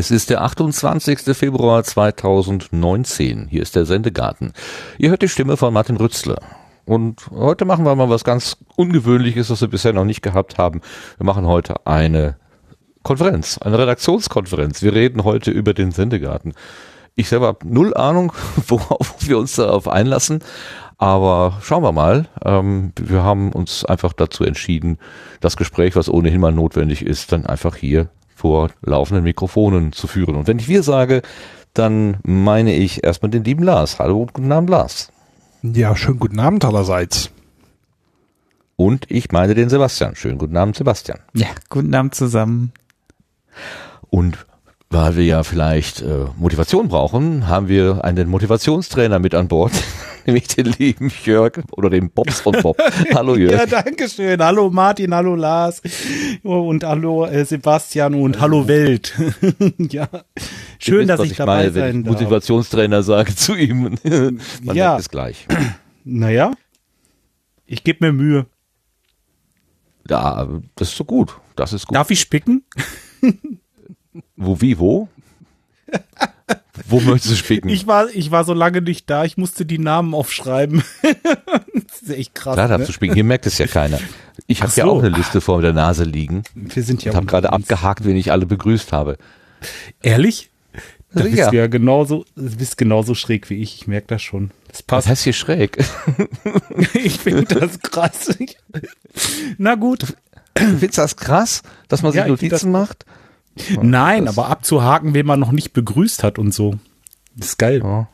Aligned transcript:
Es 0.00 0.10
ist 0.10 0.30
der 0.30 0.40
28. 0.40 1.36
Februar 1.36 1.84
2019. 1.84 3.48
Hier 3.50 3.60
ist 3.60 3.76
der 3.76 3.84
Sendegarten. 3.84 4.52
Ihr 4.98 5.10
hört 5.10 5.20
die 5.20 5.28
Stimme 5.28 5.58
von 5.58 5.74
Martin 5.74 5.96
Rützler. 5.96 6.38
Und 6.84 7.30
heute 7.30 7.64
machen 7.64 7.84
wir 7.84 7.94
mal 7.94 8.10
was 8.10 8.24
ganz 8.24 8.56
Ungewöhnliches, 8.76 9.50
was 9.50 9.60
wir 9.60 9.68
bisher 9.68 9.92
noch 9.92 10.04
nicht 10.04 10.22
gehabt 10.22 10.58
haben. 10.58 10.80
Wir 11.18 11.26
machen 11.26 11.46
heute 11.46 11.86
eine 11.86 12.36
Konferenz, 13.02 13.58
eine 13.58 13.78
Redaktionskonferenz. 13.78 14.82
Wir 14.82 14.92
reden 14.92 15.24
heute 15.24 15.50
über 15.50 15.74
den 15.74 15.92
Sendegarten. 15.92 16.54
Ich 17.14 17.28
selber 17.28 17.48
habe 17.48 17.68
null 17.68 17.94
Ahnung, 17.94 18.32
worauf 18.66 19.16
wir 19.20 19.38
uns 19.38 19.56
darauf 19.56 19.88
einlassen. 19.88 20.40
Aber 20.98 21.58
schauen 21.62 21.82
wir 21.82 21.92
mal. 21.92 22.26
Ähm, 22.44 22.92
wir 23.00 23.22
haben 23.22 23.52
uns 23.52 23.84
einfach 23.86 24.12
dazu 24.12 24.44
entschieden, 24.44 24.98
das 25.40 25.56
Gespräch, 25.56 25.96
was 25.96 26.10
ohnehin 26.10 26.40
mal 26.40 26.52
notwendig 26.52 27.04
ist, 27.04 27.32
dann 27.32 27.46
einfach 27.46 27.76
hier 27.76 28.08
vor 28.34 28.70
laufenden 28.82 29.24
Mikrofonen 29.24 29.92
zu 29.92 30.06
führen. 30.06 30.36
Und 30.36 30.46
wenn 30.46 30.58
ich 30.58 30.68
wir 30.68 30.82
sage, 30.82 31.22
dann 31.72 32.18
meine 32.22 32.74
ich 32.74 33.04
erstmal 33.04 33.30
den 33.30 33.44
lieben 33.44 33.62
Lars. 33.62 33.98
Hallo 33.98 34.26
guten 34.32 34.52
Abend, 34.52 34.70
Lars. 34.70 35.10
Ja, 35.62 35.94
schönen 35.94 36.18
guten 36.18 36.40
Abend 36.40 36.64
allerseits. 36.64 37.30
Und 38.76 39.04
ich 39.10 39.30
meine 39.30 39.54
den 39.54 39.68
Sebastian. 39.68 40.16
Schönen 40.16 40.38
guten 40.38 40.56
Abend, 40.56 40.74
Sebastian. 40.74 41.18
Ja, 41.34 41.48
guten 41.68 41.94
Abend 41.94 42.14
zusammen. 42.14 42.72
Und 44.08 44.46
weil 44.90 45.16
wir 45.16 45.24
ja 45.24 45.44
vielleicht 45.44 46.02
äh, 46.02 46.26
Motivation 46.36 46.88
brauchen, 46.88 47.46
haben 47.46 47.68
wir 47.68 48.04
einen 48.04 48.28
Motivationstrainer 48.28 49.20
mit 49.20 49.34
an 49.34 49.48
Bord. 49.48 49.72
nämlich 50.26 50.48
den 50.48 50.66
lieben 50.66 51.10
Jörg 51.24 51.60
oder 51.72 51.88
den 51.88 52.10
Bobs 52.10 52.40
von 52.40 52.54
Bob. 52.60 52.76
Hallo 53.14 53.36
Jörg. 53.36 53.52
ja, 53.52 53.66
danke 53.66 54.08
schön. 54.08 54.42
Hallo 54.42 54.68
Martin, 54.68 55.14
hallo 55.14 55.34
Lars 55.34 55.80
und 56.42 56.84
hallo 56.84 57.24
äh, 57.24 57.44
Sebastian 57.44 58.14
und 58.14 58.40
hallo 58.40 58.68
Welt. 58.68 59.14
ja, 59.78 60.08
schön, 60.78 61.08
wisst, 61.08 61.10
dass 61.10 61.20
ich, 61.20 61.30
ich 61.30 61.36
dabei 61.38 61.56
meine, 61.56 61.70
sein 61.70 61.82
wenn 61.82 62.00
ich 62.00 62.06
darf. 62.06 62.14
Motivationstrainer 62.14 63.02
sage 63.02 63.34
zu 63.34 63.54
ihm. 63.54 63.96
Man 64.62 64.76
ja. 64.76 64.98
es 64.98 65.08
gleich. 65.08 65.46
Naja, 66.04 66.52
ich 67.64 67.82
gebe 67.82 68.06
mir 68.06 68.12
Mühe. 68.12 68.46
Ja, 70.08 70.46
das 70.74 70.88
ist 70.88 70.96
so 70.96 71.04
gut. 71.04 71.36
Das 71.56 71.72
ist 71.72 71.86
gut. 71.86 71.96
Darf 71.96 72.10
ich 72.10 72.20
spicken? 72.20 72.64
Wo, 74.40 74.60
wie, 74.60 74.78
wo? 74.78 75.08
Wo 76.86 77.00
möchtest 77.00 77.32
du 77.32 77.36
spicken? 77.36 77.68
Ich 77.68 77.86
war, 77.86 78.08
ich 78.08 78.30
war 78.30 78.44
so 78.44 78.54
lange 78.54 78.80
nicht 78.80 79.08
da, 79.10 79.24
ich 79.24 79.36
musste 79.36 79.66
die 79.66 79.78
Namen 79.78 80.14
aufschreiben. 80.14 80.82
das 81.02 82.02
ist 82.02 82.10
echt 82.10 82.34
krass. 82.34 82.54
Klar 82.54 82.68
darfst 82.68 82.80
ne? 82.80 82.86
du 82.86 82.92
spicken, 82.92 83.14
hier 83.14 83.24
merkt 83.24 83.46
es 83.46 83.58
ja 83.58 83.66
keiner. 83.66 83.98
Ich 84.46 84.62
habe 84.62 84.72
so. 84.72 84.80
ja 84.80 84.86
auch 84.86 84.98
eine 84.98 85.10
Liste 85.10 85.40
vor 85.40 85.60
der 85.60 85.74
Nase 85.74 86.04
liegen. 86.04 86.42
Wir 86.54 86.82
sind 86.82 87.04
ja. 87.04 87.12
Ich 87.12 87.16
habe 87.16 87.26
gerade 87.26 87.52
abgehakt, 87.52 88.04
wen 88.04 88.16
ich 88.16 88.32
alle 88.32 88.46
begrüßt 88.46 88.92
habe. 88.92 89.18
Ehrlich? 90.02 90.50
Da 91.12 91.24
bist 91.24 91.36
ja. 91.36 91.50
du 91.50 91.56
ja 91.56 91.66
genauso, 91.66 92.24
bist 92.34 92.78
genauso 92.78 93.14
schräg 93.14 93.50
wie 93.50 93.60
ich. 93.60 93.82
Ich 93.82 93.86
merke 93.86 94.06
das 94.08 94.22
schon. 94.22 94.52
Das 94.68 94.82
passt. 94.82 95.06
Was 95.06 95.10
heißt 95.10 95.24
hier 95.24 95.32
schräg? 95.32 95.84
ich 96.94 97.18
finde 97.18 97.44
das 97.44 97.80
krass. 97.80 98.36
Na 99.58 99.74
gut. 99.74 100.14
Findest 100.56 100.98
du 100.98 101.02
das 101.02 101.16
krass, 101.16 101.62
dass 101.88 102.02
man 102.02 102.12
sich 102.12 102.20
ja, 102.20 102.28
Notizen 102.28 102.70
macht? 102.70 103.04
Nein, 103.82 104.28
aber 104.28 104.48
abzuhaken, 104.48 105.14
wen 105.14 105.26
man 105.26 105.40
noch 105.40 105.52
nicht 105.52 105.72
begrüßt 105.72 106.22
hat 106.22 106.38
und 106.38 106.52
so. 106.52 106.78
Das 107.36 107.48
ist 107.48 107.58
geil. 107.58 107.80
Ja. 107.82 108.08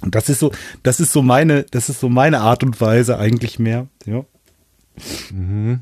Und 0.00 0.14
das 0.14 0.28
ist 0.28 0.40
so, 0.40 0.52
das 0.82 1.00
ist 1.00 1.12
so 1.12 1.22
meine, 1.22 1.64
das 1.64 1.88
ist 1.88 2.00
so 2.00 2.08
meine 2.08 2.40
Art 2.40 2.62
und 2.62 2.80
Weise 2.80 3.18
eigentlich 3.18 3.58
mehr. 3.58 3.86
Ja. 4.06 4.24
Mhm. 5.30 5.80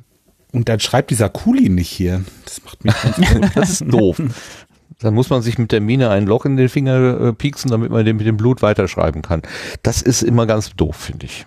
Und 0.52 0.68
dann 0.68 0.80
schreibt 0.80 1.10
dieser 1.10 1.28
Kuli 1.28 1.68
nicht 1.68 1.88
hier. 1.88 2.24
Das 2.44 2.62
macht 2.64 2.84
mich 2.84 2.94
ganz 3.02 3.16
gut. 3.32 3.50
Das 3.54 3.70
ist 3.70 3.84
doof. 3.92 4.20
Dann 4.98 5.14
muss 5.14 5.30
man 5.30 5.42
sich 5.42 5.58
mit 5.58 5.72
der 5.72 5.80
Mine 5.80 6.10
ein 6.10 6.26
Loch 6.26 6.44
in 6.44 6.56
den 6.56 6.68
Finger 6.68 7.20
äh, 7.20 7.32
pieksen, 7.32 7.70
damit 7.70 7.90
man 7.90 8.04
den 8.04 8.16
mit 8.16 8.26
dem 8.26 8.36
Blut 8.36 8.62
weiterschreiben 8.62 9.22
kann. 9.22 9.42
Das 9.82 10.02
ist 10.02 10.22
immer 10.22 10.46
ganz 10.46 10.74
doof, 10.76 10.96
finde 10.96 11.26
ich. 11.26 11.46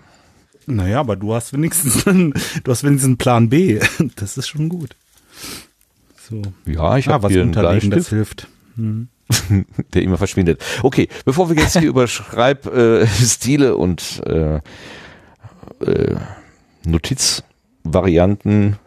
Naja, 0.67 0.99
aber 0.99 1.15
du 1.15 1.33
hast 1.33 1.53
wenigstens 1.53 2.07
einen, 2.07 2.33
du 2.63 2.71
hast 2.71 2.83
wenigstens 2.83 3.09
einen 3.09 3.17
Plan 3.17 3.49
B. 3.49 3.79
Das 4.15 4.37
ist 4.37 4.47
schon 4.47 4.69
gut. 4.69 4.95
So. 6.29 6.41
Ja, 6.65 6.97
ich 6.97 7.07
ah, 7.07 7.13
habe 7.13 7.27
hier 7.29 7.41
einen 7.43 7.51
Bleistift. 7.51 7.95
Das 7.95 8.09
hilft. 8.09 8.47
Hm. 8.75 9.09
der 9.93 10.01
immer 10.01 10.17
verschwindet. 10.17 10.63
Okay, 10.81 11.07
bevor 11.23 11.49
wir 11.49 11.55
jetzt 11.55 11.77
hier 11.77 11.87
über 11.87 12.07
Schreibstile 12.07 13.67
äh, 13.67 13.71
und 13.71 14.21
äh, 14.25 14.59
äh, 15.85 16.15
Notizvarianten 16.83 18.77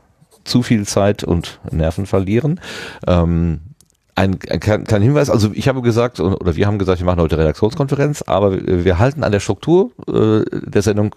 zu 0.44 0.62
viel 0.62 0.86
Zeit 0.86 1.24
und 1.24 1.60
Nerven 1.70 2.06
verlieren, 2.06 2.60
ähm, 3.06 3.60
ein, 4.18 4.38
ein 4.50 4.58
kleiner 4.60 5.04
Hinweis, 5.04 5.30
also 5.30 5.50
ich 5.54 5.68
habe 5.68 5.80
gesagt, 5.80 6.18
oder 6.18 6.56
wir 6.56 6.66
haben 6.66 6.78
gesagt, 6.78 6.98
wir 6.98 7.06
machen 7.06 7.20
heute 7.20 7.38
Redaktionskonferenz, 7.38 8.22
aber 8.22 8.58
wir 8.66 8.98
halten 8.98 9.22
an 9.22 9.30
der 9.30 9.38
Struktur 9.38 9.92
äh, 10.08 10.44
der 10.68 10.82
Sendung 10.82 11.14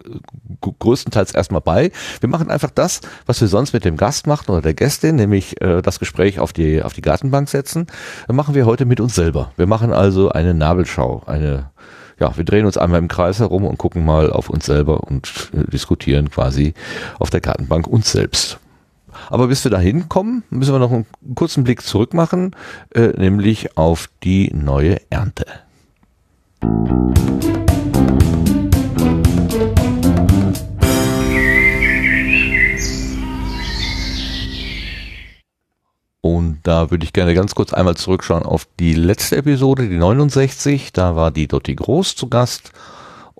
größtenteils 0.62 1.34
erstmal 1.34 1.62
bei. 1.62 1.92
Wir 2.20 2.30
machen 2.30 2.52
einfach 2.52 2.70
das, 2.70 3.02
was 3.26 3.42
wir 3.42 3.48
sonst 3.48 3.74
mit 3.74 3.86
dem 3.86 3.98
Gast 3.98 4.28
machen 4.28 4.52
oder 4.52 4.62
der 4.62 4.76
Gästin, 4.76 5.16
nämlich 5.16 5.60
äh, 5.62 5.82
das 5.82 5.98
Gespräch 5.98 6.40
auf 6.40 6.54
die, 6.54 6.84
auf 6.84 6.94
die 6.94 7.02
Gartenbank 7.02 7.50
setzen, 7.50 7.88
Das 8.28 8.36
machen 8.36 8.54
wir 8.54 8.68
heute 8.68 8.86
mit 8.86 9.00
uns 9.00 9.16
selber. 9.16 9.52
Wir 9.58 9.66
machen 9.66 9.94
also 9.94 10.30
eine 10.30 10.54
Nabelschau, 10.54 11.24
eine 11.26 11.72
ja, 12.20 12.38
wir 12.38 12.44
drehen 12.44 12.68
uns 12.68 12.78
einmal 12.78 13.00
im 13.00 13.08
Kreis 13.08 13.40
herum 13.40 13.66
und 13.66 13.80
gucken 13.80 14.06
mal 14.06 14.32
auf 14.32 14.48
uns 14.48 14.68
selber 14.68 15.02
und 15.02 15.50
äh, 15.56 15.72
diskutieren 15.72 16.30
quasi 16.30 16.76
auf 17.18 17.32
der 17.32 17.42
Gartenbank 17.42 17.88
uns 17.88 18.12
selbst. 18.12 18.60
Aber 19.32 19.48
bis 19.48 19.64
wir 19.64 19.72
da 19.72 19.80
hinkommen, 19.80 20.44
müssen 20.50 20.74
wir 20.74 20.80
noch 20.80 20.92
einen 20.92 21.06
kurzen 21.36 21.64
Blick 21.64 21.84
zurück 21.84 22.14
machen, 22.14 22.54
äh, 22.94 23.14
nämlich 23.18 23.78
auf 23.78 24.10
die 24.24 24.52
neue 24.54 25.00
Ernte. 25.10 25.46
Und 36.20 36.60
da 36.64 36.92
würde 36.92 37.06
ich 37.06 37.14
gerne 37.14 37.34
ganz 37.34 37.56
kurz 37.56 37.74
einmal 37.74 37.96
zurückschauen 37.96 38.44
auf 38.44 38.68
die 38.82 38.94
letzte 38.94 39.38
Episode, 39.38 39.88
die 39.88 39.98
69. 39.98 40.92
Da 40.92 41.16
war 41.16 41.32
die 41.32 41.48
Dotti 41.48 41.74
Groß 41.74 42.18
zu 42.18 42.28
Gast 42.28 42.74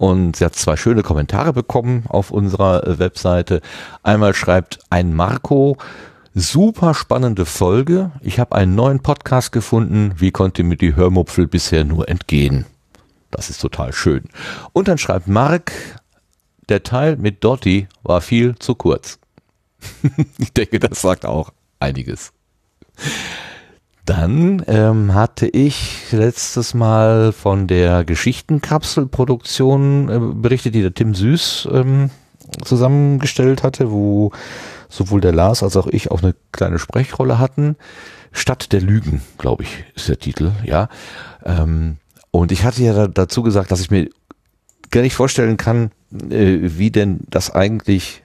und 0.02 0.36
sie 0.36 0.46
hat 0.46 0.56
zwei 0.56 0.78
schöne 0.78 1.04
Kommentare 1.04 1.54
bekommen 1.54 2.06
auf 2.10 2.32
unserer 2.32 2.88
äh, 2.88 2.98
Webseite. 2.98 3.62
Einmal 4.02 4.34
schreibt 4.34 4.80
ein 4.90 5.14
Marco, 5.14 5.78
super 6.34 6.96
spannende 6.96 7.46
Folge. 7.46 8.10
Ich 8.22 8.40
habe 8.40 8.56
einen 8.56 8.74
neuen 8.74 9.02
Podcast 9.02 9.52
gefunden. 9.52 10.16
Wie 10.18 10.32
konnte 10.32 10.64
mir 10.64 10.76
die 10.76 10.96
Hörmupfel 10.96 11.46
bisher 11.46 11.84
nur 11.84 12.10
entgehen? 12.10 12.66
Das 13.30 13.52
ist 13.52 13.62
total 13.62 13.94
schön. 13.94 14.24
Und 14.74 14.88
dann 14.88 14.98
schreibt 14.98 15.28
Mark, 15.28 15.72
der 16.68 16.82
Teil 16.82 17.16
mit 17.18 17.44
Dotti 17.44 17.88
war 18.02 18.22
viel 18.22 18.56
zu 18.56 18.74
kurz. 18.74 19.20
ich 20.40 20.52
denke, 20.52 20.80
das 20.80 21.00
sagt 21.00 21.28
auch 21.28 21.54
einiges. 21.80 22.34
Dann 24.06 24.64
ähm, 24.68 25.14
hatte 25.14 25.48
ich 25.48 26.12
letztes 26.12 26.74
Mal 26.74 27.34
von 27.34 27.68
der 27.68 28.04
Geschichtenkapselproduktion 28.04 30.10
äh, 30.10 30.20
berichtet, 30.34 30.74
die 30.74 30.82
der 30.82 30.94
Tim 30.94 31.14
Süß 31.14 31.68
ähm, 31.72 32.10
zusammengestellt 32.64 33.64
hatte, 33.64 33.92
wo 33.92 34.32
sowohl 34.90 35.22
der 35.22 35.34
Lars 35.34 35.64
als 35.64 35.78
auch 35.78 35.88
ich 35.88 36.12
auch 36.12 36.24
eine 36.24 36.36
kleine 36.52 36.80
Sprechrolle 36.80 37.40
hatten. 37.40 37.76
Stadt 38.32 38.72
der 38.72 38.82
Lügen, 38.82 39.22
glaube 39.38 39.64
ich, 39.64 39.84
ist 39.96 40.10
der 40.10 40.18
Titel, 40.18 40.52
ja. 40.64 40.90
Ähm, 41.46 41.98
und 42.32 42.52
ich 42.52 42.64
hatte 42.64 42.82
ja 42.82 42.94
da, 42.94 43.08
dazu 43.08 43.44
gesagt, 43.44 43.72
dass 43.72 43.82
ich 43.82 43.92
mir 43.92 44.10
gar 44.90 45.02
nicht 45.02 45.16
vorstellen 45.16 45.58
kann, 45.58 45.92
äh, 46.30 46.60
wie 46.62 46.92
denn 46.92 47.20
das 47.30 47.52
eigentlich 47.52 48.24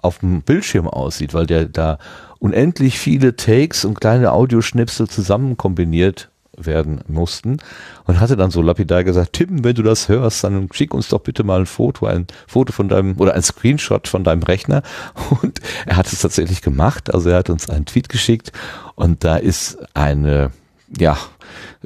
auf 0.00 0.18
dem 0.18 0.42
Bildschirm 0.42 0.88
aussieht, 0.88 1.34
weil 1.34 1.46
der 1.46 1.66
da 1.66 1.98
unendlich 2.38 2.98
viele 2.98 3.36
Takes 3.36 3.84
und 3.84 4.00
kleine 4.00 4.32
Audioschnipsel 4.32 5.08
zusammen 5.08 5.56
kombiniert 5.56 6.30
werden 6.56 7.00
mussten 7.06 7.58
und 8.04 8.20
hatte 8.20 8.36
dann 8.36 8.50
so 8.50 8.62
lapidar 8.62 9.04
gesagt, 9.04 9.34
Tim, 9.34 9.64
wenn 9.64 9.74
du 9.74 9.82
das 9.82 10.08
hörst, 10.08 10.42
dann 10.44 10.68
schick 10.72 10.92
uns 10.92 11.08
doch 11.08 11.20
bitte 11.20 11.44
mal 11.44 11.60
ein 11.60 11.66
Foto, 11.66 12.06
ein 12.06 12.26
Foto 12.46 12.72
von 12.72 12.88
deinem 12.88 13.16
oder 13.18 13.34
ein 13.34 13.42
Screenshot 13.42 14.08
von 14.08 14.24
deinem 14.24 14.42
Rechner. 14.42 14.82
Und 15.42 15.60
er 15.86 15.96
hat 15.96 16.06
es 16.06 16.20
tatsächlich 16.20 16.62
gemacht, 16.62 17.14
also 17.14 17.30
er 17.30 17.38
hat 17.38 17.50
uns 17.50 17.70
einen 17.70 17.86
Tweet 17.86 18.08
geschickt 18.08 18.52
und 18.96 19.24
da 19.24 19.36
ist 19.36 19.78
eine 19.94 20.50
ja, 20.96 21.18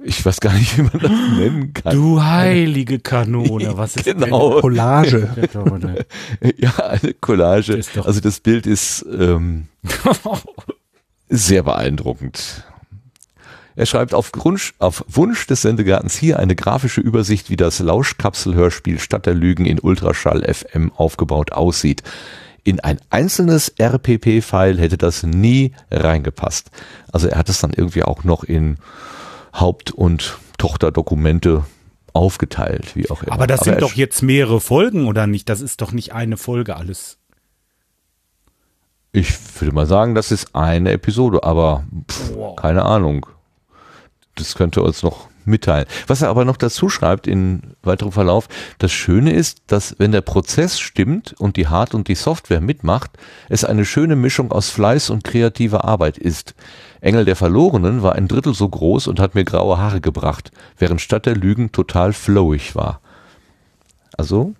ich 0.02 0.24
weiß 0.24 0.40
gar 0.40 0.52
nicht, 0.52 0.76
wie 0.78 0.82
man 0.82 0.98
das 0.98 1.10
nennen 1.10 1.72
kann. 1.74 1.94
Du 1.94 2.22
heilige 2.22 2.98
Kanone, 2.98 3.72
was 3.76 3.96
ist 3.96 4.04
genau. 4.04 4.60
Collage. 4.60 5.28
ja, 6.56 6.70
eine 6.76 7.14
Collage. 7.14 7.76
Das 7.76 8.06
also 8.06 8.20
das 8.20 8.40
Bild 8.40 8.66
ist 8.66 9.04
ähm, 9.10 9.68
sehr 11.28 11.62
beeindruckend. 11.62 12.64
Er 13.74 13.86
schreibt 13.86 14.12
auf, 14.12 14.32
Grund, 14.32 14.74
auf 14.78 15.02
Wunsch 15.08 15.46
des 15.46 15.62
Sendegartens 15.62 16.14
hier 16.16 16.38
eine 16.38 16.54
grafische 16.54 17.00
Übersicht, 17.00 17.48
wie 17.48 17.56
das 17.56 17.78
Lauschkapselhörspiel 17.78 18.98
Stadt 18.98 19.24
der 19.24 19.34
Lügen 19.34 19.64
in 19.64 19.80
Ultraschall 19.80 20.44
FM 20.52 20.92
aufgebaut 20.92 21.52
aussieht. 21.52 22.02
In 22.64 22.78
ein 22.80 23.00
einzelnes 23.10 23.72
RPP-File 23.78 24.78
hätte 24.78 24.96
das 24.96 25.22
nie 25.24 25.72
reingepasst. 25.90 26.70
Also 27.10 27.26
er 27.28 27.38
hat 27.38 27.48
es 27.48 27.60
dann 27.60 27.72
irgendwie 27.72 28.04
auch 28.04 28.22
noch 28.24 28.44
in 28.44 28.78
Haupt- 29.52 29.90
und 29.90 30.38
Tochterdokumente 30.58 31.64
aufgeteilt, 32.12 32.94
wie 32.94 33.10
auch 33.10 33.22
immer. 33.22 33.32
Aber 33.32 33.46
das 33.46 33.60
sind 33.60 33.74
er 33.74 33.80
doch 33.80 33.94
jetzt 33.94 34.22
mehrere 34.22 34.60
Folgen, 34.60 35.06
oder 35.08 35.26
nicht? 35.26 35.48
Das 35.48 35.60
ist 35.60 35.80
doch 35.80 35.92
nicht 35.92 36.12
eine 36.12 36.36
Folge 36.36 36.76
alles. 36.76 37.18
Ich 39.12 39.34
würde 39.60 39.74
mal 39.74 39.86
sagen, 39.86 40.14
das 40.14 40.30
ist 40.30 40.54
eine 40.54 40.92
Episode, 40.92 41.42
aber 41.44 41.84
pff, 42.10 42.32
Wow. 42.34 42.56
keine 42.56 42.84
Ahnung. 42.84 43.26
Das 44.36 44.54
könnte 44.54 44.82
uns 44.82 45.02
noch 45.02 45.28
mitteilen. 45.46 45.86
Was 46.06 46.22
er 46.22 46.28
aber 46.28 46.44
noch 46.44 46.56
dazu 46.56 46.88
schreibt 46.88 47.26
in 47.26 47.62
weiterem 47.82 48.12
Verlauf, 48.12 48.48
das 48.78 48.92
Schöne 48.92 49.32
ist, 49.32 49.62
dass 49.66 49.96
wenn 49.98 50.12
der 50.12 50.20
Prozess 50.20 50.78
stimmt 50.78 51.34
und 51.38 51.56
die 51.56 51.68
Hard- 51.68 51.94
und 51.94 52.08
die 52.08 52.14
Software 52.14 52.60
mitmacht, 52.60 53.10
es 53.48 53.64
eine 53.64 53.84
schöne 53.84 54.16
Mischung 54.16 54.52
aus 54.52 54.70
Fleiß 54.70 55.10
und 55.10 55.24
kreativer 55.24 55.84
Arbeit 55.84 56.18
ist. 56.18 56.54
Engel 57.00 57.24
der 57.24 57.36
Verlorenen 57.36 58.02
war 58.02 58.14
ein 58.14 58.28
Drittel 58.28 58.54
so 58.54 58.68
groß 58.68 59.08
und 59.08 59.20
hat 59.20 59.34
mir 59.34 59.44
graue 59.44 59.78
Haare 59.78 60.00
gebracht, 60.00 60.52
während 60.78 61.00
Stadt 61.00 61.26
der 61.26 61.36
Lügen 61.36 61.72
total 61.72 62.12
flowig 62.12 62.74
war. 62.76 63.00
Also, 64.16 64.54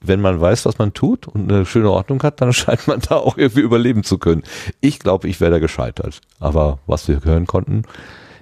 wenn 0.00 0.20
man 0.20 0.40
weiß, 0.40 0.66
was 0.66 0.78
man 0.78 0.92
tut 0.92 1.26
und 1.26 1.50
eine 1.50 1.66
schöne 1.66 1.90
Ordnung 1.90 2.22
hat, 2.22 2.40
dann 2.40 2.52
scheint 2.52 2.86
man 2.86 3.00
da 3.00 3.16
auch 3.16 3.36
irgendwie 3.36 3.62
überleben 3.62 4.04
zu 4.04 4.18
können. 4.18 4.42
Ich 4.80 4.98
glaube, 4.98 5.28
ich 5.28 5.40
wäre 5.40 5.52
da 5.52 5.58
gescheitert. 5.58 6.20
Aber 6.38 6.78
was 6.86 7.08
wir 7.08 7.24
hören 7.24 7.46
konnten, 7.46 7.82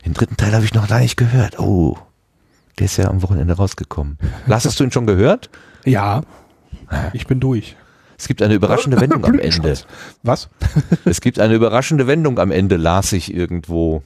den 0.05 0.15
dritten 0.15 0.37
Teil 0.37 0.53
habe 0.53 0.65
ich 0.65 0.75
noch 0.75 0.89
gar 0.89 1.01
nicht 1.01 1.17
gehört. 1.17 1.59
Oh, 1.59 1.97
der 2.79 2.87
ist 2.87 2.97
ja 2.97 3.09
am 3.09 3.23
Wochenende 3.23 3.55
rausgekommen. 3.55 4.19
Lars, 4.47 4.65
hast 4.65 4.81
du 4.81 4.85
ihn 4.85 4.91
schon 4.93 5.07
gehört? 5.07 5.51
Ja, 5.85 6.23
ich 7.13 7.27
bin 7.27 7.41
durch. 7.41 7.77
Es 8.19 8.29
gibt 8.29 8.43
eine 8.43 8.55
überraschende 8.55 9.01
Wendung 9.01 9.25
am 9.25 9.39
Ende. 9.39 9.77
Was? 10.23 10.49
Es 11.05 11.21
gibt 11.21 11.39
eine 11.39 11.55
überraschende 11.55 12.07
Wendung 12.07 12.39
am 12.39 12.51
Ende, 12.51 12.77
las 12.77 13.13
ich 13.13 13.33
irgendwo. 13.35 14.03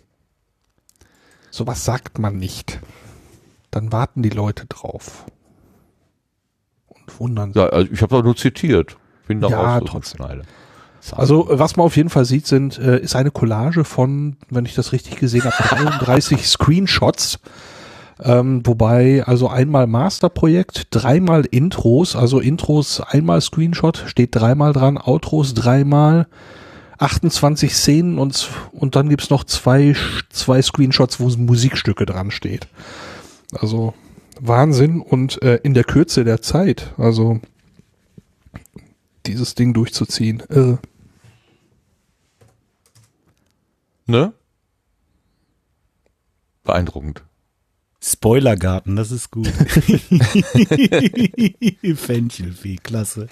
Sowas 1.51 1.85
sagt 1.85 2.19
man 2.19 2.37
nicht. 2.37 2.81
Dann 3.71 3.93
warten 3.93 4.23
die 4.23 4.31
Leute 4.31 4.67
drauf. 4.67 5.27
Und 6.87 7.21
wundern 7.21 7.53
sich. 7.53 7.63
Ja, 7.63 7.69
also 7.69 7.93
ich 7.93 8.01
habe 8.03 8.15
doch 8.17 8.23
nur 8.23 8.37
zitiert. 8.37 8.97
Bin 9.27 9.41
da 9.41 9.49
Ja, 9.49 9.77
auch 9.77 9.81
so 9.81 9.85
trotzdem. 9.87 10.17
Schneider. 10.25 10.43
Also 11.13 11.51
äh, 11.51 11.59
was 11.59 11.77
man 11.77 11.87
auf 11.87 11.97
jeden 11.97 12.11
Fall 12.11 12.25
sieht, 12.25 12.47
sind 12.47 12.79
äh, 12.79 12.99
ist 13.01 13.17
eine 13.17 13.31
Collage 13.31 13.85
von, 13.85 14.37
wenn 14.51 14.67
ich 14.67 14.75
das 14.75 14.93
richtig 14.93 15.17
gesehen 15.17 15.45
habe, 15.45 15.57
33 15.69 16.47
Screenshots. 16.47 17.39
Ähm, 18.23 18.63
wobei 18.65 19.25
also 19.25 19.49
einmal 19.49 19.87
Masterprojekt, 19.87 20.89
dreimal 20.91 21.45
Intros, 21.45 22.17
also 22.17 22.41
Intros 22.41 23.01
einmal 23.01 23.43
Screenshot, 23.43 24.05
steht 24.07 24.35
dreimal 24.35 24.73
dran, 24.73 24.97
Outros 24.97 25.53
dreimal, 25.53 26.27
28 26.99 27.75
Szenen 27.75 28.19
und, 28.19 28.49
und 28.73 28.97
dann 28.97 29.11
gibt's 29.11 29.29
noch 29.29 29.45
zwei, 29.45 29.95
zwei 30.31 30.63
Screenshots, 30.63 31.21
wo 31.21 31.29
Musikstücke 31.29 32.07
dran 32.07 32.31
steht. 32.31 32.69
Also 33.53 33.93
Wahnsinn 34.41 35.03
und 35.03 35.43
äh, 35.43 35.61
in 35.63 35.75
der 35.75 35.85
Kürze 35.85 36.25
der 36.25 36.41
Zeit, 36.41 36.95
also 36.97 37.41
dieses 39.27 39.55
Ding 39.55 39.75
durchzuziehen, 39.75 40.43
irre. 40.49 40.79
Ne? 44.07 44.33
Beeindruckend. 46.65 47.23
Spoilergarten, 48.01 48.95
das 48.97 49.11
ist 49.11 49.31
gut. 49.31 49.49
Fenchelfee, 51.97 52.77
klasse. 52.77 53.29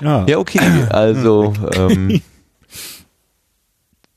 Ja, 0.00 0.26
Ja, 0.26 0.38
okay. 0.38 0.84
Also, 0.90 1.54
ähm, 1.74 2.20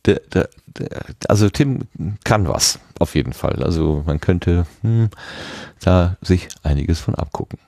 der, 0.06 0.20
der, 0.34 0.50
der, 0.66 1.06
also 1.28 1.50
Tim 1.50 1.88
kann 2.24 2.48
was, 2.48 2.80
auf 3.00 3.16
jeden 3.16 3.34
Fall. 3.34 3.64
Also 3.64 4.04
man 4.06 4.20
könnte 4.20 4.66
hm, 4.82 5.10
da 5.80 6.18
sich 6.22 6.48
einiges 6.64 7.00
von 7.00 7.16
abgucken. 7.16 7.60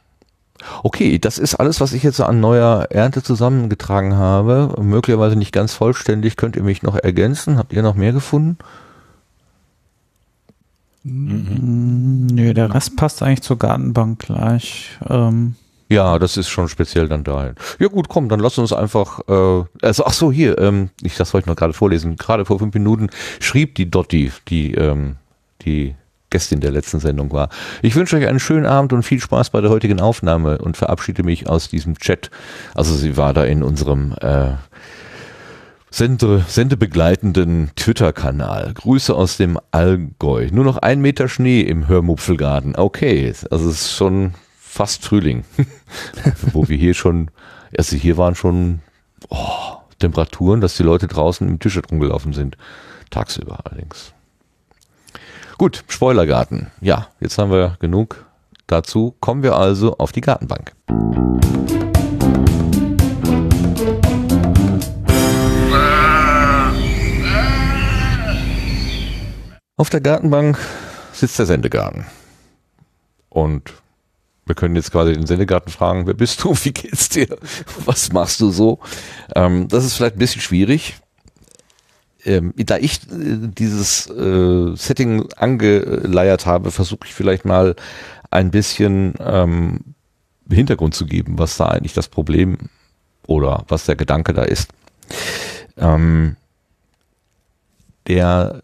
Okay, 0.84 1.20
das 1.20 1.38
ist 1.38 1.56
alles, 1.56 1.82
was 1.82 1.94
ich 1.94 2.04
jetzt 2.04 2.20
an 2.22 2.40
neuer 2.40 2.88
Ernte 2.90 3.24
zusammengetragen 3.24 4.16
habe. 4.16 4.76
Möglicherweise 4.82 5.36
nicht 5.36 5.52
ganz 5.54 5.74
vollständig. 5.74 6.38
Könnt 6.38 6.56
ihr 6.56 6.64
mich 6.64 6.84
noch 6.84 6.96
ergänzen? 6.96 7.58
Habt 7.58 7.74
ihr 7.74 7.82
noch 7.84 7.96
mehr 7.96 8.14
gefunden? 8.14 8.58
Nö, 11.04 12.54
der 12.54 12.74
Rest 12.74 12.96
passt 12.96 13.24
eigentlich 13.24 13.42
zur 13.42 13.58
Gartenbank 13.58 14.20
gleich. 14.20 14.98
Ähm, 15.10 15.56
Ja, 15.90 16.20
das 16.20 16.38
ist 16.38 16.48
schon 16.50 16.70
speziell 16.70 17.08
dann 17.10 17.24
dahin. 17.24 17.56
Ja 17.80 17.88
gut, 17.88 18.08
komm, 18.08 18.30
dann 18.30 18.40
lass 18.40 18.58
uns 18.58 18.72
einfach, 18.72 19.20
äh, 19.28 19.64
also 19.82 20.06
ach 20.06 20.14
so, 20.14 20.32
hier, 20.32 20.58
ähm, 20.60 20.90
ich 21.02 21.18
das 21.18 21.34
wollte 21.34 21.46
ich 21.46 21.50
noch 21.50 21.56
gerade 21.58 21.74
vorlesen. 21.74 22.16
Gerade 22.18 22.46
vor 22.46 22.60
fünf 22.60 22.74
Minuten 22.74 23.10
schrieb 23.40 23.76
die 23.76 23.90
Dotti, 23.90 24.32
die, 24.48 24.74
ähm, 24.76 25.18
die 25.64 25.96
Gästin 26.32 26.62
der 26.62 26.72
letzten 26.72 27.00
Sendung 27.00 27.32
war. 27.32 27.50
Ich 27.84 27.96
wünsche 27.96 28.18
euch 28.18 28.28
einen 28.28 28.40
schönen 28.40 28.66
Abend 28.66 28.94
und 28.94 29.04
viel 29.04 29.20
Spaß 29.20 29.52
bei 29.52 29.62
der 29.62 29.70
heutigen 29.70 30.02
Aufnahme 30.02 30.58
und 30.58 30.78
verabschiede 30.78 31.22
mich 31.22 31.48
aus 31.48 31.70
diesem 31.70 32.00
Chat. 32.00 32.32
Also 32.74 32.96
sie 32.96 33.18
war 33.18 33.34
da 33.34 33.44
in 33.44 33.62
unserem 33.62 34.16
äh, 34.20 34.54
Sende, 35.94 36.46
sendebegleitenden 36.48 37.72
Twitter-Kanal. 37.76 38.74
Grüße 38.76 39.14
aus 39.14 39.36
dem 39.36 39.60
Allgäu. 39.72 40.48
Nur 40.50 40.64
noch 40.64 40.78
ein 40.78 41.02
Meter 41.02 41.28
Schnee 41.28 41.62
im 41.62 41.90
Hörmupfelgarten. 41.90 42.78
Okay, 42.78 43.34
also 43.52 43.70
es 43.70 43.82
ist 43.82 43.92
schon 43.92 44.34
fast 44.58 45.04
Frühling. 45.04 45.44
Wo 46.54 46.70
wir 46.70 46.78
hier 46.78 46.94
schon, 46.94 47.30
also 47.78 47.98
hier 47.98 48.16
waren 48.16 48.36
schon 48.36 48.80
oh, 49.30 49.74
Temperaturen, 50.00 50.62
dass 50.62 50.78
die 50.78 50.84
Leute 50.84 51.08
draußen 51.08 51.46
im 51.46 51.60
T-Shirt 51.60 51.92
rumgelaufen 51.92 52.32
sind. 52.32 52.56
Tagsüber 53.10 53.60
allerdings. 53.66 54.14
Gut, 55.62 55.84
Spoilergarten. 55.90 56.72
Ja, 56.82 57.10
jetzt 57.20 57.38
haben 57.38 57.52
wir 57.52 57.78
genug 57.80 58.26
dazu. 58.66 59.16
Kommen 59.20 59.44
wir 59.44 59.56
also 59.56 59.96
auf 60.00 60.12
die 60.12 60.22
Gartenbank. 60.22 60.74
Auf 69.78 69.92
der 69.92 70.02
Gartenbank 70.02 70.58
sitzt 71.14 71.38
der 71.38 71.46
Sendegarten. 71.46 72.08
Und 73.30 73.72
wir 74.48 74.56
können 74.56 74.76
jetzt 74.76 74.92
quasi 74.92 75.14
den 75.14 75.28
Sendegarten 75.28 75.72
fragen, 75.72 76.08
wer 76.08 76.16
bist 76.16 76.44
du, 76.44 76.56
wie 76.64 76.74
geht's 76.74 77.10
dir, 77.10 77.38
was 77.86 78.12
machst 78.12 78.40
du 78.40 78.50
so? 78.50 78.80
Ähm, 79.36 79.68
das 79.68 79.86
ist 79.86 79.94
vielleicht 79.94 80.16
ein 80.16 80.20
bisschen 80.20 80.42
schwierig. 80.42 80.96
Ähm, 82.24 82.54
da 82.56 82.78
ich 82.78 83.02
äh, 83.12 83.38
dieses 83.48 84.08
äh, 84.10 84.76
Setting 84.76 85.32
angeleiert 85.34 86.46
habe, 86.46 86.72
versuche 86.72 87.06
ich 87.06 87.14
vielleicht 87.14 87.46
mal 87.46 87.76
ein 88.30 88.52
bisschen 88.52 89.16
ähm, 89.20 89.96
Hintergrund 90.50 90.94
zu 90.94 91.06
geben, 91.06 91.40
was 91.40 91.58
da 91.58 91.66
eigentlich 91.66 91.94
das 91.94 92.08
Problem 92.08 92.58
oder 93.28 93.66
was 93.68 93.86
der 93.86 93.96
Gedanke 93.96 94.34
da 94.34 94.44
ist. 94.44 94.70
Ähm, 95.78 96.36
der 98.08 98.62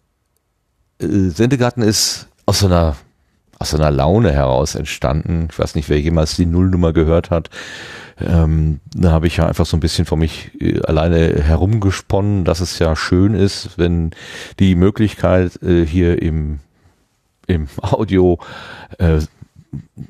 äh, 1.00 1.08
Sendegarten 1.08 1.82
ist 1.82 2.28
aus 2.46 2.60
so 2.60 2.68
einer 2.68 2.96
aus 3.60 3.74
einer 3.74 3.92
Laune 3.92 4.32
heraus 4.32 4.76
entstanden. 4.76 5.48
Ich 5.52 5.60
weiß 5.60 5.76
nicht, 5.76 5.90
wer 5.90 6.00
jemals 6.00 6.36
die 6.36 6.46
Nullnummer 6.46 6.94
gehört 6.94 7.30
hat. 7.30 7.50
Ähm, 8.20 8.80
da 8.96 9.12
habe 9.12 9.28
ich 9.28 9.38
ja 9.38 9.48
einfach 9.48 9.66
so 9.66 9.78
ein 9.78 9.80
bisschen 9.80 10.06
vor 10.06 10.18
mich 10.18 10.52
äh, 10.60 10.82
alleine 10.82 11.42
herumgesponnen, 11.42 12.46
dass 12.46 12.62
es 12.62 12.80
ja 12.80 12.96
schön 12.96 13.34
ist, 13.34 13.78
wenn 13.78 14.12
die 14.60 14.76
Möglichkeit 14.76 15.62
äh, 15.62 15.86
hier 15.86 16.22
im, 16.22 16.60
im 17.46 17.68
Audio 17.82 18.40
äh, 18.98 19.20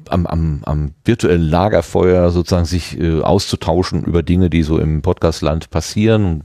am, 0.09 0.25
am, 0.25 0.61
am 0.65 0.91
virtuellen 1.03 1.41
Lagerfeuer 1.41 2.29
sozusagen 2.31 2.65
sich 2.65 2.99
äh, 2.99 3.21
auszutauschen 3.21 4.03
über 4.03 4.23
Dinge, 4.23 4.49
die 4.49 4.63
so 4.63 4.77
im 4.77 5.01
Podcastland 5.01 5.69
passieren 5.69 6.43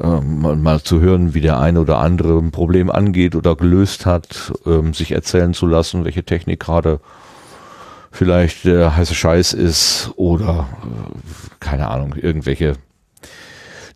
ähm, 0.00 0.40
mal, 0.40 0.56
mal 0.56 0.82
zu 0.82 1.00
hören, 1.00 1.34
wie 1.34 1.40
der 1.40 1.58
eine 1.60 1.80
oder 1.80 1.98
andere 1.98 2.38
ein 2.38 2.50
Problem 2.50 2.90
angeht 2.90 3.34
oder 3.34 3.56
gelöst 3.56 4.06
hat, 4.06 4.52
ähm, 4.66 4.94
sich 4.94 5.12
erzählen 5.12 5.54
zu 5.54 5.66
lassen, 5.66 6.04
welche 6.04 6.24
Technik 6.24 6.60
gerade 6.60 7.00
vielleicht 8.10 8.64
der 8.64 8.96
heiße 8.96 9.14
Scheiß 9.14 9.52
ist 9.52 10.12
oder 10.16 10.68
äh, 10.82 11.54
keine 11.60 11.88
Ahnung, 11.88 12.14
irgendwelche 12.14 12.74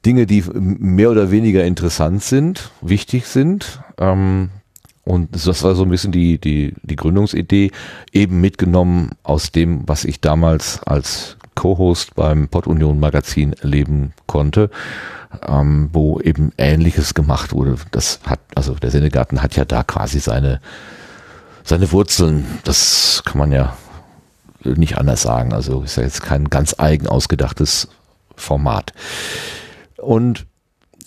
Dinge, 0.06 0.26
die 0.26 0.44
mehr 0.52 1.10
oder 1.10 1.30
weniger 1.30 1.64
interessant 1.64 2.22
sind, 2.22 2.70
wichtig 2.80 3.26
sind. 3.26 3.80
Ähm, 3.98 4.50
Und 5.08 5.34
das 5.34 5.62
war 5.64 5.74
so 5.74 5.84
ein 5.84 5.88
bisschen 5.88 6.12
die, 6.12 6.38
die, 6.38 6.74
die 6.82 6.96
Gründungsidee, 6.96 7.70
eben 8.12 8.42
mitgenommen 8.42 9.12
aus 9.22 9.52
dem, 9.52 9.88
was 9.88 10.04
ich 10.04 10.20
damals 10.20 10.82
als 10.82 11.38
Co-Host 11.54 12.14
beim 12.14 12.48
Pod 12.48 12.66
Union 12.66 13.00
Magazin 13.00 13.54
erleben 13.54 14.12
konnte, 14.26 14.68
ähm, 15.46 15.88
wo 15.94 16.20
eben 16.20 16.52
Ähnliches 16.58 17.14
gemacht 17.14 17.54
wurde. 17.54 17.76
Das 17.90 18.20
hat, 18.26 18.40
also 18.54 18.74
der 18.74 18.90
Sendegarten 18.90 19.40
hat 19.42 19.56
ja 19.56 19.64
da 19.64 19.82
quasi 19.82 20.20
seine, 20.20 20.60
seine 21.64 21.90
Wurzeln. 21.90 22.44
Das 22.64 23.22
kann 23.24 23.38
man 23.38 23.50
ja 23.50 23.78
nicht 24.62 24.98
anders 24.98 25.22
sagen. 25.22 25.54
Also 25.54 25.80
ist 25.80 25.96
ja 25.96 26.02
jetzt 26.02 26.20
kein 26.20 26.50
ganz 26.50 26.74
eigen 26.76 27.06
ausgedachtes 27.06 27.88
Format. 28.36 28.92
Und 29.96 30.44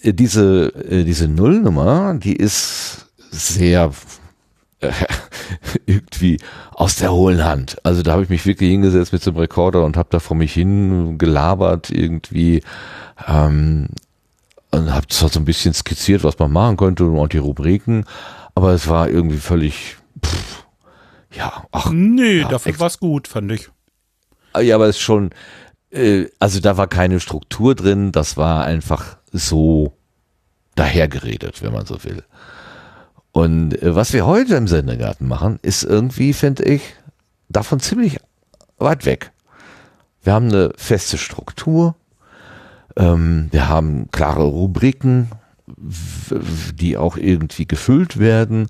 diese, 0.04 0.74
äh, 0.90 1.04
diese 1.04 1.28
Nullnummer, 1.28 2.16
die 2.16 2.36
ist 2.36 3.11
sehr 3.32 3.92
äh, 4.82 4.92
irgendwie 5.86 6.40
aus 6.72 6.98
der 6.98 7.12
hohlen 7.12 7.44
Hand. 7.44 7.78
Also 7.84 8.04
da 8.04 8.14
habe 8.14 8.24
ich 8.24 8.30
mich 8.30 8.46
wirklich 8.46 8.70
hingesetzt 8.70 9.14
mit 9.14 9.26
dem 9.26 9.38
Rekorder 9.38 9.84
und 9.84 9.98
habe 9.98 10.10
da 10.12 10.20
vor 10.20 10.38
mich 10.38 10.54
hin 10.54 11.18
gelabert 11.18 11.90
irgendwie 11.90 12.62
ähm, 13.28 13.88
und 14.72 14.94
habe 14.94 15.08
zwar 15.08 15.30
so 15.30 15.40
ein 15.40 15.46
bisschen 15.46 15.74
skizziert, 15.74 16.24
was 16.24 16.40
man 16.40 16.52
machen 16.52 16.78
könnte 16.78 17.06
und 17.06 17.34
die 17.34 17.38
Rubriken, 17.38 18.06
aber 18.56 18.72
es 18.72 18.88
war 18.88 19.10
irgendwie 19.10 19.38
völlig 19.38 19.98
pff, 20.24 20.66
ja, 21.34 21.66
ach. 21.72 21.92
Nee, 21.92 22.42
ja, 22.42 22.48
dafür 22.48 22.80
war's 22.80 23.00
gut, 23.00 23.28
fand 23.28 23.52
ich. 23.52 23.70
Ja, 24.60 24.76
aber 24.76 24.88
es 24.88 24.98
ist 24.98 25.02
schon, 25.02 25.30
äh, 25.92 26.26
also 26.40 26.60
da 26.60 26.78
war 26.78 26.88
keine 26.88 27.20
Struktur 27.20 27.76
drin, 27.76 28.12
das 28.12 28.36
war 28.36 28.66
einfach 28.66 29.18
so 29.32 29.94
dahergeredet, 30.76 31.62
wenn 31.62 31.74
man 31.74 31.86
so 31.86 32.04
will. 32.04 32.24
Und 33.32 33.82
äh, 33.82 33.96
was 33.96 34.14
wir 34.14 34.26
heute 34.26 34.56
im 34.56 34.68
Sendegarten 34.68 35.28
machen, 35.28 35.60
ist 35.62 35.84
irgendwie, 35.84 36.34
finde 36.34 36.64
ich, 36.64 36.96
davon 37.50 37.80
ziemlich 37.80 38.18
weit 38.78 39.06
weg. 39.06 39.32
Wir 40.24 40.34
haben 40.34 40.50
eine 40.50 40.72
feste 40.76 41.18
Struktur, 41.18 41.96
ähm, 42.96 43.48
wir 43.52 43.70
haben 43.70 44.10
klare 44.12 44.44
Rubriken, 44.44 45.30
die 46.76 46.98
auch 46.98 47.18
irgendwie 47.18 47.66
gefüllt 47.66 48.20
werden. 48.20 48.68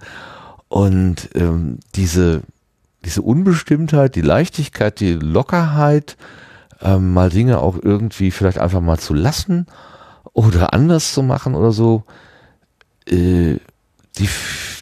Und 0.67 1.29
ähm, 1.35 1.79
diese, 1.95 2.41
diese 3.03 3.21
Unbestimmtheit, 3.21 4.15
die 4.15 4.21
Leichtigkeit, 4.21 4.99
die 4.99 5.13
Lockerheit, 5.13 6.17
ähm, 6.81 7.13
mal 7.13 7.29
Dinge 7.29 7.59
auch 7.59 7.77
irgendwie 7.81 8.31
vielleicht 8.31 8.57
einfach 8.57 8.81
mal 8.81 8.99
zu 8.99 9.13
lassen 9.13 9.67
oder 10.33 10.73
anders 10.73 11.13
zu 11.13 11.23
machen 11.23 11.55
oder 11.55 11.71
so, 11.71 12.03
äh, 13.07 13.57
die, 14.21 14.29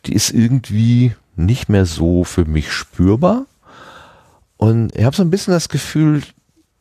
die 0.06 0.14
ist 0.14 0.32
irgendwie 0.32 1.14
nicht 1.36 1.70
mehr 1.70 1.86
so 1.86 2.24
für 2.24 2.46
mich 2.46 2.72
spürbar. 2.72 3.46
Und 4.58 4.96
ich 4.96 5.06
habe 5.06 5.16
so 5.16 5.24
ein 5.24 5.30
bisschen 5.30 5.54
das 5.54 5.70
Gefühl, 5.70 6.22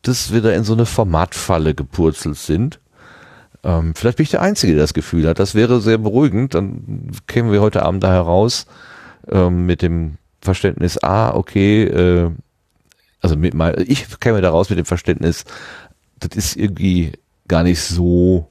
dass 0.01 0.33
wir 0.33 0.41
da 0.41 0.51
in 0.51 0.63
so 0.63 0.73
eine 0.73 0.85
Formatfalle 0.85 1.73
gepurzelt 1.73 2.37
sind. 2.37 2.79
Ähm, 3.63 3.93
vielleicht 3.95 4.17
bin 4.17 4.25
ich 4.25 4.31
der 4.31 4.41
Einzige, 4.41 4.73
der 4.73 4.83
das 4.83 4.93
Gefühl 4.93 5.27
hat. 5.27 5.39
Das 5.39 5.55
wäre 5.55 5.81
sehr 5.81 5.97
beruhigend. 5.97 6.53
Dann 6.53 7.11
kämen 7.27 7.51
wir 7.51 7.61
heute 7.61 7.83
Abend 7.83 8.03
da 8.03 8.11
heraus 8.11 8.65
ähm, 9.29 9.65
mit 9.65 9.81
dem 9.81 10.17
Verständnis, 10.41 10.97
ah, 11.03 11.35
okay, 11.35 11.83
äh, 11.83 12.31
also 13.21 13.35
mit 13.35 13.53
mal, 13.53 13.83
ich 13.85 14.19
käme 14.19 14.41
da 14.41 14.49
raus 14.49 14.69
mit 14.69 14.79
dem 14.79 14.85
Verständnis, 14.85 15.43
das 16.19 16.37
ist 16.37 16.55
irgendwie 16.55 17.11
gar 17.47 17.63
nicht 17.63 17.81
so 17.81 18.49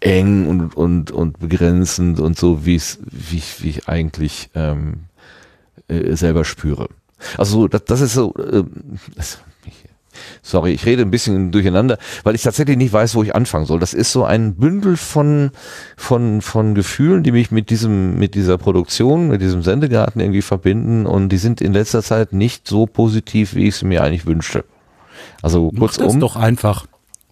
eng 0.00 0.46
und, 0.46 0.76
und, 0.76 1.10
und 1.10 1.38
begrenzend 1.38 2.20
und 2.20 2.38
so, 2.38 2.64
wie 2.64 2.74
es, 2.74 2.98
wie, 3.10 3.42
wie 3.58 3.68
ich 3.68 3.88
eigentlich 3.88 4.50
ähm, 4.54 5.04
äh, 5.88 6.14
selber 6.16 6.44
spüre. 6.44 6.88
Also 7.36 7.68
das, 7.68 7.84
das 7.84 8.00
ist 8.00 8.14
so, 8.14 8.34
äh, 8.34 8.64
das, 9.14 9.40
sorry, 10.42 10.72
ich 10.72 10.86
rede 10.86 11.02
ein 11.02 11.10
bisschen 11.10 11.50
durcheinander, 11.52 11.98
weil 12.24 12.34
ich 12.34 12.42
tatsächlich 12.42 12.76
nicht 12.76 12.92
weiß, 12.92 13.14
wo 13.14 13.22
ich 13.22 13.34
anfangen 13.34 13.66
soll. 13.66 13.78
Das 13.78 13.94
ist 13.94 14.12
so 14.12 14.24
ein 14.24 14.54
Bündel 14.54 14.96
von, 14.96 15.50
von, 15.96 16.40
von 16.40 16.74
Gefühlen, 16.74 17.22
die 17.22 17.32
mich 17.32 17.50
mit 17.50 17.70
diesem, 17.70 18.18
mit 18.18 18.34
dieser 18.34 18.58
Produktion, 18.58 19.28
mit 19.28 19.40
diesem 19.40 19.62
Sendegarten 19.62 20.20
irgendwie 20.20 20.42
verbinden 20.42 21.06
und 21.06 21.28
die 21.28 21.38
sind 21.38 21.60
in 21.60 21.72
letzter 21.72 22.02
Zeit 22.02 22.32
nicht 22.32 22.66
so 22.66 22.86
positiv, 22.86 23.54
wie 23.54 23.68
ich 23.68 23.76
es 23.76 23.82
mir 23.82 24.02
eigentlich 24.02 24.26
wünschte. 24.26 24.64
Also 25.42 25.70
kurzum. 25.70 26.06
Das 26.06 26.18
doch 26.18 26.36
einfach, 26.36 26.86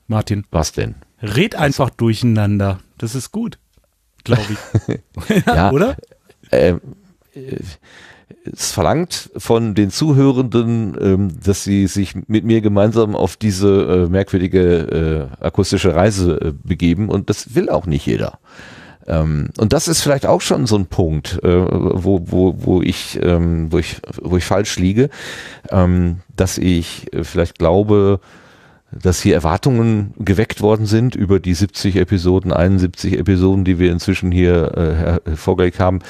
Martin. 0.07 0.45
Was 0.51 0.73
denn? 0.73 0.95
Red 1.23 1.57
einfach 1.57 1.91
durcheinander. 1.91 2.81
Das 2.99 3.15
ist 3.15 3.33
gut, 3.33 3.59
glaube 4.25 4.47
ich. 4.89 5.47
ja, 5.47 5.71
oder? 5.73 5.97
Äh, 6.51 6.75
es 8.45 8.73
verlangt 8.73 9.31
von 9.37 9.75
den 9.75 9.91
Zuhörenden, 9.91 10.97
ähm, 11.01 11.41
dass 11.43 11.65
sie 11.65 11.87
sich 11.87 12.15
mit 12.27 12.45
mir 12.45 12.61
gemeinsam 12.61 13.15
auf 13.15 13.37
diese 13.37 14.07
äh, 14.07 14.09
merkwürdige 14.09 15.31
äh, 15.41 15.45
akustische 15.45 15.95
Reise 15.95 16.41
äh, 16.41 16.53
begeben 16.53 17.09
und 17.09 17.31
das 17.31 17.55
will 17.55 17.69
auch 17.69 17.87
nicht 17.87 18.07
jeder. 18.07 18.39
Ähm, 19.07 19.49
und 19.59 19.73
das 19.73 19.89
ist 19.89 20.03
vielleicht 20.03 20.27
auch 20.27 20.41
schon 20.41 20.67
so 20.67 20.77
ein 20.77 20.87
Punkt, 20.87 21.41
äh, 21.43 21.49
wo, 21.49 22.23
wo, 22.27 22.55
wo 22.59 22.83
ich, 22.83 23.19
ähm, 23.23 23.73
wo 23.73 23.79
ich, 23.79 24.01
wo 24.23 24.37
ich 24.37 24.45
falsch 24.45 24.79
liege, 24.79 25.09
ähm, 25.71 26.21
dass 26.37 26.59
ich 26.59 27.13
äh, 27.13 27.25
vielleicht 27.25 27.59
glaube, 27.59 28.21
dass 28.91 29.21
hier 29.21 29.35
Erwartungen 29.35 30.15
geweckt 30.19 30.63
worden 30.63 30.87
sind 30.87 31.15
über 31.15 31.41
die 31.41 31.55
70 31.55 31.97
Episoden, 31.97 32.53
71 32.53 33.19
Episoden, 33.19 33.65
die 33.65 33.79
wir 33.79 33.93
inzwischen 33.93 34.33
hier 34.33 35.21
äh, 35.27 35.37
vorgelegt 35.37 35.79
haben, 35.79 36.01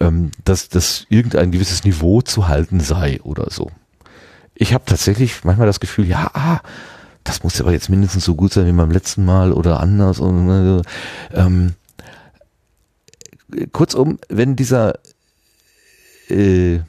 ähm, 0.00 0.30
dass, 0.44 0.68
dass 0.68 1.06
irgendein 1.10 1.50
gewisses 1.52 1.84
Niveau 1.84 2.22
zu 2.22 2.48
halten 2.48 2.80
sei 2.80 3.20
oder 3.22 3.50
so. 3.50 3.70
Ich 4.54 4.72
habe 4.72 4.84
tatsächlich 4.86 5.44
manchmal 5.44 5.66
das 5.66 5.80
Gefühl, 5.80 6.06
ja, 6.06 6.30
ah, 6.32 6.60
das 7.24 7.44
muss 7.44 7.60
aber 7.60 7.72
jetzt 7.72 7.90
mindestens 7.90 8.24
so 8.24 8.34
gut 8.34 8.52
sein 8.52 8.66
wie 8.66 8.72
beim 8.72 8.90
letzten 8.90 9.24
Mal 9.24 9.52
oder 9.52 9.80
anders. 9.80 10.18
Und, 10.18 10.48
äh, 10.48 10.82
ähm, 11.38 11.74
kurzum, 13.72 14.18
wenn 14.28 14.56
dieser 14.56 14.94
äh, 16.28 16.80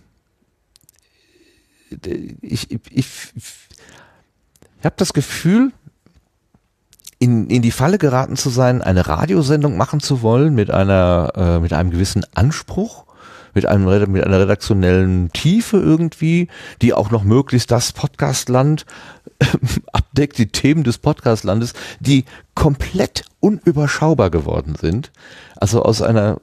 ich, 2.42 2.72
ich, 2.72 2.80
ich 2.92 3.10
ich 4.84 4.86
habe 4.86 4.98
das 4.98 5.13
Gefühl, 5.13 5.72
in, 7.18 7.48
in 7.48 7.62
die 7.62 7.72
Falle 7.72 7.98
geraten 7.98 8.36
zu 8.36 8.50
sein, 8.50 8.82
eine 8.82 9.08
Radiosendung 9.08 9.78
machen 9.78 10.02
zu 10.02 10.22
wollen 10.22 10.54
mit 10.54 10.72
einer, 10.72 11.32
äh, 11.38 11.60
mit 11.60 11.72
einem 11.72 11.90
gewissen 11.90 12.25
Anspruch, 12.34 13.06
mit 13.54 13.66
einem, 13.66 13.86
mit 14.12 14.25
einer 14.25 14.42
redaktionellen 14.42 15.32
Tiefe 15.32 15.78
irgendwie, 15.78 16.50
die 16.82 16.94
auch 16.94 17.12
noch 17.12 17.24
möglichst 17.24 17.72
das 17.72 17.94
Podcastland 17.94 18.86
äh, 19.40 19.46
abdeckt, 19.94 20.38
die 20.38 20.48
Themen 20.48 20.84
des 20.84 20.98
Podcastlandes, 20.98 21.72
die 22.02 22.25
komplett 22.54 23.24
unüberschaubar 23.40 24.32
geworden 24.32 24.75
sind. 24.78 25.13
Also 25.56 25.82
aus 25.82 26.02
einer 26.02 26.42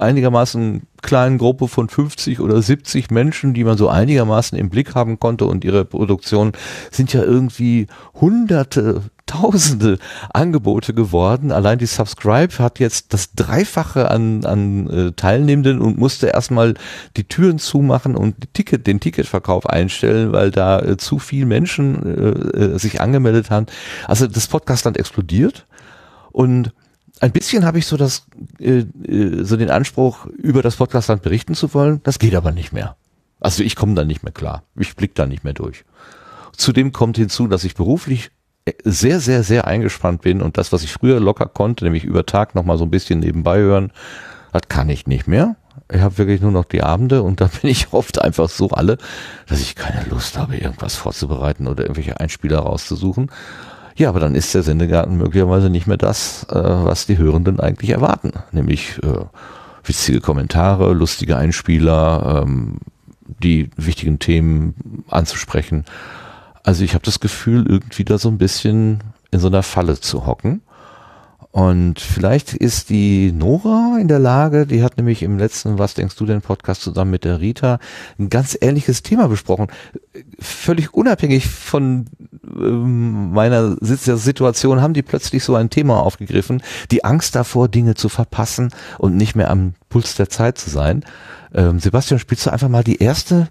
einigermaßen 0.00 0.82
kleinen 1.02 1.38
Gruppe 1.38 1.68
von 1.68 1.88
50 1.88 2.40
oder 2.40 2.60
70 2.60 3.10
Menschen, 3.10 3.54
die 3.54 3.64
man 3.64 3.76
so 3.76 3.88
einigermaßen 3.88 4.58
im 4.58 4.70
Blick 4.70 4.94
haben 4.94 5.18
konnte 5.18 5.46
und 5.46 5.64
ihre 5.64 5.84
Produktion 5.84 6.52
sind 6.90 7.12
ja 7.12 7.22
irgendwie 7.22 7.86
hunderte, 8.14 9.02
tausende 9.26 9.98
Angebote 10.32 10.92
geworden. 10.92 11.52
Allein 11.52 11.78
die 11.78 11.86
Subscribe 11.86 12.58
hat 12.58 12.80
jetzt 12.80 13.12
das 13.14 13.32
Dreifache 13.34 14.10
an, 14.10 14.44
an 14.44 14.90
äh, 14.90 15.12
Teilnehmenden 15.12 15.80
und 15.80 15.98
musste 15.98 16.28
erstmal 16.28 16.74
die 17.16 17.24
Türen 17.24 17.58
zumachen 17.58 18.16
und 18.16 18.42
die 18.42 18.48
Ticket, 18.48 18.86
den 18.86 19.00
Ticketverkauf 19.00 19.66
einstellen, 19.66 20.32
weil 20.32 20.50
da 20.50 20.80
äh, 20.80 20.96
zu 20.96 21.18
viel 21.18 21.46
Menschen 21.46 22.04
äh, 22.04 22.74
äh 22.74 22.78
sich 22.78 23.00
angemeldet 23.00 23.50
haben. 23.50 23.66
Also 24.06 24.26
das 24.26 24.48
Podcastland 24.48 24.96
explodiert 24.96 25.66
und 26.32 26.72
ein 27.20 27.32
bisschen 27.32 27.64
habe 27.64 27.78
ich 27.78 27.86
so 27.86 27.96
das, 27.96 28.26
äh, 28.58 28.84
äh, 29.04 29.44
so 29.44 29.56
den 29.56 29.70
Anspruch, 29.70 30.26
über 30.26 30.62
das 30.62 30.76
Podcastland 30.76 31.22
berichten 31.22 31.54
zu 31.54 31.72
wollen. 31.74 32.00
Das 32.02 32.18
geht 32.18 32.34
aber 32.34 32.50
nicht 32.50 32.72
mehr. 32.72 32.96
Also 33.40 33.62
ich 33.62 33.76
komme 33.76 33.94
da 33.94 34.04
nicht 34.04 34.22
mehr 34.22 34.32
klar. 34.32 34.64
Ich 34.76 34.96
blick 34.96 35.14
da 35.14 35.26
nicht 35.26 35.44
mehr 35.44 35.52
durch. 35.52 35.84
Zudem 36.56 36.92
kommt 36.92 37.16
hinzu, 37.16 37.46
dass 37.46 37.64
ich 37.64 37.74
beruflich 37.74 38.30
äh, 38.64 38.72
sehr, 38.84 39.20
sehr, 39.20 39.42
sehr 39.42 39.66
eingespannt 39.66 40.22
bin 40.22 40.40
und 40.40 40.56
das, 40.58 40.72
was 40.72 40.82
ich 40.82 40.92
früher 40.92 41.20
locker 41.20 41.46
konnte, 41.46 41.84
nämlich 41.84 42.04
über 42.04 42.24
Tag 42.26 42.54
noch 42.54 42.64
mal 42.64 42.78
so 42.78 42.84
ein 42.84 42.90
bisschen 42.90 43.20
nebenbei 43.20 43.58
hören, 43.58 43.92
das 44.52 44.62
kann 44.68 44.88
ich 44.88 45.06
nicht 45.06 45.26
mehr. 45.26 45.56
Ich 45.92 46.00
habe 46.00 46.18
wirklich 46.18 46.40
nur 46.40 46.52
noch 46.52 46.64
die 46.64 46.82
Abende 46.82 47.22
und 47.22 47.40
da 47.40 47.50
bin 47.60 47.70
ich 47.70 47.92
oft 47.92 48.20
einfach 48.20 48.48
so 48.48 48.70
alle, 48.70 48.98
dass 49.46 49.60
ich 49.60 49.74
keine 49.74 50.04
Lust 50.08 50.38
habe, 50.38 50.56
irgendwas 50.56 50.96
vorzubereiten 50.96 51.66
oder 51.66 51.84
irgendwelche 51.84 52.18
Einspieler 52.18 52.60
rauszusuchen. 52.60 53.30
Ja, 54.00 54.08
aber 54.08 54.20
dann 54.20 54.34
ist 54.34 54.54
der 54.54 54.62
Sendegarten 54.62 55.18
möglicherweise 55.18 55.68
nicht 55.68 55.86
mehr 55.86 55.98
das, 55.98 56.44
äh, 56.44 56.54
was 56.54 57.04
die 57.04 57.18
Hörenden 57.18 57.60
eigentlich 57.60 57.90
erwarten, 57.90 58.32
nämlich 58.50 58.98
äh, 59.02 59.26
witzige 59.84 60.22
Kommentare, 60.22 60.94
lustige 60.94 61.36
Einspieler, 61.36 62.40
ähm, 62.42 62.78
die 63.42 63.68
wichtigen 63.76 64.18
Themen 64.18 65.04
anzusprechen. 65.10 65.84
Also 66.64 66.82
ich 66.82 66.94
habe 66.94 67.04
das 67.04 67.20
Gefühl, 67.20 67.66
irgendwie 67.68 68.06
da 68.06 68.16
so 68.16 68.30
ein 68.30 68.38
bisschen 68.38 69.02
in 69.32 69.38
so 69.38 69.48
einer 69.48 69.62
Falle 69.62 70.00
zu 70.00 70.24
hocken. 70.24 70.62
Und 71.52 71.98
vielleicht 71.98 72.54
ist 72.54 72.90
die 72.90 73.32
Nora 73.32 73.98
in 74.00 74.06
der 74.06 74.20
Lage, 74.20 74.66
die 74.66 74.84
hat 74.84 74.96
nämlich 74.96 75.24
im 75.24 75.36
letzten 75.36 75.78
Was 75.78 75.94
denkst 75.94 76.14
du 76.14 76.24
denn 76.24 76.42
Podcast 76.42 76.82
zusammen 76.82 77.10
mit 77.10 77.24
der 77.24 77.40
Rita 77.40 77.80
ein 78.20 78.30
ganz 78.30 78.56
ähnliches 78.60 79.02
Thema 79.02 79.26
besprochen. 79.26 79.66
Völlig 80.38 80.94
unabhängig 80.94 81.48
von 81.48 82.06
ähm, 82.44 83.32
meiner 83.32 83.76
Situation 83.80 84.80
haben 84.80 84.94
die 84.94 85.02
plötzlich 85.02 85.42
so 85.42 85.56
ein 85.56 85.70
Thema 85.70 86.00
aufgegriffen, 86.00 86.62
die 86.92 87.04
Angst 87.04 87.34
davor, 87.34 87.66
Dinge 87.66 87.96
zu 87.96 88.08
verpassen 88.08 88.72
und 88.98 89.16
nicht 89.16 89.34
mehr 89.34 89.50
am 89.50 89.74
Puls 89.88 90.14
der 90.14 90.28
Zeit 90.28 90.56
zu 90.56 90.70
sein. 90.70 91.04
Ähm, 91.52 91.80
Sebastian, 91.80 92.20
spielst 92.20 92.46
du 92.46 92.50
einfach 92.52 92.68
mal 92.68 92.84
die 92.84 93.02
erste, 93.02 93.48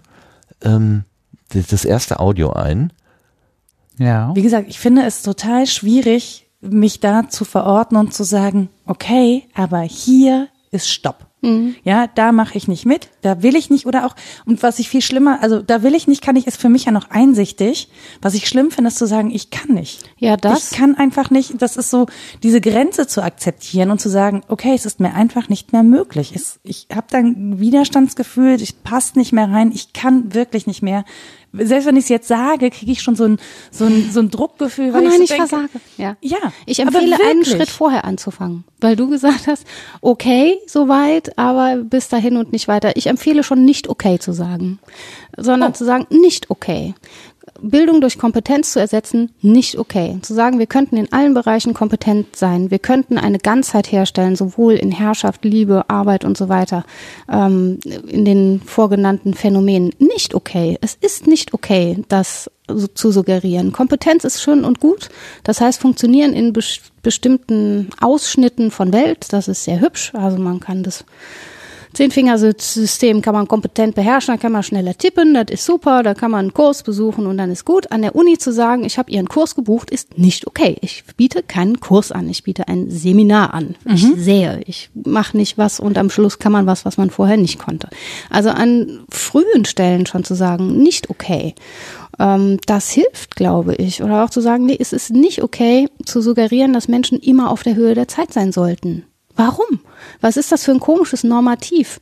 ähm, 0.62 1.04
das 1.50 1.84
erste 1.84 2.18
Audio 2.18 2.54
ein? 2.54 2.94
Ja. 3.98 4.34
Wie 4.34 4.42
gesagt, 4.42 4.68
ich 4.70 4.78
finde 4.78 5.02
es 5.02 5.20
total 5.20 5.66
schwierig, 5.66 6.49
mich 6.60 7.00
da 7.00 7.28
zu 7.28 7.44
verorten 7.44 7.96
und 7.96 8.14
zu 8.14 8.24
sagen, 8.24 8.68
okay, 8.86 9.48
aber 9.54 9.80
hier 9.80 10.48
ist 10.70 10.88
Stopp. 10.88 11.26
Mhm. 11.42 11.74
Ja, 11.84 12.06
da 12.06 12.32
mache 12.32 12.58
ich 12.58 12.68
nicht 12.68 12.84
mit, 12.84 13.08
da 13.22 13.42
will 13.42 13.56
ich 13.56 13.70
nicht 13.70 13.86
oder 13.86 14.04
auch, 14.04 14.14
und 14.44 14.62
was 14.62 14.78
ich 14.78 14.90
viel 14.90 15.00
schlimmer, 15.00 15.42
also 15.42 15.62
da 15.62 15.82
will 15.82 15.94
ich 15.94 16.06
nicht, 16.06 16.22
kann 16.22 16.36
ich, 16.36 16.46
ist 16.46 16.60
für 16.60 16.68
mich 16.68 16.84
ja 16.84 16.92
noch 16.92 17.10
einsichtig. 17.10 17.88
Was 18.20 18.34
ich 18.34 18.46
schlimm 18.46 18.70
finde, 18.70 18.88
ist 18.88 18.98
zu 18.98 19.06
sagen, 19.06 19.30
ich 19.30 19.50
kann 19.50 19.74
nicht. 19.74 20.02
Ja, 20.18 20.36
das. 20.36 20.70
Ich 20.70 20.78
kann 20.78 20.96
einfach 20.96 21.30
nicht, 21.30 21.60
das 21.62 21.76
ist 21.76 21.90
so, 21.90 22.06
diese 22.42 22.60
Grenze 22.60 23.06
zu 23.06 23.22
akzeptieren 23.22 23.90
und 23.90 24.00
zu 24.00 24.10
sagen, 24.10 24.42
okay, 24.48 24.74
es 24.74 24.84
ist 24.84 25.00
mir 25.00 25.14
einfach 25.14 25.48
nicht 25.48 25.72
mehr 25.72 25.82
möglich. 25.82 26.32
Es, 26.34 26.60
ich 26.62 26.88
habe 26.94 27.06
dann 27.10 27.58
Widerstandsgefühl, 27.58 28.60
ich 28.60 28.82
passt 28.82 29.16
nicht 29.16 29.32
mehr 29.32 29.50
rein, 29.50 29.72
ich 29.72 29.94
kann 29.94 30.34
wirklich 30.34 30.66
nicht 30.66 30.82
mehr 30.82 31.04
selbst 31.52 31.86
wenn 31.86 31.96
ich 31.96 32.04
es 32.04 32.08
jetzt 32.08 32.28
sage, 32.28 32.70
kriege 32.70 32.92
ich 32.92 33.02
schon 33.02 33.16
so 33.16 33.24
ein, 33.24 33.38
so 33.70 33.84
ein, 33.84 34.10
so 34.10 34.20
ein 34.20 34.30
Druckgefühl. 34.30 34.92
Weil 34.92 35.06
oh 35.06 35.08
nein, 35.08 35.22
ich, 35.22 35.28
so 35.28 35.34
ich 35.34 35.40
denke, 35.40 35.48
versage. 35.48 35.80
Ja. 35.96 36.16
ja. 36.20 36.38
Ich 36.66 36.80
empfehle 36.80 37.16
einen 37.28 37.44
Schritt 37.44 37.68
vorher 37.68 38.04
anzufangen, 38.04 38.64
weil 38.80 38.96
du 38.96 39.08
gesagt 39.08 39.46
hast, 39.46 39.66
okay, 40.00 40.58
soweit, 40.66 41.36
aber 41.38 41.76
bis 41.76 42.08
dahin 42.08 42.36
und 42.36 42.52
nicht 42.52 42.68
weiter. 42.68 42.96
Ich 42.96 43.08
empfehle 43.08 43.42
schon 43.42 43.64
nicht 43.64 43.88
okay 43.88 44.18
zu 44.18 44.32
sagen, 44.32 44.78
sondern 45.36 45.70
oh. 45.70 45.74
zu 45.74 45.84
sagen 45.84 46.06
nicht 46.10 46.50
okay. 46.50 46.94
Bildung 47.62 48.00
durch 48.00 48.18
Kompetenz 48.18 48.72
zu 48.72 48.80
ersetzen, 48.80 49.30
nicht 49.40 49.78
okay. 49.78 50.18
Zu 50.22 50.34
sagen, 50.34 50.58
wir 50.58 50.66
könnten 50.66 50.96
in 50.96 51.12
allen 51.12 51.34
Bereichen 51.34 51.74
kompetent 51.74 52.36
sein, 52.36 52.70
wir 52.70 52.78
könnten 52.78 53.18
eine 53.18 53.38
Ganzheit 53.38 53.92
herstellen, 53.92 54.36
sowohl 54.36 54.74
in 54.74 54.92
Herrschaft, 54.92 55.44
Liebe, 55.44 55.84
Arbeit 55.88 56.24
und 56.24 56.36
so 56.36 56.48
weiter, 56.48 56.84
ähm, 57.30 57.78
in 58.06 58.24
den 58.24 58.60
vorgenannten 58.60 59.34
Phänomenen, 59.34 59.92
nicht 59.98 60.34
okay. 60.34 60.78
Es 60.80 60.96
ist 61.00 61.26
nicht 61.26 61.54
okay, 61.54 62.02
das 62.08 62.50
zu 62.94 63.10
suggerieren. 63.10 63.72
Kompetenz 63.72 64.24
ist 64.24 64.42
schön 64.42 64.64
und 64.64 64.80
gut. 64.80 65.08
Das 65.42 65.60
heißt, 65.60 65.80
funktionieren 65.80 66.32
in 66.32 66.52
be 66.52 66.60
bestimmten 67.02 67.88
Ausschnitten 68.02 68.70
von 68.70 68.92
Welt, 68.92 69.32
das 69.32 69.48
ist 69.48 69.64
sehr 69.64 69.80
hübsch. 69.80 70.12
Also 70.14 70.36
man 70.36 70.60
kann 70.60 70.82
das 70.82 71.06
Zehnfingersystem 71.92 73.22
kann 73.22 73.34
man 73.34 73.48
kompetent 73.48 73.94
beherrschen, 73.94 74.34
da 74.34 74.40
kann 74.40 74.52
man 74.52 74.62
schneller 74.62 74.96
tippen, 74.96 75.34
das 75.34 75.46
ist 75.50 75.64
super, 75.64 76.02
da 76.02 76.14
kann 76.14 76.30
man 76.30 76.40
einen 76.40 76.54
Kurs 76.54 76.82
besuchen 76.82 77.26
und 77.26 77.38
dann 77.38 77.50
ist 77.50 77.64
gut. 77.64 77.90
An 77.90 78.02
der 78.02 78.14
Uni 78.14 78.38
zu 78.38 78.52
sagen, 78.52 78.84
ich 78.84 78.98
habe 78.98 79.10
ihren 79.10 79.28
Kurs 79.28 79.54
gebucht, 79.54 79.90
ist 79.90 80.18
nicht 80.18 80.46
okay. 80.46 80.76
Ich 80.80 81.04
biete 81.16 81.42
keinen 81.42 81.80
Kurs 81.80 82.12
an, 82.12 82.28
ich 82.28 82.44
biete 82.44 82.68
ein 82.68 82.90
Seminar 82.90 83.54
an. 83.54 83.74
Mhm. 83.84 83.94
Ich 83.94 84.06
sehe, 84.16 84.60
ich 84.66 84.90
mache 84.94 85.36
nicht 85.36 85.58
was 85.58 85.80
und 85.80 85.98
am 85.98 86.10
Schluss 86.10 86.38
kann 86.38 86.52
man 86.52 86.66
was, 86.66 86.84
was 86.84 86.96
man 86.96 87.10
vorher 87.10 87.36
nicht 87.36 87.58
konnte. 87.58 87.88
Also 88.28 88.50
an 88.50 89.00
frühen 89.10 89.64
Stellen 89.64 90.06
schon 90.06 90.24
zu 90.24 90.34
sagen, 90.34 90.82
nicht 90.82 91.10
okay 91.10 91.54
ähm, 92.20 92.58
das 92.66 92.90
hilft, 92.90 93.34
glaube 93.34 93.74
ich. 93.74 94.02
Oder 94.02 94.24
auch 94.24 94.30
zu 94.30 94.40
sagen, 94.40 94.66
nee, 94.66 94.76
es 94.78 94.92
ist 94.92 95.10
nicht 95.10 95.42
okay 95.42 95.88
zu 96.04 96.20
suggerieren, 96.20 96.72
dass 96.72 96.86
Menschen 96.86 97.18
immer 97.18 97.50
auf 97.50 97.62
der 97.62 97.74
Höhe 97.74 97.94
der 97.94 98.08
Zeit 98.08 98.32
sein 98.32 98.52
sollten. 98.52 99.04
Warum? 99.40 99.80
Was 100.20 100.36
ist 100.36 100.52
das 100.52 100.64
für 100.64 100.72
ein 100.72 100.80
komisches 100.80 101.24
Normativ? 101.24 101.98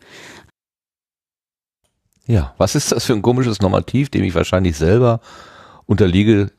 Ja, 2.26 2.52
was 2.58 2.74
ist 2.74 2.90
das 2.90 3.04
für 3.04 3.12
ein 3.12 3.22
komisches 3.22 3.60
Normativ, 3.60 4.08
dem 4.08 4.24
ich 4.24 4.34
wahrscheinlich 4.34 4.76
selber 4.76 5.20
unterliege, 5.86 6.50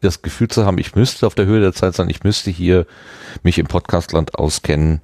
das 0.00 0.22
Gefühl 0.22 0.46
zu 0.46 0.64
haben, 0.64 0.78
ich 0.78 0.94
müsste 0.94 1.26
auf 1.26 1.34
der 1.34 1.46
Höhe 1.46 1.60
der 1.60 1.72
Zeit 1.72 1.96
sein, 1.96 2.08
ich 2.08 2.22
müsste 2.22 2.52
hier 2.52 2.86
mich 3.42 3.58
im 3.58 3.66
Podcastland 3.66 4.36
auskennen 4.36 5.00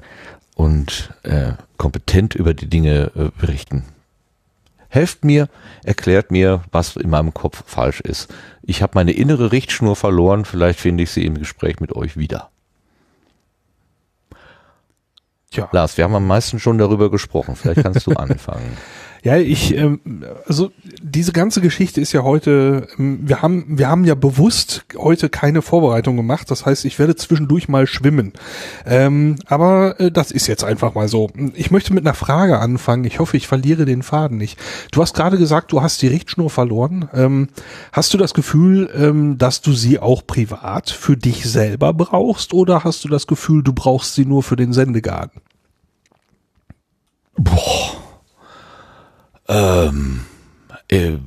und 0.54 1.12
äh, 1.24 1.54
kompetent 1.78 2.36
über 2.36 2.54
die 2.54 2.68
Dinge 2.68 3.10
äh, 3.16 3.30
berichten. 3.36 3.86
Helft 4.88 5.24
mir, 5.24 5.48
erklärt 5.82 6.30
mir, 6.30 6.62
was 6.70 6.94
in 6.94 7.10
meinem 7.10 7.34
Kopf 7.34 7.64
falsch 7.66 8.00
ist. 8.00 8.32
Ich 8.62 8.82
habe 8.82 8.92
meine 8.94 9.10
innere 9.10 9.50
Richtschnur 9.50 9.96
verloren, 9.96 10.44
vielleicht 10.44 10.78
finde 10.78 11.02
ich 11.02 11.10
sie 11.10 11.26
im 11.26 11.36
Gespräch 11.36 11.80
mit 11.80 11.92
euch 11.92 12.16
wieder. 12.16 12.52
Tja. 15.54 15.68
Lars, 15.70 15.96
wir 15.96 16.04
haben 16.04 16.14
am 16.16 16.26
meisten 16.26 16.58
schon 16.58 16.78
darüber 16.78 17.10
gesprochen. 17.10 17.54
Vielleicht 17.54 17.82
kannst 17.82 18.06
du 18.06 18.10
anfangen. 18.16 18.76
Ja, 19.24 19.38
ich, 19.38 19.74
ähm, 19.74 20.00
also 20.46 20.70
diese 21.02 21.32
ganze 21.32 21.62
Geschichte 21.62 21.98
ist 21.98 22.12
ja 22.12 22.24
heute, 22.24 22.88
ähm, 22.98 23.20
wir 23.22 23.40
haben, 23.40 23.78
wir 23.78 23.88
haben 23.88 24.04
ja 24.04 24.14
bewusst 24.14 24.84
heute 24.98 25.30
keine 25.30 25.62
Vorbereitung 25.62 26.14
gemacht. 26.18 26.50
Das 26.50 26.66
heißt, 26.66 26.84
ich 26.84 26.98
werde 26.98 27.16
zwischendurch 27.16 27.66
mal 27.66 27.86
schwimmen. 27.86 28.34
Ähm, 28.84 29.36
aber 29.46 29.98
äh, 29.98 30.10
das 30.10 30.30
ist 30.30 30.46
jetzt 30.46 30.62
einfach 30.62 30.94
mal 30.94 31.08
so. 31.08 31.30
Ich 31.54 31.70
möchte 31.70 31.94
mit 31.94 32.04
einer 32.04 32.12
Frage 32.12 32.58
anfangen. 32.58 33.04
Ich 33.04 33.18
hoffe, 33.18 33.38
ich 33.38 33.46
verliere 33.46 33.86
den 33.86 34.02
Faden 34.02 34.36
nicht. 34.36 34.58
Du 34.92 35.00
hast 35.00 35.14
gerade 35.14 35.38
gesagt, 35.38 35.72
du 35.72 35.80
hast 35.80 36.02
die 36.02 36.08
Richtschnur 36.08 36.50
verloren. 36.50 37.08
Ähm, 37.14 37.48
hast 37.92 38.12
du 38.12 38.18
das 38.18 38.34
Gefühl, 38.34 39.34
dass 39.38 39.62
du 39.62 39.72
sie 39.72 39.98
auch 39.98 40.26
privat 40.26 40.90
für 40.90 41.16
dich 41.16 41.44
selber 41.48 41.94
brauchst 41.94 42.52
oder 42.52 42.84
hast 42.84 43.04
du 43.04 43.08
das 43.08 43.26
Gefühl, 43.26 43.62
du 43.62 43.72
brauchst 43.72 44.14
sie 44.14 44.26
nur 44.26 44.42
für 44.42 44.56
den 44.56 44.72
Sendegarten? 44.72 45.40
Boah. 47.36 48.03
Ähm, 49.48 50.20
äh, 50.88 51.18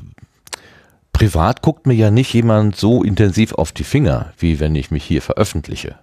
privat 1.13 1.61
guckt 1.61 1.85
mir 1.85 1.93
ja 1.93 2.11
nicht 2.11 2.33
jemand 2.33 2.75
so 2.75 3.03
intensiv 3.03 3.53
auf 3.53 3.71
die 3.71 3.83
Finger, 3.83 4.33
wie 4.37 4.59
wenn 4.59 4.75
ich 4.75 4.91
mich 4.91 5.03
hier 5.03 5.21
veröffentliche. 5.21 5.95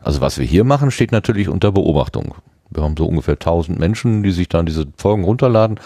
Also 0.00 0.20
was 0.20 0.38
wir 0.38 0.46
hier 0.46 0.64
machen, 0.64 0.90
steht 0.90 1.12
natürlich 1.12 1.48
unter 1.48 1.72
Beobachtung. 1.72 2.34
Wir 2.70 2.82
haben 2.82 2.96
so 2.96 3.06
ungefähr 3.06 3.34
1000 3.34 3.78
Menschen, 3.78 4.22
die 4.22 4.32
sich 4.32 4.48
dann 4.48 4.66
diese 4.66 4.86
Folgen 4.96 5.24
runterladen. 5.24 5.80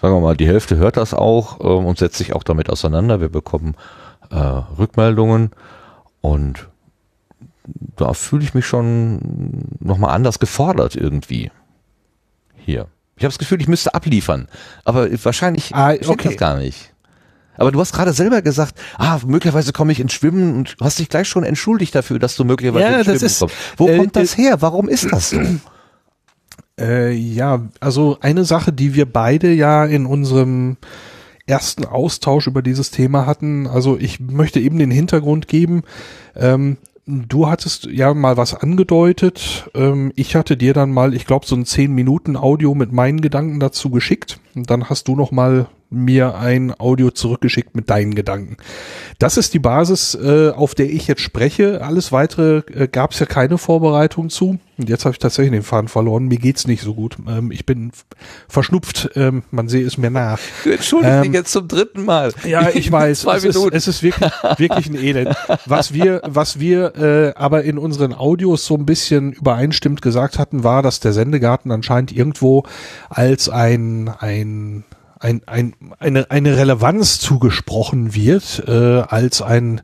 Sagen 0.00 0.14
wir 0.14 0.20
mal, 0.20 0.36
die 0.36 0.46
Hälfte 0.46 0.76
hört 0.76 0.96
das 0.96 1.12
auch 1.12 1.60
ähm, 1.60 1.84
und 1.86 1.98
setzt 1.98 2.16
sich 2.16 2.32
auch 2.34 2.42
damit 2.42 2.70
auseinander. 2.70 3.20
Wir 3.20 3.28
bekommen 3.28 3.74
äh, 4.30 4.36
Rückmeldungen 4.36 5.50
und 6.20 6.68
da 7.96 8.14
fühle 8.14 8.42
ich 8.42 8.54
mich 8.54 8.66
schon 8.66 9.76
nochmal 9.80 10.14
anders 10.14 10.38
gefordert 10.38 10.96
irgendwie. 10.96 11.50
Hier. 12.56 12.86
Ich 13.20 13.24
habe 13.24 13.32
das 13.32 13.38
Gefühl, 13.38 13.60
ich 13.60 13.68
müsste 13.68 13.92
abliefern. 13.92 14.48
Aber 14.86 15.06
wahrscheinlich 15.24 15.74
ah, 15.74 15.92
okay. 16.06 16.28
das 16.28 16.38
gar 16.38 16.56
nicht. 16.56 16.94
Aber 17.54 17.70
du 17.70 17.78
hast 17.78 17.92
gerade 17.92 18.14
selber 18.14 18.40
gesagt, 18.40 18.80
ah, 18.96 19.18
möglicherweise 19.26 19.74
komme 19.74 19.92
ich 19.92 20.00
ins 20.00 20.14
Schwimmen 20.14 20.56
und 20.56 20.74
hast 20.80 20.98
dich 20.98 21.10
gleich 21.10 21.28
schon 21.28 21.44
entschuldigt 21.44 21.94
dafür, 21.94 22.18
dass 22.18 22.34
du 22.36 22.44
möglicherweise 22.44 22.86
ja, 22.86 22.96
ins 22.96 23.04
Schwimmen 23.04 23.22
ist, 23.22 23.38
kommst. 23.40 23.54
Wo 23.76 23.88
äh, 23.88 23.98
kommt 23.98 24.16
das 24.16 24.38
her? 24.38 24.62
Warum 24.62 24.88
ist 24.88 25.12
das 25.12 25.30
so? 25.30 25.40
Äh, 26.78 27.12
ja, 27.12 27.68
also 27.80 28.16
eine 28.22 28.46
Sache, 28.46 28.72
die 28.72 28.94
wir 28.94 29.04
beide 29.04 29.52
ja 29.52 29.84
in 29.84 30.06
unserem 30.06 30.78
ersten 31.46 31.84
Austausch 31.84 32.46
über 32.46 32.62
dieses 32.62 32.90
Thema 32.90 33.26
hatten. 33.26 33.66
Also 33.66 33.98
ich 33.98 34.18
möchte 34.18 34.60
eben 34.60 34.78
den 34.78 34.90
Hintergrund 34.90 35.46
geben. 35.46 35.82
Ähm, 36.34 36.78
Du 37.06 37.48
hattest 37.48 37.86
ja 37.86 38.14
mal 38.14 38.36
was 38.36 38.54
angedeutet. 38.54 39.70
Ähm, 39.74 40.12
ich 40.16 40.36
hatte 40.36 40.56
dir 40.56 40.74
dann 40.74 40.92
mal, 40.92 41.14
ich 41.14 41.26
glaube, 41.26 41.46
so 41.46 41.56
ein 41.56 41.64
10 41.64 41.92
Minuten 41.92 42.36
Audio 42.36 42.74
mit 42.74 42.92
meinen 42.92 43.20
Gedanken 43.20 43.58
dazu 43.58 43.90
geschickt. 43.90 44.38
Und 44.54 44.70
dann 44.70 44.88
hast 44.88 45.08
du 45.08 45.16
noch 45.16 45.30
mal 45.30 45.66
mir 45.90 46.36
ein 46.36 46.72
Audio 46.78 47.10
zurückgeschickt 47.10 47.74
mit 47.74 47.90
deinen 47.90 48.14
Gedanken. 48.14 48.56
Das 49.18 49.36
ist 49.36 49.52
die 49.54 49.58
Basis, 49.58 50.14
äh, 50.14 50.50
auf 50.50 50.74
der 50.74 50.88
ich 50.88 51.08
jetzt 51.08 51.20
spreche. 51.20 51.82
Alles 51.82 52.12
weitere 52.12 52.58
äh, 52.72 52.88
gab 52.88 53.12
es 53.12 53.18
ja 53.18 53.26
keine 53.26 53.58
Vorbereitung 53.58 54.30
zu. 54.30 54.58
Und 54.78 54.88
jetzt 54.88 55.04
habe 55.04 55.12
ich 55.12 55.18
tatsächlich 55.18 55.52
den 55.52 55.62
Faden 55.62 55.88
verloren. 55.88 56.28
Mir 56.28 56.38
geht's 56.38 56.66
nicht 56.66 56.82
so 56.82 56.94
gut. 56.94 57.16
Ähm, 57.28 57.50
ich 57.50 57.66
bin 57.66 57.90
verschnupft. 58.48 59.10
Ähm, 59.14 59.42
man 59.50 59.68
sehe 59.68 59.84
es 59.84 59.98
mir 59.98 60.10
nach. 60.10 60.38
Du 60.64 60.70
entschuldigst 60.70 61.16
ähm, 61.16 61.22
dich 61.22 61.32
jetzt 61.32 61.52
zum 61.52 61.68
dritten 61.68 62.04
Mal. 62.04 62.32
Ja, 62.44 62.70
ich 62.72 62.90
weiß. 62.90 63.26
es, 63.34 63.44
ist, 63.44 63.56
es 63.56 63.88
ist 63.88 64.02
wirklich, 64.02 64.30
wirklich 64.56 64.86
ein 64.88 64.94
Elend. 64.94 65.36
Was 65.66 65.92
wir, 65.92 66.22
was 66.24 66.60
wir 66.60 66.96
äh, 66.96 67.32
aber 67.34 67.64
in 67.64 67.78
unseren 67.78 68.14
Audios 68.14 68.64
so 68.64 68.74
ein 68.74 68.86
bisschen 68.86 69.32
übereinstimmt 69.32 70.00
gesagt 70.00 70.38
hatten, 70.38 70.64
war, 70.64 70.82
dass 70.82 71.00
der 71.00 71.12
Sendegarten 71.12 71.72
anscheinend 71.72 72.12
irgendwo 72.12 72.62
als 73.10 73.48
ein, 73.48 74.08
ein 74.20 74.84
ein, 75.20 75.42
ein, 75.46 75.74
eine, 75.98 76.30
eine 76.30 76.56
Relevanz 76.56 77.20
zugesprochen 77.20 78.14
wird, 78.14 78.64
äh, 78.66 79.02
als 79.02 79.42
ein, 79.42 79.82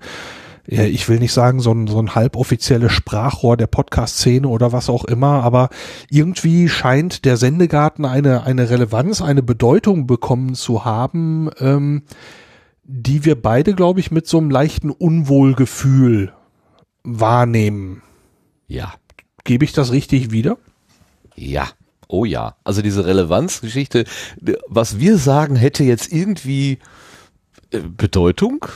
ja, 0.66 0.82
ich 0.82 1.08
will 1.08 1.18
nicht 1.18 1.32
sagen, 1.32 1.60
so 1.60 1.72
ein, 1.72 1.86
so 1.86 2.00
ein 2.00 2.14
halboffizielles 2.14 2.90
Sprachrohr 2.90 3.56
der 3.56 3.66
Podcast-Szene 3.66 4.48
oder 4.48 4.72
was 4.72 4.88
auch 4.88 5.04
immer, 5.04 5.44
aber 5.44 5.68
irgendwie 6.10 6.68
scheint 6.68 7.24
der 7.26 7.36
Sendegarten 7.36 8.06
eine, 8.06 8.44
eine 8.44 8.70
Relevanz, 8.70 9.20
eine 9.20 9.42
Bedeutung 9.42 10.06
bekommen 10.06 10.54
zu 10.54 10.84
haben, 10.84 11.50
ähm, 11.60 12.02
die 12.82 13.24
wir 13.24 13.40
beide, 13.40 13.74
glaube 13.74 14.00
ich, 14.00 14.10
mit 14.10 14.26
so 14.26 14.38
einem 14.38 14.50
leichten 14.50 14.90
Unwohlgefühl 14.90 16.32
wahrnehmen. 17.04 18.02
Ja, 18.68 18.94
gebe 19.44 19.64
ich 19.64 19.72
das 19.72 19.92
richtig 19.92 20.30
wieder? 20.30 20.56
Ja. 21.34 21.68
Oh 22.08 22.24
ja. 22.24 22.56
Also 22.64 22.82
diese 22.82 23.04
Relevanzgeschichte, 23.06 24.04
was 24.68 24.98
wir 24.98 25.18
sagen, 25.18 25.56
hätte 25.56 25.84
jetzt 25.84 26.12
irgendwie 26.12 26.78
äh, 27.70 27.80
Bedeutung. 27.80 28.66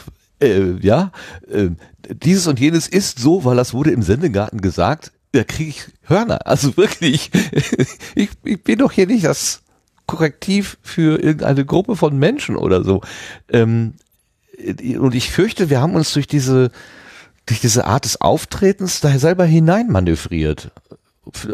Äh, 0.40 0.78
ja, 0.80 1.12
äh, 1.50 1.70
dieses 2.08 2.46
und 2.46 2.58
jenes 2.58 2.88
ist 2.88 3.18
so, 3.18 3.44
weil 3.44 3.56
das 3.56 3.74
wurde 3.74 3.90
im 3.90 4.02
Sendegarten 4.02 4.60
gesagt. 4.60 5.12
Da 5.32 5.44
kriege 5.44 5.70
ich 5.70 5.86
Hörner. 6.02 6.46
Also 6.46 6.76
wirklich, 6.76 7.30
ich, 8.14 8.30
ich 8.42 8.62
bin 8.62 8.78
doch 8.78 8.92
hier 8.92 9.06
nicht 9.06 9.24
das 9.24 9.62
Korrektiv 10.06 10.78
für 10.82 11.22
irgendeine 11.22 11.64
Gruppe 11.64 11.94
von 11.94 12.18
Menschen 12.18 12.56
oder 12.56 12.82
so. 12.82 13.00
Ähm, 13.48 13.94
und 14.98 15.14
ich 15.14 15.30
fürchte, 15.30 15.70
wir 15.70 15.80
haben 15.80 15.94
uns 15.94 16.12
durch 16.12 16.26
diese 16.26 16.70
durch 17.46 17.60
diese 17.60 17.84
Art 17.84 18.04
des 18.04 18.20
Auftretens 18.20 19.00
da 19.00 19.18
selber 19.18 19.44
hineinmanövriert. 19.44 20.70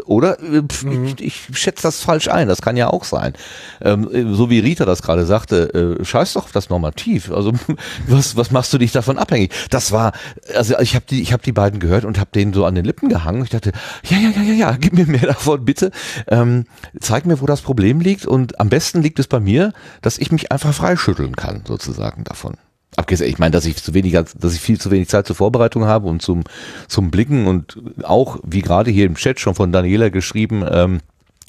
Oder 0.05 0.37
mhm. 0.41 1.15
ich, 1.19 1.49
ich 1.49 1.59
schätze 1.59 1.83
das 1.83 2.01
falsch 2.01 2.29
ein, 2.29 2.47
das 2.47 2.61
kann 2.61 2.77
ja 2.77 2.87
auch 2.87 3.03
sein. 3.03 3.33
Ähm, 3.81 4.33
so 4.33 4.49
wie 4.49 4.59
Rita 4.59 4.85
das 4.85 5.01
gerade 5.01 5.25
sagte, 5.25 5.97
äh, 5.99 6.05
scheiß 6.05 6.33
doch 6.33 6.45
auf 6.45 6.51
das 6.53 6.69
Normativ. 6.69 7.31
Also 7.31 7.51
was, 8.07 8.37
was 8.37 8.51
machst 8.51 8.71
du 8.71 8.77
dich 8.77 8.93
davon 8.93 9.17
abhängig? 9.17 9.51
Das 9.69 9.91
war, 9.91 10.13
also 10.55 10.79
ich 10.79 10.95
habe 10.95 11.05
die, 11.09 11.21
ich 11.21 11.33
habe 11.33 11.43
die 11.43 11.51
beiden 11.51 11.81
gehört 11.81 12.05
und 12.05 12.17
habe 12.17 12.29
denen 12.33 12.53
so 12.53 12.65
an 12.65 12.75
den 12.75 12.85
Lippen 12.85 13.09
gehangen. 13.09 13.43
Ich 13.43 13.49
dachte, 13.49 13.73
ja, 14.05 14.17
ja, 14.17 14.29
ja, 14.29 14.41
ja, 14.41 14.53
ja, 14.53 14.77
gib 14.79 14.93
mir 14.93 15.05
mehr 15.05 15.19
davon, 15.27 15.65
bitte. 15.65 15.91
Ähm, 16.27 16.63
zeig 16.99 17.25
mir, 17.25 17.41
wo 17.41 17.45
das 17.45 17.61
Problem 17.61 17.99
liegt. 17.99 18.25
Und 18.25 18.61
am 18.61 18.69
besten 18.69 19.01
liegt 19.01 19.19
es 19.19 19.27
bei 19.27 19.41
mir, 19.41 19.73
dass 20.01 20.17
ich 20.17 20.31
mich 20.31 20.51
einfach 20.51 20.73
freischütteln 20.73 21.35
kann, 21.35 21.63
sozusagen 21.67 22.23
davon. 22.23 22.55
Abgesehen, 22.97 23.29
ich 23.29 23.37
meine, 23.37 23.51
dass 23.51 23.65
ich 23.65 23.81
zu 23.81 23.93
wenig, 23.93 24.13
dass 24.13 24.53
ich 24.53 24.59
viel 24.59 24.81
zu 24.81 24.91
wenig 24.91 25.07
Zeit 25.07 25.27
zur 25.27 25.35
Vorbereitung 25.35 25.85
habe 25.85 26.07
und 26.07 26.21
zum, 26.21 26.43
zum 26.87 27.11
Blicken 27.11 27.47
und 27.47 27.77
auch, 28.03 28.39
wie 28.43 28.61
gerade 28.61 28.91
hier 28.91 29.05
im 29.05 29.15
Chat 29.15 29.39
schon 29.39 29.55
von 29.55 29.71
Daniela 29.71 30.09
geschrieben, 30.09 30.65
ähm, 30.69 30.99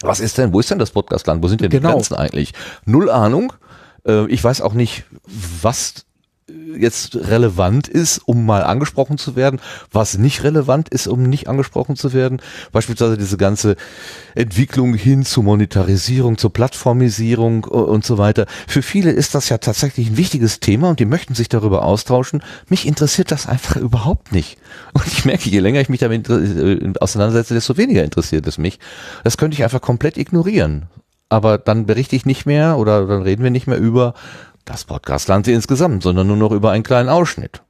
was 0.02 0.20
ist 0.20 0.38
denn, 0.38 0.52
wo 0.52 0.61
ist 0.61 0.70
denn 0.70 0.78
das 0.78 0.90
Podcastland? 0.90 1.42
Wo 1.42 1.48
sind 1.48 1.61
denn 1.61 1.70
genau. 1.70 1.88
die 1.88 1.94
Grenzen 1.94 2.14
eigentlich? 2.14 2.52
Null 2.84 3.11
Ahnung. 3.11 3.52
Äh, 4.06 4.26
ich 4.28 4.44
weiß 4.44 4.61
auch 4.61 4.74
nicht, 4.74 5.04
was 5.62 6.04
jetzt 6.76 7.16
relevant 7.16 7.88
ist, 7.88 8.18
um 8.26 8.46
mal 8.46 8.62
angesprochen 8.62 9.18
zu 9.18 9.37
werden, 9.37 9.61
was 9.92 10.18
nicht 10.18 10.42
relevant 10.44 10.88
ist, 10.88 11.06
um 11.06 11.22
nicht 11.22 11.48
angesprochen 11.48 11.96
zu 11.96 12.12
werden. 12.12 12.40
Beispielsweise 12.72 13.18
diese 13.18 13.37
ganze 13.37 13.76
Entwicklung 14.34 14.94
hin 14.94 15.24
zur 15.24 15.44
Monetarisierung, 15.44 16.38
zur 16.38 16.52
Plattformisierung 16.52 17.64
und 17.64 18.04
so 18.04 18.18
weiter. 18.18 18.46
Für 18.66 18.82
viele 18.82 19.11
ist 19.11 19.34
das 19.34 19.48
ja 19.48 19.58
tatsächlich 19.58 20.11
ein 20.11 20.16
wichtiges 20.16 20.61
Thema 20.61 20.90
und 20.90 21.00
die 21.00 21.04
möchten 21.04 21.34
sich 21.34 21.48
darüber 21.48 21.84
austauschen. 21.84 22.42
Mich 22.68 22.87
interessiert 22.87 23.30
das 23.30 23.46
einfach 23.46 23.76
überhaupt 23.76 24.32
nicht. 24.32 24.58
Und 24.92 25.06
ich 25.06 25.24
merke, 25.24 25.48
je 25.50 25.61
länger 25.61 25.80
ich 25.80 25.88
mich 25.88 26.00
damit 26.00 26.28
äh, 26.28 26.92
auseinandersetze, 27.00 27.54
desto 27.54 27.76
weniger 27.76 28.04
interessiert 28.04 28.46
es 28.46 28.58
mich. 28.58 28.78
Das 29.24 29.37
könnte 29.37 29.54
ich 29.54 29.64
einfach 29.64 29.80
komplett 29.80 30.16
ignorieren 30.16 30.87
aber 31.28 31.58
dann 31.58 31.87
berichte 31.87 32.16
ich 32.16 32.26
nicht 32.26 32.46
mehr 32.46 32.78
oder 32.78 33.06
dann 33.06 33.22
reden 33.22 33.42
wir 33.42 33.50
nicht 33.50 33.66
mehr 33.66 33.78
über 33.78 34.14
das 34.68 34.85
Podcastland 34.85 35.48
insgesamt, 35.48 36.02
sondern 36.02 36.26
nur 36.26 36.37
noch 36.37 36.52
über 36.52 36.70
einen 36.70 36.83
kleinen 36.83 37.09
Ausschnitt. 37.09 37.62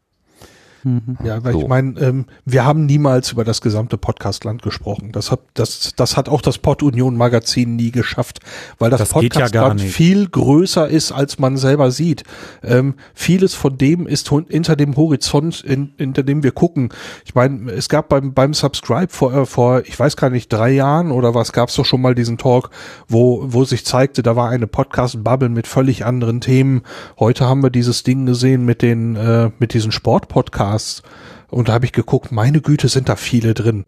Mhm. 0.88 1.18
Ja, 1.22 1.44
weil 1.44 1.52
so. 1.52 1.60
ich 1.60 1.68
meine, 1.68 2.00
ähm, 2.00 2.24
wir 2.46 2.64
haben 2.64 2.86
niemals 2.86 3.32
über 3.32 3.44
das 3.44 3.60
gesamte 3.60 3.98
Podcastland 3.98 4.62
gesprochen. 4.62 5.12
Das 5.12 5.30
hat, 5.30 5.40
das, 5.54 5.92
das 5.96 6.16
hat 6.16 6.28
auch 6.28 6.40
das 6.40 6.58
Pod 6.58 6.82
Union 6.82 7.16
Magazin 7.16 7.76
nie 7.76 7.90
geschafft, 7.90 8.40
weil 8.78 8.90
das, 8.90 9.00
das 9.00 9.10
Podcastland 9.10 9.82
ja 9.82 9.86
viel 9.86 10.28
größer 10.28 10.88
ist, 10.88 11.12
als 11.12 11.38
man 11.38 11.56
selber 11.58 11.90
sieht. 11.90 12.24
Ähm, 12.62 12.94
vieles 13.12 13.54
von 13.54 13.76
dem 13.76 14.06
ist 14.06 14.30
hinter 14.48 14.76
dem 14.76 14.96
Horizont, 14.96 15.60
in, 15.60 15.92
hinter 15.98 16.22
dem 16.22 16.42
wir 16.42 16.52
gucken. 16.52 16.88
Ich 17.26 17.34
meine, 17.34 17.70
es 17.72 17.88
gab 17.88 18.08
beim, 18.08 18.32
beim 18.32 18.54
Subscribe 18.54 19.12
vor, 19.12 19.34
äh, 19.34 19.46
vor, 19.46 19.82
ich 19.84 19.98
weiß 19.98 20.16
gar 20.16 20.30
nicht, 20.30 20.50
drei 20.50 20.70
Jahren 20.70 21.10
oder 21.10 21.34
was, 21.34 21.52
gab 21.52 21.68
es 21.68 21.74
doch 21.74 21.84
schon 21.84 22.00
mal 22.00 22.14
diesen 22.14 22.38
Talk, 22.38 22.70
wo, 23.08 23.44
wo 23.44 23.64
sich 23.64 23.84
zeigte, 23.84 24.22
da 24.22 24.36
war 24.36 24.48
eine 24.48 24.66
Podcast-Bubble 24.66 25.50
mit 25.50 25.66
völlig 25.66 26.06
anderen 26.06 26.40
Themen. 26.40 26.82
Heute 27.18 27.46
haben 27.46 27.62
wir 27.62 27.70
dieses 27.70 28.04
Ding 28.04 28.24
gesehen 28.24 28.64
mit 28.64 28.80
den, 28.80 29.16
äh, 29.16 29.50
mit 29.58 29.74
diesen 29.74 29.92
Sport-Podcasts 29.92 30.77
Podcasts. 30.78 31.02
Und 31.50 31.68
da 31.68 31.72
habe 31.72 31.86
ich 31.86 31.92
geguckt, 31.92 32.30
meine 32.30 32.60
Güte, 32.60 32.88
sind 32.88 33.08
da 33.08 33.16
viele 33.16 33.54
drin. 33.54 33.84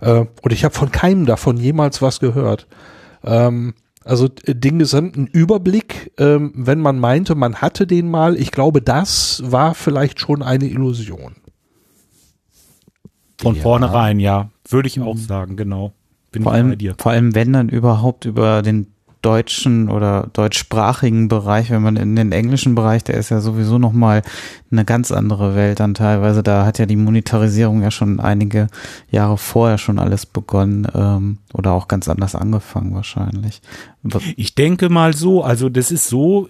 Äh, 0.00 0.24
und 0.42 0.52
ich 0.52 0.64
habe 0.64 0.74
von 0.74 0.90
keinem 0.90 1.26
davon 1.26 1.56
jemals 1.56 2.00
was 2.00 2.20
gehört. 2.20 2.66
Ähm, 3.22 3.74
also 4.04 4.28
äh, 4.44 4.54
den 4.54 4.78
gesamten 4.78 5.26
Überblick, 5.26 6.12
ähm, 6.18 6.52
wenn 6.54 6.80
man 6.80 6.98
meinte, 6.98 7.34
man 7.34 7.56
hatte 7.56 7.86
den 7.86 8.10
mal, 8.10 8.36
ich 8.36 8.50
glaube, 8.50 8.80
das 8.80 9.42
war 9.44 9.74
vielleicht 9.74 10.20
schon 10.20 10.42
eine 10.42 10.66
Illusion. 10.66 11.34
Von 13.38 13.56
ja. 13.56 13.62
vornherein, 13.62 14.18
ja. 14.18 14.50
Würde 14.68 14.88
ich 14.88 15.00
auch 15.00 15.14
mhm. 15.14 15.18
sagen, 15.18 15.56
genau. 15.56 15.92
Bin 16.30 16.44
vor 16.44 16.52
allem, 16.52 16.78
vor 16.96 17.12
allem, 17.12 17.34
wenn 17.34 17.52
dann 17.52 17.68
überhaupt 17.68 18.24
über 18.24 18.62
den 18.62 18.86
deutschen 19.22 19.88
oder 19.88 20.28
deutschsprachigen 20.32 21.28
Bereich, 21.28 21.70
wenn 21.70 21.82
man 21.82 21.96
in 21.96 22.16
den 22.16 22.32
englischen 22.32 22.74
Bereich, 22.74 23.04
der 23.04 23.16
ist 23.16 23.30
ja 23.30 23.40
sowieso 23.40 23.78
nochmal 23.78 24.22
eine 24.70 24.84
ganz 24.84 25.12
andere 25.12 25.54
Welt 25.54 25.80
dann 25.80 25.94
teilweise. 25.94 26.42
Da 26.42 26.66
hat 26.66 26.78
ja 26.78 26.86
die 26.86 26.96
Monetarisierung 26.96 27.82
ja 27.82 27.90
schon 27.90 28.20
einige 28.20 28.66
Jahre 29.10 29.38
vorher 29.38 29.78
schon 29.78 29.98
alles 29.98 30.26
begonnen 30.26 30.86
ähm, 30.94 31.38
oder 31.54 31.72
auch 31.72 31.88
ganz 31.88 32.08
anders 32.08 32.34
angefangen 32.34 32.94
wahrscheinlich. 32.94 33.62
Ich 34.36 34.54
denke 34.54 34.88
mal 34.88 35.14
so, 35.14 35.44
also 35.44 35.68
das 35.68 35.92
ist 35.92 36.08
so, 36.08 36.48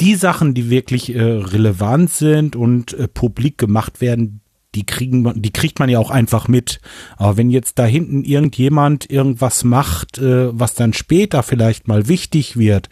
die 0.00 0.14
Sachen, 0.14 0.54
die 0.54 0.70
wirklich 0.70 1.14
äh, 1.14 1.20
relevant 1.20 2.10
sind 2.10 2.54
und 2.54 2.94
äh, 2.94 3.08
publik 3.08 3.58
gemacht 3.58 4.00
werden, 4.00 4.39
die 4.74 4.86
kriegen 4.86 5.42
die 5.42 5.52
kriegt 5.52 5.78
man 5.78 5.88
ja 5.88 5.98
auch 5.98 6.10
einfach 6.10 6.48
mit. 6.48 6.80
Aber 7.16 7.36
wenn 7.36 7.50
jetzt 7.50 7.78
da 7.78 7.84
hinten 7.84 8.24
irgendjemand 8.24 9.10
irgendwas 9.10 9.64
macht, 9.64 10.18
äh, 10.18 10.58
was 10.58 10.74
dann 10.74 10.92
später 10.92 11.42
vielleicht 11.42 11.88
mal 11.88 12.08
wichtig 12.08 12.56
wird, 12.56 12.88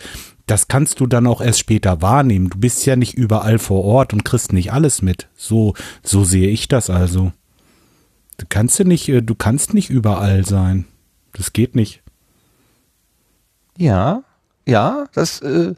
das 0.46 0.66
kannst 0.66 1.00
du 1.00 1.06
dann 1.06 1.26
auch 1.26 1.40
erst 1.40 1.60
später 1.60 2.00
wahrnehmen. 2.00 2.48
Du 2.48 2.58
bist 2.58 2.84
ja 2.86 2.96
nicht 2.96 3.14
überall 3.14 3.58
vor 3.58 3.84
Ort 3.84 4.12
und 4.12 4.24
kriegst 4.24 4.52
nicht 4.52 4.72
alles 4.72 5.02
mit. 5.02 5.28
So, 5.36 5.74
so 6.02 6.24
sehe 6.24 6.48
ich 6.48 6.68
das 6.68 6.90
also. 6.90 7.32
Du 8.38 8.46
kannst 8.48 8.80
nicht, 8.80 9.08
äh, 9.08 9.22
du 9.22 9.34
kannst 9.34 9.74
nicht 9.74 9.90
überall 9.90 10.44
sein. 10.44 10.86
Das 11.32 11.52
geht 11.52 11.76
nicht. 11.76 12.02
Ja, 13.76 14.24
ja, 14.66 15.06
das, 15.12 15.40
äh, 15.40 15.74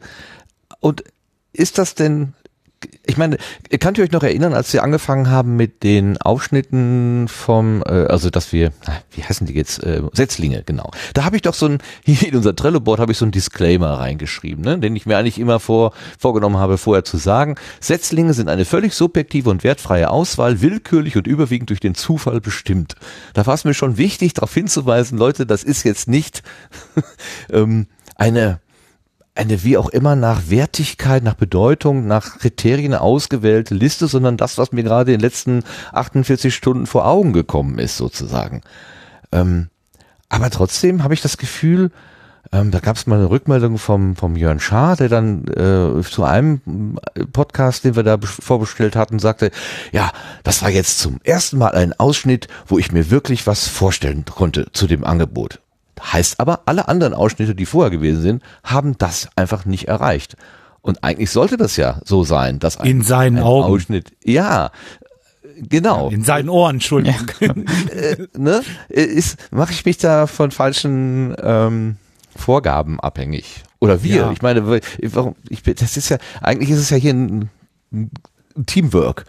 und 0.79 1.03
ist 1.53 1.77
das 1.77 1.93
denn 1.95 2.33
ich 3.05 3.17
meine, 3.17 3.37
könnt 3.79 3.97
ihr 3.97 4.03
euch 4.03 4.11
noch 4.11 4.23
erinnern, 4.23 4.53
als 4.53 4.71
wir 4.73 4.83
angefangen 4.83 5.29
haben 5.29 5.55
mit 5.55 5.83
den 5.83 6.17
Aufschnitten 6.17 7.27
vom, 7.27 7.83
äh, 7.85 8.05
also 8.05 8.29
dass 8.29 8.53
wir, 8.53 8.71
wie 9.11 9.23
heißen 9.23 9.47
die 9.47 9.53
jetzt, 9.53 9.83
äh, 9.83 10.01
Setzlinge, 10.13 10.63
genau. 10.63 10.91
Da 11.13 11.23
habe 11.23 11.35
ich 11.35 11.41
doch 11.41 11.53
so 11.53 11.65
ein, 11.65 11.79
hier 12.03 12.27
in 12.29 12.35
unser 12.35 12.55
Trello-Board 12.55 12.99
habe 12.99 13.11
ich 13.11 13.17
so 13.17 13.25
ein 13.25 13.31
Disclaimer 13.31 13.99
reingeschrieben, 13.99 14.63
ne, 14.63 14.79
den 14.79 14.95
ich 14.95 15.05
mir 15.05 15.17
eigentlich 15.17 15.39
immer 15.39 15.59
vor, 15.59 15.93
vorgenommen 16.19 16.57
habe, 16.57 16.77
vorher 16.77 17.03
zu 17.03 17.17
sagen. 17.17 17.55
Setzlinge 17.79 18.33
sind 18.33 18.49
eine 18.49 18.65
völlig 18.65 18.93
subjektive 18.93 19.49
und 19.49 19.63
wertfreie 19.63 20.09
Auswahl, 20.09 20.61
willkürlich 20.61 21.17
und 21.17 21.27
überwiegend 21.27 21.69
durch 21.69 21.79
den 21.79 21.95
Zufall 21.95 22.39
bestimmt. 22.39 22.95
Da 23.33 23.45
war 23.45 23.55
es 23.55 23.63
mir 23.63 23.73
schon 23.73 23.97
wichtig, 23.97 24.33
darauf 24.33 24.53
hinzuweisen, 24.53 25.17
Leute, 25.17 25.45
das 25.45 25.63
ist 25.63 25.83
jetzt 25.83 26.07
nicht 26.07 26.43
ähm, 27.51 27.87
eine 28.15 28.59
eine 29.35 29.63
wie 29.63 29.77
auch 29.77 29.89
immer 29.89 30.15
nach 30.15 30.49
Wertigkeit, 30.49 31.23
nach 31.23 31.35
Bedeutung, 31.35 32.05
nach 32.05 32.39
Kriterien 32.39 32.93
ausgewählte 32.93 33.73
Liste, 33.73 34.07
sondern 34.07 34.37
das, 34.37 34.57
was 34.57 34.71
mir 34.71 34.83
gerade 34.83 35.13
in 35.13 35.19
den 35.19 35.21
letzten 35.21 35.63
48 35.93 36.53
Stunden 36.53 36.85
vor 36.85 37.07
Augen 37.07 37.31
gekommen 37.31 37.79
ist, 37.79 37.97
sozusagen. 37.97 38.61
Ähm, 39.31 39.69
aber 40.27 40.49
trotzdem 40.49 41.03
habe 41.03 41.13
ich 41.13 41.21
das 41.21 41.37
Gefühl, 41.37 41.91
ähm, 42.51 42.71
da 42.71 42.79
gab 42.79 42.97
es 42.97 43.07
mal 43.07 43.17
eine 43.17 43.29
Rückmeldung 43.29 43.77
vom, 43.77 44.15
vom 44.15 44.35
Jörn 44.35 44.59
Schaar, 44.59 44.97
der 44.97 45.07
dann 45.07 45.45
äh, 45.47 46.01
zu 46.03 46.23
einem 46.23 46.97
Podcast, 47.31 47.85
den 47.85 47.95
wir 47.95 48.03
da 48.03 48.17
vorbestellt 48.21 48.97
hatten, 48.97 49.19
sagte, 49.19 49.51
ja, 49.93 50.11
das 50.43 50.61
war 50.61 50.69
jetzt 50.69 50.99
zum 50.99 51.19
ersten 51.23 51.57
Mal 51.57 51.75
ein 51.75 51.93
Ausschnitt, 51.97 52.47
wo 52.67 52.77
ich 52.77 52.91
mir 52.91 53.09
wirklich 53.09 53.47
was 53.47 53.67
vorstellen 53.69 54.25
konnte 54.25 54.67
zu 54.73 54.87
dem 54.87 55.05
Angebot. 55.05 55.60
Heißt 56.01 56.39
aber, 56.39 56.61
alle 56.65 56.87
anderen 56.87 57.13
Ausschnitte, 57.13 57.55
die 57.55 57.65
vorher 57.65 57.91
gewesen 57.91 58.21
sind, 58.21 58.43
haben 58.63 58.97
das 58.97 59.29
einfach 59.35 59.65
nicht 59.65 59.87
erreicht. 59.87 60.35
Und 60.81 61.03
eigentlich 61.03 61.29
sollte 61.29 61.57
das 61.57 61.77
ja 61.77 61.99
so 62.03 62.23
sein, 62.23 62.59
dass 62.59 62.77
ein, 62.77 62.87
in 62.89 63.01
seinen 63.03 63.37
ein 63.37 63.43
Augen. 63.43 63.65
Ausschnitt, 63.65 64.11
ja, 64.23 64.71
genau. 65.57 66.09
In 66.09 66.23
seinen 66.23 66.49
Ohren, 66.49 66.77
Entschuldigung. 66.77 67.27
äh, 67.39 68.17
ne? 68.37 68.63
Ist, 68.89 69.37
mache 69.51 69.73
ich 69.73 69.85
mich 69.85 69.97
da 69.97 70.27
von 70.27 70.51
falschen 70.51 71.35
ähm, 71.41 71.97
Vorgaben 72.35 72.99
abhängig? 72.99 73.63
Oder 73.79 74.03
wir? 74.03 74.15
Ja. 74.15 74.31
Ich 74.31 74.41
meine, 74.41 74.81
warum? 75.03 75.35
Ich, 75.49 75.63
das 75.63 75.97
ist 75.97 76.09
ja 76.09 76.17
eigentlich 76.41 76.69
ist 76.69 76.79
es 76.79 76.89
ja 76.89 76.97
hier 76.97 77.13
ein, 77.13 77.49
ein 77.91 78.11
Teamwork. 78.65 79.25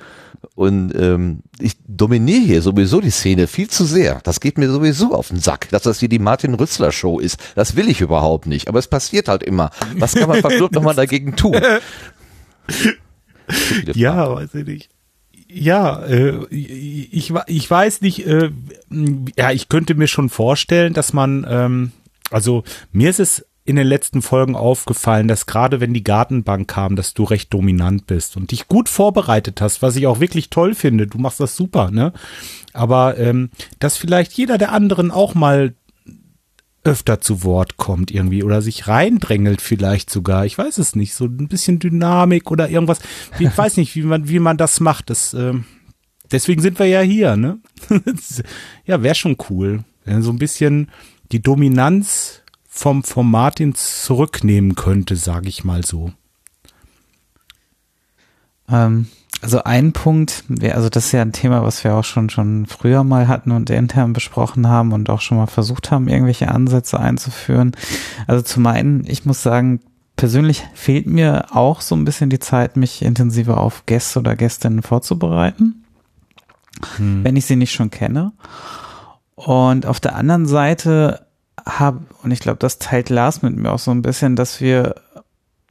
Und 0.54 0.94
ähm, 0.94 1.40
ich 1.58 1.76
dominiere 1.86 2.42
hier 2.42 2.62
sowieso 2.62 3.00
die 3.00 3.10
Szene 3.10 3.46
viel 3.46 3.68
zu 3.68 3.84
sehr. 3.84 4.20
Das 4.22 4.40
geht 4.40 4.58
mir 4.58 4.70
sowieso 4.70 5.14
auf 5.14 5.28
den 5.28 5.40
Sack, 5.40 5.70
dass 5.70 5.82
das 5.82 6.00
hier 6.00 6.10
die 6.10 6.18
Martin 6.18 6.54
Rützler 6.54 6.92
Show 6.92 7.20
ist. 7.20 7.38
Das 7.54 7.74
will 7.74 7.88
ich 7.88 8.02
überhaupt 8.02 8.46
nicht. 8.46 8.68
Aber 8.68 8.78
es 8.78 8.88
passiert 8.88 9.28
halt 9.28 9.42
immer. 9.42 9.70
Was 9.96 10.14
kann 10.14 10.28
man 10.28 10.40
verflucht 10.40 10.72
nochmal 10.72 10.94
dagegen 10.94 11.36
tun? 11.36 11.54
ja, 13.94 14.34
weiß 14.34 14.54
ich 14.54 14.66
nicht. 14.66 14.90
Ja, 15.48 16.02
äh, 16.04 16.46
ich, 16.50 17.32
ich 17.46 17.70
weiß 17.70 18.00
nicht, 18.00 18.26
äh, 18.26 18.50
ja, 19.36 19.52
ich 19.52 19.68
könnte 19.68 19.94
mir 19.94 20.06
schon 20.06 20.30
vorstellen, 20.30 20.94
dass 20.94 21.12
man, 21.12 21.46
ähm, 21.48 21.92
also 22.30 22.64
mir 22.90 23.10
ist 23.10 23.20
es 23.20 23.44
in 23.64 23.76
den 23.76 23.86
letzten 23.86 24.22
Folgen 24.22 24.56
aufgefallen, 24.56 25.28
dass 25.28 25.46
gerade 25.46 25.80
wenn 25.80 25.94
die 25.94 26.02
Gartenbank 26.02 26.66
kam, 26.66 26.96
dass 26.96 27.14
du 27.14 27.22
recht 27.22 27.52
dominant 27.54 28.06
bist 28.06 28.36
und 28.36 28.50
dich 28.50 28.66
gut 28.66 28.88
vorbereitet 28.88 29.60
hast, 29.60 29.82
was 29.82 29.94
ich 29.94 30.06
auch 30.06 30.18
wirklich 30.18 30.50
toll 30.50 30.74
finde. 30.74 31.06
Du 31.06 31.18
machst 31.18 31.38
das 31.38 31.56
super, 31.56 31.90
ne? 31.90 32.12
Aber 32.72 33.18
ähm, 33.18 33.50
dass 33.78 33.96
vielleicht 33.96 34.32
jeder 34.32 34.58
der 34.58 34.72
anderen 34.72 35.10
auch 35.10 35.34
mal 35.34 35.74
öfter 36.84 37.20
zu 37.20 37.44
Wort 37.44 37.76
kommt 37.76 38.10
irgendwie 38.10 38.42
oder 38.42 38.60
sich 38.60 38.88
reindrängelt 38.88 39.60
vielleicht 39.60 40.10
sogar. 40.10 40.44
Ich 40.46 40.58
weiß 40.58 40.78
es 40.78 40.96
nicht. 40.96 41.14
So 41.14 41.26
ein 41.26 41.46
bisschen 41.46 41.78
Dynamik 41.78 42.50
oder 42.50 42.68
irgendwas. 42.68 42.98
Ich 43.38 43.56
weiß 43.56 43.76
nicht, 43.76 43.94
wie 43.94 44.02
man, 44.02 44.28
wie 44.28 44.40
man 44.40 44.56
das 44.56 44.80
macht. 44.80 45.08
Das, 45.10 45.34
äh, 45.34 45.54
deswegen 46.32 46.60
sind 46.60 46.80
wir 46.80 46.86
ja 46.86 47.00
hier, 47.00 47.36
ne? 47.36 47.60
ja, 48.84 49.04
wäre 49.04 49.14
schon 49.14 49.36
cool. 49.50 49.84
So 50.04 50.30
ein 50.30 50.38
bisschen 50.38 50.90
die 51.30 51.40
Dominanz 51.40 52.41
vom, 52.74 53.04
vom 53.04 53.30
Martin 53.30 53.74
zurücknehmen 53.74 54.74
könnte, 54.76 55.14
sage 55.14 55.46
ich 55.46 55.62
mal 55.62 55.84
so. 55.84 56.10
Ähm, 58.66 59.08
also 59.42 59.62
ein 59.64 59.92
Punkt, 59.92 60.44
also 60.62 60.88
das 60.88 61.06
ist 61.06 61.12
ja 61.12 61.20
ein 61.20 61.34
Thema, 61.34 61.62
was 61.62 61.84
wir 61.84 61.94
auch 61.94 62.04
schon 62.04 62.30
schon 62.30 62.64
früher 62.64 63.04
mal 63.04 63.28
hatten 63.28 63.50
und 63.52 63.68
intern 63.68 64.14
besprochen 64.14 64.68
haben 64.68 64.92
und 64.92 65.10
auch 65.10 65.20
schon 65.20 65.36
mal 65.36 65.48
versucht 65.48 65.90
haben, 65.90 66.08
irgendwelche 66.08 66.48
Ansätze 66.48 66.98
einzuführen. 66.98 67.72
Also 68.26 68.42
zum 68.42 68.66
einen, 68.66 69.04
ich 69.06 69.26
muss 69.26 69.42
sagen, 69.42 69.80
persönlich 70.16 70.64
fehlt 70.72 71.06
mir 71.06 71.54
auch 71.54 71.82
so 71.82 71.94
ein 71.94 72.06
bisschen 72.06 72.30
die 72.30 72.38
Zeit, 72.38 72.78
mich 72.78 73.02
intensiver 73.02 73.58
auf 73.58 73.84
Gäste 73.84 74.20
oder 74.20 74.34
Gästinnen 74.34 74.80
vorzubereiten, 74.80 75.84
hm. 76.96 77.22
wenn 77.22 77.36
ich 77.36 77.44
sie 77.44 77.56
nicht 77.56 77.72
schon 77.72 77.90
kenne. 77.90 78.32
Und 79.34 79.84
auf 79.84 80.00
der 80.00 80.16
anderen 80.16 80.46
Seite 80.46 81.26
habe, 81.66 82.00
und 82.22 82.30
ich 82.30 82.40
glaube, 82.40 82.58
das 82.58 82.78
teilt 82.78 83.08
Lars 83.08 83.42
mit 83.42 83.56
mir 83.56 83.72
auch 83.72 83.78
so 83.78 83.90
ein 83.90 84.02
bisschen, 84.02 84.36
dass 84.36 84.60
wir 84.60 84.96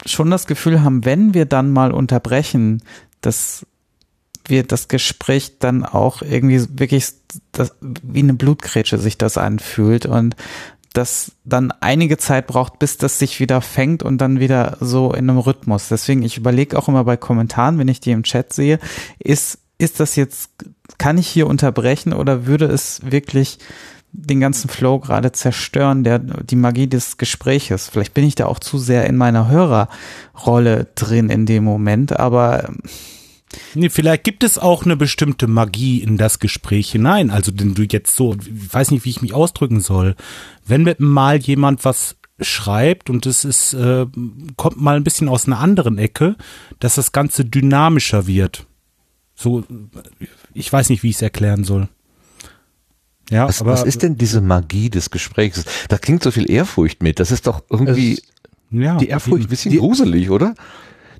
schon 0.06 0.30
das 0.30 0.46
Gefühl 0.46 0.82
haben, 0.82 1.04
wenn 1.04 1.34
wir 1.34 1.46
dann 1.46 1.70
mal 1.70 1.92
unterbrechen, 1.92 2.82
dass 3.20 3.66
wir 4.46 4.64
das 4.64 4.88
Gespräch 4.88 5.58
dann 5.58 5.84
auch 5.84 6.22
irgendwie 6.22 6.66
wirklich 6.78 7.12
das, 7.52 7.72
wie 7.80 8.20
eine 8.20 8.34
Blutgrätsche 8.34 8.98
sich 8.98 9.16
das 9.18 9.38
anfühlt 9.38 10.06
und 10.06 10.34
das 10.92 11.32
dann 11.44 11.72
einige 11.80 12.18
Zeit 12.18 12.48
braucht, 12.48 12.78
bis 12.78 12.98
das 12.98 13.18
sich 13.18 13.40
wieder 13.40 13.60
fängt 13.60 14.02
und 14.02 14.18
dann 14.18 14.40
wieder 14.40 14.76
so 14.80 15.12
in 15.12 15.30
einem 15.30 15.38
Rhythmus. 15.38 15.88
Deswegen, 15.88 16.22
ich 16.22 16.36
überlege 16.36 16.78
auch 16.78 16.88
immer 16.88 17.04
bei 17.04 17.16
Kommentaren, 17.16 17.78
wenn 17.78 17.88
ich 17.88 18.00
die 18.00 18.10
im 18.10 18.24
Chat 18.24 18.52
sehe, 18.52 18.78
ist, 19.18 19.58
ist 19.78 20.00
das 20.00 20.16
jetzt, 20.16 20.50
kann 20.98 21.16
ich 21.16 21.28
hier 21.28 21.46
unterbrechen 21.46 22.12
oder 22.12 22.46
würde 22.46 22.66
es 22.66 23.00
wirklich 23.10 23.58
den 24.12 24.40
ganzen 24.40 24.68
Flow 24.68 24.98
gerade 24.98 25.32
zerstören, 25.32 26.04
der 26.04 26.18
die 26.18 26.56
Magie 26.56 26.86
des 26.86 27.16
Gespräches. 27.16 27.88
Vielleicht 27.88 28.14
bin 28.14 28.24
ich 28.24 28.34
da 28.34 28.46
auch 28.46 28.58
zu 28.58 28.78
sehr 28.78 29.06
in 29.06 29.16
meiner 29.16 29.48
Hörerrolle 29.48 30.88
drin 30.94 31.30
in 31.30 31.46
dem 31.46 31.64
Moment, 31.64 32.18
aber 32.18 32.70
Nee, 33.74 33.90
vielleicht 33.90 34.24
gibt 34.24 34.44
es 34.44 34.58
auch 34.58 34.84
eine 34.84 34.96
bestimmte 34.96 35.46
Magie 35.46 35.98
in 35.98 36.16
das 36.16 36.38
Gespräch 36.38 36.90
hinein. 36.90 37.30
Also, 37.30 37.52
wenn 37.54 37.74
du 37.74 37.82
jetzt 37.82 38.16
so, 38.16 38.34
ich 38.34 38.72
weiß 38.72 38.90
nicht, 38.90 39.04
wie 39.04 39.10
ich 39.10 39.20
mich 39.20 39.34
ausdrücken 39.34 39.80
soll. 39.80 40.16
Wenn 40.64 40.84
mit 40.84 41.00
mal 41.00 41.36
jemand 41.38 41.84
was 41.84 42.16
schreibt 42.40 43.10
und 43.10 43.26
es 43.26 43.44
ist, 43.44 43.74
äh, 43.74 44.06
kommt 44.56 44.80
mal 44.80 44.96
ein 44.96 45.04
bisschen 45.04 45.28
aus 45.28 45.46
einer 45.46 45.58
anderen 45.58 45.98
Ecke, 45.98 46.36
dass 46.80 46.94
das 46.94 47.12
Ganze 47.12 47.44
dynamischer 47.44 48.26
wird. 48.26 48.66
So, 49.34 49.64
ich 50.54 50.72
weiß 50.72 50.88
nicht, 50.88 51.02
wie 51.02 51.10
ich 51.10 51.16
es 51.16 51.22
erklären 51.22 51.64
soll. 51.64 51.88
Ja, 53.30 53.48
was, 53.48 53.60
aber, 53.60 53.72
was 53.72 53.84
ist 53.84 54.02
denn 54.02 54.16
diese 54.16 54.40
Magie 54.40 54.90
des 54.90 55.10
Gesprächs? 55.10 55.64
Da 55.88 55.98
klingt 55.98 56.22
so 56.22 56.30
viel 56.30 56.50
Ehrfurcht 56.50 57.02
mit. 57.02 57.20
Das 57.20 57.30
ist 57.30 57.46
doch 57.46 57.62
irgendwie 57.70 58.14
es, 58.14 58.22
ja, 58.70 58.96
die 58.96 59.08
Ehrfurcht 59.08 59.44
ein 59.44 59.48
bisschen 59.48 59.72
die, 59.72 59.78
gruselig, 59.78 60.30
oder? 60.30 60.54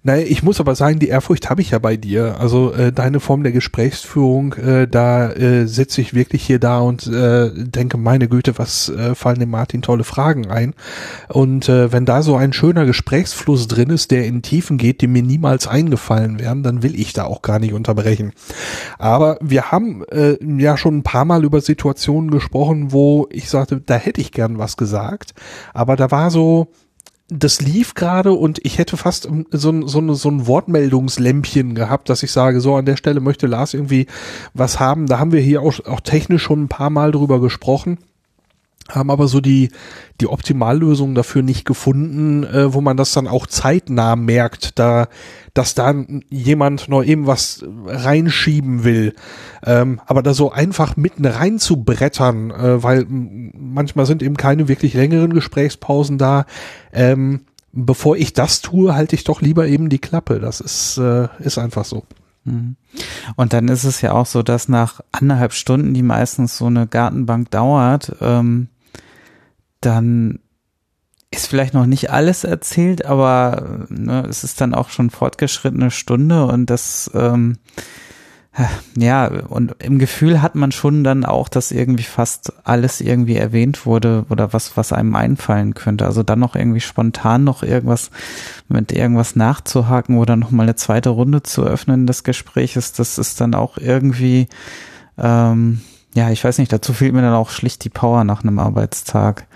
Naja, 0.04 0.26
ich 0.26 0.42
muss 0.42 0.58
aber 0.58 0.74
sagen, 0.74 0.98
die 0.98 1.08
Ehrfurcht 1.08 1.48
habe 1.48 1.60
ich 1.60 1.70
ja 1.70 1.78
bei 1.78 1.96
dir. 1.96 2.40
Also 2.40 2.72
äh, 2.72 2.90
deine 2.90 3.20
Form 3.20 3.44
der 3.44 3.52
Gesprächsführung, 3.52 4.54
äh, 4.54 4.88
da 4.88 5.30
äh, 5.30 5.66
sitze 5.66 6.00
ich 6.00 6.12
wirklich 6.12 6.44
hier 6.44 6.58
da 6.58 6.80
und 6.80 7.06
äh, 7.06 7.50
denke, 7.54 7.98
meine 7.98 8.26
Güte, 8.26 8.58
was 8.58 8.88
äh, 8.88 9.14
fallen 9.14 9.38
dem 9.38 9.50
Martin 9.50 9.80
tolle 9.80 10.02
Fragen 10.02 10.50
ein. 10.50 10.74
Und 11.28 11.68
äh, 11.68 11.92
wenn 11.92 12.04
da 12.04 12.22
so 12.22 12.34
ein 12.34 12.52
schöner 12.52 12.84
Gesprächsfluss 12.84 13.68
drin 13.68 13.90
ist, 13.90 14.10
der 14.10 14.26
in 14.26 14.42
Tiefen 14.42 14.76
geht, 14.76 15.02
die 15.02 15.06
mir 15.06 15.22
niemals 15.22 15.68
eingefallen 15.68 16.40
wären, 16.40 16.64
dann 16.64 16.82
will 16.82 16.98
ich 16.98 17.12
da 17.12 17.22
auch 17.24 17.40
gar 17.40 17.60
nicht 17.60 17.72
unterbrechen. 17.72 18.32
Aber 18.98 19.38
wir 19.40 19.70
haben 19.70 20.02
äh, 20.10 20.36
ja 20.42 20.76
schon 20.76 20.98
ein 20.98 21.02
paar 21.04 21.24
Mal 21.24 21.44
über 21.44 21.60
Situationen 21.60 22.32
gesprochen, 22.32 22.90
wo 22.90 23.28
ich 23.30 23.48
sagte, 23.48 23.80
da 23.80 23.94
hätte 23.94 24.20
ich 24.20 24.32
gern 24.32 24.58
was 24.58 24.76
gesagt. 24.76 25.32
Aber 25.74 25.94
da 25.94 26.10
war 26.10 26.32
so, 26.32 26.72
das 27.32 27.60
lief 27.60 27.94
gerade 27.94 28.32
und 28.32 28.60
ich 28.64 28.78
hätte 28.78 28.96
fast 28.96 29.28
so, 29.50 29.86
so, 29.86 30.14
so 30.14 30.30
ein 30.30 30.46
Wortmeldungslämpchen 30.46 31.74
gehabt, 31.74 32.08
dass 32.08 32.22
ich 32.22 32.32
sage, 32.32 32.60
so 32.60 32.76
an 32.76 32.84
der 32.84 32.96
Stelle 32.96 33.20
möchte 33.20 33.46
Lars 33.46 33.74
irgendwie 33.74 34.06
was 34.54 34.80
haben. 34.80 35.06
Da 35.06 35.18
haben 35.18 35.32
wir 35.32 35.40
hier 35.40 35.62
auch, 35.62 35.80
auch 35.86 36.00
technisch 36.00 36.42
schon 36.42 36.64
ein 36.64 36.68
paar 36.68 36.90
Mal 36.90 37.12
drüber 37.12 37.40
gesprochen 37.40 37.98
haben 38.94 39.10
aber 39.10 39.28
so 39.28 39.40
die, 39.40 39.70
die 40.20 40.26
Optimallösung 40.26 41.14
dafür 41.14 41.42
nicht 41.42 41.64
gefunden, 41.64 42.44
äh, 42.44 42.72
wo 42.72 42.80
man 42.80 42.96
das 42.96 43.12
dann 43.12 43.26
auch 43.26 43.46
zeitnah 43.46 44.16
merkt, 44.16 44.78
da, 44.78 45.08
dass 45.54 45.74
da 45.74 45.94
jemand 46.30 46.88
noch 46.88 47.02
eben 47.02 47.26
was 47.26 47.64
reinschieben 47.86 48.84
will. 48.84 49.14
Ähm, 49.64 50.00
aber 50.06 50.22
da 50.22 50.34
so 50.34 50.52
einfach 50.52 50.96
mitten 50.96 51.26
rein 51.26 51.58
zu 51.58 51.82
brettern, 51.82 52.50
äh, 52.50 52.82
weil 52.82 53.06
manchmal 53.08 54.06
sind 54.06 54.22
eben 54.22 54.36
keine 54.36 54.68
wirklich 54.68 54.94
längeren 54.94 55.32
Gesprächspausen 55.32 56.18
da, 56.18 56.46
ähm, 56.92 57.42
bevor 57.72 58.16
ich 58.16 58.32
das 58.32 58.60
tue, 58.60 58.94
halte 58.94 59.16
ich 59.16 59.24
doch 59.24 59.40
lieber 59.40 59.66
eben 59.66 59.88
die 59.88 59.98
Klappe. 59.98 60.40
Das 60.40 60.60
ist, 60.60 60.98
äh, 60.98 61.28
ist 61.40 61.58
einfach 61.58 61.84
so. 61.84 62.04
Mhm. 62.44 62.76
Und 63.36 63.52
dann 63.52 63.68
ist 63.68 63.84
es 63.84 64.00
ja 64.00 64.12
auch 64.12 64.26
so, 64.26 64.42
dass 64.42 64.68
nach 64.68 65.00
anderthalb 65.12 65.52
Stunden, 65.52 65.94
die 65.94 66.02
meistens 66.02 66.58
so 66.58 66.66
eine 66.66 66.86
Gartenbank 66.86 67.50
dauert, 67.50 68.16
ähm, 68.20 68.68
dann 69.82 70.40
ist 71.30 71.48
vielleicht 71.48 71.74
noch 71.74 71.86
nicht 71.86 72.10
alles 72.10 72.44
erzählt, 72.44 73.06
aber 73.06 73.86
ne, 73.88 74.26
es 74.28 74.44
ist 74.44 74.60
dann 74.60 74.74
auch 74.74 74.90
schon 74.90 75.10
fortgeschrittene 75.10 75.90
Stunde 75.90 76.46
und 76.46 76.68
das 76.68 77.10
ähm, 77.14 77.58
ja, 78.96 79.28
und 79.48 79.76
im 79.78 79.98
Gefühl 79.98 80.42
hat 80.42 80.54
man 80.54 80.72
schon 80.72 81.04
dann 81.04 81.24
auch, 81.24 81.48
dass 81.48 81.72
irgendwie 81.72 82.02
fast 82.02 82.52
alles 82.64 83.00
irgendwie 83.00 83.36
erwähnt 83.36 83.86
wurde 83.86 84.26
oder 84.28 84.52
was, 84.52 84.76
was 84.76 84.92
einem 84.92 85.14
einfallen 85.16 85.72
könnte. 85.72 86.04
Also 86.04 86.22
dann 86.22 86.40
noch 86.40 86.54
irgendwie 86.54 86.80
spontan 86.80 87.44
noch 87.44 87.62
irgendwas 87.62 88.10
mit 88.68 88.92
irgendwas 88.92 89.36
nachzuhaken 89.36 90.18
oder 90.18 90.36
noch 90.36 90.50
mal 90.50 90.64
eine 90.64 90.76
zweite 90.76 91.08
Runde 91.08 91.42
zu 91.42 91.64
öffnen 91.64 92.06
des 92.06 92.24
Gespräches, 92.24 92.92
das 92.92 93.16
ist 93.16 93.40
dann 93.40 93.54
auch 93.54 93.78
irgendwie, 93.78 94.48
ähm, 95.16 95.80
ja, 96.14 96.30
ich 96.30 96.44
weiß 96.44 96.58
nicht, 96.58 96.72
dazu 96.72 96.92
fehlt 96.92 97.14
mir 97.14 97.22
dann 97.22 97.34
auch 97.34 97.50
schlicht 97.50 97.84
die 97.84 97.90
Power 97.90 98.24
nach 98.24 98.42
einem 98.42 98.58
Arbeitstag. 98.58 99.46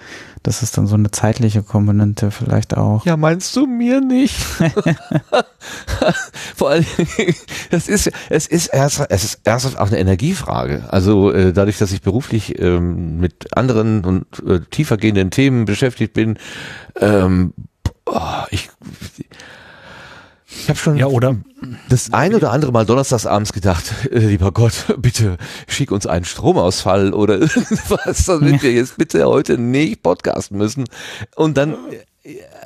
Das 0.42 0.62
ist 0.62 0.79
dann 0.79 0.87
so 0.87 0.95
eine 0.95 1.11
zeitliche 1.11 1.62
Komponente 1.62 2.31
vielleicht 2.31 2.77
auch. 2.77 3.05
Ja, 3.05 3.16
meinst 3.16 3.55
du 3.57 3.66
mir 3.66 4.01
nicht? 4.01 4.37
Vor 6.57 6.71
allem, 6.71 6.87
das 7.71 7.88
ist, 7.88 8.11
es 8.31 8.47
ist 8.47 8.69
erst, 8.69 9.05
es 9.11 9.25
ist 9.25 9.40
erst 9.45 9.79
auch 9.79 9.88
eine 9.88 9.99
Energiefrage. 9.99 10.85
Also 10.88 11.33
äh, 11.33 11.53
dadurch, 11.53 11.79
dass 11.79 11.92
ich 11.92 12.01
beruflich 12.01 12.61
ähm, 12.61 13.19
mit 13.19 13.57
anderen 13.57 14.05
und 14.05 14.27
äh, 14.47 14.61
tiefergehenden 14.71 15.31
Themen 15.31 15.64
beschäftigt 15.64 16.14
bin, 16.14 16.38
ähm, 17.01 17.53
oh, 18.07 18.45
ich 18.51 18.71
ich 20.61 20.69
habe 20.69 20.79
schon 20.79 20.97
ja, 20.97 21.07
oder? 21.07 21.37
das 21.88 22.12
ein 22.12 22.35
oder 22.35 22.53
andere 22.53 22.73
Mal 22.73 22.85
donnerstags 22.87 23.27
abends 23.27 23.53
gedacht, 23.53 23.85
äh, 24.11 24.19
lieber 24.19 24.53
Gott, 24.53 24.87
bitte 24.99 25.37
schick 25.69 25.90
uns 25.90 26.07
einen 26.07 26.25
Stromausfall 26.25 27.12
oder 27.12 27.35
irgendwas, 27.40 28.25
damit 28.27 28.62
wir 28.62 28.73
jetzt 28.73 28.97
bitte 28.97 29.25
heute 29.27 29.59
nicht 29.59 30.03
podcasten 30.03 30.59
müssen. 30.59 30.85
Und 31.35 31.57
dann 31.57 31.75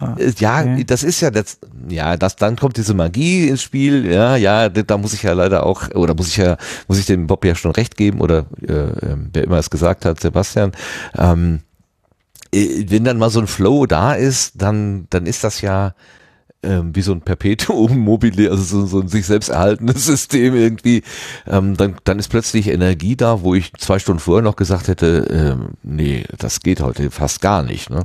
ah, 0.00 0.16
äh, 0.18 0.32
ja, 0.38 0.60
okay. 0.60 0.84
das 0.84 1.02
ist 1.02 1.20
ja 1.20 1.30
das, 1.30 1.58
ja, 1.88 2.16
das, 2.16 2.36
dann 2.36 2.56
kommt 2.56 2.76
diese 2.76 2.94
Magie 2.94 3.48
ins 3.48 3.62
Spiel, 3.62 4.10
ja, 4.10 4.36
ja, 4.36 4.68
da 4.68 4.96
muss 4.96 5.12
ich 5.12 5.22
ja 5.22 5.32
leider 5.32 5.66
auch, 5.66 5.90
oder 5.94 6.14
muss 6.14 6.28
ich 6.28 6.38
ja, 6.38 6.56
muss 6.88 6.98
ich 6.98 7.06
dem 7.06 7.26
Bob 7.26 7.44
ja 7.44 7.54
schon 7.54 7.72
recht 7.72 7.96
geben, 7.96 8.20
oder 8.20 8.46
äh, 8.66 8.72
ähm, 8.72 9.30
wer 9.32 9.44
immer 9.44 9.58
es 9.58 9.70
gesagt 9.70 10.04
hat, 10.04 10.20
Sebastian, 10.20 10.72
ähm, 11.16 11.60
äh, 12.52 12.84
wenn 12.88 13.04
dann 13.04 13.18
mal 13.18 13.30
so 13.30 13.40
ein 13.40 13.46
Flow 13.46 13.86
da 13.86 14.14
ist, 14.14 14.52
dann, 14.56 15.06
dann 15.10 15.26
ist 15.26 15.44
das 15.44 15.60
ja, 15.60 15.94
ähm, 16.62 16.94
wie 16.94 17.02
so 17.02 17.12
ein 17.12 17.22
Perpetuum 17.22 17.98
mobile, 18.04 18.50
also 18.50 18.62
so, 18.62 18.86
so 18.86 19.00
ein 19.00 19.08
sich 19.08 19.26
selbst 19.26 19.48
erhaltenes 19.48 20.04
System 20.04 20.54
irgendwie, 20.54 21.02
ähm, 21.46 21.76
dann, 21.76 21.96
dann 22.04 22.18
ist 22.18 22.28
plötzlich 22.28 22.68
Energie 22.68 23.16
da, 23.16 23.42
wo 23.42 23.54
ich 23.54 23.72
zwei 23.74 23.98
Stunden 23.98 24.20
vorher 24.20 24.42
noch 24.42 24.56
gesagt 24.56 24.88
hätte, 24.88 25.26
ähm, 25.30 25.70
nee, 25.82 26.24
das 26.38 26.60
geht 26.60 26.80
heute 26.80 27.10
fast 27.10 27.40
gar 27.40 27.62
nicht. 27.62 27.90
Ne? 27.90 28.02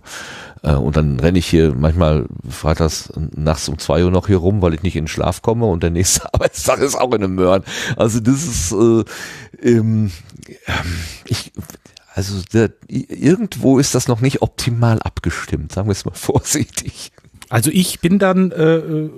Äh, 0.63 0.73
und 0.73 0.95
dann 0.95 1.19
renne 1.19 1.39
ich 1.39 1.47
hier 1.47 1.73
manchmal 1.75 2.27
freitags 2.49 3.11
nachts 3.35 3.67
um 3.67 3.77
zwei 3.77 4.03
Uhr 4.03 4.11
noch 4.11 4.27
hier 4.27 4.37
rum, 4.37 4.61
weil 4.61 4.73
ich 4.73 4.83
nicht 4.83 4.95
in 4.95 5.03
den 5.03 5.09
Schlaf 5.09 5.41
komme 5.41 5.65
und 5.65 5.83
der 5.83 5.91
nächste 5.91 6.25
Arbeitstag 6.33 6.79
ist 6.79 6.95
auch 6.95 7.13
in 7.13 7.23
einem 7.23 7.35
Möhren. 7.35 7.63
Also 7.97 8.19
das 8.19 8.43
ist, 8.43 8.71
äh, 8.71 9.03
ähm, 9.61 10.11
ich 11.25 11.51
Also 12.13 12.41
der, 12.53 12.71
irgendwo 12.87 13.79
ist 13.79 13.93
das 13.93 14.07
noch 14.07 14.21
nicht 14.21 14.41
optimal 14.41 14.99
abgestimmt, 15.01 15.73
sagen 15.73 15.89
wir 15.89 15.93
es 15.93 16.05
mal 16.05 16.11
vorsichtig. 16.13 17.11
Also 17.49 17.71
ich 17.71 17.99
bin 17.99 18.19
dann, 18.19 18.51
äh, 18.51 18.75
äh, 18.77 19.09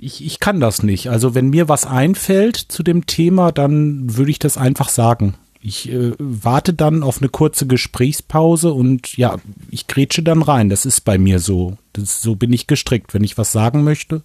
ich, 0.00 0.24
ich 0.24 0.40
kann 0.40 0.60
das 0.60 0.82
nicht. 0.82 1.10
Also 1.10 1.34
wenn 1.34 1.50
mir 1.50 1.68
was 1.68 1.86
einfällt 1.86 2.56
zu 2.56 2.82
dem 2.82 3.06
Thema, 3.06 3.52
dann 3.52 4.16
würde 4.16 4.30
ich 4.30 4.38
das 4.38 4.56
einfach 4.56 4.88
sagen. 4.88 5.34
Ich 5.60 5.90
äh, 5.90 6.12
warte 6.18 6.74
dann 6.74 7.02
auf 7.02 7.20
eine 7.20 7.28
kurze 7.28 7.66
Gesprächspause 7.66 8.72
und 8.72 9.16
ja, 9.16 9.36
ich 9.70 9.88
grätsche 9.88 10.22
dann 10.22 10.42
rein. 10.42 10.68
Das 10.68 10.84
ist 10.84 11.00
bei 11.00 11.18
mir 11.18 11.40
so. 11.40 11.76
Das, 11.92 12.22
so 12.22 12.36
bin 12.36 12.52
ich 12.52 12.66
gestrickt. 12.66 13.14
Wenn 13.14 13.24
ich 13.24 13.36
was 13.36 13.52
sagen 13.52 13.82
möchte 13.82 14.22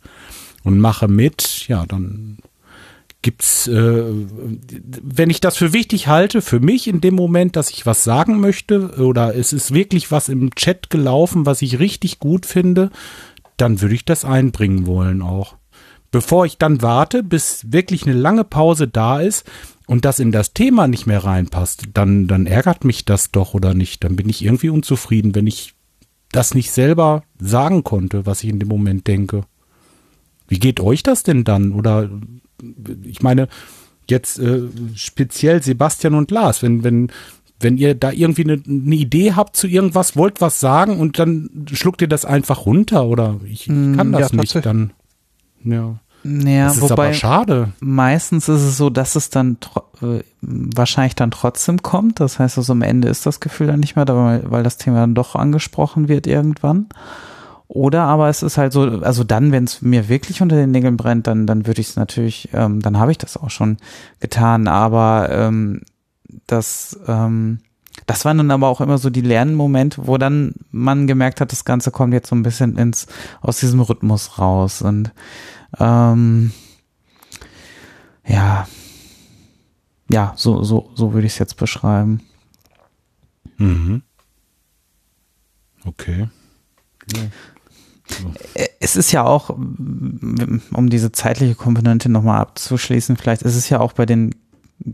und 0.64 0.80
mache 0.80 1.08
mit, 1.08 1.68
ja, 1.68 1.86
dann 1.88 2.38
gibt's, 3.22 3.68
äh, 3.68 4.04
wenn 4.04 5.30
ich 5.30 5.42
das 5.42 5.58
für 5.58 5.74
wichtig 5.74 6.08
halte, 6.08 6.42
für 6.42 6.60
mich 6.60 6.88
in 6.88 7.02
dem 7.02 7.16
Moment, 7.16 7.56
dass 7.56 7.70
ich 7.70 7.86
was 7.86 8.04
sagen 8.04 8.40
möchte 8.40 9.00
oder 9.00 9.36
es 9.36 9.54
ist 9.54 9.74
wirklich 9.74 10.12
was 10.12 10.30
im 10.30 10.56
Chat 10.56 10.90
gelaufen, 10.90 11.46
was 11.46 11.62
ich 11.62 11.80
richtig 11.80 12.20
gut 12.20 12.46
finde, 12.46 12.90
dann 13.58 13.82
würde 13.82 13.96
ich 13.96 14.06
das 14.06 14.26
einbringen 14.26 14.88
wollen 14.88 15.22
auch. 15.22 15.56
Bevor 16.10 16.46
ich 16.46 16.58
dann 16.58 16.82
warte, 16.82 17.24
bis 17.24 17.72
wirklich 17.72 18.04
eine 18.04 18.14
lange 18.14 18.44
Pause 18.44 18.88
da 18.88 19.22
ist 19.22 19.50
und 19.88 20.04
das 20.04 20.20
in 20.20 20.32
das 20.32 20.54
Thema 20.54 20.88
nicht 20.88 21.06
mehr 21.06 21.24
reinpasst, 21.24 21.84
dann, 21.94 22.28
dann 22.28 22.48
ärgert 22.48 22.84
mich 22.84 23.06
das 23.06 23.32
doch 23.32 23.54
oder 23.54 23.74
nicht. 23.74 24.04
Dann 24.04 24.16
bin 24.16 24.28
ich 24.28 24.44
irgendwie 24.44 24.70
unzufrieden, 24.70 25.36
wenn 25.36 25.48
ich 25.48 25.74
das 26.32 26.54
nicht 26.54 26.72
selber 26.72 27.24
sagen 27.40 27.84
konnte, 27.84 28.26
was 28.26 28.44
ich 28.44 28.50
in 28.50 28.60
dem 28.60 28.68
Moment 28.68 29.08
denke. 29.08 29.44
Wie 30.48 30.60
geht 30.60 30.82
euch 30.82 31.04
das 31.04 31.24
denn 31.24 31.46
dann? 31.46 31.72
Oder 31.72 32.10
ich 33.04 33.22
meine, 33.22 33.48
jetzt 34.10 34.40
äh, 34.40 34.62
speziell 34.96 35.62
Sebastian 35.64 36.16
und 36.16 36.32
Lars, 36.32 36.64
wenn, 36.64 36.84
wenn, 36.84 37.12
wenn 37.60 37.78
ihr 37.78 37.96
da 37.96 38.12
irgendwie 38.12 38.44
eine, 38.44 38.62
eine, 38.68 38.96
Idee 38.96 39.34
habt 39.34 39.56
zu 39.56 39.68
irgendwas, 39.68 40.16
wollt 40.16 40.42
was 40.42 40.60
sagen 40.60 41.00
und 41.00 41.20
dann 41.20 41.68
schluckt 41.72 42.02
ihr 42.02 42.08
das 42.08 42.26
einfach 42.26 42.66
runter 42.66 43.06
oder 43.06 43.40
ich, 43.46 43.62
ich 43.62 43.68
kann 43.68 44.10
mm, 44.10 44.14
das 44.14 44.32
ja, 44.32 44.38
nicht 44.38 44.66
dann. 44.66 44.92
Ja. 45.64 46.00
Ja, 46.24 46.68
das 46.68 46.76
ist 46.76 46.82
wobei 46.84 47.06
aber 47.06 47.14
schade. 47.14 47.72
Meistens 47.80 48.48
ist 48.48 48.62
es 48.62 48.78
so, 48.78 48.92
dass 48.92 49.16
es 49.16 49.32
dann 49.32 49.58
äh, 50.02 50.20
wahrscheinlich 50.42 51.16
dann 51.16 51.32
trotzdem 51.32 51.82
kommt. 51.82 52.20
Das 52.20 52.38
heißt, 52.38 52.60
also 52.60 52.74
am 52.74 52.84
Ende 52.84 53.08
ist 53.08 53.26
das 53.26 53.40
Gefühl 53.40 53.68
dann 53.68 53.80
nicht 53.80 53.96
mehr 53.96 54.06
da, 54.06 54.16
weil, 54.16 54.44
weil 54.52 54.64
das 54.64 54.78
Thema 54.78 55.00
dann 55.00 55.16
doch 55.16 55.36
angesprochen 55.36 56.10
wird 56.10 56.28
irgendwann. 56.28 56.88
Oder 57.74 58.04
aber 58.04 58.28
es 58.28 58.44
ist 58.44 58.58
halt 58.58 58.74
so, 58.74 58.82
also 58.82 59.24
dann, 59.24 59.54
wenn 59.54 59.64
es 59.64 59.82
mir 59.82 60.10
wirklich 60.10 60.42
unter 60.42 60.58
den 60.58 60.72
Nägeln 60.72 60.98
brennt, 60.98 61.26
dann, 61.26 61.48
dann 61.48 61.66
würde 61.68 61.80
ich 61.80 61.88
es 61.88 61.96
natürlich, 61.96 62.50
ähm, 62.52 62.82
dann 62.82 63.00
habe 63.00 63.12
ich 63.12 63.18
das 63.18 63.38
auch 63.38 63.50
schon 63.50 63.78
getan. 64.20 64.68
Aber 64.68 65.30
ähm, 65.32 65.80
das, 66.48 67.00
ähm, 67.08 67.60
das 68.08 68.26
waren 68.26 68.38
dann 68.40 68.52
aber 68.52 68.68
auch 68.68 68.82
immer 68.82 68.98
so 68.98 69.10
die 69.10 69.22
Lernmomente, 69.22 70.06
wo 70.06 70.18
dann 70.18 70.54
man 70.72 71.08
gemerkt 71.08 71.40
hat, 71.40 71.54
das 71.54 71.64
Ganze 71.64 71.92
kommt 71.92 72.12
jetzt 72.14 72.28
so 72.28 72.36
ein 72.36 72.44
bisschen 72.44 72.78
ins 72.78 73.08
aus 73.40 73.62
diesem 73.62 73.80
Rhythmus 73.80 74.38
raus. 74.38 74.82
Und 74.82 75.14
ähm, 75.80 76.52
ja, 78.28 78.68
ja, 80.12 80.34
so, 80.36 80.62
so, 80.64 80.92
so 80.94 81.14
würde 81.14 81.26
ich 81.26 81.34
es 81.34 81.40
jetzt 81.40 81.56
beschreiben. 81.56 82.20
Mhm. 83.56 84.02
Okay. 85.86 86.28
Ja. 87.16 87.22
Äh, 88.54 88.68
es 88.80 88.96
ist 88.96 89.12
ja 89.12 89.24
auch, 89.24 89.50
um 89.50 90.90
diese 90.90 91.12
zeitliche 91.12 91.56
Komponente 91.56 92.10
nochmal 92.10 92.42
abzuschließen, 92.42 93.18
vielleicht 93.18 93.44
ist 93.44 93.56
es 93.56 93.70
ja 93.70 93.80
auch 93.80 93.94
bei 93.94 94.06
den 94.06 94.36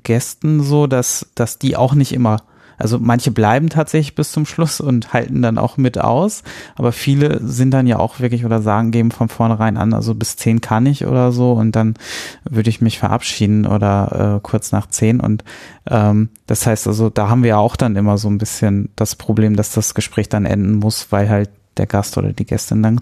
Gästen 0.03 0.61
so, 0.61 0.87
dass, 0.87 1.27
dass 1.35 1.59
die 1.59 1.75
auch 1.75 1.93
nicht 1.93 2.13
immer, 2.13 2.41
also 2.77 2.99
manche 2.99 3.31
bleiben 3.31 3.69
tatsächlich 3.69 4.15
bis 4.15 4.31
zum 4.31 4.45
Schluss 4.45 4.79
und 4.81 5.13
halten 5.13 5.41
dann 5.41 5.57
auch 5.57 5.77
mit 5.77 5.97
aus, 5.97 6.43
aber 6.75 6.91
viele 6.91 7.39
sind 7.41 7.71
dann 7.71 7.87
ja 7.87 7.97
auch 7.97 8.19
wirklich 8.19 8.45
oder 8.45 8.61
sagen, 8.61 8.91
geben 8.91 9.11
von 9.11 9.29
vornherein 9.29 9.77
an, 9.77 9.93
also 9.93 10.13
bis 10.13 10.35
zehn 10.35 10.61
kann 10.61 10.85
ich 10.85 11.05
oder 11.05 11.31
so 11.31 11.53
und 11.53 11.75
dann 11.75 11.95
würde 12.43 12.69
ich 12.69 12.81
mich 12.81 12.99
verabschieden 12.99 13.65
oder 13.65 14.35
äh, 14.35 14.39
kurz 14.43 14.71
nach 14.71 14.87
zehn 14.87 15.19
und 15.19 15.43
ähm, 15.89 16.29
das 16.45 16.67
heißt 16.67 16.87
also, 16.87 17.09
da 17.09 17.29
haben 17.29 17.43
wir 17.43 17.57
auch 17.57 17.77
dann 17.77 17.95
immer 17.95 18.17
so 18.17 18.29
ein 18.29 18.37
bisschen 18.37 18.89
das 18.95 19.15
Problem, 19.15 19.55
dass 19.55 19.71
das 19.71 19.95
Gespräch 19.95 20.29
dann 20.29 20.45
enden 20.45 20.75
muss, 20.75 21.07
weil 21.11 21.29
halt 21.29 21.49
der 21.77 21.87
Gast 21.87 22.17
oder 22.17 22.33
die 22.33 22.45
Gästin 22.45 22.83
dann 22.83 23.01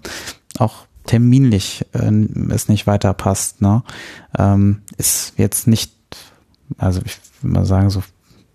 auch 0.58 0.86
terminlich 1.06 1.86
äh, 1.94 2.12
es 2.50 2.68
nicht 2.68 2.88
weiter 2.88 3.14
passt. 3.14 3.62
Ne? 3.62 3.84
Ähm, 4.38 4.82
ist 4.98 5.34
jetzt 5.38 5.68
nicht, 5.68 5.94
also 6.78 7.02
ich 7.06 7.18
würde 7.42 7.60
mal 7.60 7.66
sagen, 7.66 7.90
so 7.90 8.04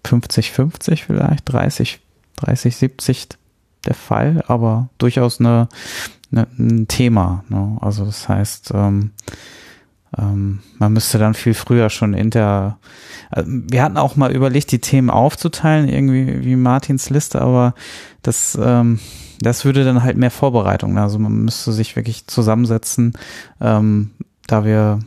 50-50 0.04 1.04
vielleicht, 1.04 1.50
30, 1.50 2.00
30, 2.37 2.76
70 2.76 3.28
der 3.87 3.94
Fall, 3.94 4.44
aber 4.46 4.88
durchaus 4.98 5.40
eine, 5.40 5.68
eine 6.33 6.46
ein 6.59 6.88
Thema. 6.88 7.44
Ne? 7.48 7.78
Also 7.80 8.04
das 8.04 8.28
heißt, 8.28 8.72
ähm, 8.74 9.12
ähm, 10.18 10.61
man 10.78 10.92
müsste 10.92 11.18
dann 11.18 11.35
viel 11.35 11.54
früher 11.54 11.88
schon 11.90 12.14
inter. 12.14 12.78
Also 13.30 13.50
wir 13.50 13.83
hatten 13.83 13.96
auch 13.96 14.16
mal 14.16 14.33
überlegt, 14.33 14.72
die 14.72 14.80
Themen 14.80 15.11
aufzuteilen, 15.11 15.88
irgendwie 15.88 16.44
wie 16.44 16.56
Martins 16.56 17.11
Liste, 17.11 17.40
aber 17.40 17.74
das 18.22 18.59
ähm, 18.61 18.98
das 19.40 19.64
würde 19.64 19.85
dann 19.85 20.03
halt 20.03 20.16
mehr 20.16 20.31
Vorbereitung. 20.31 20.98
Also 20.98 21.18
man 21.18 21.33
müsste 21.44 21.72
sich 21.72 21.96
wirklich 21.96 22.26
zusammensetzen, 22.26 23.14
ähm, 23.61 24.11
da 24.46 24.64
wir, 24.64 25.00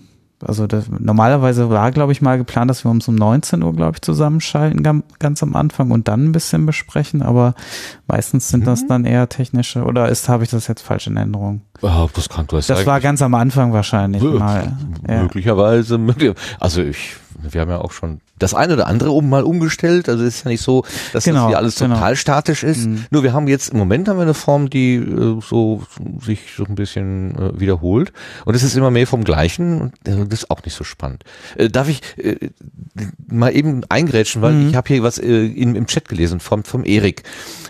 also 0.44 0.68
das, 0.68 0.86
normalerweise 0.90 1.70
war, 1.70 1.92
glaube 1.92 2.12
ich, 2.12 2.22
mal 2.22 2.38
geplant, 2.38 2.70
dass 2.70 2.84
wir 2.84 2.92
uns 2.92 3.08
um 3.08 3.16
19 3.16 3.62
Uhr, 3.62 3.76
glaube 3.76 3.94
ich, 3.96 4.02
zusammenschalten, 4.02 5.04
ganz 5.20 5.44
am 5.44 5.56
Anfang 5.56 5.92
und 5.92 6.08
dann 6.08 6.26
ein 6.26 6.32
bisschen 6.32 6.66
besprechen, 6.66 7.22
aber 7.22 7.54
meistens 8.08 8.50
sind 8.50 8.62
mhm. 8.62 8.66
das 8.66 8.88
dann 8.88 9.06
eher 9.06 9.30
technische, 9.30 9.84
oder 9.84 10.10
ist, 10.10 10.30
habe 10.30 10.44
ich 10.44 10.50
das 10.50 10.68
jetzt 10.68 10.82
falsch 10.82 11.08
in 11.08 11.18
Erinnerung? 11.18 11.62
Oh, 11.82 12.08
das 12.14 12.30
kann 12.30 12.48
du 12.48 12.58
Das 12.58 12.86
war 12.86 13.00
ganz 13.02 13.22
am 13.22 13.36
Anfang 13.36 13.74
wahrscheinlich 13.74 14.24
mal. 14.24 14.74
Ja. 15.08 15.22
Möglicherweise, 15.22 16.00
also 16.60 16.82
ich 16.82 17.18
wir 17.52 17.62
haben 17.62 17.70
ja 17.70 17.80
auch 17.80 17.92
schon 17.92 18.22
das 18.40 18.54
eine 18.54 18.74
oder 18.74 18.88
andere 18.88 19.12
oben 19.12 19.30
mal 19.30 19.44
umgestellt. 19.44 20.10
Also 20.10 20.24
es 20.24 20.36
ist 20.36 20.46
ja 20.46 20.52
nicht 20.52 20.62
so, 20.62 20.84
dass 21.12 21.24
genau, 21.24 21.42
das 21.42 21.48
hier 21.48 21.58
alles 21.58 21.76
total 21.76 21.98
genau. 21.98 22.16
statisch 22.16 22.64
ist. 22.64 22.86
Mhm. 22.86 23.06
Nur 23.10 23.24
wir 23.24 23.34
haben 23.34 23.48
jetzt 23.48 23.70
im 23.70 23.78
Moment 23.78 24.08
haben 24.08 24.18
wir 24.18 24.24
eine 24.24 24.34
Form, 24.34 24.70
die 24.70 24.96
äh, 24.96 25.40
so 25.42 25.84
sich 26.22 26.42
so 26.56 26.66
ein 26.66 26.76
bisschen 26.76 27.36
äh, 27.38 27.60
wiederholt. 27.60 28.12
Und 28.46 28.56
es 28.56 28.64
ist 28.64 28.76
immer 28.76 28.92
mehr 28.92 29.08
vom 29.08 29.24
Gleichen. 29.24 29.82
Und 29.82 29.94
äh, 30.08 30.26
das 30.26 30.44
ist 30.44 30.52
auch 30.52 30.64
nicht 30.64 30.76
so 30.76 30.84
spannend. 30.84 31.24
Äh, 31.58 31.70
darf 31.70 31.90
ich 31.90 32.02
äh, 32.18 32.50
mal 33.28 33.56
eben 33.56 33.84
eingrätschen, 33.90 34.42
weil 34.42 34.54
mhm. 34.54 34.70
ich 34.70 34.76
habe 34.76 34.88
hier 34.88 35.04
was 35.04 35.18
äh, 35.18 35.46
in, 35.46 35.76
im 35.76 35.88
Chat 35.88 36.10
gelesen 36.10 36.40
vom, 36.40 36.64
vom 36.64 36.84
Erik. 36.84 37.24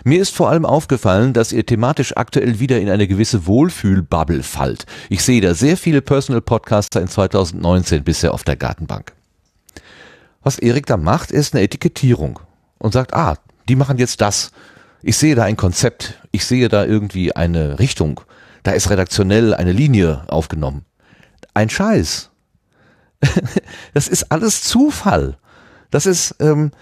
Mir 0.04 0.20
ist 0.20 0.34
vor 0.34 0.50
allem 0.50 0.64
aufgefallen, 0.66 1.32
dass 1.32 1.52
ihr 1.52 1.64
thematisch 1.64 2.16
aktuell 2.16 2.60
wieder 2.60 2.80
in 2.80 2.88
eine 2.90 3.06
gewisse 3.06 3.46
Wohlfühlbubble 3.46 4.42
fallt. 4.42 4.86
Ich 5.08 5.22
sehe 5.22 5.40
da 5.40 5.54
sehr 5.54 5.76
viele 5.76 6.02
Personal 6.02 6.40
Podcaster 6.40 7.00
in 7.00 7.08
2019 7.08 8.04
bisher 8.04 8.34
auf 8.34 8.44
der 8.44 8.56
Gartenbank. 8.56 9.12
Was 10.44 10.58
Erik 10.58 10.86
da 10.86 10.96
macht, 10.96 11.30
ist 11.30 11.54
eine 11.54 11.64
Etikettierung 11.64 12.38
und 12.78 12.92
sagt, 12.92 13.14
ah, 13.14 13.36
die 13.68 13.76
machen 13.76 13.98
jetzt 13.98 14.20
das. 14.20 14.52
Ich 15.02 15.16
sehe 15.16 15.34
da 15.34 15.44
ein 15.44 15.56
Konzept, 15.56 16.20
ich 16.30 16.44
sehe 16.44 16.68
da 16.68 16.84
irgendwie 16.84 17.34
eine 17.34 17.78
Richtung, 17.78 18.20
da 18.62 18.72
ist 18.72 18.90
redaktionell 18.90 19.54
eine 19.54 19.72
Linie 19.72 20.24
aufgenommen. 20.28 20.84
Ein 21.54 21.70
Scheiß. 21.70 22.30
das 23.94 24.08
ist 24.08 24.30
alles 24.30 24.62
Zufall. 24.62 25.38
Das 25.90 26.06
ist, 26.06 26.36
ähm, 26.40 26.72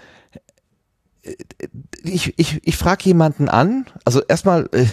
ich, 2.03 2.37
ich, 2.37 2.59
ich 2.63 2.77
frage 2.77 3.05
jemanden 3.05 3.49
an, 3.49 3.85
also 4.05 4.21
erstmal, 4.21 4.69
äh, 4.73 4.85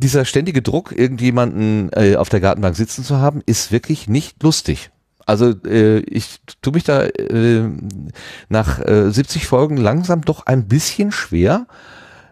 dieser 0.00 0.24
ständige 0.24 0.62
Druck, 0.62 0.92
irgendjemanden 0.92 1.90
äh, 1.92 2.16
auf 2.16 2.28
der 2.28 2.40
Gartenbank 2.40 2.76
sitzen 2.76 3.02
zu 3.02 3.16
haben, 3.16 3.42
ist 3.46 3.72
wirklich 3.72 4.08
nicht 4.08 4.42
lustig. 4.42 4.90
Also 5.26 5.50
äh, 5.66 5.98
ich 5.98 6.40
tue 6.62 6.72
mich 6.72 6.84
da 6.84 7.02
äh, 7.02 7.68
nach 8.48 8.78
äh, 8.78 9.10
70 9.10 9.46
Folgen 9.46 9.76
langsam 9.76 10.22
doch 10.22 10.46
ein 10.46 10.68
bisschen 10.68 11.10
schwer, 11.10 11.66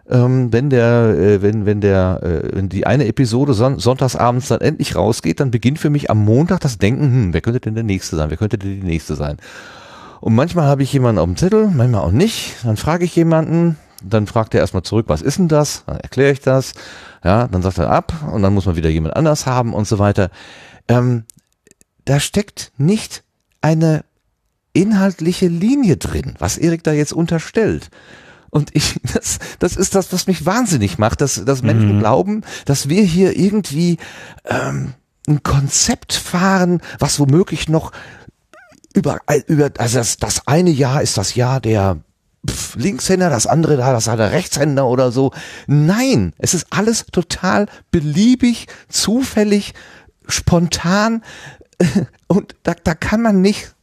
ähm, 0.09 0.53
wenn 0.53 0.69
der, 0.69 1.15
äh, 1.17 1.41
wenn 1.41 1.65
wenn 1.65 1.81
der, 1.81 2.21
äh, 2.23 2.55
wenn 2.55 2.69
die 2.69 2.85
eine 2.85 3.07
Episode 3.07 3.53
son 3.53 3.79
sonntagsabends 3.79 4.47
dann 4.47 4.61
endlich 4.61 4.95
rausgeht, 4.95 5.39
dann 5.39 5.51
beginnt 5.51 5.79
für 5.79 5.89
mich 5.89 6.09
am 6.09 6.23
Montag 6.23 6.61
das 6.61 6.77
Denken, 6.77 7.03
hm, 7.03 7.33
wer 7.33 7.41
könnte 7.41 7.59
denn 7.59 7.75
der 7.75 7.83
nächste 7.83 8.15
sein? 8.15 8.29
Wer 8.29 8.37
könnte 8.37 8.57
denn 8.57 8.81
die 8.81 8.87
nächste 8.87 9.15
sein? 9.15 9.37
Und 10.21 10.33
manchmal 10.35 10.67
habe 10.67 10.83
ich 10.83 10.93
jemanden 10.93 11.19
auf 11.19 11.25
dem 11.25 11.37
Zettel, 11.37 11.69
manchmal 11.73 12.01
auch 12.01 12.11
nicht. 12.11 12.55
Dann 12.63 12.77
frage 12.77 13.03
ich 13.03 13.15
jemanden, 13.15 13.77
dann 14.03 14.27
fragt 14.27 14.53
er 14.53 14.61
erstmal 14.61 14.83
zurück, 14.83 15.05
was 15.09 15.21
ist 15.21 15.37
denn 15.37 15.47
das? 15.47 15.83
Dann 15.85 15.97
erkläre 15.97 16.31
ich 16.31 16.39
das. 16.39 16.73
Ja, 17.23 17.47
dann 17.47 17.61
sagt 17.61 17.79
er 17.79 17.89
ab 17.89 18.13
und 18.31 18.41
dann 18.41 18.53
muss 18.53 18.65
man 18.65 18.75
wieder 18.75 18.89
jemand 18.89 19.15
anders 19.15 19.45
haben 19.45 19.73
und 19.73 19.87
so 19.87 19.99
weiter. 19.99 20.29
Ähm, 20.87 21.25
da 22.05 22.19
steckt 22.19 22.71
nicht 22.77 23.23
eine 23.61 24.05
inhaltliche 24.73 25.47
Linie 25.47 25.97
drin, 25.97 26.35
was 26.39 26.57
Erik 26.57 26.83
da 26.83 26.93
jetzt 26.93 27.13
unterstellt. 27.13 27.89
Und 28.49 28.69
ich, 28.73 28.99
das, 29.13 29.39
das 29.59 29.75
ist 29.75 29.95
das, 29.95 30.13
was 30.13 30.27
mich 30.27 30.45
wahnsinnig 30.45 30.97
macht, 30.97 31.21
dass, 31.21 31.43
dass 31.43 31.61
Menschen 31.61 31.97
mhm. 31.97 31.99
glauben, 31.99 32.41
dass 32.65 32.89
wir 32.89 33.03
hier 33.03 33.35
irgendwie 33.37 33.97
ähm, 34.45 34.93
ein 35.27 35.43
Konzept 35.43 36.13
fahren, 36.13 36.81
was 36.99 37.19
womöglich 37.19 37.67
noch 37.67 37.91
über, 38.93 39.19
über 39.47 39.71
also 39.77 39.97
das, 39.97 40.17
das 40.17 40.47
eine 40.47 40.69
Jahr 40.69 41.01
ist 41.01 41.17
das 41.17 41.35
Jahr 41.35 41.59
der 41.59 41.97
pf, 42.49 42.75
Linkshänder, 42.75 43.29
das 43.29 43.47
andere 43.47 43.77
da, 43.77 43.91
das 43.91 44.07
hat 44.07 44.19
er 44.19 44.31
Rechtshänder 44.31 44.87
oder 44.87 45.11
so. 45.11 45.31
Nein, 45.67 46.33
es 46.37 46.53
ist 46.53 46.67
alles 46.69 47.05
total 47.07 47.67
beliebig, 47.91 48.67
zufällig, 48.87 49.73
spontan 50.27 51.23
und 52.27 52.55
da, 52.63 52.73
da 52.73 52.95
kann 52.95 53.21
man 53.21 53.41
nicht 53.41 53.73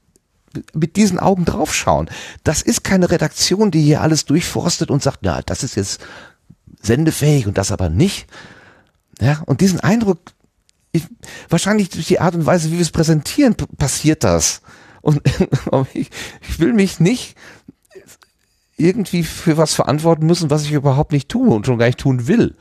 mit 0.75 0.97
diesen 0.97 1.19
Augen 1.19 1.45
draufschauen. 1.45 2.11
Das 2.45 2.63
ist 2.63 2.85
keine 2.85 3.11
Redaktion, 3.11 3.71
die 3.71 3.83
hier 3.83 4.03
alles 4.03 4.25
durchforstet 4.27 4.91
und 4.91 5.03
sagt, 5.03 5.21
na, 5.23 5.41
das 5.43 5.63
ist 5.63 5.77
jetzt 5.77 6.01
sendefähig 6.83 7.47
und 7.47 7.59
das 7.59 7.73
aber 7.73 7.89
nicht. 7.89 8.27
Ja, 9.21 9.43
und 9.47 9.61
diesen 9.61 9.81
Eindruck, 9.81 10.19
ich, 10.91 11.05
wahrscheinlich 11.49 11.89
durch 11.89 12.07
die 12.07 12.21
Art 12.21 12.35
und 12.35 12.45
Weise, 12.45 12.71
wie 12.71 12.75
wir 12.75 12.83
es 12.83 12.91
präsentieren, 12.91 13.55
passiert 13.55 14.25
das. 14.25 14.61
Und 15.01 15.23
ich, 15.95 16.11
ich 16.43 16.61
will 16.61 16.73
mich 16.73 17.01
nicht 17.01 17.37
irgendwie 18.77 19.23
für 19.23 19.57
was 19.57 19.75
verantworten 19.75 20.27
müssen, 20.27 20.51
was 20.51 20.65
ich 20.65 20.73
überhaupt 20.73 21.13
nicht 21.13 21.29
tue 21.29 21.55
und 21.55 21.67
schon 21.67 21.79
gar 21.79 21.87
nicht 21.87 22.01
tun 22.01 22.27
will. 22.27 22.57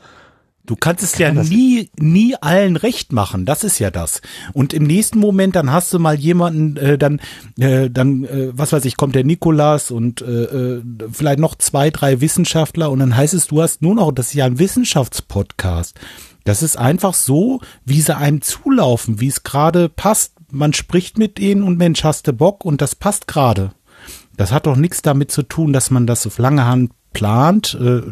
Du 0.64 0.76
kannst 0.76 1.02
es 1.02 1.18
ja 1.18 1.32
nie, 1.32 1.90
nie 1.98 2.36
allen 2.36 2.76
recht 2.76 3.12
machen. 3.12 3.44
Das 3.44 3.64
ist 3.64 3.80
ja 3.80 3.90
das. 3.90 4.22
Und 4.52 4.72
im 4.72 4.84
nächsten 4.84 5.18
Moment, 5.18 5.56
dann 5.56 5.72
hast 5.72 5.92
du 5.92 5.98
mal 5.98 6.14
jemanden, 6.14 6.76
äh, 6.76 6.96
dann, 6.96 7.20
äh, 7.58 7.90
dann, 7.90 8.24
äh, 8.24 8.52
was 8.52 8.72
weiß 8.72 8.84
ich, 8.84 8.96
kommt 8.96 9.16
der 9.16 9.24
Nikolas 9.24 9.90
und 9.90 10.22
äh, 10.22 10.44
äh, 10.44 10.82
vielleicht 11.10 11.40
noch 11.40 11.56
zwei, 11.56 11.90
drei 11.90 12.20
Wissenschaftler 12.20 12.92
und 12.92 13.00
dann 13.00 13.16
heißt 13.16 13.34
es, 13.34 13.48
du 13.48 13.60
hast 13.60 13.82
nur 13.82 13.96
noch, 13.96 14.12
das 14.12 14.28
ist 14.28 14.34
ja 14.34 14.44
ein 14.44 14.60
Wissenschaftspodcast. 14.60 15.98
Das 16.44 16.62
ist 16.62 16.78
einfach 16.78 17.14
so, 17.14 17.60
wie 17.84 18.00
sie 18.00 18.16
einem 18.16 18.40
zulaufen, 18.40 19.20
wie 19.20 19.28
es 19.28 19.42
gerade 19.42 19.88
passt. 19.88 20.34
Man 20.50 20.72
spricht 20.72 21.18
mit 21.18 21.40
ihnen 21.40 21.64
und 21.64 21.78
Mensch, 21.78 22.04
hast 22.04 22.28
du 22.28 22.32
Bock 22.32 22.64
und 22.64 22.80
das 22.80 22.94
passt 22.94 23.26
gerade. 23.26 23.72
Das 24.36 24.52
hat 24.52 24.66
doch 24.66 24.76
nichts 24.76 25.02
damit 25.02 25.30
zu 25.32 25.42
tun, 25.42 25.72
dass 25.72 25.90
man 25.90 26.06
das 26.06 26.26
auf 26.26 26.38
lange 26.38 26.66
Hand 26.66 26.92
plant, 27.12 27.78
äh, 27.80 28.02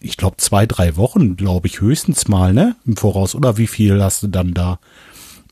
ich 0.00 0.16
glaube 0.16 0.36
zwei, 0.38 0.66
drei 0.66 0.96
Wochen, 0.96 1.36
glaube 1.36 1.66
ich, 1.66 1.80
höchstens 1.80 2.28
mal, 2.28 2.52
ne? 2.52 2.76
Im 2.86 2.96
Voraus. 2.96 3.34
Oder 3.34 3.56
wie 3.56 3.66
viel 3.66 4.02
hast 4.02 4.22
du 4.22 4.26
dann 4.28 4.54
da? 4.54 4.78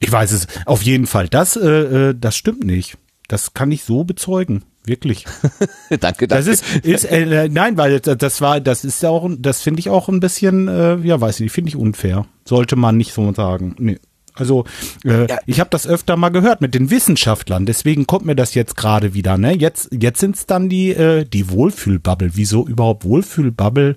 Ich 0.01 0.13
weiß 0.13 0.33
es. 0.33 0.47
Auf 0.67 0.83
jeden 0.83 1.07
Fall. 1.07 1.29
Das, 1.29 1.57
äh, 1.57 2.11
äh 2.11 2.15
das 2.19 2.37
stimmt 2.37 2.65
nicht. 2.65 2.99
Das 3.29 3.55
kann 3.55 3.73
ich 3.73 3.85
so 3.85 4.05
bezeugen. 4.05 4.63
Wirklich. 4.85 5.25
danke, 5.91 5.99
danke. 6.01 6.29
Das 6.29 6.47
ist, 6.47 6.65
ist 6.85 7.05
äh, 7.05 7.49
nein, 7.49 7.77
weil 7.77 7.99
das 7.99 8.41
war, 8.41 8.61
das 8.61 8.85
ist 8.85 9.03
ja 9.03 9.09
auch, 9.11 9.29
das 9.37 9.63
finde 9.63 9.81
ich 9.81 9.91
auch 9.91 10.09
ein 10.09 10.21
bisschen, 10.21 10.69
äh, 10.69 10.97
ja, 10.99 11.21
weiß 11.21 11.41
ich, 11.41 11.51
finde 11.51 11.71
ich 11.71 11.77
unfair. 11.77 12.27
Sollte 12.45 12.77
man 12.77 12.97
nicht 12.97 13.13
so 13.13 13.33
sagen. 13.35 13.75
Nee. 13.79 13.99
Also 14.37 14.65
äh, 15.05 15.27
ja. 15.27 15.39
ich 15.47 15.61
habe 15.61 15.71
das 15.71 15.87
öfter 15.87 16.17
mal 16.17 16.29
gehört 16.29 16.61
mit 16.61 16.75
den 16.75 16.91
Wissenschaftlern, 16.91 17.67
deswegen 17.67 18.07
kommt 18.07 18.27
mir 18.27 18.37
das 18.37 18.55
jetzt 18.55 18.77
gerade 18.77 19.15
wieder. 19.15 19.39
Ne? 19.39 19.57
Jetzt, 19.57 19.89
jetzt 19.93 20.21
sind 20.21 20.37
es 20.37 20.47
dann 20.47 20.69
die, 20.69 20.91
äh, 20.91 21.25
die 21.25 21.51
Wohlfühlbubble. 21.51 22.31
Wieso 22.35 22.67
überhaupt 22.67 23.05
Wohlfühlbubble? 23.05 23.97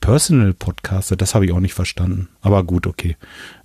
Personal 0.00 0.54
Podcaster, 0.54 1.14
das 1.14 1.34
habe 1.34 1.44
ich 1.44 1.52
auch 1.52 1.60
nicht 1.60 1.74
verstanden. 1.74 2.28
Aber 2.40 2.64
gut, 2.64 2.86
okay. 2.86 3.16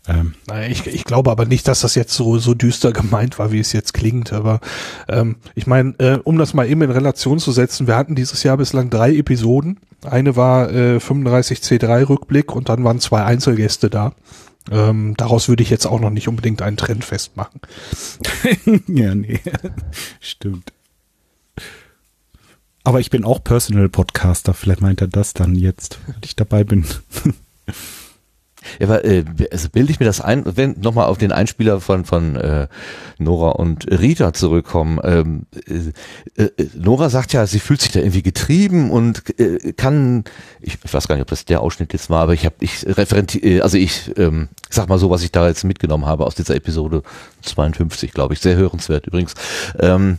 Ähm. 0.07 0.35
Naja, 0.47 0.67
ich, 0.67 0.85
ich 0.85 1.05
glaube 1.05 1.31
aber 1.31 1.45
nicht, 1.45 1.67
dass 1.67 1.79
das 1.79 1.95
jetzt 1.95 2.13
so, 2.13 2.37
so 2.39 2.53
düster 2.53 2.91
gemeint 2.93 3.39
war, 3.39 3.51
wie 3.51 3.59
es 3.59 3.71
jetzt 3.71 3.93
klingt. 3.93 4.33
Aber 4.33 4.59
ähm, 5.07 5.37
ich 5.55 5.65
meine, 5.65 5.95
äh, 5.97 6.19
um 6.23 6.37
das 6.37 6.53
mal 6.53 6.69
eben 6.69 6.81
in 6.81 6.91
Relation 6.91 7.39
zu 7.39 7.51
setzen, 7.51 7.87
wir 7.87 7.95
hatten 7.95 8.15
dieses 8.15 8.43
Jahr 8.43 8.57
bislang 8.57 8.89
drei 8.89 9.15
Episoden. 9.15 9.79
Eine 10.03 10.35
war 10.35 10.71
äh, 10.71 10.99
35 10.99 11.59
C3 11.59 12.09
Rückblick 12.09 12.53
und 12.53 12.69
dann 12.69 12.83
waren 12.83 12.99
zwei 12.99 13.23
Einzelgäste 13.23 13.89
da. 13.89 14.13
Ähm, 14.71 15.13
daraus 15.17 15.47
würde 15.47 15.63
ich 15.63 15.69
jetzt 15.69 15.85
auch 15.85 15.99
noch 15.99 16.09
nicht 16.09 16.27
unbedingt 16.27 16.61
einen 16.61 16.77
Trend 16.77 17.05
festmachen. 17.05 17.61
ja, 18.87 19.13
nee. 19.13 19.39
Stimmt. 20.19 20.73
Aber 22.83 22.99
ich 22.99 23.09
bin 23.09 23.25
auch 23.25 23.43
Personal 23.43 23.89
Podcaster. 23.89 24.53
Vielleicht 24.53 24.81
meint 24.81 25.01
er 25.01 25.07
das 25.07 25.33
dann 25.33 25.55
jetzt, 25.55 25.99
wenn 26.07 26.21
ich 26.23 26.35
dabei 26.35 26.63
bin. 26.63 26.85
Ja, 28.79 28.87
aber 28.87 29.05
äh, 29.05 29.23
also 29.51 29.69
bilde 29.69 29.91
ich 29.91 29.99
mir 29.99 30.05
das 30.05 30.21
ein, 30.21 30.43
wenn 30.45 30.75
nochmal 30.79 31.05
auf 31.05 31.17
den 31.17 31.31
Einspieler 31.31 31.79
von 31.79 32.05
von 32.05 32.35
äh, 32.35 32.67
Nora 33.17 33.51
und 33.51 33.89
Rita 33.91 34.33
zurückkommen. 34.33 34.99
Ähm, 35.03 35.45
äh, 36.37 36.43
äh, 36.43 36.69
Nora 36.75 37.09
sagt 37.09 37.33
ja, 37.33 37.45
sie 37.47 37.59
fühlt 37.59 37.81
sich 37.81 37.91
da 37.91 37.99
irgendwie 37.99 38.23
getrieben 38.23 38.91
und 38.91 39.23
äh, 39.39 39.73
kann, 39.73 40.23
ich, 40.61 40.77
ich 40.83 40.93
weiß 40.93 41.07
gar 41.07 41.15
nicht, 41.15 41.23
ob 41.23 41.29
das 41.29 41.45
der 41.45 41.61
Ausschnitt 41.61 41.93
jetzt 41.93 42.09
war, 42.09 42.23
aber 42.23 42.33
ich 42.33 42.45
habe 42.45 42.55
ich 42.59 42.85
äh, 42.85 43.61
also 43.61 43.77
ich 43.77 44.11
ähm, 44.17 44.49
sag 44.69 44.89
mal 44.89 44.99
so, 44.99 45.09
was 45.09 45.23
ich 45.23 45.31
da 45.31 45.47
jetzt 45.47 45.63
mitgenommen 45.63 46.05
habe 46.05 46.25
aus 46.25 46.35
dieser 46.35 46.55
Episode 46.55 47.03
52, 47.41 48.11
glaube 48.11 48.33
ich, 48.33 48.39
sehr 48.39 48.55
hörenswert 48.55 49.07
übrigens. 49.07 49.33
Ähm, 49.79 50.17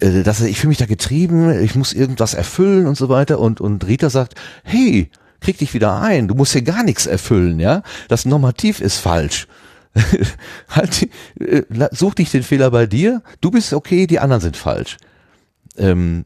äh, 0.00 0.22
dass 0.22 0.40
ich 0.40 0.58
fühle 0.58 0.70
mich 0.70 0.78
da 0.78 0.86
getrieben, 0.86 1.62
ich 1.62 1.74
muss 1.74 1.92
irgendwas 1.92 2.34
erfüllen 2.34 2.86
und 2.86 2.96
so 2.96 3.08
weiter 3.08 3.38
und 3.38 3.60
und 3.60 3.86
Rita 3.86 4.10
sagt, 4.10 4.34
hey 4.64 5.10
krieg 5.42 5.58
dich 5.58 5.74
wieder 5.74 6.00
ein. 6.00 6.28
Du 6.28 6.34
musst 6.34 6.52
hier 6.52 6.62
gar 6.62 6.82
nichts 6.82 7.06
erfüllen, 7.06 7.60
ja. 7.60 7.82
Das 8.08 8.24
Normativ 8.24 8.80
ist 8.80 8.98
falsch. 8.98 9.46
halt, 10.70 11.08
äh, 11.38 11.62
such 11.90 12.14
dich 12.14 12.30
den 12.30 12.42
Fehler 12.42 12.70
bei 12.70 12.86
dir. 12.86 13.22
Du 13.40 13.50
bist 13.50 13.74
okay, 13.74 14.06
die 14.06 14.20
anderen 14.20 14.40
sind 14.40 14.56
falsch. 14.56 14.96
Ähm, 15.76 16.24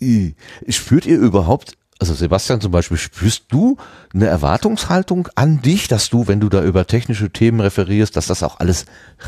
äh, 0.00 0.32
spürt 0.68 1.06
ihr 1.06 1.18
überhaupt, 1.18 1.76
also 1.98 2.14
Sebastian 2.14 2.60
zum 2.60 2.70
Beispiel, 2.70 2.98
spürst 2.98 3.44
du 3.48 3.78
eine 4.14 4.26
Erwartungshaltung 4.26 5.28
an 5.34 5.62
dich, 5.62 5.88
dass 5.88 6.10
du, 6.10 6.28
wenn 6.28 6.40
du 6.40 6.48
da 6.48 6.62
über 6.62 6.86
technische 6.86 7.30
Themen 7.30 7.60
referierst, 7.60 8.16
dass 8.16 8.26
das 8.26 8.42
auch 8.42 8.60
alles 8.60 8.84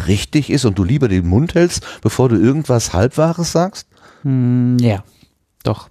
richtig 0.07 0.51
ist 0.51 0.65
und 0.65 0.79
du 0.79 0.85
lieber 0.85 1.09
den 1.09 1.27
Mund 1.27 1.55
hältst, 1.55 1.85
bevor 2.03 2.29
du 2.29 2.37
irgendwas 2.37 2.93
Halbwahres 2.93 3.53
sagst? 3.53 3.89
Mm, 4.23 4.77
ja, 4.79 5.03
doch. 5.63 5.89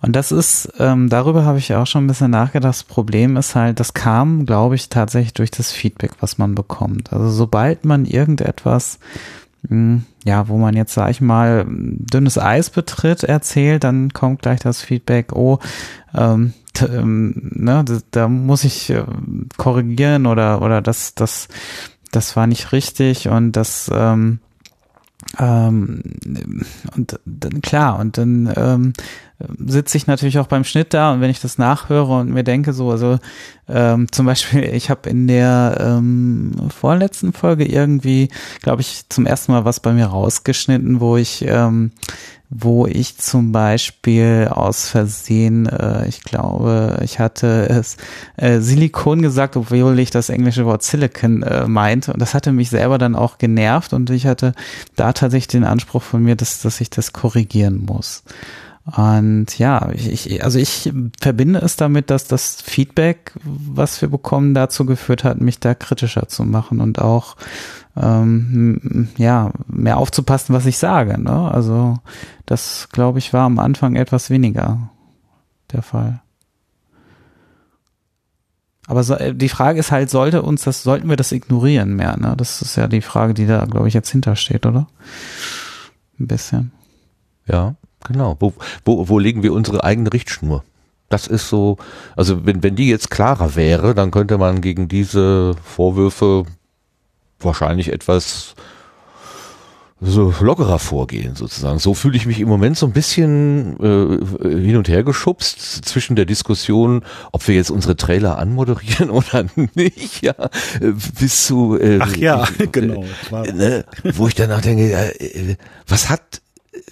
Und 0.00 0.14
das 0.14 0.32
ist, 0.32 0.72
ähm, 0.78 1.08
darüber 1.08 1.44
habe 1.44 1.58
ich 1.58 1.74
auch 1.74 1.86
schon 1.86 2.04
ein 2.04 2.06
bisschen 2.08 2.30
nachgedacht. 2.30 2.70
Das 2.70 2.84
Problem 2.84 3.36
ist 3.36 3.54
halt, 3.54 3.80
das 3.80 3.94
kam, 3.94 4.44
glaube 4.46 4.74
ich, 4.74 4.88
tatsächlich 4.88 5.34
durch 5.34 5.50
das 5.50 5.72
Feedback, 5.72 6.12
was 6.20 6.38
man 6.38 6.54
bekommt. 6.54 7.12
Also 7.12 7.30
sobald 7.30 7.84
man 7.84 8.04
irgendetwas, 8.04 8.98
mh, 9.62 9.70
hm, 9.70 10.04
ja, 10.24 10.48
wo 10.48 10.58
man 10.58 10.74
jetzt, 10.74 10.94
sag 10.94 11.10
ich 11.10 11.20
mal, 11.20 11.64
dünnes 11.68 12.38
Eis 12.38 12.70
betritt, 12.70 13.24
erzählt, 13.24 13.84
dann 13.84 14.12
kommt 14.12 14.42
gleich 14.42 14.60
das 14.60 14.80
Feedback, 14.82 15.32
oh, 15.32 15.58
ähm, 16.14 16.54
ähm, 16.80 17.50
ne, 17.54 17.84
da, 17.84 17.98
da, 18.10 18.28
muss 18.28 18.64
ich 18.64 18.90
äh, 18.90 19.04
korrigieren 19.56 20.26
oder 20.26 20.60
oder 20.60 20.82
das 20.82 21.14
das 21.14 21.48
das 22.10 22.36
war 22.36 22.46
nicht 22.46 22.72
richtig 22.72 23.28
und 23.28 23.52
das 23.52 23.90
ähm, 23.92 24.40
ähm, 25.38 26.02
und 26.94 27.18
dann 27.24 27.60
klar, 27.60 27.98
und 27.98 28.18
dann 28.18 28.52
ähm, 28.56 28.92
sitze 29.58 29.96
ich 29.96 30.06
natürlich 30.06 30.38
auch 30.38 30.46
beim 30.46 30.64
Schnitt 30.64 30.94
da 30.94 31.12
und 31.12 31.20
wenn 31.20 31.30
ich 31.30 31.40
das 31.40 31.58
nachhöre 31.58 32.20
und 32.20 32.30
mir 32.30 32.44
denke 32.44 32.72
so, 32.72 32.90
also 32.90 33.18
ähm, 33.68 34.06
zum 34.12 34.26
Beispiel, 34.26 34.62
ich 34.64 34.90
habe 34.90 35.08
in 35.08 35.26
der 35.26 35.76
ähm, 35.80 36.52
vorletzten 36.74 37.32
Folge 37.32 37.64
irgendwie, 37.64 38.28
glaube 38.62 38.82
ich, 38.82 39.08
zum 39.08 39.26
ersten 39.26 39.52
Mal 39.52 39.64
was 39.64 39.80
bei 39.80 39.92
mir 39.92 40.06
rausgeschnitten, 40.06 41.00
wo 41.00 41.16
ich 41.16 41.44
ähm, 41.46 41.92
wo 42.50 42.86
ich 42.86 43.16
zum 43.18 43.52
Beispiel 43.52 44.48
aus 44.50 44.88
Versehen, 44.88 45.66
äh, 45.66 46.06
ich 46.06 46.22
glaube, 46.22 47.00
ich 47.02 47.18
hatte 47.18 47.68
es 47.68 47.96
äh, 48.36 48.60
Silikon 48.60 49.22
gesagt, 49.22 49.56
obwohl 49.56 49.98
ich 49.98 50.10
das 50.10 50.28
englische 50.28 50.66
Wort 50.66 50.82
Silicon 50.82 51.42
äh, 51.42 51.66
meinte. 51.66 52.12
Und 52.12 52.20
das 52.20 52.34
hatte 52.34 52.52
mich 52.52 52.70
selber 52.70 52.98
dann 52.98 53.16
auch 53.16 53.38
genervt 53.38 53.92
und 53.92 54.10
ich 54.10 54.26
hatte 54.26 54.52
da 54.94 55.12
tatsächlich 55.12 55.48
den 55.48 55.64
Anspruch 55.64 56.02
von 56.02 56.22
mir, 56.22 56.36
dass, 56.36 56.60
dass 56.60 56.80
ich 56.80 56.90
das 56.90 57.12
korrigieren 57.12 57.84
muss. 57.84 58.22
Und 58.96 59.58
ja, 59.58 59.90
ich, 59.92 60.26
ich, 60.26 60.44
also 60.44 60.58
ich 60.58 60.92
verbinde 61.18 61.60
es 61.60 61.76
damit, 61.76 62.10
dass 62.10 62.26
das 62.26 62.60
Feedback, 62.60 63.32
was 63.42 64.00
wir 64.02 64.08
bekommen, 64.08 64.52
dazu 64.52 64.84
geführt 64.84 65.24
hat, 65.24 65.40
mich 65.40 65.58
da 65.58 65.74
kritischer 65.74 66.28
zu 66.28 66.44
machen 66.44 66.80
und 66.80 67.00
auch 67.00 67.36
ähm, 67.96 69.08
ja 69.16 69.52
mehr 69.66 69.98
aufzupassen, 69.98 70.54
was 70.54 70.66
ich 70.66 70.78
sage. 70.78 71.20
Ne? 71.20 71.50
Also 71.50 71.98
das, 72.46 72.88
glaube 72.92 73.18
ich, 73.18 73.32
war 73.32 73.44
am 73.44 73.58
Anfang 73.58 73.96
etwas 73.96 74.30
weniger 74.30 74.90
der 75.72 75.82
Fall. 75.82 76.20
Aber 78.86 79.02
so, 79.02 79.14
äh, 79.14 79.34
die 79.34 79.48
Frage 79.48 79.80
ist 79.80 79.92
halt, 79.92 80.10
sollte 80.10 80.42
uns 80.42 80.64
das, 80.64 80.82
sollten 80.82 81.08
wir 81.08 81.16
das 81.16 81.32
ignorieren 81.32 81.94
mehr? 81.96 82.16
Ne? 82.18 82.34
Das 82.36 82.60
ist 82.62 82.76
ja 82.76 82.86
die 82.86 83.00
Frage, 83.00 83.34
die 83.34 83.46
da, 83.46 83.64
glaube 83.64 83.88
ich, 83.88 83.94
jetzt 83.94 84.10
hintersteht, 84.10 84.66
oder? 84.66 84.86
Ein 86.18 86.26
bisschen. 86.26 86.72
Ja. 87.46 87.74
Genau. 88.04 88.36
Wo, 88.38 88.52
wo, 88.84 89.08
wo 89.08 89.18
legen 89.18 89.42
wir 89.42 89.52
unsere 89.52 89.82
eigene 89.82 90.12
Richtschnur? 90.12 90.62
Das 91.08 91.26
ist 91.26 91.48
so, 91.48 91.78
also 92.16 92.46
wenn, 92.46 92.62
wenn 92.62 92.76
die 92.76 92.88
jetzt 92.88 93.10
klarer 93.10 93.56
wäre, 93.56 93.94
dann 93.94 94.10
könnte 94.10 94.38
man 94.38 94.60
gegen 94.60 94.88
diese 94.88 95.54
Vorwürfe 95.62 96.44
wahrscheinlich 97.44 97.92
etwas 97.92 98.54
so 100.00 100.34
lockerer 100.40 100.78
vorgehen 100.78 101.34
sozusagen. 101.34 101.78
So 101.78 101.94
fühle 101.94 102.16
ich 102.16 102.26
mich 102.26 102.40
im 102.40 102.48
Moment 102.48 102.76
so 102.76 102.86
ein 102.86 102.92
bisschen 102.92 103.78
äh, 103.80 104.48
hin 104.48 104.76
und 104.76 104.88
her 104.88 105.02
geschubst 105.02 105.84
zwischen 105.84 106.14
der 106.16 106.26
Diskussion, 106.26 107.02
ob 107.32 107.46
wir 107.48 107.54
jetzt 107.54 107.70
unsere 107.70 107.96
Trailer 107.96 108.38
anmoderieren 108.38 109.10
oder 109.10 109.46
nicht, 109.74 110.22
ja, 110.22 110.34
bis 111.18 111.46
zu 111.46 111.78
äh, 111.78 111.98
Ach 112.00 112.16
ja, 112.16 112.46
äh, 112.58 112.66
genau. 112.72 113.04
Ne, 113.30 113.84
wo 114.14 114.28
ich 114.28 114.34
danach 114.34 114.60
denke, 114.60 114.92
äh, 114.92 115.56
was 115.86 116.10
hat 116.10 116.42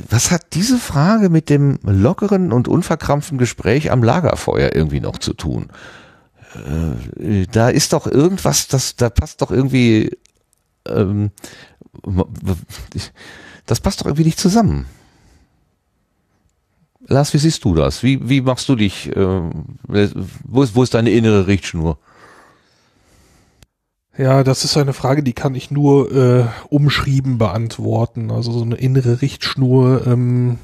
was 0.09 0.31
hat 0.31 0.55
diese 0.55 0.79
Frage 0.79 1.29
mit 1.29 1.51
dem 1.51 1.79
lockeren 1.83 2.53
und 2.53 2.69
unverkrampften 2.69 3.37
Gespräch 3.37 3.91
am 3.91 4.03
Lagerfeuer 4.03 4.75
irgendwie 4.75 5.01
noch 5.01 5.19
zu 5.19 5.35
tun? 5.35 5.71
Äh, 6.55 7.47
da 7.51 7.69
ist 7.69 7.93
doch 7.93 8.07
irgendwas, 8.07 8.69
das, 8.69 8.97
da 8.97 9.11
passt 9.11 9.43
doch 9.43 9.51
irgendwie, 9.51 10.17
ähm, 10.89 11.31
das 13.67 13.81
passt 13.81 14.01
doch 14.01 14.07
irgendwie 14.07 14.25
nicht 14.25 14.39
zusammen. 14.39 14.87
Lars, 17.07 17.35
wie 17.35 17.39
siehst 17.39 17.65
du 17.65 17.75
das? 17.75 18.03
Wie, 18.03 18.29
wie 18.29 18.41
machst 18.41 18.69
du 18.69 18.77
dich, 18.77 19.15
äh, 19.15 19.51
wo, 19.87 20.63
ist, 20.63 20.75
wo 20.75 20.83
ist 20.83 20.95
deine 20.95 21.11
innere 21.11 21.47
Richtschnur? 21.47 21.99
Ja, 24.17 24.45
das 24.45 24.65
ist 24.65 24.77
eine 24.77 24.93
Frage, 24.93 25.23
die 25.23 25.33
kann 25.33 25.55
ich 25.55 25.71
nur 25.71 26.13
äh, 26.15 26.45
umschrieben 26.69 27.39
beantworten. 27.39 28.31
Also 28.31 28.53
so 28.53 28.63
eine 28.63 28.77
innere 28.77 29.23
Richtschnur. 29.23 30.07
Ähm, 30.07 30.59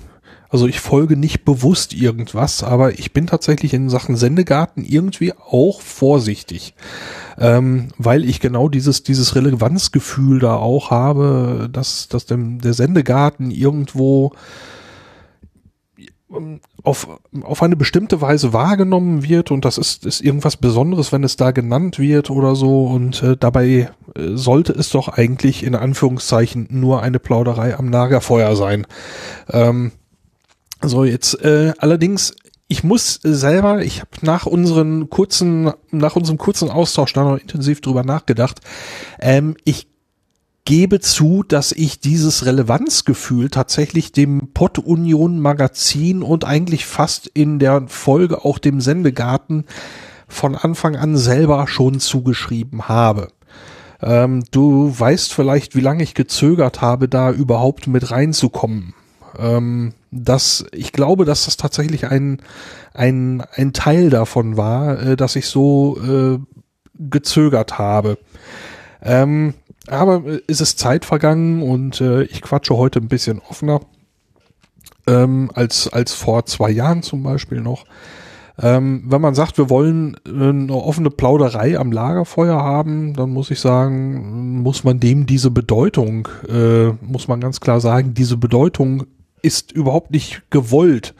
also 0.48 0.66
ich 0.66 0.80
folge 0.80 1.16
nicht 1.16 1.44
bewusst 1.44 1.92
irgendwas, 1.94 2.62
aber 2.62 2.98
ich 2.98 3.12
bin 3.12 3.26
tatsächlich 3.26 3.74
in 3.74 3.90
Sachen 3.90 4.16
Sendegarten 4.16 4.84
irgendwie 4.84 5.32
auch 5.32 5.80
vorsichtig, 5.80 6.74
ähm, 7.38 7.88
weil 7.98 8.24
ich 8.24 8.40
genau 8.40 8.68
dieses 8.68 9.02
dieses 9.02 9.34
Relevanzgefühl 9.34 10.38
da 10.40 10.56
auch 10.56 10.90
habe, 10.90 11.68
dass 11.72 12.08
dass 12.08 12.26
dem, 12.26 12.60
der 12.60 12.74
Sendegarten 12.74 13.50
irgendwo 13.50 14.32
auf, 16.82 17.08
auf 17.42 17.62
eine 17.62 17.76
bestimmte 17.76 18.20
Weise 18.20 18.52
wahrgenommen 18.52 19.22
wird 19.22 19.50
und 19.50 19.64
das 19.64 19.78
ist, 19.78 20.04
ist 20.04 20.20
irgendwas 20.20 20.56
Besonderes, 20.56 21.10
wenn 21.10 21.24
es 21.24 21.36
da 21.36 21.52
genannt 21.52 21.98
wird 21.98 22.30
oder 22.30 22.54
so 22.54 22.86
und 22.86 23.22
äh, 23.22 23.36
dabei 23.36 23.90
äh, 24.14 24.34
sollte 24.34 24.72
es 24.72 24.90
doch 24.90 25.08
eigentlich 25.08 25.64
in 25.64 25.74
Anführungszeichen 25.74 26.68
nur 26.70 27.02
eine 27.02 27.18
Plauderei 27.18 27.78
am 27.78 27.90
Lagerfeuer 27.90 28.56
sein. 28.56 28.86
Ähm, 29.50 29.92
so 30.82 31.04
jetzt 31.04 31.42
äh, 31.42 31.72
allerdings 31.78 32.34
ich 32.68 32.84
muss 32.84 33.18
selber, 33.22 33.82
ich 33.82 34.00
habe 34.00 34.10
nach 34.20 34.44
unseren 34.44 35.08
kurzen, 35.08 35.72
nach 35.90 36.16
unserem 36.16 36.36
kurzen 36.36 36.70
Austausch 36.70 37.14
da 37.14 37.24
noch 37.24 37.38
intensiv 37.38 37.80
drüber 37.80 38.04
nachgedacht. 38.04 38.60
Ähm, 39.18 39.56
ich 39.64 39.88
gebe 40.66 41.00
zu, 41.00 41.42
dass 41.42 41.72
ich 41.72 41.98
dieses 41.98 42.44
Relevanzgefühl 42.44 43.48
tatsächlich 43.48 44.12
dem 44.12 44.50
Pot 44.52 44.78
Union 44.78 45.40
Magazin 45.40 46.22
und 46.22 46.44
eigentlich 46.44 46.84
fast 46.84 47.26
in 47.26 47.58
der 47.58 47.84
Folge 47.88 48.44
auch 48.44 48.58
dem 48.58 48.82
Sendegarten 48.82 49.64
von 50.28 50.54
Anfang 50.54 50.94
an 50.94 51.16
selber 51.16 51.66
schon 51.68 52.00
zugeschrieben 52.00 52.86
habe. 52.86 53.28
Ähm, 54.02 54.44
du 54.50 54.94
weißt 54.94 55.32
vielleicht, 55.32 55.74
wie 55.74 55.80
lange 55.80 56.02
ich 56.02 56.12
gezögert 56.12 56.82
habe, 56.82 57.08
da 57.08 57.32
überhaupt 57.32 57.86
mit 57.86 58.10
reinzukommen. 58.10 58.92
Ähm, 59.38 59.94
das, 60.10 60.66
ich 60.72 60.92
glaube, 60.92 61.24
dass 61.24 61.44
das 61.44 61.56
tatsächlich 61.56 62.06
ein, 62.06 62.40
ein, 62.94 63.42
ein 63.52 63.72
Teil 63.72 64.10
davon 64.10 64.56
war, 64.56 65.00
äh, 65.00 65.16
dass 65.16 65.36
ich 65.36 65.46
so 65.46 65.98
äh, 66.02 66.38
gezögert 66.98 67.78
habe. 67.78 68.18
Ähm, 69.02 69.54
aber 69.86 70.24
äh, 70.26 70.40
ist 70.46 70.60
es 70.60 70.76
Zeit 70.76 71.04
vergangen 71.04 71.62
und 71.62 72.00
äh, 72.00 72.22
ich 72.24 72.42
quatsche 72.42 72.76
heute 72.76 72.98
ein 73.00 73.08
bisschen 73.08 73.40
offener 73.48 73.80
ähm, 75.06 75.50
als, 75.54 75.88
als 75.88 76.12
vor 76.12 76.46
zwei 76.46 76.70
Jahren 76.70 77.02
zum 77.02 77.22
Beispiel 77.22 77.60
noch. 77.60 77.84
Ähm, 78.60 79.04
wenn 79.06 79.20
man 79.20 79.36
sagt, 79.36 79.56
wir 79.56 79.70
wollen 79.70 80.16
äh, 80.26 80.30
eine 80.30 80.74
offene 80.74 81.10
Plauderei 81.10 81.78
am 81.78 81.92
Lagerfeuer 81.92 82.60
haben, 82.60 83.14
dann 83.14 83.30
muss 83.30 83.52
ich 83.52 83.60
sagen, 83.60 84.62
muss 84.62 84.82
man 84.82 84.98
dem 84.98 85.26
diese 85.26 85.52
Bedeutung, 85.52 86.26
äh, 86.48 86.88
muss 87.00 87.28
man 87.28 87.40
ganz 87.40 87.60
klar 87.60 87.80
sagen, 87.80 88.14
diese 88.14 88.36
Bedeutung 88.36 89.04
ist 89.42 89.72
überhaupt 89.72 90.10
nicht 90.10 90.42
gewollt. 90.50 91.14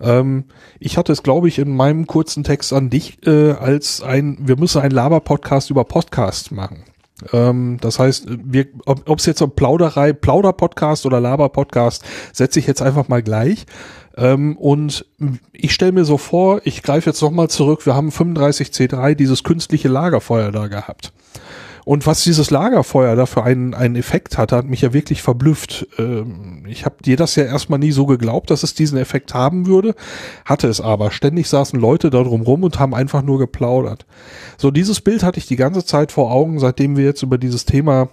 Ähm, 0.00 0.44
ich 0.78 0.96
hatte 0.96 1.12
es, 1.12 1.22
glaube 1.22 1.48
ich, 1.48 1.58
in 1.58 1.74
meinem 1.74 2.06
kurzen 2.06 2.44
Text 2.44 2.72
an 2.72 2.90
dich 2.90 3.26
äh, 3.26 3.52
als 3.52 4.02
ein, 4.02 4.38
wir 4.40 4.56
müssen 4.56 4.80
einen 4.80 4.92
Laber-Podcast 4.92 5.70
über 5.70 5.84
Podcast 5.84 6.52
machen. 6.52 6.84
Ähm, 7.32 7.78
das 7.80 7.98
heißt, 7.98 8.26
wir, 8.28 8.66
ob 8.86 9.18
es 9.18 9.26
jetzt 9.26 9.42
um 9.42 9.50
Plauderei, 9.50 10.12
Plauder-Podcast 10.12 11.06
oder 11.06 11.20
Laber-Podcast, 11.20 12.04
setze 12.32 12.58
ich 12.58 12.66
jetzt 12.66 12.82
einfach 12.82 13.08
mal 13.08 13.22
gleich. 13.22 13.66
Ähm, 14.16 14.56
und 14.56 15.04
ich 15.52 15.72
stelle 15.72 15.92
mir 15.92 16.04
so 16.04 16.18
vor, 16.18 16.60
ich 16.64 16.82
greife 16.82 17.10
jetzt 17.10 17.22
nochmal 17.22 17.48
zurück, 17.48 17.86
wir 17.86 17.94
haben 17.94 18.10
35C3 18.10 19.14
dieses 19.14 19.44
künstliche 19.44 19.88
Lagerfeuer 19.88 20.52
da 20.52 20.68
gehabt. 20.68 21.12
Und 21.88 22.06
was 22.06 22.22
dieses 22.22 22.50
Lagerfeuer 22.50 23.16
da 23.16 23.24
für 23.24 23.44
einen, 23.44 23.72
einen 23.72 23.96
Effekt 23.96 24.36
hatte, 24.36 24.56
hat 24.56 24.66
mich 24.66 24.82
ja 24.82 24.92
wirklich 24.92 25.22
verblüfft. 25.22 25.88
Ähm, 25.96 26.66
ich 26.68 26.84
habe 26.84 26.96
dir 27.02 27.16
das 27.16 27.34
ja 27.34 27.44
erstmal 27.44 27.78
nie 27.78 27.92
so 27.92 28.04
geglaubt, 28.04 28.50
dass 28.50 28.62
es 28.62 28.74
diesen 28.74 28.98
Effekt 28.98 29.32
haben 29.32 29.64
würde, 29.66 29.94
hatte 30.44 30.68
es 30.68 30.82
aber. 30.82 31.10
Ständig 31.10 31.48
saßen 31.48 31.80
Leute 31.80 32.10
da 32.10 32.22
drum 32.22 32.42
rum 32.42 32.62
und 32.62 32.78
haben 32.78 32.94
einfach 32.94 33.22
nur 33.22 33.38
geplaudert. 33.38 34.04
So, 34.58 34.70
dieses 34.70 35.00
Bild 35.00 35.22
hatte 35.22 35.38
ich 35.38 35.46
die 35.46 35.56
ganze 35.56 35.82
Zeit 35.82 36.12
vor 36.12 36.30
Augen, 36.30 36.58
seitdem 36.58 36.98
wir 36.98 37.06
jetzt 37.06 37.22
über 37.22 37.38
dieses 37.38 37.64
Thema 37.64 38.10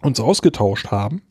uns 0.00 0.20
ausgetauscht 0.20 0.92
haben. 0.92 1.22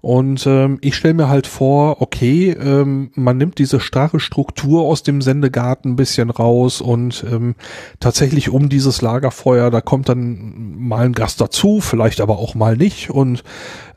Und 0.00 0.46
ähm, 0.46 0.78
ich 0.80 0.94
stelle 0.94 1.14
mir 1.14 1.28
halt 1.28 1.46
vor, 1.46 2.00
okay, 2.00 2.50
ähm, 2.50 3.10
man 3.14 3.36
nimmt 3.36 3.58
diese 3.58 3.80
starre 3.80 4.20
Struktur 4.20 4.82
aus 4.82 5.02
dem 5.02 5.22
Sendegarten 5.22 5.92
ein 5.92 5.96
bisschen 5.96 6.30
raus 6.30 6.80
und 6.80 7.24
ähm, 7.30 7.56
tatsächlich 7.98 8.50
um 8.50 8.68
dieses 8.68 9.02
Lagerfeuer, 9.02 9.70
da 9.70 9.80
kommt 9.80 10.08
dann 10.08 10.76
mal 10.78 11.06
ein 11.06 11.12
Gast 11.12 11.40
dazu, 11.40 11.80
vielleicht 11.80 12.20
aber 12.20 12.38
auch 12.38 12.54
mal 12.54 12.76
nicht. 12.76 13.10
Und 13.10 13.42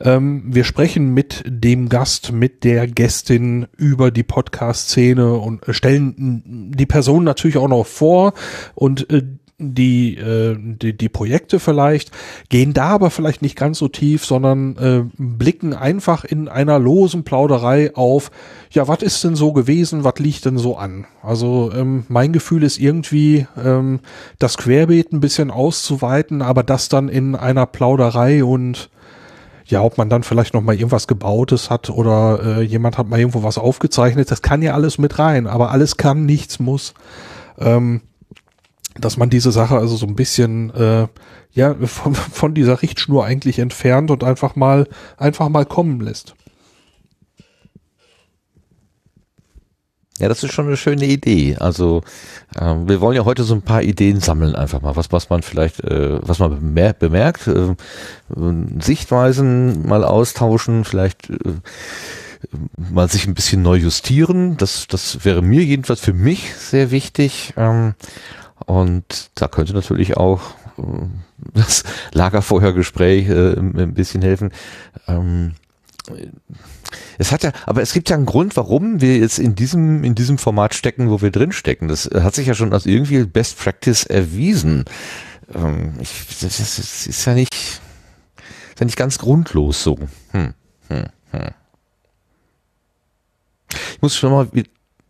ähm, 0.00 0.42
wir 0.46 0.64
sprechen 0.64 1.14
mit 1.14 1.44
dem 1.46 1.88
Gast, 1.88 2.32
mit 2.32 2.64
der 2.64 2.88
Gästin 2.88 3.66
über 3.76 4.10
die 4.10 4.24
Podcast-Szene 4.24 5.34
und 5.34 5.62
stellen 5.68 6.72
die 6.76 6.86
Person 6.86 7.24
natürlich 7.24 7.58
auch 7.58 7.68
noch 7.68 7.86
vor 7.86 8.32
und 8.74 9.08
äh, 9.10 9.22
die, 9.62 10.16
äh, 10.16 10.56
die, 10.58 10.96
die 10.96 11.08
Projekte 11.08 11.60
vielleicht, 11.60 12.10
gehen 12.48 12.72
da 12.72 12.86
aber 12.88 13.10
vielleicht 13.10 13.42
nicht 13.42 13.56
ganz 13.56 13.78
so 13.78 13.88
tief, 13.88 14.24
sondern 14.24 14.76
äh, 14.76 15.04
blicken 15.16 15.74
einfach 15.74 16.24
in 16.24 16.48
einer 16.48 16.78
losen 16.78 17.24
Plauderei 17.24 17.94
auf, 17.94 18.30
ja, 18.70 18.88
was 18.88 19.02
ist 19.02 19.22
denn 19.24 19.36
so 19.36 19.52
gewesen, 19.52 20.04
was 20.04 20.18
liegt 20.18 20.44
denn 20.44 20.58
so 20.58 20.76
an? 20.76 21.06
Also 21.22 21.70
ähm, 21.74 22.04
mein 22.08 22.32
Gefühl 22.32 22.62
ist 22.62 22.78
irgendwie, 22.78 23.46
ähm, 23.62 24.00
das 24.38 24.58
Querbeet 24.58 25.12
ein 25.12 25.20
bisschen 25.20 25.50
auszuweiten, 25.50 26.42
aber 26.42 26.62
das 26.62 26.88
dann 26.88 27.08
in 27.08 27.36
einer 27.36 27.66
Plauderei 27.66 28.44
und 28.44 28.90
ja, 29.66 29.82
ob 29.82 29.96
man 29.96 30.10
dann 30.10 30.22
vielleicht 30.22 30.54
noch 30.54 30.60
mal 30.60 30.74
irgendwas 30.74 31.06
Gebautes 31.06 31.70
hat 31.70 31.88
oder 31.88 32.58
äh, 32.58 32.62
jemand 32.62 32.98
hat 32.98 33.08
mal 33.08 33.18
irgendwo 33.18 33.42
was 33.42 33.58
aufgezeichnet, 33.58 34.30
das 34.30 34.42
kann 34.42 34.60
ja 34.60 34.74
alles 34.74 34.98
mit 34.98 35.18
rein, 35.18 35.46
aber 35.46 35.70
alles 35.70 35.96
kann, 35.96 36.26
nichts 36.26 36.58
muss. 36.58 36.94
Ähm, 37.58 38.02
dass 39.00 39.16
man 39.16 39.30
diese 39.30 39.52
Sache 39.52 39.76
also 39.76 39.96
so 39.96 40.06
ein 40.06 40.16
bisschen 40.16 40.70
äh, 40.74 41.06
ja 41.52 41.74
von, 41.86 42.14
von 42.14 42.54
dieser 42.54 42.82
Richtschnur 42.82 43.24
eigentlich 43.24 43.58
entfernt 43.58 44.10
und 44.10 44.24
einfach 44.24 44.56
mal 44.56 44.88
einfach 45.16 45.48
mal 45.48 45.66
kommen 45.66 46.00
lässt. 46.00 46.34
Ja, 50.18 50.28
das 50.28 50.44
ist 50.44 50.52
schon 50.52 50.66
eine 50.66 50.76
schöne 50.76 51.06
Idee. 51.06 51.56
Also 51.58 52.02
äh, 52.54 52.74
wir 52.86 53.00
wollen 53.00 53.16
ja 53.16 53.24
heute 53.24 53.42
so 53.42 53.54
ein 53.54 53.62
paar 53.62 53.82
Ideen 53.82 54.20
sammeln, 54.20 54.54
einfach 54.54 54.80
mal, 54.80 54.94
was, 54.94 55.10
was 55.10 55.30
man 55.30 55.42
vielleicht, 55.42 55.82
äh, 55.82 56.20
was 56.22 56.38
man 56.38 56.60
bemer 56.60 56.92
bemerkt, 56.92 57.48
äh, 57.48 57.74
Sichtweisen 58.80 59.84
mal 59.88 60.04
austauschen, 60.04 60.84
vielleicht 60.84 61.30
äh, 61.30 61.36
mal 62.76 63.08
sich 63.08 63.26
ein 63.26 63.34
bisschen 63.34 63.62
neu 63.62 63.76
justieren. 63.76 64.56
Das, 64.58 64.86
das 64.86 65.24
wäre 65.24 65.42
mir 65.42 65.64
jedenfalls 65.64 66.00
für 66.00 66.12
mich 66.12 66.54
sehr 66.54 66.90
wichtig. 66.90 67.54
Ähm, 67.56 67.94
und 68.66 69.30
da 69.34 69.48
könnte 69.48 69.72
natürlich 69.74 70.16
auch 70.16 70.40
äh, 70.78 70.82
das 71.54 71.84
Lagerfeuergespräch 72.12 73.28
äh, 73.28 73.56
ein 73.56 73.94
bisschen 73.94 74.22
helfen. 74.22 74.52
Ähm, 75.08 75.52
es 77.18 77.32
hat 77.32 77.42
ja, 77.42 77.52
aber 77.66 77.82
es 77.82 77.92
gibt 77.92 78.10
ja 78.10 78.16
einen 78.16 78.26
Grund, 78.26 78.56
warum 78.56 79.00
wir 79.00 79.18
jetzt 79.18 79.38
in 79.38 79.54
diesem, 79.54 80.04
in 80.04 80.14
diesem 80.14 80.38
Format 80.38 80.74
stecken, 80.74 81.10
wo 81.10 81.22
wir 81.22 81.30
drin 81.30 81.52
stecken. 81.52 81.88
Das 81.88 82.10
hat 82.12 82.34
sich 82.34 82.46
ja 82.46 82.54
schon 82.54 82.72
als 82.72 82.86
irgendwie 82.86 83.24
Best 83.24 83.58
Practice 83.58 84.04
erwiesen. 84.04 84.84
Ähm, 85.54 85.94
ich, 86.00 86.26
das, 86.40 86.60
ist, 86.60 86.78
das 86.78 87.06
ist 87.06 87.24
ja 87.24 87.34
nicht, 87.34 87.52
ist 87.54 88.80
ja 88.80 88.86
nicht 88.86 88.96
ganz 88.96 89.18
grundlos 89.18 89.82
so. 89.82 89.98
Hm, 90.32 90.54
hm, 90.88 91.04
hm. 91.30 91.50
Ich 93.94 94.02
muss 94.02 94.16
schon 94.16 94.32
mal 94.32 94.48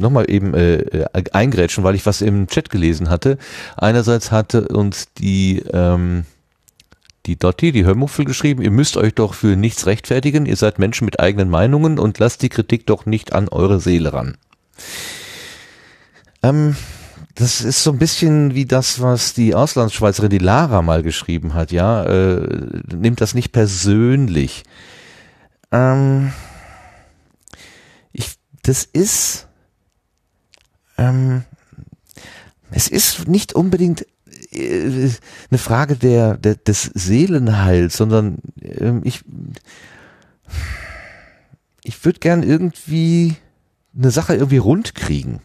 nochmal 0.02 0.30
eben 0.30 0.54
äh, 0.54 0.76
äh, 0.76 1.06
eingrätschen, 1.32 1.84
weil 1.84 1.94
ich 1.94 2.04
was 2.04 2.20
im 2.20 2.46
Chat 2.48 2.70
gelesen 2.70 3.08
hatte. 3.08 3.38
Einerseits 3.76 4.30
hatte 4.30 4.68
uns 4.68 5.12
die 5.14 5.62
ähm, 5.72 6.24
die 7.26 7.38
Dotti, 7.38 7.70
die 7.70 7.84
Hörmuffel 7.84 8.24
geschrieben, 8.24 8.62
ihr 8.62 8.72
müsst 8.72 8.96
euch 8.96 9.14
doch 9.14 9.34
für 9.34 9.54
nichts 9.56 9.86
rechtfertigen, 9.86 10.44
ihr 10.44 10.56
seid 10.56 10.80
Menschen 10.80 11.04
mit 11.04 11.20
eigenen 11.20 11.48
Meinungen 11.48 12.00
und 12.00 12.18
lasst 12.18 12.42
die 12.42 12.48
Kritik 12.48 12.84
doch 12.86 13.06
nicht 13.06 13.32
an 13.32 13.48
eure 13.48 13.78
Seele 13.78 14.12
ran. 14.12 14.36
Ähm, 16.42 16.74
das 17.36 17.60
ist 17.60 17.84
so 17.84 17.92
ein 17.92 17.98
bisschen 17.98 18.56
wie 18.56 18.64
das, 18.64 19.00
was 19.00 19.34
die 19.34 19.54
Auslandsschweizerin, 19.54 20.30
die 20.30 20.38
Lara 20.38 20.82
mal 20.82 21.04
geschrieben 21.04 21.54
hat, 21.54 21.70
ja, 21.70 22.02
äh, 22.04 22.44
nimmt 22.92 23.20
das 23.20 23.34
nicht 23.34 23.52
persönlich. 23.52 24.64
Ähm, 25.70 26.32
das 28.62 28.84
ist, 28.84 29.48
ähm, 31.08 31.44
es 32.70 32.88
ist 32.88 33.28
nicht 33.28 33.52
unbedingt 33.54 34.06
äh, 34.52 35.10
eine 35.50 35.58
Frage 35.58 35.96
der, 35.96 36.36
der 36.36 36.56
des 36.56 36.84
Seelenheils, 36.94 37.96
sondern 37.96 38.38
ähm, 38.60 39.02
ich 39.04 39.22
ich 41.84 42.04
würde 42.04 42.20
gern 42.20 42.42
irgendwie 42.42 43.36
eine 43.96 44.10
Sache 44.10 44.34
irgendwie 44.34 44.58
rund 44.58 44.94
kriegen. 44.94 45.40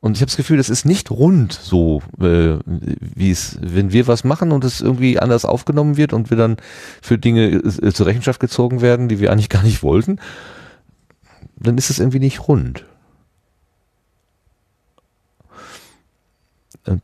Und 0.00 0.16
ich 0.16 0.20
habe 0.20 0.28
das 0.28 0.36
Gefühl, 0.36 0.58
das 0.58 0.70
ist 0.70 0.84
nicht 0.84 1.10
rund 1.10 1.52
so, 1.52 2.00
äh, 2.20 2.58
wie 2.64 3.30
es, 3.30 3.58
wenn 3.60 3.92
wir 3.92 4.06
was 4.06 4.22
machen 4.22 4.52
und 4.52 4.62
es 4.62 4.80
irgendwie 4.80 5.18
anders 5.18 5.44
aufgenommen 5.44 5.96
wird 5.96 6.12
und 6.12 6.30
wir 6.30 6.36
dann 6.36 6.58
für 7.02 7.18
Dinge 7.18 7.46
äh, 7.48 7.92
zur 7.92 8.06
Rechenschaft 8.06 8.38
gezogen 8.38 8.82
werden, 8.82 9.08
die 9.08 9.18
wir 9.18 9.32
eigentlich 9.32 9.48
gar 9.48 9.64
nicht 9.64 9.82
wollten, 9.82 10.20
dann 11.58 11.76
ist 11.76 11.90
es 11.90 11.98
irgendwie 11.98 12.20
nicht 12.20 12.46
rund. 12.46 12.84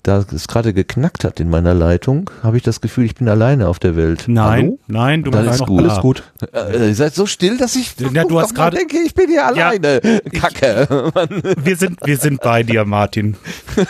Da 0.02 0.24
es 0.32 0.48
gerade 0.48 0.72
geknackt 0.72 1.24
hat 1.24 1.40
in 1.40 1.50
meiner 1.50 1.74
Leitung, 1.74 2.30
habe 2.42 2.56
ich 2.56 2.62
das 2.62 2.80
Gefühl, 2.80 3.04
ich 3.04 3.14
bin 3.14 3.28
alleine 3.28 3.68
auf 3.68 3.78
der 3.78 3.96
Welt. 3.96 4.24
Nein, 4.26 4.64
Hallo? 4.64 4.78
nein, 4.86 5.22
du 5.22 5.30
bist 5.30 5.42
alles 5.42 5.60
gut. 5.60 5.82
Alles 5.82 6.00
gut. 6.00 6.22
Äh, 6.52 6.88
ihr 6.88 6.94
seid 6.94 7.14
so 7.14 7.26
still, 7.26 7.58
dass 7.58 7.76
ich 7.76 7.94
ja, 7.98 8.24
du 8.24 8.40
hast 8.40 8.54
gerade 8.54 8.76
denke, 8.76 8.98
ich 9.04 9.14
bin 9.14 9.28
hier 9.28 9.46
alleine. 9.46 10.00
Ja, 10.02 10.40
Kacke. 10.40 10.88
Ich, 11.32 11.64
wir 11.64 11.76
sind 11.76 11.98
wir 12.04 12.16
sind 12.16 12.40
bei 12.40 12.62
dir, 12.62 12.84
Martin. 12.84 13.36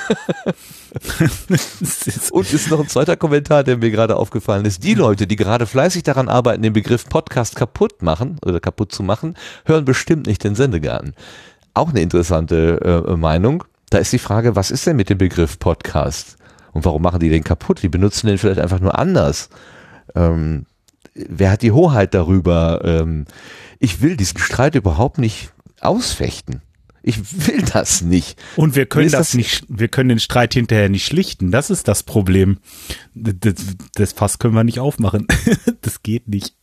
Und 2.32 2.52
ist 2.52 2.70
noch 2.70 2.80
ein 2.80 2.88
zweiter 2.88 3.16
Kommentar, 3.16 3.64
der 3.64 3.78
mir 3.78 3.90
gerade 3.90 4.16
aufgefallen 4.16 4.64
ist. 4.64 4.84
Die 4.84 4.94
Leute, 4.94 5.26
die 5.26 5.36
gerade 5.36 5.66
fleißig 5.66 6.02
daran 6.02 6.28
arbeiten, 6.28 6.62
den 6.62 6.72
Begriff 6.72 7.08
Podcast 7.08 7.56
kaputt 7.56 8.02
machen 8.02 8.38
oder 8.44 8.60
kaputt 8.60 8.92
zu 8.92 9.02
machen, 9.02 9.36
hören 9.64 9.84
bestimmt 9.84 10.26
nicht 10.26 10.44
den 10.44 10.54
Sendegarten. 10.54 11.14
Auch 11.74 11.90
eine 11.90 12.00
interessante 12.00 13.04
äh, 13.08 13.16
Meinung. 13.16 13.64
Da 13.92 13.98
ist 13.98 14.10
die 14.10 14.18
Frage, 14.18 14.56
was 14.56 14.70
ist 14.70 14.86
denn 14.86 14.96
mit 14.96 15.10
dem 15.10 15.18
Begriff 15.18 15.58
Podcast? 15.58 16.38
Und 16.72 16.86
warum 16.86 17.02
machen 17.02 17.20
die 17.20 17.28
den 17.28 17.44
kaputt? 17.44 17.82
Die 17.82 17.90
benutzen 17.90 18.26
den 18.26 18.38
vielleicht 18.38 18.58
einfach 18.58 18.80
nur 18.80 18.98
anders. 18.98 19.50
Ähm, 20.14 20.64
wer 21.14 21.50
hat 21.50 21.60
die 21.60 21.72
Hoheit 21.72 22.14
darüber? 22.14 22.80
Ähm, 22.84 23.26
ich 23.80 24.00
will 24.00 24.16
diesen 24.16 24.38
Streit 24.38 24.76
überhaupt 24.76 25.18
nicht 25.18 25.52
ausfechten. 25.82 26.62
Ich 27.02 27.46
will 27.46 27.66
das 27.70 28.00
nicht. 28.00 28.40
Und 28.56 28.76
wir 28.76 28.86
können 28.86 29.10
das, 29.10 29.28
das, 29.28 29.34
nicht, 29.34 29.66
wir 29.68 29.88
können 29.88 30.08
den 30.08 30.20
Streit 30.20 30.54
hinterher 30.54 30.88
nicht 30.88 31.04
schlichten. 31.04 31.50
Das 31.50 31.68
ist 31.68 31.86
das 31.86 32.02
Problem. 32.02 32.60
Das, 33.14 33.54
das 33.94 34.12
Fass 34.14 34.38
können 34.38 34.54
wir 34.54 34.64
nicht 34.64 34.78
aufmachen. 34.78 35.26
das 35.82 36.02
geht 36.02 36.28
nicht. 36.28 36.54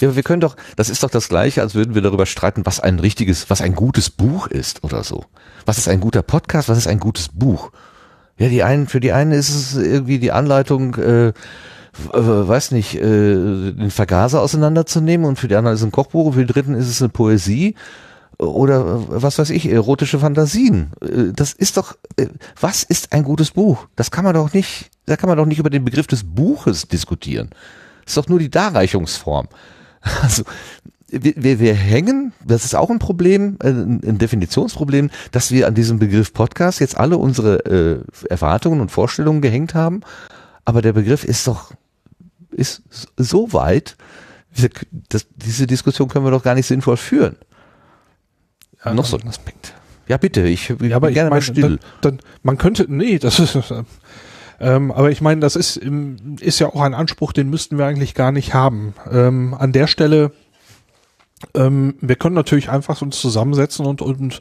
Ja, 0.00 0.08
aber 0.08 0.16
wir 0.16 0.22
können 0.22 0.40
doch, 0.40 0.56
das 0.76 0.90
ist 0.90 1.02
doch 1.02 1.10
das 1.10 1.28
Gleiche, 1.28 1.60
als 1.60 1.74
würden 1.74 1.94
wir 1.94 2.02
darüber 2.02 2.26
streiten, 2.26 2.64
was 2.64 2.78
ein 2.78 3.00
richtiges, 3.00 3.50
was 3.50 3.60
ein 3.60 3.74
gutes 3.74 4.10
Buch 4.10 4.46
ist 4.46 4.84
oder 4.84 5.02
so. 5.02 5.24
Was 5.64 5.78
ist 5.78 5.88
ein 5.88 6.00
guter 6.00 6.22
Podcast? 6.22 6.68
Was 6.68 6.78
ist 6.78 6.86
ein 6.86 7.00
gutes 7.00 7.28
Buch? 7.28 7.72
Ja, 8.38 8.48
die 8.48 8.62
einen, 8.62 8.86
für 8.86 9.00
die 9.00 9.12
einen 9.12 9.32
ist 9.32 9.48
es 9.48 9.74
irgendwie 9.74 10.18
die 10.18 10.30
Anleitung, 10.30 10.94
äh, 10.96 11.32
weiß 12.12 12.72
nicht, 12.72 12.94
äh, 12.94 13.72
den 13.72 13.90
Vergaser 13.90 14.40
auseinanderzunehmen 14.40 15.26
und 15.26 15.38
für 15.38 15.48
die 15.48 15.56
anderen 15.56 15.74
ist 15.74 15.80
es 15.80 15.86
ein 15.86 15.92
Kochbuch 15.92 16.26
und 16.26 16.32
für 16.34 16.44
die 16.44 16.52
dritten 16.52 16.74
ist 16.74 16.88
es 16.88 17.00
eine 17.00 17.08
Poesie 17.08 17.74
oder 18.38 19.04
was 19.08 19.38
weiß 19.38 19.50
ich, 19.50 19.70
erotische 19.70 20.18
Fantasien. 20.18 20.92
Äh, 21.00 21.32
das 21.34 21.52
ist 21.52 21.76
doch, 21.76 21.96
äh, 22.16 22.26
was 22.60 22.82
ist 22.82 23.12
ein 23.12 23.24
gutes 23.24 23.50
Buch? 23.50 23.88
Das 23.96 24.10
kann 24.10 24.24
man 24.24 24.34
doch 24.34 24.52
nicht, 24.52 24.90
da 25.06 25.16
kann 25.16 25.28
man 25.28 25.38
doch 25.38 25.46
nicht 25.46 25.58
über 25.58 25.70
den 25.70 25.84
Begriff 25.84 26.06
des 26.06 26.22
Buches 26.22 26.86
diskutieren. 26.88 27.50
Das 28.06 28.12
ist 28.12 28.16
doch 28.16 28.28
nur 28.28 28.38
die 28.38 28.50
Darreichungsform. 28.50 29.48
Also 30.22 30.44
wir, 31.08 31.34
wir, 31.36 31.58
wir 31.58 31.74
hängen, 31.74 32.32
das 32.44 32.64
ist 32.64 32.74
auch 32.74 32.90
ein 32.90 33.00
Problem, 33.00 33.58
äh, 33.62 33.68
ein, 33.68 34.18
Definitionsproblem, 34.18 35.10
dass 35.32 35.50
wir 35.50 35.66
an 35.66 35.74
diesem 35.74 35.98
Begriff 35.98 36.32
Podcast 36.32 36.80
jetzt 36.80 36.96
alle 36.96 37.18
unsere 37.18 37.64
äh, 37.66 38.28
Erwartungen 38.28 38.80
und 38.80 38.90
Vorstellungen 38.90 39.40
gehängt 39.40 39.74
haben. 39.74 40.00
Aber 40.64 40.82
der 40.82 40.92
Begriff 40.92 41.24
ist 41.24 41.46
doch, 41.46 41.72
ist 42.50 42.82
so 43.16 43.52
weit, 43.52 43.96
das, 45.08 45.26
diese 45.34 45.66
Diskussion 45.66 46.08
können 46.08 46.24
wir 46.24 46.30
doch 46.30 46.42
gar 46.42 46.54
nicht 46.54 46.66
sinnvoll 46.66 46.96
führen. 46.96 47.36
Ja, 48.84 48.94
Noch 48.94 49.04
so 49.04 49.18
ein 49.18 49.28
Aspekt. 49.28 49.74
Ja, 50.08 50.16
bitte, 50.18 50.42
ich, 50.42 50.70
ich 50.70 50.80
ja, 50.80 50.96
aber 50.96 51.10
gerne 51.10 51.28
ich 51.28 51.30
mein, 51.30 51.30
mal 51.30 51.42
still. 51.42 51.62
Dann, 51.62 51.78
dann, 52.00 52.20
man 52.42 52.58
könnte, 52.58 52.86
nee, 52.88 53.18
das 53.18 53.40
ist, 53.40 53.58
ähm, 54.60 54.92
aber 54.92 55.10
ich 55.10 55.20
meine, 55.20 55.40
das 55.40 55.56
ist, 55.56 55.80
ist 56.40 56.58
ja 56.58 56.68
auch 56.68 56.80
ein 56.80 56.94
Anspruch, 56.94 57.32
den 57.32 57.50
müssten 57.50 57.78
wir 57.78 57.86
eigentlich 57.86 58.14
gar 58.14 58.32
nicht 58.32 58.54
haben. 58.54 58.94
Ähm, 59.10 59.54
an 59.54 59.72
der 59.72 59.86
Stelle 59.86 60.32
ähm, 61.54 61.94
wir 62.00 62.16
können 62.16 62.34
natürlich 62.34 62.70
einfach 62.70 63.02
uns 63.02 63.20
zusammensetzen 63.20 63.84
und, 63.84 64.00
und 64.00 64.40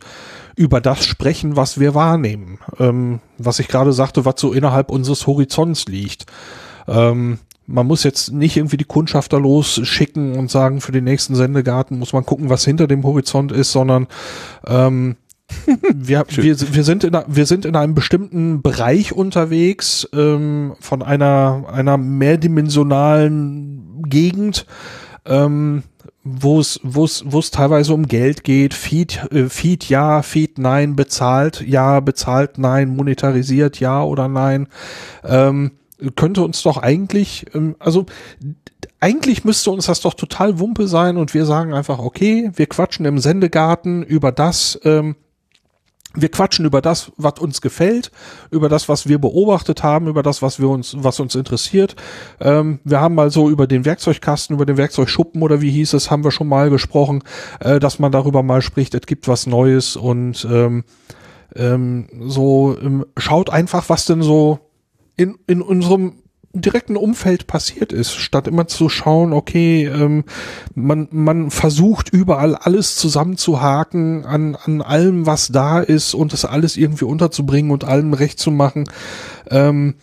über 0.56 0.80
das 0.80 1.06
sprechen, 1.06 1.56
was 1.56 1.80
wir 1.80 1.94
wahrnehmen. 1.94 2.60
Ähm, 2.80 3.20
was 3.38 3.60
ich 3.60 3.68
gerade 3.68 3.94
sagte, 3.94 4.26
was 4.26 4.36
so 4.38 4.54
innerhalb 4.54 4.90
unseres 4.90 5.28
Horizonts 5.28 5.88
liegt. 5.88 6.26
Ähm, 6.88 7.40
man 7.68 7.88
muss 7.88 8.04
jetzt 8.04 8.32
nicht 8.32 8.56
irgendwie 8.56 8.78
die 8.78 8.86
Kundschafter 8.86 9.40
losschicken 9.40 10.38
und 10.38 10.52
sagen, 10.52 10.82
für 10.82 10.92
den 10.92 11.04
nächsten 11.04 11.36
Sendegarten 11.36 11.98
muss 11.98 12.14
man 12.14 12.26
gucken, 12.26 12.50
was 12.50 12.64
hinter 12.64 12.88
dem 12.88 13.04
Horizont 13.04 13.52
ist, 13.52 13.72
sondern 13.72 14.08
ähm, 14.68 15.16
wir, 15.94 16.26
wir, 16.30 16.74
wir, 16.74 16.84
sind 16.84 17.04
in, 17.04 17.18
wir 17.28 17.46
sind 17.46 17.66
in 17.66 17.76
einem 17.76 17.96
bestimmten 17.96 18.62
Bereich 18.62 19.14
unterwegs 19.14 20.08
ähm, 20.14 20.76
von 20.80 21.02
einer, 21.02 21.66
einer 21.72 21.98
mehrdimensionalen 21.98 24.04
Gegend. 24.08 24.66
Ähm, 25.26 25.84
wo 26.26 26.60
es 26.60 26.80
wo 26.82 27.06
es 27.06 27.24
wo 27.28 27.38
es 27.38 27.52
teilweise 27.52 27.94
um 27.94 28.08
Geld 28.08 28.44
geht, 28.44 28.74
Feed 28.74 29.32
äh, 29.32 29.48
Feed 29.48 29.88
ja, 29.88 30.24
Feed 30.24 30.58
nein, 30.58 30.96
bezahlt 30.96 31.64
ja, 31.66 32.00
bezahlt 32.00 32.58
nein, 32.58 32.96
monetarisiert 32.96 33.80
ja 33.80 34.04
oder 34.04 34.28
nein, 34.28 34.68
ähm, 35.24 35.72
könnte 36.16 36.42
uns 36.42 36.64
doch 36.64 36.78
eigentlich 36.78 37.46
ähm, 37.54 37.76
also 37.78 38.08
eigentlich 39.00 39.46
müsste 39.46 39.70
uns 39.70 39.86
das 39.86 40.02
doch 40.02 40.16
total 40.16 40.58
Wumpe 40.58 40.88
sein 40.88 41.18
und 41.18 41.36
wir 41.36 41.46
sagen 41.46 41.76
einfach 41.76 42.00
okay, 42.00 42.50
wir 42.56 42.66
quatschen 42.66 43.06
im 43.06 43.20
Sendegarten 43.20 44.02
über 44.02 44.32
das 44.32 44.80
ähm, 44.84 45.16
wir 46.16 46.30
quatschen 46.30 46.66
über 46.66 46.82
das, 46.82 47.12
was 47.18 47.40
uns 47.40 47.62
gefällt, 47.62 48.12
über 48.52 48.70
das, 48.70 48.90
was 48.90 49.08
wir 49.08 49.20
beobachtet 49.20 49.84
haben, 49.84 50.08
über 50.08 50.24
das, 50.24 50.42
was 50.42 50.60
wir 50.60 50.70
uns, 50.70 50.96
was 51.00 51.20
uns 51.20 51.36
interessiert. 51.36 51.96
Ähm, 52.40 52.80
wir 52.84 53.02
haben 53.02 53.16
mal 53.16 53.30
so 53.32 53.50
über 53.50 53.68
den 53.68 53.86
Werkzeugkasten, 53.86 54.56
über 54.56 54.66
den 54.66 54.78
Werkzeugschuppen 54.78 55.42
oder 55.42 55.62
wie 55.62 55.72
hieß 55.72 55.94
es, 55.94 56.12
haben 56.12 56.24
wir 56.24 56.32
schon 56.32 56.48
mal 56.48 56.70
gesprochen, 56.70 57.24
äh, 57.60 57.80
dass 57.80 58.00
man 58.00 58.12
darüber 58.12 58.44
mal 58.44 58.62
spricht, 58.62 58.96
es 58.96 59.06
gibt 59.06 59.28
was 59.28 59.48
Neues 59.48 59.96
und 59.96 60.48
ähm, 60.50 60.84
ähm, 61.56 62.08
so 62.28 62.78
ähm, 62.82 63.06
schaut 63.18 63.50
einfach, 63.50 63.90
was 63.90 64.06
denn 64.06 64.22
so 64.22 64.60
in, 65.16 65.38
in 65.48 65.62
unserem 65.62 66.14
direkten 66.62 66.98
Umfeld 66.98 67.48
passiert 67.48 67.92
ist, 67.92 68.14
statt 68.14 68.48
immer 68.48 68.68
zu 68.68 68.90
schauen, 68.90 69.34
okay, 69.34 69.86
ähm, 69.86 70.24
man, 70.74 71.08
man 71.12 71.52
versucht 71.52 72.10
überall 72.10 72.56
alles 72.56 72.96
zusammenzuhaken 72.96 74.26
an, 74.26 74.56
an 74.56 74.82
allem, 74.82 75.26
was 75.26 75.50
da 75.50 75.80
ist 75.80 76.14
und 76.14 76.34
das 76.34 76.46
alles 76.46 76.78
irgendwie 76.78 77.06
unterzubringen 77.06 77.72
und 77.72 77.84
allem 77.84 78.14
recht 78.14 78.40
zu 78.40 78.52
machen. 78.52 78.86
Ähm, 79.50 79.96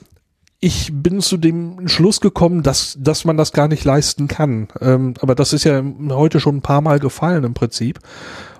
ich 0.64 0.90
bin 0.92 1.20
zu 1.20 1.38
dem 1.38 1.88
Schluss 1.88 2.20
gekommen, 2.20 2.62
dass, 2.62 2.96
dass 3.00 3.24
man 3.24 3.36
das 3.36 3.52
gar 3.52 3.66
nicht 3.66 3.84
leisten 3.84 4.28
kann. 4.28 4.68
Ähm, 4.80 5.14
aber 5.20 5.34
das 5.34 5.52
ist 5.52 5.64
ja 5.64 5.82
heute 6.10 6.38
schon 6.38 6.58
ein 6.58 6.62
paar 6.62 6.80
Mal 6.80 7.00
gefallen 7.00 7.42
im 7.42 7.52
Prinzip. 7.52 7.98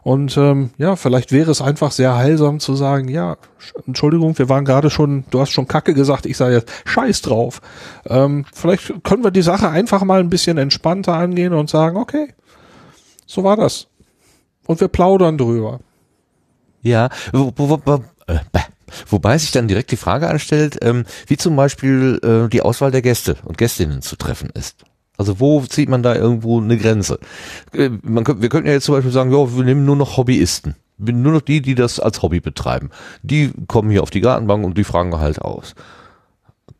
Und 0.02 0.36
ähm, 0.36 0.70
ja, 0.78 0.96
vielleicht 0.96 1.30
wäre 1.30 1.50
es 1.50 1.62
einfach 1.62 1.92
sehr 1.92 2.16
heilsam 2.16 2.58
zu 2.58 2.74
sagen, 2.74 3.08
ja, 3.08 3.36
Entschuldigung, 3.86 4.36
wir 4.36 4.48
waren 4.48 4.64
gerade 4.64 4.90
schon, 4.90 5.24
du 5.30 5.40
hast 5.40 5.50
schon 5.50 5.68
Kacke 5.68 5.94
gesagt, 5.94 6.26
ich 6.26 6.36
sage 6.36 6.56
jetzt 6.56 6.72
Scheiß 6.84 7.22
drauf. 7.22 7.60
Ähm, 8.06 8.44
vielleicht 8.52 9.04
können 9.04 9.22
wir 9.22 9.30
die 9.30 9.42
Sache 9.42 9.68
einfach 9.68 10.02
mal 10.02 10.18
ein 10.18 10.30
bisschen 10.30 10.58
entspannter 10.58 11.14
angehen 11.14 11.52
und 11.52 11.70
sagen, 11.70 11.96
okay, 11.96 12.34
so 13.26 13.44
war 13.44 13.56
das. 13.56 13.86
Und 14.66 14.80
wir 14.80 14.88
plaudern 14.88 15.38
drüber. 15.38 15.78
Ja, 16.82 17.06
äh, 17.32 18.38
wobei 19.08 19.38
sich 19.38 19.52
dann 19.52 19.68
direkt 19.68 19.92
die 19.92 19.96
Frage 19.96 20.28
anstellt, 20.28 20.78
ähm, 20.82 21.04
wie 21.28 21.36
zum 21.36 21.54
Beispiel 21.54 22.18
äh, 22.24 22.48
die 22.48 22.62
Auswahl 22.62 22.90
der 22.90 23.02
Gäste 23.02 23.36
und 23.44 23.56
Gästinnen 23.56 24.02
zu 24.02 24.16
treffen 24.16 24.50
ist. 24.54 24.84
Also 25.22 25.38
wo 25.38 25.60
zieht 25.60 25.88
man 25.88 26.02
da 26.02 26.16
irgendwo 26.16 26.60
eine 26.60 26.76
Grenze? 26.76 27.20
Äh, 27.72 27.90
man, 28.02 28.26
wir 28.26 28.48
könnten 28.48 28.66
ja 28.66 28.72
jetzt 28.72 28.86
zum 28.86 28.96
Beispiel 28.96 29.12
sagen, 29.12 29.30
ja, 29.30 29.56
wir 29.56 29.62
nehmen 29.62 29.84
nur 29.84 29.94
noch 29.94 30.16
Hobbyisten. 30.16 30.74
Nur 30.98 31.32
noch 31.32 31.42
die, 31.42 31.62
die 31.62 31.76
das 31.76 32.00
als 32.00 32.22
Hobby 32.22 32.40
betreiben. 32.40 32.90
Die 33.22 33.52
kommen 33.68 33.88
hier 33.88 34.02
auf 34.02 34.10
die 34.10 34.20
Gartenbank 34.20 34.64
und 34.64 34.76
die 34.76 34.82
fragen 34.82 35.16
halt 35.16 35.40
aus. 35.40 35.76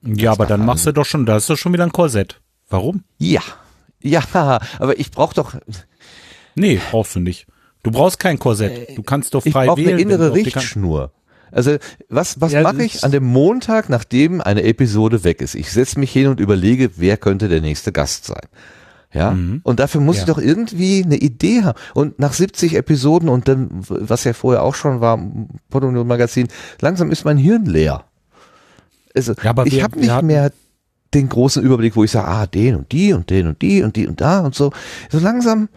Ja, 0.03 0.31
das 0.31 0.41
aber 0.41 0.47
dann 0.47 0.67
machst 0.67 0.87
du 0.87 0.93
doch 0.93 1.05
schon, 1.05 1.25
da 1.25 1.37
ist 1.37 1.49
doch 1.51 1.57
schon 1.57 1.73
wieder 1.73 1.85
ein 1.85 1.93
Korsett. 1.93 2.41
Warum? 2.69 3.05
Ja. 3.19 3.43
Ja, 4.03 4.25
aber 4.81 4.99
ich 4.99 5.13
brauche 5.13 5.37
doch. 5.37 5.55
Nee, 6.57 6.81
brauchst 6.91 7.15
du 7.15 7.21
nicht. 7.21 7.47
Du 7.85 7.93
brauchst 7.93 8.19
kein 8.19 8.41
Korsett. 8.41 8.99
Du 8.99 9.05
kannst 9.05 9.35
doch 9.35 9.45
frei 9.45 9.47
ich 9.47 9.55
wählen. 9.55 9.71
Ich 9.71 9.85
brauche 9.85 9.93
eine 9.93 10.03
innere 10.03 10.35
Richtschnur. 10.35 11.13
Also 11.53 11.77
was, 12.09 12.41
was 12.41 12.53
ja, 12.53 12.63
mache 12.63 12.83
ich 12.83 13.05
an 13.05 13.13
dem 13.13 13.25
Montag, 13.25 13.89
nachdem 13.89 14.41
eine 14.41 14.65
Episode 14.65 15.23
weg 15.23 15.41
ist? 15.41 15.55
Ich 15.55 15.71
setze 15.71 16.01
mich 16.01 16.11
hin 16.11 16.27
und 16.27 16.41
überlege, 16.41 16.91
wer 16.97 17.17
könnte 17.17 17.49
der 17.49 17.61
nächste 17.61 17.93
Gast 17.93 18.25
sein. 18.25 18.49
Ja, 19.15 19.33
mhm. 19.33 19.61
und 19.63 19.79
dafür 19.79 20.01
muss 20.01 20.17
ja. 20.17 20.23
ich 20.23 20.27
doch 20.27 20.39
irgendwie 20.39 21.05
eine 21.05 21.17
Idee 21.17 21.63
haben. 21.63 21.79
Und 21.93 22.19
nach 22.19 22.33
70 22.33 22.75
Episoden 22.75 23.29
und 23.29 23.47
dann, 23.47 23.69
was 23.71 24.25
ja 24.25 24.33
vorher 24.33 24.63
auch 24.63 24.75
schon 24.75 25.03
war, 25.03 25.19
Podonion 25.69 26.07
Magazin, 26.07 26.49
langsam 26.81 27.11
ist 27.11 27.27
mein 27.27 27.37
Hirn 27.37 27.67
leer. 27.67 28.05
Also, 29.15 29.35
ja, 29.43 29.55
ich 29.67 29.83
habe 29.83 30.01
nicht 30.01 30.23
mehr 30.23 30.51
den 31.13 31.29
großen 31.29 31.63
Überblick, 31.63 31.95
wo 31.95 32.05
ich 32.05 32.11
sage, 32.11 32.29
ah, 32.29 32.47
den 32.47 32.77
und 32.77 32.93
die 32.93 33.13
und 33.13 33.29
den 33.29 33.47
und 33.47 33.61
die 33.61 33.83
und 33.83 33.97
die 33.97 34.07
und 34.07 34.23
da 34.23 34.41
und 34.41 34.55
so. 34.55 34.73
So 35.11 35.19
langsam, 35.19 35.69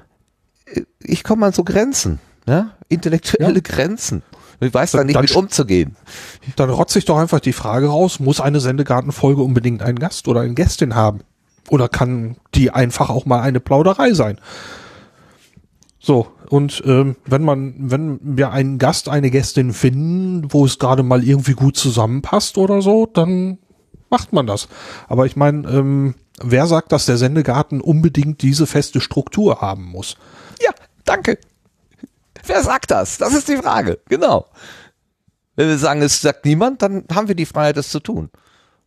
äh, 0.65 0.83
ich 1.03 1.25
komme 1.25 1.45
an 1.45 1.51
so 1.51 1.65
Grenzen, 1.65 2.19
ja, 2.47 2.71
intellektuelle 2.87 3.55
ja. 3.55 3.61
Grenzen. 3.61 4.23
Ich 4.59 4.73
weiß 4.73 4.91
da 4.91 5.03
nicht 5.03 5.15
dann, 5.15 5.23
mit 5.23 5.35
umzugehen. 5.35 5.95
Dann 6.55 6.69
rotze 6.69 6.99
ich 6.99 7.05
doch 7.05 7.17
einfach 7.17 7.39
die 7.39 7.53
Frage 7.53 7.87
raus, 7.87 8.19
muss 8.19 8.39
eine 8.39 8.59
Sendegartenfolge 8.59 9.41
unbedingt 9.41 9.81
einen 9.81 9.99
Gast 9.99 10.27
oder 10.27 10.41
eine 10.41 10.53
Gästin 10.53 10.95
haben? 10.95 11.21
Oder 11.69 11.89
kann 11.89 12.37
die 12.53 12.71
einfach 12.71 13.09
auch 13.09 13.25
mal 13.25 13.41
eine 13.41 13.59
Plauderei 13.59 14.13
sein? 14.13 14.39
So, 15.99 16.27
und 16.49 16.83
ähm, 16.85 17.15
wenn 17.25 17.43
man, 17.43 17.73
wenn 17.77 18.19
wir 18.21 18.51
einen 18.51 18.77
Gast, 18.77 19.09
eine 19.09 19.31
Gästin 19.31 19.73
finden, 19.73 20.53
wo 20.53 20.65
es 20.65 20.77
gerade 20.77 21.01
mal 21.01 21.23
irgendwie 21.23 21.53
gut 21.53 21.77
zusammenpasst 21.77 22.59
oder 22.59 22.83
so, 22.83 23.07
dann 23.07 23.57
macht 24.11 24.31
man 24.31 24.45
das. 24.45 24.67
Aber 25.07 25.25
ich 25.25 25.35
meine, 25.35 25.67
ähm, 25.67 26.15
wer 26.41 26.67
sagt, 26.67 26.91
dass 26.91 27.07
der 27.07 27.17
Sendegarten 27.17 27.81
unbedingt 27.81 28.43
diese 28.43 28.67
feste 28.67 29.01
Struktur 29.01 29.61
haben 29.61 29.85
muss? 29.85 30.17
Ja, 30.61 30.71
danke. 31.05 31.39
Wer 32.47 32.63
sagt 32.63 32.91
das? 32.91 33.17
Das 33.17 33.33
ist 33.33 33.47
die 33.47 33.57
Frage. 33.57 33.99
Genau. 34.07 34.47
Wenn 35.55 35.69
wir 35.69 35.77
sagen, 35.77 36.01
es 36.01 36.21
sagt 36.21 36.45
niemand, 36.45 36.81
dann 36.81 37.05
haben 37.13 37.27
wir 37.27 37.35
die 37.35 37.45
Freiheit, 37.45 37.77
das 37.77 37.89
zu 37.89 37.99
tun. 37.99 38.29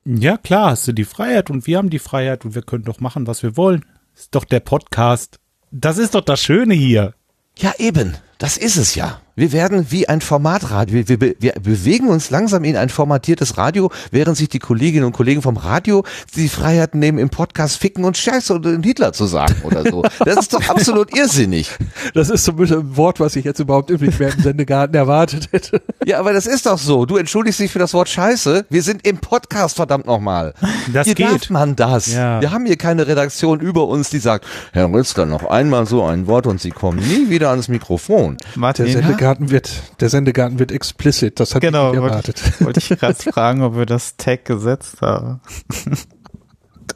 Ja, 0.05 0.37
klar, 0.37 0.71
hast 0.71 0.87
du 0.89 0.93
die 0.93 1.05
Freiheit 1.05 1.51
und 1.51 1.67
wir 1.67 1.79
haben 1.79 1.91
die 1.91 1.99
Freiheit 1.99 2.45
und 2.45 2.55
wir 2.55 2.63
können 2.63 2.85
doch 2.85 3.01
machen, 3.01 3.27
was 3.27 3.43
wir 3.43 3.57
wollen. 3.57 3.85
Ist 4.15 4.35
doch 4.35 4.45
der 4.45 4.61
Podcast. 4.61 5.39
Das 5.71 5.99
ist 5.99 6.15
doch 6.15 6.23
das 6.23 6.41
Schöne 6.41 6.75
hier. 6.75 7.15
Ja, 7.59 7.75
eben. 7.79 8.17
Das 8.39 8.57
ist 8.57 8.77
es 8.77 8.95
ja. 8.95 9.21
Wir 9.39 9.53
werden 9.53 9.87
wie 9.91 10.09
ein 10.09 10.21
Formatradio. 10.21 11.07
Wir, 11.07 11.21
wir, 11.21 11.35
wir 11.39 11.53
bewegen 11.63 12.09
uns 12.09 12.31
langsam 12.31 12.65
in 12.65 12.77
ein 12.77 12.89
formatiertes 12.89 13.57
Radio, 13.57 13.89
während 14.11 14.37
sich 14.37 14.49
die 14.49 14.59
Kolleginnen 14.59 15.05
und 15.05 15.13
Kollegen 15.13 15.43
vom 15.43 15.57
Radio 15.57 16.03
die 16.35 16.49
Freiheiten 16.49 16.99
nehmen, 16.99 17.19
im 17.19 17.31
Podcast 17.31 17.77
ficken 17.77 18.05
und 18.05 18.17
Scheiße 18.17 18.53
und 18.53 18.85
Hitler 18.85 19.13
zu 19.13 19.27
sagen 19.27 19.55
oder 19.63 19.89
so. 19.89 20.03
Das 20.25 20.39
ist 20.39 20.55
doch 20.55 20.69
absolut 20.69 21.17
irrsinnig. 21.17 21.71
Das 22.15 22.31
ist 22.31 22.43
zumindest 22.43 22.81
ein 22.81 22.97
Wort, 22.97 23.21
was 23.21 23.37
ich 23.37 23.45
jetzt 23.45 23.61
überhaupt 23.61 23.91
nicht 23.91 24.19
mehr 24.19 24.33
im 24.35 24.43
Sendegarten 24.43 24.97
erwartet 24.97 25.49
hätte. 25.53 25.83
Ja, 26.05 26.19
aber 26.19 26.33
das 26.33 26.47
ist 26.47 26.67
doch 26.67 26.79
so. 26.79 27.07
Du 27.07 27.17
entschuldigst 27.17 27.61
dich 27.61 27.71
für 27.71 27.79
das 27.79 27.95
Wort 27.95 28.09
Scheiße. 28.09 28.67
Wir 28.69 28.83
sind 28.83 29.07
im 29.07 29.19
Podcast, 29.19 29.77
verdammt 29.77 30.07
nochmal. 30.07 30.53
Das 30.93 31.07
hier 31.07 31.15
geht. 31.15 31.27
darf 31.27 31.51
man 31.51 31.77
das. 31.77 32.13
Ja. 32.13 32.41
Wir 32.41 32.51
haben 32.51 32.67
hier 32.67 32.77
keine 32.77 33.07
Redaktion 33.07 33.61
über 33.61 33.87
uns, 33.87 34.11
die 34.11 34.19
sagt, 34.19 34.47
Herr 34.73 34.93
Ritzler, 34.93 35.27
noch 35.27 35.45
einmal 35.45 35.87
so 35.87 36.03
ein 36.03 36.27
Wort 36.27 36.49
und 36.49 36.61
Sie 36.61 36.71
kommen 36.71 36.99
nie 36.99 37.31
wieder 37.31 37.51
ans 37.51 37.69
Mikrofon. 37.69 38.37
Martin, 38.57 38.87
Sendegarten 39.29 39.51
wird, 39.51 40.01
der 40.01 40.09
Sendegarten 40.09 40.59
wird 40.59 40.73
explicit. 40.73 41.39
Das 41.39 41.55
hat 41.55 41.61
genau, 41.61 41.91
ich 41.91 41.97
erwartet. 41.97 42.43
Wollte 42.61 42.81
ich 42.81 42.89
gerade 42.89 43.15
fragen, 43.15 43.63
ob 43.63 43.77
wir 43.77 43.87
das 43.87 44.17
Tag 44.17 44.45
gesetzt 44.45 45.03
haben. 45.03 45.41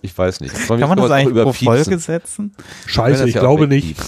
Ich 0.01 0.17
weiß 0.17 0.41
nicht. 0.41 0.55
Kann 0.67 0.81
man 0.81 0.97
das 0.97 1.11
eigentlich 1.11 1.45
pro 1.45 1.53
Folge 1.53 1.99
setzen? 1.99 2.55
Scheiße, 2.87 3.29
ich, 3.29 3.35
glaube 3.35 3.69
nicht. 3.69 3.99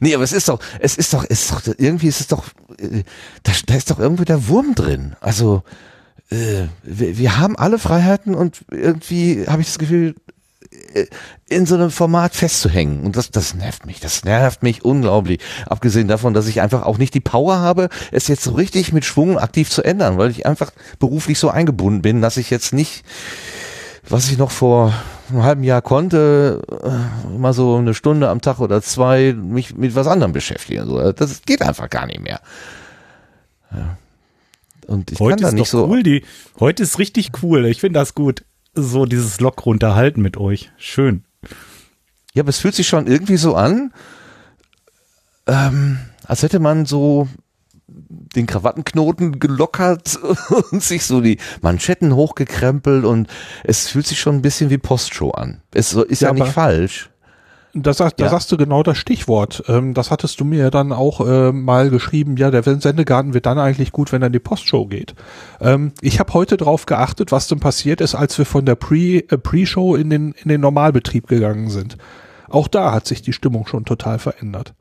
nee, 0.00 0.14
aber 0.14 0.24
es 0.24 0.32
ist 0.32 0.48
doch, 0.48 0.60
es 0.78 0.96
ist 0.96 1.12
doch, 1.12 1.24
es 1.28 1.42
ist 1.42 1.52
doch, 1.52 1.74
irgendwie 1.76 2.06
ist 2.06 2.20
es 2.20 2.28
doch, 2.28 2.44
äh, 2.78 3.02
da, 3.42 3.52
da 3.66 3.74
ist 3.74 3.90
doch 3.90 3.98
irgendwie 3.98 4.24
der 4.24 4.48
Wurm 4.48 4.74
drin. 4.74 5.16
Also, 5.20 5.64
äh, 6.30 6.68
wir, 6.82 7.18
wir 7.18 7.36
haben 7.38 7.56
alle 7.56 7.78
Freiheiten 7.78 8.34
und 8.34 8.64
irgendwie 8.70 9.44
habe 9.46 9.60
ich 9.60 9.68
das 9.68 9.78
Gefühl, 9.78 10.14
in 11.48 11.66
so 11.66 11.74
einem 11.74 11.90
Format 11.90 12.34
festzuhängen. 12.34 13.04
Und 13.04 13.16
das, 13.16 13.30
das 13.30 13.54
nervt 13.54 13.86
mich. 13.86 14.00
Das 14.00 14.24
nervt 14.24 14.62
mich 14.62 14.84
unglaublich. 14.84 15.40
Abgesehen 15.66 16.08
davon, 16.08 16.34
dass 16.34 16.46
ich 16.46 16.60
einfach 16.60 16.82
auch 16.82 16.98
nicht 16.98 17.14
die 17.14 17.20
Power 17.20 17.58
habe, 17.58 17.88
es 18.12 18.28
jetzt 18.28 18.44
so 18.44 18.52
richtig 18.52 18.92
mit 18.92 19.04
Schwung 19.04 19.38
aktiv 19.38 19.70
zu 19.70 19.82
ändern, 19.82 20.18
weil 20.18 20.30
ich 20.30 20.46
einfach 20.46 20.70
beruflich 20.98 21.38
so 21.38 21.50
eingebunden 21.50 22.02
bin, 22.02 22.22
dass 22.22 22.36
ich 22.36 22.50
jetzt 22.50 22.72
nicht, 22.72 23.04
was 24.08 24.30
ich 24.30 24.38
noch 24.38 24.50
vor 24.50 24.94
einem 25.30 25.42
halben 25.42 25.64
Jahr 25.64 25.82
konnte, 25.82 26.62
äh, 26.82 27.38
mal 27.38 27.52
so 27.52 27.76
eine 27.76 27.94
Stunde 27.94 28.28
am 28.28 28.40
Tag 28.40 28.60
oder 28.60 28.82
zwei 28.82 29.32
mich 29.32 29.74
mit 29.74 29.94
was 29.94 30.06
anderem 30.06 30.32
beschäftigen. 30.32 30.86
So, 30.86 31.12
das 31.12 31.42
geht 31.42 31.62
einfach 31.62 31.90
gar 31.90 32.06
nicht 32.06 32.20
mehr. 32.20 32.40
Ja. 33.72 33.96
Und 34.86 35.10
ich 35.10 35.18
heute 35.18 35.42
kann 35.42 35.50
da 35.50 35.52
nicht 35.52 35.70
so. 35.70 35.86
Cool, 35.86 36.02
die, 36.02 36.24
heute 36.60 36.82
ist 36.82 36.98
richtig 36.98 37.30
cool. 37.42 37.64
Ich 37.66 37.80
finde 37.80 37.98
das 37.98 38.14
gut 38.14 38.44
so 38.74 39.06
dieses 39.06 39.40
lockere 39.40 39.70
Unterhalten 39.70 40.22
mit 40.22 40.36
euch. 40.36 40.70
Schön. 40.76 41.24
Ja, 42.34 42.42
aber 42.42 42.50
es 42.50 42.58
fühlt 42.58 42.74
sich 42.74 42.88
schon 42.88 43.06
irgendwie 43.06 43.36
so 43.36 43.54
an, 43.54 43.92
ähm, 45.46 45.98
als 46.24 46.42
hätte 46.42 46.58
man 46.58 46.86
so 46.86 47.28
den 47.86 48.46
Krawattenknoten 48.46 49.38
gelockert 49.38 50.18
und 50.70 50.82
sich 50.82 51.04
so 51.04 51.20
die 51.20 51.38
Manschetten 51.60 52.14
hochgekrempelt 52.14 53.04
und 53.04 53.28
es 53.62 53.88
fühlt 53.88 54.06
sich 54.06 54.18
schon 54.18 54.36
ein 54.36 54.42
bisschen 54.42 54.70
wie 54.70 54.78
Postshow 54.78 55.30
an. 55.30 55.62
Es 55.72 55.92
ist 55.92 56.22
ja, 56.22 56.28
ja 56.28 56.34
nicht 56.34 56.52
falsch. 56.52 57.10
Da, 57.76 57.92
sag, 57.92 58.16
da 58.16 58.24
ja. 58.24 58.30
sagst 58.30 58.52
du 58.52 58.56
genau 58.56 58.84
das 58.84 58.96
Stichwort. 58.96 59.64
Ähm, 59.66 59.94
das 59.94 60.12
hattest 60.12 60.38
du 60.38 60.44
mir 60.44 60.70
dann 60.70 60.92
auch 60.92 61.20
äh, 61.26 61.50
mal 61.50 61.90
geschrieben. 61.90 62.36
Ja, 62.36 62.52
der 62.52 62.62
Sendegarten 62.62 63.34
wird 63.34 63.46
dann 63.46 63.58
eigentlich 63.58 63.90
gut, 63.90 64.12
wenn 64.12 64.22
er 64.22 64.28
in 64.28 64.32
die 64.32 64.38
Postshow 64.38 64.86
geht. 64.86 65.14
Ähm, 65.60 65.92
ich 66.00 66.20
habe 66.20 66.32
heute 66.34 66.56
drauf 66.56 66.86
geachtet, 66.86 67.32
was 67.32 67.48
denn 67.48 67.58
passiert 67.58 68.00
ist, 68.00 68.14
als 68.14 68.38
wir 68.38 68.46
von 68.46 68.64
der 68.64 68.78
äh, 68.80 69.22
Pre-Show 69.38 69.96
in 69.96 70.08
den, 70.08 70.32
in 70.32 70.48
den 70.48 70.60
Normalbetrieb 70.60 71.26
gegangen 71.26 71.68
sind. 71.68 71.96
Auch 72.48 72.68
da 72.68 72.92
hat 72.92 73.06
sich 73.06 73.22
die 73.22 73.32
Stimmung 73.32 73.66
schon 73.66 73.84
total 73.84 74.20
verändert. 74.20 74.74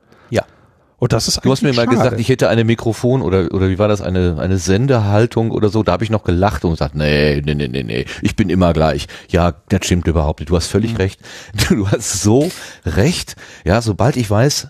Und 1.04 1.12
das 1.12 1.28
ist 1.28 1.44
Du 1.44 1.52
hast 1.52 1.64
mir 1.64 1.74
mal 1.74 1.84
schade. 1.84 1.98
gesagt, 1.98 2.20
ich 2.22 2.30
hätte 2.30 2.48
eine 2.48 2.64
Mikrofon 2.64 3.24
oder, 3.24 3.54
oder 3.54 3.68
wie 3.68 3.78
war 3.78 3.90
das, 3.90 4.00
eine, 4.00 4.38
eine 4.40 4.58
Sendehaltung 4.58 5.52
oder 5.52 5.68
so. 5.68 5.84
Da 5.84 5.92
habe 5.92 6.06
ich 6.06 6.10
noch 6.10 6.24
gelacht 6.24 6.64
und 6.64 6.72
gesagt, 6.72 6.96
nee, 6.96 7.42
nee, 7.44 7.56
nee, 7.56 7.68
nee, 7.68 7.84
nee, 7.84 8.06
ich 8.22 8.38
bin 8.38 8.50
immer 8.50 8.72
gleich. 8.72 9.08
Ja, 9.28 9.54
das 9.68 9.86
stimmt 9.86 10.08
überhaupt 10.08 10.40
nicht. 10.40 10.50
Du 10.50 10.56
hast 10.56 10.68
völlig 10.68 10.92
mhm. 10.92 10.98
recht. 11.00 11.20
Du 11.68 11.90
hast 11.90 12.22
so 12.22 12.50
recht. 12.86 13.36
Ja, 13.66 13.82
sobald 13.82 14.16
ich 14.16 14.32
weiß, 14.32 14.70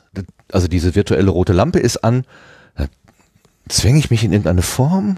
also 0.52 0.68
diese 0.68 0.96
virtuelle 0.96 1.30
rote 1.30 1.54
Lampe 1.54 1.78
ist 1.78 1.98
an, 2.04 2.26
zwänge 3.70 4.00
ich 4.00 4.10
mich 4.10 4.24
in 4.24 4.32
irgendeine 4.32 4.64
Form. 4.64 5.18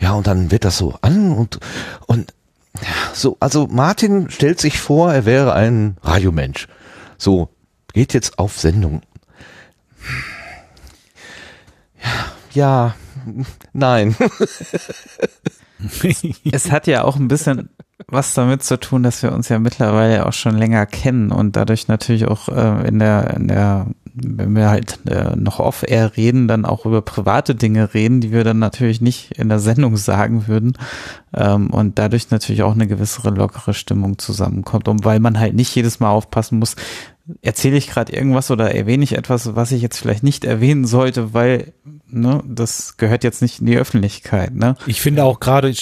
Ja, 0.00 0.14
und 0.14 0.26
dann 0.26 0.50
wird 0.50 0.64
das 0.64 0.78
so 0.78 0.94
an 1.02 1.30
und, 1.30 1.58
und 2.06 2.32
so, 3.12 3.36
also 3.38 3.66
Martin 3.70 4.30
stellt 4.30 4.60
sich 4.60 4.80
vor, 4.80 5.12
er 5.12 5.26
wäre 5.26 5.52
ein 5.52 5.98
Radiomensch. 6.02 6.68
So, 7.18 7.50
geht 7.92 8.14
jetzt 8.14 8.38
auf 8.38 8.58
Sendung 8.58 9.02
ja, 12.58 12.94
nein. 13.72 14.16
es 16.50 16.72
hat 16.72 16.88
ja 16.88 17.04
auch 17.04 17.16
ein 17.16 17.28
bisschen 17.28 17.68
was 18.08 18.34
damit 18.34 18.64
zu 18.64 18.80
tun, 18.80 19.04
dass 19.04 19.22
wir 19.22 19.32
uns 19.32 19.48
ja 19.48 19.60
mittlerweile 19.60 20.26
auch 20.26 20.32
schon 20.32 20.56
länger 20.56 20.84
kennen 20.86 21.30
und 21.30 21.54
dadurch 21.54 21.86
natürlich 21.86 22.26
auch 22.26 22.48
äh, 22.48 22.88
in 22.88 22.98
der, 22.98 23.36
in 23.36 23.46
der, 23.46 23.86
wenn 24.12 24.56
wir 24.56 24.70
halt 24.70 24.98
äh, 25.06 25.36
noch 25.36 25.60
off-air 25.60 26.16
reden, 26.16 26.48
dann 26.48 26.64
auch 26.64 26.84
über 26.84 27.02
private 27.02 27.54
Dinge 27.54 27.94
reden, 27.94 28.20
die 28.20 28.32
wir 28.32 28.42
dann 28.42 28.58
natürlich 28.58 29.00
nicht 29.00 29.38
in 29.38 29.48
der 29.48 29.60
Sendung 29.60 29.96
sagen 29.96 30.48
würden 30.48 30.72
ähm, 31.34 31.70
und 31.70 31.98
dadurch 31.98 32.30
natürlich 32.30 32.64
auch 32.64 32.74
eine 32.74 32.88
gewissere 32.88 33.30
lockere 33.30 33.74
Stimmung 33.74 34.18
zusammenkommt 34.18 34.88
und 34.88 35.04
weil 35.04 35.20
man 35.20 35.38
halt 35.38 35.54
nicht 35.54 35.72
jedes 35.76 36.00
Mal 36.00 36.10
aufpassen 36.10 36.58
muss, 36.58 36.74
erzähle 37.42 37.76
ich 37.76 37.88
gerade 37.88 38.12
irgendwas 38.12 38.50
oder 38.50 38.74
erwähne 38.74 39.04
ich 39.04 39.16
etwas, 39.16 39.54
was 39.54 39.72
ich 39.72 39.82
jetzt 39.82 39.98
vielleicht 39.98 40.22
nicht 40.22 40.44
erwähnen 40.44 40.86
sollte, 40.86 41.34
weil 41.34 41.72
ne, 42.10 42.42
das 42.46 42.96
gehört 42.96 43.24
jetzt 43.24 43.42
nicht 43.42 43.60
in 43.60 43.66
die 43.66 43.76
Öffentlichkeit. 43.76 44.54
Ne? 44.54 44.76
Ich 44.86 45.00
finde 45.00 45.24
auch 45.24 45.40
gerade 45.40 45.74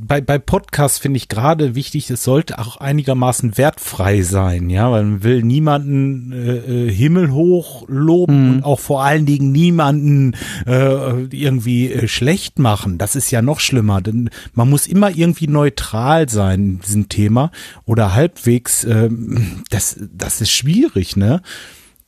bei, 0.00 0.20
bei 0.20 0.38
Podcasts 0.38 0.98
finde 0.98 1.16
ich 1.16 1.28
gerade 1.28 1.74
wichtig, 1.74 2.10
es 2.10 2.24
sollte 2.24 2.58
auch 2.58 2.76
einigermaßen 2.76 3.56
wertfrei 3.58 4.22
sein, 4.22 4.70
ja, 4.70 4.90
weil 4.90 5.04
man 5.04 5.22
will 5.22 5.42
niemanden 5.42 6.32
äh, 6.32 6.86
äh 6.86 6.90
himmelhoch 6.90 7.84
loben 7.88 8.44
mhm. 8.44 8.54
und 8.54 8.64
auch 8.64 8.80
vor 8.80 9.04
allen 9.04 9.26
Dingen 9.26 9.52
niemanden 9.52 10.36
äh, 10.66 11.24
irgendwie 11.30 11.92
äh, 11.92 12.08
schlecht 12.08 12.58
machen. 12.58 12.98
Das 12.98 13.16
ist 13.16 13.30
ja 13.30 13.42
noch 13.42 13.60
schlimmer, 13.60 14.00
denn 14.00 14.30
man 14.52 14.70
muss 14.70 14.86
immer 14.86 15.10
irgendwie 15.10 15.48
neutral 15.48 16.28
sein 16.28 16.60
in 16.60 16.80
diesem 16.80 17.08
Thema 17.08 17.50
oder 17.84 18.14
halbwegs. 18.14 18.84
Äh, 18.84 19.10
das 19.70 19.98
das 20.12 20.40
ist 20.40 20.50
schwierig, 20.50 21.16
ne? 21.16 21.42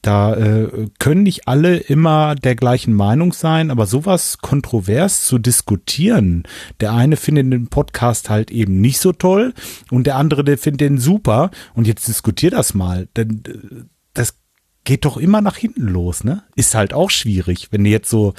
Da 0.06 0.34
äh, 0.34 0.88
können 1.00 1.24
nicht 1.24 1.48
alle 1.48 1.78
immer 1.78 2.36
der 2.36 2.54
gleichen 2.54 2.94
Meinung 2.94 3.32
sein, 3.32 3.72
aber 3.72 3.86
sowas 3.86 4.38
kontrovers 4.38 5.26
zu 5.26 5.38
diskutieren. 5.38 6.44
Der 6.78 6.92
eine 6.92 7.16
findet 7.16 7.52
den 7.52 7.66
Podcast 7.66 8.30
halt 8.30 8.52
eben 8.52 8.80
nicht 8.80 9.00
so 9.00 9.12
toll 9.12 9.52
und 9.90 10.06
der 10.06 10.14
andere, 10.14 10.44
der 10.44 10.58
findet 10.58 10.82
den 10.82 10.98
super. 10.98 11.50
Und 11.74 11.88
jetzt 11.88 12.06
diskutier 12.06 12.52
das 12.52 12.72
mal. 12.72 13.08
Denn 13.16 13.42
äh, 13.48 13.82
das 14.14 14.38
geht 14.84 15.04
doch 15.04 15.16
immer 15.16 15.40
nach 15.40 15.56
hinten 15.56 15.88
los, 15.88 16.22
ne? 16.22 16.44
Ist 16.54 16.76
halt 16.76 16.94
auch 16.94 17.10
schwierig, 17.10 17.72
wenn 17.72 17.82
du 17.82 17.90
jetzt 17.90 18.08
so 18.08 18.34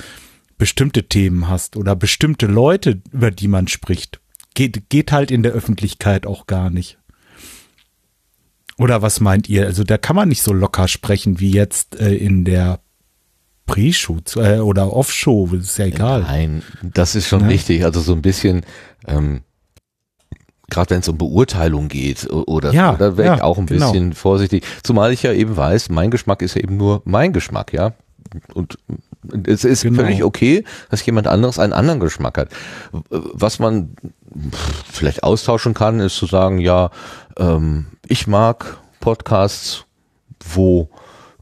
bestimmte 0.58 1.10
Themen 1.10 1.50
hast 1.50 1.76
oder 1.76 1.98
bestimmte 1.98 2.46
Leute, 2.46 3.02
über 3.12 3.30
die 3.30 3.50
man 3.50 3.68
spricht. 3.68 4.22
Geht, 4.54 4.90
geht 4.90 5.12
halt 5.12 5.32
in 5.32 5.44
der 5.44 5.52
Öffentlichkeit 5.52 6.26
auch 6.28 6.48
gar 6.48 6.70
nicht. 6.70 6.98
Oder 8.78 9.02
was 9.02 9.20
meint 9.20 9.50
ihr? 9.50 9.66
Also 9.66 9.84
da 9.84 9.98
kann 9.98 10.16
man 10.16 10.30
nicht 10.30 10.44
so 10.44 10.54
locker 10.54 10.88
sprechen 10.88 11.40
wie 11.40 11.52
jetzt 11.52 12.00
äh, 12.00 12.14
in 12.14 12.46
der 12.46 12.80
Pre-Show 13.66 14.20
äh, 14.38 14.60
oder 14.60 14.94
Off-Show, 14.94 15.50
ist 15.54 15.78
ja 15.78 15.86
egal. 15.86 16.22
Nein, 16.22 16.64
das 16.82 17.16
ist 17.16 17.28
schon 17.28 17.42
ja. 17.42 17.48
richtig. 17.48 17.84
Also 17.84 18.00
so 18.00 18.14
ein 18.14 18.22
bisschen, 18.22 18.62
ähm, 19.08 19.42
gerade 20.70 20.92
wenn 20.92 21.00
es 21.00 21.08
um 21.10 21.18
Beurteilung 21.18 21.88
geht 21.88 22.30
oder 22.32 22.72
ja, 22.72 22.94
da 22.94 23.18
wäre 23.18 23.28
ja, 23.28 23.36
ich 23.36 23.42
auch 23.42 23.58
ein 23.58 23.66
genau. 23.66 23.92
bisschen 23.92 24.14
vorsichtig. 24.14 24.64
Zumal 24.84 25.12
ich 25.12 25.24
ja 25.24 25.34
eben 25.34 25.58
weiß, 25.58 25.90
mein 25.90 26.12
Geschmack 26.12 26.42
ist 26.42 26.56
ja 26.56 26.62
eben 26.62 26.78
nur 26.78 27.02
mein 27.06 27.34
Geschmack, 27.34 27.74
ja. 27.74 27.94
Und 28.54 28.78
es 29.46 29.64
ist 29.64 29.84
genau. 29.84 30.02
völlig 30.02 30.24
okay, 30.24 30.64
dass 30.90 31.06
jemand 31.06 31.28
anderes 31.28 31.60
einen 31.60 31.74
anderen 31.74 32.00
Geschmack 32.00 32.38
hat. 32.38 32.50
Was 33.10 33.60
man 33.60 33.96
vielleicht 34.92 35.24
austauschen 35.24 35.74
kann, 35.74 36.00
ist 36.00 36.16
zu 36.16 36.26
sagen, 36.26 36.60
ja, 36.60 36.92
ähm, 37.38 37.88
ich 38.10 38.28
mag 38.28 38.78
Podcasts, 39.00 39.86
wo 40.54 40.90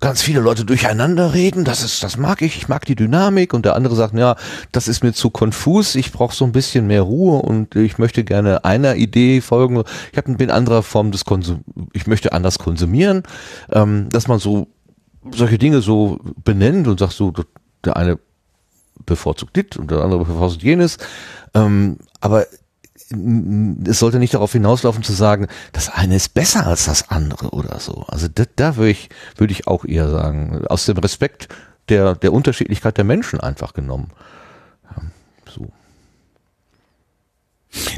ganz 0.01 0.21
viele 0.21 0.39
Leute 0.39 0.65
durcheinander 0.65 1.33
reden, 1.33 1.63
das 1.63 1.83
ist, 1.83 2.03
das 2.03 2.17
mag 2.17 2.41
ich, 2.41 2.57
ich 2.57 2.67
mag 2.67 2.85
die 2.85 2.95
Dynamik. 2.95 3.53
Und 3.53 3.65
der 3.65 3.75
andere 3.75 3.95
sagt, 3.95 4.13
ja, 4.13 4.35
das 4.71 4.87
ist 4.87 5.03
mir 5.03 5.13
zu 5.13 5.29
konfus, 5.29 5.95
ich 5.95 6.11
brauche 6.11 6.35
so 6.35 6.45
ein 6.45 6.51
bisschen 6.51 6.87
mehr 6.87 7.01
Ruhe 7.01 7.41
und 7.41 7.75
ich 7.75 7.97
möchte 7.97 8.23
gerne 8.23 8.65
einer 8.65 8.95
Idee 8.95 9.41
folgen. 9.41 9.83
Ich 10.11 10.17
hab, 10.17 10.25
bin 10.25 10.51
anderer 10.51 10.83
Form 10.83 11.11
des 11.11 11.25
Konsum, 11.25 11.63
ich 11.93 12.07
möchte 12.07 12.33
anders 12.33 12.59
konsumieren, 12.59 13.23
ähm, 13.71 14.09
dass 14.09 14.27
man 14.27 14.39
so 14.39 14.67
solche 15.31 15.57
Dinge 15.57 15.81
so 15.81 16.19
benennt 16.43 16.87
und 16.87 16.99
sagt 16.99 17.13
so, 17.13 17.33
der 17.83 17.97
eine 17.97 18.19
bevorzugt 19.05 19.55
dit 19.55 19.75
und 19.77 19.89
der 19.89 20.01
andere 20.01 20.25
bevorzugt 20.25 20.63
jenes. 20.63 20.97
Ähm, 21.53 21.97
aber 22.21 22.45
es 23.09 23.99
sollte 23.99 24.17
nicht 24.17 24.33
darauf 24.33 24.51
hinauslaufen 24.51 25.03
zu 25.03 25.13
sagen, 25.13 25.47
das 25.73 25.89
eine 25.89 26.15
ist 26.15 26.33
besser 26.33 26.65
als 26.65 26.85
das 26.85 27.09
andere 27.09 27.51
oder 27.51 27.79
so. 27.79 28.05
Also 28.07 28.27
da, 28.27 28.45
da 28.55 28.77
würde 28.77 28.91
ich, 28.91 29.09
würde 29.37 29.53
ich 29.53 29.67
auch 29.67 29.85
eher 29.85 30.09
sagen, 30.09 30.65
aus 30.67 30.85
dem 30.85 30.97
Respekt 30.97 31.47
der, 31.89 32.15
der 32.15 32.33
Unterschiedlichkeit 32.33 32.97
der 32.97 33.03
Menschen 33.03 33.39
einfach 33.39 33.73
genommen. 33.73 34.09
Ja, 34.89 35.03
so. 35.53 35.71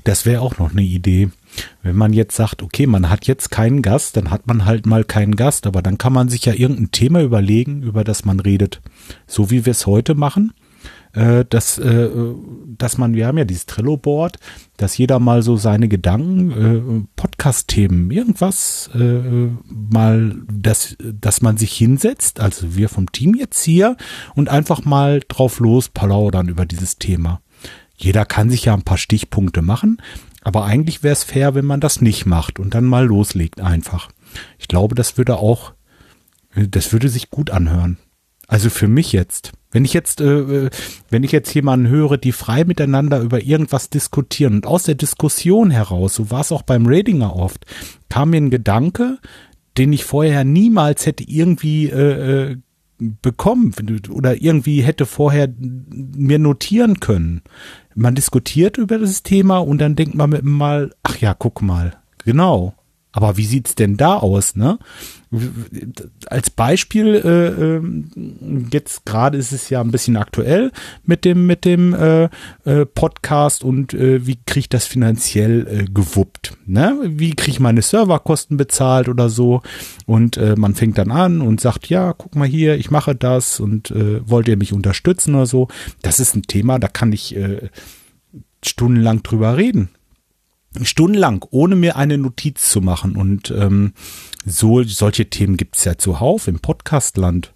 Das 0.03 0.25
wäre 0.25 0.41
auch 0.41 0.57
noch 0.57 0.71
eine 0.71 0.81
Idee. 0.81 1.29
Wenn 1.83 1.95
man 1.95 2.11
jetzt 2.11 2.35
sagt, 2.35 2.61
okay, 2.61 2.85
man 2.85 3.09
hat 3.09 3.27
jetzt 3.27 3.49
keinen 3.49 3.81
Gast, 3.81 4.17
dann 4.17 4.29
hat 4.29 4.45
man 4.45 4.65
halt 4.65 4.85
mal 4.85 5.05
keinen 5.05 5.35
Gast, 5.35 5.67
aber 5.67 5.81
dann 5.81 5.97
kann 5.97 6.13
man 6.13 6.27
sich 6.27 6.45
ja 6.45 6.53
irgendein 6.53 6.91
Thema 6.91 7.21
überlegen, 7.21 7.81
über 7.81 8.03
das 8.03 8.25
man 8.25 8.39
redet. 8.39 8.81
So 9.25 9.51
wie 9.51 9.65
wir 9.65 9.71
es 9.71 9.85
heute 9.85 10.15
machen 10.15 10.53
äh, 11.13 11.45
dass, 11.49 11.77
äh, 11.77 12.09
dass 12.77 12.97
man, 12.97 13.13
wir 13.13 13.27
haben 13.27 13.37
ja 13.37 13.45
dieses 13.45 13.65
Trello-Board, 13.65 14.37
dass 14.77 14.97
jeder 14.97 15.19
mal 15.19 15.41
so 15.41 15.57
seine 15.57 15.87
Gedanken, 15.87 16.51
äh, 16.51 17.07
Podcast-Themen, 17.15 18.11
irgendwas 18.11 18.89
äh, 18.93 19.49
mal, 19.65 20.35
dass, 20.51 20.95
dass 20.99 21.41
man 21.41 21.57
sich 21.57 21.73
hinsetzt, 21.73 22.39
also 22.39 22.75
wir 22.75 22.89
vom 22.89 23.11
Team 23.11 23.33
jetzt 23.35 23.63
hier, 23.63 23.97
und 24.35 24.49
einfach 24.49 24.85
mal 24.85 25.21
drauf 25.27 25.59
los 25.59 25.89
palaudern 25.89 26.49
über 26.49 26.65
dieses 26.65 26.97
Thema. 26.97 27.41
Jeder 27.95 28.25
kann 28.25 28.49
sich 28.49 28.65
ja 28.65 28.73
ein 28.73 28.83
paar 28.83 28.97
Stichpunkte 28.97 29.61
machen, 29.61 30.01
aber 30.43 30.65
eigentlich 30.65 31.03
wäre 31.03 31.13
es 31.13 31.23
fair, 31.23 31.55
wenn 31.55 31.65
man 31.65 31.79
das 31.79 31.99
nicht 31.99 32.25
macht 32.25 32.59
und 32.59 32.75
dann 32.75 32.85
mal 32.85 33.05
loslegt 33.05 33.59
einfach. 33.59 34.09
Ich 34.59 34.67
glaube, 34.67 34.93
das 34.93 35.17
würde 35.17 35.37
auch, 35.37 35.73
das 36.55 36.93
würde 36.93 37.09
sich 37.09 37.31
gut 37.31 37.49
anhören. 37.49 37.97
Also 38.47 38.69
für 38.69 38.87
mich 38.87 39.11
jetzt. 39.11 39.51
Wenn 39.77 39.85
ich 39.85 39.93
jetzt, 39.93 40.21
äh, 40.21 40.39
äh, 40.39 40.69
wenn 41.11 41.21
ich 41.21 41.31
jetzt 41.31 41.53
jemanden 41.53 41.87
höre, 41.87 42.17
die 42.17 42.31
frei 42.31 42.65
miteinander 42.65 43.19
über 43.19 43.43
irgendwas 43.43 43.91
diskutieren 43.91 44.55
und 44.55 44.65
aus 44.65 44.85
der 44.85 44.95
Diskussion 44.95 45.69
heraus, 45.69 46.15
so 46.15 46.31
war 46.31 46.41
es 46.41 46.51
auch 46.51 46.63
beim 46.63 46.87
Ratinger 46.87 47.35
oft, 47.35 47.63
kam 48.09 48.31
mir 48.31 48.37
ein 48.37 48.49
Gedanke, 48.49 49.19
den 49.77 49.93
ich 49.93 50.03
vorher 50.03 50.43
niemals 50.45 51.05
hätte 51.05 51.23
irgendwie 51.29 51.89
äh, 51.91 52.53
äh, 52.53 52.57
bekommen 52.97 53.71
oder 54.09 54.41
irgendwie 54.41 54.81
hätte 54.81 55.05
vorher 55.05 55.47
mir 55.59 56.39
notieren 56.39 56.99
können. 56.99 57.43
Man 57.93 58.15
diskutiert 58.15 58.79
über 58.79 58.97
das 58.97 59.21
Thema 59.21 59.59
und 59.59 59.77
dann 59.77 59.95
denkt 59.95 60.15
man 60.15 60.39
mal, 60.41 60.89
ach 61.03 61.19
ja, 61.19 61.35
guck 61.35 61.61
mal, 61.61 61.97
genau. 62.25 62.73
Aber 63.13 63.37
wie 63.37 63.45
sieht's 63.45 63.73
denn 63.73 63.97
da 63.97 64.17
aus, 64.17 64.55
ne? 64.55 64.77
Als 66.27 66.49
Beispiel, 66.49 67.15
äh, 67.15 67.47
äh, 67.77 68.67
jetzt 68.71 69.05
gerade 69.05 69.37
ist 69.37 69.51
es 69.51 69.69
ja 69.69 69.81
ein 69.81 69.91
bisschen 69.91 70.17
aktuell 70.17 70.71
mit 71.03 71.25
dem, 71.25 71.47
mit 71.47 71.65
dem 71.65 71.93
äh, 71.93 72.29
äh, 72.65 72.85
Podcast 72.85 73.63
und 73.63 73.93
äh, 73.93 74.25
wie 74.25 74.37
kriege 74.45 74.59
ich 74.59 74.69
das 74.69 74.85
finanziell 74.85 75.67
äh, 75.67 75.85
gewuppt? 75.85 76.57
Ne? 76.65 76.97
Wie 77.03 77.33
kriege 77.33 77.51
ich 77.51 77.59
meine 77.59 77.81
Serverkosten 77.81 78.55
bezahlt 78.55 79.09
oder 79.09 79.29
so? 79.29 79.61
Und 80.05 80.37
äh, 80.37 80.55
man 80.57 80.75
fängt 80.75 80.97
dann 80.97 81.11
an 81.11 81.41
und 81.41 81.59
sagt, 81.59 81.89
ja, 81.89 82.13
guck 82.13 82.35
mal 82.35 82.47
hier, 82.47 82.77
ich 82.77 82.91
mache 82.91 83.15
das 83.15 83.59
und 83.59 83.91
äh, 83.91 84.21
wollt 84.29 84.47
ihr 84.47 84.57
mich 84.57 84.73
unterstützen 84.73 85.35
oder 85.35 85.45
so? 85.45 85.67
Das 86.01 86.19
ist 86.19 86.35
ein 86.35 86.43
Thema, 86.43 86.79
da 86.79 86.87
kann 86.87 87.11
ich 87.11 87.35
äh, 87.35 87.69
stundenlang 88.63 89.23
drüber 89.23 89.57
reden 89.57 89.89
stundenlang, 90.85 91.45
ohne 91.49 91.75
mir 91.75 91.95
eine 91.95 92.17
Notiz 92.17 92.69
zu 92.69 92.81
machen. 92.81 93.15
Und 93.15 93.51
ähm, 93.51 93.93
so 94.45 94.83
solche 94.83 95.29
Themen 95.29 95.57
gibt's 95.57 95.83
ja 95.83 95.97
zuhauf 95.97 96.47
im 96.47 96.59
Podcastland. 96.59 97.53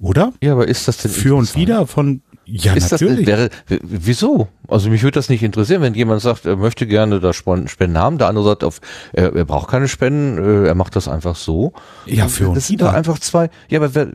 Oder? 0.00 0.32
Ja, 0.42 0.52
aber 0.52 0.68
ist 0.68 0.88
das 0.88 0.98
denn 0.98 1.10
für 1.10 1.36
und 1.36 1.54
wieder 1.54 1.86
von 1.86 2.22
ja, 2.44 2.74
ist 2.74 2.90
natürlich. 2.90 3.24
Das, 3.24 3.38
wäre, 3.38 3.50
wieso? 3.82 4.48
Also 4.68 4.90
mich 4.90 5.02
würde 5.02 5.14
das 5.14 5.28
nicht 5.28 5.42
interessieren, 5.42 5.80
wenn 5.80 5.94
jemand 5.94 6.20
sagt, 6.20 6.44
er 6.44 6.56
möchte 6.56 6.86
gerne 6.86 7.20
da 7.20 7.32
Spenden 7.32 7.98
haben, 7.98 8.18
der 8.18 8.28
andere 8.28 8.44
sagt, 8.44 8.64
auf, 8.64 8.80
er, 9.12 9.34
er 9.34 9.44
braucht 9.44 9.70
keine 9.70 9.88
Spenden, 9.88 10.38
äh, 10.38 10.68
er 10.68 10.74
macht 10.74 10.96
das 10.96 11.08
einfach 11.08 11.36
so. 11.36 11.72
Ja, 12.04 12.28
für 12.28 12.48
uns. 12.48 12.56
Das 12.56 12.66
sind 12.66 12.80
doch 12.80 12.92
einfach 12.92 13.18
zwei. 13.20 13.48
Ja, 13.68 13.80
aber 13.80 13.94
wer, 13.94 14.08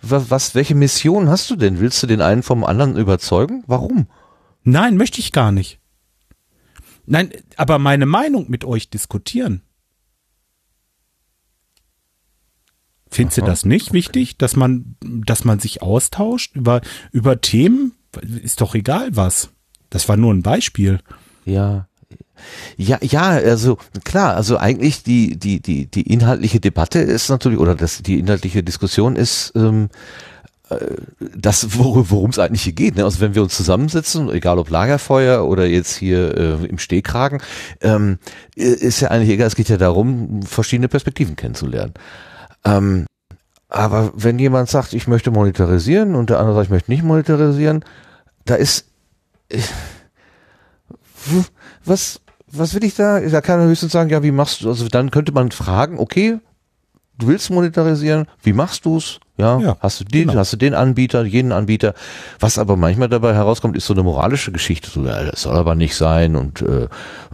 was, 0.00 0.54
welche 0.54 0.74
Mission 0.74 1.28
hast 1.28 1.50
du 1.50 1.56
denn? 1.56 1.78
Willst 1.78 2.02
du 2.02 2.06
den 2.06 2.22
einen 2.22 2.42
vom 2.42 2.64
anderen 2.64 2.96
überzeugen? 2.96 3.64
Warum? 3.66 4.06
Nein, 4.62 4.96
möchte 4.96 5.20
ich 5.20 5.32
gar 5.32 5.52
nicht. 5.52 5.78
Nein, 7.06 7.30
aber 7.56 7.78
meine 7.78 8.06
Meinung 8.06 8.50
mit 8.50 8.64
euch 8.64 8.90
diskutieren. 8.90 9.62
Findest 13.10 13.38
du 13.38 13.42
das 13.42 13.64
nicht 13.64 13.88
okay. 13.88 13.98
wichtig, 13.98 14.38
dass 14.38 14.56
man, 14.56 14.96
dass 15.00 15.44
man 15.44 15.60
sich 15.60 15.82
austauscht 15.82 16.56
über, 16.56 16.80
über 17.12 17.40
Themen? 17.40 17.92
Ist 18.42 18.60
doch 18.60 18.74
egal 18.74 19.16
was. 19.16 19.50
Das 19.90 20.08
war 20.08 20.16
nur 20.16 20.34
ein 20.34 20.42
Beispiel. 20.42 20.98
Ja. 21.44 21.86
Ja, 22.76 22.98
ja, 23.00 23.28
also 23.28 23.78
klar, 24.02 24.34
also 24.34 24.58
eigentlich 24.58 25.04
die, 25.04 25.38
die, 25.38 25.60
die, 25.60 25.86
die 25.86 26.02
inhaltliche 26.02 26.58
Debatte 26.58 26.98
ist 26.98 27.28
natürlich, 27.28 27.60
oder 27.60 27.76
das, 27.76 28.02
die 28.02 28.18
inhaltliche 28.18 28.64
Diskussion 28.64 29.14
ist, 29.14 29.52
ähm, 29.54 29.88
das, 31.36 31.78
worum 31.78 32.30
es 32.30 32.38
eigentlich 32.38 32.62
hier 32.62 32.72
geht. 32.72 32.96
Ne? 32.96 33.04
Also 33.04 33.20
wenn 33.20 33.34
wir 33.34 33.42
uns 33.42 33.56
zusammensitzen, 33.56 34.30
egal 34.30 34.58
ob 34.58 34.70
Lagerfeuer 34.70 35.44
oder 35.44 35.66
jetzt 35.66 35.96
hier 35.96 36.36
äh, 36.36 36.66
im 36.66 36.78
Stehkragen, 36.78 37.40
ähm, 37.82 38.18
ist 38.54 39.00
ja 39.00 39.10
eigentlich 39.10 39.30
egal, 39.30 39.46
es 39.46 39.56
geht 39.56 39.68
ja 39.68 39.76
darum, 39.76 40.42
verschiedene 40.42 40.88
Perspektiven 40.88 41.36
kennenzulernen. 41.36 41.94
Ähm, 42.64 43.06
aber 43.68 44.12
wenn 44.14 44.38
jemand 44.38 44.68
sagt, 44.70 44.92
ich 44.94 45.06
möchte 45.06 45.30
monetarisieren 45.30 46.14
und 46.14 46.30
der 46.30 46.38
andere 46.38 46.54
sagt, 46.54 46.66
ich 46.66 46.70
möchte 46.70 46.90
nicht 46.90 47.04
monetarisieren, 47.04 47.84
da 48.44 48.54
ist 48.54 48.86
äh, 49.48 49.58
was 51.84 52.20
was 52.56 52.74
will 52.74 52.84
ich 52.84 52.94
da? 52.94 53.20
Da 53.20 53.40
kann 53.40 53.60
er 53.60 53.66
höchstens 53.66 53.92
sagen, 53.92 54.10
ja, 54.10 54.22
wie 54.22 54.30
machst 54.30 54.62
du? 54.62 54.68
Also 54.68 54.86
dann 54.88 55.10
könnte 55.10 55.32
man 55.32 55.50
fragen, 55.50 55.98
okay, 55.98 56.38
du 57.18 57.28
willst 57.28 57.50
monetarisieren, 57.50 58.26
wie 58.42 58.52
machst 58.52 58.84
du's? 58.86 59.20
Ja, 59.36 59.58
ja, 59.58 59.76
hast 59.80 60.00
du 60.00 60.04
den, 60.04 60.28
genau. 60.28 60.38
hast 60.38 60.52
du 60.52 60.56
den 60.56 60.74
Anbieter, 60.74 61.24
jeden 61.24 61.50
Anbieter. 61.50 61.94
Was 62.38 62.56
aber 62.56 62.76
manchmal 62.76 63.08
dabei 63.08 63.34
herauskommt, 63.34 63.76
ist 63.76 63.86
so 63.86 63.92
eine 63.92 64.04
moralische 64.04 64.52
Geschichte. 64.52 64.88
So, 64.90 65.04
ja, 65.04 65.24
das 65.24 65.42
soll 65.42 65.56
aber 65.56 65.74
nicht 65.74 65.96
sein 65.96 66.36
und 66.36 66.62
äh, 66.62 66.84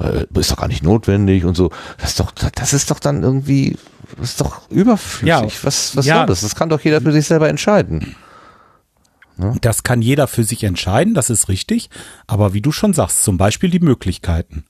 äh, 0.00 0.26
ist 0.34 0.50
doch 0.50 0.56
gar 0.56 0.68
nicht 0.68 0.82
notwendig 0.82 1.44
und 1.44 1.56
so. 1.56 1.70
Das 1.98 2.10
ist 2.10 2.20
doch, 2.20 2.32
das 2.32 2.72
ist 2.72 2.90
doch 2.90 3.00
dann 3.00 3.22
irgendwie, 3.22 3.76
das 4.18 4.30
ist 4.30 4.40
doch 4.40 4.70
überflüssig. 4.70 5.28
Ja, 5.28 5.42
was, 5.62 5.94
was 5.94 6.06
ja. 6.06 6.18
soll 6.18 6.26
das? 6.26 6.40
Das 6.40 6.54
kann 6.54 6.70
doch 6.70 6.80
jeder 6.80 7.02
für 7.02 7.12
sich 7.12 7.26
selber 7.26 7.50
entscheiden. 7.50 8.16
Ne? 9.36 9.56
Das 9.60 9.82
kann 9.82 10.00
jeder 10.00 10.26
für 10.26 10.44
sich 10.44 10.64
entscheiden, 10.64 11.12
das 11.12 11.28
ist 11.28 11.48
richtig. 11.48 11.90
Aber 12.26 12.54
wie 12.54 12.62
du 12.62 12.72
schon 12.72 12.94
sagst, 12.94 13.24
zum 13.24 13.36
Beispiel 13.36 13.70
die 13.70 13.80
Möglichkeiten. 13.80 14.64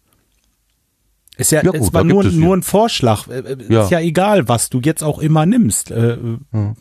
Ist 1.41 1.53
ja, 1.53 1.63
ja 1.63 1.71
gut, 1.71 1.81
es 1.81 1.93
war 1.95 2.05
nur, 2.05 2.23
nur 2.25 2.55
ein 2.55 2.63
Vorschlag. 2.63 3.27
Äh, 3.29 3.39
äh, 3.39 3.57
ja. 3.71 3.85
Ist 3.85 3.91
ja 3.91 4.01
egal, 4.01 4.49
was 4.49 4.69
du 4.69 4.81
jetzt 4.81 5.03
auch 5.03 5.19
immer 5.19 5.47
nimmst. 5.47 5.91
Äh, 5.91 6.19
hm. 6.53 6.77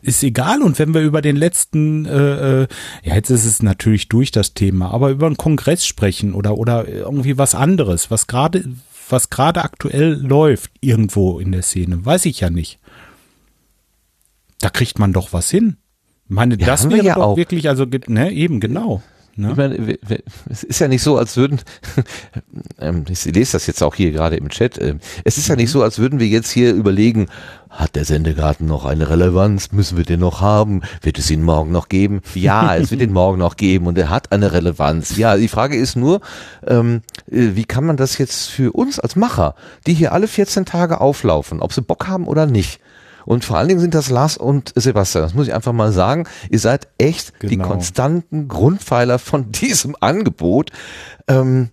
Ist 0.00 0.22
egal. 0.22 0.62
Und 0.62 0.78
wenn 0.78 0.94
wir 0.94 1.02
über 1.02 1.20
den 1.20 1.36
letzten, 1.36 2.06
äh, 2.06 2.62
ja, 3.02 3.14
jetzt 3.14 3.28
ist 3.28 3.44
es 3.44 3.62
natürlich 3.62 4.08
durch 4.08 4.30
das 4.30 4.54
Thema, 4.54 4.90
aber 4.90 5.10
über 5.10 5.26
einen 5.26 5.36
Kongress 5.36 5.84
sprechen 5.84 6.32
oder, 6.32 6.56
oder 6.56 6.88
irgendwie 6.88 7.36
was 7.36 7.54
anderes, 7.54 8.10
was 8.10 8.26
gerade, 8.26 8.64
was 9.10 9.28
gerade 9.28 9.62
aktuell 9.62 10.14
läuft 10.14 10.70
irgendwo 10.80 11.38
in 11.38 11.52
der 11.52 11.62
Szene, 11.62 12.06
weiß 12.06 12.24
ich 12.24 12.40
ja 12.40 12.48
nicht. 12.48 12.78
Da 14.60 14.70
kriegt 14.70 14.98
man 14.98 15.12
doch 15.12 15.34
was 15.34 15.50
hin. 15.50 15.76
Ich 16.24 16.34
meine, 16.34 16.58
ja, 16.58 16.66
das 16.66 16.88
wäre 16.88 17.04
ja 17.04 17.14
doch 17.16 17.22
auch. 17.22 17.36
wirklich, 17.36 17.68
also, 17.68 17.84
ne, 18.06 18.32
eben, 18.32 18.60
genau. 18.60 19.02
Ne? 19.36 19.50
Ich 19.50 19.56
meine, 19.56 19.98
es 20.48 20.64
ist 20.64 20.78
ja 20.78 20.88
nicht 20.88 21.02
so, 21.02 21.18
als 21.18 21.36
würden, 21.36 21.60
ähm, 22.80 23.04
ich 23.08 23.24
lese 23.26 23.52
das 23.52 23.66
jetzt 23.66 23.82
auch 23.82 23.94
hier 23.94 24.10
gerade 24.10 24.36
im 24.36 24.48
Chat, 24.48 24.80
ähm, 24.80 25.00
es 25.24 25.36
ist 25.36 25.48
ja 25.48 25.56
nicht 25.56 25.68
mhm. 25.68 25.72
so, 25.72 25.82
als 25.82 25.98
würden 25.98 26.18
wir 26.18 26.26
jetzt 26.26 26.50
hier 26.50 26.72
überlegen, 26.72 27.28
hat 27.68 27.94
der 27.94 28.06
Sendegarten 28.06 28.66
noch 28.66 28.86
eine 28.86 29.10
Relevanz? 29.10 29.72
Müssen 29.72 29.98
wir 29.98 30.04
den 30.04 30.20
noch 30.20 30.40
haben? 30.40 30.80
Wird 31.02 31.18
es 31.18 31.30
ihn 31.30 31.42
morgen 31.42 31.72
noch 31.72 31.90
geben? 31.90 32.22
Ja, 32.34 32.74
es 32.74 32.90
wird 32.90 33.02
ihn 33.02 33.12
morgen 33.12 33.38
noch 33.38 33.56
geben 33.56 33.86
und 33.86 33.98
er 33.98 34.08
hat 34.08 34.32
eine 34.32 34.52
Relevanz. 34.52 35.16
Ja, 35.18 35.36
die 35.36 35.48
Frage 35.48 35.76
ist 35.76 35.96
nur, 35.96 36.22
ähm, 36.66 37.02
äh, 37.30 37.50
wie 37.54 37.66
kann 37.66 37.84
man 37.84 37.98
das 37.98 38.16
jetzt 38.16 38.48
für 38.48 38.72
uns 38.72 38.98
als 38.98 39.16
Macher, 39.16 39.54
die 39.86 39.92
hier 39.92 40.12
alle 40.12 40.28
14 40.28 40.64
Tage 40.64 41.00
auflaufen, 41.00 41.60
ob 41.60 41.74
sie 41.74 41.82
Bock 41.82 42.08
haben 42.08 42.26
oder 42.26 42.46
nicht, 42.46 42.80
und 43.26 43.44
vor 43.44 43.58
allen 43.58 43.68
Dingen 43.68 43.80
sind 43.80 43.94
das 43.94 44.08
Lars 44.08 44.38
und 44.38 44.72
Sebastian, 44.74 45.24
das 45.24 45.34
muss 45.34 45.48
ich 45.48 45.54
einfach 45.54 45.72
mal 45.72 45.92
sagen. 45.92 46.26
Ihr 46.48 46.60
seid 46.60 46.88
echt 46.96 47.38
genau. 47.40 47.50
die 47.50 47.58
konstanten 47.58 48.48
Grundpfeiler 48.48 49.18
von 49.18 49.52
diesem 49.52 49.94
Angebot. 50.00 50.70
Ähm, 51.28 51.68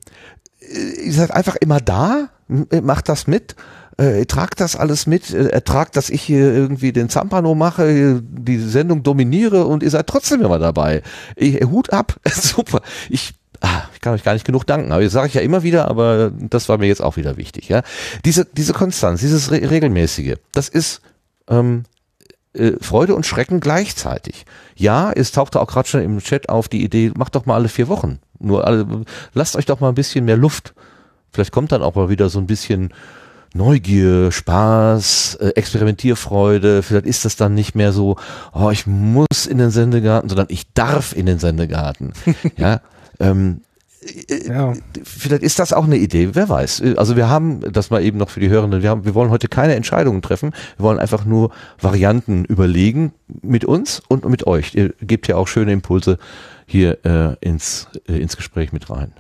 ihr 0.60 1.14
seid 1.14 1.32
einfach 1.32 1.56
immer 1.56 1.80
da, 1.80 2.30
macht 2.48 3.08
das 3.08 3.28
mit. 3.28 3.56
Äh, 3.98 4.26
tragt 4.26 4.60
das 4.60 4.76
alles 4.76 5.06
mit, 5.06 5.32
äh, 5.32 5.50
ertragt, 5.50 5.96
dass 5.96 6.10
ich 6.10 6.24
hier 6.24 6.52
irgendwie 6.52 6.92
den 6.92 7.10
Zampano 7.10 7.54
mache, 7.54 8.24
die 8.24 8.58
Sendung 8.58 9.04
dominiere 9.04 9.66
und 9.66 9.84
ihr 9.84 9.92
seid 9.92 10.08
trotzdem 10.08 10.42
immer 10.42 10.58
dabei. 10.58 11.04
Ich, 11.36 11.64
Hut 11.64 11.94
ab, 11.94 12.16
super. 12.26 12.82
Ich 13.08 13.36
ah, 13.62 13.84
ich 13.94 14.02
kann 14.02 14.16
euch 14.16 14.24
gar 14.24 14.34
nicht 14.34 14.46
genug 14.46 14.66
danken, 14.66 14.92
aber 14.92 15.04
das 15.04 15.14
sage 15.14 15.28
ich 15.28 15.36
ja 15.36 15.42
immer 15.42 15.62
wieder, 15.62 15.90
aber 15.90 16.32
das 16.32 16.70
war 16.70 16.80
mir 16.80 16.88
jetzt 16.88 17.04
auch 17.04 17.18
wieder 17.18 17.38
wichtig. 17.38 17.70
Ja, 17.70 17.84
diese 18.26 18.46
diese 18.46 18.74
Konstanz, 18.74 19.20
dieses 19.20 19.52
Re 19.52 19.70
regelmäßige, 19.70 20.38
das 20.52 20.70
ist 20.70 21.02
ähm, 21.50 21.84
äh, 22.54 22.74
Freude 22.82 23.16
und 23.16 23.26
Schrecken 23.26 23.60
gleichzeitig. 23.60 24.46
Ja, 24.76 25.12
es 25.12 25.32
tauchte 25.32 25.60
auch 25.60 25.68
gerade 25.68 25.88
schon 25.88 26.02
im 26.02 26.20
Chat 26.20 26.50
auf 26.50 26.68
die 26.68 26.84
Idee, 26.84 27.12
macht 27.16 27.36
doch 27.36 27.46
mal 27.46 27.56
alle 27.56 27.70
vier 27.70 27.88
Wochen. 27.88 28.20
Nur 28.40 28.68
alle, 28.68 29.06
lasst 29.34 29.56
euch 29.56 29.66
doch 29.66 29.80
mal 29.80 29.90
ein 29.90 29.96
bisschen 29.96 30.26
mehr 30.26 30.38
Luft. 30.38 30.74
Vielleicht 31.32 31.52
kommt 31.52 31.72
dann 31.72 31.82
auch 31.82 31.96
mal 31.96 32.10
wieder 32.10 32.30
so 32.30 32.40
ein 32.40 32.48
bisschen 32.48 32.94
Neugier, 33.56 34.32
Spaß, 34.32 35.36
äh, 35.36 35.50
Experimentierfreude. 35.50 36.82
Vielleicht 36.82 37.06
ist 37.06 37.26
das 37.26 37.36
dann 37.36 37.54
nicht 37.54 37.76
mehr 37.76 37.92
so, 37.92 38.18
oh, 38.52 38.70
ich 38.72 38.88
muss 38.88 39.46
in 39.48 39.60
den 39.60 39.70
Sendegarten, 39.70 40.30
sondern 40.30 40.48
ich 40.50 40.74
darf 40.74 41.16
in 41.16 41.28
den 41.28 41.40
Sendegarten. 41.40 42.14
ja, 42.58 42.82
ähm, 43.20 43.62
ja. 44.48 44.74
Vielleicht 45.04 45.44
ist 45.44 45.60
das 45.60 45.74
auch 45.74 45.86
eine 45.86 45.98
Idee, 45.98 46.30
wer 46.34 46.50
weiß. 46.50 46.82
Also 46.98 47.16
wir 47.16 47.30
haben, 47.30 47.72
das 47.72 47.90
mal 47.90 48.04
eben 48.04 48.18
noch 48.18 48.30
für 48.30 48.40
die 48.40 48.50
Hörenden, 48.50 48.82
wir, 48.82 48.90
haben, 48.90 49.06
wir 49.06 49.16
wollen 49.16 49.30
heute 49.30 49.48
keine 49.48 49.76
Entscheidungen 49.76 50.22
treffen, 50.22 50.54
wir 50.78 50.84
wollen 50.84 51.00
einfach 51.00 51.26
nur 51.26 51.52
Varianten 51.80 52.46
überlegen 52.46 53.14
mit 53.42 53.66
uns 53.66 54.02
und 54.08 54.26
mit 54.26 54.48
euch. 54.48 54.76
Ihr 54.76 54.94
gebt 55.02 55.28
ja 55.28 55.36
auch 55.36 55.48
schöne 55.48 55.72
Impulse 55.72 56.18
hier 56.66 57.06
äh, 57.06 57.36
ins, 57.42 57.88
äh, 58.08 58.18
ins 58.20 58.38
Gespräch 58.38 58.74
mit 58.74 58.90
rein. 58.90 59.14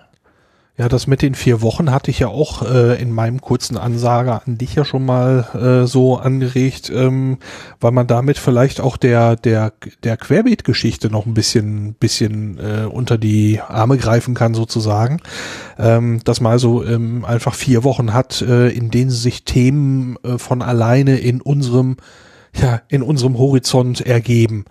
Ja, 0.75 0.89
das 0.89 1.05
mit 1.05 1.21
den 1.21 1.35
vier 1.35 1.61
Wochen 1.61 1.91
hatte 1.91 2.09
ich 2.09 2.17
ja 2.17 2.29
auch 2.29 2.63
äh, 2.63 2.99
in 2.99 3.11
meinem 3.11 3.39
kurzen 3.41 3.77
Ansage 3.77 4.41
an 4.43 4.57
dich 4.57 4.73
ja 4.73 4.83
schon 4.83 5.05
mal 5.05 5.83
äh, 5.83 5.85
so 5.85 6.17
angeregt, 6.17 6.89
ähm, 6.89 7.37
weil 7.79 7.91
man 7.91 8.07
damit 8.07 8.39
vielleicht 8.39 8.81
auch 8.81 8.97
der 8.97 9.35
der 9.35 9.73
der 10.03 10.17
Querbeet-Geschichte 10.17 11.11
noch 11.11 11.27
ein 11.27 11.35
bisschen 11.35 11.93
bisschen 11.93 12.57
äh, 12.57 12.85
unter 12.85 13.19
die 13.19 13.59
Arme 13.61 13.97
greifen 13.97 14.33
kann 14.33 14.55
sozusagen, 14.55 15.19
ähm, 15.77 16.21
dass 16.23 16.41
man 16.41 16.53
also 16.53 16.83
ähm, 16.83 17.23
einfach 17.23 17.53
vier 17.53 17.83
Wochen 17.83 18.11
hat, 18.11 18.41
äh, 18.41 18.69
in 18.69 18.89
denen 18.89 19.11
sich 19.11 19.45
Themen 19.45 20.17
äh, 20.23 20.39
von 20.39 20.63
alleine 20.63 21.19
in 21.19 21.39
unserem 21.39 21.97
ja 22.51 22.81
in 22.87 23.03
unserem 23.03 23.37
Horizont 23.37 24.01
ergeben 24.01 24.65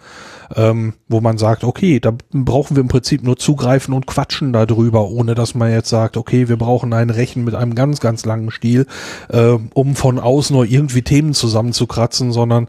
ähm, 0.56 0.94
wo 1.08 1.20
man 1.20 1.38
sagt, 1.38 1.64
okay, 1.64 2.00
da 2.00 2.12
brauchen 2.32 2.76
wir 2.76 2.82
im 2.82 2.88
Prinzip 2.88 3.22
nur 3.22 3.36
zugreifen 3.36 3.94
und 3.94 4.06
quatschen 4.06 4.52
darüber, 4.52 5.08
ohne 5.08 5.34
dass 5.34 5.54
man 5.54 5.70
jetzt 5.70 5.88
sagt, 5.88 6.16
okay, 6.16 6.48
wir 6.48 6.56
brauchen 6.56 6.92
ein 6.92 7.10
Rechen 7.10 7.44
mit 7.44 7.54
einem 7.54 7.74
ganz, 7.74 8.00
ganz 8.00 8.24
langen 8.24 8.50
Stiel, 8.50 8.86
äh, 9.28 9.56
um 9.74 9.96
von 9.96 10.18
außen 10.18 10.54
nur 10.54 10.64
irgendwie 10.64 11.02
Themen 11.02 11.34
zusammenzukratzen, 11.34 12.32
sondern 12.32 12.68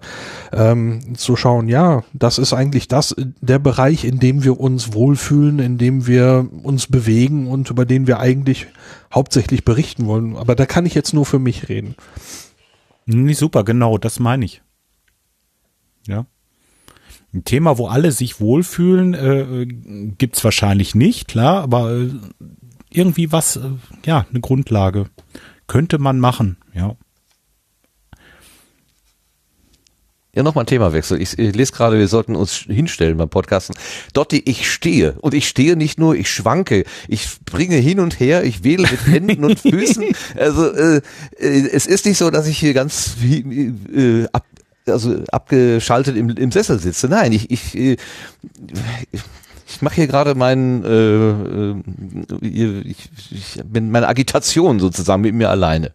ähm, 0.51 1.15
zu 1.15 1.35
schauen, 1.35 1.67
ja, 1.67 2.03
das 2.13 2.37
ist 2.37 2.53
eigentlich 2.53 2.87
das, 2.87 3.15
der 3.41 3.59
Bereich, 3.59 4.05
in 4.05 4.19
dem 4.19 4.43
wir 4.43 4.59
uns 4.59 4.93
wohlfühlen, 4.93 5.59
in 5.59 5.77
dem 5.77 6.07
wir 6.07 6.47
uns 6.63 6.87
bewegen 6.87 7.47
und 7.47 7.69
über 7.69 7.85
den 7.85 8.07
wir 8.07 8.19
eigentlich 8.19 8.67
hauptsächlich 9.13 9.65
berichten 9.65 10.05
wollen. 10.07 10.35
Aber 10.35 10.55
da 10.55 10.65
kann 10.65 10.85
ich 10.85 10.95
jetzt 10.95 11.13
nur 11.13 11.25
für 11.25 11.39
mich 11.39 11.69
reden. 11.69 11.95
Nee, 13.05 13.33
super, 13.33 13.63
genau, 13.63 13.97
das 13.97 14.19
meine 14.19 14.45
ich. 14.45 14.61
Ja. 16.07 16.25
Ein 17.33 17.45
Thema, 17.45 17.77
wo 17.77 17.87
alle 17.87 18.11
sich 18.11 18.39
wohlfühlen, 18.39 19.13
äh, 19.13 19.65
gibt's 20.17 20.43
wahrscheinlich 20.43 20.93
nicht, 20.93 21.27
klar, 21.27 21.63
aber 21.63 21.91
äh, 21.91 22.09
irgendwie 22.91 23.31
was, 23.31 23.55
äh, 23.55 23.61
ja, 24.05 24.27
eine 24.29 24.39
Grundlage 24.39 25.07
könnte 25.65 25.97
man 25.97 26.19
machen, 26.19 26.57
ja. 26.73 26.95
Ja, 30.35 30.41
nochmal 30.41 30.63
ein 30.63 30.67
Themawechsel. 30.67 31.21
Ich, 31.21 31.37
ich 31.37 31.55
lese 31.55 31.73
gerade, 31.73 31.99
wir 31.99 32.07
sollten 32.07 32.35
uns 32.35 32.55
hinstellen 32.55 33.17
beim 33.17 33.29
Podcasten. 33.29 33.75
Dotti, 34.13 34.41
ich 34.45 34.71
stehe. 34.71 35.13
Und 35.21 35.35
ich 35.35 35.47
stehe 35.47 35.75
nicht 35.75 35.99
nur, 35.99 36.15
ich 36.15 36.31
schwanke. 36.31 36.85
Ich 37.07 37.25
springe 37.25 37.75
hin 37.75 37.99
und 37.99 38.19
her, 38.19 38.43
ich 38.43 38.63
wähle 38.63 38.89
mit 38.89 39.05
Händen 39.05 39.45
und 39.45 39.59
Füßen. 39.59 40.05
Also 40.35 40.73
äh, 40.73 41.01
äh, 41.37 41.69
es 41.71 41.85
ist 41.85 42.07
nicht 42.07 42.17
so, 42.17 42.31
dass 42.31 42.47
ich 42.47 42.57
hier 42.57 42.73
ganz 42.73 43.15
äh, 43.23 44.25
ab, 44.31 44.43
also 44.87 45.23
abgeschaltet 45.31 46.15
im, 46.17 46.29
im 46.29 46.51
Sessel 46.51 46.79
sitze. 46.79 47.07
Nein, 47.07 47.31
ich, 47.31 47.49
ich, 47.51 47.75
ich, 47.75 47.97
ich 49.67 49.81
mache 49.81 49.95
hier 49.95 50.07
gerade 50.07 50.35
meinen, 50.35 50.83
äh, 50.83 52.45
äh, 52.45 52.81
ich, 52.81 53.09
ich 53.31 53.61
bin 53.63 53.91
meine 53.91 54.07
Agitation 54.07 54.79
sozusagen 54.79 55.21
mit 55.21 55.33
mir 55.33 55.49
alleine. 55.49 55.93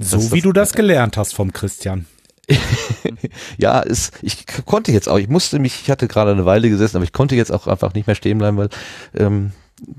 So 0.00 0.16
das, 0.16 0.32
wie 0.32 0.36
das, 0.36 0.42
du 0.42 0.52
das 0.52 0.72
gelernt 0.72 1.16
hast 1.16 1.34
vom 1.34 1.52
Christian. 1.52 2.06
ja, 3.58 3.82
es, 3.82 4.10
ich 4.22 4.44
konnte 4.66 4.92
jetzt 4.92 5.08
auch, 5.08 5.18
ich 5.18 5.28
musste 5.28 5.58
mich, 5.58 5.82
ich 5.82 5.90
hatte 5.90 6.08
gerade 6.08 6.32
eine 6.32 6.44
Weile 6.44 6.68
gesessen, 6.68 6.96
aber 6.96 7.04
ich 7.04 7.12
konnte 7.12 7.36
jetzt 7.36 7.52
auch 7.52 7.66
einfach 7.66 7.94
nicht 7.94 8.06
mehr 8.06 8.16
stehen 8.16 8.38
bleiben, 8.38 8.56
weil 8.56 8.68
ähm, 9.16 9.52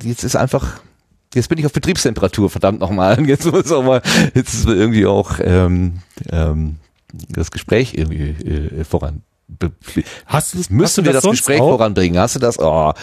jetzt 0.04 0.24
ist 0.24 0.36
einfach, 0.36 0.82
jetzt 1.34 1.48
bin 1.48 1.58
ich 1.58 1.66
auf 1.66 1.74
Betriebstemperatur, 1.74 2.50
verdammt 2.50 2.80
nochmal. 2.80 3.20
Jetzt 3.28 3.50
muss 3.50 3.72
auch 3.72 3.84
mal, 3.84 4.02
jetzt 4.34 4.54
ist 4.54 4.66
irgendwie 4.66 5.06
auch 5.06 5.40
ähm, 5.42 6.00
ähm, 6.30 6.78
das 7.30 7.52
Gespräch 7.52 7.94
irgendwie 7.94 8.30
äh, 8.48 8.84
voran. 8.84 9.24
Hast, 10.26 10.56
müssen 10.56 10.82
hast 10.82 10.98
du 10.98 11.04
wir 11.04 11.14
das, 11.14 11.24
das 11.24 11.32
Gespräch 11.32 11.60
auch? 11.60 11.72
voranbringen? 11.72 12.20
Hast 12.20 12.36
du 12.36 12.40
das? 12.40 12.58
Oh, 12.58 12.94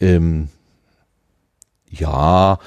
ähm, 0.00 0.48
ja, 1.90 2.58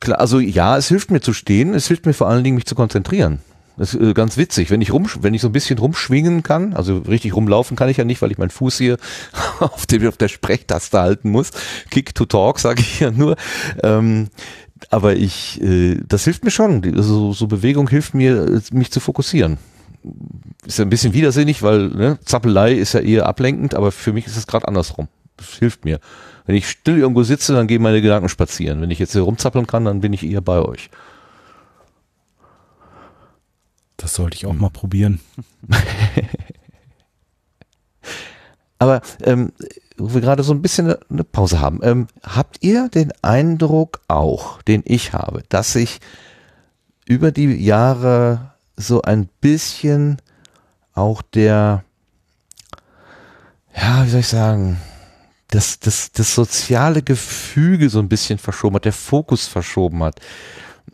klar, 0.00 0.20
also 0.20 0.38
ja, 0.38 0.76
es 0.76 0.88
hilft 0.88 1.10
mir 1.10 1.20
zu 1.20 1.32
stehen, 1.32 1.74
es 1.74 1.86
hilft 1.88 2.06
mir 2.06 2.12
vor 2.12 2.28
allen 2.28 2.44
Dingen 2.44 2.56
mich 2.56 2.66
zu 2.66 2.74
konzentrieren. 2.74 3.40
Das 3.76 3.92
ist 3.92 4.00
äh, 4.00 4.14
ganz 4.14 4.36
witzig, 4.38 4.70
wenn 4.70 4.80
ich 4.80 4.92
rum, 4.92 5.06
wenn 5.20 5.34
ich 5.34 5.42
so 5.42 5.48
ein 5.48 5.52
bisschen 5.52 5.78
rumschwingen 5.78 6.42
kann, 6.42 6.72
also 6.72 6.98
richtig 6.98 7.34
rumlaufen 7.34 7.76
kann 7.76 7.90
ich 7.90 7.98
ja 7.98 8.04
nicht, 8.04 8.22
weil 8.22 8.30
ich 8.30 8.38
meinen 8.38 8.50
Fuß 8.50 8.78
hier 8.78 8.96
auf, 9.60 9.86
dem, 9.86 10.06
auf 10.08 10.16
der 10.16 10.28
Sprechtaste 10.28 10.98
halten 10.98 11.30
muss. 11.30 11.50
Kick 11.90 12.14
to 12.14 12.24
talk, 12.24 12.58
sage 12.58 12.80
ich 12.80 13.00
ja 13.00 13.10
nur. 13.10 13.36
Ähm, 13.82 14.28
aber 14.90 15.16
ich, 15.16 15.60
äh, 15.62 15.98
das 16.06 16.24
hilft 16.24 16.44
mir 16.44 16.50
schon. 16.50 16.82
Also, 16.96 17.32
so 17.32 17.46
Bewegung 17.46 17.88
hilft 17.88 18.14
mir, 18.14 18.60
mich 18.72 18.90
zu 18.90 19.00
fokussieren. 19.00 19.58
Ist 20.64 20.78
ja 20.78 20.84
ein 20.84 20.90
bisschen 20.90 21.12
widersinnig, 21.12 21.62
weil 21.62 21.88
ne, 21.88 22.18
Zappelei 22.24 22.74
ist 22.74 22.92
ja 22.92 23.00
eher 23.00 23.26
ablenkend, 23.26 23.74
aber 23.74 23.92
für 23.92 24.12
mich 24.12 24.26
ist 24.26 24.36
es 24.36 24.46
gerade 24.46 24.68
andersrum. 24.68 25.08
Das 25.36 25.54
hilft 25.54 25.84
mir. 25.84 26.00
Wenn 26.46 26.54
ich 26.54 26.68
still 26.68 26.98
irgendwo 26.98 27.22
sitze, 27.22 27.52
dann 27.52 27.66
gehen 27.66 27.82
meine 27.82 28.00
Gedanken 28.00 28.28
spazieren. 28.28 28.80
Wenn 28.80 28.90
ich 28.90 28.98
jetzt 28.98 29.12
hier 29.12 29.22
rumzappeln 29.22 29.66
kann, 29.66 29.84
dann 29.84 30.00
bin 30.00 30.12
ich 30.12 30.24
eher 30.24 30.40
bei 30.40 30.60
euch. 30.60 30.90
Das 33.96 34.14
sollte 34.14 34.36
ich 34.36 34.46
auch 34.46 34.52
mal 34.54 34.70
probieren. 34.70 35.20
aber 38.78 39.00
ähm, 39.22 39.52
wo 39.98 40.14
wir 40.14 40.20
gerade 40.20 40.42
so 40.42 40.52
ein 40.52 40.62
bisschen 40.62 40.94
eine 41.10 41.24
Pause 41.24 41.60
haben. 41.60 41.80
Ähm, 41.82 42.06
habt 42.22 42.58
ihr 42.62 42.88
den 42.88 43.12
Eindruck 43.22 44.00
auch, 44.08 44.62
den 44.62 44.82
ich 44.84 45.12
habe, 45.12 45.42
dass 45.48 45.72
sich 45.72 46.00
über 47.06 47.30
die 47.30 47.52
Jahre 47.54 48.52
so 48.76 49.02
ein 49.02 49.28
bisschen 49.40 50.20
auch 50.94 51.22
der, 51.22 51.84
ja, 53.74 54.04
wie 54.04 54.10
soll 54.10 54.20
ich 54.20 54.28
sagen, 54.28 54.80
das, 55.48 55.78
das, 55.78 56.12
das 56.12 56.34
soziale 56.34 57.02
Gefüge 57.02 57.88
so 57.88 58.00
ein 58.00 58.08
bisschen 58.08 58.38
verschoben 58.38 58.76
hat, 58.76 58.84
der 58.84 58.92
Fokus 58.92 59.46
verschoben 59.46 60.02
hat. 60.02 60.20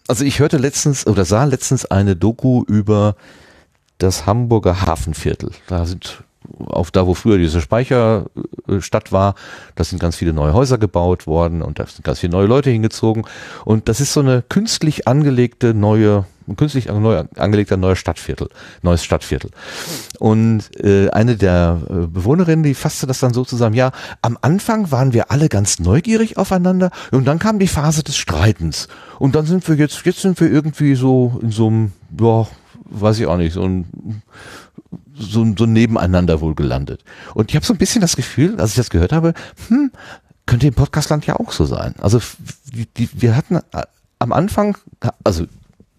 Also 0.09 0.25
ich 0.25 0.41
hörte 0.41 0.59
letztens 0.59 1.07
oder 1.07 1.25
sah 1.25 1.45
letztens 1.45 1.87
eine 1.87 2.17
Doku 2.17 2.65
über 2.65 3.17
das 3.99 4.27
Hamburger 4.27 4.83
Hafenviertel. 4.83 5.53
Da 5.69 5.87
sind 5.87 6.25
auf 6.59 6.91
da, 6.91 7.07
wo 7.07 7.15
früher 7.15 7.39
diese 7.39 7.61
Speicherstadt 7.61 9.13
war, 9.13 9.35
da 9.75 9.85
sind 9.85 10.01
ganz 10.01 10.17
viele 10.17 10.33
neue 10.33 10.55
Häuser 10.55 10.79
gebaut 10.79 11.27
worden 11.27 11.63
und 11.63 11.79
da 11.79 11.87
sind 11.87 12.05
ganz 12.05 12.21
viele 12.21 12.33
neue 12.33 12.47
Leute 12.47 12.71
hingezogen. 12.71 13.25
Und 13.65 13.89
das 13.89 14.01
ist 14.01 14.13
so 14.13 14.21
eine 14.21 14.43
künstlich 14.43 15.07
angelegte 15.09 15.75
neue 15.75 16.25
künstlich 16.57 16.87
neu 16.87 17.25
angelegter 17.37 17.77
neuer 17.77 17.97
Stadtviertel, 17.97 18.49
neues 18.83 19.05
Stadtviertel. 19.05 19.51
Und 20.19 20.65
äh, 20.83 21.09
eine 21.11 21.37
der 21.37 21.81
äh, 21.89 22.07
Bewohnerinnen, 22.07 22.63
die 22.63 22.75
fasste 22.75 23.07
das 23.07 23.21
dann 23.21 23.35
so 23.35 23.45
zusammen, 23.45 23.75
ja, 23.75 23.93
am 24.23 24.39
Anfang 24.41 24.91
waren 24.91 25.13
wir 25.13 25.31
alle 25.31 25.49
ganz 25.49 25.79
neugierig 25.79 26.37
aufeinander 26.37 26.91
und 27.11 27.27
dann 27.27 27.39
kam 27.39 27.59
die 27.59 27.69
Phase 27.69 28.03
des 28.03 28.17
Streitens. 28.17 28.89
Und 29.19 29.35
dann 29.35 29.47
sind 29.47 29.67
wir 29.69 29.77
jetzt, 29.77 30.05
jetzt 30.05 30.21
sind 30.21 30.41
wir 30.41 30.51
irgendwie 30.51 30.95
so 30.95 31.39
in 31.43 31.51
so 31.51 31.69
einem, 31.69 31.93
ja, 32.21 32.47
weiß 32.91 33.19
ich 33.21 33.27
auch 33.27 33.37
nicht, 33.37 33.53
so 33.53 33.63
ein 33.63 34.23
so, 35.25 35.47
so 35.57 35.67
nebeneinander 35.67 36.41
wohl 36.41 36.55
gelandet. 36.55 37.05
Und 37.35 37.51
ich 37.51 37.57
habe 37.57 37.67
so 37.67 37.73
ein 37.73 37.79
bisschen 37.79 38.01
das 38.01 38.17
Gefühl, 38.17 38.61
als 38.61 38.71
ich 38.71 38.77
das 38.77 38.91
gehört 38.91 39.13
habe, 39.13 39.35
hm, 39.69 39.91
könnte 40.47 40.67
im 40.67 40.75
Podcastland 40.75 41.27
ja 41.27 41.37
auch 41.37 41.53
so 41.53 41.65
sein. 41.65 41.95
Also 42.01 42.21
die, 42.73 42.87
die, 42.87 43.09
wir 43.13 43.37
hatten 43.37 43.57
äh, 43.57 43.83
am 44.19 44.33
Anfang, 44.33 44.77
also 45.25 45.47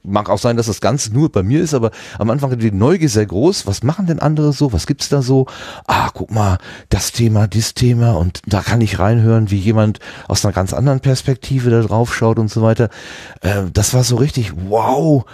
mag 0.04 0.30
auch 0.30 0.38
sein, 0.38 0.58
dass 0.58 0.68
das 0.68 0.82
Ganze 0.82 1.14
nur 1.14 1.32
bei 1.32 1.44
mir 1.44 1.62
ist, 1.62 1.74
aber 1.74 1.92
am 2.20 2.30
Anfang 2.30 2.58
die 2.60 2.72
Neugier 2.72 3.10
sehr 3.10 3.26
groß. 3.26 3.66
Was 3.68 3.84
machen 3.84 4.06
denn 4.06 4.20
andere 4.20 4.54
so? 4.54 4.74
Was 4.74 4.86
gibt's 4.86 5.10
da 5.10 5.22
so? 5.22 5.48
Ah, 5.88 6.10
guck 6.14 6.32
mal, 6.32 6.58
das 6.90 7.12
Thema, 7.12 7.48
dies 7.48 7.74
Thema 7.74 8.12
und 8.18 8.42
da 8.46 8.62
kann 8.62 8.82
ich 8.82 9.00
reinhören, 9.00 9.50
wie 9.50 9.58
jemand 9.58 10.00
aus 10.28 10.46
einer 10.46 10.54
ganz 10.54 10.74
anderen 10.74 11.00
Perspektive 11.00 11.70
da 11.70 11.82
drauf 11.82 12.14
schaut 12.14 12.38
und 12.38 12.52
so 12.52 12.62
weiter. 12.62 12.90
Äh, 13.42 13.64
das 13.72 13.94
war 13.94 14.04
so 14.04 14.18
richtig, 14.18 14.54
wow, 14.68 15.26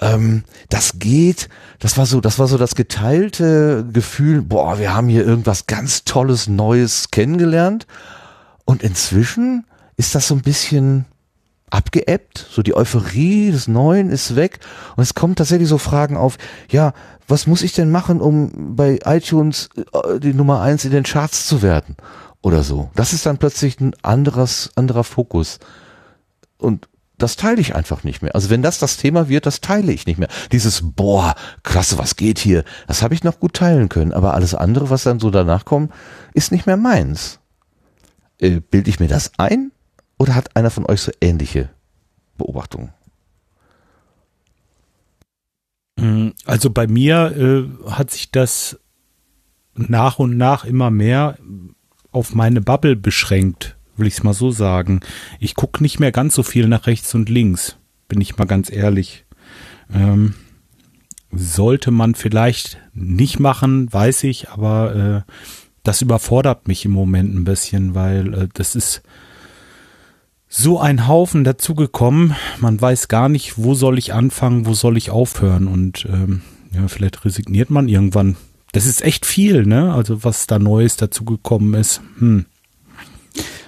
ähm, 0.00 0.44
das 0.68 0.98
geht. 0.98 1.48
Das 1.78 1.96
war 1.98 2.06
so, 2.06 2.20
das 2.20 2.38
war 2.38 2.46
so 2.46 2.58
das 2.58 2.74
geteilte 2.74 3.86
Gefühl, 3.92 4.42
boah, 4.42 4.78
wir 4.78 4.94
haben 4.94 5.08
hier 5.08 5.24
irgendwas 5.24 5.66
ganz 5.66 6.04
Tolles, 6.04 6.48
Neues 6.48 7.10
kennengelernt. 7.10 7.86
Und 8.64 8.82
inzwischen 8.82 9.66
ist 9.96 10.14
das 10.14 10.28
so 10.28 10.34
ein 10.34 10.42
bisschen 10.42 11.06
abgeebbt, 11.70 12.46
so 12.50 12.62
die 12.62 12.76
Euphorie 12.76 13.50
des 13.50 13.66
Neuen 13.66 14.10
ist 14.10 14.36
weg 14.36 14.60
und 14.96 15.02
es 15.02 15.14
kommen 15.14 15.34
tatsächlich 15.34 15.68
so 15.68 15.78
Fragen 15.78 16.16
auf, 16.16 16.38
ja, 16.70 16.92
was 17.26 17.48
muss 17.48 17.62
ich 17.62 17.72
denn 17.72 17.90
machen, 17.90 18.20
um 18.20 18.76
bei 18.76 19.00
iTunes 19.04 19.70
äh, 19.76 20.20
die 20.20 20.34
Nummer 20.34 20.60
eins 20.60 20.84
in 20.84 20.92
den 20.92 21.02
Charts 21.02 21.46
zu 21.46 21.62
werden 21.62 21.96
oder 22.42 22.62
so. 22.62 22.90
Das 22.94 23.12
ist 23.12 23.26
dann 23.26 23.38
plötzlich 23.38 23.80
ein 23.80 23.94
anderes, 24.02 24.70
anderer 24.76 25.02
Fokus. 25.02 25.58
Und 26.58 26.88
das 27.18 27.36
teile 27.36 27.60
ich 27.60 27.74
einfach 27.74 28.02
nicht 28.02 28.22
mehr. 28.22 28.34
Also 28.34 28.50
wenn 28.50 28.62
das 28.62 28.78
das 28.78 28.96
Thema 28.96 29.28
wird, 29.28 29.46
das 29.46 29.60
teile 29.60 29.92
ich 29.92 30.06
nicht 30.06 30.18
mehr. 30.18 30.28
Dieses, 30.52 30.82
boah, 30.82 31.34
klasse, 31.62 31.98
was 31.98 32.16
geht 32.16 32.38
hier, 32.38 32.64
das 32.86 33.02
habe 33.02 33.14
ich 33.14 33.22
noch 33.22 33.38
gut 33.40 33.54
teilen 33.54 33.88
können. 33.88 34.12
Aber 34.12 34.34
alles 34.34 34.54
andere, 34.54 34.90
was 34.90 35.04
dann 35.04 35.20
so 35.20 35.30
danach 35.30 35.64
kommt, 35.64 35.92
ist 36.32 36.50
nicht 36.52 36.66
mehr 36.66 36.76
meins. 36.76 37.38
Äh, 38.38 38.60
bilde 38.60 38.90
ich 38.90 38.98
mir 38.98 39.08
das 39.08 39.32
ein 39.38 39.70
oder 40.18 40.34
hat 40.34 40.56
einer 40.56 40.70
von 40.70 40.86
euch 40.86 41.02
so 41.02 41.12
ähnliche 41.20 41.70
Beobachtungen? 42.36 42.92
Mm, 45.96 46.30
also 46.44 46.70
bei 46.70 46.86
mir 46.88 47.36
äh, 47.36 47.90
hat 47.90 48.10
sich 48.10 48.32
das 48.32 48.80
nach 49.74 50.18
und 50.18 50.36
nach 50.36 50.64
immer 50.64 50.90
mehr 50.90 51.38
auf 52.10 52.34
meine 52.34 52.60
Bubble 52.60 52.96
beschränkt, 52.96 53.76
will 53.96 54.06
ich 54.06 54.14
es 54.14 54.22
mal 54.22 54.34
so 54.34 54.50
sagen. 54.50 55.00
Ich 55.40 55.54
gucke 55.54 55.82
nicht 55.82 56.00
mehr 56.00 56.12
ganz 56.12 56.34
so 56.34 56.42
viel 56.42 56.68
nach 56.68 56.86
rechts 56.86 57.14
und 57.14 57.28
links, 57.28 57.76
bin 58.08 58.20
ich 58.20 58.36
mal 58.36 58.46
ganz 58.46 58.70
ehrlich. 58.70 59.24
Ähm, 59.92 60.34
sollte 61.30 61.90
man 61.90 62.14
vielleicht 62.14 62.78
nicht 62.92 63.40
machen, 63.40 63.92
weiß 63.92 64.24
ich, 64.24 64.50
aber 64.50 65.24
äh, 65.26 65.32
das 65.82 66.02
überfordert 66.02 66.68
mich 66.68 66.84
im 66.84 66.92
Moment 66.92 67.34
ein 67.34 67.44
bisschen, 67.44 67.94
weil 67.94 68.34
äh, 68.34 68.48
das 68.54 68.74
ist 68.74 69.02
so 70.48 70.78
ein 70.78 71.08
Haufen 71.08 71.44
dazugekommen. 71.44 72.34
Man 72.60 72.80
weiß 72.80 73.08
gar 73.08 73.28
nicht, 73.28 73.58
wo 73.58 73.74
soll 73.74 73.98
ich 73.98 74.14
anfangen, 74.14 74.66
wo 74.66 74.74
soll 74.74 74.96
ich 74.96 75.10
aufhören 75.10 75.66
und 75.66 76.06
ähm, 76.08 76.42
ja, 76.72 76.88
vielleicht 76.88 77.24
resigniert 77.24 77.70
man 77.70 77.88
irgendwann. 77.88 78.36
Das 78.72 78.86
ist 78.86 79.02
echt 79.02 79.26
viel, 79.26 79.66
ne? 79.66 79.92
Also 79.92 80.24
was 80.24 80.46
da 80.46 80.58
Neues 80.58 80.96
dazugekommen 80.96 81.74
ist. 81.74 82.00
Hm. 82.18 82.46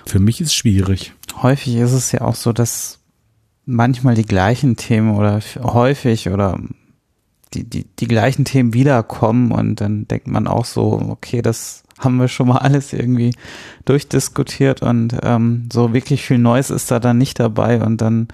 Für 0.07 0.21
mich 0.21 0.41
ist 0.41 0.55
schwierig. 0.55 1.13
Häufig 1.43 1.77
ist 1.77 1.93
es 1.93 2.13
ja 2.13 2.23
auch 2.23 2.35
so, 2.35 2.53
dass 2.53 3.01
manchmal 3.65 4.15
die 4.15 4.25
gleichen 4.25 4.77
Themen 4.77 5.15
oder 5.17 5.41
häufig 5.61 6.29
oder 6.29 6.59
die, 7.53 7.65
die, 7.65 7.85
die 7.85 8.09
gleichen 8.09 8.45
Themen 8.45 8.73
wiederkommen 8.73 9.51
und 9.51 9.81
dann 9.81 10.07
denkt 10.09 10.29
man 10.29 10.47
auch 10.47 10.65
so, 10.65 10.93
okay, 11.11 11.43
das 11.43 11.83
haben 11.99 12.19
wir 12.19 12.29
schon 12.29 12.49
mal 12.49 12.59
alles 12.59 12.93
irgendwie 12.93 13.35
durchdiskutiert 13.85 14.83
und 14.83 15.17
ähm, 15.23 15.69
so 15.73 15.93
wirklich 15.93 16.25
viel 16.25 16.39
Neues 16.39 16.71
ist 16.71 16.91
da 16.91 17.01
dann 17.01 17.19
nicht 17.19 17.41
dabei 17.41 17.83
und 17.83 18.01
dann 18.01 18.29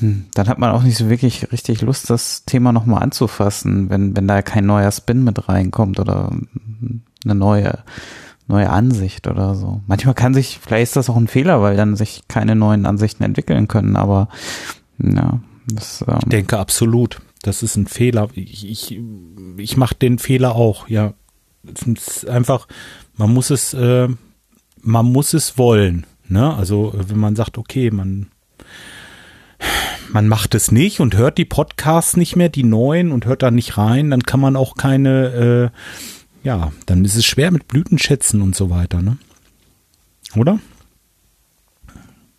hm, 0.00 0.26
dann 0.34 0.48
hat 0.48 0.58
man 0.58 0.70
auch 0.70 0.82
nicht 0.82 0.96
so 0.96 1.10
wirklich 1.10 1.50
richtig 1.52 1.82
Lust, 1.82 2.08
das 2.10 2.44
Thema 2.44 2.72
nochmal 2.72 3.02
anzufassen, 3.02 3.90
wenn, 3.90 4.16
wenn 4.16 4.28
da 4.28 4.42
kein 4.42 4.66
neuer 4.66 4.92
Spin 4.92 5.24
mit 5.24 5.48
reinkommt 5.48 5.98
oder 5.98 6.30
eine 7.24 7.34
neue, 7.34 7.78
neue 8.48 8.70
Ansicht 8.70 9.26
oder 9.26 9.54
so. 9.54 9.82
Manchmal 9.86 10.14
kann 10.14 10.34
sich, 10.34 10.58
vielleicht 10.60 10.84
ist 10.84 10.96
das 10.96 11.10
auch 11.10 11.16
ein 11.16 11.28
Fehler, 11.28 11.62
weil 11.62 11.76
dann 11.76 11.96
sich 11.96 12.22
keine 12.28 12.56
neuen 12.56 12.86
Ansichten 12.86 13.22
entwickeln 13.22 13.68
können, 13.68 13.96
aber 13.96 14.28
ja, 14.98 15.40
das, 15.66 16.04
ähm, 16.08 16.18
Ich 16.22 16.28
denke 16.28 16.58
absolut. 16.58 17.20
Das 17.42 17.62
ist 17.62 17.76
ein 17.76 17.86
Fehler. 17.86 18.28
Ich, 18.34 18.68
ich, 18.68 19.00
ich 19.58 19.76
mache 19.76 19.94
den 19.94 20.18
Fehler 20.18 20.56
auch, 20.56 20.88
ja 20.88 21.12
einfach, 22.28 22.66
man 23.16 23.32
muss 23.32 23.50
es, 23.50 23.74
äh, 23.74 24.08
man 24.80 25.06
muss 25.06 25.34
es 25.34 25.58
wollen. 25.58 26.06
Ne? 26.28 26.54
Also 26.54 26.92
wenn 26.94 27.18
man 27.18 27.36
sagt, 27.36 27.58
okay, 27.58 27.90
man 27.90 28.28
man 30.10 30.28
macht 30.28 30.54
es 30.54 30.72
nicht 30.72 31.00
und 31.00 31.16
hört 31.16 31.36
die 31.36 31.44
Podcasts 31.44 32.16
nicht 32.16 32.36
mehr, 32.36 32.48
die 32.48 32.64
neuen 32.64 33.12
und 33.12 33.26
hört 33.26 33.42
da 33.42 33.50
nicht 33.50 33.76
rein, 33.76 34.10
dann 34.10 34.22
kann 34.22 34.40
man 34.40 34.56
auch 34.56 34.74
keine, 34.74 35.72
äh, 35.74 35.78
ja, 36.48 36.72
dann 36.86 37.04
ist 37.04 37.14
es 37.14 37.26
schwer 37.26 37.50
mit 37.50 37.68
Blütenschätzen 37.68 38.40
und 38.40 38.56
so 38.56 38.70
weiter, 38.70 39.02
ne? 39.02 39.18
Oder? 40.34 40.58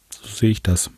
So 0.10 0.28
sehe 0.28 0.49
ich 0.49 0.64
das. 0.64 0.89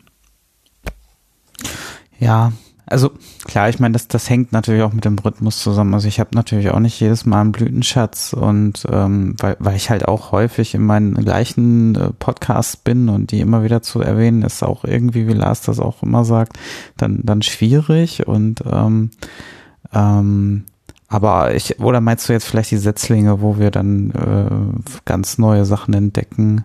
Ja, 2.20 2.53
also 2.86 3.12
klar, 3.43 3.68
ich 3.68 3.80
meine, 3.80 3.91
das, 3.91 4.07
das 4.07 4.30
hängt 4.30 4.53
natürlich 4.53 4.82
auch 4.84 4.93
mit 4.93 5.03
dem 5.03 5.20
Rhythmus 5.20 5.62
zusammen. 5.62 5.93
Also 5.93 6.07
ich 6.07 6.22
habe 6.22 6.30
natürlich 6.36 6.70
auch 6.70 6.80
nicht 6.80 7.01
jedes 7.01 7.26
Mal 7.26 7.41
einen 7.41 7.51
Blütenschatz 7.51 8.32
und 8.32 8.88
ähm, 8.89 9.36
weil, 9.39 9.57
weil 9.59 9.76
ich 9.76 9.89
halt 9.89 10.07
auch 10.07 10.32
häufig 10.32 10.74
in 10.74 10.86
meinen 10.86 11.16
gleichen 11.16 11.95
äh, 11.95 12.14
Podcasts 12.14 12.78
bin 12.78 13.09
und 13.09 13.32
die 13.32 13.41
immer 13.41 13.66
wieder 13.66 13.82
zu 13.82 13.99
erwähnen, 13.99 14.41
ist 14.41 14.64
auch 14.64 14.86
irgendwie, 14.86 15.28
wie 15.28 15.34
Lars 15.34 15.64
das 15.64 15.82
auch 15.82 16.01
immer 16.01 16.24
sagt, 16.24 16.57
dann, 16.95 17.20
dann 17.24 17.41
schwierig 17.41 18.26
und 18.26 18.64
ähm, 18.66 19.09
ähm, 19.93 20.64
aber 21.12 21.53
ich, 21.53 21.78
oder 21.82 21.99
meinst 21.99 22.30
du 22.30 22.34
jetzt 22.34 22.45
vielleicht 22.45 22.72
die 22.72 22.78
Setzlinge, 22.78 23.41
wo 23.41 23.59
wir 23.59 23.70
dann 23.70 24.12
äh, 24.12 24.99
ganz 25.03 25.38
neue 25.38 25.66
Sachen 25.66 25.93
entdecken? 25.93 26.64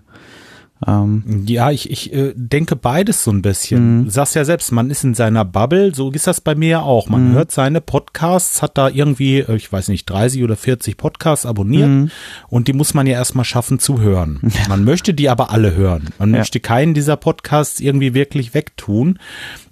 Ähm. 0.86 1.24
Ja, 1.47 1.72
ich, 1.72 1.90
ich 1.90 2.12
äh, 2.12 2.32
denke 2.36 2.76
beides 2.76 3.24
so 3.24 3.32
ein 3.32 3.42
bisschen. 3.42 4.01
Mhm. 4.01 4.05
Du 4.05 4.11
sagst 4.11 4.36
ja 4.36 4.44
selbst, 4.44 4.70
man 4.70 4.88
ist 4.90 5.03
in 5.03 5.14
seiner 5.14 5.44
Bubble, 5.44 5.92
so 5.92 6.12
ist 6.12 6.28
das 6.28 6.40
bei 6.40 6.55
mir 6.55 6.68
ja 6.68 6.82
auch. 6.82 7.09
Man 7.09 7.30
mhm. 7.30 7.32
hört 7.32 7.51
seine 7.51 7.80
Podcasts, 7.80 8.62
hat 8.62 8.78
da 8.78 8.88
irgendwie, 8.88 9.40
äh, 9.40 9.57
ich 9.57 9.72
weiß 9.72 9.88
nicht, 9.88 10.09
30 10.09 10.44
oder 10.44 10.55
40 10.55 10.97
Podcasts 10.97 11.44
abonniert 11.44 11.88
mhm. 11.88 12.11
und 12.49 12.68
die 12.68 12.72
muss 12.72 12.94
man 12.94 13.09
ja 13.09 13.14
erstmal 13.14 13.44
schaffen 13.44 13.81
zu 13.81 14.01
hören. 14.01 14.40
Man 14.68 14.85
möchte 14.85 15.14
die 15.14 15.28
aber 15.28 15.51
alle 15.51 15.74
hören. 15.74 16.10
Man 16.18 16.32
ja. 16.32 16.39
möchte 16.39 16.60
keinen 16.60 16.94
dieser 16.94 17.16
Podcasts 17.16 17.81
irgendwie 17.81 18.14
wirklich 18.14 18.55
wegtun. 18.55 19.18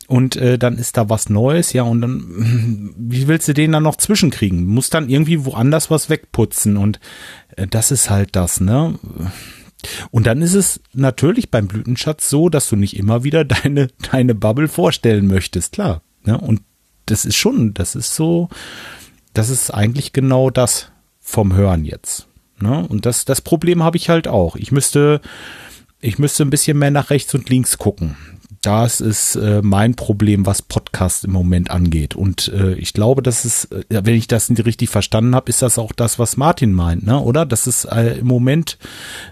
Und 0.06 0.36
äh, 0.36 0.58
dann 0.58 0.76
ist 0.76 0.96
da 0.96 1.08
was 1.08 1.30
Neues, 1.30 1.72
ja, 1.72 1.82
und 1.82 2.00
dann, 2.00 2.94
wie 2.96 3.26
willst 3.26 3.48
du 3.48 3.54
den 3.54 3.72
dann 3.72 3.82
noch 3.82 3.96
zwischenkriegen? 3.96 4.64
Muss 4.66 4.90
dann 4.90 5.08
irgendwie 5.08 5.44
woanders 5.44 5.90
was 5.90 6.10
wegputzen 6.10 6.76
und 6.76 7.00
äh, 7.56 7.66
das 7.66 7.90
ist 7.90 8.10
halt 8.10 8.36
das, 8.36 8.60
ne? 8.60 8.98
Und 10.10 10.26
dann 10.26 10.40
ist 10.40 10.54
es 10.54 10.80
natürlich 10.94 11.50
beim 11.50 11.68
Blütenschatz 11.68 12.30
so, 12.30 12.48
dass 12.48 12.68
du 12.68 12.76
nicht 12.76 12.96
immer 12.96 13.24
wieder 13.24 13.44
deine, 13.44 13.88
deine 14.10 14.34
Bubble 14.34 14.68
vorstellen 14.68 15.26
möchtest, 15.26 15.72
klar. 15.72 16.02
Ne? 16.24 16.38
Und 16.38 16.62
das 17.06 17.24
ist 17.24 17.36
schon, 17.36 17.74
das 17.74 17.94
ist 17.94 18.14
so, 18.14 18.48
das 19.34 19.50
ist 19.50 19.70
eigentlich 19.70 20.12
genau 20.12 20.48
das 20.48 20.90
vom 21.20 21.54
Hören 21.54 21.84
jetzt. 21.84 22.28
Ne? 22.60 22.86
Und 22.88 23.04
das, 23.04 23.26
das 23.26 23.42
Problem 23.42 23.82
habe 23.82 23.98
ich 23.98 24.08
halt 24.08 24.26
auch. 24.26 24.56
Ich 24.56 24.72
müsste, 24.72 25.20
ich 26.00 26.18
müsste 26.18 26.44
ein 26.44 26.50
bisschen 26.50 26.78
mehr 26.78 26.90
nach 26.90 27.10
rechts 27.10 27.34
und 27.34 27.50
links 27.50 27.76
gucken 27.76 28.16
das 28.66 29.00
ist 29.00 29.36
äh, 29.36 29.60
mein 29.62 29.94
Problem, 29.94 30.46
was 30.46 30.62
Podcast 30.62 31.24
im 31.24 31.32
Moment 31.32 31.70
angeht. 31.70 32.14
Und 32.14 32.48
äh, 32.48 32.74
ich 32.74 32.92
glaube, 32.92 33.22
dass 33.22 33.44
es, 33.44 33.66
äh, 33.66 33.84
wenn 33.88 34.14
ich 34.14 34.28
das 34.28 34.50
richtig 34.50 34.88
verstanden 34.88 35.34
habe, 35.34 35.50
ist 35.50 35.62
das 35.62 35.78
auch 35.78 35.92
das, 35.92 36.18
was 36.18 36.36
Martin 36.36 36.72
meint, 36.72 37.04
ne? 37.04 37.20
Oder? 37.20 37.46
Dass 37.46 37.66
es 37.66 37.84
äh, 37.84 38.18
im 38.18 38.26
Moment 38.26 38.78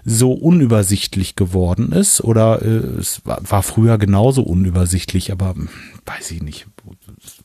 so 0.05 0.33
unübersichtlich 0.33 1.35
geworden 1.35 1.91
ist. 1.91 2.21
Oder 2.21 2.61
äh, 2.61 2.99
es 2.99 3.25
war, 3.25 3.39
war 3.49 3.63
früher 3.63 3.97
genauso 3.97 4.43
unübersichtlich, 4.43 5.31
aber 5.31 5.55
hm, 5.55 5.69
weiß 6.05 6.31
ich 6.31 6.43
nicht. 6.43 6.67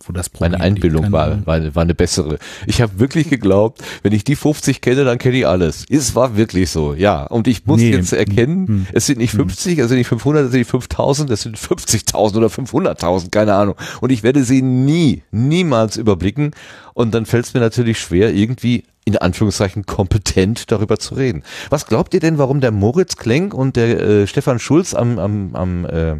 Wo 0.08 0.12
das 0.12 0.28
Problem 0.28 0.52
Meine 0.52 0.64
Einbildung 0.64 1.12
war, 1.12 1.46
war, 1.46 1.74
war 1.74 1.82
eine 1.82 1.94
bessere. 1.94 2.38
Ich 2.66 2.80
habe 2.80 2.98
wirklich 2.98 3.28
geglaubt, 3.28 3.82
wenn 4.02 4.12
ich 4.12 4.24
die 4.24 4.36
50 4.36 4.80
kenne, 4.80 5.04
dann 5.04 5.18
kenne 5.18 5.38
ich 5.38 5.46
alles. 5.46 5.84
Es 5.88 6.14
war 6.14 6.36
wirklich 6.36 6.70
so, 6.70 6.94
ja. 6.94 7.24
Und 7.24 7.46
ich 7.46 7.66
muss 7.66 7.80
nee. 7.80 7.90
jetzt 7.90 8.12
erkennen, 8.12 8.66
hm. 8.66 8.86
es 8.92 9.06
sind 9.06 9.18
nicht 9.18 9.32
50, 9.32 9.76
hm. 9.76 9.84
es 9.84 9.88
sind 9.88 9.98
nicht 9.98 10.08
500, 10.08 10.44
es 10.44 10.50
sind 10.50 10.60
nicht 10.60 10.70
5000, 10.70 11.30
es 11.30 11.42
sind 11.42 11.58
50.000 11.58 12.36
oder 12.36 12.46
500.000, 12.48 13.30
keine 13.30 13.54
Ahnung. 13.54 13.74
Und 14.00 14.10
ich 14.10 14.22
werde 14.22 14.42
sie 14.44 14.62
nie, 14.62 15.22
niemals 15.30 15.96
überblicken. 15.96 16.52
Und 16.94 17.14
dann 17.14 17.26
fällt 17.26 17.46
es 17.46 17.54
mir 17.54 17.60
natürlich 17.60 18.00
schwer, 18.00 18.34
irgendwie 18.34 18.84
in 19.04 19.16
Anführungszeichen 19.16 19.86
kompetent 19.86 20.70
darüber 20.70 20.98
zu 20.98 21.14
reden. 21.14 21.42
Was 21.70 21.86
glaubt 21.86 22.12
ihr 22.12 22.20
denn, 22.20 22.36
warum 22.36 22.60
der 22.60 22.72
Moritz 22.72 23.16
Klenk 23.16 23.54
und 23.54 23.76
der 23.76 24.00
äh, 24.00 24.26
Stefan 24.26 24.58
Schulz 24.58 24.92
am, 24.94 25.18
am, 25.18 25.54
am 25.54 25.86
äh, 25.86 26.16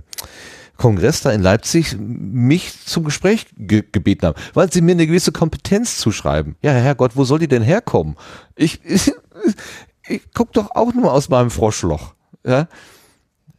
Kongress 0.78 1.22
da 1.22 1.32
in 1.32 1.42
Leipzig 1.42 1.96
mich 1.98 2.72
zum 2.86 3.04
Gespräch 3.04 3.46
ge 3.56 3.82
gebeten 3.90 4.28
haben, 4.28 4.40
weil 4.54 4.72
sie 4.72 4.80
mir 4.80 4.92
eine 4.92 5.06
gewisse 5.06 5.32
Kompetenz 5.32 5.98
zuschreiben. 5.98 6.54
Ja, 6.62 6.70
Herrgott, 6.70 7.12
wo 7.16 7.24
soll 7.24 7.40
die 7.40 7.48
denn 7.48 7.62
herkommen? 7.62 8.16
Ich, 8.54 8.80
ich, 8.84 9.12
ich 10.08 10.22
guck 10.32 10.52
doch 10.52 10.70
auch 10.70 10.94
nur 10.94 11.12
aus 11.12 11.28
meinem 11.28 11.50
Froschloch. 11.50 12.14
Ja? 12.46 12.68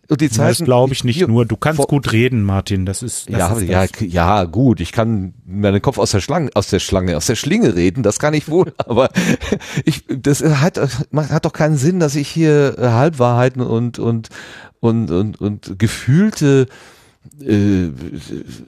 Und 0.10 0.22
die 0.22 0.30
Zeiten, 0.30 0.60
das 0.60 0.66
glaube 0.66 0.94
ich 0.94 1.04
nicht 1.04 1.28
nur. 1.28 1.46
Du 1.46 1.56
kannst 1.56 1.86
gut 1.88 2.12
reden, 2.14 2.42
Martin. 2.42 2.88
Das 2.88 3.04
ist, 3.04 3.30
das 3.30 3.38
ja, 3.38 3.54
ist 3.54 3.68
ja, 3.68 3.86
das. 3.86 3.92
ja, 4.00 4.44
gut. 4.46 4.80
Ich 4.80 4.92
kann 4.92 5.36
meinen 5.46 5.84
Kopf 5.84 6.00
aus 6.00 6.12
der 6.12 6.22
Schlange, 6.22 6.50
aus 6.56 6.70
der 6.70 6.80
Schlange, 6.80 7.16
aus 7.16 7.28
der 7.28 7.36
Schlinge 7.36 7.76
reden. 7.76 8.02
Das 8.02 8.18
kann 8.18 8.34
ich 8.34 8.50
wohl. 8.50 8.74
Aber 8.78 9.10
ich, 9.86 10.06
das 10.08 10.42
hat, 10.42 10.80
hat 10.80 11.46
doch 11.46 11.54
keinen 11.54 11.78
Sinn, 11.78 12.00
dass 12.00 12.16
ich 12.16 12.28
hier 12.28 12.76
Halbwahrheiten 12.80 13.62
und 13.62 14.00
und 14.00 14.30
und 14.80 15.12
und, 15.12 15.40
und 15.40 15.78
gefühlte 15.78 16.68
äh, 17.42 17.92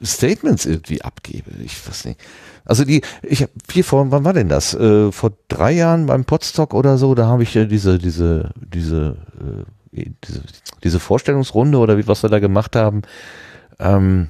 Statements 0.04 0.66
irgendwie 0.66 1.02
abgebe. 1.02 1.52
Ich 1.64 1.88
weiß 1.88 2.06
nicht. 2.06 2.20
Also 2.66 2.86
die, 2.86 3.02
ich 3.24 3.42
habe 3.42 3.52
hier 3.72 3.84
vor, 3.84 4.12
wann 4.12 4.24
war 4.24 4.34
denn 4.34 4.50
das? 4.50 4.74
Äh, 4.74 5.12
vor 5.12 5.34
drei 5.48 5.72
Jahren 5.72 6.06
beim 6.06 6.26
Podstock 6.26 6.74
oder 6.74 6.98
so, 6.98 7.16
da 7.16 7.28
habe 7.28 7.44
ich 7.44 7.54
ja 7.54 7.66
diese, 7.66 7.98
diese, 7.98 8.52
diese 8.56 9.18
äh, 9.40 9.64
diese, 9.92 10.42
diese 10.84 11.00
Vorstellungsrunde 11.00 11.78
oder 11.78 11.98
wie, 11.98 12.08
was 12.08 12.24
wir 12.24 12.30
da 12.30 12.40
gemacht 12.40 12.76
haben, 12.76 13.02
ähm, 13.80 14.30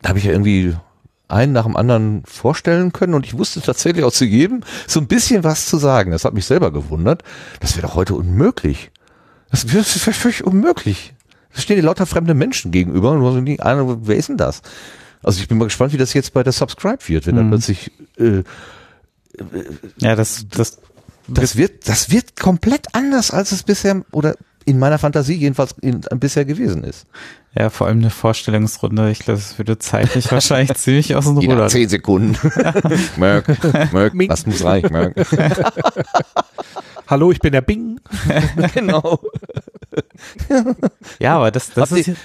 da 0.00 0.10
habe 0.10 0.18
ich 0.18 0.24
ja 0.24 0.32
irgendwie 0.32 0.74
einen 1.28 1.52
nach 1.52 1.64
dem 1.64 1.76
anderen 1.76 2.22
vorstellen 2.24 2.92
können 2.92 3.14
und 3.14 3.26
ich 3.26 3.36
wusste 3.36 3.60
tatsächlich 3.60 4.04
auch 4.04 4.12
zu 4.12 4.24
jedem 4.24 4.62
so 4.86 5.00
ein 5.00 5.08
bisschen 5.08 5.42
was 5.44 5.66
zu 5.66 5.76
sagen. 5.76 6.12
Das 6.12 6.24
hat 6.24 6.34
mich 6.34 6.46
selber 6.46 6.72
gewundert. 6.72 7.22
Das 7.60 7.76
wäre 7.76 7.86
doch 7.86 7.96
heute 7.96 8.14
unmöglich. 8.14 8.92
Das 9.50 9.72
wäre 9.72 9.82
völlig 9.84 10.44
unmöglich. 10.44 11.15
Da 11.56 11.62
stehen 11.62 11.76
dir 11.76 11.82
lauter 11.82 12.06
fremde 12.06 12.34
Menschen 12.34 12.70
gegenüber 12.70 13.12
und 13.12 13.20
du 13.20 13.26
hast 13.26 13.42
nie 13.42 13.58
Ahnung, 13.58 14.02
wer 14.02 14.16
ist 14.16 14.28
denn 14.28 14.36
das? 14.36 14.62
Also 15.22 15.40
ich 15.40 15.48
bin 15.48 15.58
mal 15.58 15.64
gespannt, 15.64 15.92
wie 15.92 15.96
das 15.96 16.14
jetzt 16.14 16.32
bei 16.34 16.42
der 16.42 16.52
Subscribe 16.52 16.98
wird, 17.08 17.26
wenn 17.26 17.34
mhm. 17.34 17.38
dann 17.38 17.50
plötzlich 17.50 17.90
äh, 18.18 18.42
ja, 19.98 20.14
das, 20.14 20.46
das 20.48 20.78
das 21.28 21.56
wird, 21.56 21.88
das 21.88 22.10
wird 22.10 22.38
komplett 22.38 22.94
anders, 22.94 23.30
als 23.30 23.52
es 23.52 23.62
bisher 23.62 24.02
oder 24.12 24.36
in 24.64 24.78
meiner 24.78 24.98
Fantasie 24.98 25.34
jedenfalls 25.34 25.74
in, 25.80 26.00
bisher 26.00 26.44
gewesen 26.44 26.84
ist. 26.84 27.06
Ja, 27.58 27.70
vor 27.70 27.86
allem 27.86 27.98
eine 27.98 28.10
Vorstellungsrunde. 28.10 29.10
Ich 29.10 29.20
glaube, 29.20 29.38
es 29.38 29.58
würde 29.58 29.78
zeitlich 29.78 30.30
wahrscheinlich 30.30 30.76
ziemlich 30.76 31.14
aus 31.14 31.24
dem 31.24 31.38
Ruder. 31.38 31.68
Zehn 31.68 31.88
Sekunden. 31.88 32.36
Merk, 33.16 33.48
Merk, 33.92 34.12
was 34.28 34.46
muss 34.46 34.62
reich, 34.62 34.90
Merk. 34.90 35.14
Hallo, 37.06 37.30
ich 37.30 37.38
bin 37.38 37.52
der 37.52 37.60
Bing. 37.60 38.00
genau. 38.74 39.20
ja, 41.20 41.36
aber 41.36 41.50
das, 41.50 41.70
das 41.70 41.90
habt 41.90 42.00
ist, 42.00 42.08
ihr, 42.08 42.16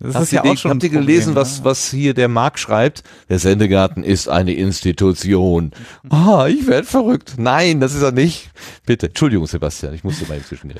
das 0.00 0.22
ist 0.22 0.32
ja 0.32 0.44
auch 0.44 0.56
schon. 0.56 0.70
Habt 0.70 0.82
ihr 0.82 0.90
gelesen, 0.90 1.34
was, 1.34 1.64
was 1.64 1.90
hier 1.90 2.14
der 2.14 2.28
Marc 2.28 2.58
schreibt? 2.58 3.02
Der 3.28 3.38
Sendegarten 3.38 4.04
ist 4.04 4.28
eine 4.28 4.52
Institution. 4.52 5.72
Ah, 6.10 6.46
ich 6.48 6.66
werde 6.66 6.86
verrückt. 6.86 7.34
Nein, 7.38 7.80
das 7.80 7.94
ist 7.94 8.02
er 8.02 8.12
nicht. 8.12 8.50
Bitte. 8.84 9.06
Entschuldigung, 9.06 9.46
Sebastian, 9.46 9.94
ich 9.94 10.04
musste 10.04 10.26
mal 10.26 10.36
inzwischen. 10.36 10.72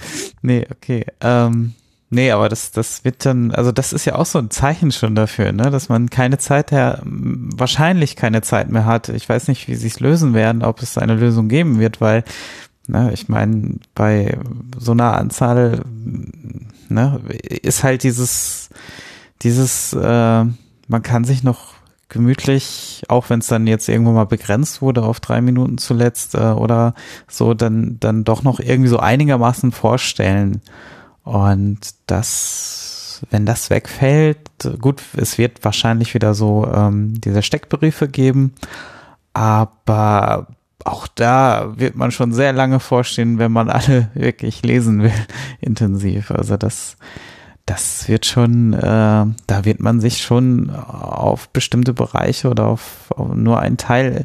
Nee, 0.43 0.67
okay. 0.71 1.07
Ähm, 1.21 1.75
Nee, 2.15 2.31
aber 2.31 2.51
das, 2.51 2.73
das 2.73 3.07
wird 3.07 3.25
dann, 3.25 3.53
also 3.53 3.73
das 3.73 3.95
ist 3.95 4.05
ja 4.05 4.17
auch 4.17 4.27
so 4.27 4.39
ein 4.39 4.51
Zeichen 4.51 4.93
schon 4.93 5.15
dafür, 5.15 5.51
ne, 5.53 5.71
dass 5.71 5.89
man 5.89 6.11
keine 6.11 6.37
Zeit 6.37 6.71
mehr, 6.71 7.01
wahrscheinlich 7.03 8.17
keine 8.17 8.43
Zeit 8.43 8.71
mehr 8.71 8.85
hat. 8.85 9.09
Ich 9.09 9.27
weiß 9.27 9.49
nicht, 9.49 9.67
wie 9.67 9.77
sie 9.77 9.87
es 9.87 9.99
lösen 9.99 10.35
werden, 10.35 10.63
ob 10.63 10.83
es 10.83 10.99
eine 10.99 11.15
Lösung 11.15 11.49
geben 11.49 11.81
wird, 11.81 12.03
weil 12.03 12.23
Ne, 12.89 13.13
ich 13.13 13.29
meine, 13.29 13.77
bei 13.95 14.39
so 14.77 14.93
einer 14.93 15.17
Anzahl 15.17 15.85
ne, 16.89 17.21
ist 17.63 17.85
halt 17.85 18.03
dieses, 18.03 18.71
dieses, 19.43 19.93
äh, 19.93 20.45
man 20.89 21.03
kann 21.03 21.25
sich 21.25 21.43
noch 21.45 21.75
gemütlich, 22.09 23.03
auch 23.09 23.31
wenn 23.31 23.41
es 23.41 23.47
dann 23.47 23.67
jetzt 23.67 23.89
irgendwo 23.89 24.13
mal 24.13 24.27
begrenzt 24.27 24.83
wurde 24.83 25.03
auf 25.03 25.19
drei 25.19 25.41
Minuten 25.41 25.79
zuletzt 25.79 26.35
äh, 26.35 26.39
oder 26.53 26.95
so, 27.27 27.55
dann, 27.55 27.97
dann 28.01 28.25
doch 28.25 28.43
noch 28.43 28.61
irgendwie 28.61 28.91
so 28.91 28.99
einigermaßen 28.99 29.73
vorstellen. 29.73 30.61
Und 31.25 31.79
das, 32.07 33.23
wenn 33.31 33.47
das 33.47 33.71
wegfällt, 33.71 34.39
gut, 34.81 35.03
es 35.17 35.39
wird 35.39 35.65
wahrscheinlich 35.65 36.15
wieder 36.15 36.35
so 36.35 36.67
ähm, 36.73 37.19
diese 37.21 37.43
Steckbriefe 37.43 38.09
geben, 38.09 38.53
aber 39.33 40.49
auch 40.85 41.07
da 41.07 41.73
wird 41.77 41.95
man 41.95 42.11
schon 42.11 42.33
sehr 42.33 42.53
lange 42.53 42.81
vorstehen, 42.81 43.39
wenn 43.39 43.53
man 43.53 43.71
alle 43.71 44.11
wirklich 44.15 44.63
lesen 44.63 45.03
will, 45.03 45.13
intensiv. 45.61 46.31
Also 46.31 46.57
das, 46.57 46.97
das 47.67 48.09
wird 48.09 48.27
schon, 48.27 48.73
äh, 48.73 48.81
da 48.81 49.65
wird 49.65 49.81
man 49.81 50.01
sich 50.01 50.23
schon 50.23 50.71
auf 50.71 51.49
bestimmte 51.49 51.93
Bereiche 51.93 52.49
oder 52.49 52.67
auf, 52.67 53.13
auf 53.17 53.35
nur 53.35 53.61
einen 53.61 53.77
Teil 53.77 54.25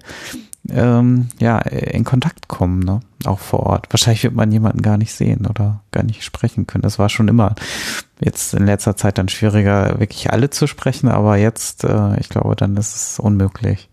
ähm, 0.70 1.30
ja, 1.40 1.60
in 1.60 2.04
Kontakt 2.04 2.48
kommen, 2.48 2.80
ne? 2.80 3.00
auch 3.26 3.40
vor 3.40 3.62
Ort. 3.62 3.88
Wahrscheinlich 3.92 4.24
wird 4.24 4.36
man 4.36 4.52
jemanden 4.52 4.82
gar 4.82 4.98
nicht 4.98 5.14
sehen 5.14 5.46
oder 5.46 5.82
gar 5.92 6.04
nicht 6.04 6.24
sprechen 6.24 6.68
können. 6.68 6.82
Das 6.82 7.00
war 7.00 7.10
schon 7.10 7.28
immer 7.28 7.56
jetzt 8.20 8.54
in 8.54 8.66
letzter 8.66 8.96
Zeit 8.98 9.18
dann 9.18 9.30
schwieriger, 9.30 10.00
wirklich 10.00 10.32
alle 10.32 10.50
zu 10.50 10.68
sprechen, 10.68 11.08
aber 11.10 11.38
jetzt, 11.38 11.84
äh, 11.84 12.20
ich 12.20 12.30
glaube, 12.30 12.56
dann 12.56 12.76
ist 12.78 12.96
es 12.96 13.20
unmöglich. 13.20 13.90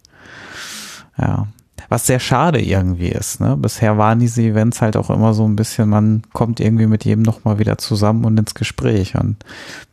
Ja, 1.16 1.46
was 1.94 2.08
sehr 2.08 2.18
schade 2.18 2.60
irgendwie 2.60 3.10
ist. 3.10 3.40
Ne? 3.40 3.56
Bisher 3.56 3.96
waren 3.96 4.18
diese 4.18 4.42
Events 4.42 4.82
halt 4.82 4.96
auch 4.96 5.10
immer 5.10 5.32
so 5.32 5.46
ein 5.46 5.54
bisschen, 5.54 5.88
man 5.88 6.22
kommt 6.32 6.58
irgendwie 6.58 6.88
mit 6.88 7.04
jedem 7.04 7.22
nochmal 7.22 7.60
wieder 7.60 7.78
zusammen 7.78 8.24
und 8.24 8.36
ins 8.36 8.56
Gespräch. 8.56 9.14
Und 9.14 9.36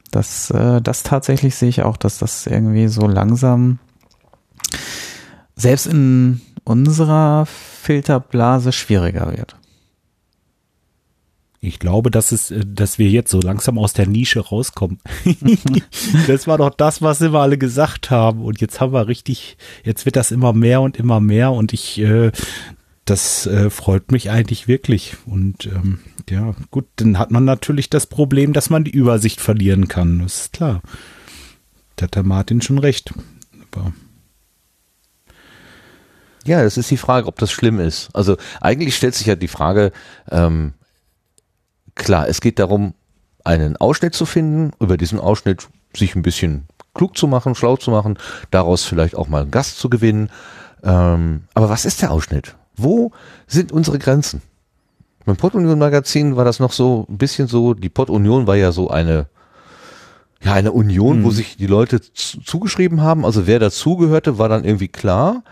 das, 0.10 0.50
äh, 0.50 0.82
das 0.82 1.04
tatsächlich 1.04 1.54
sehe 1.54 1.70
ich 1.70 1.84
auch, 1.84 1.98
dass 1.98 2.18
das 2.18 2.48
irgendwie 2.48 2.88
so 2.88 3.06
langsam 3.06 3.78
selbst 5.56 5.86
in 5.86 6.42
unserer 6.64 7.46
Filterblase 7.46 8.72
schwieriger 8.72 9.32
wird. 9.38 9.56
Ich 11.64 11.78
glaube, 11.78 12.10
dass 12.10 12.32
es, 12.32 12.50
äh, 12.50 12.66
dass 12.66 12.98
wir 12.98 13.08
jetzt 13.08 13.30
so 13.30 13.40
langsam 13.40 13.78
aus 13.78 13.94
der 13.94 14.08
Nische 14.08 14.40
rauskommen. 14.40 14.98
das 16.28 16.48
war 16.48 16.58
doch 16.58 16.72
das, 16.72 17.04
was 17.04 17.22
immer 17.22 17.42
alle 17.42 17.60
gesagt 17.60 18.10
haben. 18.10 18.42
Und 18.42 18.60
jetzt 18.60 18.82
haben 18.82 18.94
wir 18.94 19.08
richtig, 19.08 19.58
jetzt 19.84 20.06
wird 20.06 20.16
das 20.16 20.32
immer 20.32 20.54
mehr 20.54 20.82
und 20.82 20.98
immer 20.98 21.20
mehr. 21.20 21.52
Und 21.52 21.72
ich, 21.72 22.00
äh, 22.00 22.32
das 23.06 23.46
äh, 23.46 23.70
freut 23.70 24.12
mich 24.12 24.32
eigentlich 24.32 24.68
wirklich. 24.68 25.18
Und 25.28 25.68
ähm, 25.68 26.00
ja, 26.28 26.56
gut, 26.72 26.88
dann 26.96 27.20
hat 27.20 27.30
man 27.30 27.46
natürlich 27.46 27.92
das 27.92 28.08
Problem, 28.08 28.54
dass 28.54 28.72
man 28.72 28.84
die 28.84 28.92
Übersicht 28.92 29.40
verlieren 29.40 29.88
kann. 29.88 30.18
Das 30.18 30.42
ist 30.42 30.54
klar. 30.54 30.82
Da 31.96 32.06
hat 32.06 32.16
der 32.16 32.24
Martin 32.24 32.64
schon 32.64 32.80
recht. 32.80 33.14
Aber 33.72 33.94
ja, 36.44 36.64
das 36.64 36.78
ist 36.78 36.90
die 36.90 36.98
Frage, 36.98 37.28
ob 37.28 37.38
das 37.38 37.52
schlimm 37.52 37.80
ist. 37.80 38.10
Also 38.14 38.38
eigentlich 38.62 38.96
stellt 38.96 39.14
sich 39.14 39.28
ja 39.28 39.36
die 39.36 39.48
Frage, 39.48 39.92
ähm, 40.32 40.74
Klar, 41.96 42.28
es 42.28 42.42
geht 42.42 42.60
darum, 42.60 42.94
einen 43.44 43.78
Ausschnitt 43.78 44.14
zu 44.14 44.26
finden, 44.26 44.72
über 44.80 44.98
diesen 44.98 45.20
Ausschnitt 45.20 45.68
sich 45.96 46.16
ein 46.16 46.22
bisschen 46.22 46.68
klug 46.94 47.18
zu 47.18 47.28
machen, 47.28 47.56
schlau 47.56 47.78
zu 47.78 47.92
machen, 47.92 48.18
daraus 48.50 48.84
vielleicht 48.84 49.16
auch 49.16 49.28
mal 49.28 49.42
einen 49.42 49.52
Gast 49.52 49.80
zu 49.80 49.90
gewinnen. 49.90 50.30
Ähm, 50.84 51.44
aber 51.54 51.70
was 51.70 51.86
ist 51.86 52.02
der 52.02 52.12
Ausschnitt? 52.12 52.56
Wo 52.76 53.12
sind 53.48 53.72
unsere 53.72 54.00
Grenzen? 54.00 54.42
Beim 55.26 55.38
Pod-Union 55.38 55.78
Magazin 55.78 56.36
war 56.36 56.46
das 56.46 56.60
noch 56.60 56.72
so 56.72 57.06
ein 57.10 57.18
bisschen 57.18 57.48
so, 57.48 57.74
die 57.74 57.90
Pod-Union 57.90 58.48
war 58.48 58.56
ja 58.56 58.72
so 58.72 58.90
eine, 58.90 59.28
ja, 60.44 60.54
eine 60.54 60.72
Union, 60.72 61.18
hm. 61.18 61.24
wo 61.24 61.30
sich 61.30 61.58
die 61.58 61.68
Leute 61.68 62.02
zugeschrieben 62.02 63.02
haben. 63.02 63.26
Also 63.26 63.46
wer 63.46 63.60
dazugehörte, 63.60 64.38
war 64.40 64.50
dann 64.50 64.64
irgendwie 64.64 64.88
klar. 64.88 65.44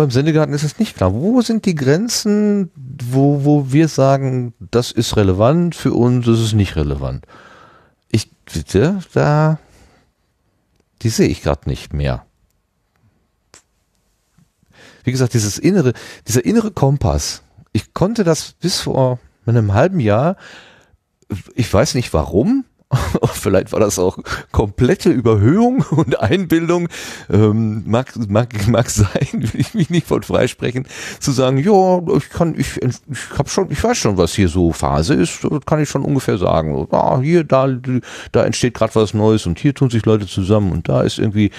Beim 0.00 0.10
Sendegarten 0.10 0.54
ist 0.54 0.62
es 0.62 0.78
nicht 0.78 0.96
klar. 0.96 1.12
Wo 1.12 1.42
sind 1.42 1.66
die 1.66 1.74
Grenzen, 1.74 2.70
wo, 2.74 3.44
wo 3.44 3.70
wir 3.70 3.86
sagen, 3.86 4.54
das 4.58 4.92
ist 4.92 5.14
relevant, 5.18 5.74
für 5.74 5.92
uns 5.92 6.26
ist 6.26 6.38
es 6.38 6.52
nicht 6.54 6.74
relevant? 6.74 7.26
Ich, 8.10 8.30
bitte, 8.50 9.00
da, 9.12 9.58
die 11.02 11.10
sehe 11.10 11.28
ich 11.28 11.42
gerade 11.42 11.68
nicht 11.68 11.92
mehr. 11.92 12.24
Wie 15.04 15.12
gesagt, 15.12 15.34
dieses 15.34 15.58
innere, 15.58 15.92
dieser 16.26 16.46
innere 16.46 16.70
Kompass. 16.70 17.42
Ich 17.72 17.92
konnte 17.92 18.24
das 18.24 18.52
bis 18.52 18.80
vor 18.80 19.18
einem 19.44 19.74
halben 19.74 20.00
Jahr, 20.00 20.36
ich 21.54 21.70
weiß 21.70 21.94
nicht 21.94 22.14
warum, 22.14 22.64
Vielleicht 23.32 23.72
war 23.72 23.78
das 23.78 23.98
auch 23.98 24.18
komplette 24.50 25.10
Überhöhung 25.10 25.82
und 25.90 26.18
Einbildung. 26.20 26.88
Ähm, 27.30 27.84
mag, 27.86 28.12
mag, 28.28 28.66
mag 28.68 28.90
sein, 28.90 29.28
will 29.32 29.60
ich 29.60 29.74
mich 29.74 29.90
nicht 29.90 30.06
von 30.06 30.22
freisprechen, 30.22 30.86
zu 31.20 31.30
sagen, 31.30 31.58
ja, 31.58 32.16
ich 32.16 32.28
kann, 32.30 32.58
ich, 32.58 32.82
ich 32.82 32.98
hab 33.38 33.48
schon, 33.48 33.70
ich 33.70 33.82
weiß 33.82 33.96
schon, 33.96 34.16
was 34.16 34.34
hier 34.34 34.48
so 34.48 34.72
Phase 34.72 35.14
ist, 35.14 35.46
kann 35.66 35.80
ich 35.80 35.88
schon 35.88 36.04
ungefähr 36.04 36.38
sagen. 36.38 36.88
Ah, 36.90 37.20
hier, 37.20 37.44
da, 37.44 37.68
da 38.32 38.44
entsteht 38.44 38.74
gerade 38.74 38.94
was 38.96 39.14
Neues 39.14 39.46
und 39.46 39.58
hier 39.58 39.74
tun 39.74 39.90
sich 39.90 40.04
Leute 40.04 40.26
zusammen 40.26 40.72
und 40.72 40.88
da 40.88 41.02
ist 41.02 41.18
irgendwie 41.18 41.52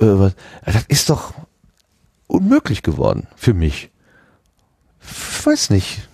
äh, 0.00 0.06
was. 0.06 0.34
Das 0.64 0.84
ist 0.88 1.10
doch 1.10 1.34
unmöglich 2.28 2.82
geworden 2.82 3.26
für 3.36 3.54
mich. 3.54 3.90
Ich 5.00 5.46
weiß 5.46 5.70
nicht 5.70 6.07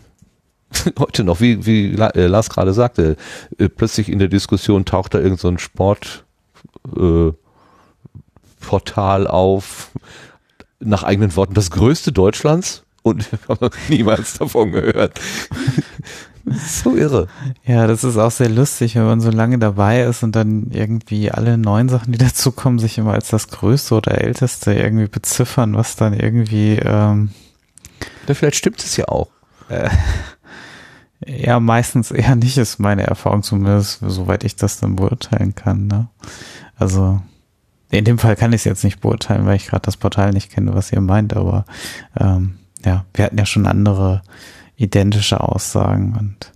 heute 0.99 1.25
noch, 1.25 1.41
wie, 1.41 1.67
wie 1.67 1.95
äh, 1.95 2.27
Lars 2.27 2.51
gerade 2.51 2.73
sagte, 2.73 3.17
äh, 3.59 3.69
plötzlich 3.69 4.09
in 4.09 4.19
der 4.19 4.29
Diskussion 4.29 4.85
taucht 4.85 5.15
da 5.15 5.21
irgend 5.21 5.41
so 5.41 5.49
ein 5.49 5.59
Sportportal 5.59 6.27
äh, 9.25 9.29
auf, 9.29 9.91
nach 10.81 11.03
eigenen 11.03 11.35
Worten 11.37 11.55
das 11.55 11.71
größte 11.71 12.13
Deutschlands 12.13 12.85
und 13.03 13.29
niemals 13.89 14.39
davon 14.39 14.73
gehört. 14.73 15.21
so 16.67 16.95
irre. 16.95 17.29
Ja, 17.65 17.87
das 17.87 18.05
ist 18.05 18.19
auch 18.19 18.31
sehr 18.31 18.51
lustig, 18.51 18.97
wenn 18.97 19.07
man 19.07 19.21
so 19.21 19.31
lange 19.31 19.59
dabei 19.59 20.03
ist 20.03 20.23
und 20.23 20.37
dann 20.37 20.71
irgendwie 20.73 21.31
alle 21.31 21.57
neuen 21.57 21.89
Sachen, 21.89 22.13
die 22.13 22.19
dazukommen, 22.19 22.79
sich 22.79 22.99
immer 22.99 23.15
als 23.15 23.29
das 23.29 23.49
Größte 23.49 23.95
oder 23.95 24.21
Älteste 24.21 24.75
irgendwie 24.75 25.09
beziffern, 25.09 25.75
was 25.75 25.97
dann 25.97 26.13
irgendwie 26.13 26.79
ähm, 26.83 27.31
ja, 28.29 28.35
vielleicht 28.35 28.57
stimmt 28.57 28.83
es 28.83 28.97
ja 28.97 29.09
auch. 29.09 29.29
Äh, 29.69 29.91
ja, 31.27 31.61
meistens 31.61 32.11
eher 32.11 32.37
nicht, 32.37 32.59
ist 32.59 32.79
meine 32.79 33.07
Erfahrung 33.07 33.43
zumindest, 33.43 34.01
soweit 34.07 34.45
ich 34.45 34.57
das 34.57 34.79
dann 34.79 34.97
beurteilen 34.97 35.55
kann. 35.55 35.87
Ne? 35.87 36.09
Also 36.77 37.21
in 37.91 38.05
dem 38.05 38.19
Fall 38.19 38.37
kann 38.37 38.53
ich 38.53 38.63
es 38.63 38.65
jetzt 38.65 38.85
nicht 38.85 39.01
beurteilen, 39.01 39.47
weil 39.47 39.57
ich 39.57 39.67
gerade 39.67 39.83
das 39.83 39.97
Portal 39.97 40.33
nicht 40.33 40.51
kenne, 40.51 40.75
was 40.75 40.93
ihr 40.93 41.01
meint, 41.01 41.35
aber 41.37 41.65
ähm, 42.19 42.59
ja, 42.85 43.05
wir 43.15 43.25
hatten 43.25 43.39
ja 43.39 43.47
schon 43.47 43.67
andere 43.67 44.23
identische 44.77 45.41
Aussagen 45.41 46.17
und 46.19 46.53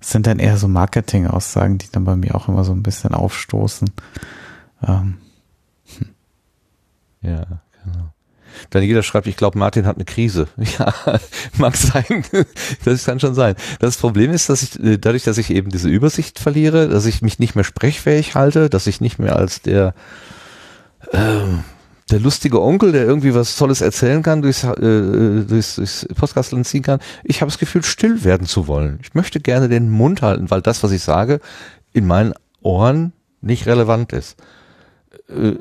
es 0.00 0.10
sind 0.10 0.26
dann 0.26 0.40
eher 0.40 0.56
so 0.56 0.66
Marketing-Aussagen, 0.66 1.78
die 1.78 1.90
dann 1.92 2.04
bei 2.04 2.16
mir 2.16 2.34
auch 2.34 2.48
immer 2.48 2.64
so 2.64 2.72
ein 2.72 2.82
bisschen 2.82 3.14
aufstoßen. 3.14 3.88
Ähm, 4.86 5.18
hm. 5.96 6.08
Ja. 7.20 7.46
Daniela 8.70 9.02
schreibt, 9.02 9.26
ich 9.26 9.36
glaube, 9.36 9.58
Martin 9.58 9.86
hat 9.86 9.96
eine 9.96 10.04
Krise. 10.04 10.48
Ja, 10.78 10.94
mag 11.58 11.76
sein. 11.76 12.24
Das 12.84 13.04
kann 13.04 13.20
schon 13.20 13.34
sein. 13.34 13.56
Das 13.78 13.98
Problem 13.98 14.30
ist, 14.30 14.48
dass 14.48 14.62
ich, 14.62 14.82
äh, 14.82 14.96
dadurch, 14.96 15.24
dass 15.24 15.36
ich 15.36 15.50
eben 15.50 15.70
diese 15.70 15.88
Übersicht 15.88 16.38
verliere, 16.38 16.88
dass 16.88 17.04
ich 17.04 17.20
mich 17.20 17.38
nicht 17.38 17.54
mehr 17.54 17.64
sprechfähig 17.64 18.34
halte, 18.34 18.70
dass 18.70 18.86
ich 18.86 19.00
nicht 19.00 19.18
mehr 19.18 19.36
als 19.36 19.60
der, 19.60 19.94
äh, 21.10 21.18
der 22.10 22.20
lustige 22.20 22.62
Onkel, 22.62 22.92
der 22.92 23.04
irgendwie 23.04 23.34
was 23.34 23.56
Tolles 23.56 23.80
erzählen 23.80 24.22
kann, 24.22 24.42
durchs, 24.42 24.64
äh, 24.64 25.44
durchs, 25.44 25.76
durchs 25.76 26.06
Podcastland 26.14 26.66
ziehen 26.66 26.82
kann. 26.82 27.00
Ich 27.24 27.40
habe 27.40 27.50
das 27.50 27.58
Gefühl, 27.58 27.84
still 27.84 28.24
werden 28.24 28.46
zu 28.46 28.66
wollen. 28.66 28.98
Ich 29.02 29.14
möchte 29.14 29.40
gerne 29.40 29.68
den 29.68 29.90
Mund 29.90 30.22
halten, 30.22 30.50
weil 30.50 30.62
das, 30.62 30.82
was 30.82 30.92
ich 30.92 31.02
sage, 31.02 31.40
in 31.92 32.06
meinen 32.06 32.34
Ohren 32.62 33.12
nicht 33.40 33.66
relevant 33.66 34.12
ist. 34.12 34.36
Äh, 35.28 35.54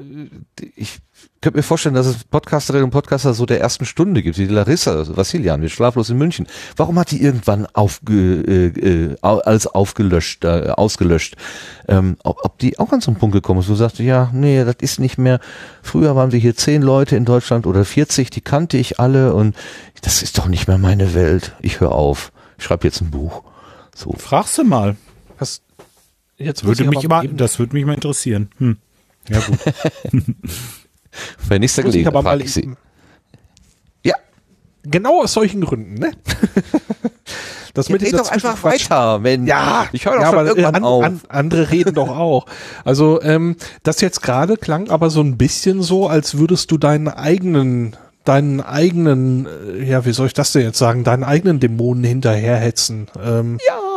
ich 0.75 0.99
könnte 1.41 1.57
mir 1.57 1.63
vorstellen, 1.63 1.95
dass 1.95 2.05
es 2.05 2.23
Podcasterinnen 2.23 2.85
und 2.85 2.91
Podcaster 2.91 3.33
so 3.33 3.47
der 3.47 3.59
ersten 3.59 3.85
Stunde 3.85 4.21
gibt, 4.21 4.37
wie 4.37 4.47
die 4.47 4.53
Larissa 4.53 5.03
Vassilian, 5.15 5.59
mit 5.59 5.71
Schlaflos 5.71 6.11
in 6.11 6.17
München. 6.17 6.47
Warum 6.77 6.99
hat 6.99 7.09
die 7.09 7.21
irgendwann 7.21 7.65
aufge, 7.73 8.13
äh, 8.13 8.67
äh, 8.67 9.15
alles 9.21 9.65
aufgelöscht, 9.65 10.45
äh, 10.45 10.69
ausgelöscht? 10.69 11.35
Ähm, 11.87 12.17
ob, 12.23 12.45
ob 12.45 12.59
die 12.59 12.77
auch 12.77 12.91
an 12.91 13.01
so 13.01 13.09
einen 13.09 13.19
Punkt 13.19 13.33
gekommen 13.33 13.59
ist, 13.59 13.67
wo 13.67 13.73
du 13.73 13.77
sagst, 13.77 13.97
ja, 13.97 14.29
nee, 14.33 14.63
das 14.63 14.75
ist 14.81 14.99
nicht 14.99 15.17
mehr, 15.17 15.39
früher 15.81 16.15
waren 16.15 16.31
wir 16.31 16.39
hier 16.39 16.55
zehn 16.55 16.83
Leute 16.83 17.15
in 17.15 17.25
Deutschland 17.25 17.65
oder 17.65 17.85
40, 17.85 18.29
die 18.29 18.41
kannte 18.41 18.77
ich 18.77 18.99
alle 18.99 19.33
und 19.33 19.55
das 20.01 20.21
ist 20.21 20.37
doch 20.37 20.47
nicht 20.47 20.67
mehr 20.67 20.77
meine 20.77 21.15
Welt. 21.15 21.55
Ich 21.59 21.79
höre 21.79 21.93
auf. 21.93 22.31
Ich 22.59 22.65
schreibe 22.65 22.87
jetzt 22.87 23.01
ein 23.01 23.09
Buch. 23.09 23.41
So. 23.95 24.13
Fragst 24.13 24.59
du 24.59 24.63
mal. 24.63 24.95
Was, 25.39 25.61
jetzt 26.37 26.63
würde 26.63 26.83
mich 26.83 27.07
mal, 27.07 27.27
das 27.27 27.57
würde 27.57 27.73
mich 27.73 27.85
mal 27.85 27.95
interessieren. 27.95 28.51
Hm. 28.59 28.77
Ja, 29.27 29.39
gut. 29.39 29.59
Bei 31.49 31.59
nächster 31.59 31.83
Gelegenheit 31.83 32.23
frage 32.23 32.43
ich 32.43 32.53
Sie. 32.53 32.71
Ja. 34.03 34.15
Genau 34.83 35.21
aus 35.21 35.33
solchen 35.33 35.61
Gründen, 35.61 35.95
ne? 35.95 36.11
Das 37.73 37.87
ja, 37.87 37.93
mit 37.93 38.13
doch 38.13 38.29
einfach 38.29 38.61
weiter, 38.63 39.23
wenn 39.23 39.47
ja, 39.47 39.85
ich 39.93 40.05
höre 40.05 40.15
doch 40.15 40.21
ja, 40.21 40.29
schon 40.29 40.39
aber 40.39 40.47
irgendwann 40.49 40.75
an, 40.75 40.83
auf. 40.83 41.03
An, 41.05 41.21
andere 41.29 41.71
reden 41.71 41.93
doch 41.93 42.09
auch. 42.09 42.45
Also 42.83 43.21
ähm, 43.21 43.55
das 43.83 44.01
jetzt 44.01 44.21
gerade 44.21 44.57
klang 44.57 44.89
aber 44.89 45.09
so 45.09 45.21
ein 45.21 45.37
bisschen 45.37 45.81
so, 45.81 46.07
als 46.09 46.37
würdest 46.37 46.69
du 46.71 46.77
deinen 46.77 47.07
eigenen 47.07 47.95
deinen 48.25 48.59
eigenen, 48.59 49.47
äh, 49.47 49.83
ja, 49.85 50.05
wie 50.05 50.11
soll 50.11 50.27
ich 50.27 50.33
das 50.33 50.51
denn 50.51 50.63
jetzt 50.63 50.77
sagen, 50.77 51.05
deinen 51.05 51.23
eigenen 51.23 51.61
Dämonen 51.61 52.03
hinterherhetzen. 52.03 53.07
Ähm, 53.23 53.57
ja 53.65 53.90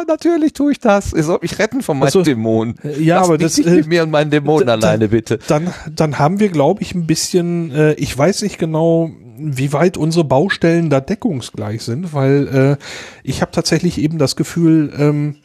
ja, 0.00 0.04
natürlich 0.06 0.52
tue 0.52 0.72
ich 0.72 0.80
das. 0.80 1.12
Ihr 1.12 1.22
sollt 1.22 1.42
mich 1.42 1.58
retten 1.58 1.82
von 1.82 1.98
meinen 1.98 2.06
also, 2.06 2.22
Dämonen. 2.22 2.76
Äh, 2.82 3.02
ja, 3.02 3.18
Lass 3.18 3.26
aber 3.26 3.38
das 3.38 3.56
nicht 3.56 3.66
äh, 3.66 3.76
mit 3.76 3.86
mir 3.86 4.02
und 4.02 4.10
meinen 4.10 4.30
Dämonen 4.30 4.68
alleine 4.68 5.08
bitte. 5.08 5.38
Dann, 5.46 5.72
dann 5.94 6.18
haben 6.18 6.40
wir, 6.40 6.48
glaube 6.48 6.82
ich, 6.82 6.94
ein 6.94 7.06
bisschen. 7.06 7.70
Äh, 7.70 7.92
ich 7.94 8.16
weiß 8.16 8.42
nicht 8.42 8.58
genau, 8.58 9.10
wie 9.38 9.72
weit 9.72 9.96
unsere 9.96 10.24
Baustellen 10.24 10.90
da 10.90 11.00
deckungsgleich 11.00 11.82
sind, 11.82 12.12
weil 12.12 12.78
äh, 12.78 12.84
ich 13.22 13.42
habe 13.42 13.52
tatsächlich 13.52 13.98
eben 13.98 14.18
das 14.18 14.36
Gefühl. 14.36 14.92
Ähm, 14.96 15.36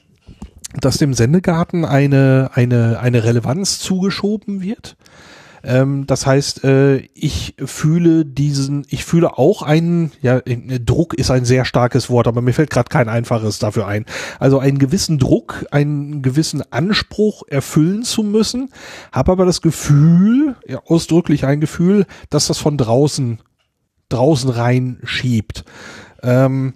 dass 0.82 0.98
dem 0.98 1.14
Sendegarten 1.14 1.86
eine, 1.86 2.50
eine, 2.54 3.00
eine 3.00 3.24
Relevanz 3.24 3.80
zugeschoben 3.80 4.62
wird. 4.62 4.98
Ähm, 5.66 6.06
das 6.06 6.26
heißt, 6.26 6.64
äh, 6.64 6.98
ich 7.14 7.56
fühle 7.58 8.24
diesen, 8.24 8.86
ich 8.90 9.04
fühle 9.04 9.38
auch 9.38 9.64
einen, 9.64 10.12
ja, 10.22 10.38
äh, 10.38 10.80
Druck 10.80 11.16
ist 11.16 11.32
ein 11.32 11.44
sehr 11.44 11.66
starkes 11.66 12.10
Wort, 12.10 12.28
aber 12.28 12.42
mir 12.42 12.54
fällt 12.54 12.70
gerade 12.70 12.90
kein 12.90 13.10
einfaches 13.10 13.58
dafür 13.58 13.88
ein. 13.88 14.06
Also 14.40 14.60
einen 14.60 14.78
gewissen 14.78 15.18
Druck, 15.18 15.66
einen 15.72 16.22
gewissen 16.22 16.64
Anspruch 16.72 17.44
erfüllen 17.48 18.04
zu 18.04 18.22
müssen, 18.22 18.70
habe 19.12 19.32
aber 19.32 19.46
das 19.46 19.62
Gefühl, 19.62 20.56
ja, 20.68 20.82
ausdrücklich 20.86 21.46
ein 21.46 21.60
Gefühl, 21.60 22.06
dass 22.30 22.48
das 22.48 22.60
von 22.60 22.78
draußen 22.78 23.40
draußen 24.10 24.52
rein 24.52 25.00
schiebt. 25.04 25.66
Ähm, 26.22 26.76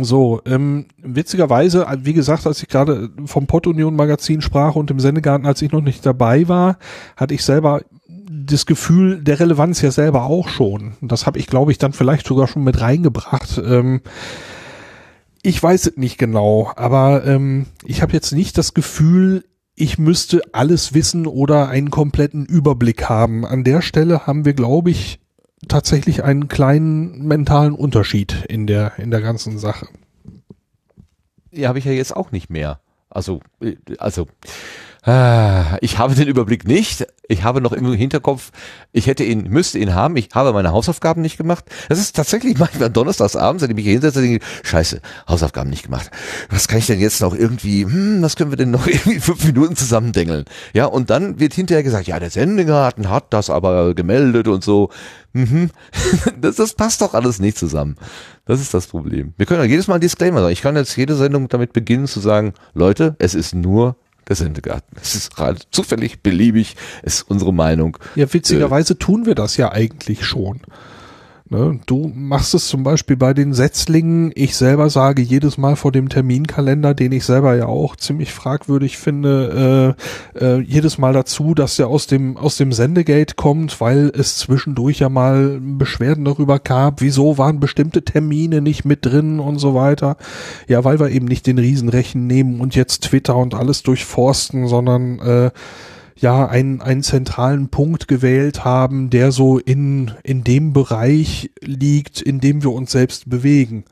so, 0.00 0.40
ähm, 0.46 0.86
witzigerweise, 1.02 1.86
wie 1.98 2.14
gesagt, 2.14 2.46
als 2.46 2.62
ich 2.62 2.68
gerade 2.68 3.10
vom 3.26 3.46
Pottunion 3.46 3.94
Magazin 3.94 4.40
sprach 4.40 4.74
und 4.74 4.90
im 4.90 5.00
Sendegarten, 5.00 5.46
als 5.46 5.60
ich 5.60 5.70
noch 5.70 5.82
nicht 5.82 6.04
dabei 6.06 6.48
war, 6.48 6.78
hatte 7.16 7.34
ich 7.34 7.44
selber 7.44 7.82
das 8.30 8.66
Gefühl 8.66 9.22
der 9.22 9.38
Relevanz 9.38 9.82
ja 9.82 9.90
selber 9.90 10.24
auch 10.24 10.48
schon. 10.48 10.94
Das 11.02 11.26
habe 11.26 11.38
ich, 11.38 11.46
glaube 11.46 11.72
ich, 11.72 11.78
dann 11.78 11.92
vielleicht 11.92 12.26
sogar 12.26 12.48
schon 12.48 12.64
mit 12.64 12.80
reingebracht. 12.80 13.60
Ähm, 13.64 14.00
ich 15.42 15.62
weiß 15.62 15.86
es 15.86 15.96
nicht 15.96 16.18
genau, 16.18 16.72
aber 16.76 17.26
ähm, 17.26 17.66
ich 17.84 18.00
habe 18.00 18.12
jetzt 18.12 18.32
nicht 18.32 18.56
das 18.56 18.74
Gefühl, 18.74 19.44
ich 19.74 19.98
müsste 19.98 20.42
alles 20.52 20.94
wissen 20.94 21.26
oder 21.26 21.68
einen 21.68 21.90
kompletten 21.90 22.46
Überblick 22.46 23.08
haben. 23.08 23.44
An 23.44 23.64
der 23.64 23.82
Stelle 23.82 24.26
haben 24.26 24.44
wir, 24.44 24.54
glaube 24.54 24.90
ich, 24.90 25.21
tatsächlich 25.68 26.24
einen 26.24 26.48
kleinen 26.48 27.26
mentalen 27.26 27.74
Unterschied 27.74 28.44
in 28.48 28.66
der, 28.66 28.98
in 28.98 29.10
der 29.10 29.20
ganzen 29.20 29.58
Sache. 29.58 29.88
Ja, 31.50 31.68
habe 31.68 31.78
ich 31.78 31.84
ja 31.84 31.92
jetzt 31.92 32.16
auch 32.16 32.32
nicht 32.32 32.50
mehr. 32.50 32.80
Also, 33.10 33.40
äh, 33.60 33.76
also, 33.98 34.26
ich 35.04 35.98
habe 35.98 36.14
den 36.14 36.28
Überblick 36.28 36.64
nicht. 36.64 37.06
Ich 37.26 37.42
habe 37.42 37.60
noch 37.60 37.72
im 37.72 37.92
Hinterkopf, 37.92 38.52
ich 38.92 39.08
hätte 39.08 39.24
ihn, 39.24 39.48
müsste 39.48 39.80
ihn 39.80 39.94
haben. 39.94 40.16
Ich 40.16 40.28
habe 40.32 40.52
meine 40.52 40.70
Hausaufgaben 40.70 41.22
nicht 41.22 41.38
gemacht. 41.38 41.64
Das 41.88 41.98
ist 41.98 42.14
tatsächlich 42.14 42.58
manchmal 42.58 42.88
donnerstagsabends, 42.88 43.62
wenn 43.62 43.70
ich 43.70 43.76
mich 43.76 43.84
hier 43.84 43.94
hinsetze, 43.94 44.20
denke 44.20 44.36
ich, 44.36 44.68
scheiße, 44.68 45.00
Hausaufgaben 45.28 45.70
nicht 45.70 45.84
gemacht. 45.84 46.10
Was 46.50 46.68
kann 46.68 46.78
ich 46.78 46.86
denn 46.86 47.00
jetzt 47.00 47.20
noch 47.20 47.34
irgendwie, 47.34 47.84
hm, 47.84 48.22
was 48.22 48.36
können 48.36 48.50
wir 48.50 48.56
denn 48.56 48.70
noch 48.70 48.86
irgendwie 48.86 49.18
fünf 49.18 49.44
Minuten 49.44 49.74
zusammendengeln? 49.74 50.44
Ja, 50.72 50.86
und 50.86 51.10
dann 51.10 51.40
wird 51.40 51.54
hinterher 51.54 51.82
gesagt, 51.82 52.06
ja, 52.06 52.20
der 52.20 52.30
Sendegarten 52.30 53.10
hat 53.10 53.32
das 53.32 53.50
aber 53.50 53.94
gemeldet 53.94 54.46
und 54.46 54.62
so. 54.62 54.90
Mhm. 55.32 55.70
Das, 56.40 56.56
das 56.56 56.74
passt 56.74 57.00
doch 57.00 57.14
alles 57.14 57.38
nicht 57.38 57.56
zusammen. 57.56 57.96
Das 58.44 58.60
ist 58.60 58.74
das 58.74 58.86
Problem. 58.86 59.32
Wir 59.36 59.46
können 59.46 59.60
ja 59.60 59.66
jedes 59.66 59.86
Mal 59.86 59.96
ein 59.96 60.00
Disclaimer 60.00 60.40
sagen. 60.40 60.52
Ich 60.52 60.62
kann 60.62 60.76
jetzt 60.76 60.96
jede 60.96 61.14
Sendung 61.14 61.48
damit 61.48 61.72
beginnen 61.72 62.06
zu 62.06 62.20
sagen, 62.20 62.54
Leute, 62.74 63.14
es 63.18 63.34
ist 63.34 63.54
nur 63.54 63.96
der 64.28 64.36
Sendegarten. 64.36 64.96
Es 65.00 65.14
ist 65.14 65.34
gerade 65.34 65.58
zufällig, 65.70 66.22
beliebig, 66.22 66.76
ist 67.02 67.22
unsere 67.22 67.52
Meinung. 67.52 67.98
Ja, 68.14 68.32
witzigerweise 68.32 68.94
äh, 68.94 68.96
tun 68.96 69.26
wir 69.26 69.34
das 69.34 69.56
ja 69.56 69.72
eigentlich 69.72 70.24
schon. 70.24 70.60
Ne? 71.52 71.78
Du 71.84 72.10
machst 72.14 72.54
es 72.54 72.68
zum 72.68 72.82
Beispiel 72.82 73.18
bei 73.18 73.34
den 73.34 73.52
Setzlingen. 73.52 74.32
Ich 74.34 74.56
selber 74.56 74.88
sage 74.88 75.20
jedes 75.20 75.58
Mal 75.58 75.76
vor 75.76 75.92
dem 75.92 76.08
Terminkalender, 76.08 76.94
den 76.94 77.12
ich 77.12 77.26
selber 77.26 77.54
ja 77.54 77.66
auch 77.66 77.94
ziemlich 77.94 78.32
fragwürdig 78.32 78.96
finde, 78.96 79.94
äh, 80.38 80.42
äh, 80.42 80.60
jedes 80.62 80.96
Mal 80.96 81.12
dazu, 81.12 81.52
dass 81.52 81.76
der 81.76 81.88
aus 81.88 82.06
dem 82.06 82.38
aus 82.38 82.56
dem 82.56 82.72
Sendegate 82.72 83.34
kommt, 83.34 83.82
weil 83.82 84.10
es 84.16 84.38
zwischendurch 84.38 85.00
ja 85.00 85.10
mal 85.10 85.60
Beschwerden 85.60 86.24
darüber 86.24 86.58
gab, 86.58 87.02
wieso 87.02 87.36
waren 87.36 87.60
bestimmte 87.60 88.02
Termine 88.02 88.62
nicht 88.62 88.86
mit 88.86 89.04
drin 89.04 89.38
und 89.38 89.58
so 89.58 89.74
weiter. 89.74 90.16
Ja, 90.68 90.84
weil 90.84 91.00
wir 91.00 91.10
eben 91.10 91.26
nicht 91.26 91.46
den 91.46 91.58
Riesenrechen 91.58 92.26
nehmen 92.26 92.62
und 92.62 92.74
jetzt 92.74 93.04
Twitter 93.04 93.36
und 93.36 93.54
alles 93.54 93.82
durchforsten, 93.82 94.68
sondern 94.68 95.18
äh, 95.18 95.50
ja 96.16 96.46
einen, 96.46 96.80
einen 96.80 97.02
zentralen 97.02 97.68
Punkt 97.68 98.08
gewählt 98.08 98.64
haben, 98.64 99.10
der 99.10 99.32
so 99.32 99.58
in, 99.58 100.12
in 100.22 100.44
dem 100.44 100.72
Bereich 100.72 101.50
liegt, 101.60 102.20
in 102.20 102.40
dem 102.40 102.62
wir 102.62 102.72
uns 102.72 102.92
selbst 102.92 103.28
bewegen. 103.28 103.84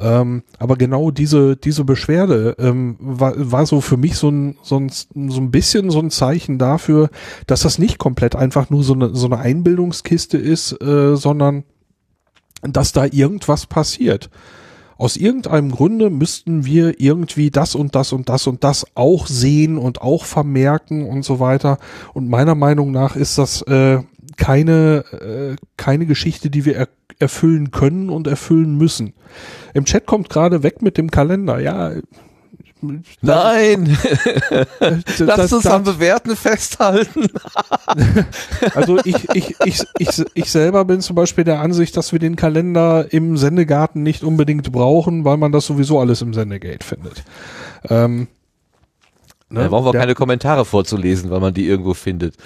Ähm, 0.00 0.42
aber 0.58 0.76
genau 0.76 1.10
diese, 1.10 1.56
diese 1.56 1.84
Beschwerde 1.84 2.54
ähm, 2.58 2.96
war, 3.00 3.32
war 3.36 3.66
so 3.66 3.80
für 3.80 3.96
mich 3.96 4.16
so 4.16 4.28
ein, 4.28 4.56
so, 4.62 4.78
ein, 4.78 4.88
so 4.90 5.40
ein 5.40 5.50
bisschen 5.50 5.90
so 5.90 5.98
ein 5.98 6.10
Zeichen 6.10 6.58
dafür, 6.58 7.10
dass 7.46 7.62
das 7.62 7.78
nicht 7.78 7.98
komplett 7.98 8.36
einfach 8.36 8.70
nur 8.70 8.84
so 8.84 8.94
eine, 8.94 9.14
so 9.14 9.26
eine 9.26 9.38
Einbildungskiste 9.38 10.38
ist, 10.38 10.80
äh, 10.80 11.16
sondern 11.16 11.64
dass 12.62 12.92
da 12.92 13.06
irgendwas 13.06 13.66
passiert 13.66 14.30
aus 14.98 15.16
irgendeinem 15.16 15.70
Grunde 15.70 16.10
müssten 16.10 16.66
wir 16.66 17.00
irgendwie 17.00 17.50
das 17.50 17.76
und 17.76 17.94
das 17.94 18.12
und 18.12 18.28
das 18.28 18.48
und 18.48 18.64
das 18.64 18.84
auch 18.94 19.28
sehen 19.28 19.78
und 19.78 20.02
auch 20.02 20.24
vermerken 20.24 21.08
und 21.08 21.24
so 21.24 21.38
weiter. 21.38 21.78
Und 22.14 22.28
meiner 22.28 22.56
Meinung 22.56 22.90
nach 22.90 23.14
ist 23.14 23.38
das 23.38 23.62
äh, 23.62 24.00
keine, 24.36 25.04
äh, 25.12 25.56
keine 25.76 26.04
Geschichte, 26.04 26.50
die 26.50 26.64
wir 26.64 26.76
er 26.76 26.88
erfüllen 27.20 27.70
können 27.70 28.10
und 28.10 28.26
erfüllen 28.26 28.76
müssen. 28.76 29.12
Im 29.74 29.84
Chat 29.84 30.06
kommt 30.06 30.28
gerade 30.30 30.62
weg 30.62 30.82
mit 30.82 30.98
dem 30.98 31.10
Kalender. 31.10 31.58
Ja, 31.58 31.92
Nein! 33.20 33.98
Lass 35.18 35.52
uns 35.52 35.66
am 35.66 35.84
Bewerten 35.84 36.36
festhalten. 36.36 37.28
also 38.74 38.98
ich, 39.04 39.28
ich, 39.34 39.56
ich, 39.64 39.84
ich, 39.98 40.24
ich 40.34 40.50
selber 40.50 40.84
bin 40.84 41.00
zum 41.00 41.16
Beispiel 41.16 41.44
der 41.44 41.60
Ansicht, 41.60 41.96
dass 41.96 42.12
wir 42.12 42.18
den 42.18 42.36
Kalender 42.36 43.12
im 43.12 43.36
Sendegarten 43.36 44.02
nicht 44.02 44.22
unbedingt 44.22 44.70
brauchen, 44.72 45.24
weil 45.24 45.36
man 45.36 45.52
das 45.52 45.66
sowieso 45.66 45.98
alles 46.00 46.22
im 46.22 46.34
Sendegate 46.34 46.84
findet. 46.84 47.24
Ähm, 47.88 48.28
ne? 49.48 49.62
Da 49.62 49.68
brauchen 49.68 49.86
wir 49.86 49.90
auch 49.90 49.94
keine 49.94 50.14
Kommentare 50.14 50.64
vorzulesen, 50.64 51.30
weil 51.30 51.40
man 51.40 51.54
die 51.54 51.66
irgendwo 51.66 51.94
findet. 51.94 52.36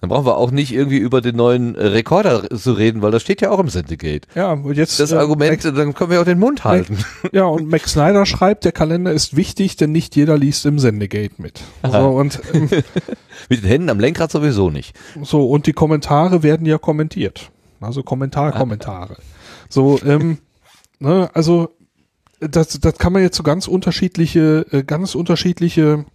Dann 0.00 0.08
brauchen 0.08 0.24
wir 0.24 0.38
auch 0.38 0.50
nicht 0.50 0.72
irgendwie 0.72 0.96
über 0.96 1.20
den 1.20 1.36
neuen 1.36 1.74
äh, 1.74 1.88
Rekorder 1.88 2.48
zu 2.50 2.72
reden, 2.72 3.02
weil 3.02 3.10
das 3.10 3.20
steht 3.20 3.42
ja 3.42 3.50
auch 3.50 3.58
im 3.58 3.68
Sendegate. 3.68 4.26
Ja, 4.34 4.52
und 4.52 4.76
jetzt. 4.76 4.98
Das 4.98 5.12
äh, 5.12 5.16
Argument, 5.16 5.62
Mac, 5.62 5.74
dann 5.74 5.92
können 5.92 6.10
wir 6.10 6.20
auch 6.20 6.24
den 6.24 6.38
Mund 6.38 6.64
halten. 6.64 6.98
Ja, 7.32 7.44
und 7.44 7.68
Max 7.68 7.92
Snyder 7.92 8.24
schreibt, 8.24 8.64
der 8.64 8.72
Kalender 8.72 9.12
ist 9.12 9.36
wichtig, 9.36 9.76
denn 9.76 9.92
nicht 9.92 10.16
jeder 10.16 10.38
liest 10.38 10.64
im 10.66 10.78
Sendegate 10.78 11.34
mit. 11.38 11.60
So, 11.82 11.98
und, 11.98 12.40
ähm, 12.54 12.68
mit 13.48 13.62
den 13.62 13.68
Händen 13.68 13.90
am 13.90 14.00
Lenkrad 14.00 14.30
sowieso 14.30 14.70
nicht. 14.70 14.96
So, 15.22 15.48
und 15.48 15.66
die 15.66 15.72
Kommentare 15.72 16.42
werden 16.42 16.66
ja 16.66 16.78
kommentiert. 16.78 17.50
Also 17.80 18.02
Kommentar, 18.02 18.52
Kommentare. 18.52 19.16
So, 19.72 20.00
ähm, 20.04 20.38
ne, 20.98 21.30
also, 21.32 21.76
das, 22.40 22.80
das 22.80 22.98
kann 22.98 23.12
man 23.12 23.22
jetzt 23.22 23.36
so 23.36 23.44
ganz 23.44 23.68
unterschiedliche, 23.68 24.66
äh, 24.72 24.82
ganz 24.82 25.14
unterschiedliche 25.14 26.06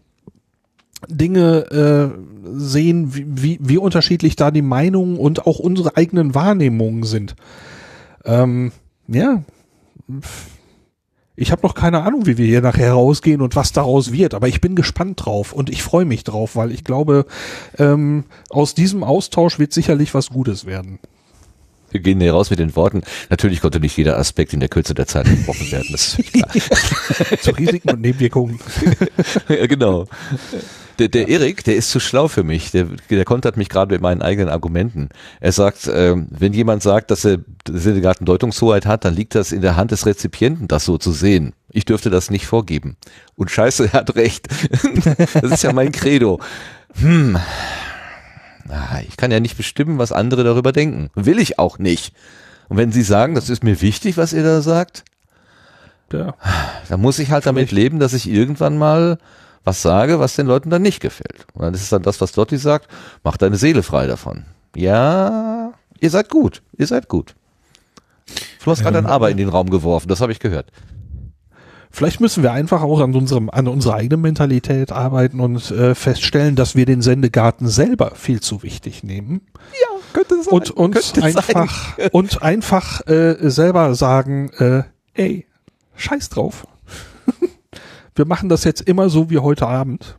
Dinge 1.08 2.12
äh, 2.16 2.58
sehen, 2.58 3.16
wie, 3.16 3.26
wie, 3.28 3.60
wie 3.62 3.78
unterschiedlich 3.78 4.36
da 4.36 4.52
die 4.52 4.62
Meinungen 4.62 5.18
und 5.18 5.46
auch 5.46 5.60
unsere 5.60 5.98
eigenen 5.98 6.36
Wahrnehmungen 6.36 7.04
sind. 7.04 7.36
Ähm, 8.26 8.72
ja, 9.08 9.44
ich 11.36 11.52
habe 11.52 11.64
noch 11.64 11.76
keine 11.76 12.04
Ahnung, 12.04 12.26
wie 12.26 12.38
wir 12.38 12.46
hier 12.46 12.62
nachher 12.62 12.94
rausgehen 12.94 13.42
und 13.42 13.56
was 13.56 13.74
daraus 13.74 14.12
wird, 14.12 14.34
aber 14.34 14.48
ich 14.48 14.62
bin 14.62 14.76
gespannt 14.76 15.26
drauf 15.26 15.52
und 15.52 15.70
ich 15.70 15.84
freue 15.84 16.06
mich 16.06 16.24
drauf, 16.24 16.56
weil 16.56 16.72
ich 16.72 16.84
glaube, 16.84 17.26
ähm, 17.78 18.24
aus 18.50 18.74
diesem 18.74 19.04
Austausch 19.04 19.60
wird 19.60 19.74
sicherlich 19.74 20.14
was 20.14 20.30
Gutes 20.30 20.66
werden. 20.66 21.00
Wir 21.92 22.02
gehen 22.02 22.20
hier 22.20 22.34
raus 22.34 22.50
mit 22.50 22.60
den 22.60 22.76
Worten. 22.76 23.04
Natürlich 23.30 23.62
konnte 23.62 23.80
nicht 23.80 23.96
jeder 23.96 24.18
Aspekt 24.18 24.54
in 24.54 24.60
der 24.60 24.68
Kürze 24.70 24.94
der 24.94 25.08
Zeit 25.08 25.26
besprochen 25.26 25.72
werden. 25.72 25.88
Das 25.92 26.20
ist 26.20 26.34
klar. 26.34 26.50
Zu 27.42 27.52
Risiken 27.52 27.92
und 27.92 28.02
Nebenwirkungen. 28.02 28.60
ja, 29.50 29.66
genau. 29.66 30.06
Der, 31.00 31.10
der 31.10 31.28
Erik, 31.28 31.64
der 31.64 31.76
ist 31.76 31.92
zu 31.92 32.00
schlau 32.00 32.28
für 32.28 32.44
mich. 32.44 32.72
Der, 32.72 32.86
der 33.10 33.26
kontert 33.26 33.58
mich 33.58 33.70
gerade 33.70 33.94
mit 33.94 34.02
meinen 34.02 34.22
eigenen 34.22 34.50
Argumenten. 34.50 35.10
Er 35.40 35.52
sagt, 35.52 35.88
äh, 35.88 36.16
wenn 36.16 36.54
jemand 36.54 36.84
sagt, 36.84 37.12
dass 37.12 37.26
er 37.26 37.40
Sendegarten 37.68 38.26
Deutungshoheit 38.26 38.86
hat, 38.86 39.06
dann 39.06 39.16
liegt 39.16 39.36
das 39.36 39.52
in 39.52 39.62
der 39.62 39.76
Hand 39.76 39.92
des 39.92 40.06
Rezipienten, 40.06 40.68
das 40.68 40.86
so 40.86 40.98
zu 40.98 41.12
sehen. 41.12 41.54
Ich 41.70 41.86
dürfte 41.86 42.10
das 42.10 42.30
nicht 42.30 42.48
vorgeben. 42.48 42.96
Und 43.36 43.52
scheiße, 43.52 43.90
er 43.92 43.94
hat 43.94 44.16
recht. 44.16 44.48
das 45.34 45.52
ist 45.52 45.64
ja 45.64 45.74
mein 45.74 45.92
Credo. 45.92 46.40
Hm. 46.96 47.38
Ich 49.08 49.18
kann 49.18 49.32
ja 49.32 49.40
nicht 49.40 49.58
bestimmen, 49.58 49.98
was 49.98 50.12
andere 50.12 50.44
darüber 50.44 50.72
denken. 50.72 51.10
Will 51.14 51.40
ich 51.40 51.60
auch 51.60 51.78
nicht. 51.78 52.14
Und 52.68 52.78
wenn 52.78 52.92
Sie 52.92 53.04
sagen, 53.04 53.36
das 53.36 53.50
ist 53.50 53.64
mir 53.64 53.82
wichtig, 53.82 54.18
was 54.18 54.34
ihr 54.34 54.44
da 54.44 54.62
sagt, 54.62 55.04
ja. 56.12 56.34
dann 56.90 57.02
muss 57.02 57.20
ich 57.20 57.32
halt 57.32 57.46
damit 57.46 57.72
leben, 57.72 58.00
dass 58.00 58.14
ich 58.14 58.30
irgendwann 58.30 58.78
mal 58.78 59.18
was 59.66 59.82
sage, 59.82 60.20
was 60.20 60.36
den 60.36 60.48
Leuten 60.48 60.70
dann 60.70 60.82
nicht 60.82 61.02
gefällt. 61.02 61.46
Und 61.54 61.64
dann 61.64 61.74
ist 61.74 61.82
es 61.82 61.90
dann 61.90 62.04
das, 62.04 62.22
was 62.22 62.32
Dotti 62.32 62.58
sagt, 62.58 62.88
mach 63.24 63.36
deine 63.36 63.58
Seele 63.58 63.84
frei 63.84 64.08
davon. 64.08 64.46
Ja, 64.76 65.74
ihr 66.00 66.10
seid 66.10 66.30
gut, 66.30 66.62
ihr 66.78 66.88
seid 66.88 67.10
gut. 67.10 67.36
Du 68.64 68.72
hast 68.72 68.82
gerade 68.82 68.98
ein 68.98 69.06
Aber 69.06 69.30
in 69.30 69.38
den 69.38 69.50
Raum 69.50 69.70
geworfen, 69.70 70.08
das 70.08 70.22
habe 70.22 70.32
ich 70.32 70.40
gehört. 70.40 70.72
Vielleicht 71.92 72.20
müssen 72.20 72.44
wir 72.44 72.52
einfach 72.52 72.82
auch 72.82 73.00
an 73.00 73.16
unserem, 73.16 73.50
an 73.50 73.70
unserer 73.70 73.94
eigenen 73.94 74.20
Mentalität 74.20 74.92
arbeiten 74.92 75.40
und 75.40 75.72
äh, 75.72 75.96
feststellen, 75.96 76.58
dass 76.58 76.76
wir 76.76 76.86
den 76.86 77.02
Sendegarten 77.02 77.70
selber 77.70 78.12
viel 78.16 78.42
zu 78.42 78.64
wichtig 78.64 79.04
nehmen. 79.04 79.42
Ja, 79.82 79.88
könnte 80.12 80.44
sein. 80.44 80.54
Und 80.54 80.72
uns 80.72 81.14
einfach 81.18 81.98
sein. 81.98 82.10
und 82.12 82.42
einfach 82.42 83.08
äh, 83.08 83.50
selber 83.50 83.96
sagen, 83.96 84.50
äh, 84.58 84.84
ey, 85.14 85.46
scheiß 85.96 86.28
drauf 86.30 86.68
wir 88.16 88.26
machen 88.26 88.50
das 88.50 88.64
jetzt 88.64 88.82
immer 88.82 89.10
so 89.10 89.30
wie 89.30 89.40
heute 89.40 89.68
Abend. 89.68 90.16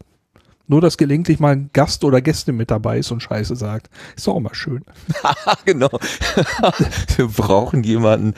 Nur, 0.69 0.81
dass 0.81 0.97
gelegentlich 0.97 1.39
mal 1.39 1.53
ein 1.53 1.71
Gast 1.73 2.03
oder 2.05 2.21
Gäste 2.21 2.53
mit 2.53 2.71
dabei 2.71 2.99
ist 2.99 3.11
und 3.13 3.23
Scheiße 3.23 3.55
sagt. 3.55 3.89
Ist 4.17 4.27
doch 4.27 4.35
auch 4.35 4.41
mal 4.41 4.55
schön. 4.55 4.85
genau. 5.65 5.91
wir 7.17 7.29
brauchen 7.29 7.85
jemanden, 7.85 8.35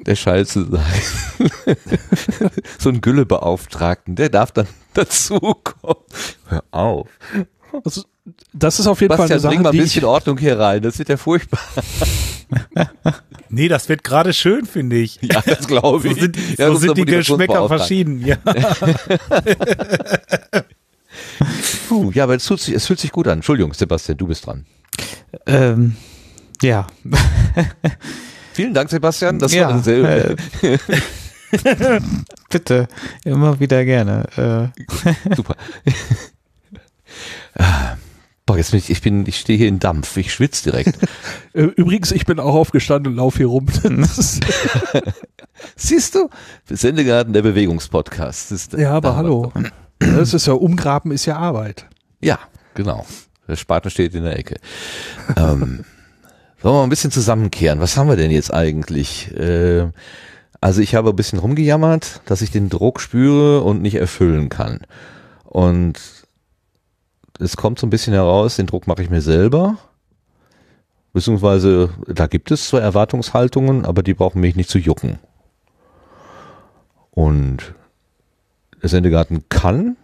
der 0.00 0.16
Scheiße 0.16 0.66
sagt. 0.68 1.80
so 2.78 2.88
einen 2.88 3.00
Güllebeauftragten, 3.00 4.16
der 4.16 4.30
darf 4.30 4.50
dann 4.50 4.66
dazukommen. 4.94 6.04
Hör 6.48 6.64
auf. 6.72 7.08
Also, 7.84 8.02
das 8.52 8.80
ist 8.80 8.86
auf 8.86 9.00
jeden 9.00 9.08
Bastian, 9.10 9.28
Fall 9.28 9.32
eine 9.32 9.40
Sache, 9.40 9.54
bring 9.54 9.62
mal 9.62 9.70
ein 9.70 9.76
bisschen 9.78 10.04
Ordnung 10.04 10.38
hier 10.38 10.58
rein. 10.58 10.82
Das 10.82 10.98
wird 10.98 11.08
ja 11.08 11.16
furchtbar. 11.16 11.60
nee, 13.48 13.68
das 13.68 13.88
wird 13.88 14.04
gerade 14.04 14.32
schön, 14.32 14.66
finde 14.66 14.96
ich. 14.96 15.18
Ja, 15.22 15.40
das 15.40 15.66
glaube 15.66 16.08
ich. 16.08 16.14
So 16.14 16.20
sind, 16.20 16.36
ja, 16.58 16.66
so 16.68 16.76
sind 16.76 16.98
die 16.98 17.04
Geschmäcker 17.04 17.68
verschieden. 17.68 18.24
Ja. 18.26 18.36
Puh, 21.88 22.10
ja, 22.12 22.24
aber 22.24 22.34
es 22.36 22.46
fühlt, 22.46 22.60
sich, 22.60 22.74
es 22.74 22.86
fühlt 22.86 23.00
sich 23.00 23.12
gut 23.12 23.26
an. 23.26 23.38
Entschuldigung, 23.38 23.72
Sebastian, 23.74 24.18
du 24.18 24.26
bist 24.26 24.46
dran. 24.46 24.66
Ähm, 25.46 25.96
ja. 26.62 26.86
Vielen 28.52 28.74
Dank, 28.74 28.90
Sebastian. 28.90 29.38
Das 29.38 29.52
ja, 29.52 29.70
war 29.70 29.82
sehr. 29.82 30.30
Äh, 30.30 30.78
Bitte, 32.48 32.88
immer 33.24 33.58
wieder 33.58 33.84
gerne. 33.84 34.72
Äh. 34.76 35.34
Super. 35.34 35.56
Boah, 38.50 38.56
jetzt 38.56 38.72
bin 38.72 38.78
ich, 38.80 38.90
ich 38.90 39.00
bin, 39.00 39.26
ich 39.28 39.38
stehe 39.38 39.56
hier 39.56 39.68
in 39.68 39.78
Dampf, 39.78 40.16
ich 40.16 40.32
schwitze 40.34 40.72
direkt. 40.72 40.98
Äh, 41.52 41.62
übrigens, 41.62 42.12
ich 42.12 42.26
bin 42.26 42.38
auch 42.38 42.54
aufgestanden 42.54 43.12
und 43.12 43.16
laufe 43.16 43.38
hier 43.38 43.48
rum. 43.48 43.66
Siehst 45.76 46.14
du? 46.14 46.28
Sendegarten 46.68 47.32
der 47.32 47.42
Bewegungspodcast. 47.42 48.72
ja, 48.74 48.92
aber 48.92 49.16
hallo. 49.16 49.52
Das 49.98 50.32
ist 50.32 50.46
ja, 50.46 50.52
Umgraben 50.52 51.10
ist 51.10 51.26
ja 51.26 51.36
Arbeit. 51.36 51.86
Ja, 52.20 52.38
genau. 52.74 53.04
Der 53.48 53.56
Spaten 53.56 53.90
steht 53.90 54.14
in 54.14 54.22
der 54.22 54.38
Ecke. 54.38 54.56
ähm, 55.36 55.84
wollen 56.60 56.74
wir 56.74 56.78
mal 56.78 56.82
ein 56.84 56.88
bisschen 56.88 57.10
zusammenkehren. 57.10 57.80
Was 57.80 57.96
haben 57.96 58.08
wir 58.08 58.16
denn 58.16 58.30
jetzt 58.30 58.54
eigentlich? 58.54 59.34
Äh, 59.36 59.88
also 60.60 60.80
ich 60.80 60.94
habe 60.94 61.10
ein 61.10 61.16
bisschen 61.16 61.40
rumgejammert, 61.40 62.20
dass 62.26 62.42
ich 62.42 62.52
den 62.52 62.68
Druck 62.68 63.00
spüre 63.00 63.62
und 63.62 63.82
nicht 63.82 63.96
erfüllen 63.96 64.50
kann. 64.50 64.80
Und 65.44 66.19
es 67.40 67.56
kommt 67.56 67.78
so 67.78 67.86
ein 67.86 67.90
bisschen 67.90 68.12
heraus, 68.12 68.56
den 68.56 68.66
Druck 68.66 68.86
mache 68.86 69.02
ich 69.02 69.10
mir 69.10 69.22
selber. 69.22 69.78
Beziehungsweise, 71.12 71.90
da 72.06 72.26
gibt 72.26 72.50
es 72.50 72.68
zwar 72.68 72.82
Erwartungshaltungen, 72.82 73.84
aber 73.84 74.02
die 74.02 74.14
brauchen 74.14 74.40
mich 74.40 74.54
nicht 74.54 74.70
zu 74.70 74.78
jucken. 74.78 75.18
Und 77.10 77.74
der 78.80 78.88
Sendegarten 78.88 79.44
kann 79.48 79.96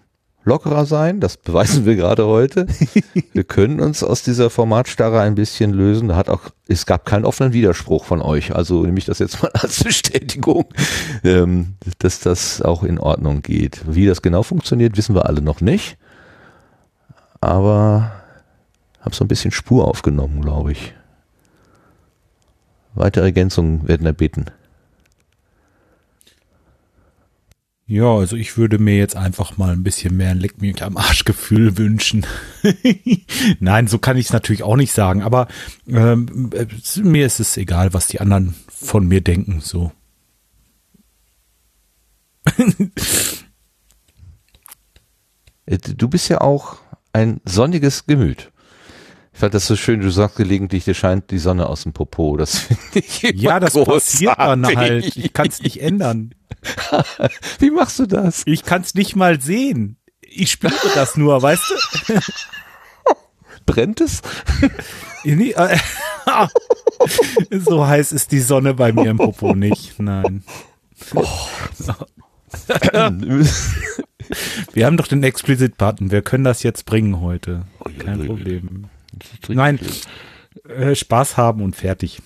lockerer 0.44 0.86
sein. 0.86 1.20
Das 1.20 1.36
beweisen 1.44 1.84
wir 1.84 1.94
gerade 1.94 2.26
heute. 2.26 2.66
wir 3.32 3.44
können 3.44 3.80
uns 3.80 4.02
aus 4.02 4.22
dieser 4.22 4.50
Formatstarre 4.50 5.20
ein 5.20 5.34
bisschen 5.34 5.72
lösen. 5.72 6.08
Da 6.08 6.16
hat 6.16 6.28
auch, 6.28 6.42
es 6.66 6.86
gab 6.86 7.04
keinen 7.04 7.24
offenen 7.24 7.52
Widerspruch 7.52 8.04
von 8.04 8.22
euch. 8.22 8.54
Also 8.54 8.82
nehme 8.82 8.98
ich 8.98 9.04
das 9.04 9.18
jetzt 9.18 9.42
mal 9.42 9.50
als 9.54 9.84
Bestätigung, 9.84 10.64
ähm, 11.22 11.74
dass 11.98 12.20
das 12.20 12.62
auch 12.62 12.82
in 12.82 12.98
Ordnung 12.98 13.42
geht. 13.42 13.82
Wie 13.86 14.06
das 14.06 14.22
genau 14.22 14.42
funktioniert, 14.42 14.96
wissen 14.96 15.14
wir 15.14 15.26
alle 15.26 15.42
noch 15.42 15.60
nicht. 15.60 15.98
Aber 17.40 18.12
habe 19.00 19.14
so 19.14 19.24
ein 19.24 19.28
bisschen 19.28 19.52
Spur 19.52 19.86
aufgenommen, 19.86 20.42
glaube 20.42 20.72
ich. 20.72 20.94
Weitere 22.94 23.26
Ergänzungen 23.26 23.86
werden 23.86 24.06
erbeten. 24.06 24.46
Ja, 27.88 28.16
also 28.16 28.34
ich 28.34 28.56
würde 28.56 28.80
mir 28.80 28.96
jetzt 28.96 29.14
einfach 29.14 29.58
mal 29.58 29.70
ein 29.72 29.84
bisschen 29.84 30.16
mehr 30.16 30.32
ein 30.32 30.40
Leck 30.40 30.60
mich 30.60 30.82
am 30.82 30.96
Arschgefühl 30.96 31.76
wünschen. 31.78 32.26
Nein, 33.60 33.86
so 33.86 33.98
kann 33.98 34.16
ich 34.16 34.26
es 34.26 34.32
natürlich 34.32 34.64
auch 34.64 34.74
nicht 34.74 34.92
sagen, 34.92 35.22
aber 35.22 35.46
ähm, 35.86 36.50
äh, 36.52 36.66
mir 37.00 37.26
ist 37.26 37.38
es 37.38 37.56
egal, 37.56 37.94
was 37.94 38.08
die 38.08 38.20
anderen 38.20 38.56
von 38.68 39.06
mir 39.06 39.20
denken, 39.20 39.60
so. 39.60 39.92
Äh, 45.66 45.78
du 45.78 46.08
bist 46.08 46.28
ja 46.28 46.40
auch 46.40 46.78
ein 47.16 47.40
sonniges 47.46 48.06
Gemüt. 48.06 48.52
Ich 49.32 49.40
fand 49.40 49.54
das 49.54 49.66
so 49.66 49.74
schön, 49.76 50.00
du 50.00 50.10
sagst 50.10 50.36
gelegentlich, 50.36 50.84
dir 50.84 50.94
scheint 50.94 51.30
die 51.30 51.38
Sonne 51.38 51.66
aus 51.68 51.82
dem 51.82 51.92
Popo. 51.92 52.36
Das 52.38 52.58
finde 52.58 52.82
ich 53.06 53.22
Ja, 53.40 53.58
das 53.58 53.72
großartig. 53.72 53.94
passiert 54.02 54.38
dann 54.38 54.66
halt. 54.66 55.16
Ich 55.16 55.32
kann 55.32 55.48
es 55.48 55.62
nicht 55.62 55.80
ändern. 55.80 56.34
Wie 57.58 57.70
machst 57.70 57.98
du 57.98 58.06
das? 58.06 58.42
Ich 58.46 58.64
kann 58.64 58.82
es 58.82 58.94
nicht 58.94 59.16
mal 59.16 59.40
sehen. 59.40 59.96
Ich 60.20 60.50
spüre 60.50 60.74
das 60.94 61.16
nur, 61.16 61.40
weißt 61.40 61.62
du? 62.06 62.20
Brennt 63.64 64.00
es? 64.00 64.20
Äh, 65.24 65.76
so 67.50 67.84
heiß 67.84 68.12
ist 68.12 68.30
die 68.30 68.38
Sonne 68.38 68.74
bei 68.74 68.92
mir 68.92 69.10
im 69.10 69.16
Popo 69.16 69.56
nicht. 69.56 69.98
Nein. 69.98 70.44
Oh. 71.16 71.26
Wir 74.72 74.86
haben 74.86 74.96
doch 74.96 75.06
den 75.06 75.22
Explicit-Button. 75.22 76.10
Wir 76.10 76.22
können 76.22 76.44
das 76.44 76.62
jetzt 76.62 76.84
bringen 76.84 77.20
heute. 77.20 77.62
Kein 77.98 78.26
Problem. 78.26 78.86
Nein, 79.48 79.78
äh, 80.68 80.94
Spaß 80.94 81.36
haben 81.36 81.62
und 81.62 81.76
fertig. 81.76 82.20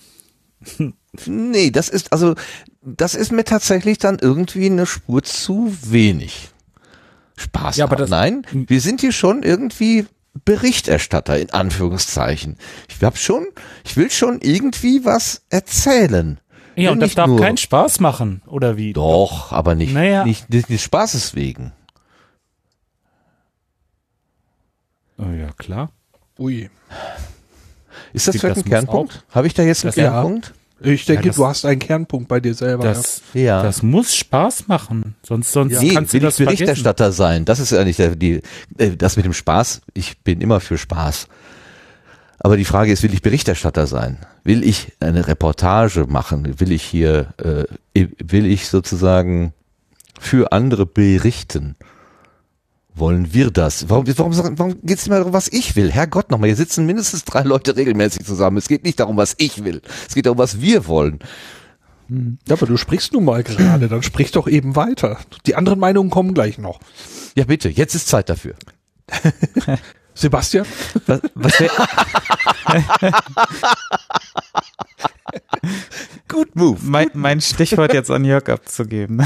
nee, 1.25 1.71
das 1.71 1.89
ist, 1.89 2.11
also, 2.11 2.35
das 2.81 3.15
ist 3.15 3.31
mir 3.31 3.43
tatsächlich 3.43 3.97
dann 3.97 4.17
irgendwie 4.19 4.65
eine 4.65 4.85
Spur 4.85 5.23
zu 5.23 5.75
wenig. 5.83 6.49
Spaß 7.37 7.77
ja, 7.77 7.85
haben. 7.85 7.93
Aber 7.93 8.07
Nein, 8.07 8.45
wir 8.51 8.81
sind 8.81 9.01
hier 9.01 9.11
schon 9.11 9.43
irgendwie 9.43 10.05
Berichterstatter 10.45 11.39
in 11.39 11.51
Anführungszeichen. 11.51 12.57
Ich 12.89 13.01
hab 13.03 13.17
schon, 13.17 13.47
ich 13.83 13.97
will 13.97 14.09
schon 14.09 14.39
irgendwie 14.41 15.03
was 15.03 15.43
erzählen. 15.49 16.39
Ja, 16.75 16.91
und 16.91 16.99
das 16.99 17.15
darf 17.15 17.35
keinen 17.37 17.57
Spaß 17.57 17.99
machen, 17.99 18.41
oder 18.47 18.77
wie? 18.77 18.93
Doch, 18.93 19.51
aber 19.51 19.75
nicht, 19.75 19.93
naja. 19.93 20.23
nicht, 20.23 20.49
nicht 20.49 20.69
des 20.69 20.81
Spaßes 20.81 21.35
wegen. 21.35 21.73
Oh 25.17 25.31
ja, 25.31 25.49
klar. 25.57 25.91
Ui. 26.39 26.69
Ist 28.13 28.27
das 28.27 28.37
vielleicht 28.37 28.57
ein 28.57 28.65
Kernpunkt? 28.65 29.23
Habe 29.31 29.47
ich 29.47 29.53
da 29.53 29.63
jetzt 29.63 29.85
einen 29.85 29.93
Kernpunkt? 29.93 30.47
Ja. 30.47 30.53
Ich 30.83 31.05
denke, 31.05 31.25
ja, 31.25 31.27
das, 31.27 31.35
du 31.35 31.45
hast 31.45 31.65
einen 31.65 31.79
Kernpunkt 31.79 32.27
bei 32.27 32.39
dir 32.39 32.55
selber. 32.55 32.83
Das, 32.83 33.21
ja. 33.33 33.61
das 33.61 33.83
muss 33.83 34.15
Spaß 34.15 34.67
machen. 34.67 35.15
Sonst, 35.21 35.51
sonst 35.51 35.81
ja. 35.81 35.93
kannst 35.93 36.13
nee, 36.13 36.19
du 36.19 36.25
das 36.25 36.39
will 36.39 36.47
Berichterstatter 36.47 37.11
sein. 37.11 37.45
Das 37.45 37.59
ist 37.59 37.71
ja 37.71 37.83
nicht 37.83 37.99
der, 37.99 38.15
die, 38.15 38.41
äh, 38.79 38.97
das 38.97 39.15
mit 39.15 39.25
dem 39.25 39.33
Spaß. 39.33 39.81
Ich 39.93 40.19
bin 40.19 40.41
immer 40.41 40.59
für 40.59 40.79
Spaß. 40.79 41.27
Aber 42.43 42.57
die 42.57 42.65
Frage 42.65 42.91
ist, 42.91 43.03
will 43.03 43.13
ich 43.13 43.21
Berichterstatter 43.21 43.87
sein? 43.87 44.17
Will 44.43 44.63
ich 44.63 44.93
eine 44.99 45.27
Reportage 45.27 46.07
machen? 46.07 46.59
Will 46.59 46.71
ich 46.71 46.83
hier, 46.83 47.33
äh, 47.37 48.07
will 48.17 48.45
ich 48.45 48.67
sozusagen 48.67 49.53
für 50.19 50.51
andere 50.51 50.85
berichten? 50.85 51.75
wollen 52.93 53.33
wir 53.33 53.51
das? 53.51 53.89
Warum, 53.89 54.05
warum, 54.07 54.57
warum 54.57 54.81
geht 54.81 54.99
es 54.99 55.07
immer 55.07 55.17
darum, 55.17 55.33
was 55.33 55.47
ich 55.47 55.75
will? 55.75 55.91
Herrgott 55.91 56.31
nochmal, 56.31 56.47
hier 56.47 56.55
sitzen 56.55 56.85
mindestens 56.85 57.23
drei 57.23 57.41
Leute 57.41 57.75
regelmäßig 57.75 58.25
zusammen. 58.25 58.57
Es 58.57 58.67
geht 58.67 58.83
nicht 58.83 58.99
darum, 58.99 59.17
was 59.17 59.35
ich 59.37 59.63
will. 59.63 59.81
Es 60.07 60.15
geht 60.15 60.25
darum, 60.25 60.37
was 60.37 60.61
wir 60.61 60.87
wollen. 60.87 61.19
Hm. 62.07 62.37
Ja, 62.47 62.55
aber 62.55 62.65
du 62.65 62.77
sprichst 62.77 63.13
nun 63.13 63.25
mal 63.25 63.43
gerade, 63.43 63.87
dann 63.87 64.03
sprich 64.03 64.31
doch 64.31 64.47
eben 64.47 64.75
weiter. 64.75 65.17
Die 65.45 65.55
anderen 65.55 65.79
Meinungen 65.79 66.09
kommen 66.09 66.33
gleich 66.33 66.57
noch. 66.57 66.79
Ja, 67.35 67.45
bitte, 67.45 67.69
jetzt 67.69 67.95
ist 67.95 68.07
Zeit 68.07 68.29
dafür. 68.29 68.55
Sebastian? 70.21 70.65
Was, 71.07 71.21
was 71.33 71.53
Gut 76.27 76.55
Move. 76.55 76.79
Mein, 76.83 77.09
mein 77.13 77.41
Stichwort 77.41 77.93
jetzt 77.93 78.11
an 78.11 78.23
Jörg 78.23 78.47
abzugeben. 78.49 79.25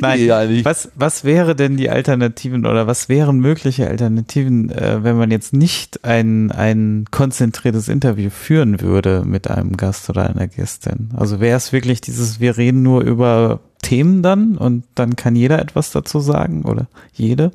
Nein, 0.00 0.64
was, 0.64 0.90
was 0.94 1.24
wäre 1.24 1.56
denn 1.56 1.76
die 1.76 1.88
Alternativen 1.88 2.66
oder 2.66 2.86
was 2.86 3.08
wären 3.08 3.40
mögliche 3.40 3.88
Alternativen, 3.88 4.70
äh, 4.70 5.02
wenn 5.02 5.16
man 5.16 5.30
jetzt 5.30 5.52
nicht 5.52 6.04
ein, 6.04 6.50
ein 6.52 7.06
konzentriertes 7.10 7.88
Interview 7.88 8.28
führen 8.30 8.80
würde 8.80 9.22
mit 9.24 9.48
einem 9.50 9.76
Gast 9.76 10.10
oder 10.10 10.28
einer 10.28 10.46
Gästin? 10.46 11.10
Also 11.16 11.40
wäre 11.40 11.56
es 11.56 11.72
wirklich 11.72 12.00
dieses, 12.00 12.40
wir 12.40 12.58
reden 12.58 12.82
nur 12.82 13.02
über 13.02 13.60
Themen 13.82 14.22
dann 14.22 14.56
und 14.56 14.84
dann 14.94 15.16
kann 15.16 15.36
jeder 15.36 15.60
etwas 15.60 15.90
dazu 15.92 16.20
sagen 16.20 16.64
oder 16.64 16.88
jede? 17.12 17.52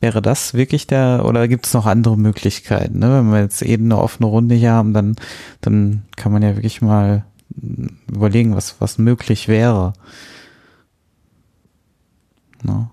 Wäre 0.00 0.22
das 0.22 0.54
wirklich 0.54 0.86
der, 0.86 1.24
oder 1.26 1.46
gibt 1.46 1.66
es 1.66 1.74
noch 1.74 1.86
andere 1.86 2.16
Möglichkeiten? 2.16 2.98
Ne? 2.98 3.18
Wenn 3.18 3.30
wir 3.30 3.40
jetzt 3.40 3.60
eben 3.62 3.84
eine 3.84 3.98
offene 3.98 4.26
Runde 4.26 4.54
hier 4.54 4.72
haben, 4.72 4.94
dann, 4.94 5.16
dann 5.60 6.02
kann 6.16 6.32
man 6.32 6.42
ja 6.42 6.56
wirklich 6.56 6.80
mal 6.80 7.24
überlegen, 8.10 8.56
was, 8.56 8.80
was 8.80 8.98
möglich 8.98 9.48
wäre. 9.48 9.92
No. 12.62 12.90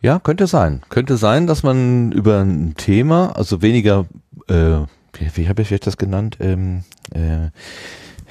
Ja, 0.00 0.18
könnte 0.18 0.46
sein. 0.46 0.82
Könnte 0.88 1.16
sein, 1.16 1.46
dass 1.46 1.62
man 1.62 2.12
über 2.12 2.40
ein 2.40 2.74
Thema, 2.76 3.36
also 3.36 3.62
weniger, 3.62 4.06
äh, 4.48 4.80
wie, 5.12 5.30
wie 5.34 5.48
habe 5.48 5.62
ich 5.62 5.80
das 5.80 5.96
genannt? 5.96 6.38
Ähm, 6.40 6.84
äh, 7.12 7.50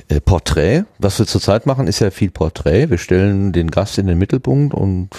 äh, 0.09 0.21
Porträt. 0.21 0.83
Was 0.99 1.19
wir 1.19 1.25
zurzeit 1.25 1.65
machen, 1.65 1.87
ist 1.87 1.99
ja 1.99 2.11
viel 2.11 2.31
Porträt. 2.31 2.89
Wir 2.89 2.97
stellen 2.97 3.51
den 3.51 3.71
Gast 3.71 3.97
in 3.97 4.07
den 4.07 4.17
Mittelpunkt 4.17 4.73
und 4.73 5.09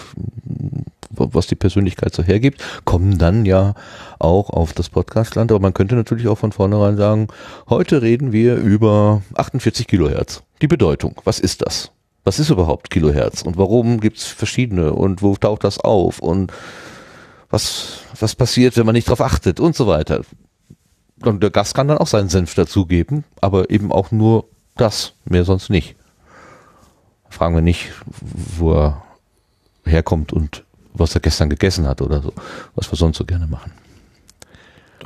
was 1.10 1.47
die 1.47 1.56
Persönlichkeit 1.56 2.15
so 2.15 2.23
hergibt, 2.23 2.62
kommen 2.85 3.19
dann 3.19 3.44
ja 3.44 3.74
auch 4.19 4.51
auf 4.51 4.73
das 4.73 4.89
Podcastland. 4.89 5.51
Aber 5.51 5.60
man 5.60 5.74
könnte 5.74 5.94
natürlich 5.94 6.28
auch 6.28 6.39
von 6.39 6.52
vornherein 6.52 6.97
sagen, 6.97 7.28
heute 7.69 8.02
reden 8.02 8.32
wir 8.32 8.56
über 8.56 9.23
48 9.35 9.86
Kilohertz. 9.86 10.43
Die 10.62 10.69
Bedeutung. 10.69 11.20
Was 11.24 11.40
ist 11.40 11.62
das? 11.62 11.90
Was 12.24 12.39
ist 12.39 12.51
überhaupt 12.51 12.90
Kilohertz? 12.90 13.43
Und 13.43 13.56
warum 13.56 14.01
gibt's 14.01 14.27
verschiedene? 14.27 14.93
Und 14.93 15.23
wo 15.23 15.35
taucht 15.36 15.65
das 15.65 15.81
auf? 15.81 16.19
Und 16.19 16.52
was, 17.51 18.01
was 18.19 18.35
passiert, 18.35 18.77
wenn 18.77 18.86
man 18.86 18.94
nicht 18.94 19.09
darauf 19.09 19.23
achtet? 19.23 19.60
Und 19.60 19.74
so 19.74 19.86
weiter. 19.86 20.23
Und 21.23 21.43
der 21.43 21.51
Gast 21.51 21.74
kann 21.74 21.89
dann 21.89 21.98
auch 21.98 22.06
seinen 22.06 22.28
Senf 22.28 22.55
dazugeben, 22.55 23.24
aber 23.40 23.70
eben 23.70 23.90
auch 23.93 24.12
nur 24.12 24.44
das, 24.80 25.12
mehr 25.24 25.44
sonst 25.44 25.70
nicht. 25.70 25.96
Fragen 27.28 27.55
wir 27.55 27.62
nicht, 27.62 27.90
wo 28.59 28.72
er 28.74 29.02
herkommt 29.84 30.32
und 30.32 30.64
was 30.94 31.14
er 31.14 31.20
gestern 31.20 31.50
gegessen 31.50 31.86
hat 31.86 32.02
oder 32.02 32.22
so, 32.22 32.32
was 32.74 32.90
wir 32.90 32.96
sonst 32.96 33.18
so 33.18 33.24
gerne 33.24 33.46
machen. 33.46 33.72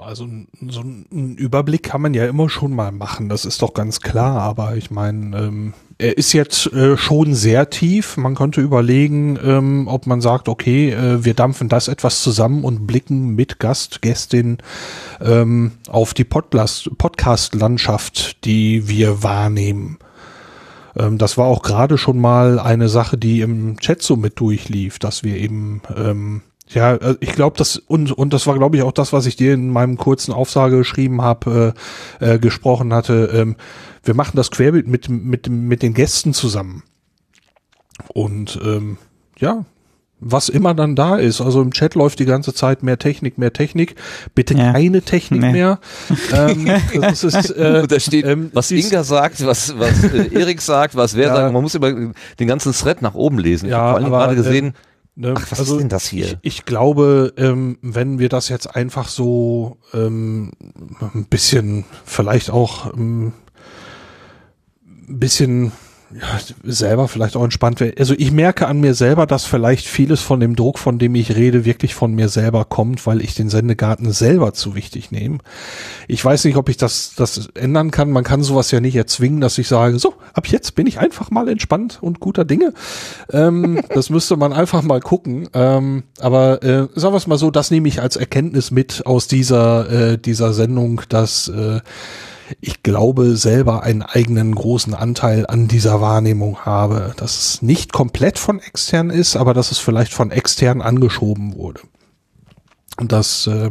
Also 0.05 0.27
so 0.69 0.81
einen 0.81 1.37
Überblick 1.37 1.85
kann 1.85 2.03
man 2.03 2.15
ja 2.15 2.27
immer 2.27 2.49
schon 2.49 2.75
mal 2.75 2.91
machen, 2.93 3.29
das 3.29 3.45
ist 3.45 3.63
doch 3.63 3.75
ganz 3.75 4.01
klar. 4.01 4.41
Aber 4.41 4.77
ich 4.77 4.91
meine, 4.91 5.37
ähm, 5.37 5.75
er 5.99 6.19
ist 6.19 6.33
jetzt 6.33 6.73
äh, 6.73 6.97
schon 6.97 7.35
sehr 7.35 7.71
tief. 7.71 8.17
Man 8.17 8.35
könnte 8.35 8.61
überlegen, 8.61 9.39
ähm, 9.43 9.87
ob 9.89 10.07
man 10.07 10.21
sagt, 10.21 10.49
okay, 10.49 10.91
äh, 10.91 11.25
wir 11.25 11.35
dampfen 11.35 11.69
das 11.69 11.87
etwas 11.89 12.23
zusammen 12.23 12.65
und 12.65 12.87
blicken 12.87 13.37
mit 13.37 13.59
Gast, 13.59 14.03
Gästin 14.03 14.59
ähm, 15.21 15.73
auf 15.89 16.15
die 16.15 16.25
Podcast-Landschaft, 16.25 18.45
die 18.45 18.89
wir 18.89 19.23
wahrnehmen. 19.23 19.99
Ähm, 20.97 21.19
das 21.19 21.39
war 21.39 21.47
auch 21.47 21.63
gerade 21.63 21.99
schon 21.99 22.21
mal 22.21 22.59
eine 22.59 22.89
Sache, 22.89 23.19
die 23.19 23.41
im 23.41 23.79
Chat 23.79 24.03
so 24.03 24.17
mit 24.17 24.41
durchlief, 24.41 24.99
dass 24.99 25.23
wir 25.23 25.37
eben 25.37 25.83
ähm, 25.97 26.43
ja, 26.69 26.95
äh, 26.95 27.17
ich 27.21 27.33
glaube, 27.33 27.57
das 27.57 27.77
und 27.77 28.13
und 28.13 28.33
das 28.33 28.47
war, 28.47 28.57
glaube 28.57 28.77
ich, 28.77 28.83
auch 28.83 28.93
das, 28.93 29.13
was 29.13 29.27
ich 29.27 29.37
dir 29.37 29.55
in 29.55 29.71
meinem 29.71 29.97
kurzen 29.97 30.33
Aufsage 30.33 30.79
geschrieben 30.79 31.23
habe, 31.23 31.75
äh, 32.21 32.35
äh, 32.35 32.39
gesprochen 32.39 32.93
hatte. 32.95 33.31
Ähm, 33.35 33.57
wir 34.05 34.15
machen 34.15 34.37
das 34.37 34.51
Querbild 34.51 34.89
mit 34.89 35.09
mit 35.09 35.49
mit 35.49 35.83
den 35.83 35.95
Gästen 35.95 36.35
zusammen 36.35 36.83
und 38.09 38.59
ähm, 38.65 38.99
ja, 39.39 39.65
was 40.25 40.49
immer 40.49 40.73
dann 40.73 40.95
da 40.95 41.17
ist. 41.17 41.41
Also 41.41 41.61
im 41.61 41.73
Chat 41.73 41.95
läuft 41.95 42.21
die 42.21 42.25
ganze 42.25 42.55
Zeit 42.55 42.83
mehr 42.83 42.99
Technik, 42.99 43.39
mehr 43.39 43.53
Technik. 43.53 43.97
Bitte 44.35 44.55
ja. 44.55 44.73
keine 44.73 45.03
Technik 45.03 45.41
nee. 45.41 45.53
mehr. 45.53 45.81
ähm, 46.33 46.71
das 47.01 47.25
ist, 47.25 47.51
äh, 47.51 47.87
da 47.89 48.01
steht, 48.01 48.25
ähm, 48.25 48.51
was 48.55 48.71
Inga 48.71 49.03
sagt, 49.03 49.45
was, 49.45 49.77
was 49.79 50.05
äh, 50.05 50.33
Erik 50.33 50.61
sagt, 50.61 50.95
was 50.95 51.17
wer 51.17 51.27
ja. 51.27 51.37
sagt. 51.37 51.53
Man 51.53 51.63
muss 51.63 51.75
über 51.75 51.93
den 51.93 52.47
ganzen 52.47 52.73
Thread 52.73 53.03
nach 53.03 53.15
oben 53.15 53.39
lesen. 53.39 53.69
Ja, 53.69 53.99
ich 53.99 54.05
habe 54.05 54.11
gerade 54.11 54.37
gesehen, 54.37 54.75
Ne? 55.15 55.35
Ach, 55.37 55.51
was 55.51 55.59
also 55.59 55.75
ist 55.75 55.81
denn 55.81 55.89
das 55.89 56.07
hier? 56.07 56.39
Ich, 56.43 56.59
ich 56.59 56.65
glaube, 56.65 57.35
ähm, 57.37 57.79
wenn 57.83 58.19
wir 58.19 58.29
das 58.29 58.49
jetzt 58.49 58.75
einfach 58.75 59.09
so 59.09 59.79
ähm, 59.93 60.53
ein 61.15 61.27
bisschen, 61.27 61.85
vielleicht 62.05 62.51
auch 62.51 62.95
ähm, 62.95 63.35
ein 64.87 65.19
bisschen 65.19 65.73
ja, 66.21 66.39
selber 66.65 67.09
vielleicht 67.09 67.37
auch 67.37 67.45
entspannt 67.45 67.81
wäre. 67.81 67.95
Also 67.99 68.15
ich 68.17 68.33
merke 68.33 68.67
an 68.67 68.81
mir 68.81 68.95
selber, 68.95 69.27
dass 69.27 69.45
vielleicht 69.45 69.87
vieles 69.87 70.21
von 70.21 70.41
dem 70.41 70.57
Druck, 70.57 70.79
von 70.79 70.99
dem 70.99 71.15
ich 71.15 71.35
rede, 71.35 71.65
wirklich 71.65 71.95
von 71.95 72.15
mir 72.15 72.29
selber 72.29 72.65
kommt, 72.65 73.07
weil 73.07 73.23
ich 73.23 73.35
den 73.35 73.49
Sendegarten 73.49 74.13
selber 74.13 74.53
zu 74.53 74.75
wichtig 74.75 75.11
nehme. 75.11 75.39
Ich 76.09 76.25
weiß 76.25 76.45
nicht, 76.45 76.57
ob 76.57 76.69
ich 76.69 76.77
das, 76.77 77.15
das 77.17 77.49
ändern 77.55 77.91
kann. 77.91 78.11
Man 78.11 78.25
kann 78.25 78.43
sowas 78.43 78.71
ja 78.71 78.81
nicht 78.81 78.97
erzwingen, 78.97 79.41
dass 79.41 79.59
ich 79.59 79.69
sage, 79.69 79.99
so, 79.99 80.15
ab 80.35 80.47
jetzt 80.49 80.75
bin 80.75 80.87
ich 80.87 80.99
einfach 80.99 81.31
mal 81.31 81.49
entspannt 81.49 81.99
und 82.01 82.21
guter 82.21 82.45
Dinge. 82.45 82.75
Ähm, 83.33 83.83
das 83.95 84.11
müsste 84.11 84.37
man 84.37 84.53
einfach 84.53 84.83
mal 84.83 85.01
gucken. 85.01 85.49
Ähm, 85.55 86.05
aber 86.21 86.63
äh, 86.63 86.89
sagen 86.95 87.15
wir 87.15 87.19
es 87.19 87.27
mal 87.27 87.39
so, 87.39 87.51
das 87.51 87.71
nehme 87.71 87.89
ich 87.89 88.03
als 88.03 88.17
Erkenntnis 88.17 88.71
mit 88.71 89.07
aus 89.07 89.29
dieser, 89.29 89.91
äh, 89.91 90.19
dieser 90.19 90.53
Sendung, 90.53 91.03
dass 91.09 91.49
äh, 91.49 91.81
ich 92.61 92.83
glaube, 92.83 93.37
selber 93.37 93.83
einen 93.83 94.03
eigenen 94.03 94.55
großen 94.55 94.95
Anteil 94.95 95.47
an 95.47 95.69
dieser 95.69 96.01
Wahrnehmung 96.01 96.61
habe. 96.61 97.15
Dass 97.17 97.39
es 97.39 97.63
nicht 97.63 97.93
komplett 97.93 98.39
von 98.39 98.61
extern 98.61 99.11
ist, 99.11 99.37
aber 99.37 99.55
dass 99.55 99.71
es 99.71 99.79
vielleicht 99.79 100.13
von 100.13 100.31
extern 100.31 100.83
angeschoben 100.83 101.55
wurde. 101.55 101.81
Und 102.99 103.13
das, 103.13 103.47
äh, 103.47 103.71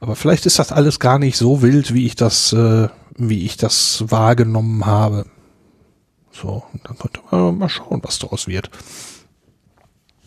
aber 0.00 0.16
vielleicht 0.16 0.46
ist 0.46 0.58
das 0.58 0.72
alles 0.72 1.00
gar 1.00 1.18
nicht 1.18 1.36
so 1.36 1.62
wild, 1.62 1.94
wie 1.94 2.06
ich 2.06 2.14
das, 2.14 2.52
äh, 2.52 2.88
wie 3.16 3.44
ich 3.44 3.56
das 3.56 4.04
wahrgenommen 4.08 4.86
habe. 4.86 5.26
So, 6.30 6.62
dann 6.84 6.96
könnte 6.98 7.20
man 7.30 7.58
mal 7.58 7.68
schauen, 7.68 8.00
was 8.02 8.18
daraus 8.18 8.46
wird. 8.46 8.70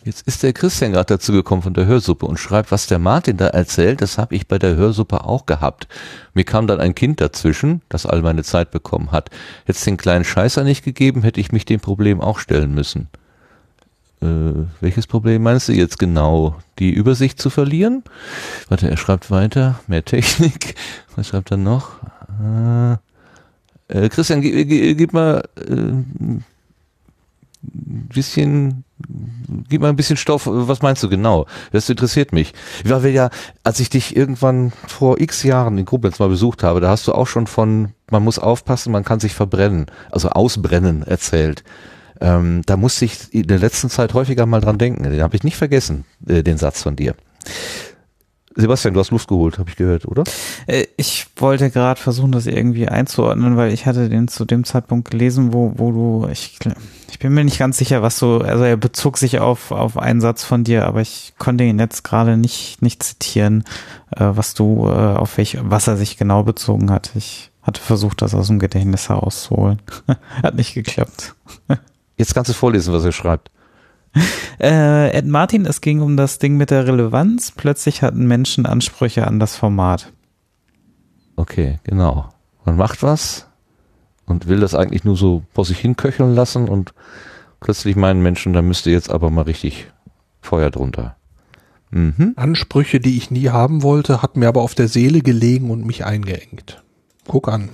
Jetzt 0.04 0.26
ist 0.26 0.42
der 0.42 0.52
Christian 0.52 0.92
gerade 0.92 1.14
dazu 1.14 1.32
gekommen 1.32 1.62
von 1.62 1.74
der 1.74 1.86
Hörsuppe 1.86 2.26
und 2.26 2.38
schreibt, 2.38 2.72
was 2.72 2.88
der 2.88 2.98
Martin 2.98 3.36
da 3.36 3.46
erzählt, 3.46 4.00
das 4.00 4.18
habe 4.18 4.34
ich 4.34 4.48
bei 4.48 4.58
der 4.58 4.74
Hörsuppe 4.74 5.24
auch 5.24 5.46
gehabt. 5.46 5.86
Mir 6.34 6.44
kam 6.44 6.66
dann 6.66 6.80
ein 6.80 6.96
Kind 6.96 7.20
dazwischen, 7.20 7.82
das 7.88 8.04
all 8.04 8.20
meine 8.22 8.42
Zeit 8.42 8.72
bekommen 8.72 9.12
hat. 9.12 9.30
Jetzt 9.66 9.86
den 9.86 9.96
kleinen 9.96 10.24
Scheißer 10.24 10.64
nicht 10.64 10.84
gegeben, 10.84 11.22
hätte 11.22 11.40
ich 11.40 11.52
mich 11.52 11.64
dem 11.66 11.78
Problem 11.78 12.20
auch 12.20 12.40
stellen 12.40 12.74
müssen. 12.74 13.08
Äh, 14.20 14.66
welches 14.80 15.06
Problem 15.06 15.42
meinst 15.42 15.68
du 15.68 15.72
jetzt 15.72 16.00
genau? 16.00 16.56
Die 16.80 16.92
Übersicht 16.92 17.40
zu 17.40 17.48
verlieren? 17.48 18.02
Warte, 18.68 18.90
er 18.90 18.96
schreibt 18.96 19.30
weiter, 19.30 19.80
mehr 19.86 20.04
Technik. 20.04 20.74
Was 21.16 21.28
schreibt 21.28 21.52
er 21.52 21.58
noch? 21.58 21.90
Äh, 22.42 22.92
äh, 23.86 24.08
Christian, 24.08 24.40
gib, 24.40 24.68
gib 24.68 25.12
mal 25.12 25.44
äh, 25.58 26.40
bisschen, 27.62 28.84
gib 29.68 29.82
mal 29.82 29.88
ein 29.88 29.96
bisschen 29.96 30.16
Stoff, 30.16 30.46
was 30.46 30.82
meinst 30.82 31.02
du 31.02 31.08
genau? 31.08 31.46
Das 31.72 31.88
interessiert 31.88 32.32
mich. 32.32 32.52
Weil 32.84 33.02
wir 33.02 33.10
ja, 33.10 33.30
als 33.64 33.80
ich 33.80 33.90
dich 33.90 34.16
irgendwann 34.16 34.72
vor 34.86 35.20
x 35.20 35.42
Jahren 35.42 35.78
in 35.78 35.84
Koblenz 35.84 36.18
mal 36.18 36.28
besucht 36.28 36.62
habe, 36.62 36.80
da 36.80 36.90
hast 36.90 37.06
du 37.08 37.12
auch 37.12 37.26
schon 37.26 37.46
von, 37.46 37.92
man 38.10 38.22
muss 38.22 38.38
aufpassen, 38.38 38.92
man 38.92 39.04
kann 39.04 39.20
sich 39.20 39.34
verbrennen, 39.34 39.86
also 40.10 40.30
ausbrennen 40.30 41.02
erzählt. 41.02 41.64
Ähm, 42.20 42.62
da 42.66 42.76
musste 42.76 43.04
ich 43.04 43.32
in 43.34 43.48
der 43.48 43.58
letzten 43.58 43.90
Zeit 43.90 44.14
häufiger 44.14 44.46
mal 44.46 44.60
dran 44.60 44.78
denken. 44.78 45.02
Den 45.02 45.22
habe 45.22 45.36
ich 45.36 45.42
nicht 45.42 45.56
vergessen, 45.56 46.04
äh, 46.26 46.42
den 46.42 46.56
Satz 46.56 46.82
von 46.82 46.96
dir. 46.96 47.14
Sebastian, 48.54 48.94
du 48.94 49.00
hast 49.00 49.10
Luft 49.10 49.28
geholt, 49.28 49.58
habe 49.58 49.70
ich 49.70 49.76
gehört, 49.76 50.06
oder? 50.06 50.24
Äh, 50.66 50.86
ich 50.96 51.26
wollte 51.36 51.70
gerade 51.70 52.00
versuchen, 52.00 52.32
das 52.32 52.46
irgendwie 52.46 52.88
einzuordnen, 52.88 53.56
weil 53.56 53.72
ich 53.72 53.86
hatte 53.86 54.08
den 54.08 54.28
zu 54.28 54.44
dem 54.44 54.64
Zeitpunkt 54.64 55.10
gelesen, 55.10 55.52
wo, 55.52 55.72
wo 55.76 55.92
du, 55.92 56.28
ich, 56.30 56.58
ich 57.10 57.18
bin 57.18 57.32
mir 57.32 57.44
nicht 57.44 57.58
ganz 57.58 57.78
sicher, 57.78 58.02
was 58.02 58.18
du, 58.18 58.38
also 58.38 58.64
er 58.64 58.76
bezog 58.76 59.18
sich 59.18 59.38
auf, 59.38 59.70
auf 59.70 59.96
einen 59.96 60.20
Satz 60.20 60.44
von 60.44 60.64
dir, 60.64 60.86
aber 60.86 61.00
ich 61.00 61.34
konnte 61.38 61.64
ihn 61.64 61.78
jetzt 61.78 62.04
gerade 62.04 62.36
nicht, 62.36 62.82
nicht 62.82 63.02
zitieren, 63.02 63.64
äh, 64.10 64.28
was 64.32 64.54
du, 64.54 64.86
äh, 64.86 64.90
auf 64.90 65.38
welch, 65.38 65.58
was 65.62 65.88
er 65.88 65.96
sich 65.96 66.16
genau 66.16 66.42
bezogen 66.42 66.90
hat. 66.90 67.12
Ich 67.14 67.50
hatte 67.62 67.80
versucht, 67.80 68.22
das 68.22 68.34
aus 68.34 68.48
dem 68.48 68.58
Gedächtnis 68.58 69.08
herauszuholen. 69.08 69.80
hat 70.42 70.56
nicht 70.56 70.74
geklappt. 70.74 71.34
Jetzt 72.16 72.34
kannst 72.34 72.50
du 72.50 72.54
vorlesen, 72.54 72.92
was 72.92 73.04
er 73.04 73.12
schreibt. 73.12 73.50
Äh, 74.60 75.10
Ed 75.16 75.26
Martin, 75.26 75.66
es 75.66 75.80
ging 75.80 76.00
um 76.02 76.16
das 76.16 76.38
Ding 76.38 76.56
mit 76.56 76.70
der 76.70 76.86
Relevanz. 76.86 77.50
Plötzlich 77.50 78.02
hatten 78.02 78.28
Menschen 78.28 78.64
Ansprüche 78.64 79.26
an 79.26 79.40
das 79.40 79.56
Format. 79.56 80.12
Okay, 81.34 81.80
genau. 81.82 82.28
Man 82.64 82.76
macht 82.76 83.02
was 83.02 83.48
und 84.26 84.46
will 84.46 84.60
das 84.60 84.76
eigentlich 84.76 85.02
nur 85.02 85.16
so 85.16 85.42
vor 85.52 85.64
sich 85.64 85.78
hinköcheln 85.78 86.34
lassen 86.34 86.68
und 86.68 86.94
plötzlich 87.58 87.96
meinen 87.96 88.22
Menschen, 88.22 88.52
da 88.52 88.62
müsste 88.62 88.90
jetzt 88.90 89.10
aber 89.10 89.30
mal 89.30 89.42
richtig 89.42 89.90
Feuer 90.40 90.70
drunter. 90.70 91.16
Mhm. 91.90 92.34
Ansprüche, 92.36 93.00
die 93.00 93.16
ich 93.16 93.30
nie 93.30 93.48
haben 93.48 93.82
wollte, 93.82 94.22
hat 94.22 94.36
mir 94.36 94.48
aber 94.48 94.62
auf 94.62 94.74
der 94.74 94.88
Seele 94.88 95.20
gelegen 95.20 95.70
und 95.70 95.84
mich 95.84 96.04
eingeengt. 96.04 96.82
Guck 97.26 97.48
an. 97.48 97.68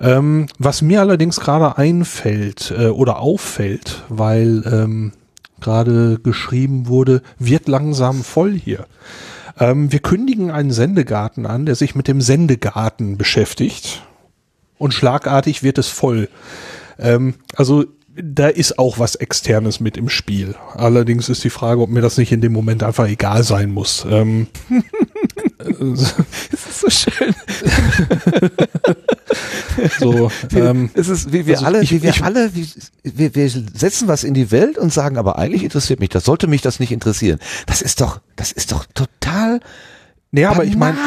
Ähm, 0.00 0.46
was 0.58 0.82
mir 0.82 1.00
allerdings 1.00 1.40
gerade 1.40 1.76
einfällt 1.76 2.72
äh, 2.76 2.86
oder 2.86 3.18
auffällt, 3.18 4.04
weil 4.08 4.62
ähm, 4.66 5.12
gerade 5.60 6.20
geschrieben 6.22 6.86
wurde, 6.86 7.22
wird 7.38 7.68
langsam 7.68 8.22
voll 8.22 8.52
hier. 8.52 8.86
Ähm, 9.58 9.90
wir 9.90 9.98
kündigen 9.98 10.50
einen 10.50 10.70
Sendegarten 10.70 11.46
an, 11.46 11.66
der 11.66 11.74
sich 11.74 11.94
mit 11.94 12.06
dem 12.06 12.20
Sendegarten 12.20 13.18
beschäftigt 13.18 14.06
und 14.78 14.94
schlagartig 14.94 15.62
wird 15.62 15.78
es 15.78 15.88
voll. 15.88 16.28
Ähm, 16.98 17.34
also 17.56 17.84
da 18.20 18.48
ist 18.48 18.78
auch 18.78 18.98
was 18.98 19.14
Externes 19.14 19.80
mit 19.80 19.96
im 19.96 20.08
Spiel. 20.08 20.54
Allerdings 20.74 21.28
ist 21.28 21.44
die 21.44 21.50
Frage, 21.50 21.80
ob 21.80 21.90
mir 21.90 22.00
das 22.00 22.18
nicht 22.18 22.32
in 22.32 22.40
dem 22.40 22.52
Moment 22.52 22.82
einfach 22.82 23.06
egal 23.06 23.44
sein 23.44 23.70
muss. 23.70 24.06
Ähm, 24.10 24.48
es 26.52 26.66
ist 26.66 26.80
so 26.80 26.90
schön. 26.90 27.34
so, 29.98 30.30
ähm, 30.54 30.90
es 30.94 31.08
ist 31.08 31.32
wie 31.32 31.46
wir 31.46 31.56
also 31.56 31.66
alle, 31.66 31.82
ich, 31.82 31.90
wie 31.90 32.02
wir 32.02 32.10
ich, 32.10 32.22
alle, 32.22 32.54
wie, 32.54 32.68
wir, 33.02 33.34
wir 33.34 33.50
setzen 33.50 34.08
was 34.08 34.24
in 34.24 34.34
die 34.34 34.50
Welt 34.50 34.78
und 34.78 34.92
sagen, 34.92 35.18
aber 35.18 35.38
eigentlich 35.38 35.64
interessiert 35.64 36.00
mich 36.00 36.10
das. 36.10 36.24
Sollte 36.24 36.46
mich 36.46 36.62
das 36.62 36.78
nicht 36.78 36.92
interessieren? 36.92 37.38
Das 37.66 37.82
ist 37.82 38.00
doch, 38.00 38.20
das 38.36 38.52
ist 38.52 38.72
doch 38.72 38.84
total 38.94 39.60
Nee, 40.30 40.44
aber 40.44 40.64
ich 40.64 40.76
meine, 40.76 40.98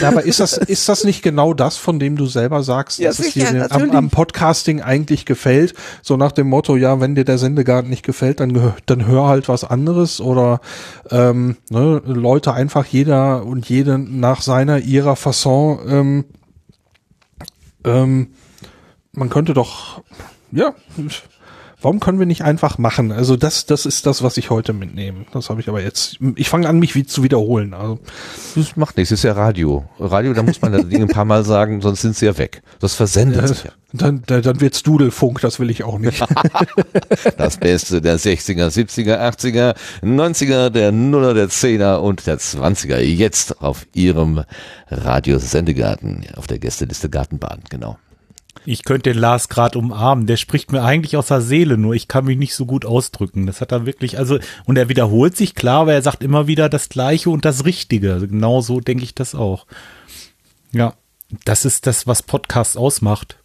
aber 0.00 0.22
ist 0.22 0.38
das, 0.38 0.56
ist 0.56 0.88
das 0.88 1.02
nicht 1.02 1.22
genau 1.22 1.54
das, 1.54 1.76
von 1.76 1.98
dem 1.98 2.14
du 2.14 2.26
selber 2.26 2.62
sagst, 2.62 3.00
ja, 3.00 3.08
dass 3.08 3.16
sicher, 3.16 3.46
es 3.46 3.50
dir 3.50 3.72
am, 3.72 3.90
am, 3.90 4.10
Podcasting 4.10 4.80
eigentlich 4.80 5.26
gefällt? 5.26 5.74
So 6.02 6.16
nach 6.16 6.30
dem 6.30 6.48
Motto, 6.48 6.76
ja, 6.76 7.00
wenn 7.00 7.16
dir 7.16 7.24
der 7.24 7.38
Sendegarten 7.38 7.90
nicht 7.90 8.04
gefällt, 8.04 8.38
dann, 8.38 8.74
dann 8.86 9.06
hör 9.06 9.26
halt 9.26 9.48
was 9.48 9.64
anderes 9.64 10.20
oder 10.20 10.60
ähm, 11.10 11.56
ne, 11.68 12.00
Leute 12.06 12.54
einfach 12.54 12.86
jeder 12.86 13.44
und 13.44 13.68
jede 13.68 13.98
nach 13.98 14.40
seiner, 14.40 14.78
ihrer 14.78 15.16
Fasson 15.16 15.80
ähm, 15.88 16.24
ähm, 17.84 18.28
man 19.12 19.30
könnte 19.30 19.52
doch, 19.54 20.02
ja, 20.52 20.74
Warum 21.80 22.00
können 22.00 22.18
wir 22.18 22.26
nicht 22.26 22.42
einfach 22.42 22.78
machen? 22.78 23.12
Also 23.12 23.36
das, 23.36 23.66
das 23.66 23.86
ist 23.86 24.04
das, 24.04 24.24
was 24.24 24.36
ich 24.36 24.50
heute 24.50 24.72
mitnehme. 24.72 25.26
Das 25.32 25.48
habe 25.48 25.60
ich 25.60 25.68
aber 25.68 25.80
jetzt. 25.80 26.18
Ich 26.34 26.48
fange 26.48 26.68
an, 26.68 26.80
mich 26.80 26.96
wie 26.96 27.06
zu 27.06 27.22
wiederholen. 27.22 27.72
Also 27.72 28.00
das 28.56 28.76
macht 28.76 28.96
nichts. 28.96 29.10
Das 29.10 29.20
ist 29.20 29.22
ja 29.22 29.32
Radio. 29.32 29.84
Radio, 30.00 30.34
da 30.34 30.42
muss 30.42 30.60
man 30.60 30.72
das 30.72 30.88
Ding 30.88 31.02
ein 31.02 31.08
paar 31.08 31.24
Mal 31.24 31.44
sagen, 31.44 31.80
sonst 31.80 32.02
sind 32.02 32.16
sie 32.16 32.26
ja 32.26 32.36
weg. 32.36 32.62
Das 32.80 32.94
versendet 32.94 33.42
ja, 33.42 33.46
sich 33.46 33.62
ja. 33.62 33.70
Dann, 33.92 34.22
dann, 34.26 34.42
dann 34.42 34.60
wird's 34.60 34.82
Dudelfunk. 34.82 35.40
Das 35.40 35.60
will 35.60 35.70
ich 35.70 35.84
auch 35.84 35.98
nicht. 36.00 36.20
das 37.38 37.56
Beste 37.58 38.02
der 38.02 38.18
60er, 38.18 38.66
70er, 38.68 39.20
80er, 39.20 39.76
90er, 40.02 40.70
der 40.70 40.90
Nuller, 40.90 41.32
der 41.32 41.48
10er 41.48 41.98
und 41.98 42.26
der 42.26 42.38
20er. 42.38 42.98
Jetzt 42.98 43.62
auf 43.62 43.86
Ihrem 43.94 44.42
Radiosendegarten 44.90 46.26
auf 46.34 46.48
der 46.48 46.58
Gästeliste 46.58 47.08
Gartenbahn. 47.08 47.60
Genau. 47.70 47.98
Ich 48.64 48.84
könnte 48.84 49.12
den 49.12 49.18
Lars 49.20 49.48
gerade 49.48 49.78
umarmen. 49.78 50.26
Der 50.26 50.36
spricht 50.36 50.72
mir 50.72 50.82
eigentlich 50.82 51.16
aus 51.16 51.26
der 51.26 51.40
Seele, 51.40 51.78
nur 51.78 51.94
ich 51.94 52.08
kann 52.08 52.24
mich 52.24 52.38
nicht 52.38 52.54
so 52.54 52.66
gut 52.66 52.84
ausdrücken. 52.84 53.46
Das 53.46 53.60
hat 53.60 53.72
er 53.72 53.86
wirklich, 53.86 54.18
also, 54.18 54.38
und 54.64 54.76
er 54.76 54.88
wiederholt 54.88 55.36
sich, 55.36 55.54
klar, 55.54 55.82
aber 55.82 55.94
er 55.94 56.02
sagt 56.02 56.22
immer 56.22 56.46
wieder 56.46 56.68
das 56.68 56.88
Gleiche 56.88 57.30
und 57.30 57.44
das 57.44 57.64
Richtige. 57.64 58.12
Also 58.12 58.28
genau 58.28 58.60
so 58.60 58.80
denke 58.80 59.04
ich 59.04 59.14
das 59.14 59.34
auch. 59.34 59.66
Ja, 60.72 60.94
das 61.44 61.64
ist 61.64 61.86
das, 61.86 62.06
was 62.06 62.22
Podcast 62.22 62.76
ausmacht. 62.76 63.38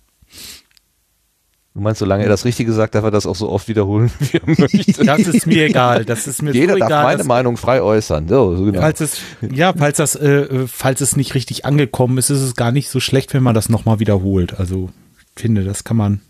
Du 1.74 1.82
meinst, 1.82 2.00
solange 2.00 2.22
er 2.22 2.30
das 2.30 2.46
Richtige 2.46 2.72
sagt, 2.72 2.94
darf 2.94 3.04
er 3.04 3.10
das 3.10 3.26
auch 3.26 3.36
so 3.36 3.50
oft 3.50 3.68
wiederholen, 3.68 4.12
wie 4.20 4.38
er 4.38 4.44
möchte. 4.46 5.04
Das 5.06 5.22
ist 5.22 5.48
mir 5.48 5.66
egal. 5.66 6.06
Das 6.06 6.28
ist 6.28 6.44
mir 6.44 6.52
Jeder 6.52 6.74
so 6.74 6.80
darf 6.80 6.90
egal, 6.90 7.04
meine 7.04 7.24
Meinung 7.24 7.58
frei 7.58 7.82
äußern. 7.82 8.28
So, 8.28 8.56
so 8.56 8.66
genau. 8.66 8.80
Falls 8.80 9.02
es, 9.02 9.18
ja, 9.42 9.74
falls 9.74 9.98
das, 9.98 10.16
äh, 10.16 10.68
falls 10.68 11.02
es 11.02 11.16
nicht 11.16 11.34
richtig 11.34 11.66
angekommen 11.66 12.20
ist, 12.20 12.30
ist 12.30 12.42
es 12.42 12.56
gar 12.56 12.72
nicht 12.72 12.90
so 12.90 13.00
schlecht, 13.00 13.34
wenn 13.34 13.42
man 13.42 13.56
das 13.56 13.70
nochmal 13.70 14.00
wiederholt. 14.00 14.60
Also 14.60 14.92
finde, 15.36 15.64
das 15.64 15.84
kann 15.84 15.98
man 15.98 16.22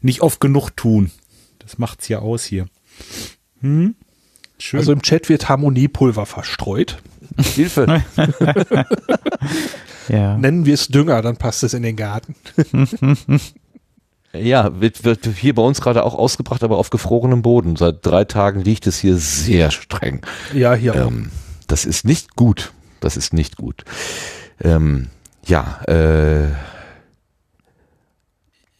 nicht 0.00 0.22
oft 0.22 0.40
genug 0.40 0.70
tun. 0.76 1.10
Das 1.58 1.78
macht's 1.78 2.08
ja 2.08 2.18
aus 2.20 2.44
hier. 2.44 2.66
Hm? 3.60 3.94
Schön. 4.58 4.80
Also 4.80 4.92
im 4.92 5.02
Chat 5.02 5.28
wird 5.28 5.48
Harmoniepulver 5.48 6.26
verstreut. 6.26 6.98
Hilfe. 7.38 8.02
ja. 10.08 10.36
Nennen 10.36 10.66
wir 10.66 10.74
es 10.74 10.88
Dünger, 10.88 11.22
dann 11.22 11.36
passt 11.36 11.62
es 11.62 11.74
in 11.74 11.82
den 11.82 11.96
Garten. 11.96 12.34
Ja, 14.32 14.80
wird, 14.80 15.04
wird 15.04 15.26
hier 15.26 15.56
bei 15.56 15.62
uns 15.62 15.80
gerade 15.80 16.04
auch 16.04 16.14
ausgebracht, 16.14 16.62
aber 16.62 16.78
auf 16.78 16.90
gefrorenem 16.90 17.42
Boden. 17.42 17.74
Seit 17.74 18.06
drei 18.06 18.24
Tagen 18.24 18.62
riecht 18.62 18.86
es 18.86 19.00
hier 19.00 19.16
sehr 19.16 19.72
streng. 19.72 20.24
Ja, 20.54 20.74
hier 20.74 20.94
ähm, 20.94 21.32
Das 21.66 21.84
ist 21.84 22.04
nicht 22.04 22.36
gut. 22.36 22.72
Das 23.00 23.16
ist 23.16 23.32
nicht 23.32 23.56
gut. 23.56 23.82
Ähm, 24.62 25.08
ja, 25.46 25.80
äh, 25.88 26.46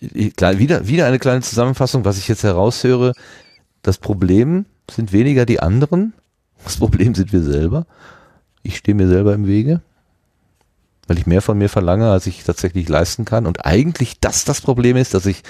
wieder, 0.01 0.87
wieder 0.89 1.07
eine 1.07 1.19
kleine 1.19 1.43
Zusammenfassung, 1.43 2.05
was 2.05 2.19
ich 2.19 2.29
jetzt 2.29 2.43
heraushöre. 2.43 3.13
Das 3.83 3.99
Problem 3.99 4.67
sind 4.91 5.13
weniger 5.13 5.47
die 5.47 5.61
anderen. 5.61 6.15
Das 6.63 6.77
Problem 6.77 7.15
sind 7.15 7.33
wir 7.33 7.41
selber. 7.41 7.87
Ich 8.63 8.77
stehe 8.77 8.95
mir 8.95 9.09
selber 9.09 9.33
im 9.33 9.47
Wege, 9.47 9.81
weil 11.07 11.17
ich 11.17 11.27
mehr 11.27 11.41
von 11.41 11.57
mir 11.57 11.71
verlange, 11.71 12.11
als 12.11 12.27
ich 12.27 12.45
tatsächlich 12.45 12.87
leisten 12.87 13.25
kann. 13.25 13.47
Und 13.47 13.65
eigentlich 13.65 14.21
das 14.21 14.45
das 14.45 14.61
Problem 14.61 14.99
ist, 14.99 15.15
dass 15.15 15.25
ich 15.25 15.43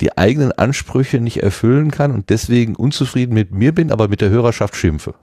die 0.00 0.16
eigenen 0.16 0.52
Ansprüche 0.52 1.20
nicht 1.20 1.42
erfüllen 1.42 1.90
kann 1.90 2.12
und 2.12 2.30
deswegen 2.30 2.74
unzufrieden 2.74 3.34
mit 3.34 3.52
mir 3.52 3.74
bin, 3.74 3.92
aber 3.92 4.08
mit 4.08 4.22
der 4.22 4.30
Hörerschaft 4.30 4.76
schimpfe. 4.76 5.14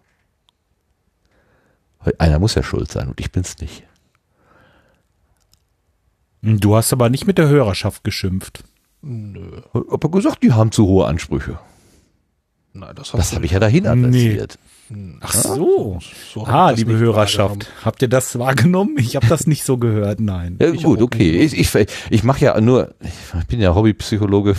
Einer 2.19 2.37
muss 2.37 2.53
ja 2.53 2.61
schuld 2.61 2.91
sein 2.91 3.07
und 3.07 3.19
ich 3.19 3.31
bin's 3.31 3.57
nicht. 3.57 3.83
Du 6.55 6.75
hast 6.75 6.93
aber 6.93 7.09
nicht 7.09 7.27
mit 7.27 7.37
der 7.37 7.49
Hörerschaft 7.49 8.03
geschimpft. 8.03 8.63
Nö. 9.01 9.61
Aber 9.73 10.09
gesagt, 10.09 10.43
die 10.43 10.53
haben 10.53 10.71
zu 10.71 10.87
hohe 10.87 11.05
Ansprüche. 11.05 11.59
Nein, 12.73 12.95
das, 12.95 13.11
das 13.11 13.33
habe 13.33 13.45
ich 13.45 13.51
ja 13.51 13.59
dahin 13.59 13.87
adressiert. 13.87 14.57
Nee. 14.89 15.17
Ach 15.19 15.33
so. 15.33 15.99
so 16.33 16.45
ah, 16.45 16.69
liebe 16.69 16.97
Hörerschaft, 16.97 17.67
habt 17.83 18.01
ihr 18.01 18.07
das 18.07 18.39
wahrgenommen? 18.39 18.95
Ich 18.97 19.17
habe 19.17 19.27
das 19.27 19.45
nicht 19.45 19.65
so 19.65 19.77
gehört, 19.77 20.21
nein. 20.21 20.57
Ja, 20.61 20.71
gut, 20.71 21.01
okay. 21.01 21.39
Ich, 21.39 21.57
ich, 21.57 21.87
ich 22.09 22.23
mache 22.23 22.45
ja 22.45 22.61
nur, 22.61 22.95
ich 23.01 23.47
bin 23.47 23.59
ja 23.59 23.75
Hobbypsychologe. 23.75 24.55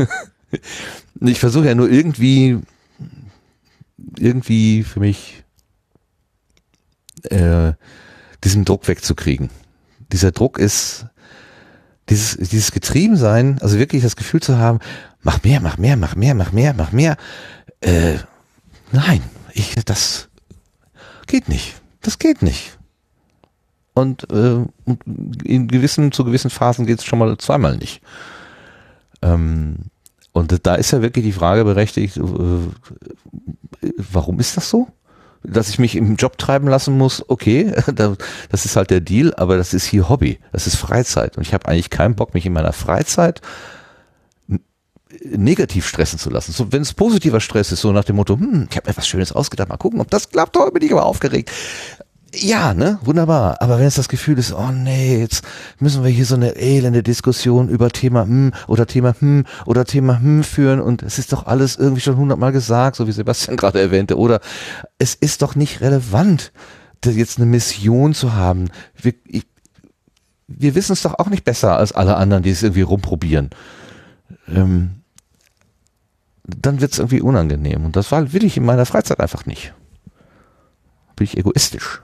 ich 1.20 1.38
versuche 1.38 1.66
ja 1.66 1.74
nur 1.74 1.90
irgendwie, 1.90 2.60
irgendwie 4.18 4.84
für 4.84 5.00
mich 5.00 5.42
äh, 7.24 7.72
diesen 8.42 8.64
Druck 8.64 8.88
wegzukriegen. 8.88 9.50
Dieser 10.12 10.32
Druck 10.32 10.58
ist 10.58 11.06
dieses, 12.08 12.36
dieses 12.36 12.72
Getriebensein, 12.72 13.58
also 13.60 13.78
wirklich 13.78 14.02
das 14.02 14.16
Gefühl 14.16 14.40
zu 14.40 14.58
haben, 14.58 14.80
mach 15.22 15.42
mehr, 15.42 15.60
mach 15.60 15.78
mehr, 15.78 15.96
mach 15.96 16.16
mehr, 16.16 16.34
mach 16.34 16.52
mehr, 16.52 16.74
mach 16.74 16.92
mehr. 16.92 17.16
Äh, 17.80 18.18
nein, 18.92 19.22
ich, 19.52 19.74
das 19.84 20.28
geht 21.26 21.48
nicht. 21.48 21.80
Das 22.02 22.18
geht 22.18 22.42
nicht. 22.42 22.78
Und 23.94 24.30
äh, 24.30 24.64
in 25.44 25.68
gewissen, 25.68 26.12
zu 26.12 26.24
gewissen 26.24 26.50
Phasen 26.50 26.86
geht 26.86 27.00
es 27.00 27.04
schon 27.04 27.18
mal 27.18 27.36
zweimal 27.38 27.76
nicht. 27.76 28.00
Ähm, 29.22 29.76
und 30.32 30.66
da 30.66 30.74
ist 30.76 30.92
ja 30.92 31.02
wirklich 31.02 31.24
die 31.24 31.32
Frage 31.32 31.64
berechtigt, 31.64 32.16
äh, 32.16 32.22
warum 33.96 34.40
ist 34.40 34.56
das 34.56 34.70
so? 34.70 34.88
Dass 35.42 35.68
ich 35.68 35.78
mich 35.78 35.96
im 35.96 36.16
Job 36.16 36.38
treiben 36.38 36.68
lassen 36.68 36.96
muss, 36.96 37.24
okay, 37.28 37.72
das 38.50 38.64
ist 38.64 38.76
halt 38.76 38.90
der 38.90 39.00
Deal, 39.00 39.34
aber 39.34 39.56
das 39.56 39.74
ist 39.74 39.86
hier 39.86 40.08
Hobby, 40.08 40.38
das 40.52 40.66
ist 40.66 40.76
Freizeit. 40.76 41.36
Und 41.36 41.46
ich 41.46 41.54
habe 41.54 41.66
eigentlich 41.68 41.90
keinen 41.90 42.14
Bock, 42.14 42.34
mich 42.34 42.46
in 42.46 42.52
meiner 42.52 42.72
Freizeit 42.72 43.40
negativ 45.24 45.86
stressen 45.86 46.18
zu 46.18 46.30
lassen. 46.30 46.52
So, 46.52 46.72
wenn 46.72 46.82
es 46.82 46.94
positiver 46.94 47.40
Stress 47.40 47.72
ist, 47.72 47.80
so 47.80 47.92
nach 47.92 48.04
dem 48.04 48.16
Motto, 48.16 48.34
hm, 48.34 48.68
ich 48.70 48.76
habe 48.76 48.90
mir 48.90 48.96
was 48.96 49.08
Schönes 49.08 49.32
ausgedacht, 49.32 49.68
mal 49.68 49.76
gucken, 49.76 50.00
ob 50.00 50.10
das 50.10 50.30
klappt, 50.30 50.56
heute 50.56 50.72
bin 50.72 50.82
ich 50.82 50.92
aber 50.92 51.04
aufgeregt 51.04 51.50
ja, 52.32 52.74
ne, 52.74 52.98
wunderbar. 53.02 53.60
Aber 53.60 53.78
wenn 53.78 53.86
es 53.86 53.96
das 53.96 54.08
Gefühl 54.08 54.38
ist, 54.38 54.52
oh 54.52 54.70
nee, 54.70 55.18
jetzt 55.18 55.44
müssen 55.80 56.04
wir 56.04 56.10
hier 56.10 56.24
so 56.24 56.36
eine 56.36 56.56
elende 56.56 57.02
Diskussion 57.02 57.68
über 57.68 57.90
Thema 57.90 58.22
hm 58.22 58.52
oder 58.68 58.86
Thema 58.86 59.14
hm 59.18 59.44
oder 59.66 59.84
Thema 59.84 60.20
hm 60.20 60.44
führen 60.44 60.80
und 60.80 61.02
es 61.02 61.18
ist 61.18 61.32
doch 61.32 61.46
alles 61.46 61.76
irgendwie 61.76 62.00
schon 62.00 62.16
hundertmal 62.16 62.52
gesagt, 62.52 62.96
so 62.96 63.08
wie 63.08 63.12
Sebastian 63.12 63.56
gerade 63.58 63.80
erwähnte, 63.80 64.16
oder 64.16 64.40
es 64.98 65.14
ist 65.14 65.42
doch 65.42 65.56
nicht 65.56 65.80
relevant, 65.80 66.52
jetzt 67.04 67.38
eine 67.38 67.46
Mission 67.46 68.14
zu 68.14 68.34
haben. 68.34 68.68
Wir, 68.94 69.14
wir 70.46 70.74
wissen 70.74 70.92
es 70.92 71.02
doch 71.02 71.18
auch 71.18 71.30
nicht 71.30 71.44
besser 71.44 71.76
als 71.76 71.92
alle 71.92 72.16
anderen, 72.16 72.42
die 72.42 72.50
es 72.50 72.62
irgendwie 72.62 72.82
rumprobieren. 72.82 73.50
Ähm, 74.46 75.02
dann 76.44 76.80
wird 76.80 76.92
es 76.92 76.98
irgendwie 76.98 77.22
unangenehm 77.22 77.84
und 77.84 77.96
das 77.96 78.12
will 78.12 78.44
ich 78.44 78.56
in 78.56 78.64
meiner 78.64 78.86
Freizeit 78.86 79.18
einfach 79.18 79.46
nicht. 79.46 79.72
Bin 81.16 81.24
ich 81.24 81.36
egoistisch. 81.36 82.02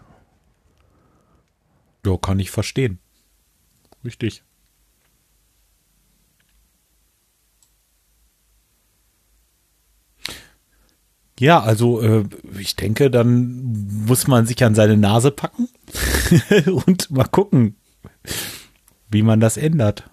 Ja, 2.06 2.16
kann 2.16 2.38
ich 2.38 2.50
verstehen. 2.52 3.00
Richtig. 4.04 4.44
Ja, 11.38 11.60
also 11.60 12.00
äh, 12.00 12.24
ich 12.58 12.76
denke, 12.76 13.10
dann 13.10 14.04
muss 14.06 14.26
man 14.26 14.46
sich 14.46 14.62
an 14.64 14.74
seine 14.74 14.96
Nase 14.96 15.30
packen 15.32 15.68
und 16.86 17.10
mal 17.10 17.24
gucken, 17.24 17.76
wie 19.10 19.22
man 19.22 19.40
das 19.40 19.56
ändert. 19.56 20.08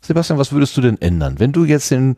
Sebastian, 0.00 0.38
was 0.38 0.50
würdest 0.52 0.76
du 0.76 0.80
denn 0.80 1.00
ändern, 1.00 1.38
wenn 1.38 1.52
du 1.52 1.64
jetzt 1.64 1.90
den 1.90 2.16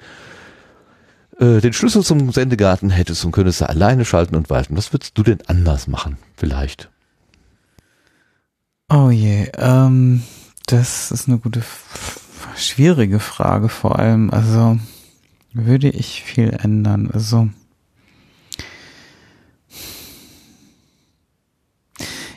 äh, 1.43 1.61
den 1.61 1.73
Schlüssel 1.73 2.05
zum 2.05 2.31
Sendegarten 2.31 2.91
hättest 2.91 3.25
und 3.25 3.33
könntest 3.33 3.61
da 3.61 3.67
alleine 3.67 4.05
schalten 4.05 4.37
und 4.37 4.49
walten, 4.49 4.77
was 4.77 4.93
würdest 4.93 5.19
du 5.19 5.25
denn 5.25 5.41
anders 5.49 5.89
machen, 5.89 6.17
vielleicht? 6.37 6.89
Oh 8.89 9.11
je, 9.11 9.51
ähm, 9.59 10.23
das 10.67 11.11
ist 11.11 11.29
eine 11.29 11.39
gute, 11.39 11.63
schwierige 12.57 13.19
Frage 13.19 13.69
vor 13.69 13.99
allem. 13.99 14.31
Also, 14.31 14.79
würde 15.53 15.91
ich 15.91 16.23
viel 16.23 16.51
ändern? 16.51 17.11
Also, 17.11 17.49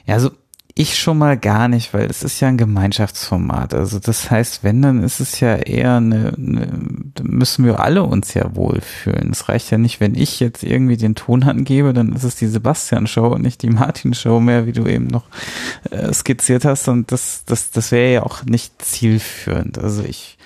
ja, 0.08 0.16
also, 0.16 0.32
ich 0.78 1.00
schon 1.00 1.18
mal 1.18 1.38
gar 1.38 1.70
nicht, 1.70 1.94
weil 1.94 2.06
es 2.10 2.22
ist 2.22 2.42
ja 2.42 2.50
ein 2.50 2.58
Gemeinschaftsformat. 2.58 3.74
Also 3.74 3.98
das 3.98 4.30
heißt, 4.30 4.62
wenn, 4.66 4.82
dann 4.82 5.04
ist 5.04 5.22
es 5.22 5.40
ja 5.40 5.56
eher 5.56 5.96
eine, 5.96 6.34
eine 6.38 6.68
müssen 7.24 7.64
wir 7.64 7.80
alle 7.80 8.04
uns 8.04 8.34
ja 8.34 8.56
wohlfühlen. 8.56 9.30
Es 9.32 9.48
reicht 9.48 9.72
ja 9.72 9.78
nicht, 9.78 10.02
wenn 10.02 10.16
ich 10.16 10.42
jetzt 10.42 10.64
irgendwie 10.64 10.98
den 10.98 11.16
Ton 11.16 11.44
angebe, 11.44 11.94
dann 11.94 12.12
ist 12.12 12.26
es 12.26 12.36
die 12.36 12.48
Sebastian-Show 12.48 13.28
und 13.28 13.42
nicht 13.42 13.62
die 13.62 13.70
Martin-Show 13.70 14.42
mehr, 14.42 14.66
wie 14.66 14.74
du 14.74 14.86
eben 14.86 15.08
noch 15.08 15.24
äh, 15.92 16.12
skizziert 16.12 16.66
hast. 16.66 16.90
Und 16.90 17.10
das, 17.10 17.44
das, 17.46 17.72
das 17.72 17.94
wäre 17.94 18.12
ja 18.12 18.24
auch 18.24 18.44
nicht 18.44 18.82
zielführend. 18.82 19.78
Also 19.78 20.04
ich 20.04 20.38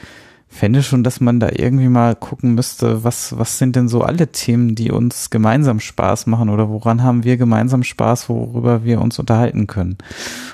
fände 0.49 0.81
schon, 0.81 1.03
dass 1.03 1.21
man 1.21 1.39
da 1.39 1.49
irgendwie 1.53 1.87
mal 1.87 2.15
gucken 2.15 2.55
müsste, 2.55 3.03
was, 3.03 3.37
was 3.37 3.59
sind 3.59 3.75
denn 3.75 3.87
so 3.87 4.01
alle 4.01 4.31
Themen, 4.31 4.75
die 4.75 4.91
uns 4.91 5.29
gemeinsam 5.29 5.79
Spaß 5.79 6.25
machen 6.25 6.49
oder 6.49 6.69
woran 6.69 7.03
haben 7.03 7.23
wir 7.23 7.37
gemeinsam 7.37 7.83
Spaß, 7.83 8.29
worüber 8.29 8.83
wir 8.83 8.99
uns 8.99 9.19
unterhalten 9.19 9.67
können? 9.67 9.97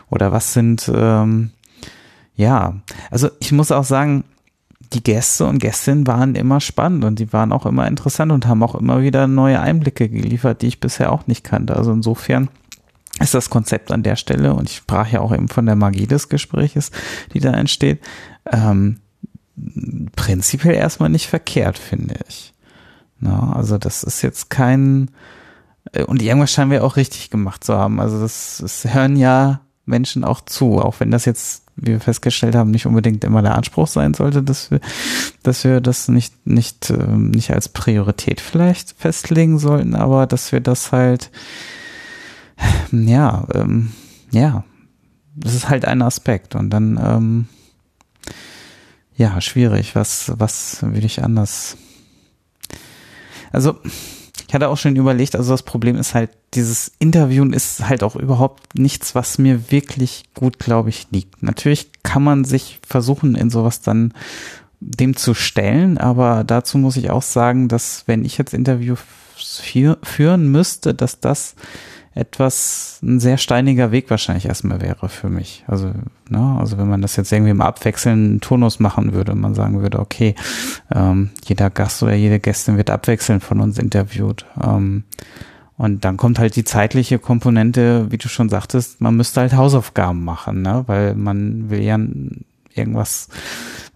Oder 0.09 0.31
was 0.31 0.53
sind, 0.53 0.91
ähm, 0.93 1.51
ja, 2.35 2.75
also 3.09 3.29
ich 3.39 3.53
muss 3.53 3.71
auch 3.71 3.85
sagen, 3.85 4.25
die 4.93 5.01
Gäste 5.01 5.45
und 5.45 5.59
Gästinnen 5.59 6.05
waren 6.05 6.35
immer 6.35 6.59
spannend 6.59 7.05
und 7.05 7.17
die 7.17 7.33
waren 7.33 7.51
auch 7.51 7.65
immer 7.65 7.87
interessant 7.87 8.31
und 8.31 8.45
haben 8.45 8.63
auch 8.63 8.75
immer 8.75 9.01
wieder 9.01 9.27
neue 9.27 9.59
Einblicke 9.59 10.09
geliefert, 10.09 10.61
die 10.61 10.67
ich 10.67 10.79
bisher 10.79 11.11
auch 11.11 11.25
nicht 11.25 11.43
kannte. 11.43 11.75
Also 11.75 11.91
insofern 11.91 12.49
ist 13.19 13.33
das 13.33 13.49
Konzept 13.49 13.91
an 13.91 14.03
der 14.03 14.17
Stelle, 14.17 14.53
und 14.53 14.69
ich 14.69 14.75
sprach 14.77 15.09
ja 15.09 15.21
auch 15.21 15.33
eben 15.33 15.47
von 15.47 15.65
der 15.65 15.75
Magie 15.75 16.05
des 16.05 16.29
Gespräches, 16.29 16.91
die 17.33 17.39
da 17.39 17.51
entsteht, 17.51 18.01
ähm, 18.51 18.97
prinzipiell 20.15 20.75
erstmal 20.75 21.09
nicht 21.09 21.27
verkehrt, 21.27 21.77
finde 21.77 22.15
ich. 22.27 22.53
Na, 23.19 23.53
also 23.53 23.77
das 23.77 24.03
ist 24.03 24.21
jetzt 24.21 24.49
kein 24.49 25.09
äh, 25.93 26.03
und 26.03 26.21
irgendwas 26.21 26.51
scheinen 26.51 26.71
wir 26.71 26.83
auch 26.83 26.95
richtig 26.95 27.29
gemacht 27.29 27.63
zu 27.63 27.75
haben. 27.75 27.99
Also 27.99 28.19
das, 28.19 28.59
das 28.61 28.93
hören 28.93 29.15
ja 29.15 29.61
Menschen 29.85 30.23
auch 30.23 30.41
zu, 30.41 30.79
auch 30.79 30.99
wenn 30.99 31.11
das 31.11 31.25
jetzt, 31.25 31.63
wie 31.75 31.91
wir 31.91 31.99
festgestellt 31.99 32.55
haben, 32.55 32.71
nicht 32.71 32.85
unbedingt 32.85 33.23
immer 33.23 33.41
der 33.41 33.55
Anspruch 33.55 33.87
sein 33.87 34.13
sollte, 34.13 34.41
dass 34.41 34.71
wir, 34.71 34.79
dass 35.43 35.63
wir 35.63 35.81
das 35.81 36.07
nicht 36.07 36.47
nicht 36.47 36.89
ähm, 36.89 37.31
nicht 37.31 37.51
als 37.51 37.69
Priorität 37.69 38.41
vielleicht 38.41 38.95
festlegen 38.97 39.59
sollten, 39.59 39.95
aber 39.95 40.27
dass 40.27 40.51
wir 40.51 40.61
das 40.61 40.91
halt 40.91 41.31
ja 42.91 43.47
ähm, 43.53 43.91
ja 44.31 44.63
das 45.35 45.53
ist 45.53 45.69
halt 45.69 45.85
ein 45.85 46.01
Aspekt 46.01 46.55
und 46.55 46.69
dann 46.69 46.99
ähm, 47.01 47.47
ja, 49.15 49.39
schwierig. 49.41 49.95
Was, 49.95 50.31
was 50.37 50.79
will 50.81 51.05
ich 51.05 51.23
anders? 51.23 51.77
Also, 53.51 53.77
ich 54.47 54.53
hatte 54.53 54.69
auch 54.69 54.77
schon 54.77 54.95
überlegt, 54.95 55.35
also 55.35 55.51
das 55.51 55.63
Problem 55.63 55.95
ist 55.95 56.13
halt, 56.13 56.29
dieses 56.53 56.91
Interviewen 56.99 57.53
ist 57.53 57.87
halt 57.87 58.03
auch 58.03 58.15
überhaupt 58.15 58.77
nichts, 58.77 59.15
was 59.15 59.37
mir 59.37 59.71
wirklich 59.71 60.25
gut, 60.33 60.59
glaube 60.59 60.89
ich, 60.89 61.07
liegt. 61.11 61.41
Natürlich 61.41 61.91
kann 62.03 62.23
man 62.23 62.43
sich 62.43 62.79
versuchen, 62.85 63.35
in 63.35 63.49
sowas 63.49 63.81
dann 63.81 64.13
dem 64.79 65.15
zu 65.15 65.33
stellen, 65.33 65.97
aber 65.97 66.43
dazu 66.43 66.77
muss 66.77 66.97
ich 66.97 67.09
auch 67.09 67.21
sagen, 67.21 67.67
dass 67.67 68.03
wenn 68.07 68.23
ich 68.23 68.37
jetzt 68.37 68.53
Interview 68.53 68.95
führen 69.35 70.51
müsste, 70.51 70.93
dass 70.93 71.19
das 71.19 71.55
etwas 72.15 72.99
ein 73.03 73.19
sehr 73.19 73.37
steiniger 73.37 73.91
Weg 73.91 74.09
wahrscheinlich 74.09 74.45
erstmal 74.45 74.81
wäre 74.81 75.09
für 75.09 75.29
mich. 75.29 75.65
Also, 75.67 75.91
ne, 76.29 76.57
also 76.57 76.77
wenn 76.77 76.87
man 76.87 77.01
das 77.01 77.17
jetzt 77.17 77.31
irgendwie 77.31 77.51
im 77.51 77.61
abwechselnden 77.61 78.39
Turnus 78.39 78.79
machen 78.79 79.13
würde, 79.13 79.35
man 79.35 79.53
sagen 79.53 79.81
würde, 79.81 79.99
okay, 79.99 80.33
ähm, 80.93 81.31
jeder 81.45 81.69
Gast 81.69 82.01
oder 82.01 82.15
jede 82.15 82.39
Gästin 82.39 82.77
wird 82.77 82.89
abwechselnd 82.89 83.43
von 83.43 83.59
uns 83.59 83.77
interviewt. 83.77 84.45
Ähm, 84.63 85.03
und 85.77 86.05
dann 86.05 86.15
kommt 86.15 86.39
halt 86.39 86.55
die 86.55 86.63
zeitliche 86.63 87.19
Komponente, 87.19 88.09
wie 88.09 88.17
du 88.17 88.29
schon 88.29 88.47
sagtest, 88.47 89.01
man 89.01 89.17
müsste 89.17 89.41
halt 89.41 89.53
Hausaufgaben 89.53 90.23
machen, 90.23 90.61
ne? 90.61 90.85
weil 90.87 91.15
man 91.15 91.69
will 91.69 91.81
ja 91.81 91.99
irgendwas, 92.77 93.29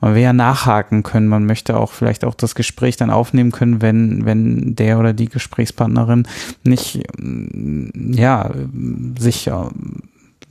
man 0.01 0.15
will 0.15 0.21
ja 0.21 0.33
nachhaken 0.33 1.03
können, 1.03 1.27
man 1.27 1.45
möchte 1.45 1.77
auch 1.77 1.91
vielleicht 1.91 2.23
auch 2.23 2.35
das 2.35 2.55
Gespräch 2.55 2.97
dann 2.97 3.09
aufnehmen 3.09 3.51
können, 3.51 3.81
wenn, 3.81 4.25
wenn 4.25 4.75
der 4.75 4.99
oder 4.99 5.13
die 5.13 5.29
Gesprächspartnerin 5.29 6.27
nicht, 6.63 7.03
ja, 7.93 8.51
sich 9.17 9.47
äh, 9.47 9.53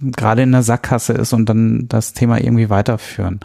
gerade 0.00 0.42
in 0.42 0.52
der 0.52 0.62
Sackgasse 0.62 1.14
ist 1.14 1.32
und 1.32 1.48
dann 1.48 1.88
das 1.88 2.12
Thema 2.12 2.38
irgendwie 2.38 2.70
weiterführen. 2.70 3.40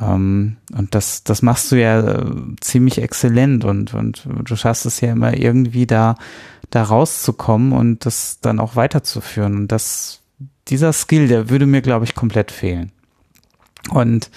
Ähm, 0.00 0.56
und 0.76 0.94
das, 0.94 1.24
das 1.24 1.42
machst 1.42 1.70
du 1.70 1.76
ja 1.76 2.00
äh, 2.00 2.24
ziemlich 2.60 3.00
exzellent 3.00 3.64
und, 3.64 3.94
und 3.94 4.26
du 4.44 4.56
schaffst 4.56 4.86
es 4.86 5.00
ja 5.00 5.12
immer 5.12 5.36
irgendwie 5.36 5.86
da, 5.86 6.16
da 6.70 6.82
rauszukommen 6.82 7.72
und 7.72 8.06
das 8.06 8.38
dann 8.40 8.58
auch 8.58 8.76
weiterzuführen. 8.76 9.56
Und 9.56 9.68
das, 9.68 10.22
dieser 10.68 10.92
Skill, 10.92 11.28
der 11.28 11.50
würde 11.50 11.66
mir, 11.66 11.82
glaube 11.82 12.04
ich, 12.04 12.14
komplett 12.14 12.50
fehlen. 12.50 12.90
Und 13.90 14.30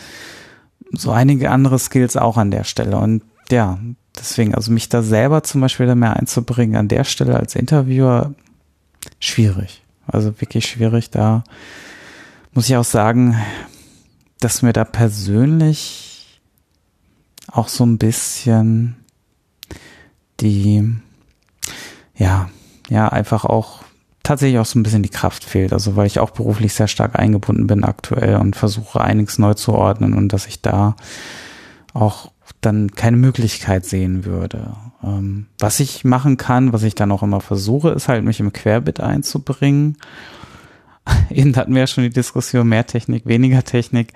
so 0.92 1.12
einige 1.12 1.52
andere 1.52 1.80
Skills 1.80 2.18
auch 2.18 2.38
an 2.38 2.52
der 2.52 2.64
Stelle. 2.64 2.98
Und 2.98 3.24
ja, 3.50 3.80
deswegen, 4.18 4.56
also 4.56 4.72
mich 4.72 4.90
da 4.90 5.02
selber 5.04 5.44
zum 5.44 5.62
Beispiel 5.62 5.86
da 5.86 5.96
mehr 5.96 6.16
einzubringen 6.16 6.76
an 6.76 6.88
der 6.88 7.04
Stelle 7.04 7.36
als 7.36 7.56
Interviewer, 7.56 8.34
schwierig. 9.20 9.84
Also 10.06 10.40
wirklich 10.40 10.66
schwierig. 10.66 11.10
Da 11.10 11.44
muss 12.54 12.70
ich 12.70 12.76
auch 12.76 12.86
sagen, 12.86 13.38
dass 14.40 14.62
mir 14.62 14.74
da 14.74 14.86
persönlich 14.86 16.42
auch 17.52 17.68
so 17.68 17.86
ein 17.86 17.98
bisschen 17.98 18.96
die, 20.40 20.96
ja, 22.16 22.50
ja, 22.90 23.10
einfach 23.10 23.46
auch 23.46 23.77
tatsächlich 24.28 24.60
auch 24.60 24.66
so 24.66 24.78
ein 24.78 24.84
bisschen 24.84 25.04
die 25.04 25.10
Kraft 25.10 25.44
fehlt. 25.44 25.72
Also 25.72 25.96
weil 25.96 26.06
ich 26.06 26.20
auch 26.20 26.32
beruflich 26.32 26.74
sehr 26.74 26.88
stark 26.88 27.18
eingebunden 27.18 27.66
bin 27.66 27.84
aktuell 27.84 28.36
und 28.36 28.56
versuche 28.56 29.00
einiges 29.00 29.40
neu 29.40 29.54
zu 29.54 29.74
ordnen 29.74 30.14
und 30.14 30.34
dass 30.34 30.48
ich 30.48 30.62
da 30.62 30.96
auch 31.94 32.32
dann 32.60 32.92
keine 32.92 33.18
Möglichkeit 33.18 33.86
sehen 33.86 34.26
würde. 34.26 34.74
Ähm, 35.02 35.48
was 35.60 35.80
ich 35.80 36.04
machen 36.04 36.36
kann, 36.36 36.74
was 36.74 36.84
ich 36.84 36.96
dann 36.96 37.12
auch 37.12 37.24
immer 37.24 37.40
versuche, 37.40 37.90
ist 37.90 38.10
halt 38.10 38.26
mich 38.26 38.40
im 38.40 38.52
Querbit 38.52 39.00
einzubringen. 39.00 39.98
Eben 41.30 41.56
hatten 41.56 41.74
wir 41.74 41.82
ja 41.82 41.88
schon 41.88 42.04
die 42.04 42.10
Diskussion, 42.10 42.68
mehr 42.68 42.86
Technik, 42.86 43.26
weniger 43.26 43.64
Technik. 43.64 44.14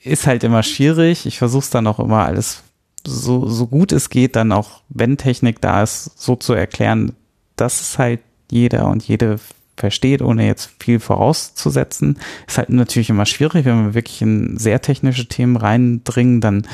Ist 0.00 0.26
halt 0.26 0.42
immer 0.42 0.64
schwierig. 0.64 1.26
Ich 1.26 1.38
versuche 1.38 1.62
es 1.62 1.70
dann 1.70 1.86
auch 1.86 2.00
immer 2.00 2.24
alles 2.24 2.62
so, 3.06 3.46
so 3.48 3.66
gut 3.68 3.92
es 3.92 4.10
geht, 4.10 4.34
dann 4.34 4.50
auch, 4.50 4.82
wenn 4.88 5.16
Technik 5.16 5.60
da 5.60 5.82
ist, 5.82 6.18
so 6.18 6.36
zu 6.36 6.54
erklären, 6.54 7.12
dass 7.56 7.80
es 7.80 7.98
halt 7.98 8.20
jeder 8.54 8.86
und 8.86 9.06
jede 9.06 9.38
versteht, 9.76 10.22
ohne 10.22 10.46
jetzt 10.46 10.70
viel 10.78 11.00
vorauszusetzen. 11.00 12.18
Ist 12.46 12.58
halt 12.58 12.70
natürlich 12.70 13.10
immer 13.10 13.26
schwierig, 13.26 13.64
wenn 13.64 13.86
wir 13.86 13.94
wirklich 13.94 14.22
in 14.22 14.56
sehr 14.56 14.80
technische 14.80 15.26
Themen 15.26 15.56
reindringen, 15.56 16.40
dann 16.40 16.66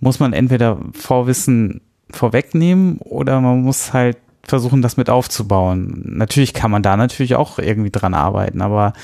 muss 0.00 0.20
man 0.20 0.32
entweder 0.32 0.78
Vorwissen 0.94 1.82
vorwegnehmen 2.10 2.98
oder 2.98 3.40
man 3.40 3.62
muss 3.62 3.92
halt 3.92 4.16
versuchen, 4.42 4.80
das 4.82 4.96
mit 4.96 5.10
aufzubauen. 5.10 6.02
Natürlich 6.06 6.54
kann 6.54 6.70
man 6.70 6.82
da 6.82 6.96
natürlich 6.96 7.34
auch 7.34 7.58
irgendwie 7.58 7.90
dran 7.90 8.14
arbeiten, 8.14 8.62
aber 8.62 8.94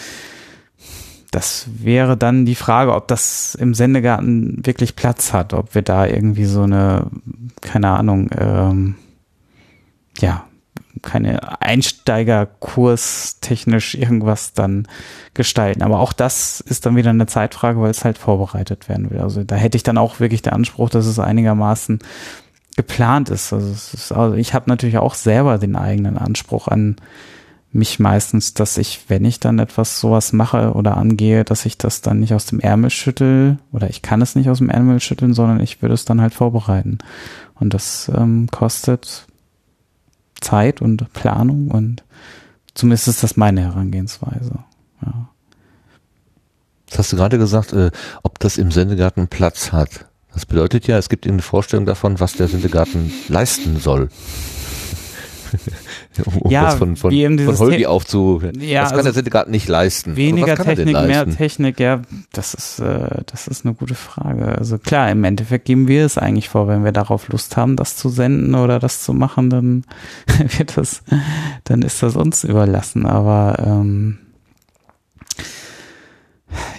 das 1.31 1.69
wäre 1.79 2.17
dann 2.17 2.47
die 2.47 2.55
Frage, 2.55 2.95
ob 2.95 3.09
das 3.09 3.55
im 3.55 3.75
Sendegarten 3.75 4.65
wirklich 4.65 4.97
Platz 4.97 5.35
hat, 5.35 5.53
ob 5.53 5.75
wir 5.75 5.83
da 5.83 6.07
irgendwie 6.07 6.47
so 6.47 6.63
eine, 6.63 7.11
keine 7.61 7.91
Ahnung, 7.91 8.31
ähm, 8.37 8.95
ja, 10.19 10.47
keine 11.03 11.61
Einsteigerkurs 11.61 13.39
technisch 13.41 13.95
irgendwas 13.95 14.53
dann 14.53 14.89
gestalten. 15.35 15.83
Aber 15.83 16.01
auch 16.01 16.13
das 16.13 16.61
ist 16.61 16.87
dann 16.87 16.97
wieder 16.97 17.11
eine 17.11 17.27
Zeitfrage, 17.27 17.81
weil 17.81 17.91
es 17.91 18.05
halt 18.05 18.19
vorbereitet 18.19 18.89
werden 18.89 19.11
will. 19.11 19.21
Also 19.21 19.45
da 19.45 19.57
hätte 19.57 19.77
ich 19.77 19.83
dann 19.83 19.99
auch 19.99 20.21
wirklich 20.21 20.43
den 20.43 20.53
Anspruch, 20.53 20.91
dass 20.91 21.07
es 21.07 21.19
einigermaßen 21.19 22.01
geplant 22.77 23.31
ist. 23.31 23.53
Also, 23.53 23.71
ist, 23.71 24.13
also 24.13 24.37
ich 24.37 24.55
habe 24.55 24.69
natürlich 24.69 24.99
auch 24.99 25.15
selber 25.15 25.59
den 25.59 25.77
eigenen 25.77 26.19
Anspruch 26.19 26.69
an 26.69 26.97
mich 27.73 27.99
meistens, 27.99 28.55
dass 28.55 28.79
ich, 28.79 29.05
wenn 29.09 29.25
ich 29.25 29.41
dann 29.41 29.59
etwas 29.59 30.01
sowas 30.01 30.33
mache 30.33 30.73
oder 30.73 30.97
angehe, 30.97 31.45
dass 31.45 31.67
ich 31.67 31.77
das 31.79 32.01
dann 32.01 32.21
nicht 32.21 32.33
aus 32.33 32.47
dem 32.47 32.61
Ärmel 32.61 32.91
schüttel 32.91 33.59
oder 33.73 33.91
ich 33.91 34.03
kann 34.03 34.23
es 34.23 34.35
nicht 34.35 34.49
aus 34.49 34.59
dem 34.59 34.71
Ärmel 34.71 35.01
schütteln, 35.01 35.35
sondern 35.35 35.61
ich 35.61 35.83
würde 35.83 35.95
es 35.95 36.05
dann 36.05 36.21
halt 36.21 36.35
vorbereiten. 36.35 36.99
Und 37.55 37.75
das 37.75 38.11
ähm, 38.15 38.49
kostet 38.51 39.27
Zeit 40.41 40.83
und 40.83 41.13
Planung 41.13 41.69
und 41.71 42.05
zumindest 42.75 43.09
ist 43.09 43.23
das 43.23 43.37
meine 43.37 43.63
Herangehensweise. 43.63 44.59
Ja. 45.05 45.29
Das 46.89 46.99
hast 46.99 47.13
du 47.13 47.17
gerade 47.17 47.39
gesagt, 47.39 47.73
äh, 47.73 47.91
ob 48.23 48.39
das 48.39 48.59
im 48.59 48.71
Sendegarten 48.71 49.29
Platz 49.29 49.73
hat. 49.73 50.07
Das 50.33 50.47
bedeutet 50.47 50.87
ja, 50.87 50.99
es 50.99 51.09
gibt 51.09 51.27
eine 51.27 51.43
Vorstellung 51.43 51.87
davon, 51.87 52.21
was 52.21 52.35
der 52.35 52.49
Sendegarten 52.49 53.13
leisten 53.29 53.81
soll. 53.81 54.11
um 56.25 56.51
ja, 56.51 56.65
das 56.65 56.75
von, 56.77 56.97
von, 56.97 57.11
von 57.13 57.59
Holgi 57.59 57.87
aufzu. 57.87 58.41
Ja, 58.59 58.83
das 58.83 58.91
kann 58.91 58.99
also 58.99 59.09
der 59.09 59.13
Sendegarten 59.15 59.51
nicht 59.51 59.69
leisten. 59.69 60.17
Weniger 60.17 60.57
Technik, 60.57 60.95
mehr 60.95 61.27
Technik, 61.29 61.81
ja, 61.81 62.03
das 62.33 62.55
ist, 62.55 62.79
äh, 62.81 63.23
das 63.27 63.49
ist 63.49 63.65
eine 63.65 63.75
gute 63.75 63.95
Frage. 63.95 64.47
Also 64.47 64.79
klar, 64.79 65.11
im 65.11 65.25
Endeffekt 65.25 65.65
geben 65.67 65.89
wir 65.89 66.05
es 66.05 66.19
eigentlich 66.19 66.49
vor, 66.49 66.69
wenn 66.69 66.85
wir 66.85 66.93
darauf 66.93 67.29
Lust 67.29 67.57
haben, 67.57 67.77
das 67.77 67.97
zu 67.97 68.09
senden 68.09 68.55
oder 68.55 68.79
das 68.79 69.03
zu 69.03 69.13
machen, 69.13 69.51
dann 69.51 69.85
wird 70.59 70.77
das, 70.77 71.03
dann 71.65 71.83
ist 71.83 72.03
das 72.03 72.17
uns 72.17 72.45
überlassen. 72.45 73.07
Aber 73.07 73.57
ähm, 73.65 74.19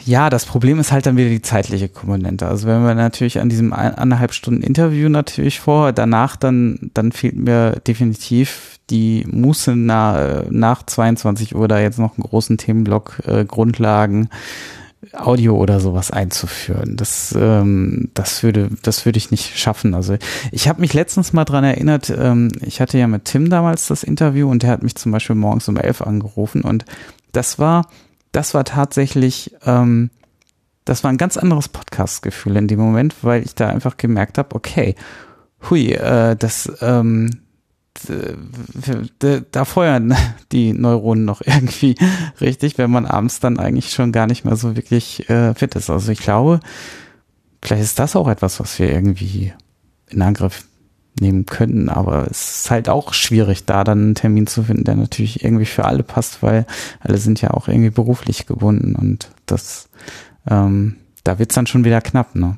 ja, 0.06 0.30
das 0.30 0.46
Problem 0.46 0.80
ist 0.80 0.92
halt 0.92 1.06
dann 1.06 1.18
wieder 1.18 1.30
die 1.30 1.42
zeitliche 1.42 1.90
Komponente. 1.90 2.48
Also 2.48 2.68
wenn 2.68 2.84
wir 2.84 2.96
natürlich 2.96 3.40
an 3.40 3.50
diesem 3.50 3.74
eineinhalb 3.74 4.34
Stunden 4.34 4.62
Interview 4.62 5.10
natürlich 5.10 5.60
vor, 5.60 5.92
danach 5.92 6.36
dann, 6.36 6.92
dann 6.94 7.12
fehlt 7.12 7.36
mir 7.36 7.80
definitiv 7.86 8.80
die 8.90 9.26
Muße 9.30 9.76
nach, 9.76 10.44
nach 10.50 10.84
22 10.84 11.56
Uhr 11.56 11.68
da 11.68 11.80
jetzt 11.80 12.00
noch 12.00 12.18
einen 12.18 12.24
großen 12.24 12.58
Themenblock 12.58 13.22
äh, 13.26 13.46
Grundlagen 13.46 14.30
Audio 15.14 15.56
oder 15.56 15.80
sowas 15.80 16.12
einzuführen. 16.12 16.96
Das, 16.98 17.36
ähm, 17.38 18.10
das 18.14 18.44
würde, 18.44 18.70
das 18.82 19.06
würde 19.06 19.18
ich 19.18 19.32
nicht 19.32 19.58
schaffen. 19.58 19.94
Also 19.94 20.18
ich 20.52 20.68
habe 20.68 20.82
mich 20.82 20.94
letztens 20.94 21.34
mal 21.34 21.46
dran 21.46 21.64
erinnert. 21.64 22.10
Ähm, 22.10 22.52
ich 22.62 22.82
hatte 22.82 22.98
ja 22.98 23.08
mit 23.08 23.26
Tim 23.26 23.50
damals 23.50 23.88
das 23.88 24.04
Interview 24.04 24.50
und 24.50 24.64
der 24.64 24.72
hat 24.72 24.84
mich 24.84 24.96
zum 24.96 25.12
Beispiel 25.12 25.36
morgens 25.36 25.68
um 25.70 25.78
elf 25.78 26.02
angerufen 26.02 26.62
und 26.62 26.86
das 27.32 27.60
war 27.60 27.88
das 28.38 28.54
war 28.54 28.66
tatsächlich, 28.66 29.56
ähm, 29.66 30.12
das 30.86 31.04
war 31.04 31.10
ein 31.10 31.18
ganz 31.18 31.38
anderes 31.38 31.70
Podcast-Gefühl 31.70 32.56
in 32.56 32.68
dem 32.68 32.80
Moment, 32.80 33.16
weil 33.24 33.42
ich 33.42 33.56
da 33.56 33.68
einfach 33.68 33.98
gemerkt 33.98 34.38
habe, 34.38 34.54
okay, 34.56 34.94
hui, 35.68 35.92
äh, 35.94 36.36
das, 36.36 36.72
ähm, 36.82 37.42
da 39.50 39.66
feuern 39.66 40.16
die 40.52 40.74
Neuronen 40.74 41.26
noch 41.26 41.42
irgendwie 41.44 41.96
richtig, 42.40 42.78
wenn 42.78 42.92
man 42.92 43.08
abends 43.08 43.40
dann 43.40 43.58
eigentlich 43.58 43.90
schon 43.90 44.12
gar 44.12 44.28
nicht 44.28 44.46
mehr 44.46 44.56
so 44.56 44.76
wirklich 44.76 45.28
äh, 45.32 45.56
fit 45.56 45.74
ist. 45.74 45.90
Also 45.90 46.12
ich 46.12 46.20
glaube, 46.20 46.60
vielleicht 47.64 47.82
ist 47.82 47.98
das 47.98 48.16
auch 48.16 48.28
etwas, 48.28 48.60
was 48.60 48.78
wir 48.78 48.92
irgendwie 48.92 49.52
in 50.10 50.22
Angriff 50.22 50.64
nehmen 51.20 51.46
könnten, 51.46 51.90
aber 51.90 52.28
es 52.30 52.62
ist 52.62 52.72
halt 52.72 52.90
auch 52.90 53.14
schwierig, 53.14 53.66
da 53.66 53.84
dann 53.84 54.00
einen 54.00 54.16
Termin 54.16 54.48
zu 54.48 54.64
finden, 54.64 54.84
der 54.84 54.96
natürlich 54.96 55.44
irgendwie 55.44 55.66
für 55.66 55.86
alle 55.86 56.04
passt, 56.04 56.44
weil 56.44 56.66
alle 57.00 57.18
sind 57.18 57.42
ja 57.42 57.52
auch 57.52 57.68
irgendwie 57.68 57.90
beruflich 57.90 58.46
gebunden 58.46 58.96
und 58.96 59.30
das, 59.46 59.90
ähm, 60.50 60.98
da 61.24 61.40
wird's 61.40 61.56
dann 61.56 61.68
schon 61.68 61.84
wieder 61.84 62.02
knapp, 62.02 62.36
ne? 62.36 62.58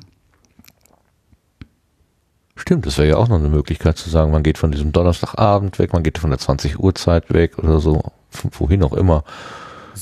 Stimmt, 2.56 2.84
das 2.84 2.98
wäre 2.98 3.08
ja 3.08 3.16
auch 3.16 3.28
noch 3.28 3.38
eine 3.38 3.48
Möglichkeit 3.48 3.96
zu 3.96 4.10
sagen, 4.10 4.32
man 4.32 4.42
geht 4.42 4.58
von 4.58 4.70
diesem 4.70 4.92
Donnerstagabend 4.92 5.78
weg, 5.78 5.94
man 5.94 6.02
geht 6.02 6.18
von 6.18 6.28
der 6.28 6.38
20 6.38 6.78
Uhr 6.78 6.94
Zeit 6.94 7.32
weg 7.32 7.58
oder 7.58 7.80
so, 7.80 8.02
wohin 8.52 8.82
auch 8.82 8.92
immer. 8.92 9.24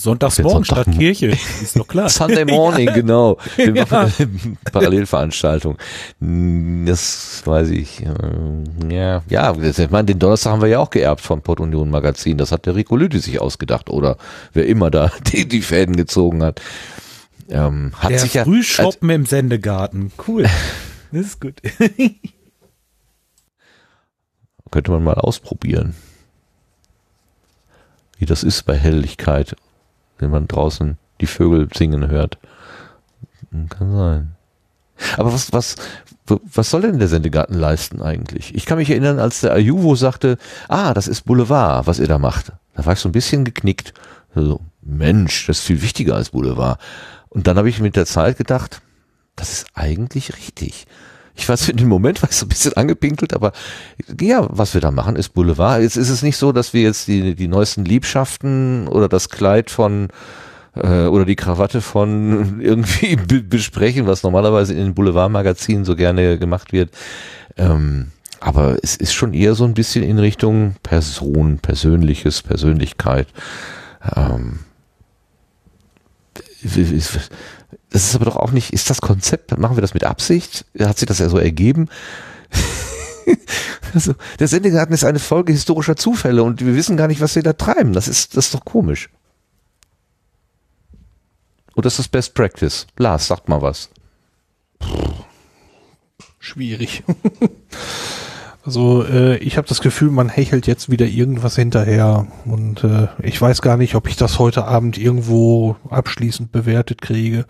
Sonntagsmorgen 0.03 0.65
Sonntag 0.65 0.85
statt 0.85 0.97
Kirche, 0.97 1.37
ist 1.63 1.77
doch 1.79 1.89
klar. 1.89 2.09
Sunday 2.19 2.45
Morning, 2.45 2.91
genau. 2.95 3.39
Wir 3.57 3.75
ja. 3.75 3.85
machen 3.91 4.59
Parallelveranstaltung. 4.73 5.77
Das 6.21 7.43
weiß 7.45 7.71
ich. 7.71 8.03
Äh, 8.03 8.95
ja, 8.95 9.23
ja, 9.29 9.55
ich 9.57 9.91
meine, 9.91 10.07
den 10.07 10.19
Donnerstag 10.19 10.53
haben 10.53 10.63
wir 10.63 10.69
ja 10.69 10.79
auch 10.79 10.91
geerbt 10.91 11.21
vom 11.21 11.43
Port 11.43 11.61
Union 11.61 11.91
Magazin. 11.91 12.39
Das 12.39 12.53
hat 12.53 12.67
der 12.67 12.77
Rico 12.77 12.97
Lüthi 12.97 13.19
sich 13.19 13.41
ausgedacht 13.41 13.91
oder 13.91 14.17
wer 14.53 14.67
immer 14.67 14.91
da 14.91 15.11
die, 15.33 15.49
die 15.49 15.63
Fäden 15.63 15.97
gezogen 15.97 16.43
hat. 16.43 16.61
Ähm, 17.51 17.93
hat 17.99 18.11
der 18.11 18.19
sich 18.21 18.35
ja 18.35 18.45
Frühshoppen 18.45 19.11
im 19.11 19.27
Sendegarten. 19.27 20.13
Cool. 20.27 20.47
Das 21.11 21.27
ist 21.27 21.41
gut. 21.41 21.61
Könnte 24.71 24.91
man 24.91 25.03
mal 25.03 25.15
ausprobieren. 25.15 25.95
wie 28.19 28.27
das 28.27 28.43
ist 28.45 28.65
bei 28.65 28.77
Helligkeit, 28.77 29.57
wenn 30.19 30.31
man 30.31 30.49
draußen 30.49 30.99
die 31.21 31.27
Vögel 31.27 31.69
singen 31.75 32.09
hört. 32.09 32.39
Kann 33.71 33.97
sein. 33.97 34.35
Aber 35.17 35.33
was, 35.33 35.53
was, 35.53 35.77
was 36.27 36.71
soll 36.71 36.83
denn 36.83 36.99
der 36.99 37.09
Sendegarten 37.09 37.55
leisten 37.55 38.03
eigentlich? 38.03 38.55
Ich 38.55 38.67
kann 38.67 38.79
mich 38.79 38.91
erinnern, 38.91 39.19
als 39.19 39.41
der 39.41 39.53
Ayuvo 39.53 39.95
sagte, 39.95 40.39
ah, 40.69 40.93
das 40.93 41.09
ist 41.09 41.25
Boulevard, 41.25 41.87
was 41.87 41.99
ihr 41.99 42.09
da 42.09 42.19
macht. 42.19 42.53
Da 42.75 42.85
war 42.85 42.93
ich 42.93 42.99
so 42.99 43.09
ein 43.09 43.13
bisschen 43.13 43.45
geknickt. 43.45 43.95
So, 44.35 44.61
Mensch, 44.83 45.47
das 45.47 45.59
ist 45.59 45.65
viel 45.65 45.83
wichtiger 45.83 46.15
als 46.15 46.31
Boulevard. 46.31 46.81
Und 47.29 47.47
dann 47.47 47.57
habe 47.57 47.69
ich 47.69 47.81
mit 47.81 47.97
der 47.97 48.07
Zeit 48.07 48.39
gedacht, 48.39 48.83
das 49.37 49.53
ist 49.53 49.67
eigentlich 49.75 50.37
richtig. 50.37 50.87
Ich 51.39 51.49
weiß, 51.49 51.69
in 51.69 51.77
dem 51.77 51.89
Moment 51.89 52.21
war 52.21 52.29
ich 52.29 52.37
so 52.37 52.47
ein 52.47 52.49
bisschen 52.49 52.73
angepinkelt, 52.73 53.33
aber 53.33 53.53
ja, 54.21 54.47
was 54.51 54.75
wir 54.75 54.81
da 54.81 54.91
machen, 54.91 55.15
ist 55.15 55.31
Boulevard. 55.31 55.83
Jetzt 55.83 55.97
ist 55.97 56.11
es 56.11 56.23
nicht 56.23 56.37
so, 56.37 56.51
dass 56.51 56.75
wir 56.75 56.83
jetzt 56.83 57.07
die, 57.07 57.37
die 57.37 57.47
neuesten 57.47 57.85
Liebschaften 57.85 58.89
oder 58.89 59.09
das 59.09 59.29
Kleid 59.29 59.71
von 59.71 60.09
äh, 60.75 61.07
oder 61.07 61.25
die 61.25 61.37
Krawatte 61.37 61.81
von 61.81 62.61
irgendwie 62.61 63.17
besprechen, 63.17 64.09
was 64.09 64.25
normalerweise 64.25 64.73
in 64.73 64.81
den 64.81 64.95
Boulevardmagazinen 64.95 65.85
so 65.85 65.95
gerne 65.95 66.39
gemacht 66.39 66.73
wird. 66.73 66.91
Ähm, 67.57 68.09
aber 68.41 68.77
es 68.83 68.97
ist 68.97 69.15
schon 69.15 69.33
eher 69.33 69.55
so 69.55 69.65
ein 69.65 69.75
bisschen 69.75 70.03
in 70.03 70.19
Richtung 70.19 70.75
Person, 70.83 71.59
Persönliches, 71.59 72.43
Persönlichkeit. 72.43 73.29
Ähm, 74.17 74.61
das 77.91 78.05
ist 78.05 78.15
aber 78.15 78.25
doch 78.25 78.37
auch 78.37 78.51
nicht, 78.51 78.73
ist 78.73 78.91
das 78.91 79.01
Konzept, 79.01 79.57
machen 79.59 79.77
wir 79.77 79.83
das 79.83 79.95
mit 79.95 80.05
Absicht? 80.05 80.65
Hat 80.79 80.99
sich 80.99 81.07
das 81.07 81.19
ja 81.19 81.29
so 81.29 81.39
ergeben? 81.39 81.89
also, 83.95 84.15
der 84.39 84.49
Sendegarten 84.49 84.95
ist 84.95 85.05
eine 85.05 85.19
Folge 85.19 85.53
historischer 85.53 85.97
Zufälle 85.97 86.43
und 86.43 86.65
wir 86.65 86.75
wissen 86.75 86.97
gar 86.97 87.09
nicht, 87.09 87.21
was 87.21 87.35
wir 87.35 87.43
da 87.43 87.53
treiben. 87.53 87.93
Das 87.93 88.09
ist, 88.09 88.37
das 88.37 88.47
ist 88.47 88.55
doch 88.55 88.65
komisch. 88.65 89.11
Ist 91.85 91.99
das 91.99 92.09
Best 92.09 92.35
Practice? 92.35 92.87
Lars, 92.97 93.29
sagt 93.29 93.49
mal 93.49 93.63
was. 93.63 93.89
Schwierig. 96.41 97.05
Also 98.69 99.03
äh, 99.03 99.39
ich 99.39 99.57
habe 99.57 99.67
das 99.67 99.81
Gefühl, 99.81 100.11
man 100.11 100.29
hechelt 100.29 100.67
jetzt 100.67 100.91
wieder 100.91 101.07
irgendwas 101.07 101.57
hinterher 101.57 102.27
und 102.45 102.85
äh, 102.85 103.07
ich 103.23 103.41
weiß 103.41 103.63
gar 103.63 103.79
nicht, 103.79 103.95
ob 103.95 104.09
ich 104.09 104.17
das 104.17 104.39
heute 104.39 104.67
Abend 104.67 104.99
irgendwo 104.99 105.77
abschließend 105.89 106.53
bewertet 106.53 107.01
kriege. 107.01 107.47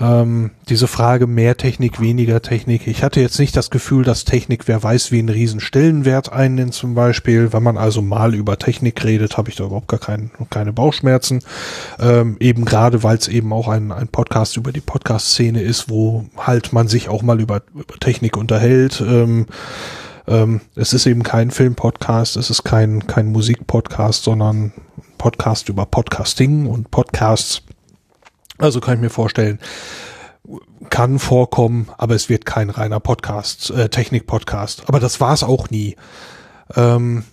Ähm, 0.00 0.52
diese 0.70 0.86
Frage 0.86 1.26
mehr 1.26 1.58
Technik, 1.58 2.00
weniger 2.00 2.40
Technik. 2.40 2.86
Ich 2.86 3.02
hatte 3.02 3.20
jetzt 3.20 3.38
nicht 3.38 3.54
das 3.56 3.68
Gefühl, 3.68 4.04
dass 4.04 4.24
Technik, 4.24 4.66
wer 4.66 4.82
weiß, 4.82 5.12
wie 5.12 5.18
einen 5.18 5.28
riesen 5.28 5.60
Stellenwert 5.60 6.32
einnimmt 6.32 6.72
zum 6.72 6.94
Beispiel. 6.94 7.52
Wenn 7.52 7.62
man 7.62 7.76
also 7.76 8.00
mal 8.00 8.34
über 8.34 8.58
Technik 8.58 9.04
redet, 9.04 9.36
habe 9.36 9.50
ich 9.50 9.56
da 9.56 9.64
überhaupt 9.64 9.88
gar 9.88 10.00
kein, 10.00 10.30
keine 10.48 10.72
Bauchschmerzen. 10.72 11.40
Ähm, 12.00 12.36
eben 12.40 12.64
gerade, 12.64 13.02
weil 13.02 13.18
es 13.18 13.28
eben 13.28 13.52
auch 13.52 13.68
ein, 13.68 13.92
ein 13.92 14.08
Podcast 14.08 14.56
über 14.56 14.72
die 14.72 14.80
Podcast-Szene 14.80 15.60
ist, 15.60 15.90
wo 15.90 16.24
halt 16.38 16.72
man 16.72 16.88
sich 16.88 17.10
auch 17.10 17.22
mal 17.22 17.40
über, 17.40 17.62
über 17.74 17.98
Technik 18.00 18.38
unterhält. 18.38 19.02
Ähm, 19.06 19.46
ähm, 20.26 20.62
es 20.74 20.94
ist 20.94 21.04
eben 21.04 21.22
kein 21.22 21.50
Film-Podcast, 21.50 22.36
es 22.36 22.48
ist 22.48 22.62
kein, 22.62 23.06
kein 23.06 23.30
Musik-Podcast, 23.30 24.24
sondern 24.24 24.72
Podcast 25.18 25.68
über 25.68 25.84
Podcasting 25.84 26.66
und 26.66 26.90
Podcasts 26.90 27.62
also 28.62 28.80
kann 28.80 28.94
ich 28.94 29.00
mir 29.00 29.10
vorstellen, 29.10 29.58
kann 30.90 31.18
vorkommen, 31.18 31.88
aber 31.98 32.14
es 32.14 32.28
wird 32.28 32.46
kein 32.46 32.70
reiner 32.70 33.00
Podcast, 33.00 33.70
äh, 33.70 33.88
Technik-Podcast. 33.88 34.84
Aber 34.86 35.00
das 35.00 35.20
war 35.20 35.32
es 35.32 35.42
auch 35.42 35.70
nie. 35.70 35.96
Ähm, 36.74 37.24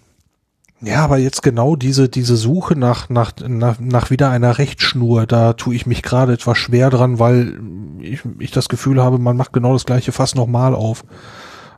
ja, 0.81 1.03
aber 1.03 1.17
jetzt 1.17 1.43
genau 1.43 1.75
diese, 1.75 2.07
diese 2.07 2.37
Suche 2.37 2.77
nach, 2.77 3.09
nach, 3.09 3.33
nach, 3.45 3.79
nach 3.79 4.11
wieder 4.11 4.29
einer 4.29 4.57
Rechtsschnur, 4.57 5.25
da 5.25 5.53
tue 5.53 5.75
ich 5.75 5.85
mich 5.85 6.03
gerade 6.03 6.33
etwas 6.33 6.57
schwer 6.57 6.89
dran, 6.89 7.19
weil 7.19 7.59
ich, 7.99 8.21
ich 8.39 8.51
das 8.51 8.69
Gefühl 8.69 9.03
habe, 9.03 9.17
man 9.17 9.35
macht 9.35 9.51
genau 9.51 9.73
das 9.73 9.85
gleiche 9.85 10.11
fast 10.11 10.35
nochmal 10.35 10.73
auf. 10.73 11.03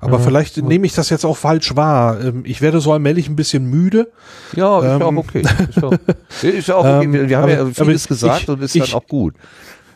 Aber 0.02 0.18
mhm. 0.18 0.23
vielleicht 0.23 0.57
nehme 0.57 0.88
ich 0.88 0.94
das 0.94 1.11
jetzt 1.11 1.26
auch 1.26 1.38
falsch 1.38 1.76
wahr. 1.76 2.19
Ähm, 2.19 2.41
ich 2.44 2.61
werde 2.61 2.82
so 2.82 2.91
allmählich 2.91 3.30
ein 3.30 3.36
bisschen 3.36 3.65
müde. 3.65 4.11
Ja, 4.56 4.80
ist 4.80 4.86
ähm, 4.86 4.99
ja 4.99 5.06
auch 5.06 5.15
okay. 5.15 5.44
Ist 5.69 5.84
auch, 5.84 5.94
ist 6.41 6.68
ja 6.68 6.76
auch 6.76 6.86
okay. 6.86 7.06
Ähm, 7.06 7.30
wir 7.30 7.38
haben 7.38 7.44
aber, 7.44 7.53
ja 7.53 7.65
vieles 7.72 8.07
gesagt 8.07 8.41
ich, 8.41 8.49
und 8.49 8.61
ist 8.64 8.76
ich, 8.76 8.90
dann 8.90 8.99
auch 8.99 9.07
gut. 9.07 9.36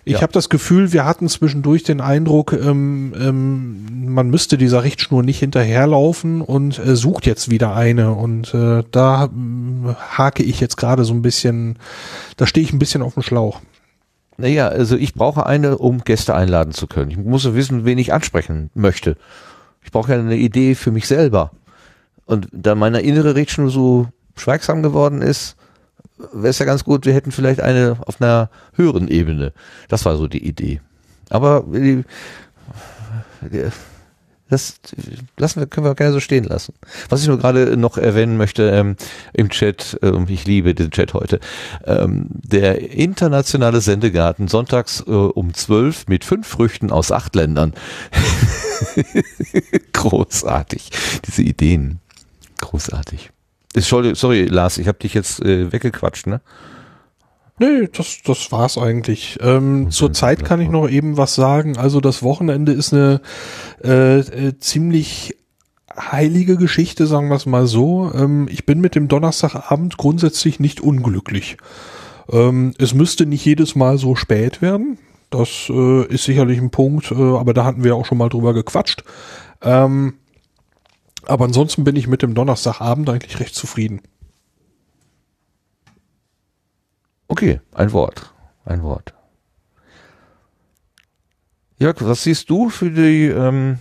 Ich 0.08 0.14
ja. 0.14 0.22
habe 0.22 0.32
das 0.32 0.50
Gefühl, 0.50 0.94
wir 0.94 1.06
hatten 1.06 1.28
zwischendurch 1.28 1.82
den 1.82 2.00
Eindruck, 2.00 2.54
ähm, 2.54 3.16
ähm, 3.20 4.14
man 4.14 4.30
müsste 4.30 4.60
dieser 4.60 4.84
Richtschnur 4.84 5.24
nicht 5.24 5.40
hinterherlaufen 5.40 6.42
und 6.42 6.78
äh, 6.78 6.96
sucht 6.96 7.26
jetzt 7.26 7.50
wieder 7.50 7.76
eine. 7.76 8.12
Und 8.12 8.54
äh, 8.54 8.84
da 8.92 9.26
äh, 9.26 9.94
hake 10.16 10.44
ich 10.44 10.60
jetzt 10.60 10.78
gerade 10.78 11.04
so 11.04 11.16
ein 11.16 11.24
bisschen, 11.24 11.80
da 12.38 12.46
stehe 12.46 12.64
ich 12.64 12.72
ein 12.72 12.80
bisschen 12.80 13.02
auf 13.02 13.16
dem 13.16 13.24
Schlauch. 13.24 13.62
Naja, 14.38 14.68
also 14.68 14.96
ich 14.96 15.16
brauche 15.16 15.48
eine, 15.48 15.80
um 15.80 16.04
Gäste 16.04 16.36
einladen 16.36 16.74
zu 16.74 16.86
können. 16.86 17.10
Ich 17.10 17.18
muss 17.18 17.52
wissen, 17.56 17.86
wen 17.86 17.98
ich 17.98 18.14
ansprechen 18.14 18.70
möchte. 18.76 19.18
Ich 19.86 19.92
brauche 19.92 20.12
ja 20.12 20.20
eine 20.20 20.36
Idee 20.36 20.76
für 20.76 20.92
mich 20.92 21.08
selber. 21.08 21.52
Und 22.26 22.48
da 22.52 22.76
meine 22.76 23.02
innere 23.02 23.36
Richtschnur 23.36 23.70
so 23.70 24.08
schweigsam 24.36 24.84
geworden 24.84 25.22
ist, 25.22 25.56
wäre 26.18 26.50
es 26.50 26.60
ja 26.60 26.66
ganz 26.66 26.84
gut, 26.84 27.06
wir 27.06 27.14
hätten 27.14 27.32
vielleicht 27.32 27.62
eine 27.62 27.98
auf 28.06 28.22
einer 28.22 28.50
höheren 28.74 29.08
Ebene. 29.08 29.54
Das 29.88 30.06
war 30.06 30.18
so 30.18 30.28
die 30.28 30.46
Idee. 30.46 30.82
Aber 31.30 31.64
die, 31.68 32.04
die, 33.42 33.70
das 34.50 34.80
lassen 35.38 35.60
wir, 35.60 35.68
können 35.68 35.88
wir 35.88 35.96
gerne 35.96 36.14
so 36.14 36.20
stehen 36.20 36.44
lassen. 36.44 36.74
Was 37.10 37.22
ich 37.22 37.28
nur 37.28 37.40
gerade 37.40 37.78
noch 37.78 37.98
erwähnen 37.98 38.38
möchte 38.38 38.70
ähm, 38.70 38.96
im 39.34 39.50
Chat, 39.50 39.98
äh, 40.04 40.12
ich 40.28 40.46
liebe 40.46 40.76
den 40.76 40.92
Chat 40.92 41.14
heute, 41.14 41.40
ähm, 41.86 42.28
der 42.30 42.92
internationale 42.92 43.82
Sendegarten 43.82 44.48
sonntags 44.48 45.02
äh, 45.08 45.12
um 45.12 45.54
zwölf 45.54 46.08
mit 46.08 46.26
fünf 46.26 46.48
Früchten 46.48 46.92
aus 46.92 47.12
acht 47.12 47.36
Ländern. 47.36 47.74
Großartig, 49.94 50.92
diese 51.26 51.42
Ideen. 51.42 52.00
Großartig. 52.62 53.32
Sorry, 53.78 54.46
Lars, 54.46 54.78
ich 54.78 54.88
habe 54.88 55.00
dich 55.00 55.14
jetzt 55.14 55.42
äh, 55.44 55.72
weggequatscht, 55.72 56.28
ne? 56.28 56.42
Nee, 57.58 57.88
das, 57.92 58.18
das 58.26 58.52
war's 58.52 58.78
eigentlich. 58.78 59.38
Ähm, 59.42 59.90
zur 59.90 60.12
Zeit 60.12 60.44
kann 60.44 60.60
ich 60.60 60.70
noch 60.70 60.90
eben 60.90 61.16
was 61.16 61.36
sagen. 61.36 61.78
Also 61.78 62.02
das 62.02 62.22
Wochenende 62.22 62.74
ist 62.74 62.94
eine 62.94 63.22
äh, 63.84 64.20
äh, 64.20 64.60
ziemlich 64.60 65.36
heilige 65.96 66.58
Geschichte, 66.58 67.08
sagen 67.08 67.30
wir 67.30 67.36
es 67.36 67.46
mal 67.46 67.66
so. 67.66 68.12
Ähm, 68.14 68.48
ich 68.52 68.66
bin 68.66 68.82
mit 68.82 68.96
dem 68.96 69.08
Donnerstagabend 69.08 69.98
grundsätzlich 69.98 70.60
nicht 70.60 70.82
unglücklich. 70.82 71.56
Ähm, 72.30 72.74
es 72.78 72.94
müsste 72.94 73.26
nicht 73.26 73.46
jedes 73.46 73.76
Mal 73.76 73.98
so 73.98 74.16
spät 74.16 74.62
werden. 74.62 74.98
Das 75.30 75.70
äh, 75.70 76.06
ist 76.08 76.26
sicherlich 76.26 76.60
ein 76.60 76.72
Punkt, 76.72 77.12
äh, 77.12 77.16
aber 77.16 77.54
da 77.54 77.64
hatten 77.64 77.86
wir 77.86 77.96
auch 77.96 78.06
schon 78.06 78.18
mal 78.18 78.30
drüber 78.30 78.54
gequatscht. 78.54 79.04
Ähm, 79.62 80.16
aber 81.26 81.46
ansonsten 81.46 81.86
bin 81.86 81.96
ich 81.96 82.08
mit 82.08 82.22
dem 82.22 82.36
Donnerstagabend 82.36 83.10
eigentlich 83.10 83.40
recht 83.40 83.56
zufrieden. 83.56 84.02
Okay, 87.28 87.62
ein 87.74 87.92
Wort. 87.92 88.34
Ein 88.66 88.84
Wort. 88.84 89.14
Jörg, 91.78 91.98
was 92.00 92.24
siehst 92.24 92.50
du 92.50 92.70
für 92.70 92.90
die, 92.90 93.26
ähm, 93.26 93.80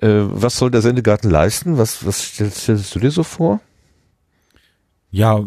äh, 0.00 0.08
was 0.08 0.56
soll 0.56 0.70
der 0.70 0.82
Sendegarten 0.82 1.30
leisten? 1.30 1.78
Was, 1.78 2.04
was 2.04 2.22
stellst, 2.22 2.62
stellst 2.62 2.94
du 2.94 2.98
dir 2.98 3.10
so 3.10 3.22
vor? 3.22 3.60
Ja, 5.10 5.42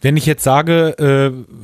wenn 0.00 0.16
ich 0.16 0.26
jetzt 0.26 0.42
sage, 0.42 0.96
äh, 0.98 1.54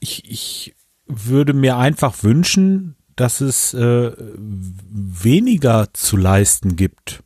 ich, 0.00 0.30
ich 0.30 0.74
würde 1.06 1.52
mir 1.52 1.76
einfach 1.76 2.22
wünschen, 2.22 2.96
dass 3.16 3.40
es 3.40 3.74
äh, 3.74 4.12
weniger 4.18 5.92
zu 5.92 6.16
leisten 6.16 6.76
gibt. 6.76 7.22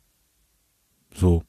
So. 1.15 1.43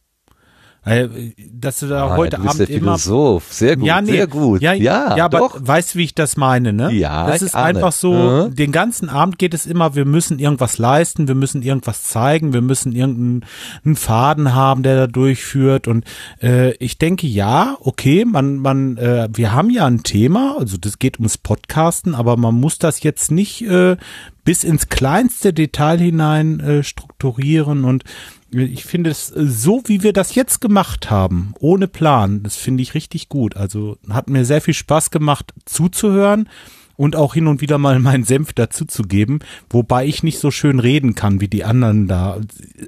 Äh, 0.82 1.08
dass 1.52 1.80
du 1.80 1.88
da 1.88 2.06
ah, 2.06 2.16
heute 2.16 2.36
du 2.36 2.42
bist 2.42 2.54
Abend 2.54 2.68
der 2.70 2.76
immer 2.76 2.98
Philosoph. 2.98 3.52
sehr 3.52 3.76
gut, 3.76 3.86
ja, 3.86 4.00
nee, 4.00 4.12
sehr 4.12 4.26
gut. 4.26 4.62
Ja, 4.62 4.72
ja, 4.72 5.14
ja 5.14 5.26
aber 5.26 5.50
weißt 5.54 5.94
du, 5.94 5.98
wie 5.98 6.04
ich 6.04 6.14
das 6.14 6.38
meine, 6.38 6.72
ne? 6.72 6.90
Ja, 6.92 7.26
das 7.26 7.42
ist 7.42 7.54
einfach 7.54 7.92
so, 7.92 8.14
mhm. 8.14 8.54
den 8.54 8.72
ganzen 8.72 9.10
Abend 9.10 9.38
geht 9.38 9.52
es 9.52 9.66
immer, 9.66 9.94
wir 9.94 10.06
müssen 10.06 10.38
irgendwas 10.38 10.78
leisten, 10.78 11.28
wir 11.28 11.34
müssen 11.34 11.60
irgendwas 11.60 12.04
zeigen, 12.04 12.54
wir 12.54 12.62
müssen 12.62 12.92
irgendeinen 12.92 13.96
Faden 13.96 14.54
haben, 14.54 14.82
der 14.82 14.96
da 14.96 15.06
durchführt 15.06 15.86
und 15.86 16.06
äh, 16.42 16.72
ich 16.76 16.96
denke, 16.96 17.26
ja, 17.26 17.76
okay, 17.80 18.24
man 18.24 18.56
man 18.56 18.96
äh, 18.96 19.28
wir 19.30 19.52
haben 19.52 19.68
ja 19.68 19.84
ein 19.84 20.02
Thema, 20.02 20.56
also 20.58 20.78
das 20.78 20.98
geht 20.98 21.18
ums 21.18 21.36
Podcasten, 21.36 22.14
aber 22.14 22.38
man 22.38 22.54
muss 22.54 22.78
das 22.78 23.02
jetzt 23.02 23.30
nicht 23.30 23.66
äh, 23.66 23.98
bis 24.44 24.64
ins 24.64 24.88
kleinste 24.88 25.52
Detail 25.52 25.98
hinein 25.98 26.60
äh, 26.60 26.82
strukturieren 26.82 27.84
und 27.84 28.04
ich 28.52 28.84
finde 28.84 29.10
es 29.10 29.30
äh, 29.30 29.46
so, 29.46 29.82
wie 29.86 30.02
wir 30.02 30.12
das 30.12 30.34
jetzt 30.34 30.60
gemacht 30.60 31.10
haben, 31.10 31.54
ohne 31.60 31.88
Plan, 31.88 32.42
das 32.42 32.56
finde 32.56 32.82
ich 32.82 32.94
richtig 32.94 33.28
gut. 33.28 33.56
Also 33.56 33.96
hat 34.08 34.28
mir 34.28 34.44
sehr 34.44 34.60
viel 34.60 34.74
Spaß 34.74 35.10
gemacht 35.10 35.52
zuzuhören 35.64 36.48
und 36.96 37.16
auch 37.16 37.34
hin 37.34 37.46
und 37.46 37.60
wieder 37.60 37.78
mal 37.78 37.98
meinen 38.00 38.24
Senf 38.24 38.52
dazuzugeben, 38.52 39.40
wobei 39.68 40.06
ich 40.06 40.22
nicht 40.22 40.38
so 40.38 40.50
schön 40.50 40.78
reden 40.80 41.14
kann 41.14 41.40
wie 41.40 41.48
die 41.48 41.64
anderen 41.64 42.08
da. 42.08 42.38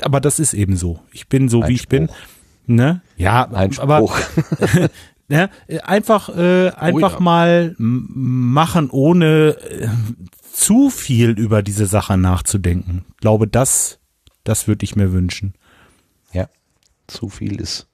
Aber 0.03 0.21
das 0.21 0.39
ist 0.39 0.55
eben 0.55 0.77
so. 0.77 1.01
Ich 1.13 1.29
bin 1.29 1.49
so, 1.49 1.59
Einspruch. 1.59 1.69
wie 1.69 1.75
ich 1.75 1.89
bin. 1.89 2.09
Ne? 2.67 3.03
Ja, 3.17 3.51
Ein 3.51 3.73
Spruch. 3.73 4.19
aber 4.61 4.89
ne, 5.29 5.51
einfach 5.85 6.29
äh, 6.37 6.71
einfach 6.71 7.15
ja. 7.15 7.21
mal 7.21 7.75
machen, 7.79 8.91
ohne 8.91 9.57
äh, 9.57 9.89
zu 10.53 10.91
viel 10.91 11.31
über 11.31 11.63
diese 11.63 11.87
Sache 11.87 12.17
nachzudenken. 12.17 13.05
Ich 13.15 13.21
glaube, 13.21 13.49
das 13.49 13.99
das 14.45 14.69
würde 14.69 14.85
ich 14.85 14.97
mir 14.97 15.13
wünschen. 15.13 15.55
Ja, 16.33 16.49
zu 17.07 17.29
viel 17.29 17.61
ist 17.61 17.87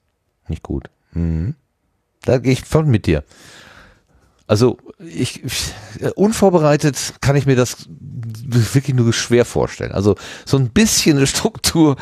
nicht 0.49 0.63
gut. 0.63 0.91
Mhm. 1.13 1.55
Da 2.23 2.39
gehe 2.39 2.53
ich 2.53 2.65
voll 2.65 2.85
mit 2.85 3.07
dir. 3.07 3.25
Also 4.47 4.79
ich, 4.99 5.43
unvorbereitet 6.15 7.15
kann 7.21 7.37
ich 7.37 7.45
mir 7.45 7.57
das 7.57 7.87
wirklich 7.89 8.97
nur 8.97 9.13
schwer 9.13 9.45
vorstellen. 9.45 9.93
Also 9.93 10.17
so 10.47 10.57
ein 10.57 10.71
bisschen 10.71 11.19
eine 11.19 11.27
Struktur 11.27 11.97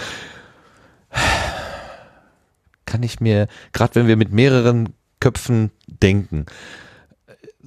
kann 2.85 3.03
ich 3.03 3.21
mir, 3.21 3.49
gerade 3.73 3.97
wenn 3.97 4.07
wir 4.07 4.17
mit 4.17 4.33
mehreren 4.33 4.91
Köpfen 5.19 5.73
denken, 5.87 6.47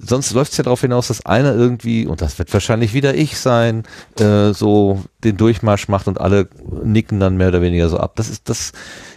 sonst 0.02 0.32
läuft 0.32 0.52
es 0.52 0.58
ja 0.58 0.64
darauf 0.64 0.80
hinaus, 0.80 1.08
dass 1.08 1.26
einer 1.26 1.54
irgendwie, 1.54 2.06
und 2.06 2.20
das 2.20 2.38
wird 2.38 2.52
wahrscheinlich 2.52 2.94
wieder 2.94 3.14
ich 3.14 3.38
sein, 3.38 3.84
äh, 4.18 4.52
so 4.52 5.04
den 5.24 5.36
Durchmarsch 5.36 5.88
macht 5.88 6.08
und 6.08 6.20
alle 6.20 6.48
nicken 6.82 7.20
dann 7.20 7.36
mehr 7.36 7.48
oder 7.48 7.62
weniger 7.62 7.88
so 7.88 7.98
ab. 7.98 8.12
Das 8.16 8.28
ist 8.28 8.48
das, 8.48 8.72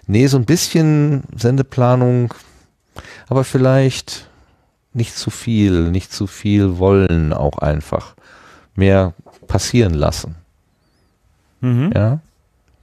nee, 0.08 0.28
so 0.28 0.38
ein 0.38 0.46
bisschen 0.46 1.24
Sendeplanung, 1.36 2.34
aber 3.28 3.44
vielleicht 3.44 4.28
nicht 4.94 5.16
zu 5.16 5.30
viel, 5.30 5.90
nicht 5.90 6.14
zu 6.14 6.28
viel 6.28 6.78
wollen 6.78 7.34
auch 7.34 7.58
einfach. 7.58 8.16
Mehr 8.76 9.14
passieren 9.48 9.94
lassen. 9.94 10.36
Mhm. 11.62 11.92
Ja, 11.96 12.20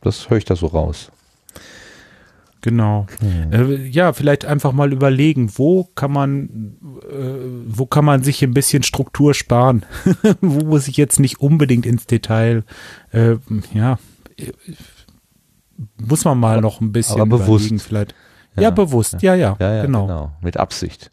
das 0.03 0.31
höre 0.31 0.39
ich 0.39 0.45
da 0.45 0.57
so 0.57 0.67
raus. 0.67 1.11
Genau. 2.63 3.07
Äh, 3.51 3.87
ja, 3.87 4.13
vielleicht 4.13 4.45
einfach 4.45 4.73
mal 4.73 4.93
überlegen, 4.93 5.51
wo 5.57 5.85
kann 5.95 6.13
man, 6.13 6.77
äh, 7.11 7.15
wo 7.67 7.87
kann 7.87 8.05
man 8.05 8.23
sich 8.23 8.43
ein 8.43 8.53
bisschen 8.53 8.83
Struktur 8.83 9.35
sparen? 9.35 9.87
wo 10.41 10.65
muss 10.67 10.89
ich 10.89 10.97
jetzt 10.97 11.21
nicht 11.21 11.41
unbedingt 11.41 11.87
ins 11.87 12.07
Detail? 12.07 12.65
Äh, 13.13 13.37
ja, 13.73 13.99
äh, 14.37 14.53
muss 16.07 16.25
man 16.25 16.39
mal 16.39 16.61
noch 16.61 16.81
ein 16.81 16.93
bisschen 16.93 17.21
aber 17.21 17.39
bewusst. 17.39 17.67
überlegen, 17.67 17.79
vielleicht. 17.79 18.15
Ja, 18.57 18.71
bewusst. 18.71 19.23
Ja, 19.23 19.35
ja, 19.35 19.57
Ja, 19.59 19.75
ja, 19.75 19.83
genau. 19.87 20.07
genau. 20.07 20.33
Mit 20.43 20.57
Absicht. 20.59 21.11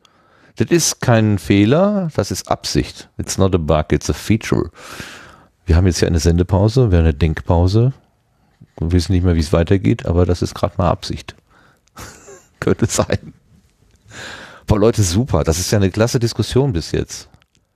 Das 0.57 0.69
ist 0.72 1.02
kein 1.02 1.38
Fehler, 1.38 2.10
das 2.15 2.32
ist 2.32 2.49
Absicht. 2.49 3.10
It's 3.18 3.38
not 3.38 3.53
a 3.53 3.60
bug, 3.60 3.91
it's 3.91 4.10
a 4.10 4.14
feature. 4.14 4.72
Wir 5.65 5.76
haben 5.76 5.86
jetzt 5.86 6.02
ja 6.02 6.07
eine 6.07 6.19
Sendepause, 6.19 6.91
wir 6.91 6.98
haben 6.98 7.06
eine 7.06 7.14
Denkpause. 7.14 7.94
Wir 8.79 8.91
wissen 8.91 9.13
nicht 9.13 9.23
mehr, 9.23 9.35
wie 9.35 9.41
es 9.41 9.53
weitergeht, 9.53 10.05
aber 10.05 10.25
das 10.25 10.41
ist 10.41 10.53
gerade 10.53 10.75
mal 10.77 10.89
Absicht. 10.89 11.35
Könnte 12.59 12.85
sein. 12.85 13.33
Boah, 14.67 14.79
Leute, 14.79 15.03
super. 15.03 15.43
Das 15.43 15.59
ist 15.59 15.71
ja 15.71 15.77
eine 15.77 15.89
klasse 15.89 16.19
Diskussion 16.19 16.73
bis 16.73 16.91
jetzt. 16.91 17.29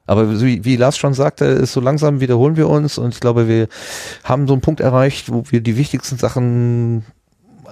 Aber 0.05 0.41
wie, 0.41 0.65
wie 0.65 0.75
Lars 0.75 0.97
schon 0.97 1.13
sagte, 1.13 1.45
ist 1.45 1.73
so 1.73 1.79
langsam 1.79 2.19
wiederholen 2.19 2.57
wir 2.57 2.67
uns 2.67 2.97
und 2.97 3.13
ich 3.13 3.19
glaube, 3.19 3.47
wir 3.47 3.67
haben 4.23 4.47
so 4.47 4.53
einen 4.53 4.61
Punkt 4.61 4.81
erreicht, 4.81 5.31
wo 5.31 5.43
wir 5.49 5.61
die 5.61 5.77
wichtigsten 5.77 6.17
Sachen 6.17 7.05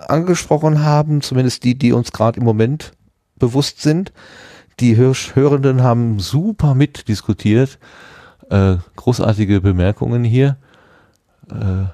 angesprochen 0.08 0.84
haben, 0.84 1.22
zumindest 1.22 1.64
die, 1.64 1.76
die 1.76 1.92
uns 1.92 2.12
gerade 2.12 2.40
im 2.40 2.46
Moment 2.46 2.94
bewusst 3.38 3.82
sind. 3.82 4.14
Die 4.80 4.96
Hör 4.96 5.14
Hörenden 5.34 5.84
haben 5.84 6.20
super 6.20 6.76
mitdiskutiert. 6.76 7.78
Äh, 8.50 8.78
großartige 8.96 9.60
Bemerkungen 9.60 10.24
hier. 10.24 10.56
Äh, 11.52 11.86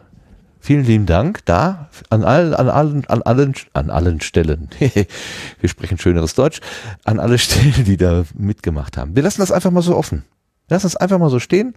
vielen 0.66 0.84
lieben 0.84 1.06
Dank 1.06 1.46
da 1.46 1.90
an 2.10 2.24
allen, 2.24 2.54
an 2.56 2.70
allen, 2.70 3.06
an 3.06 3.22
allen, 3.22 3.54
an 3.74 3.90
allen 3.90 4.20
Stellen. 4.22 4.70
Wir 4.80 5.70
sprechen 5.70 5.98
schöneres 5.98 6.34
Deutsch. 6.34 6.60
An 7.04 7.20
alle 7.20 7.38
Stellen, 7.38 7.86
die 7.86 7.98
da 7.98 8.24
mitgemacht 8.34 8.98
haben. 8.98 9.16
Wir 9.16 9.24
lassen 9.24 9.42
das 9.42 9.52
einfach 9.52 9.72
mal 9.72 9.84
so 9.84 9.96
offen. 9.96 10.24
Wir 10.68 10.76
lassen 10.76 10.88
es 10.88 10.96
einfach 10.96 11.20
mal 11.20 11.30
so 11.30 11.40
stehen. 11.40 11.76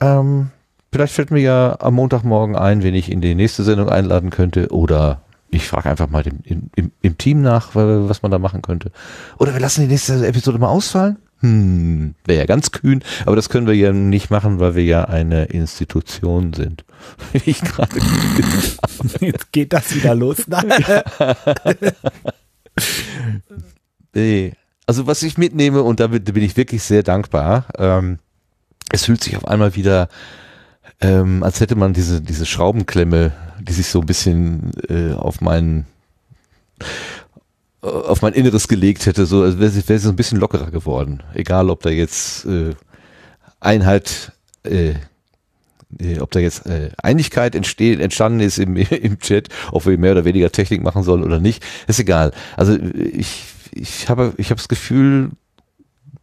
Ähm, 0.00 0.50
vielleicht 0.92 1.12
fällt 1.12 1.32
mir 1.32 1.40
ja 1.40 1.76
am 1.80 1.94
Montagmorgen 1.94 2.54
ein, 2.54 2.82
wen 2.84 2.94
ich 2.94 3.10
in 3.10 3.20
die 3.20 3.34
nächste 3.34 3.64
Sendung 3.64 3.88
einladen 3.88 4.30
könnte 4.30 4.68
oder 4.70 5.20
ich 5.50 5.66
frage 5.66 5.90
einfach 5.90 6.08
mal 6.08 6.22
dem, 6.22 6.40
im, 6.44 6.92
im, 7.00 7.18
Team 7.18 7.42
nach, 7.42 7.74
was 7.74 8.22
man 8.22 8.30
da 8.30 8.38
machen 8.38 8.62
könnte. 8.62 8.90
Oder 9.38 9.54
wir 9.54 9.60
lassen 9.60 9.82
die 9.82 9.88
nächste 9.88 10.26
Episode 10.26 10.58
mal 10.58 10.68
ausfallen. 10.68 11.18
Hm, 11.44 12.14
wäre 12.24 12.38
ja 12.38 12.46
ganz 12.46 12.70
kühn, 12.70 13.04
aber 13.26 13.36
das 13.36 13.50
können 13.50 13.66
wir 13.66 13.74
ja 13.74 13.92
nicht 13.92 14.30
machen, 14.30 14.60
weil 14.60 14.76
wir 14.76 14.84
ja 14.84 15.04
eine 15.04 15.44
Institution 15.44 16.54
sind. 16.54 16.86
Wie 17.32 17.50
ich 17.50 17.60
gerade 17.60 17.98
Jetzt 19.20 19.52
geht 19.52 19.74
das 19.74 19.94
wieder 19.94 20.14
los. 20.14 20.38
Nee. 24.16 24.52
Also 24.86 25.06
was 25.08 25.22
ich 25.24 25.38
mitnehme, 25.38 25.82
und 25.82 25.98
damit 25.98 26.24
bin 26.32 26.42
ich 26.42 26.56
wirklich 26.56 26.82
sehr 26.84 27.02
dankbar, 27.02 27.66
ähm, 27.78 28.20
es 28.92 29.06
fühlt 29.06 29.22
sich 29.24 29.36
auf 29.36 29.48
einmal 29.48 29.74
wieder, 29.74 30.08
ähm, 31.00 31.42
als 31.42 31.60
hätte 31.60 31.74
man 31.74 31.94
diese, 31.94 32.20
diese 32.20 32.46
Schraubenklemme, 32.46 33.32
die 33.60 33.72
sich 33.72 33.88
so 33.88 34.00
ein 34.00 34.06
bisschen 34.06 34.70
äh, 34.88 35.12
auf 35.14 35.40
meinen 35.40 35.86
auf 37.84 38.22
mein 38.22 38.32
Inneres 38.32 38.68
gelegt 38.68 39.06
hätte, 39.06 39.26
so 39.26 39.42
als 39.42 39.58
wäre 39.58 39.98
so 39.98 40.08
ein 40.08 40.16
bisschen 40.16 40.38
lockerer 40.38 40.70
geworden. 40.70 41.22
Egal, 41.34 41.68
ob 41.68 41.82
da 41.82 41.90
jetzt 41.90 42.46
äh, 42.46 42.74
Einheit, 43.60 44.32
äh, 44.64 44.94
äh, 45.98 46.18
ob 46.20 46.30
da 46.30 46.40
jetzt 46.40 46.66
äh, 46.66 46.90
Einigkeit 47.02 47.54
entsteht, 47.54 48.00
entstanden 48.00 48.40
ist 48.40 48.58
im, 48.58 48.76
im 48.76 49.18
Chat, 49.18 49.48
ob 49.70 49.86
wir 49.86 49.98
mehr 49.98 50.12
oder 50.12 50.24
weniger 50.24 50.50
Technik 50.50 50.82
machen 50.82 51.02
sollen 51.02 51.22
oder 51.22 51.40
nicht, 51.40 51.64
ist 51.86 52.00
egal. 52.00 52.32
Also 52.56 52.74
ich, 52.74 53.44
ich 53.72 54.08
habe, 54.08 54.32
ich 54.38 54.50
habe 54.50 54.58
das 54.58 54.68
Gefühl, 54.68 55.32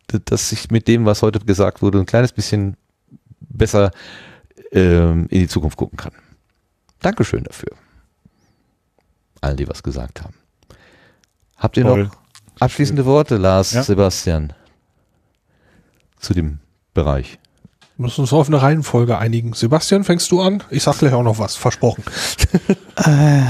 dass 0.08 0.52
ich 0.52 0.72
mit 0.72 0.88
dem, 0.88 1.06
was 1.06 1.22
heute 1.22 1.40
gesagt 1.40 1.82
wurde, 1.82 2.00
ein 2.00 2.06
kleines 2.06 2.34
bisschen 2.34 2.76
besser 3.40 3.92
ähm, 4.72 5.28
in 5.30 5.42
die 5.42 5.48
Zukunft 5.48 5.78
gucken 5.78 5.98
kann. 5.98 6.14
Dankeschön 7.00 7.44
dafür. 7.44 7.78
Allen, 9.42 9.58
die 9.58 9.68
was 9.68 9.84
gesagt 9.84 10.22
haben. 10.22 10.41
Habt 11.62 11.78
ihr 11.78 11.84
Toll. 11.84 12.04
noch 12.06 12.12
abschließende 12.60 13.06
Worte, 13.06 13.38
Lars, 13.38 13.72
Ja. 13.72 13.84
Sebastian, 13.84 14.52
zu 16.20 16.34
dem 16.34 16.60
Bereich? 16.94 17.38
Wir 17.98 18.06
müssen 18.08 18.22
uns 18.22 18.34
auf 18.34 18.48
eine 18.48 18.62
Reihenfolge 18.62 19.18
einigen. 19.20 19.54
Sebastian, 19.54 20.04
fängst 20.04 20.32
du 20.32 20.42
an? 20.42 20.64
Ich 20.72 20.82
sag 20.84 20.98
gleich 20.98 21.14
auch 21.14 21.24
noch 21.24 21.40
was, 21.40 21.56
versprochen. 21.56 22.04
Äh, 22.98 23.42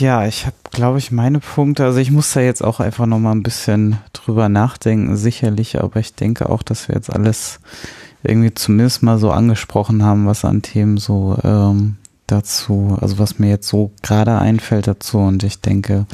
ja, 0.00 0.26
ich 0.26 0.44
habe, 0.44 0.56
glaube 0.70 0.98
ich, 0.98 1.10
meine 1.12 1.38
Punkte. 1.38 1.84
Also 1.86 1.98
ich 1.98 2.10
muss 2.10 2.32
da 2.34 2.40
jetzt 2.40 2.62
auch 2.62 2.78
einfach 2.78 3.06
noch 3.06 3.20
mal 3.20 3.30
ein 3.30 3.42
bisschen 3.42 3.96
drüber 4.12 4.50
nachdenken, 4.50 5.16
sicherlich. 5.16 5.80
Aber 5.80 5.98
ich 6.00 6.14
denke 6.14 6.50
auch, 6.50 6.62
dass 6.62 6.88
wir 6.88 6.96
jetzt 6.96 7.10
alles 7.10 7.60
irgendwie 8.22 8.52
zumindest 8.52 9.02
mal 9.02 9.18
so 9.18 9.30
angesprochen 9.30 10.02
haben, 10.04 10.26
was 10.26 10.44
an 10.44 10.60
Themen 10.60 10.98
so 10.98 11.38
ähm, 11.42 11.96
dazu, 12.26 12.98
also 13.00 13.18
was 13.18 13.38
mir 13.38 13.48
jetzt 13.48 13.68
so 13.68 13.92
gerade 14.02 14.36
einfällt 14.38 14.88
dazu. 14.88 15.18
Und 15.18 15.42
ich 15.42 15.60
denke, 15.62 16.04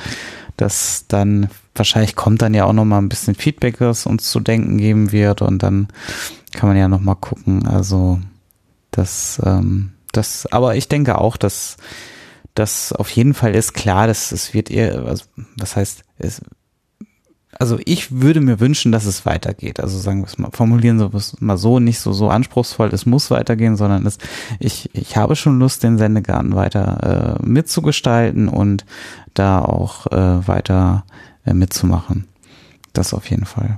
dass 0.59 1.07
dann 1.09 1.49
wahrscheinlich 1.75 2.17
kommt 2.17 2.43
dann 2.43 2.53
ja 2.53 2.65
auch 2.65 2.73
noch 2.75 2.85
mal 2.85 2.99
ein 2.99 3.09
bisschen 3.09 3.35
Feedback, 3.35 3.81
was 3.81 4.05
uns 4.05 4.31
zu 4.31 4.41
denken 4.41 4.77
geben 4.77 5.13
wird. 5.13 5.41
Und 5.41 5.63
dann 5.63 5.89
kann 6.53 6.69
man 6.69 6.77
ja 6.77 6.89
noch 6.89 7.01
mal 7.01 7.15
gucken. 7.15 7.67
Also 7.67 8.21
das, 8.91 9.41
ähm, 9.45 9.93
das, 10.13 10.47
aber 10.53 10.77
ich 10.77 10.89
denke 10.89 11.19
auch, 11.19 11.37
dass 11.37 11.77
das 12.55 12.93
auf 12.93 13.09
jeden 13.11 13.35
Fall 13.35 13.55
ist 13.55 13.73
klar, 13.73 14.09
dass 14.09 14.33
es 14.33 14.53
wird 14.53 14.71
eher, 14.71 15.07
also, 15.07 15.25
was 15.57 15.77
heißt, 15.77 16.03
es, 16.19 16.43
also 17.59 17.79
ich 17.85 18.21
würde 18.21 18.41
mir 18.41 18.61
wünschen, 18.61 18.93
dass 18.93 19.05
es 19.05 19.27
weitergeht. 19.27 19.81
Also 19.81 19.99
sagen 19.99 20.21
wir 20.21 20.27
es 20.27 20.39
mal, 20.39 20.51
formulieren 20.53 20.99
wir 21.01 21.13
es 21.15 21.41
mal 21.41 21.59
so, 21.59 21.81
nicht 21.81 21.99
so, 21.99 22.13
so 22.13 22.29
anspruchsvoll, 22.31 22.91
es 22.93 23.07
muss 23.07 23.31
weitergehen, 23.31 23.77
sondern 23.77 24.07
es, 24.07 24.19
ich, 24.61 24.91
ich 24.95 25.17
habe 25.17 25.35
schon 25.35 25.59
Lust, 25.59 25.83
den 25.83 25.99
Sendegarten 25.99 26.55
weiter 26.55 27.39
äh, 27.41 27.47
mitzugestalten 27.47 28.49
und 28.49 28.85
da 29.35 29.61
auch 29.61 30.07
äh, 30.07 30.47
weiter 30.47 31.05
äh, 31.45 31.53
mitzumachen. 31.53 32.29
Das 32.93 33.13
auf 33.13 33.29
jeden 33.31 33.47
Fall. 33.47 33.77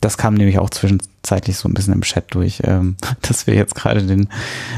Das 0.00 0.16
kam 0.16 0.34
nämlich 0.34 0.58
auch 0.58 0.70
zwischenzeitlich 0.70 1.56
so 1.56 1.68
ein 1.68 1.74
bisschen 1.74 1.94
im 1.94 2.02
Chat 2.02 2.34
durch, 2.34 2.62
ähm, 2.64 2.96
dass 3.22 3.46
wir 3.46 3.54
jetzt 3.54 3.74
gerade 3.74 4.02
den 4.02 4.28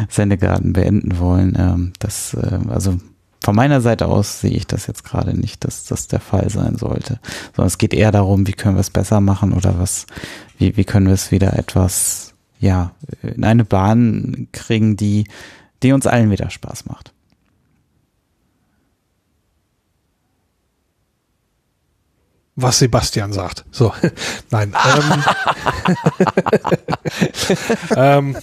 Sendegarten 0.08 0.72
beenden 0.72 1.18
wollen. 1.18 1.56
Ähm, 1.58 1.92
das, 2.00 2.34
äh, 2.34 2.58
also 2.68 2.98
von 3.42 3.54
meiner 3.54 3.80
Seite 3.80 4.06
aus 4.06 4.40
sehe 4.40 4.50
ich 4.50 4.66
das 4.66 4.86
jetzt 4.86 5.04
gerade 5.04 5.38
nicht, 5.38 5.64
dass 5.64 5.84
das 5.84 6.08
der 6.08 6.20
Fall 6.20 6.50
sein 6.50 6.76
sollte. 6.76 7.20
Sondern 7.54 7.68
es 7.68 7.78
geht 7.78 7.94
eher 7.94 8.12
darum, 8.12 8.46
wie 8.46 8.52
können 8.52 8.76
wir 8.76 8.80
es 8.80 8.90
besser 8.90 9.20
machen 9.20 9.52
oder 9.52 9.78
was, 9.78 10.06
wie, 10.58 10.76
wie 10.76 10.84
können 10.84 11.06
wir 11.06 11.14
es 11.14 11.30
wieder 11.30 11.56
etwas, 11.58 12.34
ja, 12.58 12.92
in 13.22 13.44
eine 13.44 13.64
Bahn 13.64 14.48
kriegen, 14.52 14.96
die, 14.96 15.24
die 15.82 15.92
uns 15.92 16.06
allen 16.06 16.30
wieder 16.30 16.50
Spaß 16.50 16.86
macht. 16.86 17.12
was 22.60 22.80
Sebastian 22.80 23.32
sagt. 23.32 23.64
So, 23.70 23.94
nein. 24.50 24.74
Ähm, 24.74 25.24
ähm, 27.96 28.36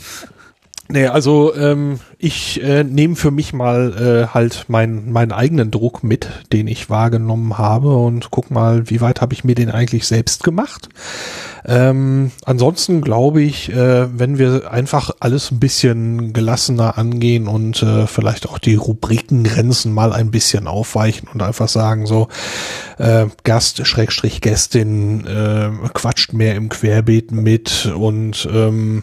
Nee, 0.87 1.07
also 1.07 1.55
ähm, 1.55 1.99
ich 2.19 2.61
äh, 2.61 2.83
nehme 2.83 3.15
für 3.15 3.31
mich 3.31 3.53
mal 3.53 4.27
äh, 4.29 4.33
halt 4.33 4.65
meinen 4.67 5.11
meinen 5.11 5.31
eigenen 5.31 5.71
Druck 5.71 6.03
mit, 6.03 6.29
den 6.53 6.67
ich 6.67 6.91
wahrgenommen 6.91 7.57
habe 7.57 7.95
und 7.97 8.29
guck 8.29 8.51
mal, 8.51 8.87
wie 8.87 9.01
weit 9.01 9.19
habe 9.19 9.33
ich 9.33 9.43
mir 9.43 9.55
den 9.55 9.71
eigentlich 9.71 10.05
selbst 10.05 10.43
gemacht. 10.43 10.89
Ähm, 11.67 12.31
ansonsten 12.45 13.01
glaube 13.01 13.41
ich, 13.41 13.71
äh, 13.73 14.19
wenn 14.19 14.37
wir 14.37 14.71
einfach 14.71 15.09
alles 15.19 15.49
ein 15.49 15.59
bisschen 15.59 16.33
gelassener 16.33 16.99
angehen 16.99 17.47
und 17.47 17.81
äh, 17.81 18.05
vielleicht 18.05 18.47
auch 18.47 18.59
die 18.59 18.75
Rubrikengrenzen 18.75 19.91
mal 19.91 20.13
ein 20.13 20.29
bisschen 20.29 20.67
aufweichen 20.67 21.27
und 21.33 21.41
einfach 21.41 21.67
sagen 21.67 22.05
so, 22.05 22.27
äh, 22.99 23.25
Gast, 23.43 23.87
Schrägstrich 23.87 24.41
Gästin, 24.41 25.25
äh, 25.25 25.71
quatscht 25.95 26.33
mehr 26.33 26.53
im 26.53 26.69
Querbeet 26.69 27.31
mit 27.31 27.87
und 27.87 28.47
ähm, 28.53 29.01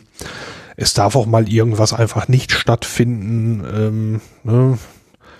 es 0.76 0.94
darf 0.94 1.16
auch 1.16 1.26
mal 1.26 1.48
irgendwas 1.48 1.92
einfach 1.92 2.28
nicht 2.28 2.52
stattfinden. 2.52 3.64
Ähm, 3.74 4.20
ne? 4.44 4.78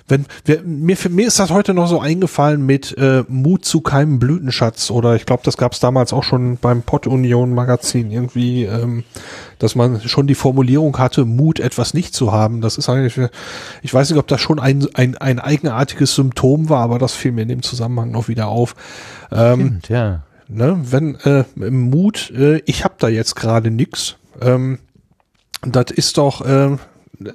Wenn, 0.09 0.26
wir, 0.44 0.62
mir, 0.62 0.96
mir 1.10 1.26
ist 1.26 1.38
das 1.38 1.50
heute 1.50 1.74
noch 1.74 1.86
so 1.86 2.00
eingefallen 2.00 2.66
mit 2.66 2.96
äh, 2.98 3.24
Mut 3.28 3.64
zu 3.64 3.80
keinem 3.80 4.18
Blütenschatz 4.18 4.90
oder 4.90 5.14
ich 5.14 5.26
glaube, 5.26 5.42
das 5.44 5.56
gab 5.56 5.72
es 5.72 5.80
damals 5.80 6.12
auch 6.12 6.24
schon 6.24 6.59
beim 6.59 6.82
Pott 6.82 7.06
Union 7.06 7.54
Magazin 7.54 8.10
irgendwie, 8.10 8.64
ähm, 8.64 9.04
dass 9.59 9.74
man 9.74 10.00
schon 10.00 10.26
die 10.26 10.34
Formulierung 10.34 10.98
hatte, 10.98 11.24
Mut 11.24 11.60
etwas 11.60 11.94
nicht 11.94 12.14
zu 12.14 12.32
haben. 12.32 12.60
Das 12.60 12.78
ist 12.78 12.88
eigentlich, 12.88 13.18
ich 13.82 13.94
weiß 13.94 14.10
nicht, 14.10 14.18
ob 14.18 14.26
das 14.26 14.40
schon 14.40 14.59
ein, 14.59 14.86
ein, 14.94 15.16
ein 15.16 15.38
eigenartiges 15.38 16.14
Symptom 16.14 16.68
war, 16.68 16.82
aber 16.82 16.98
das 16.98 17.14
fiel 17.14 17.32
mir 17.32 17.42
in 17.42 17.48
dem 17.48 17.62
Zusammenhang 17.62 18.10
noch 18.10 18.28
wieder 18.28 18.48
auf. 18.48 18.74
Ähm, 19.30 19.60
Stimmt, 19.60 19.88
ja. 19.88 20.22
Ne, 20.48 20.78
wenn 20.82 21.14
äh, 21.20 21.44
Mut, 21.70 22.30
äh, 22.36 22.59
ich 22.66 22.84
habe 22.84 22.94
da 22.98 23.09
jetzt 23.09 23.36
gerade 23.36 23.70
nix. 23.70 24.16
Ähm, 24.42 24.80
das 25.64 25.90
ist 25.90 26.18
doch, 26.18 26.44
äh, 26.44 26.76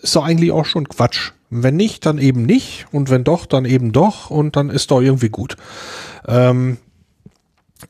ist 0.02 0.16
doch 0.16 0.26
eigentlich 0.26 0.52
auch 0.52 0.66
schon 0.66 0.90
Quatsch. 0.90 1.32
Wenn 1.50 1.78
nicht, 1.78 2.06
dann 2.06 2.18
eben 2.18 2.44
nicht. 2.44 2.88
Und 2.92 3.10
wenn 3.10 3.24
doch, 3.24 3.46
dann 3.46 3.66
eben 3.66 3.94
doch. 3.94 4.30
Und 4.30 4.56
dann 4.56 4.70
ist 4.70 4.92
doch 4.92 5.02
irgendwie 5.02 5.30
gut. 5.30 5.56
Ähm, 6.28 6.78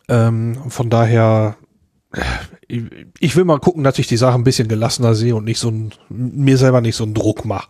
ähm, 0.08 0.58
von 0.70 0.90
daher, 0.90 1.58
ich 3.18 3.36
will 3.36 3.46
mal 3.46 3.60
gucken, 3.60 3.84
dass 3.84 3.98
ich 3.98 4.08
die 4.08 4.18
Sache 4.18 4.36
ein 4.36 4.44
bisschen 4.44 4.68
gelassener 4.68 5.16
sehe 5.16 5.36
und 5.36 5.46
nicht 5.46 5.60
so 5.60 5.70
ein, 5.70 5.92
mir 6.10 6.58
selber 6.58 6.82
nicht 6.82 6.96
so 6.96 7.04
einen 7.04 7.14
Druck 7.14 7.46
mache. 7.46 7.70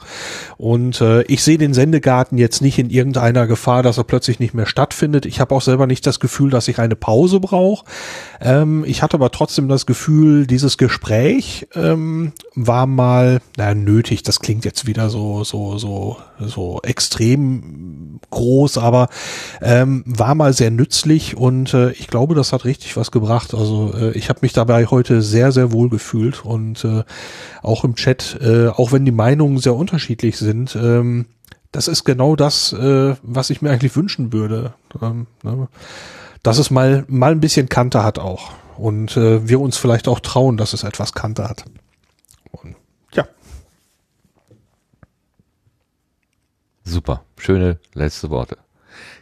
Und 0.57 1.01
äh, 1.01 1.21
ich 1.23 1.43
sehe 1.43 1.57
den 1.57 1.73
Sendegarten 1.73 2.37
jetzt 2.37 2.61
nicht 2.61 2.79
in 2.79 2.89
irgendeiner 2.89 3.45
Gefahr, 3.45 3.83
dass 3.83 3.97
er 3.97 4.05
plötzlich 4.05 4.39
nicht 4.39 4.53
mehr 4.53 4.65
stattfindet. 4.65 5.25
Ich 5.25 5.39
habe 5.39 5.53
auch 5.53 5.61
selber 5.61 5.85
nicht 5.85 6.05
das 6.07 6.19
Gefühl, 6.19 6.49
dass 6.49 6.67
ich 6.67 6.79
eine 6.79 6.95
Pause 6.95 7.39
brauche. 7.39 7.85
Ähm, 8.39 8.83
ich 8.85 9.01
hatte 9.01 9.15
aber 9.15 9.31
trotzdem 9.31 9.67
das 9.67 9.85
Gefühl, 9.85 10.47
dieses 10.47 10.77
Gespräch 10.77 11.67
ähm, 11.75 12.33
war 12.55 12.87
mal, 12.87 13.39
naja, 13.57 13.75
nötig. 13.75 14.23
Das 14.23 14.39
klingt 14.39 14.65
jetzt 14.65 14.85
wieder 14.87 15.09
so 15.09 15.43
so 15.43 15.77
so 15.77 16.17
so 16.39 16.79
extrem 16.83 18.19
groß, 18.29 18.77
aber 18.77 19.09
ähm, 19.61 20.03
war 20.05 20.35
mal 20.35 20.53
sehr 20.53 20.71
nützlich 20.71 21.37
und 21.37 21.73
äh, 21.73 21.91
ich 21.91 22.07
glaube, 22.07 22.35
das 22.35 22.53
hat 22.53 22.65
richtig 22.65 22.97
was 22.97 23.11
gebracht. 23.11 23.53
Also 23.53 23.93
äh, 23.95 24.11
ich 24.11 24.29
habe 24.29 24.39
mich 24.41 24.53
dabei 24.53 24.85
heute 24.85 25.21
sehr, 25.21 25.51
sehr 25.51 25.71
wohl 25.71 25.89
gefühlt 25.89 26.45
und 26.45 26.83
äh, 26.85 27.03
auch 27.63 27.83
im 27.83 27.95
Chat, 27.95 28.37
äh, 28.41 28.67
auch 28.67 28.91
wenn 28.91 29.05
die 29.05 29.11
Meinungen 29.11 29.57
sehr 29.57 29.75
unterschiedlich 29.75 30.37
sind, 30.37 30.75
ähm, 30.75 31.25
das 31.71 31.87
ist 31.87 32.05
genau 32.05 32.35
das, 32.35 32.73
äh, 32.73 33.15
was 33.21 33.49
ich 33.49 33.61
mir 33.61 33.71
eigentlich 33.71 33.95
wünschen 33.95 34.33
würde. 34.33 34.73
Ähm, 35.01 35.27
ne? 35.43 35.67
Dass 36.47 36.57
es 36.57 36.71
mal, 36.71 37.03
mal 37.07 37.31
ein 37.31 37.39
bisschen 37.39 37.69
Kante 37.69 38.03
hat 38.03 38.19
auch. 38.19 38.51
Und 38.77 39.17
äh, 39.17 39.47
wir 39.47 39.59
uns 39.59 39.77
vielleicht 39.77 40.07
auch 40.07 40.19
trauen, 40.19 40.57
dass 40.57 40.73
es 40.73 40.83
etwas 40.83 41.13
Kante 41.13 41.47
hat. 41.47 41.65
Und, 42.51 42.75
ja. 43.13 43.27
Super. 46.83 47.23
Schöne 47.37 47.79
letzte 47.93 48.29
Worte. 48.29 48.57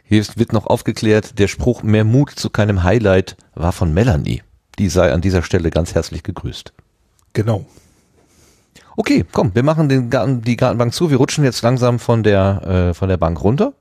Hier 0.04 0.24
wird 0.36 0.52
noch 0.52 0.66
aufgeklärt, 0.66 1.38
der 1.38 1.48
Spruch 1.48 1.82
mehr 1.82 2.04
Mut 2.04 2.30
zu 2.30 2.48
keinem 2.48 2.84
Highlight 2.84 3.36
war 3.54 3.72
von 3.72 3.92
Melanie 3.92 4.42
die 4.78 4.88
sei 4.88 5.12
an 5.12 5.20
dieser 5.20 5.42
Stelle 5.42 5.70
ganz 5.70 5.94
herzlich 5.94 6.22
gegrüßt. 6.22 6.72
Genau. 7.32 7.64
Okay, 8.96 9.24
komm, 9.30 9.54
wir 9.54 9.62
machen 9.62 9.88
den 9.88 10.08
Garten, 10.10 10.42
die 10.42 10.56
Gartenbank 10.56 10.94
zu. 10.94 11.10
Wir 11.10 11.18
rutschen 11.18 11.44
jetzt 11.44 11.62
langsam 11.62 11.98
von 11.98 12.22
der, 12.22 12.62
äh, 12.90 12.94
von 12.94 13.08
der 13.08 13.18
Bank 13.18 13.42
runter. 13.42 13.74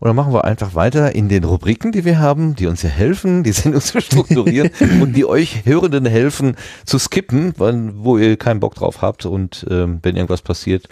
Und 0.00 0.06
dann 0.06 0.16
machen 0.16 0.32
wir 0.32 0.44
einfach 0.44 0.74
weiter 0.74 1.14
in 1.14 1.28
den 1.28 1.44
Rubriken, 1.44 1.90
die 1.90 2.04
wir 2.04 2.18
haben, 2.18 2.54
die 2.54 2.66
uns 2.66 2.82
ja 2.82 2.88
helfen, 2.88 3.42
die 3.42 3.52
Sendung 3.52 3.80
zu 3.80 4.00
strukturieren 4.00 4.70
und 5.00 5.14
die 5.14 5.24
euch 5.24 5.64
Hörenden 5.64 6.06
helfen 6.06 6.56
zu 6.84 6.98
skippen, 6.98 7.54
wann, 7.56 8.04
wo 8.04 8.16
ihr 8.16 8.36
keinen 8.36 8.60
Bock 8.60 8.74
drauf 8.74 9.02
habt. 9.02 9.26
Und 9.26 9.66
ähm, 9.70 9.98
wenn 10.02 10.16
irgendwas 10.16 10.42
passiert, 10.42 10.88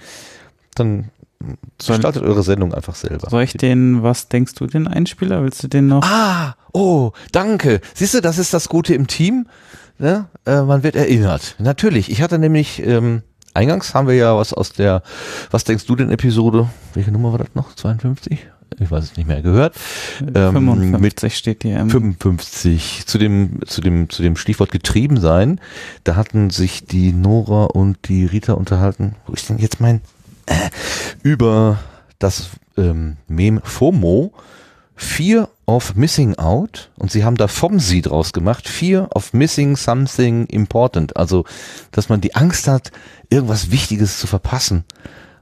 dann 0.75 1.11
gestaltet 1.79 2.23
eure 2.23 2.43
Sendung 2.43 2.75
einfach 2.75 2.95
selber. 2.95 3.31
Soll 3.31 3.43
ich 3.43 3.53
den, 3.53 4.03
was 4.03 4.29
denkst 4.29 4.55
du, 4.55 4.67
den 4.67 4.89
Einspieler? 4.89 5.43
Willst 5.43 5.63
du 5.63 5.69
den 5.69 5.87
noch? 5.87 6.03
Ah, 6.03 6.57
oh, 6.73 7.13
danke. 7.33 7.81
Siehst 7.95 8.15
du, 8.15 8.21
das 8.21 8.39
ist 8.39 8.55
das 8.55 8.69
Gute 8.69 8.95
im 8.95 9.07
Team. 9.07 9.47
Ne? 9.99 10.27
Äh, 10.45 10.63
man 10.63 10.83
wird 10.83 10.97
erinnert. 10.97 11.57
Natürlich. 11.59 12.11
Ich 12.11 12.23
hatte 12.23 12.39
nämlich, 12.39 12.85
ähm, 12.85 13.23
eingangs 13.55 13.95
haben 13.95 14.09
wir 14.09 14.15
ja 14.15 14.37
was 14.37 14.53
aus 14.53 14.73
der, 14.73 15.03
was 15.51 15.65
denkst 15.65 15.87
du 15.87 15.97
denn 15.97 16.11
Episode? 16.11 16.69
Welche 16.95 17.13
Nummer 17.13 17.33
war 17.33 17.39
das 17.39 17.55
noch? 17.55 17.75
52? 17.75 18.47
Ich 18.79 18.91
weiß 18.91 19.05
es 19.05 19.17
nicht 19.17 19.27
mehr 19.27 19.43
gehört. 19.43 19.75
Ähm, 20.35 20.53
55 20.53 21.37
steht 21.37 21.63
hier. 21.63 21.79
Im 21.79 21.91
55 21.91 23.05
zu 23.07 23.19
dem 23.19 23.61
zu 23.67 23.81
dem 23.81 24.11
zu 24.11 24.23
dem 24.23 24.37
Stichwort 24.37 24.71
getrieben 24.71 25.19
sein. 25.19 25.61
Da 26.05 26.17
hatten 26.17 26.51
sich 26.51 26.85
die 26.85 27.13
Nora 27.13 27.65
und 27.65 28.09
die 28.09 28.27
Rita 28.27 28.53
unterhalten. 28.53 29.17
Wo 29.27 29.33
ist 29.33 29.49
denn 29.49 29.59
jetzt 29.59 29.81
mein 29.81 30.03
äh, 30.47 30.71
über 31.23 31.79
das 32.19 32.51
ähm, 32.77 33.17
Meme 33.29 33.61
FOMO, 33.65 34.33
Fear 34.95 35.49
of 35.67 35.95
Missing 35.95 36.37
Out, 36.37 36.91
und 36.97 37.11
sie 37.11 37.25
haben 37.25 37.37
da 37.37 37.49
vom 37.49 37.81
Sie 37.81 38.03
draus 38.03 38.33
gemacht, 38.33 38.69
Fear 38.69 39.09
of 39.15 39.33
Missing 39.33 39.77
Something 39.77 40.47
Important, 40.47 41.17
also 41.17 41.45
dass 41.91 42.09
man 42.09 42.21
die 42.21 42.35
Angst 42.35 42.69
hat, 42.69 42.93
irgendwas 43.29 43.71
Wichtiges 43.71 44.19
zu 44.19 44.27
verpassen. 44.27 44.85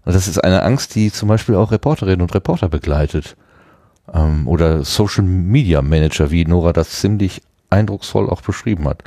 Und 0.05 0.15
das 0.15 0.29
ist 0.29 0.43
eine 0.43 0.63
Angst, 0.63 0.95
die 0.95 1.11
zum 1.11 1.29
Beispiel 1.29 1.55
auch 1.55 1.73
Reporterinnen 1.73 2.23
und 2.23 2.35
Reporter 2.35 2.69
begleitet. 2.69 3.37
Ähm, 4.13 4.47
oder 4.49 4.85
Social 4.85 5.25
Media 5.25 5.83
Manager, 5.83 6.31
wie 6.31 6.45
Nora 6.45 6.73
das 6.73 7.01
ziemlich 7.01 7.43
eindrucksvoll 7.71 8.29
auch 8.29 8.43
beschrieben 8.43 8.87
hat. 8.87 9.03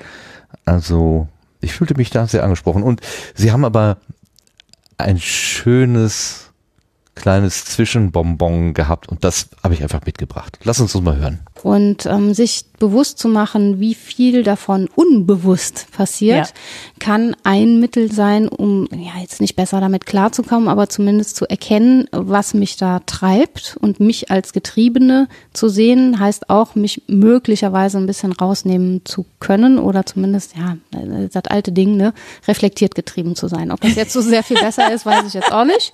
Also 0.66 1.28
ich 1.62 1.74
fühlte 1.74 1.96
mich 1.96 2.10
da 2.10 2.28
sehr 2.28 2.44
angesprochen. 2.44 2.84
Und 2.84 3.02
sie 3.36 3.52
haben 3.52 3.66
aber 3.66 3.98
ein 4.98 5.20
schönes 5.20 6.52
kleines 7.16 7.66
Zwischenbonbon 7.66 8.74
gehabt 8.74 9.10
und 9.10 9.24
das 9.24 9.50
habe 9.64 9.74
ich 9.74 9.82
einfach 9.82 10.06
mitgebracht. 10.06 10.60
Lass 10.64 10.80
uns 10.80 10.94
das 10.94 11.02
mal 11.02 11.18
hören. 11.18 11.40
Und 11.68 12.06
ähm, 12.06 12.34
sich 12.34 12.64
bewusst 12.80 13.20
zu 13.20 13.28
machen, 13.28 13.82
wie 13.82 13.94
viel 13.94 14.44
davon 14.44 14.88
unbewusst 14.96 15.88
passiert, 15.92 16.48
ja. 16.48 16.54
kann 17.00 17.36
ein 17.44 17.82
Mittel 17.82 18.10
sein, 18.10 18.48
um 18.48 18.88
ja 18.94 19.20
jetzt 19.22 19.42
nicht 19.42 19.58
besser 19.58 19.82
damit 19.82 20.06
klarzukommen, 20.06 20.70
aber 20.70 20.88
zumindest 20.88 21.36
zu 21.36 21.46
erkennen, 21.46 22.08
was 22.12 22.54
mich 22.54 22.78
da 22.78 23.02
treibt 23.06 23.76
und 23.82 24.00
mich 24.00 24.32
als 24.32 24.54
Getriebene 24.54 25.28
zu 25.52 25.68
sehen, 25.68 26.20
heißt 26.22 26.50
auch, 26.50 26.76
mich 26.76 27.02
möglicherweise 27.08 27.98
ein 27.98 28.08
bisschen 28.08 28.32
rausnehmen 28.32 29.02
zu 29.04 29.26
können 29.42 29.78
oder 29.78 30.06
zumindest, 30.06 30.56
ja, 30.56 30.78
das 31.32 31.44
alte 31.50 31.74
Ding, 31.74 31.98
ne, 31.98 32.14
reflektiert 32.48 32.96
getrieben 32.96 33.36
zu 33.36 33.50
sein. 33.50 33.72
Ob 33.72 33.82
das 33.82 33.96
jetzt 33.96 34.14
so 34.14 34.22
sehr 34.22 34.44
viel 34.44 34.58
besser 34.58 34.90
ist, 34.94 35.06
weiß 35.06 35.28
ich 35.28 35.34
jetzt 35.34 35.52
auch 35.52 35.66
nicht. 35.66 35.92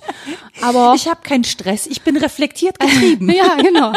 Aber 0.62 0.92
ich 0.94 1.08
habe 1.08 1.22
keinen 1.24 1.42
Stress, 1.42 1.88
ich 1.88 2.02
bin 2.02 2.16
reflektiert 2.16 2.78
getrieben. 2.78 3.28
ja, 3.32 3.56
genau. 3.56 3.92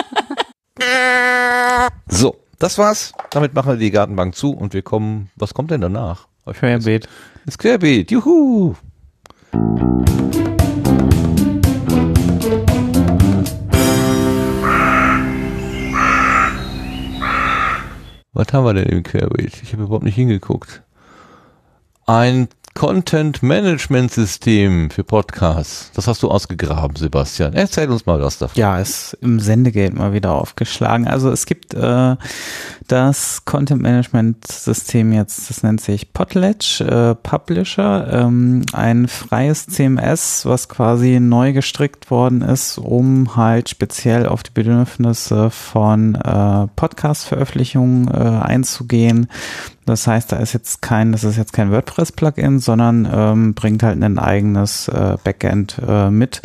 So, 2.08 2.38
das 2.60 2.78
war's. 2.78 3.14
Damit 3.32 3.54
machen 3.54 3.74
wir 3.74 3.78
die 3.78 3.91
Gartenbank 3.91 4.36
zu 4.36 4.52
und 4.52 4.74
wir 4.74 4.82
kommen, 4.82 5.30
was 5.36 5.54
kommt 5.54 5.72
denn 5.72 5.82
danach? 5.82 6.28
Querbeet. 6.45 7.08
Ins 7.45 7.58
Querbeet, 7.58 8.12
juhu! 8.12 8.76
Was 18.34 18.54
haben 18.54 18.66
wir 18.66 18.74
denn 18.74 18.86
im 18.86 19.04
Querbeet? 19.04 19.62
Ich 19.64 19.74
habe 19.74 19.84
überhaupt 19.84 20.06
nicht 20.06 20.16
hingeguckt. 20.16 20.84
Ein 22.06 22.48
Content 22.78 23.41
Management 23.41 24.12
System 24.12 24.91
für 24.91 25.04
Podcasts. 25.04 25.90
Das 25.95 26.06
hast 26.06 26.22
du 26.22 26.30
ausgegraben, 26.30 26.95
Sebastian. 26.95 27.54
Erzähl 27.54 27.90
uns 27.90 28.06
mal 28.06 28.22
was 28.22 28.38
davon. 28.38 28.56
Ja, 28.56 28.78
ist 28.78 29.18
im 29.20 29.40
Sendegate 29.40 29.95
mal 29.95 30.14
wieder 30.14 30.34
aufgeschlagen. 30.34 31.08
Also 31.08 31.32
es 31.32 31.48
gibt 31.48 31.74
äh, 31.74 32.16
das 32.88 33.43
Content 33.45 33.81
Management 33.81 34.47
System 34.47 35.11
jetzt, 35.11 35.49
das 35.49 35.64
nennt 35.64 35.81
sich 35.81 36.14
Potlatch 36.14 36.81
äh, 36.81 37.15
Publisher, 37.15 38.07
ähm, 38.11 38.65
ein 38.73 39.07
freies 39.07 39.68
CMS, 39.68 40.45
was 40.45 40.69
quasi 40.69 41.19
neu 41.19 41.53
gestrickt 41.53 42.09
worden 42.09 42.41
ist, 42.41 42.77
um 42.77 43.35
halt 43.35 43.69
speziell 43.69 44.26
auf 44.26 44.43
die 44.43 44.51
Bedürfnisse 44.53 45.49
von 45.49 46.15
äh, 46.15 46.68
Podcast-Veröffentlichungen 46.76 48.07
äh, 48.07 48.18
einzugehen. 48.18 49.27
Das 49.88 50.05
heißt, 50.05 50.34
da 50.34 50.35
ist 50.38 50.51
jetzt 50.51 50.81
kein, 50.81 51.14
das 51.14 51.23
ist 51.23 51.38
jetzt 51.38 51.53
kein 51.53 51.72
WordPress-Plugin, 51.72 52.59
sondern 52.59 53.07
ähm, 53.09 53.53
bringt 53.53 53.84
halt 53.84 54.03
ein 54.03 54.19
eigenes 54.19 54.89
äh, 54.89 55.15
Backend 55.23 55.77
äh, 55.88 56.09
mit, 56.09 56.41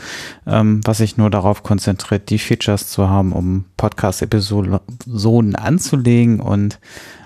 ähm, 0.46 0.80
was 0.84 0.98
sich 0.98 1.16
nur 1.16 1.28
darauf 1.28 1.64
konzentriert, 1.64 2.30
die 2.30 2.38
Features 2.38 2.88
zu 2.88 3.08
haben, 3.08 3.32
um 3.32 3.64
Podcast-Episoden 3.76 5.56
anzulegen 5.56 6.31
und 6.40 6.78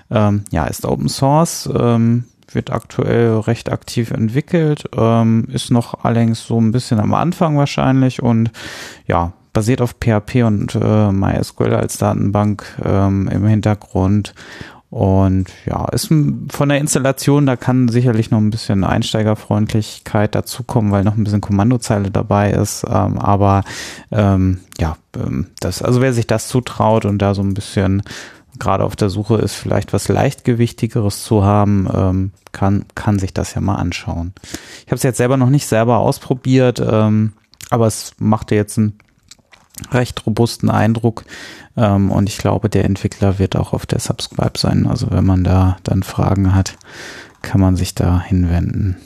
ähm, 0.09 0.43
ja, 0.51 0.65
ist 0.65 0.85
Open 0.85 1.09
Source, 1.09 1.69
ähm, 1.77 2.25
wird 2.51 2.71
aktuell 2.71 3.39
recht 3.39 3.71
aktiv 3.71 4.11
entwickelt, 4.11 4.85
ähm, 4.95 5.47
ist 5.51 5.69
noch 5.69 6.05
allerdings 6.05 6.45
so 6.45 6.59
ein 6.59 6.71
bisschen 6.71 6.99
am 6.99 7.13
Anfang 7.13 7.57
wahrscheinlich 7.57 8.23
und 8.23 8.51
ja, 9.05 9.33
basiert 9.51 9.81
auf 9.81 9.95
PHP 9.99 10.43
und 10.43 10.75
äh, 10.75 11.11
MySQL 11.11 11.73
als 11.73 11.97
Datenbank 11.97 12.65
ähm, 12.85 13.27
im 13.27 13.45
Hintergrund 13.45 14.33
und 14.89 15.51
ja, 15.65 15.85
ist 15.89 16.07
von 16.07 16.69
der 16.69 16.77
Installation, 16.77 17.45
da 17.45 17.57
kann 17.57 17.89
sicherlich 17.89 18.31
noch 18.31 18.37
ein 18.37 18.51
bisschen 18.51 18.85
Einsteigerfreundlichkeit 18.85 20.33
dazukommen, 20.33 20.91
weil 20.91 21.03
noch 21.03 21.17
ein 21.17 21.25
bisschen 21.25 21.41
Kommandozeile 21.41 22.09
dabei 22.09 22.51
ist. 22.51 22.85
Ähm, 22.89 23.17
aber 23.17 23.63
ähm, 24.11 24.61
ja, 24.79 24.95
ähm, 25.17 25.47
das, 25.59 25.81
also 25.81 25.99
wer 26.01 26.13
sich 26.13 26.25
das 26.25 26.47
zutraut 26.47 27.03
und 27.03 27.17
da 27.21 27.33
so 27.33 27.41
ein 27.41 27.53
bisschen 27.53 28.01
gerade 28.59 28.83
auf 28.83 28.95
der 28.95 29.09
Suche 29.09 29.37
ist, 29.37 29.55
vielleicht 29.55 29.93
was 29.93 30.07
leichtgewichtigeres 30.07 31.23
zu 31.23 31.43
haben, 31.43 31.87
ähm, 31.93 32.31
kann, 32.51 32.85
kann 32.95 33.19
sich 33.19 33.33
das 33.33 33.53
ja 33.53 33.61
mal 33.61 33.75
anschauen. 33.75 34.33
Ich 34.85 34.87
habe 34.87 34.95
es 34.95 35.03
jetzt 35.03 35.17
selber 35.17 35.37
noch 35.37 35.49
nicht 35.49 35.67
selber 35.67 35.99
ausprobiert, 35.99 36.79
ähm, 36.79 37.33
aber 37.69 37.87
es 37.87 38.13
machte 38.17 38.55
jetzt 38.55 38.77
einen 38.77 38.97
recht 39.91 40.25
robusten 40.25 40.69
Eindruck. 40.69 41.25
Ähm, 41.75 42.11
und 42.11 42.29
ich 42.29 42.37
glaube, 42.37 42.69
der 42.69 42.85
Entwickler 42.85 43.39
wird 43.39 43.55
auch 43.55 43.73
auf 43.73 43.85
der 43.85 43.99
Subscribe 43.99 44.57
sein. 44.57 44.87
Also 44.87 45.11
wenn 45.11 45.25
man 45.25 45.43
da 45.43 45.77
dann 45.83 46.03
Fragen 46.03 46.55
hat, 46.55 46.77
kann 47.41 47.61
man 47.61 47.75
sich 47.75 47.95
da 47.95 48.19
hinwenden. 48.19 48.97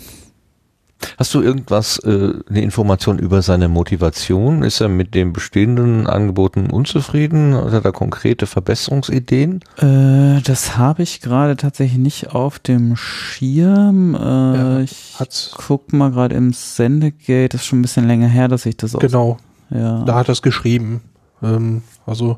Hast 1.18 1.34
du 1.34 1.42
irgendwas, 1.42 2.00
äh, 2.00 2.34
eine 2.50 2.62
Information 2.62 3.20
über 3.20 3.42
seine 3.42 3.68
Motivation? 3.68 4.64
Ist 4.64 4.82
er 4.82 4.90
mit 4.90 5.14
den 5.14 5.34
bestehenden 5.34 6.08
Angeboten 6.08 6.70
unzufrieden? 6.70 7.56
Hat 7.56 7.74
er 7.74 7.82
da 7.82 7.92
konkrete 7.92 8.48
Verbesserungsideen? 8.48 9.62
Äh, 9.78 10.42
das 10.42 10.78
habe 10.78 11.04
ich 11.04 11.22
gerade 11.22 11.56
tatsächlich 11.58 12.00
nicht 12.00 12.30
auf 12.34 12.60
dem 12.60 12.96
Schirm. 12.96 14.16
Äh, 14.16 14.20
ja, 14.20 14.80
ich 14.82 15.52
guck 15.56 15.94
mal 15.94 16.12
gerade 16.12 16.36
im 16.36 16.54
Sendegate, 16.54 17.50
das 17.50 17.62
ist 17.62 17.68
schon 17.68 17.80
ein 17.80 17.84
bisschen 17.84 18.08
länger 18.08 18.28
her, 18.28 18.48
dass 18.48 18.66
ich 18.66 18.78
das 18.78 18.94
Genau. 18.94 19.38
Ja. 19.70 20.04
Da 20.04 20.16
hat 20.16 20.30
er 20.30 20.34
es 20.34 20.42
geschrieben. 20.42 21.02
Ähm, 21.42 21.84
also 22.06 22.38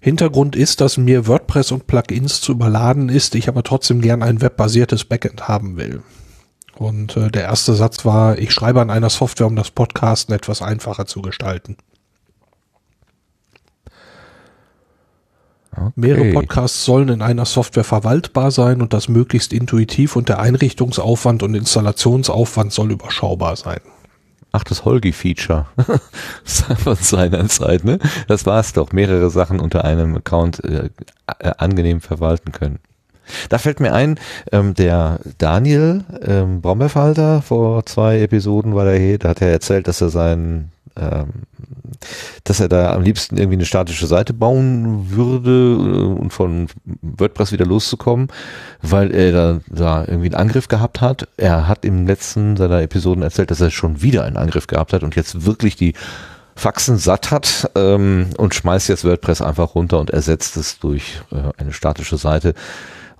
Hintergrund 0.00 0.56
ist, 0.56 0.80
dass 0.80 0.98
mir 0.98 1.26
WordPress 1.26 1.72
und 1.72 1.86
Plugins 1.86 2.40
zu 2.40 2.52
überladen 2.52 3.08
ist, 3.08 3.34
ich 3.34 3.48
aber 3.48 3.62
trotzdem 3.62 4.00
gern 4.00 4.22
ein 4.22 4.40
webbasiertes 4.40 5.04
Backend 5.04 5.48
haben 5.48 5.76
will. 5.76 6.02
Und 6.78 7.16
äh, 7.16 7.30
der 7.30 7.44
erste 7.44 7.74
Satz 7.74 8.04
war, 8.04 8.38
ich 8.38 8.52
schreibe 8.52 8.80
an 8.80 8.90
einer 8.90 9.10
Software, 9.10 9.46
um 9.46 9.56
das 9.56 9.70
Podcasten 9.70 10.34
etwas 10.34 10.62
einfacher 10.62 11.06
zu 11.06 11.22
gestalten. 11.22 11.76
Okay. 15.72 15.92
Mehrere 15.94 16.32
Podcasts 16.32 16.84
sollen 16.84 17.08
in 17.10 17.22
einer 17.22 17.44
Software 17.44 17.84
verwaltbar 17.84 18.50
sein 18.50 18.80
und 18.80 18.94
das 18.94 19.08
möglichst 19.08 19.52
intuitiv 19.52 20.16
und 20.16 20.28
der 20.28 20.38
Einrichtungsaufwand 20.38 21.42
und 21.42 21.54
Installationsaufwand 21.54 22.72
soll 22.72 22.92
überschaubar 22.92 23.56
sein. 23.56 23.80
Ach, 24.52 24.64
das 24.64 24.86
Holgi-Feature 24.86 25.66
von 26.44 26.96
seiner 26.96 27.46
Zeit, 27.48 27.84
ne? 27.84 27.98
Das 28.26 28.46
war's 28.46 28.72
doch. 28.72 28.92
Mehrere 28.92 29.28
Sachen 29.28 29.60
unter 29.60 29.84
einem 29.84 30.16
Account 30.16 30.64
äh, 30.64 30.88
äh, 31.38 31.52
angenehm 31.58 32.00
verwalten 32.00 32.52
können. 32.52 32.78
Da 33.48 33.58
fällt 33.58 33.80
mir 33.80 33.92
ein, 33.92 34.18
ähm, 34.52 34.74
der 34.74 35.20
Daniel 35.38 36.04
ähm, 36.26 36.60
Brombeerfalter 36.60 37.42
vor 37.42 37.84
zwei 37.86 38.20
Episoden 38.20 38.74
war 38.74 38.84
der 38.84 38.98
hier, 38.98 39.18
da 39.18 39.30
hat 39.30 39.42
er 39.42 39.48
erzählt, 39.48 39.88
dass 39.88 40.00
er 40.00 40.08
sein 40.08 40.70
ähm, 40.96 41.28
dass 42.44 42.60
er 42.60 42.68
da 42.68 42.94
am 42.94 43.02
liebsten 43.02 43.36
irgendwie 43.36 43.56
eine 43.56 43.66
statische 43.66 44.06
Seite 44.06 44.32
bauen 44.32 45.10
würde 45.10 45.50
äh, 45.50 46.20
und 46.20 46.32
von 46.32 46.68
WordPress 47.02 47.52
wieder 47.52 47.66
loszukommen, 47.66 48.28
weil 48.82 49.14
er 49.14 49.32
da, 49.32 49.60
da 49.68 50.00
irgendwie 50.02 50.28
einen 50.28 50.34
Angriff 50.34 50.68
gehabt 50.68 51.00
hat. 51.00 51.28
Er 51.36 51.68
hat 51.68 51.84
im 51.84 52.06
letzten 52.06 52.56
seiner 52.56 52.80
Episoden 52.82 53.22
erzählt, 53.22 53.50
dass 53.50 53.60
er 53.60 53.70
schon 53.70 54.02
wieder 54.02 54.24
einen 54.24 54.36
Angriff 54.36 54.66
gehabt 54.66 54.92
hat 54.92 55.02
und 55.02 55.16
jetzt 55.16 55.44
wirklich 55.44 55.76
die 55.76 55.94
Faxen 56.54 56.96
satt 56.96 57.30
hat 57.30 57.70
ähm, 57.74 58.30
und 58.38 58.54
schmeißt 58.54 58.88
jetzt 58.88 59.04
WordPress 59.04 59.42
einfach 59.42 59.74
runter 59.74 60.00
und 60.00 60.10
ersetzt 60.10 60.56
es 60.56 60.78
durch 60.78 61.20
äh, 61.30 61.52
eine 61.60 61.74
statische 61.74 62.16
Seite 62.16 62.54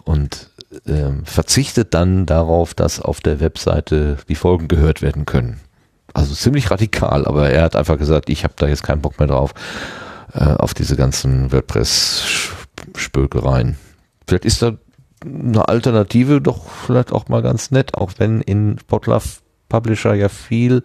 und 0.06 0.48
ähm, 0.86 1.24
verzichtet 1.24 1.92
dann 1.92 2.24
darauf, 2.26 2.74
dass 2.74 3.00
auf 3.00 3.20
der 3.20 3.40
Webseite 3.40 4.18
die 4.28 4.36
Folgen 4.36 4.68
gehört 4.68 5.02
werden 5.02 5.26
können. 5.26 5.58
Also 6.14 6.32
ziemlich 6.34 6.70
radikal, 6.70 7.26
aber 7.26 7.50
er 7.50 7.64
hat 7.64 7.74
einfach 7.76 7.98
gesagt, 7.98 8.30
ich 8.30 8.44
habe 8.44 8.54
da 8.56 8.68
jetzt 8.68 8.84
keinen 8.84 9.02
Bock 9.02 9.18
mehr 9.18 9.28
drauf, 9.28 9.52
äh, 10.32 10.44
auf 10.44 10.72
diese 10.72 10.96
ganzen 10.96 11.52
WordPress-Spökereien. 11.52 13.76
Vielleicht 14.26 14.46
ist 14.46 14.62
da 14.62 14.72
eine 15.24 15.68
Alternative 15.68 16.40
doch 16.40 16.66
vielleicht 16.86 17.12
auch 17.12 17.28
mal 17.28 17.42
ganz 17.42 17.72
nett, 17.72 17.94
auch 17.94 18.12
wenn 18.18 18.40
in 18.40 18.76
Potlove 18.86 19.40
Publisher 19.68 20.14
ja 20.14 20.28
viel 20.28 20.84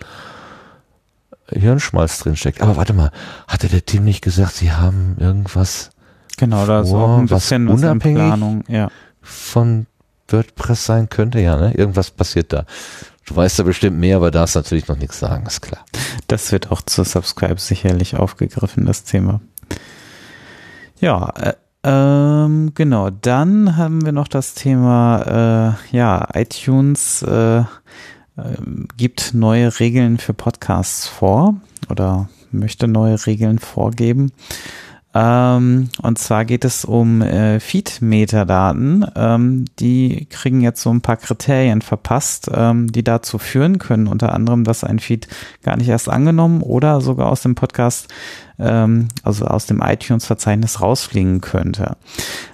Hirnschmalz 1.48 2.18
drinsteckt. 2.20 2.62
Aber 2.62 2.78
warte 2.78 2.94
mal, 2.94 3.12
hatte 3.48 3.68
der 3.68 3.86
Tim 3.86 4.04
nicht 4.04 4.24
gesagt, 4.24 4.54
sie 4.54 4.72
haben 4.72 5.18
irgendwas 5.20 5.92
Genau, 6.38 6.66
da 6.66 6.82
ist 6.82 6.92
auch 6.92 7.20
ein 7.20 7.28
bisschen 7.28 7.68
was 7.68 7.84
unabhängig 7.84 8.18
Planung, 8.18 8.64
ja. 8.68 8.90
Von 9.22 9.88
WordPress 10.28 10.86
sein 10.86 11.10
könnte, 11.10 11.40
ja, 11.40 11.58
ne? 11.58 11.74
Irgendwas 11.74 12.12
passiert 12.12 12.54
da. 12.54 12.66
Du 13.26 13.36
weißt 13.36 13.60
da 13.60 13.64
bestimmt 13.64 14.00
mehr, 14.00 14.18
aber 14.18 14.32
darfst 14.32 14.56
natürlich 14.56 14.88
noch 14.88 14.98
nichts 14.98 15.20
sagen, 15.20 15.46
ist 15.46 15.62
klar. 15.62 15.86
Das 16.28 16.52
wird 16.52 16.72
auch 16.72 16.82
zur 16.82 17.06
Subscribe 17.06 17.60
sicherlich 17.60 18.16
aufgegriffen, 18.16 18.86
das 18.86 19.04
Thema. 19.04 19.42
Ja, 21.00 21.30
äh, 21.40 21.54
ähm, 21.84 22.72
genau. 22.76 23.10
Dann 23.10 23.78
haben 23.78 24.06
wir 24.06 24.12
noch 24.12 24.28
das 24.28 24.54
Thema, 24.54 25.78
äh, 25.92 25.96
ja, 25.96 26.28
iTunes 26.34 27.24
äh, 27.24 27.60
äh, 27.60 27.64
gibt 28.98 29.34
neue 29.34 29.80
Regeln 29.80 30.18
für 30.18 30.34
Podcasts 30.34 31.08
vor 31.08 31.56
oder 31.90 32.30
möchte 32.52 32.88
neue 32.88 33.26
Regeln 33.26 33.60
vorgeben. 33.60 34.32
Ähm, 35.14 35.90
und 36.02 36.20
zwar 36.20 36.46
geht 36.46 36.64
es 36.64 36.86
um 36.86 37.22
äh, 37.22 37.60
Feed-Metadaten. 37.60 39.06
Ähm, 39.16 39.66
die 39.80 40.28
kriegen 40.30 40.62
jetzt 40.62 40.82
so 40.82 40.90
ein 40.90 41.02
paar 41.02 41.18
Kriterien 41.18 41.82
verpasst, 41.82 42.50
ähm, 42.54 42.92
die 42.92 43.04
dazu 43.04 43.38
führen 43.38 43.78
können, 43.78 44.08
unter 44.08 44.34
anderem, 44.34 44.64
dass 44.64 44.84
ein 44.84 45.00
Feed 45.00 45.28
gar 45.64 45.76
nicht 45.76 45.90
erst 45.90 46.08
angenommen 46.08 46.62
oder 46.62 47.02
sogar 47.02 47.30
aus 47.30 47.42
dem 47.42 47.56
Podcast, 47.56 48.08
ähm, 48.58 49.10
also 49.24 49.46
aus 49.46 49.66
dem 49.66 49.82
iTunes-Verzeichnis 49.82 50.80
rausfliegen 50.80 51.42
könnte. 51.42 51.98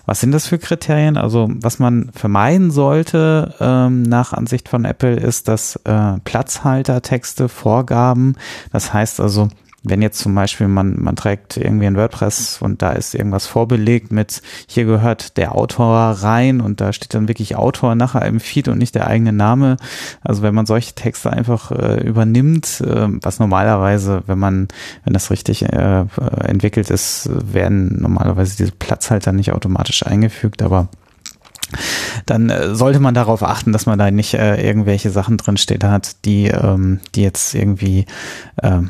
Was 0.08 0.20
sind 0.20 0.32
das 0.32 0.48
für 0.48 0.58
Kriterien? 0.58 1.18
Also 1.18 1.50
was 1.62 1.78
man 1.78 2.10
vermeiden 2.14 2.72
sollte 2.72 3.54
ähm, 3.60 4.02
nach 4.02 4.34
Ansicht 4.34 4.68
von 4.68 4.84
Apple 4.84 5.16
ist, 5.16 5.48
dass 5.48 5.76
äh, 5.84 6.14
Platzhaltertexte, 6.24 7.50
Vorgaben, 7.50 8.36
das 8.72 8.94
heißt 8.94 9.20
also 9.20 9.50
wenn 9.84 10.02
jetzt 10.02 10.20
zum 10.20 10.34
Beispiel 10.34 10.68
man, 10.68 11.02
man 11.02 11.16
trägt 11.16 11.58
irgendwie 11.58 11.88
ein 11.88 11.96
WordPress 11.96 12.62
und 12.62 12.82
da 12.82 12.92
ist 12.92 13.14
irgendwas 13.14 13.46
vorbelegt 13.46 14.12
mit, 14.12 14.42
hier 14.68 14.86
gehört 14.86 15.38
der 15.38 15.56
Autor 15.56 15.96
rein 15.96 16.62
und 16.62 16.82
da 16.82 16.94
steht 16.94 17.14
dann 17.14 17.28
wirklich 17.28 17.56
Autor 17.56 17.96
nachher 17.96 18.26
im 18.26 18.40
Feed 18.40 18.68
und 18.68 18.80
nicht 18.80 18.96
der 18.96 19.08
eigene 19.08 19.34
Name. 19.34 19.78
Also 20.24 20.42
wenn 20.42 20.56
man 20.56 20.66
solche 20.66 20.94
Texte 20.94 21.32
einfach 21.32 21.72
äh, 21.72 22.02
übernimmt, 22.02 22.82
äh, 22.82 23.08
was 23.22 23.40
normalerweise, 23.40 24.24
wenn 24.26 24.40
man, 24.40 24.68
wenn 25.04 25.14
das 25.14 25.32
richtig 25.32 25.64
äh, 25.64 26.06
entwickelt 26.44 26.90
ist, 26.90 27.30
werden 27.32 28.02
normalerweise 28.02 28.58
diese 28.58 28.72
Platzhalter 28.72 29.32
nicht 29.32 29.52
automatisch 29.52 30.06
eingefügt, 30.06 30.62
aber 30.62 30.90
dann 32.26 32.50
äh, 32.50 32.76
sollte 32.76 33.00
man 33.00 33.14
darauf 33.14 33.44
achten, 33.44 33.74
dass 33.74 33.86
man 33.86 34.00
da 34.00 34.12
nicht 34.12 34.34
äh, 34.34 34.62
irgendwelche 34.66 35.10
Sachen 35.10 35.38
drinstehen 35.38 35.84
hat, 35.84 36.26
die, 36.26 36.48
ähm, 36.48 37.00
die 37.16 37.22
jetzt 37.24 37.56
irgendwie 37.56 38.06
äh, 38.62 38.82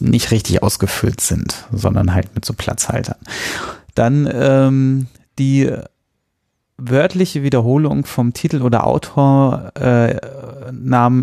nicht 0.00 0.30
richtig 0.30 0.62
ausgefüllt 0.62 1.20
sind, 1.20 1.66
sondern 1.72 2.14
halt 2.14 2.34
mit 2.34 2.44
so 2.44 2.54
Platzhaltern. 2.54 3.16
Dann 3.94 4.28
ähm, 4.32 5.06
die 5.38 5.70
wörtliche 6.78 7.42
Wiederholung 7.42 8.06
vom 8.06 8.32
Titel 8.32 8.62
oder 8.62 8.86
Autornamen 8.86 9.72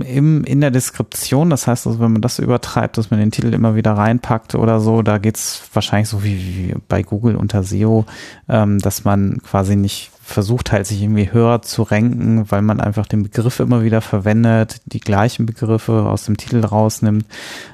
äh, 0.02 0.18
im 0.18 0.44
in 0.44 0.60
der 0.60 0.72
Deskription. 0.72 1.50
Das 1.50 1.66
heißt, 1.66 1.88
also, 1.88 2.00
wenn 2.02 2.12
man 2.12 2.22
das 2.22 2.40
übertreibt, 2.40 2.98
dass 2.98 3.10
man 3.10 3.22
den 3.22 3.32
Titel 3.32 3.54
immer 3.54 3.76
wieder 3.76 3.94
reinpackt 3.94 4.56
oder 4.56 4.82
so, 4.82 5.02
da 5.02 5.18
geht's 5.18 5.64
wahrscheinlich 5.74 6.10
so 6.10 6.26
wie, 6.26 6.38
wie 6.38 6.76
bei 6.90 7.04
Google 7.04 7.38
unter 7.38 7.64
SEO, 7.64 8.06
ähm, 8.50 8.80
dass 8.80 9.06
man 9.06 9.38
quasi 9.44 9.78
nicht 9.78 10.12
versucht 10.26 10.72
halt 10.72 10.88
sich 10.88 11.04
irgendwie 11.04 11.32
höher 11.32 11.62
zu 11.62 11.84
ranken, 11.84 12.50
weil 12.50 12.64
man 12.64 12.82
einfach 12.82 13.06
den 13.06 13.22
Begriff 13.22 13.60
immer 13.60 13.84
wieder 13.84 14.02
verwendet, 14.02 14.82
die 14.86 15.00
gleichen 15.00 15.46
Begriffe 15.46 16.08
aus 16.08 16.26
dem 16.26 16.36
Titel 16.36 16.66
rausnimmt. 16.66 17.28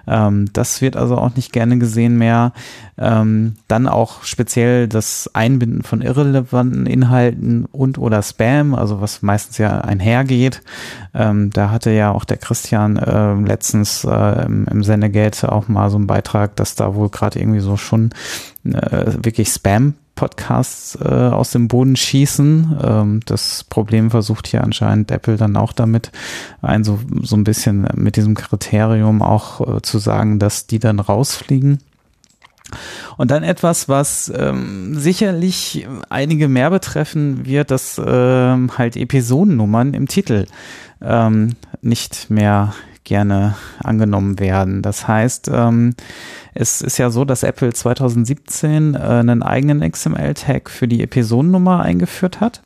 Ähm, 0.06 0.50
das 0.52 0.82
wird 0.82 0.98
also 0.98 1.18
auch 1.18 1.34
nicht 1.34 1.54
gerne 1.54 1.80
gesehen 1.80 2.18
mehr. 2.18 2.52
Ähm, 2.98 3.56
dann 3.70 3.88
auch 3.88 4.24
speziell 4.24 4.90
das 4.90 5.30
Einbinden 5.34 5.82
von 5.82 6.02
irrelevanten 6.02 6.88
Inhalten 6.88 7.66
und 7.72 7.98
oder 7.98 8.22
Spam, 8.22 8.76
also 8.76 9.00
was 9.00 9.22
meistens 9.22 9.58
ja 9.58 9.80
einhergeht. 9.80 10.62
Ähm, 11.14 11.52
da 11.52 11.72
hatte 11.72 11.92
ja 11.92 12.12
auch 12.12 12.26
der 12.26 12.38
Christian 12.38 12.98
äh, 12.98 13.34
letztens 13.34 14.04
äh, 14.04 14.46
im, 14.46 14.68
im 14.68 14.84
Sendegate 14.84 15.50
auch 15.50 15.70
mal 15.70 15.90
so 15.90 15.96
einen 15.96 16.08
Beitrag, 16.08 16.58
dass 16.58 16.76
da 16.76 16.96
wohl 16.96 17.10
gerade 17.10 17.40
irgendwie 17.40 17.62
so 17.62 17.78
schon 17.78 18.10
äh, 18.66 19.06
wirklich 19.24 19.48
Spam 19.48 19.94
Podcasts 20.22 20.96
äh, 21.02 21.08
aus 21.08 21.50
dem 21.50 21.68
Boden 21.68 21.96
schießen. 21.96 22.78
Ähm, 22.84 23.20
das 23.26 23.64
Problem 23.64 24.12
versucht 24.12 24.46
hier 24.46 24.64
anscheinend 24.64 25.10
Apple 25.10 25.36
dann 25.36 25.58
auch 25.58 25.74
damit, 25.74 26.12
ein 26.62 26.84
so, 26.84 27.00
so 27.24 27.36
ein 27.36 27.44
bisschen 27.44 27.88
mit 27.96 28.18
diesem 28.18 28.36
Kriterium 28.36 29.24
auch 29.24 29.78
äh, 29.78 29.82
zu 29.82 29.98
sagen, 29.98 30.38
dass 30.38 30.68
die 30.68 30.78
dann 30.78 31.00
rausfliegen. 31.00 31.80
Und 33.18 33.32
dann 33.32 33.42
etwas, 33.42 33.90
was 33.90 34.32
ähm, 34.38 34.94
sicherlich 34.94 35.88
einige 36.10 36.48
mehr 36.48 36.70
betreffen 36.70 37.44
wird, 37.48 37.72
dass 37.72 38.00
ähm, 38.06 38.78
halt 38.78 38.98
Episodennummern 38.98 39.96
im 39.96 40.08
Titel 40.08 40.46
ähm, 41.02 41.56
nicht 41.82 42.30
mehr 42.30 42.76
gerne 43.06 43.56
angenommen 43.84 44.40
werden. 44.40 44.84
Das 44.84 45.08
heißt, 45.08 45.50
ähm, 45.52 45.96
es 46.54 46.82
ist 46.82 46.98
ja 46.98 47.10
so, 47.10 47.26
dass 47.26 47.44
Apple 47.44 47.74
2017 47.74 48.96
äh, 48.96 48.98
einen 48.98 49.44
eigenen 49.44 49.90
XML-Tag 49.90 50.70
für 50.70 50.88
die 50.88 51.02
Episodennummer 51.04 51.82
eingeführt 51.82 52.42
hat 52.42 52.62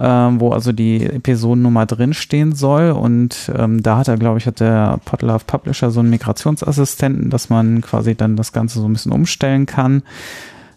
ähm, 0.00 0.40
wo 0.40 0.50
also 0.50 0.72
die 0.72 1.04
Episodennummer 1.04 1.84
drinstehen 1.84 2.54
soll. 2.54 2.90
Und 2.90 3.52
ähm, 3.54 3.82
da 3.82 3.98
hat 3.98 4.08
er, 4.08 4.16
glaube 4.16 4.38
ich, 4.38 4.46
hat 4.46 4.60
der 4.60 4.98
Podlove 5.04 5.44
Publisher 5.46 5.90
so 5.90 6.00
einen 6.00 6.10
Migrationsassistenten, 6.10 7.28
dass 7.28 7.50
man 7.50 7.82
quasi 7.82 8.14
dann 8.14 8.36
das 8.36 8.52
Ganze 8.52 8.80
so 8.80 8.86
ein 8.86 8.94
bisschen 8.94 9.12
umstellen 9.12 9.66
kann. 9.66 10.02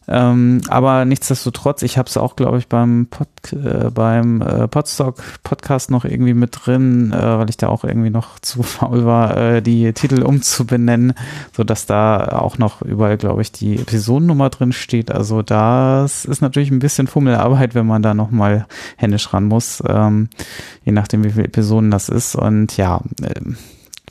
Ähm, 0.07 0.61
aber 0.67 1.05
nichtsdestotrotz, 1.05 1.81
ich 1.81 1.97
habe 1.97 2.09
es 2.09 2.17
auch, 2.17 2.35
glaube 2.35 2.57
ich, 2.57 2.67
beim 2.67 3.07
Pod, 3.09 3.27
äh, 3.53 3.89
beim 3.89 4.41
äh, 4.41 4.67
Podstock 4.67 5.23
Podcast 5.43 5.91
noch 5.91 6.03
irgendwie 6.03 6.33
mit 6.33 6.57
drin, 6.65 7.13
äh, 7.13 7.37
weil 7.37 7.49
ich 7.49 7.57
da 7.57 7.69
auch 7.69 7.83
irgendwie 7.83 8.09
noch 8.09 8.39
zu 8.41 8.63
faul 8.63 9.05
war, 9.05 9.37
äh, 9.37 9.61
die 9.61 9.93
Titel 9.93 10.23
umzubenennen, 10.23 11.13
so 11.55 11.63
dass 11.63 11.85
da 11.85 12.39
auch 12.39 12.57
noch 12.57 12.81
überall, 12.81 13.17
glaube 13.17 13.41
ich, 13.41 13.51
die 13.51 13.79
Episodennummer 13.79 14.49
drin 14.49 14.73
steht. 14.73 15.11
Also 15.11 15.41
das 15.41 16.25
ist 16.25 16.41
natürlich 16.41 16.71
ein 16.71 16.79
bisschen 16.79 17.07
Fummelarbeit, 17.07 17.75
wenn 17.75 17.87
man 17.87 18.01
da 18.01 18.13
noch 18.13 18.31
mal 18.31 18.65
händisch 18.97 19.33
ran 19.33 19.45
muss, 19.45 19.81
ähm, 19.87 20.29
je 20.83 20.91
nachdem, 20.91 21.23
wie 21.23 21.31
viele 21.31 21.45
Episoden 21.45 21.91
das 21.91 22.09
ist. 22.09 22.35
Und 22.35 22.75
ja, 22.77 23.01
äh, 23.21 23.41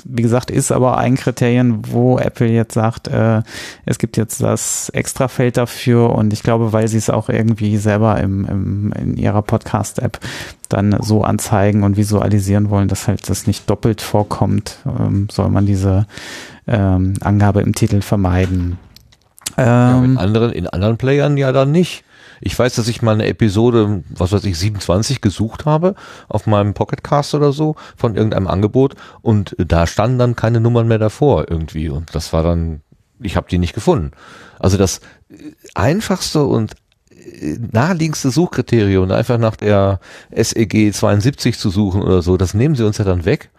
wie 0.04 0.22
gesagt, 0.22 0.50
ist 0.50 0.72
aber 0.72 0.98
ein 0.98 1.16
Kriterium, 1.16 1.82
wo 1.88 2.18
Apple 2.18 2.48
jetzt 2.48 2.74
sagt, 2.74 3.08
äh, 3.08 3.42
es 3.86 3.98
gibt 3.98 4.16
jetzt 4.16 4.42
das 4.42 4.88
Extrafeld 4.90 5.56
dafür 5.56 6.10
und 6.10 6.32
ich 6.32 6.42
glaube, 6.42 6.72
weil 6.72 6.88
sie 6.88 6.98
es 6.98 7.10
auch 7.10 7.28
irgendwie 7.28 7.76
selber 7.76 8.20
im, 8.20 8.44
im, 8.46 8.92
in 8.92 9.16
ihrer 9.16 9.42
Podcast-App 9.42 10.18
dann 10.68 10.96
so 11.00 11.22
anzeigen 11.22 11.82
und 11.82 11.96
visualisieren 11.96 12.70
wollen, 12.70 12.88
dass 12.88 13.08
halt 13.08 13.28
das 13.28 13.46
nicht 13.46 13.68
doppelt 13.68 14.00
vorkommt, 14.00 14.78
ähm, 14.86 15.28
soll 15.30 15.50
man 15.50 15.66
diese 15.66 16.06
ähm, 16.66 17.14
Angabe 17.20 17.60
im 17.60 17.74
Titel 17.74 18.00
vermeiden. 18.00 18.78
Ähm, 19.56 19.66
ja, 19.66 20.04
in 20.04 20.18
anderen, 20.18 20.52
in 20.52 20.66
anderen 20.66 20.96
Playern 20.96 21.36
ja 21.36 21.52
dann 21.52 21.72
nicht. 21.72 22.04
Ich 22.44 22.58
weiß, 22.58 22.74
dass 22.74 22.88
ich 22.88 23.02
mal 23.02 23.14
eine 23.14 23.26
Episode, 23.26 24.02
was 24.10 24.32
weiß 24.32 24.44
ich, 24.44 24.58
27 24.58 25.20
gesucht 25.20 25.64
habe 25.64 25.94
auf 26.28 26.46
meinem 26.46 26.74
Pocketcast 26.74 27.34
oder 27.34 27.52
so 27.52 27.76
von 27.96 28.16
irgendeinem 28.16 28.48
Angebot 28.48 28.96
und 29.22 29.54
da 29.58 29.86
standen 29.86 30.18
dann 30.18 30.36
keine 30.36 30.60
Nummern 30.60 30.88
mehr 30.88 30.98
davor 30.98 31.48
irgendwie 31.48 31.88
und 31.88 32.14
das 32.14 32.32
war 32.32 32.42
dann, 32.42 32.80
ich 33.20 33.36
habe 33.36 33.48
die 33.48 33.58
nicht 33.58 33.74
gefunden. 33.74 34.10
Also 34.58 34.76
das 34.76 35.00
einfachste 35.74 36.44
und 36.44 36.74
naheliegendste 37.72 38.30
Suchkriterium, 38.30 39.10
einfach 39.12 39.38
nach 39.38 39.56
der 39.56 40.00
SEG 40.34 40.92
72 40.92 41.58
zu 41.58 41.70
suchen 41.70 42.02
oder 42.02 42.22
so, 42.22 42.36
das 42.36 42.54
nehmen 42.54 42.74
sie 42.74 42.84
uns 42.84 42.98
ja 42.98 43.04
dann 43.04 43.24
weg. 43.24 43.50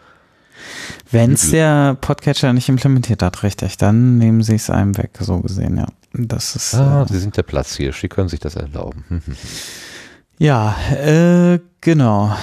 Wenn 1.12 1.34
es 1.34 1.52
der 1.52 1.96
Podcatcher 2.00 2.54
nicht 2.54 2.70
implementiert 2.70 3.22
hat, 3.22 3.44
richtig, 3.44 3.78
dann 3.78 4.18
nehmen 4.18 4.42
sie 4.42 4.56
es 4.56 4.70
einem 4.70 4.98
weg, 4.98 5.12
so 5.20 5.40
gesehen, 5.40 5.78
ja. 5.78 5.88
Das 6.14 6.56
ist. 6.56 6.76
Ah, 6.76 7.04
äh, 7.04 7.12
Sie 7.12 7.20
sind 7.20 7.36
der 7.38 7.44
Platz 7.44 7.76
hier. 7.76 7.92
Sie 7.92 8.08
können 8.08 8.30
sich 8.30 8.40
das 8.40 8.56
erlauben. 8.56 9.04
ja, 10.38 10.76
äh, 10.92 11.60
genau. 11.82 12.36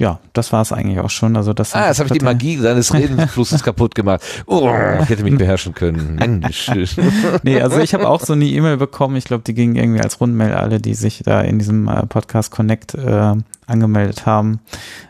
Ja, 0.00 0.20
das 0.32 0.52
war 0.52 0.62
es 0.62 0.72
eigentlich 0.72 1.00
auch 1.00 1.10
schon. 1.10 1.36
Also 1.36 1.52
das. 1.52 1.74
Ah, 1.74 1.88
jetzt 1.88 1.98
habe 1.98 2.08
ich 2.08 2.18
die 2.18 2.24
Magie 2.24 2.56
seines 2.56 2.94
Redensflusses 2.94 3.64
kaputt 3.64 3.94
gemacht. 3.94 4.22
Oh, 4.46 4.70
ich 5.02 5.08
hätte 5.08 5.24
mich 5.24 5.36
beherrschen 5.36 5.74
können. 5.74 6.14
Mensch. 6.14 6.70
nee, 7.42 7.60
also 7.60 7.80
ich 7.80 7.94
habe 7.94 8.08
auch 8.08 8.20
so 8.20 8.32
eine 8.32 8.44
E-Mail 8.44 8.76
bekommen. 8.76 9.16
Ich 9.16 9.24
glaube, 9.24 9.42
die 9.44 9.54
ging 9.54 9.74
irgendwie 9.74 10.00
als 10.00 10.20
Rundmail 10.20 10.52
alle, 10.52 10.80
die 10.80 10.94
sich 10.94 11.22
da 11.24 11.40
in 11.40 11.58
diesem 11.58 11.88
äh, 11.88 12.06
Podcast 12.06 12.52
Connect 12.52 12.94
äh, 12.94 13.34
angemeldet 13.66 14.24
haben. 14.24 14.60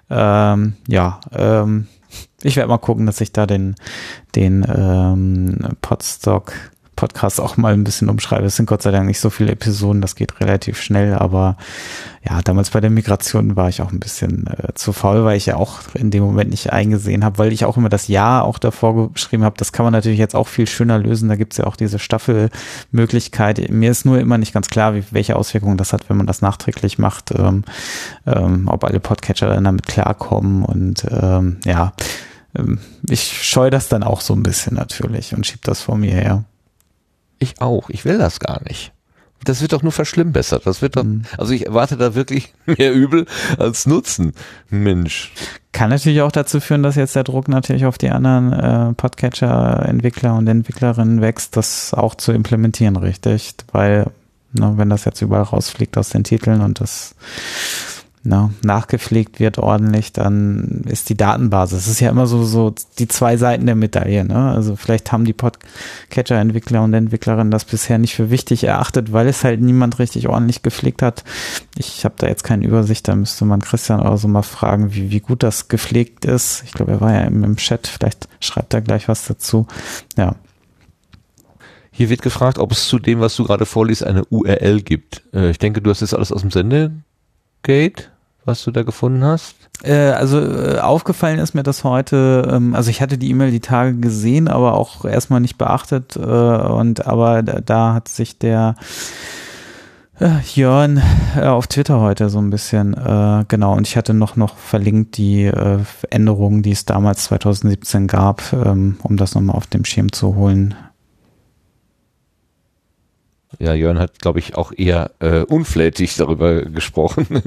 Ähm, 0.08 0.74
ja, 0.88 1.20
ähm, 1.32 1.86
ich 2.42 2.56
werde 2.56 2.68
mal 2.68 2.78
gucken, 2.78 3.06
dass 3.06 3.20
ich 3.20 3.32
da 3.32 3.46
den 3.46 3.74
den 4.34 4.64
ähm, 4.68 5.76
Podstock 5.80 6.52
Podcast 6.98 7.40
auch 7.40 7.56
mal 7.56 7.74
ein 7.74 7.84
bisschen 7.84 8.08
umschreibe. 8.08 8.46
Es 8.46 8.56
sind 8.56 8.66
Gott 8.66 8.82
sei 8.82 8.90
Dank 8.90 9.06
nicht 9.06 9.20
so 9.20 9.30
viele 9.30 9.52
Episoden, 9.52 10.02
das 10.02 10.16
geht 10.16 10.40
relativ 10.40 10.82
schnell, 10.82 11.14
aber 11.14 11.56
ja, 12.28 12.42
damals 12.42 12.70
bei 12.70 12.80
der 12.80 12.90
Migration 12.90 13.54
war 13.54 13.68
ich 13.68 13.80
auch 13.82 13.92
ein 13.92 14.00
bisschen 14.00 14.48
äh, 14.48 14.74
zu 14.74 14.92
faul, 14.92 15.24
weil 15.24 15.36
ich 15.36 15.46
ja 15.46 15.54
auch 15.54 15.78
in 15.94 16.10
dem 16.10 16.24
Moment 16.24 16.50
nicht 16.50 16.72
eingesehen 16.72 17.24
habe, 17.24 17.38
weil 17.38 17.52
ich 17.52 17.64
auch 17.64 17.76
immer 17.76 17.88
das 17.88 18.08
Ja 18.08 18.42
auch 18.42 18.58
davor 18.58 19.12
geschrieben 19.12 19.44
habe. 19.44 19.54
Das 19.56 19.70
kann 19.70 19.84
man 19.84 19.92
natürlich 19.92 20.18
jetzt 20.18 20.34
auch 20.34 20.48
viel 20.48 20.66
schöner 20.66 20.98
lösen. 20.98 21.28
Da 21.28 21.36
gibt 21.36 21.52
es 21.52 21.58
ja 21.58 21.68
auch 21.68 21.76
diese 21.76 22.00
Staffelmöglichkeit. 22.00 23.70
Mir 23.70 23.92
ist 23.92 24.04
nur 24.04 24.18
immer 24.18 24.36
nicht 24.36 24.52
ganz 24.52 24.66
klar, 24.66 24.96
wie, 24.96 25.04
welche 25.12 25.36
Auswirkungen 25.36 25.76
das 25.76 25.92
hat, 25.92 26.10
wenn 26.10 26.16
man 26.16 26.26
das 26.26 26.42
nachträglich 26.42 26.98
macht, 26.98 27.30
ähm, 27.30 27.62
ähm, 28.26 28.66
ob 28.66 28.82
alle 28.82 28.98
Podcatcher 28.98 29.46
dann 29.46 29.62
damit 29.62 29.86
klarkommen 29.86 30.64
und 30.64 31.06
ähm, 31.08 31.58
ja, 31.64 31.92
ähm, 32.56 32.80
ich 33.08 33.48
scheue 33.48 33.70
das 33.70 33.88
dann 33.88 34.02
auch 34.02 34.20
so 34.20 34.34
ein 34.34 34.42
bisschen 34.42 34.74
natürlich 34.74 35.32
und 35.32 35.46
schieb 35.46 35.62
das 35.62 35.80
vor 35.80 35.96
mir 35.96 36.12
her. 36.12 36.44
Ich 37.38 37.60
auch. 37.60 37.90
Ich 37.90 38.04
will 38.04 38.18
das 38.18 38.40
gar 38.40 38.62
nicht. 38.64 38.92
Das 39.44 39.60
wird 39.62 39.72
doch 39.72 39.82
nur 39.82 39.92
verschlimmbessert. 39.92 40.66
Das 40.66 40.82
wird 40.82 40.96
doch, 40.96 41.04
mhm. 41.04 41.22
also 41.36 41.52
ich 41.52 41.66
erwarte 41.66 41.96
da 41.96 42.14
wirklich 42.14 42.52
mehr 42.66 42.92
Übel 42.92 43.26
als 43.58 43.86
Nutzen. 43.86 44.32
Mensch. 44.68 45.32
Kann 45.72 45.90
natürlich 45.90 46.22
auch 46.22 46.32
dazu 46.32 46.60
führen, 46.60 46.82
dass 46.82 46.96
jetzt 46.96 47.14
der 47.14 47.24
Druck 47.24 47.48
natürlich 47.48 47.86
auf 47.86 47.98
die 47.98 48.10
anderen 48.10 48.52
äh, 48.52 48.92
Podcatcher-Entwickler 48.94 50.34
und 50.34 50.48
Entwicklerinnen 50.48 51.20
wächst, 51.20 51.56
das 51.56 51.94
auch 51.94 52.16
zu 52.16 52.32
implementieren, 52.32 52.96
richtig? 52.96 53.54
Weil, 53.70 54.10
ne, 54.52 54.72
wenn 54.76 54.90
das 54.90 55.04
jetzt 55.04 55.22
überall 55.22 55.44
rausfliegt 55.44 55.96
aus 55.96 56.08
den 56.08 56.24
Titeln 56.24 56.60
und 56.60 56.80
das 56.80 57.14
ne, 58.28 58.50
nachgepflegt 58.62 59.40
wird 59.40 59.58
ordentlich, 59.58 60.12
dann 60.12 60.82
ist 60.86 61.08
die 61.08 61.16
Datenbasis. 61.16 61.80
Es 61.80 61.88
ist 61.88 62.00
ja 62.00 62.10
immer 62.10 62.26
so, 62.26 62.44
so 62.44 62.74
die 62.98 63.08
zwei 63.08 63.36
Seiten 63.36 63.66
der 63.66 63.74
Medaille. 63.74 64.24
Ne? 64.24 64.50
Also 64.50 64.76
vielleicht 64.76 65.10
haben 65.10 65.24
die 65.24 65.32
Podcatcher-Entwickler 65.32 66.82
und 66.82 66.94
Entwicklerinnen 66.94 67.50
das 67.50 67.64
bisher 67.64 67.98
nicht 67.98 68.14
für 68.14 68.30
wichtig 68.30 68.64
erachtet, 68.64 69.12
weil 69.12 69.26
es 69.26 69.44
halt 69.44 69.60
niemand 69.60 69.98
richtig 69.98 70.28
ordentlich 70.28 70.62
gepflegt 70.62 71.02
hat. 71.02 71.24
Ich 71.76 72.04
habe 72.04 72.14
da 72.18 72.28
jetzt 72.28 72.44
keine 72.44 72.66
Übersicht, 72.66 73.08
da 73.08 73.16
müsste 73.16 73.44
man 73.44 73.62
Christian 73.62 74.00
oder 74.00 74.18
so 74.18 74.28
mal 74.28 74.42
fragen, 74.42 74.94
wie, 74.94 75.10
wie 75.10 75.20
gut 75.20 75.42
das 75.42 75.68
gepflegt 75.68 76.24
ist. 76.24 76.62
Ich 76.64 76.72
glaube, 76.72 76.92
er 76.92 77.00
war 77.00 77.12
ja 77.12 77.20
im, 77.22 77.42
im 77.44 77.56
Chat, 77.56 77.86
vielleicht 77.86 78.28
schreibt 78.40 78.74
er 78.74 78.82
gleich 78.82 79.08
was 79.08 79.26
dazu. 79.26 79.66
Ja, 80.16 80.34
hier 81.90 82.10
wird 82.10 82.22
gefragt, 82.22 82.58
ob 82.58 82.70
es 82.70 82.86
zu 82.86 83.00
dem, 83.00 83.18
was 83.18 83.34
du 83.34 83.42
gerade 83.42 83.66
vorliest, 83.66 84.04
eine 84.04 84.24
URL 84.26 84.82
gibt. 84.82 85.22
Äh, 85.34 85.50
ich 85.50 85.58
denke, 85.58 85.82
du 85.82 85.90
hast 85.90 86.02
das 86.02 86.14
alles 86.14 86.30
aus 86.30 86.42
dem 86.42 86.52
Sende 86.52 86.92
Gate, 87.62 88.10
was 88.48 88.64
du 88.64 88.72
da 88.72 88.82
gefunden 88.82 89.22
hast? 89.22 89.54
Äh, 89.82 90.10
also 90.10 90.40
äh, 90.40 90.78
aufgefallen 90.80 91.38
ist 91.38 91.54
mir 91.54 91.62
das 91.62 91.84
heute, 91.84 92.48
ähm, 92.50 92.74
also 92.74 92.90
ich 92.90 93.00
hatte 93.00 93.18
die 93.18 93.30
E-Mail 93.30 93.52
die 93.52 93.60
Tage 93.60 93.94
gesehen, 93.94 94.48
aber 94.48 94.74
auch 94.74 95.04
erstmal 95.04 95.40
nicht 95.40 95.58
beachtet 95.58 96.16
äh, 96.16 96.20
und 96.20 97.06
aber 97.06 97.42
da, 97.44 97.60
da 97.60 97.94
hat 97.94 98.08
sich 98.08 98.38
der 98.38 98.74
äh, 100.18 100.40
Jörn 100.54 101.00
äh, 101.36 101.44
auf 101.44 101.68
Twitter 101.68 102.00
heute 102.00 102.28
so 102.28 102.38
ein 102.38 102.50
bisschen, 102.50 102.94
äh, 102.94 103.44
genau, 103.46 103.76
und 103.76 103.86
ich 103.86 103.96
hatte 103.96 104.14
noch, 104.14 104.34
noch 104.34 104.56
verlinkt 104.56 105.16
die 105.16 105.44
äh, 105.44 105.78
Änderungen, 106.10 106.62
die 106.62 106.72
es 106.72 106.84
damals 106.84 107.24
2017 107.24 108.08
gab, 108.08 108.52
ähm, 108.52 108.96
um 109.02 109.16
das 109.16 109.36
nochmal 109.36 109.56
auf 109.56 109.68
dem 109.68 109.84
Schirm 109.84 110.10
zu 110.10 110.34
holen. 110.34 110.74
Ja, 113.58 113.74
Jörn 113.74 113.98
hat, 113.98 114.20
glaube 114.20 114.38
ich, 114.38 114.56
auch 114.56 114.72
eher 114.76 115.10
äh, 115.18 115.40
unflätig 115.40 116.16
darüber 116.16 116.62
gesprochen. 116.62 117.26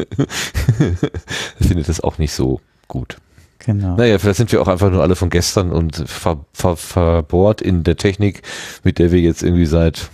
er 1.60 1.66
findet 1.66 1.88
das 1.88 2.02
auch 2.02 2.18
nicht 2.18 2.34
so 2.34 2.60
gut. 2.88 3.18
Genau. 3.60 3.96
Naja, 3.96 4.18
vielleicht 4.18 4.38
sind 4.38 4.52
wir 4.52 4.62
auch 4.62 4.68
einfach 4.68 4.92
nur 4.92 5.02
alle 5.02 5.16
von 5.16 5.30
gestern 5.30 5.72
und 5.72 6.04
ver, 6.10 6.46
ver, 6.52 6.76
verbohrt 6.76 7.62
in 7.62 7.84
der 7.84 7.96
Technik, 7.96 8.42
mit 8.84 9.00
der 9.00 9.12
wir 9.12 9.20
jetzt 9.20 9.44
irgendwie 9.44 9.68
seit, 9.68 10.10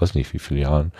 weiß 0.00 0.14
nicht 0.14 0.32
wie 0.32 0.38
viele 0.38 0.60
Jahren, 0.60 0.92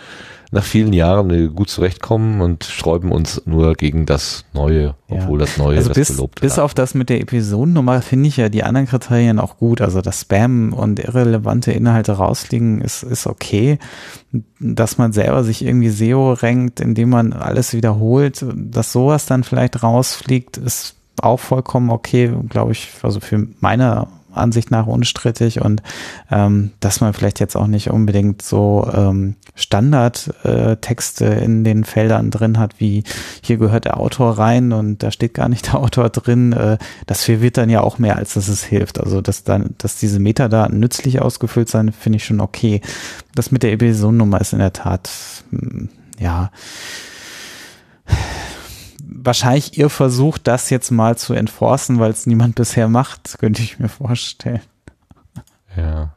nach 0.51 0.63
vielen 0.63 0.93
Jahren 0.93 1.29
äh, 1.31 1.47
gut 1.47 1.69
zurechtkommen 1.69 2.41
und 2.41 2.63
sträuben 2.63 3.11
uns 3.11 3.41
nur 3.45 3.73
gegen 3.73 4.05
das 4.05 4.45
Neue, 4.53 4.95
obwohl 5.09 5.39
ja. 5.39 5.45
das 5.45 5.57
Neue 5.57 5.77
also 5.77 5.89
das 5.89 5.95
bis, 5.95 6.07
Gelobte 6.09 6.41
Bis 6.41 6.59
auf 6.59 6.73
das 6.73 6.93
mit 6.93 7.09
der 7.09 7.21
Episodennummer 7.21 8.01
finde 8.01 8.29
ich 8.29 8.37
ja 8.37 8.49
die 8.49 8.63
anderen 8.63 8.87
Kriterien 8.87 9.39
auch 9.39 9.57
gut. 9.57 9.81
Also 9.81 10.01
das 10.01 10.21
Spam 10.21 10.73
und 10.73 10.99
irrelevante 10.99 11.71
Inhalte 11.71 12.13
rausfliegen 12.13 12.81
ist, 12.81 13.03
ist 13.03 13.27
okay. 13.27 13.79
Dass 14.59 14.97
man 14.97 15.13
selber 15.13 15.43
sich 15.43 15.63
irgendwie 15.63 15.89
SEO 15.89 16.33
rankt, 16.33 16.79
indem 16.79 17.09
man 17.09 17.33
alles 17.33 17.73
wiederholt, 17.73 18.45
dass 18.55 18.91
sowas 18.91 19.25
dann 19.25 19.43
vielleicht 19.43 19.83
rausfliegt, 19.83 20.57
ist 20.57 20.95
auch 21.21 21.39
vollkommen 21.39 21.89
okay, 21.89 22.31
glaube 22.49 22.73
ich, 22.73 22.91
also 23.01 23.19
für 23.19 23.47
meine 23.59 24.07
Ansicht 24.37 24.71
nach 24.71 24.87
unstrittig 24.87 25.61
und 25.61 25.81
ähm, 26.31 26.71
dass 26.79 27.01
man 27.01 27.13
vielleicht 27.13 27.39
jetzt 27.39 27.55
auch 27.55 27.67
nicht 27.67 27.89
unbedingt 27.89 28.41
so 28.41 28.89
ähm, 28.93 29.35
Standardtexte 29.55 31.25
äh, 31.25 31.43
in 31.43 31.63
den 31.63 31.83
Feldern 31.83 32.31
drin 32.31 32.59
hat, 32.59 32.79
wie 32.79 33.03
hier 33.41 33.57
gehört 33.57 33.85
der 33.85 33.99
Autor 33.99 34.37
rein 34.37 34.71
und 34.71 35.03
da 35.03 35.11
steht 35.11 35.33
gar 35.33 35.49
nicht 35.49 35.67
der 35.73 35.79
Autor 35.79 36.09
drin. 36.09 36.53
Äh, 36.53 36.77
das 37.05 37.23
verwirrt 37.23 37.57
dann 37.57 37.69
ja 37.69 37.81
auch 37.81 37.97
mehr, 37.97 38.17
als 38.17 38.33
dass 38.33 38.47
es 38.47 38.63
hilft. 38.63 38.99
Also 38.99 39.21
dass 39.21 39.43
dann, 39.43 39.75
dass 39.77 39.97
diese 39.97 40.19
Metadaten 40.19 40.79
nützlich 40.79 41.21
ausgefüllt 41.21 41.69
sein, 41.69 41.91
finde 41.91 42.17
ich 42.17 42.25
schon 42.25 42.41
okay. 42.41 42.81
Das 43.33 43.51
mit 43.51 43.63
der 43.63 43.71
Episodennummer 43.73 44.41
ist 44.41 44.53
in 44.53 44.59
der 44.59 44.73
Tat, 44.73 45.09
hm, 45.51 45.89
ja 46.19 46.51
wahrscheinlich 49.15 49.77
ihr 49.77 49.89
versucht, 49.89 50.47
das 50.47 50.69
jetzt 50.69 50.91
mal 50.91 51.17
zu 51.17 51.33
enforcen, 51.33 51.99
weil 51.99 52.11
es 52.11 52.25
niemand 52.25 52.55
bisher 52.55 52.87
macht, 52.87 53.37
könnte 53.39 53.61
ich 53.61 53.79
mir 53.79 53.89
vorstellen. 53.89 54.61
Ja. 55.75 56.13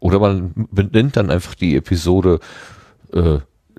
Oder 0.00 0.18
man 0.18 0.52
benennt 0.70 1.16
dann 1.16 1.30
einfach 1.30 1.54
die 1.54 1.76
Episode 1.76 2.40
äh, 3.12 3.38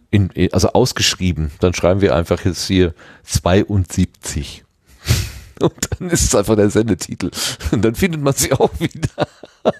in, 0.10 0.30
also 0.52 0.74
ausgeschrieben. 0.74 1.52
Dann 1.60 1.74
schreiben 1.74 2.02
wir 2.02 2.16
einfach 2.16 2.44
jetzt 2.46 2.66
hier 2.68 2.94
72. 3.24 4.64
Und 5.62 5.90
dann 5.92 6.10
ist 6.10 6.24
es 6.24 6.36
einfach 6.36 6.56
der 6.56 6.70
Sendetitel. 6.70 7.32
Und 7.72 7.84
dann 7.84 7.96
findet 7.96 8.22
man 8.22 8.34
sie 8.34 8.52
auch 8.54 8.72
wieder. 8.80 9.28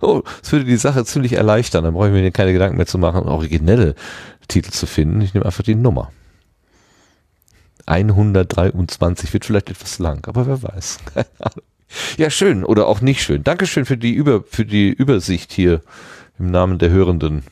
Oh, 0.00 0.22
das 0.40 0.52
würde 0.52 0.64
die 0.64 0.76
Sache 0.76 1.04
ziemlich 1.04 1.32
erleichtern. 1.32 1.82
Dann 1.82 1.94
brauche 1.94 2.06
ich 2.06 2.12
mir 2.12 2.30
keine 2.30 2.52
Gedanken 2.52 2.76
mehr 2.76 2.86
zu 2.86 2.98
machen, 2.98 3.22
originelle 3.22 3.96
Titel 4.46 4.70
zu 4.70 4.86
finden. 4.86 5.20
Ich 5.22 5.34
nehme 5.34 5.44
einfach 5.44 5.64
die 5.64 5.74
Nummer. 5.74 6.12
123 7.88 9.32
wird 9.32 9.44
vielleicht 9.44 9.70
etwas 9.70 9.98
lang, 9.98 10.26
aber 10.26 10.46
wer 10.46 10.62
weiß. 10.62 10.98
ja, 12.16 12.30
schön 12.30 12.64
oder 12.64 12.86
auch 12.86 13.00
nicht 13.00 13.22
schön. 13.22 13.44
Dankeschön 13.44 13.84
für 13.84 13.96
die, 13.96 14.12
Über, 14.12 14.42
für 14.42 14.64
die 14.64 14.90
Übersicht 14.90 15.52
hier 15.52 15.80
im 16.38 16.50
Namen 16.50 16.78
der 16.78 16.90
Hörenden. 16.90 17.42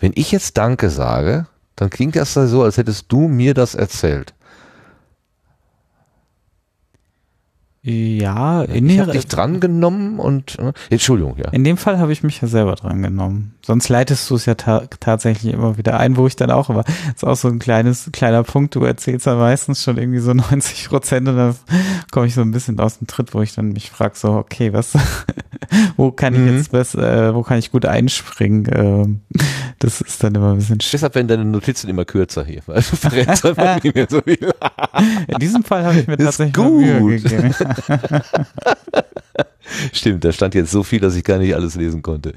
Wenn 0.00 0.12
ich 0.14 0.32
jetzt 0.32 0.58
Danke 0.58 0.90
sage, 0.90 1.46
dann 1.76 1.90
klingt 1.90 2.16
das 2.16 2.34
so, 2.34 2.62
als 2.62 2.76
hättest 2.76 3.10
du 3.12 3.28
mir 3.28 3.54
das 3.54 3.74
erzählt. 3.74 4.34
Ja, 7.88 8.62
in 8.62 8.90
ich 8.90 8.98
habe 8.98 9.12
dich 9.12 9.28
drangenommen 9.28 10.18
und 10.18 10.58
äh, 10.58 10.72
Entschuldigung, 10.90 11.36
ja. 11.36 11.50
In 11.50 11.62
dem 11.62 11.76
Fall 11.76 12.00
habe 12.00 12.12
ich 12.12 12.24
mich 12.24 12.40
ja 12.40 12.48
selber 12.48 12.74
drangenommen. 12.74 13.54
Sonst 13.62 13.88
leitest 13.88 14.28
du 14.28 14.34
es 14.34 14.44
ja 14.44 14.56
ta 14.56 14.88
tatsächlich 14.98 15.54
immer 15.54 15.78
wieder 15.78 16.00
ein, 16.00 16.16
wo 16.16 16.26
ich 16.26 16.34
dann 16.34 16.50
auch 16.50 16.68
immer, 16.68 16.82
ist 17.14 17.24
auch 17.24 17.36
so 17.36 17.46
ein 17.46 17.60
kleines, 17.60 18.10
kleiner 18.12 18.42
Punkt, 18.42 18.74
du 18.74 18.82
erzählst 18.82 19.26
ja 19.26 19.36
meistens 19.36 19.84
schon 19.84 19.98
irgendwie 19.98 20.18
so 20.18 20.34
90 20.34 20.88
Prozent 20.88 21.28
und 21.28 21.36
dann 21.36 21.54
komme 22.10 22.26
ich 22.26 22.34
so 22.34 22.40
ein 22.40 22.50
bisschen 22.50 22.80
aus 22.80 22.98
dem 22.98 23.06
Tritt, 23.06 23.34
wo 23.34 23.42
ich 23.42 23.54
dann 23.54 23.68
mich 23.68 23.88
frage, 23.90 24.16
so, 24.16 24.32
okay, 24.32 24.72
was, 24.72 24.94
wo 25.96 26.12
kann 26.12 26.34
ich 26.34 26.40
mhm. 26.40 26.56
jetzt 26.56 26.72
was, 26.72 26.94
äh, 26.94 27.34
wo 27.34 27.42
kann 27.42 27.58
ich 27.58 27.70
gut 27.70 27.86
einspringen? 27.86 28.68
Ähm, 28.72 29.20
das 29.78 30.00
ist 30.00 30.24
dann 30.24 30.34
immer 30.34 30.52
ein 30.52 30.58
bisschen 30.58 30.80
schwierig. 30.80 30.92
Deshalb 30.92 31.14
werden 31.14 31.28
deine 31.28 31.44
Notizen 31.44 31.88
immer 31.88 32.04
kürzer 32.04 32.44
hier, 32.44 32.62
einfach 32.68 33.82
nicht 33.82 33.94
mehr 33.94 34.06
so 34.08 34.20
viel. 34.22 34.38
In 35.28 35.38
diesem 35.38 35.64
Fall 35.64 35.84
habe 35.84 36.00
ich 36.00 36.06
mir 36.06 36.16
tatsächlich 36.18 36.54
gut. 36.54 36.80
Mühe 36.80 37.20
gegeben. 37.20 37.54
Stimmt, 39.92 40.24
da 40.24 40.32
stand 40.32 40.54
jetzt 40.54 40.70
so 40.70 40.82
viel, 40.82 41.00
dass 41.00 41.16
ich 41.16 41.24
gar 41.24 41.38
nicht 41.38 41.54
alles 41.54 41.74
lesen 41.74 42.02
konnte. 42.02 42.34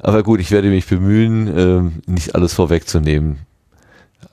Aber 0.00 0.22
gut, 0.22 0.40
ich 0.40 0.50
werde 0.50 0.68
mich 0.68 0.86
bemühen, 0.86 1.58
ähm, 1.58 1.92
nicht 2.06 2.34
alles 2.34 2.54
vorwegzunehmen. 2.54 3.38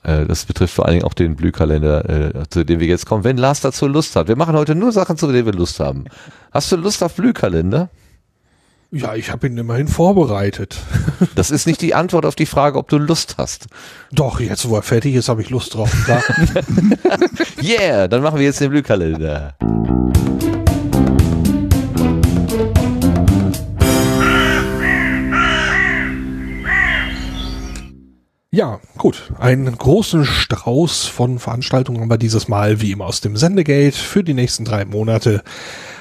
Äh, 0.02 0.26
das 0.26 0.44
betrifft 0.44 0.74
vor 0.74 0.86
allen 0.86 0.94
Dingen 0.94 1.04
auch 1.04 1.14
den 1.14 1.34
Blühkalender, 1.34 2.08
äh, 2.08 2.48
zu 2.48 2.64
dem 2.64 2.78
wir 2.78 2.86
jetzt 2.86 3.06
kommen, 3.06 3.24
wenn 3.24 3.36
Lars 3.36 3.60
dazu 3.60 3.88
Lust 3.88 4.14
hat. 4.14 4.28
Wir 4.28 4.36
machen 4.36 4.54
heute 4.54 4.74
nur 4.74 4.92
Sachen, 4.92 5.16
zu 5.16 5.30
denen 5.32 5.46
wir 5.46 5.52
Lust 5.52 5.80
haben. 5.80 6.04
Hast 6.52 6.70
du 6.70 6.76
Lust 6.76 7.02
auf 7.02 7.14
Blühkalender? 7.14 7.88
Ja, 8.96 9.14
ich 9.14 9.30
habe 9.30 9.46
ihn 9.46 9.58
immerhin 9.58 9.88
vorbereitet. 9.88 10.78
Das 11.34 11.50
ist 11.50 11.66
nicht 11.66 11.80
die 11.80 11.94
Antwort 11.94 12.26
auf 12.26 12.34
die 12.34 12.46
Frage, 12.46 12.78
ob 12.78 12.88
du 12.88 12.98
Lust 12.98 13.36
hast. 13.38 13.66
Doch, 14.12 14.40
jetzt 14.40 14.68
wo 14.68 14.76
er 14.76 14.82
fertig 14.82 15.14
ist, 15.14 15.28
habe 15.28 15.40
ich 15.42 15.50
Lust 15.50 15.74
drauf. 15.74 15.90
yeah, 17.62 18.08
dann 18.08 18.22
machen 18.22 18.38
wir 18.38 18.44
jetzt 18.44 18.60
den 18.60 18.70
Blühkalender. 18.70 19.54
Ja, 28.50 28.80
gut. 28.96 29.30
Einen 29.38 29.76
großen 29.76 30.24
Strauß 30.24 31.04
von 31.06 31.38
Veranstaltungen 31.38 32.00
haben 32.00 32.10
wir 32.10 32.18
dieses 32.18 32.48
Mal 32.48 32.80
wie 32.80 32.92
immer 32.92 33.06
aus 33.06 33.20
dem 33.20 33.36
Sendegate 33.36 33.96
für 33.96 34.24
die 34.24 34.34
nächsten 34.34 34.64
drei 34.64 34.84
Monate. 34.86 35.42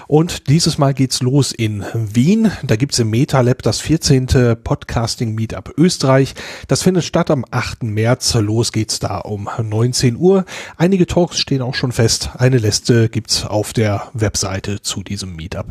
Und 0.08 0.48
dieses 0.50 0.78
Mal 0.78 0.94
geht's 0.94 1.22
los 1.22 1.52
in 1.52 1.84
Wien. 1.94 2.52
Da 2.64 2.76
gibt's 2.76 3.00
im 3.00 3.10
MetaLab 3.10 3.62
das 3.62 3.80
14. 3.82 4.56
Podcasting 4.64 5.34
Meetup 5.34 5.74
Österreich. 5.78 6.36
Das 6.68 6.84
findet 6.84 7.04
statt 7.04 7.32
am 7.32 7.46
8. 7.50 7.84
März. 7.84 8.36
Los 8.36 8.72
geht's 8.72 9.00
da 9.00 9.20
um 9.20 9.50
19 9.62 10.16
Uhr. 10.18 10.46
Einige 10.78 11.08
Talks 11.08 11.40
stehen 11.40 11.62
auch 11.62 11.76
schon 11.76 11.92
fest. 11.92 12.30
Eine 12.38 12.58
Liste 12.58 13.10
gibt's 13.10 13.46
auf 13.46 13.74
der 13.74 14.10
Webseite 14.14 14.82
zu 14.82 15.04
diesem 15.04 15.36
Meetup. 15.36 15.68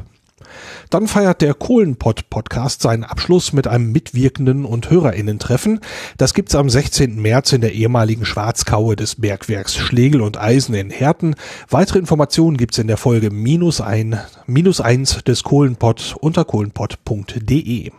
Dann 0.91 1.09
feiert 1.09 1.41
der 1.41 1.55
Kohlenpott-Podcast 1.55 2.83
seinen 2.83 3.05
Abschluss 3.05 3.53
mit 3.53 3.67
einem 3.67 3.93
mitwirkenden 3.93 4.65
und 4.65 4.91
HörerInnen-Treffen. 4.91 5.81
Das 6.17 6.35
gibt's 6.35 6.55
am 6.55 6.71
16. 6.71 7.21
März 7.21 7.53
in 7.53 7.61
der 7.61 7.73
ehemaligen 7.73 8.25
Schwarzkaue 8.25 8.97
des 8.97 9.17
Bergwerks 9.17 9.77
Schlegel 9.77 10.21
und 10.21 10.39
Eisen 10.39 10.75
in 10.75 10.91
Herten. 10.91 11.35
Weitere 11.69 11.99
Informationen 11.99 12.57
gibt's 12.57 12.79
in 12.79 12.87
der 12.87 12.97
Folge 12.97 13.31
minus 13.31 13.81
ein, 13.81 14.21
minus 14.47 14.81
eins 14.81 15.23
des 15.25 15.43
Kohlenpott 15.43 16.17
unter 16.21 16.45
kohlenpott.de. 16.45 17.91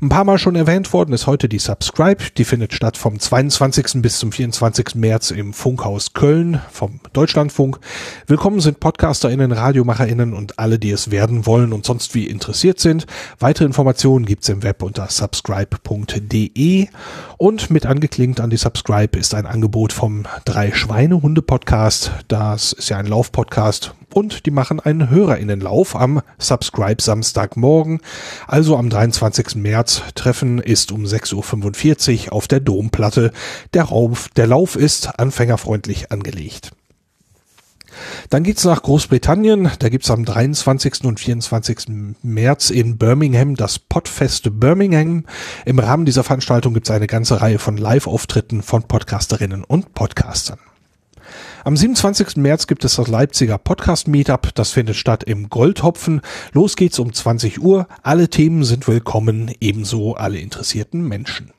Ein 0.00 0.10
paar 0.10 0.22
Mal 0.22 0.38
schon 0.38 0.54
erwähnt 0.54 0.92
worden 0.92 1.12
ist 1.12 1.26
heute 1.26 1.48
die 1.48 1.58
Subscribe. 1.58 2.22
Die 2.36 2.44
findet 2.44 2.72
statt 2.72 2.96
vom 2.96 3.18
22. 3.18 4.00
bis 4.00 4.20
zum 4.20 4.30
24. 4.30 4.94
März 4.94 5.32
im 5.32 5.52
Funkhaus 5.52 6.12
Köln 6.12 6.60
vom 6.70 7.00
Deutschlandfunk. 7.14 7.80
Willkommen 8.28 8.60
sind 8.60 8.78
PodcasterInnen, 8.78 9.50
RadiomacherInnen 9.50 10.34
und 10.34 10.60
alle, 10.60 10.78
die 10.78 10.92
es 10.92 11.10
werden 11.10 11.46
wollen 11.46 11.72
und 11.72 11.84
sonst 11.84 12.14
wie 12.14 12.28
interessiert 12.28 12.78
sind. 12.78 13.06
Weitere 13.40 13.64
Informationen 13.64 14.24
gibt's 14.24 14.48
im 14.48 14.62
Web 14.62 14.84
unter 14.84 15.08
subscribe.de 15.08 16.86
und 17.36 17.70
mit 17.70 17.84
angeklingt 17.84 18.38
an 18.38 18.50
die 18.50 18.56
Subscribe 18.56 19.18
ist 19.18 19.34
ein 19.34 19.46
Angebot 19.46 19.92
vom 19.92 20.26
Drei 20.44 20.70
Schweine 20.70 21.22
Hunde 21.22 21.42
Podcast. 21.42 22.12
Das 22.28 22.72
ist 22.72 22.88
ja 22.88 22.98
ein 22.98 23.06
Laufpodcast 23.06 23.96
und 24.12 24.46
die 24.46 24.50
machen 24.50 24.80
einen 24.80 25.10
Hörerinnenlauf 25.10 25.94
am 25.96 26.22
Subscribe 26.38 27.02
Samstagmorgen. 27.02 28.00
Also 28.46 28.76
am 28.76 28.90
23. 28.90 29.56
März. 29.56 30.02
Treffen 30.14 30.58
ist 30.58 30.92
um 30.92 31.04
6.45 31.04 32.26
Uhr 32.26 32.32
auf 32.32 32.48
der 32.48 32.60
Domplatte. 32.60 33.32
Der, 33.74 33.84
Rauf, 33.84 34.28
der 34.36 34.46
Lauf 34.46 34.76
ist 34.76 35.18
anfängerfreundlich 35.18 36.10
angelegt. 36.10 36.72
Dann 38.30 38.42
geht's 38.42 38.64
nach 38.64 38.82
Großbritannien. 38.82 39.70
Da 39.78 39.88
gibt's 39.88 40.10
am 40.10 40.24
23. 40.24 41.04
und 41.04 41.20
24. 41.20 42.16
März 42.22 42.70
in 42.70 42.98
Birmingham 42.98 43.54
das 43.56 43.78
Podfest 43.78 44.48
Birmingham. 44.60 45.24
Im 45.64 45.78
Rahmen 45.78 46.04
dieser 46.04 46.24
Veranstaltung 46.24 46.74
gibt's 46.74 46.90
eine 46.90 47.06
ganze 47.06 47.40
Reihe 47.40 47.58
von 47.58 47.76
Live-Auftritten 47.76 48.62
von 48.62 48.82
Podcasterinnen 48.84 49.64
und 49.64 49.94
Podcastern. 49.94 50.58
Am 51.68 51.76
27. 51.76 52.38
März 52.38 52.66
gibt 52.66 52.82
es 52.86 52.96
das 52.96 53.08
Leipziger 53.08 53.58
Podcast 53.58 54.08
Meetup. 54.08 54.54
Das 54.54 54.70
findet 54.70 54.96
statt 54.96 55.22
im 55.24 55.50
Goldhopfen. 55.50 56.22
Los 56.54 56.76
geht's 56.76 56.98
um 56.98 57.12
20 57.12 57.60
Uhr. 57.60 57.86
Alle 58.02 58.30
Themen 58.30 58.64
sind 58.64 58.88
willkommen, 58.88 59.52
ebenso 59.60 60.14
alle 60.14 60.38
interessierten 60.38 61.06
Menschen. 61.06 61.52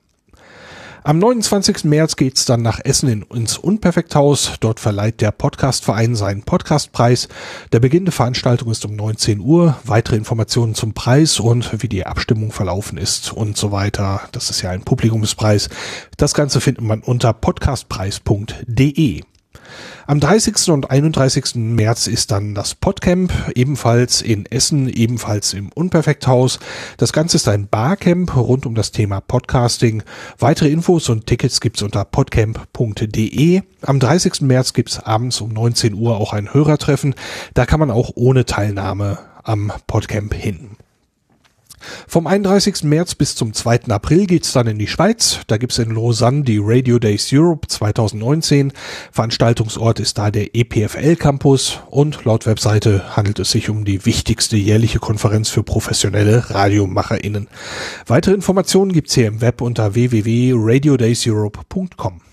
Am 1.04 1.20
29. 1.20 1.84
März 1.84 2.16
geht's 2.16 2.46
dann 2.46 2.64
nach 2.64 2.80
Essen 2.84 3.08
in, 3.08 3.22
ins 3.22 3.60
Unperfekthaus. 3.60 4.54
Dort 4.60 4.80
verleiht 4.80 5.22
der 5.22 5.30
Podcastverein 5.30 6.16
seinen 6.16 6.42
Podcastpreis. 6.42 7.28
Der 7.72 7.80
Beginn 7.80 8.06
der 8.06 8.12
Veranstaltung 8.12 8.72
ist 8.72 8.86
um 8.86 8.96
19 8.96 9.40
Uhr. 9.40 9.78
Weitere 9.84 10.16
Informationen 10.16 10.74
zum 10.74 10.96
Preis 10.96 11.40
und 11.40 11.84
wie 11.84 11.88
die 11.88 12.08
Abstimmung 12.08 12.52
verlaufen 12.52 12.98
ist 12.98 13.32
und 13.32 13.58
so 13.58 13.72
weiter. 13.72 14.22
Das 14.32 14.50
ist 14.50 14.64
ja 14.64 14.72
ein 14.72 14.82
Publikumspreis. 14.82 15.70
Das 16.18 16.34
Ganze 16.34 16.62
findet 16.62 16.84
man 16.84 17.02
unter 17.02 17.32
podcastpreis.de. 17.32 19.22
Am 20.08 20.20
30. 20.20 20.70
und 20.70 20.90
31. 20.90 21.56
März 21.56 22.08
ist 22.08 22.32
dann 22.32 22.56
das 22.56 22.76
Podcamp, 22.76 23.32
ebenfalls 23.56 24.22
in 24.22 24.46
Essen, 24.46 24.90
ebenfalls 24.90 25.54
im 25.54 25.70
Unperfekthaus. 25.72 26.60
Das 26.98 27.14
Ganze 27.14 27.38
ist 27.38 27.48
ein 27.48 27.68
Barcamp 27.68 28.36
rund 28.36 28.66
um 28.66 28.76
das 28.76 28.92
Thema 28.92 29.22
Podcasting. 29.22 30.04
Weitere 30.40 30.70
Infos 30.70 31.10
und 31.10 31.28
Tickets 31.28 31.62
gibt's 31.62 31.82
unter 31.82 32.06
podcamp.de. 32.06 33.62
Am 33.84 34.00
30. 34.00 34.42
März 34.42 34.74
gibt's 34.74 35.00
abends 35.00 35.42
um 35.42 35.54
19 35.54 35.94
Uhr 35.94 36.18
auch 36.18 36.34
ein 36.34 36.54
Hörertreffen. 36.54 37.16
Da 37.54 37.66
kann 37.66 37.80
man 37.80 37.92
auch 37.92 38.12
ohne 38.16 38.46
Teilnahme 38.46 39.20
am 39.44 39.72
Podcamp 39.88 40.34
hin. 40.34 40.79
Vom 42.08 42.28
31. 42.28 42.84
März 42.84 43.16
bis 43.16 43.34
zum 43.36 43.54
2. 43.54 43.86
April 43.90 44.28
geht's 44.28 44.54
dann 44.54 44.68
in 44.68 44.78
die 44.78 44.88
Schweiz. 44.88 45.40
Da 45.48 45.58
gibt's 45.58 45.80
in 45.80 45.92
Lausanne 45.92 46.44
die 46.44 46.60
Radio 46.62 47.00
Days 47.00 47.30
Europe 47.32 47.68
2019. 47.68 48.74
Veranstaltungsort 49.12 50.00
ist 50.00 50.18
da 50.18 50.32
der 50.32 50.56
EPFL 50.56 51.16
Campus 51.16 51.80
und 51.90 52.26
laut 52.26 52.46
Webseite 52.46 53.16
handelt 53.16 53.40
es 53.40 53.52
sich 53.52 53.70
um 53.70 53.86
die 53.86 54.06
wichtigste 54.06 54.58
jährliche 54.58 55.00
Konferenz 55.00 55.48
für 55.50 55.64
professionelle 55.64 56.50
RadiomacherInnen. 56.50 57.48
Weitere 58.08 58.36
Informationen 58.36 58.92
gibt's 58.94 59.16
hier 59.16 59.28
im 59.28 59.42
Web 59.42 59.62
unter 59.62 59.96
www.radiodayseurope.com. 59.96 62.29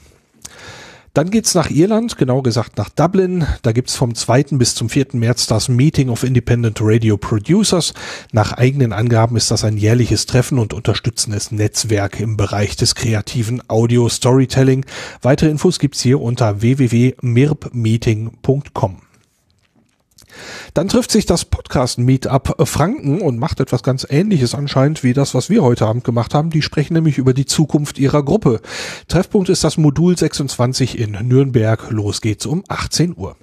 Dann 1.16 1.30
geht's 1.30 1.54
nach 1.54 1.70
Irland, 1.70 2.18
genau 2.18 2.42
gesagt 2.42 2.76
nach 2.76 2.90
Dublin. 2.90 3.46
Da 3.62 3.72
gibt's 3.72 3.96
vom 3.96 4.14
2. 4.14 4.58
bis 4.58 4.74
zum 4.74 4.90
4. 4.90 5.06
März 5.12 5.46
das 5.46 5.70
Meeting 5.70 6.10
of 6.10 6.24
Independent 6.24 6.76
Radio 6.82 7.16
Producers. 7.16 7.94
Nach 8.32 8.52
eigenen 8.52 8.92
Angaben 8.92 9.34
ist 9.34 9.50
das 9.50 9.64
ein 9.64 9.78
jährliches 9.78 10.26
Treffen 10.26 10.58
und 10.58 10.74
unterstützendes 10.74 11.52
Netzwerk 11.52 12.20
im 12.20 12.36
Bereich 12.36 12.76
des 12.76 12.94
kreativen 12.94 13.62
Audio 13.66 14.10
Storytelling. 14.10 14.84
Weitere 15.22 15.48
Infos 15.48 15.78
gibt's 15.78 16.02
hier 16.02 16.20
unter 16.20 16.60
www.mirbmeeting.com. 16.60 19.05
Dann 20.74 20.88
trifft 20.88 21.10
sich 21.10 21.26
das 21.26 21.44
Podcast 21.44 21.98
Meetup 21.98 22.56
Franken 22.68 23.20
und 23.20 23.38
macht 23.38 23.60
etwas 23.60 23.82
ganz 23.82 24.06
ähnliches 24.08 24.54
anscheinend 24.54 25.02
wie 25.02 25.12
das, 25.12 25.34
was 25.34 25.50
wir 25.50 25.62
heute 25.62 25.86
Abend 25.86 26.04
gemacht 26.04 26.34
haben. 26.34 26.50
Die 26.50 26.62
sprechen 26.62 26.94
nämlich 26.94 27.18
über 27.18 27.34
die 27.34 27.46
Zukunft 27.46 27.98
ihrer 27.98 28.22
Gruppe. 28.22 28.60
Treffpunkt 29.08 29.48
ist 29.48 29.64
das 29.64 29.76
Modul 29.76 30.16
26 30.16 30.98
in 30.98 31.12
Nürnberg. 31.12 31.90
Los 31.90 32.20
geht's 32.20 32.46
um 32.46 32.64
18 32.68 33.16
Uhr. 33.16 33.36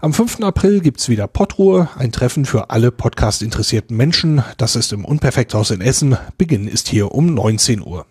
Am 0.00 0.12
5. 0.12 0.42
April 0.42 0.80
gibt's 0.80 1.08
wieder 1.08 1.26
Podruhe, 1.26 1.88
ein 1.96 2.12
Treffen 2.12 2.44
für 2.44 2.70
alle 2.70 2.92
Podcast-interessierten 2.92 3.96
Menschen. 3.96 4.44
Das 4.56 4.76
ist 4.76 4.92
im 4.92 5.04
Unperfekthaus 5.04 5.72
in 5.72 5.80
Essen. 5.80 6.16
Beginn 6.36 6.68
ist 6.68 6.88
hier 6.88 7.12
um 7.12 7.34
19 7.34 7.82
Uhr. 7.84 8.06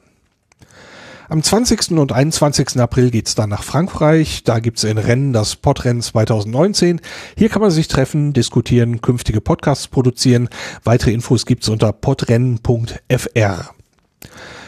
Am 1.30 1.44
20. 1.44 1.92
und 1.92 2.14
21. 2.14 2.80
April 2.80 3.12
geht's 3.12 3.36
dann 3.36 3.50
nach 3.50 3.64
Frankreich. 3.64 4.44
Da 4.46 4.60
gibt's 4.60 4.86
in 4.86 4.98
Rennen 4.98 5.34
das 5.34 5.58
Podrennen 5.58 6.02
2019. 6.02 7.02
Hier 7.38 7.50
kann 7.50 7.62
man 7.62 7.70
sich 7.70 7.90
treffen, 7.90 8.32
diskutieren, 8.32 9.02
künftige 9.02 9.42
Podcasts 9.42 9.90
produzieren. 9.90 10.48
Weitere 10.86 11.12
Infos 11.12 11.46
gibt's 11.46 11.68
unter 11.68 11.92
podrennen.fr. 11.92 13.72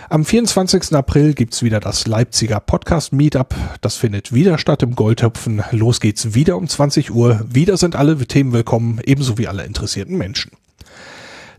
Am 0.09 0.25
24. 0.25 0.93
April 0.95 1.33
gibt's 1.33 1.63
wieder 1.63 1.79
das 1.79 2.07
Leipziger 2.07 2.59
Podcast 2.59 3.13
Meetup. 3.13 3.55
Das 3.79 3.95
findet 3.95 4.33
wieder 4.33 4.57
statt 4.57 4.83
im 4.83 4.95
Goldtöpfen. 4.95 5.63
Los 5.71 6.01
geht's 6.01 6.33
wieder 6.33 6.57
um 6.57 6.67
20 6.67 7.11
Uhr. 7.11 7.39
Wieder 7.47 7.77
sind 7.77 7.95
alle 7.95 8.17
Themen 8.17 8.51
willkommen, 8.51 8.99
ebenso 9.05 9.37
wie 9.37 9.47
alle 9.47 9.63
interessierten 9.63 10.17
Menschen. 10.17 10.51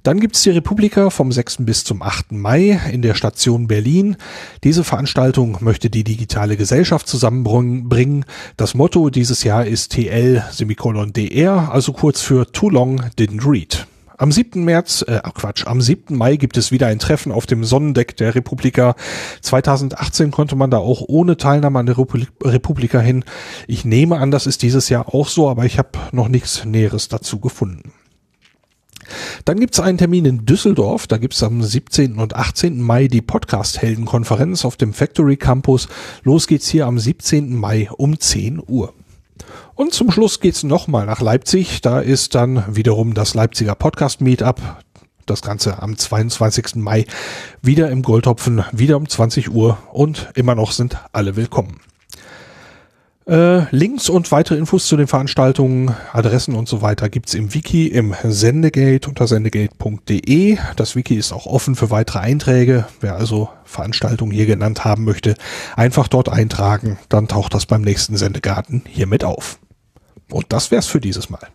Dann 0.03 0.21
gibt's 0.21 0.43
die 0.43 0.51
Republika 0.51 1.11
vom 1.11 1.31
6. 1.31 1.59
bis 1.61 1.85
zum 1.85 2.03
8. 2.03 2.33
Mai 2.33 2.81
in 2.91 3.03
der 3.03 3.15
Station 3.15 3.67
Berlin. 3.67 4.17
Diese 4.65 4.83
Veranstaltung 4.83 5.59
möchte 5.61 5.91
die 5.91 6.05
digitale 6.05 6.57
Gesellschaft 6.57 7.07
zusammenbringen. 7.07 8.25
Das 8.57 8.75
Motto 8.75 9.11
dieses 9.11 9.45
Jahr 9.45 9.67
ist 9.67 9.93
TL 9.93 10.45
Semikolon 10.51 11.13
DR, 11.13 11.71
also 11.71 11.93
kurz 11.93 12.23
für 12.23 12.51
Too 12.51 12.71
Long 12.71 13.03
Didn't 13.19 13.47
Read. 13.47 13.87
Am 14.17 14.33
7. 14.33 14.65
März, 14.65 15.03
äh, 15.09 15.21
Quatsch, 15.35 15.67
am 15.67 15.81
7. 15.81 16.15
Mai 16.15 16.37
gibt 16.37 16.59
es 16.59 16.71
wieder 16.71 16.89
ein 16.89 16.99
Treffen 16.99 17.33
auf 17.33 17.47
dem 17.47 17.65
Sonnendeck 17.65 18.17
der 18.19 18.35
Republika. 18.35 18.95
2018 19.41 20.31
konnte 20.31 20.57
man 20.57 20.71
da 20.71 20.77
auch 20.77 21.03
ohne 21.07 21.39
Teilnahme 21.39 21.79
an 21.79 21.87
der 21.87 21.97
Republika 21.99 23.01
hin. 23.01 23.25
Ich 23.67 23.87
nehme 23.87 24.19
an, 24.19 24.31
das 24.31 24.47
ist 24.47 24.63
dieses 24.63 24.91
Jahr 24.91 25.15
auch 25.15 25.29
so, 25.29 25.49
aber 25.49 25.65
ich 25.65 25.79
habe 25.79 25.93
noch 26.13 26.29
nichts 26.29 26.67
Näheres 26.67 27.09
dazu 27.09 27.41
gefunden. 27.41 27.93
Dann 29.45 29.61
gibt 29.61 29.75
es 29.75 29.81
einen 29.81 29.99
Termin 29.99 30.25
in 30.25 30.47
Düsseldorf. 30.47 31.07
Da 31.07 31.19
gibt 31.19 31.35
es 31.35 31.43
am 31.43 31.63
17. 31.63 32.19
und 32.19 32.37
18. 32.37 32.81
Mai 32.81 33.09
die 33.09 33.23
Podcast-Helden-Konferenz 33.23 34.65
auf 34.65 34.77
dem 34.77 34.93
Factory 34.93 35.37
Campus. 35.37 35.89
Los 36.23 36.47
geht's 36.47 36.69
hier 36.69 36.87
am 36.87 36.99
17. 36.99 37.55
Mai 37.55 37.89
um 37.97 38.19
10 38.19 38.63
Uhr. 38.67 38.95
Und 39.75 39.95
zum 39.95 40.11
Schluss 40.11 40.41
geht's 40.41 40.63
nochmal 40.63 41.07
nach 41.07 41.21
Leipzig. 41.21 41.81
Da 41.81 42.01
ist 42.01 42.35
dann 42.35 42.65
wiederum 42.69 43.15
das 43.15 43.35
Leipziger 43.35 43.75
Podcast 43.75 44.21
Meetup. 44.21 44.61
Das 45.27 45.43
Ganze 45.43 45.83
am 45.83 45.97
22. 45.97 46.77
Mai 46.77 47.07
wieder 47.63 47.91
im 47.91 48.03
Goldtopfen, 48.03 48.65
wieder 48.73 48.97
um 48.97 49.09
20 49.09 49.51
Uhr 49.51 49.79
und 49.93 50.31
immer 50.35 50.55
noch 50.55 50.73
sind 50.73 50.99
alle 51.13 51.37
willkommen. 51.37 51.81
Äh, 53.31 53.67
Links 53.71 54.09
und 54.09 54.33
weitere 54.33 54.57
Infos 54.57 54.89
zu 54.89 54.97
den 54.97 55.07
Veranstaltungen, 55.07 55.95
Adressen 56.13 56.57
und 56.57 56.69
so 56.69 56.83
weiter 56.83 57.09
gibt's 57.09 57.33
im 57.35 57.55
Wiki 57.55 57.87
im 57.87 58.13
Sendegate 58.25 59.09
unter 59.09 59.29
sendegate.de. 59.29 60.59
Das 60.75 60.97
Wiki 60.97 61.15
ist 61.15 61.33
auch 61.33 61.47
offen 61.47 61.77
für 61.77 61.91
weitere 61.91 62.19
Einträge. 62.19 62.87
Wer 63.01 63.15
also 63.15 63.49
Veranstaltungen 63.63 64.33
hier 64.33 64.47
genannt 64.47 64.85
haben 64.85 65.05
möchte, 65.05 65.37
einfach 65.77 66.09
dort 66.09 66.29
eintragen. 66.29 66.99
Dann 67.09 67.29
taucht 67.29 67.55
das 67.55 67.67
beim 67.67 67.83
nächsten 67.83 68.17
Sendegarten 68.17 68.83
hiermit 68.89 69.23
auf. 69.23 69.61
Und 70.33 70.47
das 70.49 70.73
wär's 70.73 70.89
für 70.89 71.01
dieses 71.01 71.31
Mal. 71.31 71.47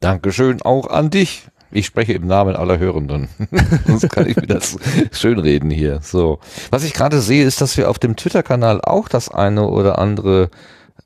Dankeschön 0.00 0.62
auch 0.62 0.90
an 0.90 1.10
dich. 1.10 1.46
Ich 1.70 1.86
spreche 1.86 2.14
im 2.14 2.26
Namen 2.26 2.56
aller 2.56 2.78
Hörenden. 2.78 3.28
Sonst 3.86 4.08
kann 4.10 4.26
ich 4.26 4.36
mir 4.36 4.46
das 4.46 4.76
schönreden 5.12 5.70
hier. 5.70 6.00
So. 6.02 6.38
Was 6.70 6.84
ich 6.84 6.94
gerade 6.94 7.20
sehe, 7.20 7.44
ist, 7.44 7.60
dass 7.60 7.76
wir 7.76 7.90
auf 7.90 7.98
dem 7.98 8.16
Twitter-Kanal 8.16 8.80
auch 8.80 9.08
das 9.08 9.28
eine 9.28 9.68
oder 9.68 9.98
andere 9.98 10.50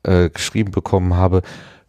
äh, 0.03 0.29
geschrieben 0.29 0.71
bekommen 0.71 1.15
habe, 1.15 1.41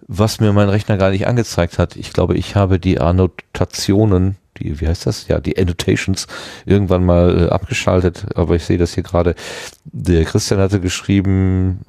was 0.07 0.41
mir 0.41 0.53
mein 0.53 0.69
Rechner 0.69 0.97
gar 0.97 1.11
nicht 1.11 1.27
angezeigt 1.27 1.79
hat. 1.79 1.97
Ich 1.97 2.13
glaube, 2.13 2.37
ich 2.37 2.57
habe 2.57 2.79
die 2.79 3.01
Annotationen, 3.01 4.37
die, 4.59 4.81
wie 4.81 4.89
heißt 4.89 5.07
das? 5.07 5.29
Ja, 5.29 5.41
die 5.41 5.59
Annotations 5.59 6.27
irgendwann 6.67 7.05
mal 7.05 7.47
äh, 7.47 7.49
abgeschaltet, 7.51 8.27
aber 8.35 8.57
ich 8.57 8.65
sehe 8.65 8.79
das 8.79 8.95
hier 8.95 9.03
gerade. 9.03 9.35
Der 9.85 10.25
Christian 10.25 10.61
hatte 10.61 10.81
geschrieben, 10.81 11.81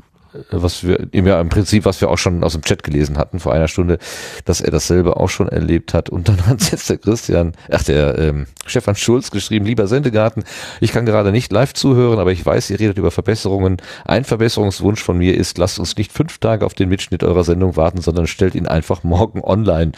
was 0.51 0.83
wir, 0.85 1.07
im 1.11 1.49
Prinzip, 1.49 1.85
was 1.85 2.01
wir 2.01 2.09
auch 2.09 2.17
schon 2.17 2.43
aus 2.43 2.53
dem 2.53 2.61
Chat 2.61 2.83
gelesen 2.83 3.17
hatten 3.17 3.39
vor 3.39 3.53
einer 3.53 3.67
Stunde, 3.67 3.97
dass 4.45 4.61
er 4.61 4.71
dasselbe 4.71 5.17
auch 5.17 5.29
schon 5.29 5.47
erlebt 5.47 5.93
hat. 5.93 6.09
Und 6.09 6.29
dann 6.29 6.45
hat 6.47 6.71
jetzt 6.71 6.89
der 6.89 6.97
Christian, 6.97 7.53
ach 7.71 7.83
der 7.83 8.17
ähm, 8.17 8.47
Stefan 8.65 8.95
Schulz 8.95 9.31
geschrieben, 9.31 9.65
lieber 9.65 9.87
Sendegarten, 9.87 10.43
ich 10.79 10.91
kann 10.91 11.05
gerade 11.05 11.31
nicht 11.31 11.51
live 11.51 11.73
zuhören, 11.73 12.19
aber 12.19 12.31
ich 12.31 12.45
weiß, 12.45 12.69
ihr 12.69 12.79
redet 12.79 12.97
über 12.97 13.11
Verbesserungen. 13.11 13.77
Ein 14.05 14.23
Verbesserungswunsch 14.23 15.01
von 15.01 15.17
mir 15.17 15.35
ist, 15.35 15.57
lasst 15.57 15.79
uns 15.79 15.95
nicht 15.97 16.11
fünf 16.11 16.37
Tage 16.39 16.65
auf 16.65 16.73
den 16.73 16.89
Mitschnitt 16.89 17.23
eurer 17.23 17.43
Sendung 17.43 17.75
warten, 17.75 18.01
sondern 18.01 18.27
stellt 18.27 18.55
ihn 18.55 18.67
einfach 18.67 19.03
morgen 19.03 19.41
online. 19.41 19.91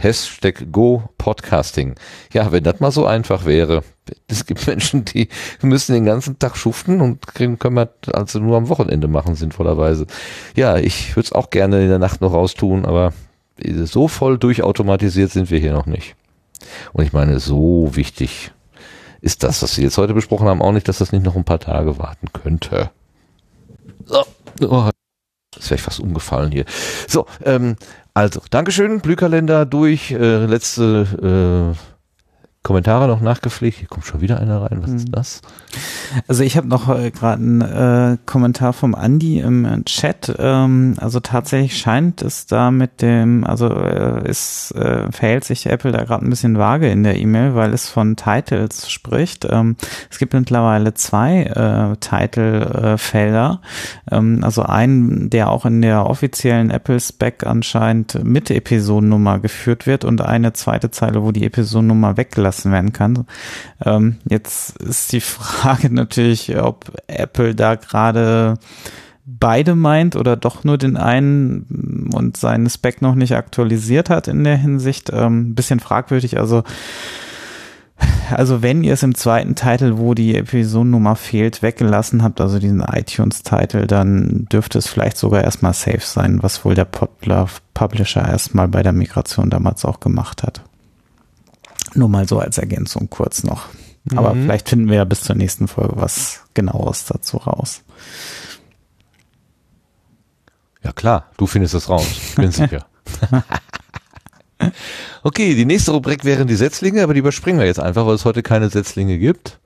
Hashtag 0.00 0.72
Go 0.72 1.04
Podcasting. 1.18 1.94
Ja, 2.32 2.52
wenn 2.52 2.64
das 2.64 2.80
mal 2.80 2.90
so 2.90 3.06
einfach 3.06 3.44
wäre. 3.44 3.82
Es 4.28 4.44
gibt 4.46 4.66
Menschen, 4.66 5.04
die 5.04 5.28
müssen 5.62 5.94
den 5.94 6.04
ganzen 6.04 6.38
Tag 6.38 6.56
schuften 6.56 7.00
und 7.00 7.26
können, 7.34 7.58
wir 7.58 7.88
also 8.12 8.38
nur 8.38 8.56
am 8.56 8.68
Wochenende 8.68 9.08
machen, 9.08 9.34
sinnvollerweise. 9.34 10.06
Ja, 10.54 10.76
ich 10.76 11.16
würde 11.16 11.26
es 11.26 11.32
auch 11.32 11.50
gerne 11.50 11.82
in 11.82 11.88
der 11.88 11.98
Nacht 11.98 12.20
noch 12.20 12.32
raustun, 12.32 12.84
aber 12.84 13.12
so 13.84 14.08
voll 14.08 14.38
durchautomatisiert 14.38 15.30
sind 15.30 15.50
wir 15.50 15.58
hier 15.58 15.72
noch 15.72 15.86
nicht. 15.86 16.16
Und 16.92 17.04
ich 17.04 17.12
meine, 17.12 17.40
so 17.40 17.90
wichtig 17.94 18.52
ist 19.20 19.42
das, 19.42 19.62
was 19.62 19.74
Sie 19.74 19.82
jetzt 19.82 19.96
heute 19.96 20.14
besprochen 20.14 20.48
haben, 20.48 20.60
auch 20.60 20.72
nicht, 20.72 20.88
dass 20.88 20.98
das 20.98 21.12
nicht 21.12 21.24
noch 21.24 21.36
ein 21.36 21.44
paar 21.44 21.60
Tage 21.60 21.98
warten 21.98 22.28
könnte. 22.32 22.90
So. 24.04 24.22
Oh, 24.60 24.90
das 25.54 25.70
wäre 25.70 25.76
ich 25.76 25.82
fast 25.82 26.00
umgefallen 26.00 26.52
hier. 26.52 26.64
So, 27.08 27.26
ähm, 27.44 27.76
also, 28.12 28.40
Dankeschön, 28.50 29.00
Blühkalender 29.00 29.66
durch, 29.66 30.10
äh, 30.10 30.44
letzte 30.46 31.74
äh, 31.74 31.93
Kommentare 32.64 33.06
noch 33.08 33.20
nachgepflegt. 33.20 33.76
Hier 33.78 33.88
kommt 33.88 34.06
schon 34.06 34.22
wieder 34.22 34.40
einer 34.40 34.62
rein. 34.62 34.78
Was 34.80 34.88
hm. 34.88 34.96
ist 34.96 35.08
das? 35.12 35.42
Also 36.28 36.42
ich 36.44 36.56
habe 36.56 36.66
noch 36.66 36.88
äh, 36.88 37.10
gerade 37.10 37.42
einen 37.42 37.60
äh, 37.60 38.16
Kommentar 38.24 38.72
vom 38.72 38.94
Andi 38.94 39.40
im 39.40 39.66
äh, 39.66 39.84
Chat. 39.84 40.34
Ähm, 40.38 40.94
also 40.96 41.20
tatsächlich 41.20 41.76
scheint 41.76 42.22
es 42.22 42.46
da 42.46 42.70
mit 42.70 43.02
dem, 43.02 43.44
also 43.44 43.68
äh, 43.68 44.26
es 44.26 44.70
äh, 44.70 45.12
verhält 45.12 45.44
sich 45.44 45.66
Apple 45.66 45.92
da 45.92 46.04
gerade 46.04 46.24
ein 46.24 46.30
bisschen 46.30 46.56
vage 46.56 46.88
in 46.88 47.02
der 47.02 47.18
E-Mail, 47.18 47.54
weil 47.54 47.74
es 47.74 47.90
von 47.90 48.16
Titles 48.16 48.90
spricht. 48.90 49.46
Ähm, 49.50 49.76
es 50.10 50.18
gibt 50.18 50.32
mittlerweile 50.32 50.94
zwei 50.94 51.42
äh, 51.42 51.96
Title-Felder. 51.98 53.60
Ähm, 54.10 54.40
also 54.42 54.62
einen, 54.62 55.28
der 55.28 55.50
auch 55.50 55.66
in 55.66 55.82
der 55.82 56.06
offiziellen 56.06 56.70
Apple-Spec 56.70 57.46
anscheinend 57.46 58.24
mit 58.24 58.50
Episodennummer 58.50 59.38
geführt 59.38 59.86
wird 59.86 60.06
und 60.06 60.22
eine 60.22 60.54
zweite 60.54 60.90
Zeile, 60.90 61.22
wo 61.22 61.30
die 61.30 61.44
Episodennummer 61.44 62.16
weggelassen 62.16 62.53
gelassen 62.54 62.72
werden 62.72 62.92
kann. 62.92 63.26
Ähm, 63.84 64.16
jetzt 64.28 64.76
ist 64.78 65.12
die 65.12 65.20
Frage 65.20 65.90
natürlich, 65.92 66.56
ob 66.56 66.92
Apple 67.06 67.54
da 67.54 67.74
gerade 67.74 68.54
beide 69.26 69.74
meint 69.74 70.16
oder 70.16 70.36
doch 70.36 70.64
nur 70.64 70.76
den 70.76 70.96
einen 70.96 72.10
und 72.14 72.36
seinen 72.36 72.68
Spec 72.68 73.00
noch 73.00 73.14
nicht 73.14 73.34
aktualisiert 73.34 74.10
hat 74.10 74.28
in 74.28 74.44
der 74.44 74.56
Hinsicht. 74.56 75.10
Ähm, 75.12 75.54
bisschen 75.54 75.80
fragwürdig. 75.80 76.38
Also 76.38 76.62
also 78.30 78.60
wenn 78.60 78.82
ihr 78.82 78.94
es 78.94 79.04
im 79.04 79.14
zweiten 79.14 79.54
Titel, 79.54 79.98
wo 79.98 80.14
die 80.14 80.34
Episodennummer 80.34 81.14
fehlt, 81.14 81.62
weggelassen 81.62 82.22
habt, 82.24 82.40
also 82.40 82.58
diesen 82.58 82.80
iTunes-Titel, 82.80 83.86
dann 83.86 84.46
dürfte 84.50 84.78
es 84.78 84.88
vielleicht 84.88 85.16
sogar 85.16 85.44
erstmal 85.44 85.74
safe 85.74 86.00
sein, 86.00 86.42
was 86.42 86.64
wohl 86.64 86.74
der 86.74 86.86
Publisher 86.86 88.28
erstmal 88.28 88.66
bei 88.66 88.82
der 88.82 88.92
Migration 88.92 89.48
damals 89.48 89.84
auch 89.84 90.00
gemacht 90.00 90.42
hat. 90.42 90.62
Nur 91.94 92.08
mal 92.08 92.28
so 92.28 92.38
als 92.38 92.58
Ergänzung 92.58 93.08
kurz 93.10 93.44
noch. 93.44 93.68
Mhm. 94.04 94.18
Aber 94.18 94.32
vielleicht 94.32 94.68
finden 94.68 94.88
wir 94.88 94.96
ja 94.96 95.04
bis 95.04 95.22
zur 95.22 95.36
nächsten 95.36 95.68
Folge 95.68 95.94
was 95.96 96.40
genaueres 96.54 97.06
dazu 97.06 97.38
raus. 97.38 97.82
Ja 100.82 100.92
klar, 100.92 101.30
du 101.38 101.46
findest 101.46 101.74
es 101.74 101.88
raus, 101.88 102.06
bin 102.36 102.52
sicher. 102.52 102.84
okay, 105.22 105.54
die 105.54 105.64
nächste 105.64 105.92
Rubrik 105.92 106.24
wären 106.24 106.46
die 106.46 106.56
Setzlinge, 106.56 107.02
aber 107.02 107.14
die 107.14 107.20
überspringen 107.20 107.58
wir 107.58 107.66
jetzt 107.66 107.80
einfach, 107.80 108.06
weil 108.06 108.14
es 108.14 108.26
heute 108.26 108.42
keine 108.42 108.68
Setzlinge 108.68 109.18
gibt. 109.18 109.58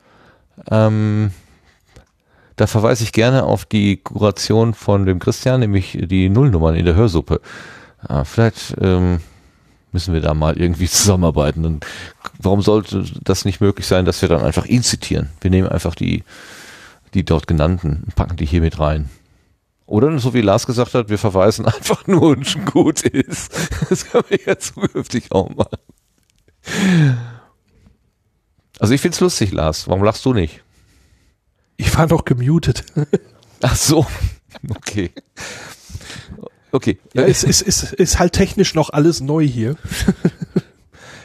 Ähm, 0.70 1.32
da 2.54 2.66
verweise 2.66 3.04
ich 3.04 3.12
gerne 3.12 3.44
auf 3.44 3.64
die 3.64 3.98
Kuration 3.98 4.74
von 4.74 5.06
dem 5.06 5.18
Christian, 5.18 5.60
nämlich 5.60 5.98
die 6.00 6.28
Nullnummern 6.28 6.76
in 6.76 6.84
der 6.84 6.94
Hörsuppe. 6.94 7.40
Ja, 8.08 8.24
vielleicht 8.24 8.76
ähm, 8.80 9.20
müssen 9.92 10.14
wir 10.14 10.20
da 10.20 10.34
mal 10.34 10.58
irgendwie 10.58 10.88
zusammenarbeiten. 10.88 11.64
Und 11.64 11.86
warum 12.38 12.62
sollte 12.62 13.04
das 13.22 13.44
nicht 13.44 13.60
möglich 13.60 13.86
sein, 13.86 14.04
dass 14.04 14.22
wir 14.22 14.28
dann 14.28 14.42
einfach 14.42 14.66
ihn 14.66 14.82
zitieren? 14.82 15.30
Wir 15.40 15.50
nehmen 15.50 15.68
einfach 15.68 15.94
die, 15.94 16.24
die 17.14 17.24
dort 17.24 17.46
genannten 17.46 18.02
und 18.04 18.14
packen 18.14 18.36
die 18.36 18.46
hier 18.46 18.60
mit 18.60 18.78
rein. 18.78 19.08
Oder 19.86 20.18
so 20.18 20.34
wie 20.34 20.42
Lars 20.42 20.66
gesagt 20.66 20.92
hat, 20.94 21.08
wir 21.08 21.18
verweisen 21.18 21.64
einfach 21.66 22.06
nur 22.06 22.22
und 22.22 22.46
schon 22.46 22.64
gut 22.64 23.02
ist. 23.02 23.52
Das 23.88 24.04
können 24.06 24.24
wir 24.28 24.38
ja 24.44 24.58
zukünftig 24.58 25.32
auch 25.32 25.48
machen. 25.48 25.78
Also 28.78 28.92
ich 28.92 29.00
find's 29.00 29.20
lustig, 29.20 29.50
Lars. 29.52 29.88
Warum 29.88 30.04
lachst 30.04 30.24
du 30.26 30.34
nicht? 30.34 30.62
Ich 31.78 31.96
war 31.96 32.06
doch 32.06 32.24
gemutet. 32.26 32.84
Ach 33.62 33.76
so. 33.76 34.06
Okay. 34.68 35.10
Okay. 36.72 36.98
Ja, 37.14 37.22
es 37.22 37.44
ist, 37.44 37.62
ist, 37.62 37.92
ist 37.94 38.18
halt 38.18 38.32
technisch 38.32 38.74
noch 38.74 38.90
alles 38.90 39.20
neu 39.20 39.46
hier. 39.46 39.76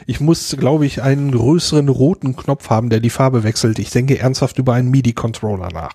Ich 0.06 0.20
muss, 0.20 0.54
glaube 0.58 0.86
ich, 0.86 1.02
einen 1.02 1.32
größeren 1.32 1.88
roten 1.88 2.36
Knopf 2.36 2.68
haben, 2.70 2.90
der 2.90 3.00
die 3.00 3.10
Farbe 3.10 3.42
wechselt. 3.42 3.78
Ich 3.78 3.90
denke 3.90 4.18
ernsthaft 4.18 4.58
über 4.58 4.74
einen 4.74 4.90
MIDI-Controller 4.90 5.70
nach. 5.72 5.94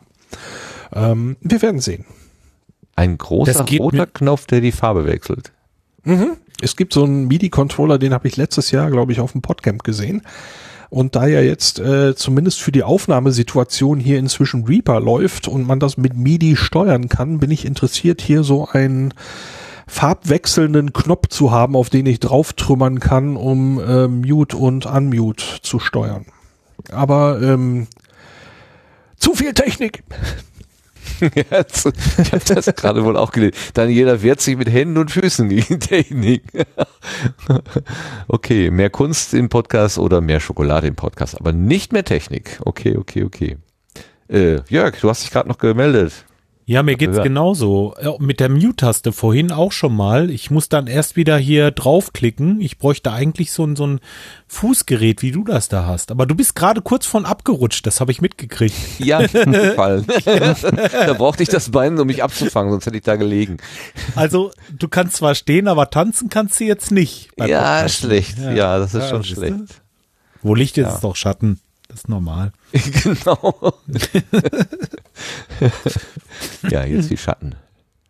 Ähm, 0.93 1.37
wir 1.41 1.61
werden 1.61 1.79
sehen. 1.79 2.05
Ein 2.95 3.17
großer 3.17 3.65
roter 3.77 4.07
Knopf, 4.07 4.47
der 4.47 4.61
die 4.61 4.71
Farbe 4.71 5.05
wechselt. 5.05 5.51
Mhm. 6.03 6.37
Es 6.61 6.75
gibt 6.75 6.93
so 6.93 7.03
einen 7.03 7.27
MIDI-Controller, 7.27 7.99
den 7.99 8.13
habe 8.13 8.27
ich 8.27 8.35
letztes 8.35 8.71
Jahr, 8.71 8.89
glaube 8.89 9.11
ich, 9.11 9.19
auf 9.19 9.31
dem 9.31 9.41
Podcamp 9.41 9.83
gesehen. 9.83 10.23
Und 10.89 11.15
da 11.15 11.27
ja 11.27 11.41
jetzt 11.41 11.79
äh, 11.79 12.15
zumindest 12.15 12.61
für 12.61 12.71
die 12.71 12.83
Aufnahmesituation 12.83 13.99
hier 13.99 14.17
inzwischen 14.17 14.65
Reaper 14.65 14.99
läuft 14.99 15.47
und 15.47 15.67
man 15.67 15.79
das 15.79 15.97
mit 15.97 16.15
MIDI 16.15 16.55
steuern 16.55 17.09
kann, 17.09 17.39
bin 17.39 17.51
ich 17.51 17.65
interessiert, 17.65 18.21
hier 18.21 18.43
so 18.43 18.67
einen 18.67 19.13
farbwechselnden 19.85 20.93
Knopf 20.93 21.27
zu 21.27 21.51
haben, 21.51 21.75
auf 21.75 21.89
den 21.89 22.05
ich 22.05 22.19
drauf 22.19 22.53
trümmern 22.53 22.99
kann, 22.99 23.35
um 23.35 23.79
äh, 23.79 24.07
Mute 24.07 24.57
und 24.57 24.85
Unmute 24.85 25.61
zu 25.61 25.79
steuern. 25.79 26.25
Aber 26.91 27.41
ähm, 27.41 27.87
zu 29.17 29.35
viel 29.35 29.53
Technik. 29.53 30.03
ich 31.21 32.31
habe 32.31 32.43
das 32.55 32.65
gerade 32.75 33.03
wohl 33.03 33.17
auch 33.17 33.31
gelesen. 33.31 33.55
Daniela 33.73 34.21
wehrt 34.21 34.41
sich 34.41 34.57
mit 34.57 34.69
Händen 34.69 34.97
und 34.97 35.11
Füßen 35.11 35.49
gegen 35.49 35.79
Technik. 35.79 36.43
okay, 38.27 38.71
mehr 38.71 38.89
Kunst 38.89 39.33
im 39.33 39.49
Podcast 39.49 39.97
oder 39.97 40.21
mehr 40.21 40.39
Schokolade 40.39 40.87
im 40.87 40.95
Podcast, 40.95 41.39
aber 41.39 41.51
nicht 41.51 41.93
mehr 41.93 42.03
Technik. 42.03 42.59
Okay, 42.65 42.97
okay, 42.97 43.23
okay. 43.23 43.57
Äh, 44.27 44.61
Jörg, 44.69 44.99
du 44.99 45.09
hast 45.09 45.23
dich 45.23 45.31
gerade 45.31 45.49
noch 45.49 45.57
gemeldet. 45.57 46.25
Ja, 46.69 46.83
mir 46.83 46.97
geht's 46.97 47.19
genauso. 47.23 47.95
Mit 48.19 48.39
der 48.39 48.47
Mute-Taste 48.47 49.11
vorhin 49.11 49.51
auch 49.51 49.71
schon 49.71 49.95
mal. 49.95 50.29
Ich 50.29 50.51
muss 50.51 50.69
dann 50.69 50.85
erst 50.85 51.15
wieder 51.15 51.35
hier 51.35 51.71
draufklicken. 51.71 52.61
Ich 52.61 52.77
bräuchte 52.77 53.11
eigentlich 53.11 53.51
so 53.51 53.65
ein, 53.65 53.75
so 53.75 53.87
ein 53.87 53.99
Fußgerät, 54.47 55.23
wie 55.23 55.31
du 55.31 55.43
das 55.43 55.67
da 55.67 55.87
hast. 55.87 56.11
Aber 56.11 56.27
du 56.27 56.35
bist 56.35 56.53
gerade 56.53 56.83
kurz 56.83 57.07
von 57.07 57.25
abgerutscht, 57.25 57.87
das 57.87 57.99
habe 57.99 58.11
ich 58.11 58.21
mitgekriegt. 58.21 58.75
Ja, 58.99 59.25
gefallen. 59.25 60.05
da 60.25 61.13
brauchte 61.13 61.41
ich 61.41 61.49
das 61.49 61.71
Bein, 61.71 61.97
um 61.97 62.05
mich 62.05 62.21
abzufangen, 62.21 62.69
sonst 62.69 62.85
hätte 62.85 62.97
ich 62.97 63.03
da 63.03 63.15
gelegen. 63.15 63.57
Also, 64.15 64.51
du 64.77 64.87
kannst 64.87 65.15
zwar 65.15 65.33
stehen, 65.33 65.67
aber 65.67 65.89
tanzen 65.89 66.29
kannst 66.29 66.59
du 66.59 66.65
jetzt 66.65 66.91
nicht. 66.91 67.29
Ja, 67.37 67.45
Podcast. 67.45 67.95
schlecht. 67.95 68.37
Ja, 68.37 68.51
ja, 68.51 68.77
das 68.77 68.93
ist 68.93 69.01
ja, 69.01 69.09
schon 69.09 69.23
schlecht. 69.23 69.81
Wo 70.43 70.53
Licht 70.53 70.77
ist, 70.77 70.85
ja. 70.85 70.93
ist 70.93 71.03
doch 71.03 71.15
Schatten. 71.15 71.59
Das 71.89 72.01
ist 72.01 72.09
normal. 72.09 72.53
genau. 72.71 73.73
ja, 76.69 76.85
jetzt 76.85 77.09
die 77.09 77.17
Schatten. 77.17 77.55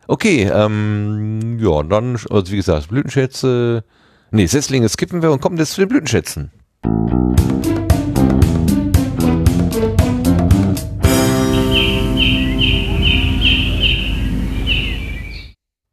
Okay, 0.08 0.44
ähm, 0.44 1.58
ja, 1.60 1.82
dann, 1.84 2.18
also 2.30 2.52
wie 2.52 2.58
gesagt, 2.58 2.90
Blütenschätze. 2.90 3.84
Nee, 4.32 4.46
Setzlinge 4.46 4.90
skippen 4.90 5.22
wir 5.22 5.32
und 5.32 5.42
kommen 5.42 5.58
jetzt 5.58 5.72
zu 5.72 5.82
den 5.82 5.90
Blütenschätzen. 5.90 6.52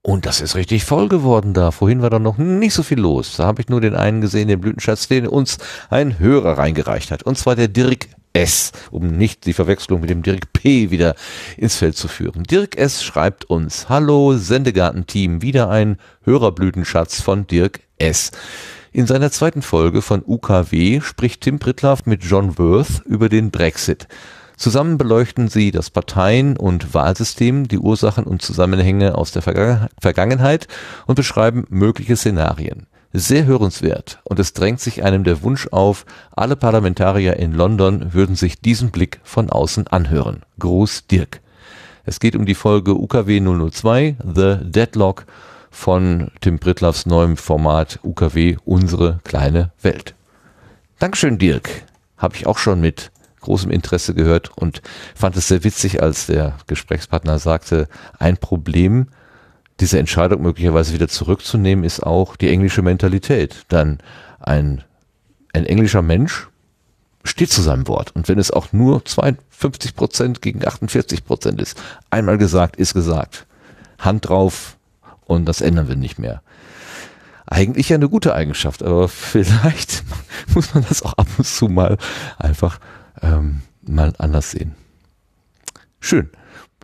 Und 0.07 0.25
das 0.25 0.41
ist 0.41 0.55
richtig 0.55 0.85
voll 0.85 1.09
geworden 1.09 1.53
da. 1.53 1.73
Vorhin 1.73 2.01
war 2.01 2.11
da 2.11 2.21
noch 2.21 2.39
nicht 2.39 2.75
so 2.75 2.85
viel 2.85 3.01
los. 3.01 3.39
Da 3.39 3.45
habe 3.47 3.61
ich 3.61 3.69
nur 3.69 3.81
den 3.81 3.97
einen 3.97 4.21
gesehen, 4.21 4.47
den 4.47 4.61
Blütenschatz, 4.61 5.09
den 5.09 5.27
uns 5.27 5.59
ein 5.91 6.21
Hörer 6.21 6.59
reingereicht 6.59 7.11
hat. 7.11 7.25
Und 7.25 7.37
zwar 7.37 7.57
der 7.57 7.67
Dirk 7.67 8.07
S., 8.33 8.71
um 8.93 9.09
nicht 9.09 9.47
die 9.47 9.53
Verwechslung 9.53 10.01
mit 10.01 10.11
dem 10.11 10.23
Dirk 10.23 10.53
P. 10.53 10.93
wieder 10.93 11.17
ins 11.57 11.75
Feld 11.75 11.97
zu 11.97 12.07
führen. 12.07 12.45
Dirk 12.45 12.79
S. 12.79 13.03
schreibt 13.03 13.47
uns, 13.47 13.89
Hallo 13.89 14.37
Sendegarten-Team, 14.37 15.43
wieder 15.43 15.71
ein 15.71 15.97
Hörerblütenschatz 16.23 17.21
von 17.21 17.49
Dirk 17.49 17.81
S. 17.99 18.31
In 18.93 19.09
seiner 19.09 19.33
zweiten 19.33 19.61
Folge 19.61 20.03
von 20.03 20.23
UKW 20.25 21.01
spricht 21.01 21.41
Tim 21.41 21.59
Pritlaff 21.59 22.07
mit 22.07 22.23
John 22.23 22.59
Worth 22.59 23.03
über 23.07 23.29
den 23.29 23.51
Brexit. 23.51 24.07
Zusammen 24.57 24.97
beleuchten 24.97 25.49
sie 25.49 25.71
das 25.71 25.91
Parteien- 25.91 26.57
und 26.57 26.95
Wahlsystem, 26.95 27.69
die 27.69 27.79
Ursachen 27.79 28.25
und 28.25 28.41
Zusammenhänge 28.41 29.15
aus 29.15 29.31
der 29.31 29.43
Vergangenheit 29.43 30.67
und 31.07 31.15
beschreiben 31.15 31.65
mögliche 31.69 32.17
Szenarien. 32.17 32.87
Sehr 33.13 33.45
hörenswert 33.45 34.21
und 34.25 34.39
es 34.39 34.55
drängt 34.55 34.81
sich 34.81 35.05
einem 35.05 35.25
der 35.25 35.43
Wunsch 35.43 35.69
auf, 35.71 36.05
alle 36.33 36.57
Parlamentarier 36.57 37.37
in 37.37 37.53
London 37.53 38.13
würden 38.15 38.35
sich 38.35 38.61
diesen 38.61 38.91
Blick 38.91 39.21
von 39.25 39.51
außen 39.51 39.87
anhören. 39.87 40.43
Gruß 40.59 41.07
Dirk. 41.07 41.41
Es 42.05 42.21
geht 42.21 42.37
um 42.37 42.47
die 42.47 42.55
Folge 42.55 42.95
UKW 42.95 43.41
002, 43.41 44.17
The 44.35 44.57
Deadlock 44.63 45.27
von 45.71 46.31
Tim 46.41 46.59
Brittlaffs 46.59 47.05
neuem 47.05 47.37
Format 47.37 48.01
UKW 48.03 48.57
Unsere 48.65 49.21
kleine 49.25 49.73
Welt. 49.83 50.15
Dankeschön, 50.99 51.39
Dirk. 51.39 51.69
Habe 52.17 52.37
ich 52.37 52.47
auch 52.47 52.59
schon 52.59 52.81
mit 52.81 53.11
großem 53.47 53.71
Interesse 53.71 54.13
gehört 54.13 54.51
und 54.57 54.83
fand 55.15 55.37
es 55.37 55.49
sehr 55.49 55.65
witzig, 55.65 56.03
als 56.03 56.27
der 56.27 56.55
Gesprächspartner 56.67 57.39
sagte, 57.39 57.89
ein 58.19 58.37
Problem, 58.37 59.09
diese 59.81 59.99
Entscheidung 59.99 60.43
möglicherweise 60.43 60.93
wieder 60.95 61.09
zurückzunehmen, 61.09 61.85
ist 61.85 62.03
auch 62.03 62.37
die 62.37 62.51
englische 62.51 62.83
Mentalität. 62.83 63.65
Dann 63.69 63.99
ein, 64.41 64.83
ein 65.53 65.67
englischer 65.67 66.03
Mensch 66.03 66.49
steht 67.25 67.51
zu 67.51 67.63
seinem 67.63 67.87
Wort. 67.89 68.15
Und 68.15 68.29
wenn 68.29 68.39
es 68.39 68.51
auch 68.51 68.73
nur 68.73 69.05
52 69.05 69.95
Prozent 69.95 70.43
gegen 70.43 70.67
48 70.67 71.25
Prozent 71.25 71.61
ist, 71.61 71.81
einmal 72.11 72.39
gesagt, 72.39 72.77
ist 72.77 72.95
gesagt. 72.95 73.47
Hand 73.99 74.29
drauf 74.29 74.77
und 75.25 75.47
das 75.47 75.61
ändern 75.61 75.89
wir 75.89 75.97
nicht 75.97 76.19
mehr 76.19 76.43
eigentlich 77.47 77.89
ja 77.89 77.97
eine 77.97 78.09
gute 78.09 78.35
Eigenschaft, 78.35 78.83
aber 78.83 79.09
vielleicht 79.09 80.05
muss 80.55 80.75
man 80.75 80.85
das 80.89 81.03
auch 81.03 81.15
ab 81.15 81.29
und 81.39 81.45
zu 81.47 81.69
mal 81.69 81.97
einfach 82.39 82.79
ähm, 83.23 83.63
mal 83.83 84.13
anders 84.19 84.51
sehen. 84.51 84.75
Schön. 86.01 86.31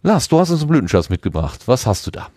Lars, 0.03 0.29
du 0.29 0.39
hast 0.39 0.51
uns 0.51 0.61
einen 0.61 0.71
Blütenschatz 0.71 1.09
mitgebracht. 1.09 1.61
Was 1.67 1.87
hast 1.87 2.07
du 2.07 2.11
da? 2.11 2.29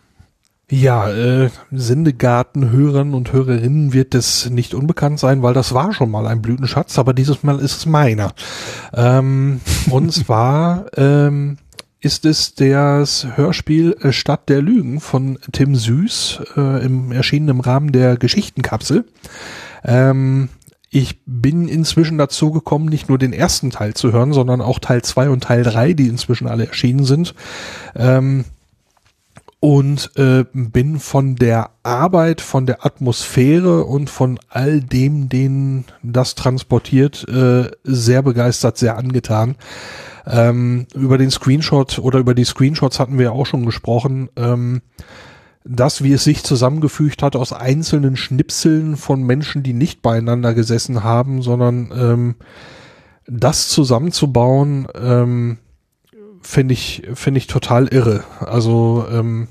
Ja, 0.70 1.10
äh, 1.10 1.52
Sendegarten-Hörern 1.72 3.14
und 3.14 3.32
Hörerinnen 3.32 3.94
wird 3.94 4.16
es 4.16 4.50
nicht 4.50 4.74
unbekannt 4.74 5.20
sein, 5.20 5.44
weil 5.44 5.54
das 5.54 5.76
war 5.76 5.94
schon 5.94 6.10
mal 6.10 6.26
ein 6.26 6.42
Blütenschatz, 6.42 6.98
aber 6.98 7.14
dieses 7.14 7.44
Mal 7.44 7.60
ist 7.60 7.78
es 7.78 7.86
meiner. 7.86 8.34
Ähm, 8.94 9.62
und 9.92 10.12
zwar 10.12 10.86
ähm, 10.98 11.58
ist 12.00 12.26
es 12.26 12.56
das 12.56 13.28
Hörspiel 13.36 13.96
äh, 14.02 14.12
Stadt 14.12 14.50
der 14.50 14.64
Lügen 14.64 15.02
von 15.02 15.38
Tim 15.52 15.76
Süß, 15.76 16.42
äh, 16.58 16.84
im 16.84 17.12
erschienen 17.12 17.50
im 17.50 17.60
Rahmen 17.60 17.92
der 17.92 18.18
Geschichtenkapsel. 18.18 19.06
Ähm, 19.84 20.50
ich 20.96 21.20
bin 21.26 21.68
inzwischen 21.68 22.18
dazu 22.18 22.52
gekommen, 22.52 22.86
nicht 22.86 23.10
nur 23.10 23.18
den 23.18 23.34
ersten 23.34 23.70
Teil 23.70 23.96
zu 23.96 24.14
hören, 24.14 24.32
sondern 24.32 24.62
auch 24.62 24.80
Teil 24.80 25.02
zwei 25.02 25.30
und 25.30 25.44
Teil 25.44 25.62
drei, 25.64 25.92
die 25.92 26.08
inzwischen 26.08 26.48
alle 26.48 26.68
erschienen 26.68 27.04
sind. 27.04 27.36
Ähm, 27.98 28.46
und 29.60 30.12
äh, 30.16 30.46
bin 30.54 31.00
von 31.00 31.36
der 31.36 31.72
Arbeit, 31.84 32.40
von 32.40 32.66
der 32.66 32.86
Atmosphäre 32.86 33.84
und 33.84 34.10
von 34.10 34.40
all 34.48 34.80
dem, 34.80 35.28
den 35.28 35.84
das 36.02 36.34
transportiert, 36.34 37.28
äh, 37.28 37.72
sehr 37.84 38.22
begeistert, 38.22 38.78
sehr 38.78 38.98
angetan. 38.98 39.56
Ähm, 40.26 40.88
über 40.94 41.18
den 41.18 41.30
Screenshot 41.30 42.00
oder 42.00 42.20
über 42.20 42.34
die 42.34 42.46
Screenshots 42.46 43.02
hatten 43.02 43.20
wir 43.20 43.34
auch 43.34 43.46
schon 43.46 43.66
gesprochen. 43.66 44.30
Ähm, 44.38 44.82
das, 45.68 46.04
wie 46.04 46.14
es 46.14 46.24
sich 46.24 46.44
zusammengefügt 46.44 47.24
hat 47.24 47.36
aus 47.36 47.52
einzelnen 47.52 48.16
Schnipseln 48.16 48.98
von 48.98 49.24
Menschen, 49.24 49.64
die 49.64 49.74
nicht 49.74 50.02
beieinander 50.02 50.54
gesessen 50.54 51.04
haben, 51.04 51.42
sondern 51.42 51.92
ähm, 51.98 52.36
das 53.28 53.70
zusammenzubauen, 53.70 54.88
ähm, 54.94 55.58
finde 56.42 56.76
ich, 56.76 57.04
finde 57.16 57.40
ich 57.40 57.48
total 57.48 57.88
irre. 57.88 58.24
Also 58.40 59.06
ähm, 59.12 59.48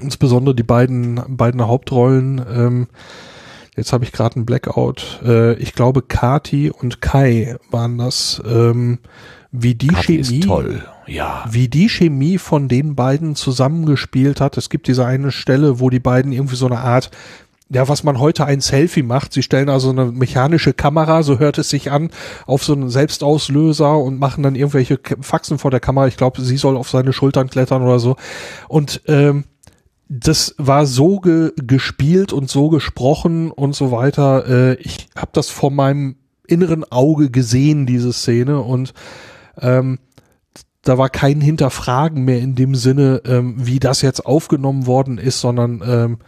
insbesondere 0.00 0.54
die 0.54 0.62
beiden, 0.62 1.20
beiden 1.28 1.66
Hauptrollen, 1.66 2.42
ähm, 2.50 2.88
jetzt 3.76 3.92
habe 3.92 4.04
ich 4.04 4.12
gerade 4.12 4.36
einen 4.36 4.46
Blackout, 4.46 5.20
äh, 5.22 5.52
ich 5.54 5.74
glaube 5.74 6.00
Kati 6.00 6.70
und 6.70 7.02
Kai 7.02 7.56
waren 7.70 7.98
das, 7.98 8.42
ähm, 8.46 8.98
wie 9.52 9.74
die 9.74 9.88
Kati 9.88 10.24
Chemie, 10.24 10.40
toll. 10.40 10.82
Ja. 11.06 11.44
wie 11.50 11.68
die 11.68 11.88
Chemie 11.88 12.38
von 12.38 12.68
den 12.68 12.96
beiden 12.96 13.36
zusammengespielt 13.36 14.40
hat. 14.40 14.56
Es 14.56 14.70
gibt 14.70 14.88
diese 14.88 15.04
eine 15.04 15.30
Stelle, 15.30 15.78
wo 15.78 15.90
die 15.90 16.00
beiden 16.00 16.32
irgendwie 16.32 16.56
so 16.56 16.66
eine 16.66 16.78
Art 16.78 17.10
ja, 17.74 17.88
was 17.88 18.04
man 18.04 18.18
heute 18.18 18.44
ein 18.44 18.60
Selfie 18.60 19.02
macht. 19.02 19.32
Sie 19.32 19.42
stellen 19.42 19.70
also 19.70 19.90
eine 19.90 20.06
mechanische 20.06 20.74
Kamera, 20.74 21.22
so 21.22 21.38
hört 21.38 21.56
es 21.56 21.70
sich 21.70 21.90
an, 21.90 22.10
auf 22.46 22.64
so 22.64 22.74
einen 22.74 22.90
Selbstauslöser 22.90 23.96
und 23.98 24.18
machen 24.18 24.42
dann 24.42 24.56
irgendwelche 24.56 25.00
Faxen 25.20 25.58
vor 25.58 25.70
der 25.70 25.80
Kamera. 25.80 26.06
Ich 26.06 26.18
glaube, 26.18 26.42
sie 26.42 26.58
soll 26.58 26.76
auf 26.76 26.90
seine 26.90 27.14
Schultern 27.14 27.48
klettern 27.48 27.82
oder 27.82 27.98
so. 27.98 28.16
Und 28.68 29.00
ähm, 29.06 29.44
das 30.08 30.54
war 30.58 30.84
so 30.84 31.20
ge 31.20 31.52
gespielt 31.56 32.34
und 32.34 32.50
so 32.50 32.68
gesprochen 32.68 33.50
und 33.50 33.74
so 33.74 33.90
weiter. 33.90 34.46
Äh, 34.46 34.74
ich 34.74 35.08
habe 35.16 35.30
das 35.32 35.48
vor 35.48 35.70
meinem 35.70 36.16
inneren 36.46 36.84
Auge 36.84 37.30
gesehen, 37.30 37.86
diese 37.86 38.12
Szene, 38.12 38.60
und 38.60 38.92
ähm, 39.60 39.98
da 40.82 40.98
war 40.98 41.08
kein 41.08 41.40
Hinterfragen 41.40 42.24
mehr 42.24 42.40
in 42.40 42.54
dem 42.54 42.74
Sinne, 42.74 43.22
ähm, 43.24 43.54
wie 43.56 43.78
das 43.78 44.02
jetzt 44.02 44.26
aufgenommen 44.26 44.86
worden 44.86 45.18
ist, 45.18 45.40
sondern 45.40 45.82
ähm, 45.86 46.18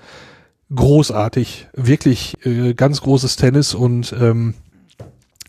großartig, 0.75 1.69
wirklich 1.75 2.37
äh, 2.47 2.75
ganz 2.75 3.01
großes 3.01 3.37
Tennis 3.37 3.75
und 3.75 4.15
ähm, 4.19 4.55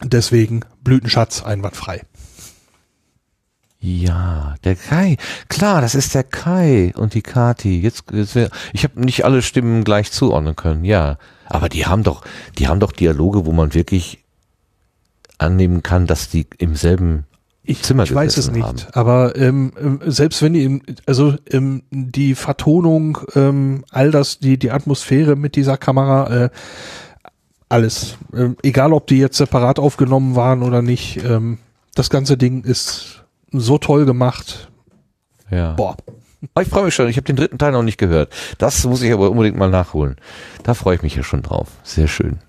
deswegen 0.04 0.62
Blütenschatz 0.84 1.44
einwandfrei. 1.44 2.02
Ja, 3.80 4.56
der 4.64 4.76
Kai. 4.76 5.18
Klar, 5.48 5.80
das 5.82 5.94
ist 5.94 6.16
der 6.16 6.24
Kai 6.24 6.92
und 6.96 7.14
die 7.14 7.22
Kati. 7.22 7.80
Jetzt, 7.80 8.06
jetzt 8.12 8.36
ich 8.74 8.84
habe 8.84 9.00
nicht 9.00 9.26
alle 9.26 9.44
Stimmen 9.44 9.84
gleich 9.84 10.12
zuordnen 10.12 10.56
können. 10.56 10.84
Ja, 10.86 11.20
aber 11.46 11.70
die 11.70 11.86
haben 11.86 12.02
doch, 12.02 12.24
die 12.58 12.68
haben 12.68 12.80
doch 12.80 12.92
Dialoge, 12.92 13.46
wo 13.46 13.52
man 13.52 13.76
wirklich 13.76 14.24
annehmen 15.38 15.84
kann, 15.84 16.08
dass 16.08 16.30
die 16.30 16.48
im 16.58 16.76
selben 16.76 17.26
ich, 17.68 17.90
ich 17.90 18.16
weiß 18.16 18.38
es 18.38 18.52
nicht, 18.52 18.64
haben. 18.64 18.82
aber 18.94 19.36
ähm, 19.36 19.74
ähm, 19.80 20.00
selbst 20.06 20.42
wenn 20.42 20.54
die, 20.54 20.82
also 21.06 21.36
ähm, 21.52 21.84
die 21.92 22.36
Vertonung, 22.36 23.18
ähm, 23.36 23.84
all 23.92 24.12
das, 24.12 24.40
die 24.40 24.58
die 24.58 24.72
Atmosphäre 24.72 25.36
mit 25.36 25.56
dieser 25.56 25.78
Kamera, 25.78 26.46
äh, 26.46 26.50
alles, 27.70 28.18
ähm, 28.34 28.56
egal 28.64 28.94
ob 28.94 29.08
die 29.08 29.18
jetzt 29.18 29.38
separat 29.38 29.80
aufgenommen 29.80 30.36
waren 30.36 30.64
oder 30.64 30.82
nicht, 30.82 31.24
ähm, 31.24 31.58
das 31.96 32.10
ganze 32.10 32.38
Ding 32.38 32.64
ist 32.64 33.26
so 33.52 33.78
toll 33.78 34.06
gemacht. 34.06 34.70
Ja. 35.50 35.74
Boah. 35.74 35.98
Ich 36.60 36.68
freue 36.68 36.86
mich 36.86 36.94
schon. 36.94 37.08
Ich 37.08 37.18
habe 37.18 37.26
den 37.26 37.36
dritten 37.36 37.58
Teil 37.58 37.72
noch 37.72 37.82
nicht 37.82 37.98
gehört. 37.98 38.32
Das 38.60 38.84
muss 38.86 39.02
ich 39.02 39.12
aber 39.12 39.32
unbedingt 39.32 39.58
mal 39.58 39.70
nachholen. 39.70 40.18
Da 40.64 40.76
freue 40.76 40.96
ich 40.96 41.02
mich 41.02 41.16
ja 41.16 41.24
schon 41.24 41.42
drauf. 41.42 41.70
Sehr 41.84 42.08
schön. 42.08 42.40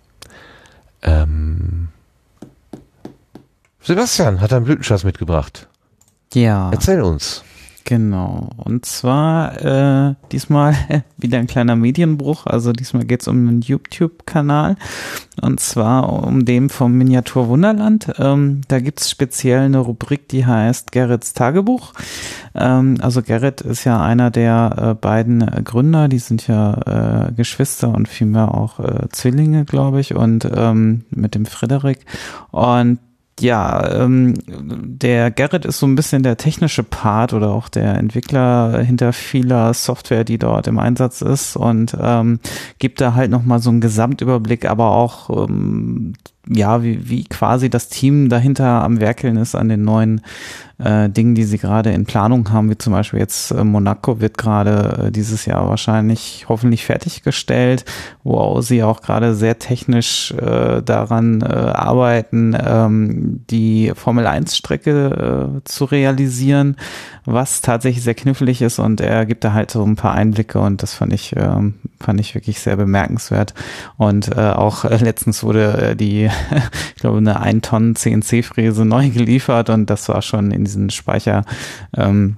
Ähm 1.03 1.89
Sebastian 3.87 4.41
hat 4.41 4.53
einen 4.53 4.65
Blütenschatz 4.65 5.05
mitgebracht. 5.05 5.69
Ja. 6.35 6.71
Erzähl 6.73 7.03
uns. 7.03 7.45
Genau. 7.85 8.51
Und 8.57 8.85
zwar 8.85 9.65
äh, 9.65 10.15
diesmal 10.33 10.75
wieder 11.17 11.39
ein 11.39 11.47
kleiner 11.47 11.77
Medienbruch. 11.77 12.47
Also 12.47 12.73
diesmal 12.73 13.05
geht 13.05 13.21
es 13.21 13.29
um 13.29 13.47
einen 13.47 13.61
YouTube-Kanal. 13.61 14.75
Und 15.41 15.61
zwar 15.61 16.25
um 16.25 16.45
den 16.45 16.69
vom 16.69 16.95
Miniatur 16.95 17.47
Wunderland. 17.47 18.13
Ähm, 18.19 18.63
da 18.67 18.81
gibt 18.81 19.03
es 19.03 19.09
speziell 19.09 19.61
eine 19.61 19.79
Rubrik, 19.79 20.29
die 20.31 20.45
heißt 20.45 20.91
Gerrits 20.91 21.33
Tagebuch. 21.33 21.93
Ähm, 22.57 22.99
also 23.01 23.23
Gerrit 23.23 23.61
ist 23.61 23.85
ja 23.85 24.03
einer 24.03 24.33
der 24.33 24.75
äh, 24.77 24.95
beiden 24.95 25.47
Gründer. 25.63 26.09
Die 26.09 26.19
sind 26.19 26.49
ja 26.49 27.29
äh, 27.29 27.33
Geschwister 27.35 27.95
und 27.95 28.09
vielmehr 28.09 28.53
auch 28.53 28.81
äh, 28.81 29.09
Zwillinge, 29.13 29.65
glaube 29.65 30.01
ich. 30.01 30.13
Und 30.13 30.45
ähm, 30.53 31.05
mit 31.11 31.37
dem 31.37 31.47
Frederik. 31.47 32.01
Und 32.51 32.99
ja, 33.41 34.03
ähm, 34.03 34.35
der 34.47 35.31
Gerrit 35.31 35.67
ist 35.67 35.79
so 35.79 35.87
ein 35.87 35.95
bisschen 35.95 36.23
der 36.23 36.39
technische 36.39 36.83
Part 36.83 37.35
oder 37.35 37.51
auch 37.51 37.69
der 37.69 37.97
Entwickler 37.97 38.83
hinter 38.83 39.13
vieler 39.13 39.75
Software, 39.75 40.25
die 40.25 40.39
dort 40.39 40.67
im 40.67 40.79
Einsatz 40.79 41.21
ist 41.21 41.57
und 41.57 41.97
ähm, 42.01 42.41
gibt 42.79 43.01
da 43.01 43.15
halt 43.15 43.31
nochmal 43.31 43.59
so 43.59 43.69
einen 43.71 43.83
Gesamtüberblick, 43.83 44.65
aber 44.65 44.93
auch 44.93 45.49
ähm, 45.49 46.15
ja, 46.49 46.83
wie, 46.83 47.08
wie 47.08 47.25
quasi 47.25 47.70
das 47.70 47.89
Team 47.89 48.28
dahinter 48.28 48.83
am 48.84 49.00
Werkeln 49.00 49.36
ist 49.36 49.55
an 49.55 49.68
den 49.68 49.83
neuen 49.83 50.20
äh, 50.78 51.08
Dingen, 51.08 51.34
die 51.34 51.44
sie 51.44 51.58
gerade 51.58 51.91
in 51.91 52.05
Planung 52.05 52.52
haben, 52.52 52.70
wie 52.70 52.76
zum 52.76 52.92
Beispiel 52.92 53.18
jetzt 53.18 53.50
äh, 53.50 53.65
Monaco 53.65 54.20
wird 54.20 54.36
gerade 54.36 55.07
äh, 55.07 55.10
dieses 55.10 55.47
Jahr 55.47 55.68
wahrscheinlich 55.68 56.47
hoffentlich 56.49 56.84
fertiggestellt, 56.84 57.84
wo 58.25 58.60
sie 58.60 58.83
auch 58.83 59.00
gerade 59.00 59.34
sehr 59.34 59.58
technisch 59.58 60.33
äh, 60.33 60.83
daran 60.83 61.41
äh, 61.41 61.47
arbeiten, 61.47 62.57
ähm, 62.58 63.44
die 63.50 63.92
Formel 63.94 64.26
1 64.26 64.57
Strecke 64.57 65.57
äh, 65.57 65.65
zu 65.65 65.86
realisieren, 65.86 66.76
was 67.25 67.62
tatsächlich 67.62 68.05
sehr 68.05 68.15
knifflig 68.15 68.60
ist 68.60 68.78
und 68.78 69.00
er 69.00 69.25
gibt 69.25 69.44
da 69.44 69.52
halt 69.52 69.70
so 69.70 69.83
ein 69.83 69.97
paar 69.97 70.12
Einblicke 70.12 70.58
und 70.58 70.83
das 70.83 70.92
fand 70.94 71.12
ich, 71.15 71.34
äh, 71.34 71.73
fand 72.00 72.20
ich 72.20 72.34
wirklich 72.34 72.60
sehr 72.60 72.76
bemerkenswert. 72.76 73.55
Und 73.97 74.36
äh, 74.36 74.50
auch 74.50 74.84
äh, 74.84 74.97
letztens 74.97 75.42
wurde 75.42 75.91
äh, 75.91 75.97
die, 75.97 76.28
ich 76.95 77.01
glaube, 77.01 77.19
eine 77.19 77.41
1 77.41 77.67
Tonnen 77.67 77.97
CNC-Fräse 77.97 78.85
neu 78.85 79.11
geliefert 79.11 79.71
und 79.71 79.91
das 79.91 80.09
war 80.09 80.23
schon 80.23 80.51
in 80.51 80.65
diesen 80.65 80.91
Speicher 80.91 81.45
ähm, 81.97 82.37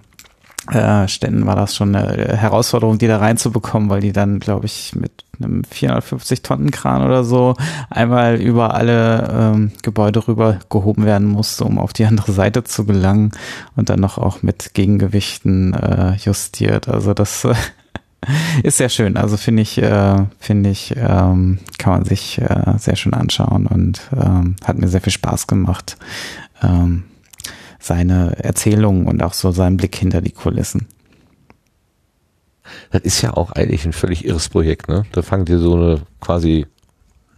äh, 0.73 1.09
Ständen 1.09 1.47
war 1.47 1.57
das 1.57 1.75
schon 1.75 1.95
eine 1.95 2.37
Herausforderung, 2.37 2.99
die 2.99 3.07
da 3.07 3.19
reinzubekommen, 3.19 3.89
weil 3.89 4.01
die 4.01 4.13
dann, 4.13 4.39
glaube 4.39 4.67
ich, 4.67 4.95
mit 4.95 5.25
einem 5.41 5.65
450 5.65 6.43
Tonnen 6.43 6.71
Kran 6.71 7.05
oder 7.05 7.25
so 7.25 7.55
einmal 7.91 8.37
über 8.37 8.75
alle 8.75 9.29
ähm, 9.33 9.73
Gebäude 9.83 10.27
rüber 10.27 10.59
gehoben 10.69 11.07
werden 11.07 11.27
musste, 11.27 11.65
um 11.65 11.79
auf 11.79 11.93
die 11.93 12.05
andere 12.05 12.33
Seite 12.33 12.65
zu 12.65 12.85
gelangen 12.85 13.33
und 13.77 13.89
dann 13.89 14.01
noch 14.01 14.19
auch 14.19 14.43
mit 14.43 14.75
Gegengewichten 14.75 15.75
äh, 15.75 16.17
justiert. 16.17 16.89
Also 16.89 17.15
das 17.15 17.45
äh, 17.45 17.55
ist 18.63 18.79
sehr 18.79 18.89
schön. 18.89 19.17
Also 19.17 19.37
finde 19.37 19.63
ich, 19.63 19.79
äh, 19.79 20.27
finde 20.39 20.71
ich, 20.71 20.95
ähm, 20.97 21.59
kann 21.79 21.93
man 21.93 22.05
sich 22.05 22.39
äh, 22.41 22.75
sehr 22.79 22.97
schön 22.97 23.15
anschauen 23.15 23.67
und 23.67 24.01
ähm, 24.13 24.57
hat 24.65 24.79
mir 24.79 24.89
sehr 24.89 25.01
viel 25.01 25.13
Spaß 25.13 25.47
gemacht. 25.47 25.97
Ähm, 26.63 27.05
seine 27.79 28.37
Erzählungen 28.43 29.07
und 29.07 29.23
auch 29.23 29.33
so 29.33 29.53
seinen 29.53 29.77
Blick 29.77 29.95
hinter 29.95 30.21
die 30.21 30.33
Kulissen. 30.33 30.89
Das 32.91 33.03
ist 33.03 33.23
ja 33.23 33.35
auch 33.35 33.53
eigentlich 33.53 33.87
ein 33.87 33.93
völlig 33.93 34.25
irres 34.25 34.49
Projekt, 34.49 34.89
ne? 34.89 35.05
Da 35.13 35.23
fangen 35.23 35.47
die 35.47 35.57
so 35.57 35.75
eine 35.75 36.03
quasi 36.21 36.67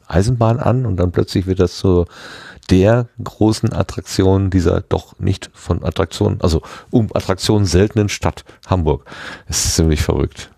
Eisenbahn 0.08 0.58
an 0.58 0.86
und 0.86 0.96
dann 0.96 1.12
plötzlich 1.12 1.46
wird 1.46 1.60
das 1.60 1.78
so 1.78 2.06
der 2.68 3.08
großen 3.22 3.72
Attraktion 3.72 4.50
dieser 4.50 4.80
doch 4.80 5.18
nicht 5.18 5.50
von 5.52 5.84
Attraktionen, 5.84 6.40
also 6.40 6.62
um 6.90 7.08
Attraktionen 7.14 7.66
seltenen 7.66 8.08
Stadt 8.08 8.44
Hamburg. 8.66 9.04
Das 9.46 9.64
ist 9.64 9.76
ziemlich 9.76 10.02
verrückt. 10.02 10.50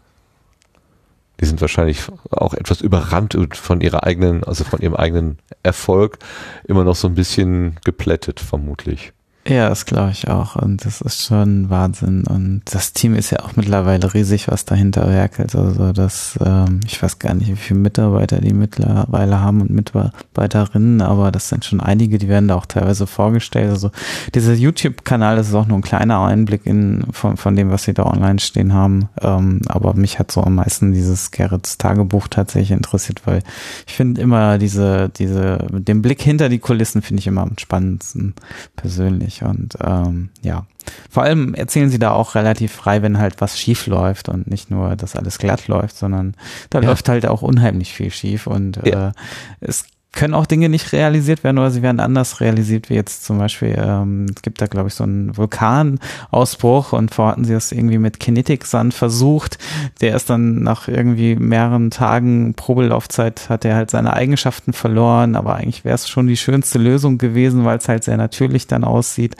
Die 1.42 1.46
sind 1.46 1.60
wahrscheinlich 1.60 2.04
auch 2.30 2.54
etwas 2.54 2.80
überrannt 2.80 3.36
von 3.54 3.80
ihrer 3.80 4.04
eigenen, 4.04 4.44
also 4.44 4.62
von 4.62 4.80
ihrem 4.80 4.94
eigenen 4.94 5.38
Erfolg 5.64 6.18
immer 6.64 6.84
noch 6.84 6.94
so 6.94 7.08
ein 7.08 7.16
bisschen 7.16 7.80
geplättet, 7.84 8.38
vermutlich. 8.38 9.12
Ja, 9.44 9.68
das 9.68 9.86
glaube 9.86 10.12
ich 10.12 10.28
auch. 10.28 10.54
Und 10.54 10.84
das 10.86 11.00
ist 11.00 11.24
schon 11.24 11.68
Wahnsinn. 11.68 12.22
Und 12.28 12.62
das 12.70 12.92
Team 12.92 13.16
ist 13.16 13.32
ja 13.32 13.40
auch 13.40 13.56
mittlerweile 13.56 14.14
riesig, 14.14 14.46
was 14.46 14.64
dahinter 14.64 15.08
werkelt. 15.08 15.56
Also 15.56 15.92
das, 15.92 16.38
ähm, 16.44 16.78
ich 16.86 17.02
weiß 17.02 17.18
gar 17.18 17.34
nicht, 17.34 17.48
wie 17.48 17.56
viele 17.56 17.80
Mitarbeiter 17.80 18.40
die 18.40 18.52
mittlerweile 18.52 19.40
haben 19.40 19.60
und 19.60 19.70
Mitarbeiterinnen, 19.70 21.00
aber 21.00 21.32
das 21.32 21.48
sind 21.48 21.64
schon 21.64 21.80
einige, 21.80 22.18
die 22.18 22.28
werden 22.28 22.46
da 22.46 22.54
auch 22.54 22.66
teilweise 22.66 23.08
vorgestellt. 23.08 23.70
Also 23.70 23.90
dieser 24.32 24.52
YouTube-Kanal, 24.52 25.34
das 25.34 25.48
ist 25.48 25.54
auch 25.54 25.66
nur 25.66 25.78
ein 25.78 25.82
kleiner 25.82 26.20
Einblick 26.24 26.64
in 26.64 27.04
von, 27.10 27.36
von 27.36 27.56
dem, 27.56 27.70
was 27.70 27.82
sie 27.82 27.94
da 27.94 28.04
online 28.04 28.38
stehen 28.38 28.72
haben. 28.72 29.08
Ähm, 29.20 29.62
aber 29.66 29.94
mich 29.94 30.20
hat 30.20 30.30
so 30.30 30.40
am 30.44 30.54
meisten 30.54 30.92
dieses 30.92 31.32
Gerrits 31.32 31.78
Tagebuch 31.78 32.28
tatsächlich 32.28 32.70
interessiert, 32.70 33.22
weil 33.24 33.42
ich 33.88 33.94
finde 33.94 34.20
immer 34.20 34.58
diese, 34.58 35.08
diese, 35.08 35.66
den 35.72 36.00
Blick 36.00 36.22
hinter 36.22 36.48
die 36.48 36.60
Kulissen 36.60 37.02
finde 37.02 37.18
ich 37.18 37.26
immer 37.26 37.42
am 37.42 37.58
spannendsten 37.58 38.34
persönlich 38.76 39.31
nicht. 39.32 39.42
Und 39.42 39.76
ähm, 39.80 40.30
ja, 40.42 40.66
vor 41.10 41.22
allem 41.22 41.54
erzählen 41.54 41.90
sie 41.90 41.98
da 41.98 42.12
auch 42.12 42.34
relativ 42.34 42.72
frei, 42.72 43.02
wenn 43.02 43.18
halt 43.18 43.40
was 43.40 43.58
schief 43.58 43.86
läuft 43.86 44.28
und 44.28 44.48
nicht 44.48 44.70
nur, 44.70 44.96
dass 44.96 45.16
alles 45.16 45.38
glatt 45.38 45.68
läuft, 45.68 45.96
sondern 45.96 46.34
da 46.70 46.80
ja. 46.80 46.88
läuft 46.88 47.08
halt 47.08 47.26
auch 47.26 47.42
unheimlich 47.42 47.92
viel 47.92 48.10
schief 48.10 48.46
und 48.46 48.80
ja. 48.84 49.08
äh, 49.08 49.12
es 49.60 49.84
können 50.12 50.34
auch 50.34 50.46
Dinge 50.46 50.68
nicht 50.68 50.92
realisiert 50.92 51.42
werden 51.42 51.58
oder 51.58 51.70
sie 51.70 51.82
werden 51.82 51.98
anders 51.98 52.40
realisiert, 52.40 52.90
wie 52.90 52.94
jetzt 52.94 53.24
zum 53.24 53.38
Beispiel, 53.38 53.74
ähm, 53.78 54.26
es 54.34 54.42
gibt 54.42 54.60
da 54.60 54.66
glaube 54.66 54.88
ich 54.88 54.94
so 54.94 55.04
einen 55.04 55.36
Vulkanausbruch 55.36 56.92
und 56.92 57.14
vorher 57.14 57.32
hatten 57.32 57.44
sie 57.44 57.54
das 57.54 57.72
irgendwie 57.72 57.98
mit 57.98 58.20
Kinetic-Sand 58.20 58.92
versucht. 58.92 59.58
Der 60.02 60.14
ist 60.14 60.28
dann 60.28 60.62
nach 60.62 60.86
irgendwie 60.86 61.34
mehreren 61.34 61.90
Tagen 61.90 62.52
Probelaufzeit 62.54 63.48
hat 63.48 63.64
er 63.64 63.74
halt 63.74 63.90
seine 63.90 64.12
Eigenschaften 64.12 64.74
verloren, 64.74 65.34
aber 65.34 65.56
eigentlich 65.56 65.84
wäre 65.84 65.94
es 65.94 66.08
schon 66.08 66.26
die 66.26 66.36
schönste 66.36 66.78
Lösung 66.78 67.16
gewesen, 67.16 67.64
weil 67.64 67.78
es 67.78 67.88
halt 67.88 68.04
sehr 68.04 68.18
natürlich 68.18 68.66
dann 68.66 68.84
aussieht, 68.84 69.36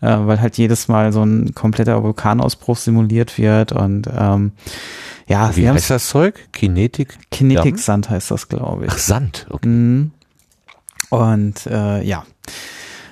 äh, 0.00 0.16
weil 0.20 0.40
halt 0.40 0.56
jedes 0.56 0.88
Mal 0.88 1.12
so 1.12 1.22
ein 1.22 1.54
kompletter 1.54 2.02
Vulkanausbruch 2.02 2.78
simuliert 2.78 3.36
wird 3.36 3.72
und 3.72 4.08
ähm, 4.16 4.52
ja, 5.26 5.56
wie 5.56 5.68
heißt 5.68 5.90
das 5.90 6.08
Zeug? 6.08 6.34
Kinetik? 6.52 7.16
Kinetik 7.30 7.78
Sand 7.78 8.10
heißt 8.10 8.30
das, 8.30 8.48
glaube 8.48 8.86
ich. 8.86 8.92
Ach, 8.92 8.98
Sand, 8.98 9.46
okay. 9.50 9.68
Mhm. 9.68 10.10
Und 11.10 11.66
äh, 11.66 12.02
ja, 12.02 12.24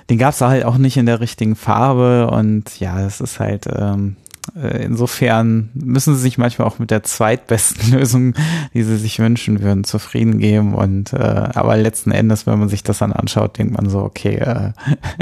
den 0.09 0.17
gab 0.17 0.33
es 0.33 0.41
halt 0.41 0.65
auch 0.65 0.77
nicht 0.77 0.97
in 0.97 1.05
der 1.05 1.19
richtigen 1.19 1.55
Farbe. 1.55 2.29
Und 2.29 2.79
ja, 2.79 3.01
es 3.05 3.21
ist 3.21 3.39
halt 3.39 3.67
ähm, 3.67 4.17
äh, 4.17 4.32
insofern 4.55 5.69
müssen 5.73 6.15
sie 6.15 6.21
sich 6.21 6.37
manchmal 6.37 6.67
auch 6.67 6.77
mit 6.77 6.91
der 6.91 7.03
zweitbesten 7.03 7.91
Lösung, 7.97 8.33
die 8.73 8.83
sie 8.83 8.97
sich 8.97 9.19
wünschen 9.19 9.61
würden, 9.61 9.83
zufrieden 9.83 10.39
geben. 10.39 10.75
Und 10.75 11.13
äh, 11.13 11.17
aber 11.17 11.77
letzten 11.77 12.11
Endes, 12.11 12.45
wenn 12.45 12.59
man 12.59 12.69
sich 12.69 12.83
das 12.83 12.99
dann 12.99 13.13
anschaut, 13.13 13.57
denkt 13.57 13.75
man 13.75 13.89
so, 13.89 13.99
okay, 13.99 14.35
äh, 14.35 14.71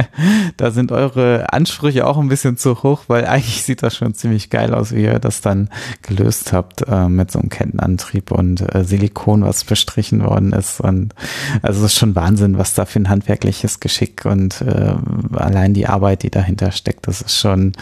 da 0.58 0.72
sind 0.72 0.92
eure 0.92 1.54
Ansprüche 1.54 2.08
auch 2.08 2.18
ein 2.18 2.30
bisschen 2.30 2.58
zu 2.58 2.84
hoch, 2.84 3.04
weil 3.08 3.26
eigentlich 3.26 3.64
sieht 3.64 3.84
das 3.84 3.96
schon 3.96 4.14
ziemlich 4.14 4.50
geil 4.50 4.74
aus, 4.74 4.94
wie 4.94 5.04
ihr 5.04 5.20
das 5.20 5.42
dann 5.42 5.70
gelöst 6.02 6.52
habt 6.52 6.88
äh, 6.88 7.08
mit 7.08 7.32
so 7.32 7.40
einem 7.40 7.50
Kettenantrieb 7.50 8.32
und 8.32 8.74
äh, 8.74 8.84
Silikon, 8.84 9.44
was 9.44 9.64
bestrichen 9.64 10.24
worden 10.24 10.52
ist. 10.52 10.82
Und 10.82 11.14
also 11.62 11.86
es 11.86 11.94
ist 11.94 12.00
schon 12.00 12.16
Wahnsinn, 12.16 12.58
was 12.58 12.74
da 12.74 12.86
für 12.86 13.00
ein 13.00 13.10
handwerkliches 13.10 13.80
Geschick 13.80 14.26
und 14.26 14.62
äh, 14.62 14.94
allein 15.34 15.74
die 15.74 15.88
Arbeit, 15.88 16.24
die 16.24 16.32
dahinter 16.32 16.72
steckt, 16.72 17.08
das 17.08 17.22
ist 17.22 17.38
schon 17.38 17.74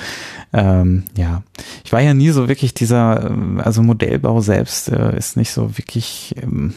ähm, 0.52 1.04
ja, 1.16 1.29
ich 1.84 1.92
war 1.92 2.02
ja 2.02 2.14
nie 2.14 2.30
so 2.30 2.48
wirklich 2.48 2.74
dieser, 2.74 3.30
ähm, 3.30 3.62
also 3.64 3.82
Modellbau 3.82 4.42
selbst 4.42 4.90
äh, 4.90 5.18
ist 5.18 5.38
nicht 5.38 5.52
so 5.52 5.78
wirklich, 5.78 6.36
ähm, 6.42 6.74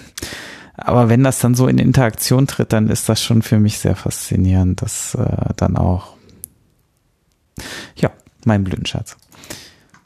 aber 0.75 1.09
wenn 1.09 1.23
das 1.25 1.39
dann 1.39 1.55
so 1.55 1.69
in 1.69 1.79
Interaktion 1.79 2.47
tritt, 2.47 2.73
dann 2.73 2.89
ist 2.89 3.09
das 3.09 3.23
schon 3.23 3.43
für 3.43 3.59
mich 3.59 3.79
sehr 3.79 3.97
faszinierend, 3.97 4.83
das 4.83 5.15
äh, 5.15 5.55
dann 5.57 5.77
auch, 5.77 6.15
ja, 7.97 8.11
mein 8.45 8.65
Blütenschatz. 8.65 9.17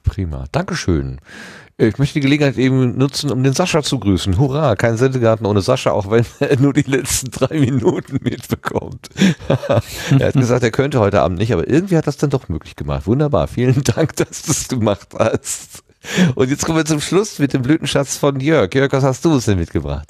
Prima, 0.03 0.45
Dankeschön. 0.53 1.21
Ich 1.79 1.99
möchte 1.99 2.15
die 2.15 2.21
Gelegenheit 2.21 2.57
eben 2.57 2.97
nutzen, 2.97 3.31
um 3.31 3.43
den 3.43 3.53
Sascha 3.53 3.83
zu 3.83 3.99
grüßen. 3.99 4.39
Hurra, 4.39 4.77
kein 4.77 4.97
Sendegarten 4.97 5.45
ohne 5.45 5.61
Sascha, 5.61 5.91
auch 5.91 6.11
wenn 6.11 6.25
er 6.41 6.59
nur 6.59 6.73
die 6.73 6.91
letzten 6.91 7.31
drei 7.31 7.61
Minuten 7.61 8.19
mitbekommt. 8.23 9.11
er 10.19 10.29
hat 10.29 10.33
gesagt, 10.33 10.63
er 10.63 10.71
könnte 10.71 11.01
heute 11.01 11.21
Abend 11.21 11.37
nicht, 11.37 11.53
aber 11.53 11.69
irgendwie 11.69 11.99
hat 11.99 12.07
das 12.07 12.17
dann 12.17 12.31
doch 12.31 12.49
möglich 12.49 12.77
gemacht. 12.77 13.07
Wunderbar, 13.07 13.47
vielen 13.47 13.85
Dank, 13.85 14.17
dass 14.17 14.43
du 14.45 14.53
es 14.53 14.69
gemacht 14.69 15.09
hast. 15.19 15.85
Und 16.35 16.49
jetzt 16.49 16.65
kommen 16.65 16.79
wir 16.79 16.87
zum 16.87 17.03
Schluss 17.03 17.39
mit 17.39 17.53
dem 17.53 17.61
Blütenschatz 17.61 18.17
von 18.17 18.41
Jörg. 18.41 18.75
Jörg, 18.75 18.93
was 18.93 19.05
hast 19.05 19.27
du 19.27 19.35
uns 19.35 19.45
denn 19.45 19.59
mitgebracht? 19.59 20.09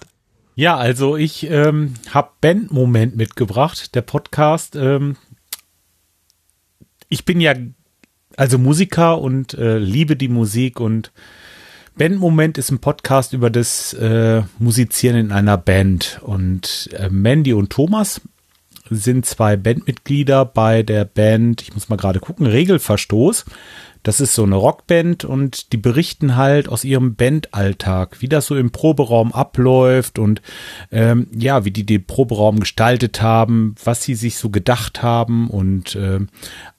Ja, 0.54 0.76
also 0.76 1.16
ich 1.16 1.50
ähm, 1.50 1.94
habe 2.10 2.30
Bandmoment 2.42 3.16
mitgebracht, 3.16 3.96
der 3.96 4.02
Podcast. 4.02 4.76
Ähm, 4.76 5.16
ich 7.08 7.24
bin 7.24 7.40
ja 7.40 7.54
also 8.36 8.56
Musiker 8.56 9.20
und 9.20 9.54
äh, 9.54 9.78
liebe 9.78 10.14
die 10.14 10.28
Musik 10.28 10.78
und 10.78 11.10
Bandmoment 11.98 12.58
ist 12.58 12.70
ein 12.70 12.78
Podcast 12.78 13.32
über 13.32 13.48
das 13.48 13.94
äh, 13.94 14.42
Musizieren 14.58 15.16
in 15.16 15.32
einer 15.32 15.56
Band. 15.56 16.20
Und 16.22 16.90
äh, 16.92 17.08
Mandy 17.08 17.54
und 17.54 17.70
Thomas 17.70 18.20
sind 18.90 19.24
zwei 19.24 19.56
Bandmitglieder 19.56 20.44
bei 20.44 20.82
der 20.82 21.06
Band, 21.06 21.62
ich 21.62 21.72
muss 21.72 21.88
mal 21.88 21.96
gerade 21.96 22.20
gucken, 22.20 22.46
Regelverstoß. 22.46 23.46
Das 24.02 24.20
ist 24.20 24.34
so 24.34 24.44
eine 24.44 24.54
Rockband 24.54 25.24
und 25.24 25.72
die 25.72 25.78
berichten 25.78 26.36
halt 26.36 26.68
aus 26.68 26.84
ihrem 26.84 27.16
Bandalltag, 27.16 28.20
wie 28.20 28.28
das 28.28 28.46
so 28.46 28.54
im 28.54 28.70
Proberaum 28.70 29.32
abläuft 29.32 30.20
und 30.20 30.42
ähm, 30.92 31.26
ja, 31.36 31.64
wie 31.64 31.72
die 31.72 31.84
den 31.84 32.04
Proberaum 32.04 32.60
gestaltet 32.60 33.20
haben, 33.20 33.74
was 33.82 34.04
sie 34.04 34.14
sich 34.14 34.36
so 34.36 34.50
gedacht 34.50 35.02
haben 35.02 35.50
und 35.50 35.96
äh, 35.96 36.20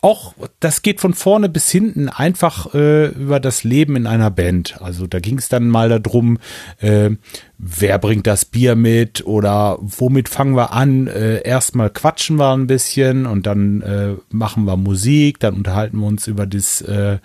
auch 0.07 0.33
das 0.61 0.83
geht 0.83 1.01
von 1.01 1.13
vorne 1.13 1.49
bis 1.49 1.69
hinten 1.69 2.07
einfach 2.07 2.73
äh, 2.73 3.07
über 3.07 3.41
das 3.41 3.65
Leben 3.65 3.97
in 3.97 4.07
einer 4.07 4.31
Band. 4.31 4.81
Also 4.81 5.05
da 5.05 5.19
ging 5.19 5.37
es 5.37 5.49
dann 5.49 5.67
mal 5.67 5.99
darum, 5.99 6.39
äh, 6.79 7.09
wer 7.57 7.99
bringt 7.99 8.25
das 8.25 8.45
Bier 8.45 8.77
mit 8.77 9.27
oder 9.27 9.77
womit 9.81 10.29
fangen 10.29 10.55
wir 10.55 10.71
an? 10.71 11.07
Äh, 11.07 11.41
erstmal 11.41 11.89
quatschen 11.89 12.37
wir 12.37 12.53
ein 12.53 12.67
bisschen 12.67 13.25
und 13.25 13.45
dann 13.45 13.81
äh, 13.81 14.15
machen 14.29 14.63
wir 14.63 14.77
Musik, 14.77 15.41
dann 15.41 15.55
unterhalten 15.55 15.99
wir 15.99 16.07
uns 16.07 16.25
über 16.27 16.45
das, 16.45 16.79
äh, 16.83 17.17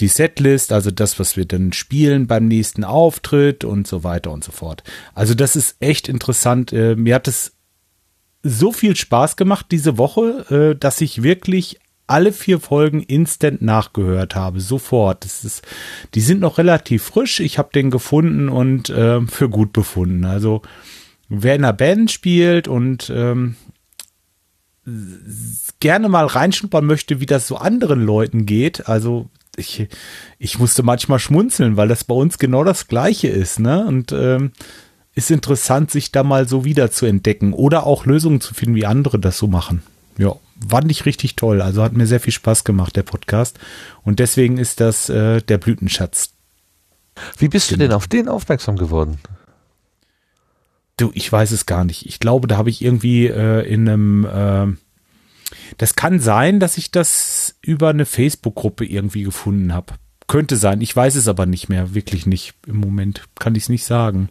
die 0.00 0.08
Setlist, 0.08 0.72
also 0.72 0.90
das, 0.90 1.20
was 1.20 1.36
wir 1.36 1.44
dann 1.44 1.74
spielen 1.74 2.26
beim 2.26 2.48
nächsten 2.48 2.84
Auftritt 2.84 3.64
und 3.64 3.86
so 3.86 4.02
weiter 4.02 4.30
und 4.30 4.44
so 4.44 4.50
fort. 4.50 4.82
Also 5.14 5.34
das 5.34 5.56
ist 5.56 5.76
echt 5.80 6.08
interessant. 6.08 6.72
Äh, 6.72 6.96
mir 6.96 7.16
hat 7.16 7.28
es 7.28 7.52
so 8.42 8.72
viel 8.72 8.96
Spaß 8.96 9.36
gemacht 9.36 9.66
diese 9.70 9.98
Woche, 9.98 10.72
äh, 10.74 10.78
dass 10.78 11.02
ich 11.02 11.22
wirklich 11.22 11.80
alle 12.06 12.32
vier 12.32 12.60
Folgen 12.60 13.02
instant 13.02 13.62
nachgehört 13.62 14.34
habe, 14.34 14.60
sofort. 14.60 15.24
Das 15.24 15.44
ist, 15.44 15.62
die 16.14 16.20
sind 16.20 16.40
noch 16.40 16.58
relativ 16.58 17.02
frisch. 17.02 17.40
Ich 17.40 17.58
habe 17.58 17.70
den 17.74 17.90
gefunden 17.90 18.48
und 18.48 18.90
äh, 18.90 19.22
für 19.26 19.48
gut 19.48 19.72
befunden. 19.72 20.24
Also 20.24 20.62
wer 21.28 21.54
in 21.54 21.64
einer 21.64 21.72
Band 21.72 22.10
spielt 22.10 22.68
und 22.68 23.10
ähm, 23.14 23.56
gerne 25.80 26.08
mal 26.10 26.26
reinschnuppern 26.26 26.84
möchte, 26.84 27.20
wie 27.20 27.26
das 27.26 27.46
so 27.46 27.56
anderen 27.56 28.04
Leuten 28.04 28.44
geht, 28.44 28.86
also 28.86 29.30
ich, 29.56 29.88
ich 30.38 30.58
musste 30.58 30.82
manchmal 30.82 31.20
schmunzeln, 31.20 31.76
weil 31.76 31.88
das 31.88 32.04
bei 32.04 32.14
uns 32.14 32.38
genau 32.38 32.64
das 32.64 32.88
Gleiche 32.88 33.28
ist, 33.28 33.60
ne? 33.60 33.86
Und 33.86 34.12
ähm, 34.12 34.50
ist 35.14 35.30
interessant, 35.30 35.92
sich 35.92 36.10
da 36.10 36.24
mal 36.24 36.48
so 36.48 36.64
wieder 36.64 36.90
zu 36.90 37.06
entdecken 37.06 37.52
oder 37.52 37.86
auch 37.86 38.04
Lösungen 38.04 38.40
zu 38.40 38.52
finden, 38.52 38.74
wie 38.74 38.84
andere 38.84 39.20
das 39.20 39.38
so 39.38 39.46
machen. 39.46 39.84
Ja 40.18 40.34
fand 40.68 40.90
ich 40.90 41.06
richtig 41.06 41.36
toll. 41.36 41.62
Also 41.62 41.82
hat 41.82 41.92
mir 41.92 42.06
sehr 42.06 42.20
viel 42.20 42.32
Spaß 42.32 42.64
gemacht, 42.64 42.96
der 42.96 43.02
Podcast. 43.02 43.58
Und 44.02 44.18
deswegen 44.18 44.58
ist 44.58 44.80
das 44.80 45.08
äh, 45.08 45.40
der 45.42 45.58
Blütenschatz. 45.58 46.34
Wie 47.38 47.48
bist 47.48 47.70
du 47.70 47.76
denn 47.76 47.92
auf 47.92 48.08
den 48.08 48.28
aufmerksam 48.28 48.76
geworden? 48.76 49.18
Du, 50.96 51.10
ich 51.14 51.30
weiß 51.30 51.50
es 51.52 51.66
gar 51.66 51.84
nicht. 51.84 52.06
Ich 52.06 52.20
glaube, 52.20 52.46
da 52.48 52.56
habe 52.56 52.70
ich 52.70 52.82
irgendwie 52.82 53.26
äh, 53.26 53.62
in 53.66 53.88
einem 53.88 54.24
äh, 54.24 54.76
das 55.78 55.96
kann 55.96 56.20
sein, 56.20 56.60
dass 56.60 56.78
ich 56.78 56.90
das 56.90 57.56
über 57.60 57.88
eine 57.90 58.06
Facebook-Gruppe 58.06 58.84
irgendwie 58.84 59.22
gefunden 59.22 59.72
habe. 59.72 59.94
Könnte 60.26 60.56
sein. 60.56 60.80
Ich 60.80 60.94
weiß 60.94 61.16
es 61.16 61.28
aber 61.28 61.46
nicht 61.46 61.68
mehr. 61.68 61.94
Wirklich 61.94 62.26
nicht. 62.26 62.54
Im 62.66 62.76
Moment 62.76 63.24
kann 63.38 63.54
ich 63.54 63.64
es 63.64 63.68
nicht 63.68 63.84
sagen. 63.84 64.28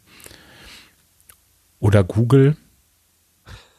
Oder 1.80 2.04
Google. 2.04 2.58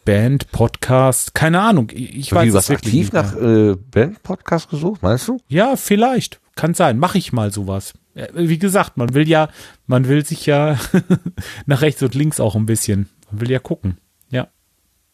Band, 0.05 0.53
Podcast, 0.53 1.35
keine 1.35 1.61
Ahnung. 1.61 1.91
Ich 1.95 2.33
weiß 2.33 2.53
du 2.53 2.59
hast 2.59 2.71
aktiv 2.71 3.13
nach 3.13 3.35
äh, 3.37 3.75
Band, 3.75 4.23
Podcast 4.23 4.69
gesucht, 4.69 5.03
meinst 5.03 5.29
du? 5.29 5.39
Ja, 5.49 5.77
vielleicht. 5.77 6.41
Kann 6.57 6.75
sein. 6.75 6.99
Mache 6.99 7.19
ich 7.19 7.33
mal 7.33 7.51
sowas. 7.51 7.95
Wie 8.35 8.59
gesagt, 8.59 8.97
man 8.97 9.15
will 9.15 9.29
ja, 9.29 9.49
man 9.87 10.07
will 10.07 10.25
sich 10.25 10.47
ja 10.47 10.79
nach 11.67 11.81
rechts 11.81 12.03
und 12.03 12.15
links 12.15 12.39
auch 12.39 12.55
ein 12.55 12.67
bisschen. 12.67 13.09
Man 13.31 13.41
will 13.41 13.51
ja 13.51 13.59
gucken. 13.59 13.99
Ja. 14.31 14.49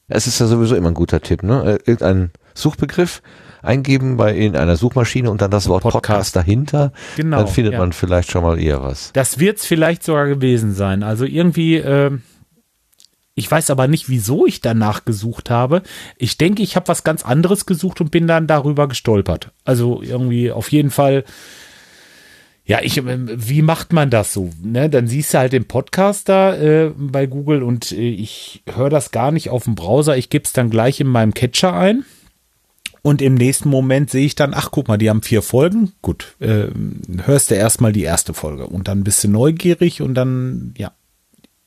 Es 0.09 0.27
ist 0.27 0.41
ja 0.41 0.47
sowieso 0.47 0.75
immer 0.75 0.89
ein 0.89 0.95
guter 0.95 1.21
Tipp, 1.21 1.43
ne? 1.43 1.63
Äh, 1.65 1.91
irgendein 1.91 2.31
Suchbegriff 2.55 3.23
eingeben 3.63 4.17
bei 4.17 4.35
in 4.35 4.57
einer 4.57 4.77
Suchmaschine 4.77 5.31
und 5.31 5.41
dann 5.41 5.51
das 5.51 5.69
Wort 5.69 5.83
Podcast, 5.83 6.03
Podcast 6.03 6.37
dahinter, 6.37 6.93
genau, 7.17 7.39
dann 7.39 7.49
findet 7.49 7.75
ja. 7.75 7.79
man 7.79 7.93
vielleicht 7.93 8.31
schon 8.31 8.43
mal 8.43 8.59
eher 8.59 8.83
was. 8.83 9.13
Das 9.13 9.39
wird 9.39 9.59
es 9.59 9.67
vielleicht 9.67 10.03
sogar 10.03 10.27
gewesen 10.27 10.73
sein. 10.73 11.03
Also 11.03 11.25
irgendwie, 11.25 11.77
äh, 11.77 12.19
ich 13.41 13.51
weiß 13.51 13.71
aber 13.71 13.89
nicht, 13.89 14.11
wieso 14.11 14.47
ich 14.47 14.61
danach 14.61 15.07
gesucht 15.07 15.49
habe. 15.49 15.83
Ich 16.19 16.37
denke, 16.37 16.63
ich 16.63 16.77
habe 16.77 16.89
was 16.89 17.05
ganz 17.05 17.25
anderes 17.25 17.65
gesucht 17.65 18.03
und 18.03 18.11
bin 18.11 18.27
dann 18.27 18.47
darüber 18.47 18.87
gestolpert. 18.87 19.51
Also 19.65 20.03
irgendwie 20.03 20.53
auf 20.53 20.71
jeden 20.71 20.91
Fall. 20.91 21.25
Ja, 22.67 22.81
ich, 22.83 22.99
ähm, 22.99 23.31
wie 23.35 23.63
macht 23.63 23.95
man 23.95 24.11
das 24.11 24.35
so? 24.35 24.51
Ne? 24.63 24.91
Dann 24.91 25.09
siehst 25.09 25.33
du 25.33 25.39
halt 25.39 25.55
den 25.55 25.65
Podcast 25.65 26.29
da 26.29 26.55
äh, 26.55 26.93
bei 26.95 27.25
Google 27.27 27.63
und 27.63 27.91
äh, 27.93 28.11
ich 28.11 28.63
höre 28.73 28.91
das 28.91 29.11
gar 29.11 29.33
nicht 29.33 29.49
auf 29.49 29.65
dem 29.65 29.75
Browser. 29.75 30.19
Ich 30.19 30.29
gebe 30.29 30.45
es 30.45 30.53
dann 30.53 30.69
gleich 30.69 31.01
in 31.01 31.09
meinem 31.09 31.33
Catcher 31.33 31.73
ein. 31.73 32.05
Und 33.03 33.23
im 33.23 33.35
nächsten 33.35 33.71
Moment 33.71 34.11
sehe 34.11 34.27
ich 34.27 34.35
dann, 34.35 34.53
ach 34.53 34.71
guck 34.71 34.89
mal, 34.89 34.99
die 34.99 35.09
haben 35.09 35.23
vier 35.23 35.41
Folgen. 35.41 35.93
Gut, 36.03 36.37
äh, 36.41 36.67
hörst 37.25 37.51
du 37.51 37.55
erstmal 37.55 37.93
die 37.93 38.03
erste 38.03 38.35
Folge 38.35 38.67
und 38.67 38.87
dann 38.87 39.03
bist 39.03 39.25
du 39.25 39.29
neugierig 39.29 40.03
und 40.03 40.15
dann, 40.15 40.75
ja. 40.77 40.93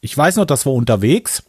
Ich 0.01 0.15
weiß 0.15 0.35
noch, 0.35 0.45
das 0.45 0.67
war 0.67 0.73
unterwegs 0.73 1.43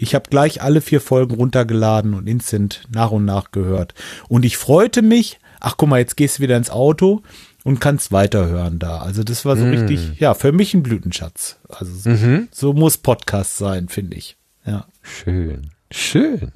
ich 0.00 0.14
habe 0.14 0.30
gleich 0.30 0.62
alle 0.62 0.80
vier 0.80 1.00
Folgen 1.00 1.34
runtergeladen 1.34 2.14
und 2.14 2.26
instant 2.26 2.82
nach 2.90 3.10
und 3.10 3.26
nach 3.26 3.50
gehört. 3.50 3.92
Und 4.28 4.46
ich 4.46 4.56
freute 4.56 5.02
mich, 5.02 5.38
ach 5.60 5.76
guck 5.76 5.90
mal, 5.90 5.98
jetzt 5.98 6.16
gehst 6.16 6.38
du 6.38 6.42
wieder 6.42 6.56
ins 6.56 6.70
Auto 6.70 7.20
und 7.64 7.80
kannst 7.80 8.10
weiterhören 8.10 8.78
da. 8.78 9.00
Also 9.00 9.22
das 9.22 9.44
war 9.44 9.58
so 9.58 9.66
mm. 9.66 9.68
richtig, 9.68 10.18
ja, 10.18 10.32
für 10.32 10.52
mich 10.52 10.72
ein 10.72 10.82
Blütenschatz. 10.82 11.58
Also 11.68 11.92
so, 11.92 12.10
mhm. 12.10 12.48
so 12.50 12.72
muss 12.72 12.96
Podcast 12.96 13.58
sein, 13.58 13.90
finde 13.90 14.16
ich. 14.16 14.38
Ja. 14.64 14.86
Schön. 15.02 15.70
Schön. 15.90 16.50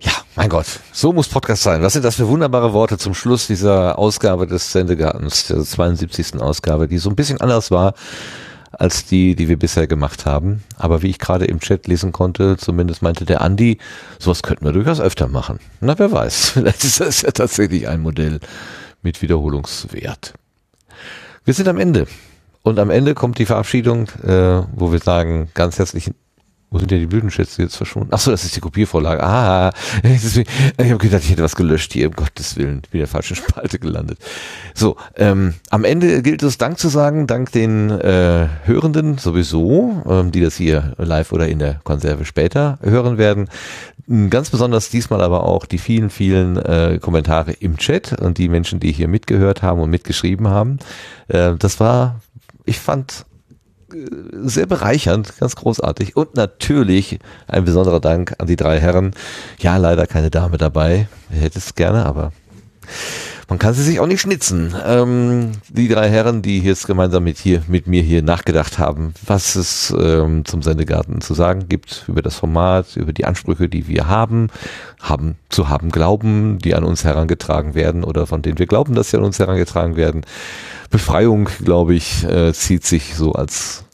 Ja, 0.00 0.12
mein 0.34 0.48
Gott, 0.48 0.66
so 0.92 1.12
muss 1.12 1.28
Podcast 1.28 1.62
sein. 1.62 1.80
Was 1.80 1.92
sind 1.92 2.04
das 2.04 2.16
für 2.16 2.26
wunderbare 2.26 2.72
Worte 2.72 2.98
zum 2.98 3.14
Schluss 3.14 3.46
dieser 3.46 4.00
Ausgabe 4.00 4.48
des 4.48 4.72
Sendegartens, 4.72 5.46
der 5.46 5.62
72. 5.62 6.40
Ausgabe, 6.40 6.88
die 6.88 6.98
so 6.98 7.08
ein 7.08 7.16
bisschen 7.16 7.40
anders 7.40 7.70
war 7.70 7.94
als 8.80 9.06
die, 9.06 9.34
die 9.34 9.48
wir 9.48 9.58
bisher 9.58 9.86
gemacht 9.86 10.26
haben. 10.26 10.62
Aber 10.76 11.02
wie 11.02 11.10
ich 11.10 11.18
gerade 11.18 11.44
im 11.44 11.60
Chat 11.60 11.86
lesen 11.86 12.12
konnte, 12.12 12.56
zumindest 12.56 13.02
meinte 13.02 13.24
der 13.24 13.40
Andi, 13.40 13.78
sowas 14.18 14.42
könnten 14.42 14.64
wir 14.64 14.72
durchaus 14.72 15.00
öfter 15.00 15.28
machen. 15.28 15.58
Na, 15.80 15.98
wer 15.98 16.12
weiß. 16.12 16.50
Vielleicht 16.54 16.84
ist 16.84 17.00
das 17.00 17.22
ja 17.22 17.30
tatsächlich 17.30 17.88
ein 17.88 18.00
Modell 18.00 18.40
mit 19.02 19.22
Wiederholungswert. 19.22 20.34
Wir 21.44 21.54
sind 21.54 21.68
am 21.68 21.78
Ende. 21.78 22.06
Und 22.62 22.78
am 22.78 22.90
Ende 22.90 23.14
kommt 23.14 23.38
die 23.38 23.44
Verabschiedung, 23.44 24.08
äh, 24.22 24.62
wo 24.72 24.90
wir 24.90 24.98
sagen, 24.98 25.50
ganz 25.52 25.78
herzlichen 25.78 26.14
wo 26.70 26.78
sind 26.78 26.90
denn 26.90 26.98
die 26.98 27.06
Blütenschätze 27.06 27.62
jetzt 27.62 27.76
verschwunden? 27.76 28.12
Achso, 28.12 28.32
das 28.32 28.44
ist 28.44 28.56
die 28.56 28.60
Kopiervorlage. 28.60 29.22
Ah, 29.22 29.70
ich 30.02 30.36
habe 30.78 30.98
gedacht, 30.98 31.22
ich 31.22 31.30
hätte 31.30 31.44
was 31.44 31.54
gelöscht 31.54 31.92
hier, 31.92 32.08
um 32.08 32.14
Gottes 32.14 32.56
Willen. 32.56 32.80
Ich 32.82 32.90
bin 32.90 32.98
in 32.98 33.04
der 33.04 33.08
falschen 33.08 33.36
Spalte 33.36 33.78
gelandet. 33.78 34.18
So, 34.74 34.96
ähm, 35.16 35.54
am 35.70 35.84
Ende 35.84 36.20
gilt 36.22 36.42
es 36.42 36.58
Dank 36.58 36.78
zu 36.78 36.88
sagen, 36.88 37.28
dank 37.28 37.52
den 37.52 37.90
äh, 37.90 38.48
Hörenden 38.64 39.18
sowieso, 39.18 40.02
ähm, 40.08 40.32
die 40.32 40.40
das 40.40 40.56
hier 40.56 40.94
live 40.98 41.32
oder 41.32 41.46
in 41.46 41.60
der 41.60 41.80
Konserve 41.84 42.24
später 42.24 42.78
hören 42.82 43.18
werden. 43.18 43.48
Ganz 44.28 44.50
besonders 44.50 44.90
diesmal 44.90 45.22
aber 45.22 45.44
auch 45.44 45.64
die 45.66 45.78
vielen, 45.78 46.10
vielen 46.10 46.56
äh, 46.56 46.98
Kommentare 47.00 47.52
im 47.52 47.78
Chat 47.78 48.20
und 48.20 48.36
die 48.36 48.48
Menschen, 48.48 48.80
die 48.80 48.92
hier 48.92 49.08
mitgehört 49.08 49.62
haben 49.62 49.80
und 49.80 49.90
mitgeschrieben 49.90 50.48
haben. 50.48 50.78
Äh, 51.28 51.54
das 51.56 51.78
war, 51.80 52.20
ich 52.64 52.80
fand 52.80 53.24
sehr 54.32 54.66
bereichernd, 54.66 55.38
ganz 55.38 55.56
großartig. 55.56 56.16
Und 56.16 56.34
natürlich 56.34 57.18
ein 57.46 57.64
besonderer 57.64 58.00
Dank 58.00 58.34
an 58.38 58.46
die 58.46 58.56
drei 58.56 58.80
Herren. 58.80 59.12
Ja, 59.58 59.76
leider 59.76 60.06
keine 60.06 60.30
Dame 60.30 60.58
dabei. 60.58 61.08
Ich 61.30 61.40
hätte 61.40 61.58
es 61.58 61.74
gerne, 61.74 62.06
aber 62.06 62.32
man 63.54 63.60
kann 63.60 63.74
sie 63.74 63.84
sich 63.84 64.00
auch 64.00 64.08
nicht 64.08 64.20
schnitzen. 64.20 64.74
Ähm, 64.84 65.52
die 65.68 65.86
drei 65.86 66.08
Herren, 66.10 66.42
die 66.42 66.58
jetzt 66.58 66.88
gemeinsam 66.88 67.22
mit 67.22 67.38
hier, 67.38 67.62
mit 67.68 67.86
mir 67.86 68.02
hier 68.02 68.20
nachgedacht 68.20 68.80
haben, 68.80 69.14
was 69.24 69.54
es 69.54 69.94
ähm, 69.96 70.44
zum 70.44 70.60
Sendegarten 70.60 71.20
zu 71.20 71.34
sagen 71.34 71.68
gibt 71.68 72.04
über 72.08 72.20
das 72.20 72.34
Format, 72.34 72.96
über 72.96 73.12
die 73.12 73.24
Ansprüche, 73.24 73.68
die 73.68 73.86
wir 73.86 74.08
haben, 74.08 74.48
haben 75.00 75.36
zu 75.50 75.68
haben 75.68 75.92
glauben, 75.92 76.58
die 76.58 76.74
an 76.74 76.82
uns 76.82 77.04
herangetragen 77.04 77.76
werden 77.76 78.02
oder 78.02 78.26
von 78.26 78.42
denen 78.42 78.58
wir 78.58 78.66
glauben, 78.66 78.96
dass 78.96 79.10
sie 79.10 79.18
an 79.18 79.22
uns 79.22 79.38
herangetragen 79.38 79.94
werden. 79.94 80.22
Befreiung, 80.90 81.48
glaube 81.64 81.94
ich, 81.94 82.24
äh, 82.24 82.52
zieht 82.52 82.84
sich 82.84 83.14
so 83.14 83.34
als 83.34 83.84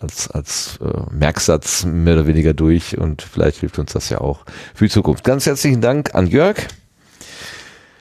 als, 0.00 0.28
als 0.28 0.80
äh, 0.82 1.14
Merksatz 1.14 1.84
mehr 1.84 2.14
oder 2.14 2.26
weniger 2.26 2.54
durch 2.54 2.98
und 2.98 3.22
vielleicht 3.22 3.58
hilft 3.58 3.78
uns 3.78 3.92
das 3.92 4.08
ja 4.08 4.20
auch 4.20 4.40
für 4.74 4.86
die 4.86 4.90
Zukunft. 4.90 5.22
Ganz 5.22 5.46
herzlichen 5.46 5.80
Dank 5.80 6.12
an 6.12 6.26
Jörg. 6.26 6.56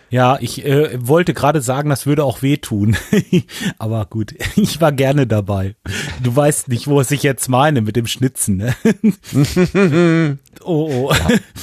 Ja, 0.10 0.38
ich 0.40 0.66
äh, 0.66 0.98
wollte 1.00 1.34
gerade 1.34 1.62
sagen, 1.62 1.90
das 1.90 2.06
würde 2.06 2.24
auch 2.24 2.42
wehtun. 2.42 2.96
Aber 3.78 4.06
gut, 4.06 4.36
ich 4.56 4.80
war 4.82 4.92
gerne 4.92 5.28
dabei. 5.28 5.76
Du 6.24 6.36
weißt 6.36 6.68
nicht, 6.68 6.88
wo 6.88 7.00
es 7.00 7.12
ich 7.12 7.24
jetzt 7.24 7.50
meine 7.50 7.82
mit 7.82 7.96
dem 7.96 8.08
Schnitzen. 8.08 8.58
Ne? 8.58 8.76
oh, 10.64 11.10
oh. 11.10 11.14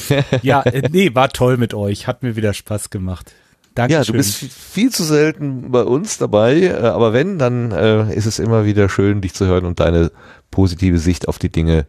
Ja. 0.08 0.24
ja, 0.42 0.62
äh, 0.62 0.88
nee, 0.90 1.14
war 1.14 1.28
toll 1.28 1.56
mit 1.56 1.74
euch. 1.74 2.06
Hat 2.06 2.22
mir 2.22 2.36
wieder 2.36 2.52
Spaß 2.52 2.90
gemacht. 2.90 3.32
Dankeschön. 3.74 4.02
Ja, 4.02 4.04
du 4.04 4.12
bist 4.12 4.34
viel 4.36 4.90
zu 4.90 5.02
selten 5.02 5.70
bei 5.70 5.82
uns 5.82 6.18
dabei, 6.18 6.60
äh, 6.60 6.72
aber 6.72 7.12
wenn, 7.12 7.38
dann 7.38 7.72
äh, 7.72 8.14
ist 8.14 8.26
es 8.26 8.38
immer 8.38 8.66
wieder 8.66 8.88
schön, 8.88 9.22
dich 9.22 9.32
zu 9.34 9.46
hören 9.46 9.64
und 9.64 9.80
deine 9.80 10.10
positive 10.50 10.98
Sicht 10.98 11.26
auf 11.26 11.38
die 11.38 11.48
Dinge 11.48 11.86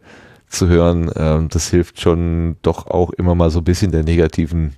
zu 0.48 0.68
hören. 0.68 1.10
Ähm, 1.14 1.48
das 1.50 1.68
hilft 1.68 2.00
schon 2.00 2.56
doch 2.62 2.86
auch 2.86 3.10
immer 3.10 3.34
mal 3.34 3.50
so 3.50 3.58
ein 3.58 3.64
bisschen 3.64 3.90
der 3.90 4.04
negativen 4.04 4.74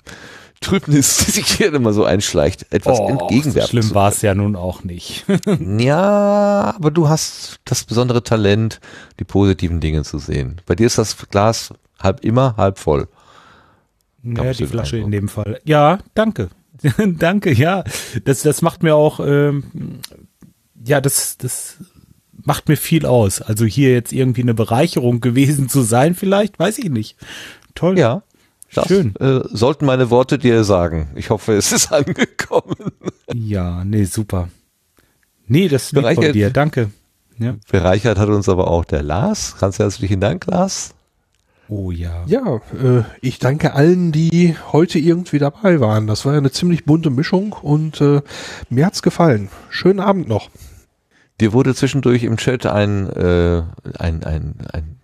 Trübnis, 0.61 1.19
die 1.19 1.31
sich 1.33 1.47
hier 1.47 1.73
immer 1.73 1.93
so 1.93 2.05
einschleicht, 2.05 2.67
etwas 2.73 2.99
oh, 2.99 3.09
entgegenwerfen. 3.09 3.61
So 3.83 3.83
schlimm 3.83 3.95
war 3.95 4.09
es 4.11 4.23
ja 4.23 4.35
nun 4.35 4.57
auch 4.57 4.85
nicht. 4.85 5.25
ja, 5.79 6.75
aber 6.77 6.91
du 6.91 7.09
hast 7.09 7.61
das 7.65 7.85
besondere 7.85 8.23
Talent, 8.23 8.81
die 9.21 9.25
positiven 9.25 9.81
Dinge 9.81 10.03
zu 10.03 10.19
sehen. 10.19 10.61
Bei 10.67 10.75
dir 10.75 10.87
ist 10.87 10.99
das 10.99 11.17
Glas 11.29 11.73
halb 12.01 12.25
immer 12.25 12.57
halb 12.57 12.79
voll. 12.79 13.09
Ja, 14.23 14.53
die 14.53 14.67
Flasche 14.67 14.99
in 14.99 15.11
dem 15.11 15.29
Fall. 15.29 15.61
Ja, 15.65 15.99
danke. 16.15 16.49
Danke, 17.19 17.55
ja. 17.55 17.85
Das, 18.25 18.43
das 18.43 18.61
macht 18.61 18.83
mir 18.83 18.95
auch, 18.95 19.19
ähm, 19.21 19.65
ja, 20.85 21.01
das, 21.01 21.39
das 21.39 21.79
macht 22.33 22.69
mir 22.69 22.77
viel 22.77 23.07
aus. 23.07 23.41
Also 23.41 23.65
hier 23.65 23.93
jetzt 23.93 24.13
irgendwie 24.13 24.43
eine 24.43 24.55
Bereicherung 24.55 25.21
gewesen 25.21 25.69
zu 25.69 25.81
sein, 25.83 26.15
vielleicht, 26.15 26.59
weiß 26.59 26.79
ich 26.79 26.91
nicht. 26.91 27.17
Toll. 27.75 27.99
Ja. 27.99 28.23
Das, 28.77 28.89
Schön. 28.89 29.17
Äh, 29.17 29.41
sollten 29.51 29.87
meine 29.87 30.11
Worte 30.11 30.39
dir 30.39 30.63
sagen. 30.65 31.09
Ich 31.15 31.31
hoffe, 31.31 31.55
es 31.55 31.73
ist 31.73 31.93
angekommen. 31.93 32.93
Ja, 33.33 33.85
nee, 33.85 34.05
super. 34.05 34.49
Nee, 35.47 35.69
das 35.69 35.93
liegt 35.93 36.15
von 36.15 36.33
dir. 36.33 36.51
Danke. 36.51 36.91
Ja. 37.39 37.57
Bereichert 37.71 38.19
hat 38.19 38.29
uns 38.29 38.49
aber 38.49 38.69
auch 38.69 38.85
der 38.85 39.03
Lars. 39.03 39.57
Ganz 39.59 39.79
herzlichen 39.79 40.21
Dank, 40.21 40.47
Lars. 40.47 40.95
Oh 41.69 41.91
ja. 41.91 42.25
Ja, 42.27 42.57
äh, 42.81 43.03
ich 43.21 43.39
danke 43.39 43.75
allen, 43.75 44.13
die 44.13 44.57
heute 44.73 44.99
irgendwie 44.99 45.39
dabei 45.39 45.81
waren. 45.81 46.07
Das 46.07 46.25
war 46.25 46.33
ja 46.33 46.39
eine 46.39 46.53
ziemlich 46.53 46.85
bunte 46.85 47.11
Mischung 47.11 47.53
und 47.55 48.01
äh, 48.01 48.21
mir 48.69 48.87
hat's 48.87 49.03
gefallen. 49.03 49.49
Schönen 49.71 50.01
Abend 50.01 50.29
noch. 50.29 50.51
Dir 51.41 51.53
wurde 51.53 51.75
zwischendurch 51.75 52.23
im 52.25 52.37
Chat 52.37 52.67
ein, 52.67 53.09
äh, 53.11 53.63
ein, 53.99 54.25
ein, 54.25 54.55
ein 54.73 54.96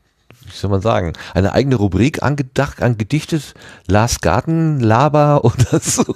wie 0.45 0.57
soll 0.57 0.71
man 0.71 0.81
sagen, 0.81 1.13
eine 1.35 1.53
eigene 1.53 1.77
Rubrik 1.77 2.23
angedacht, 2.23 2.83
angedichtet, 2.83 3.55
Lars 3.87 4.21
Garten, 4.21 4.81
Laber 4.81 5.45
oder 5.45 5.81
so. 5.81 6.15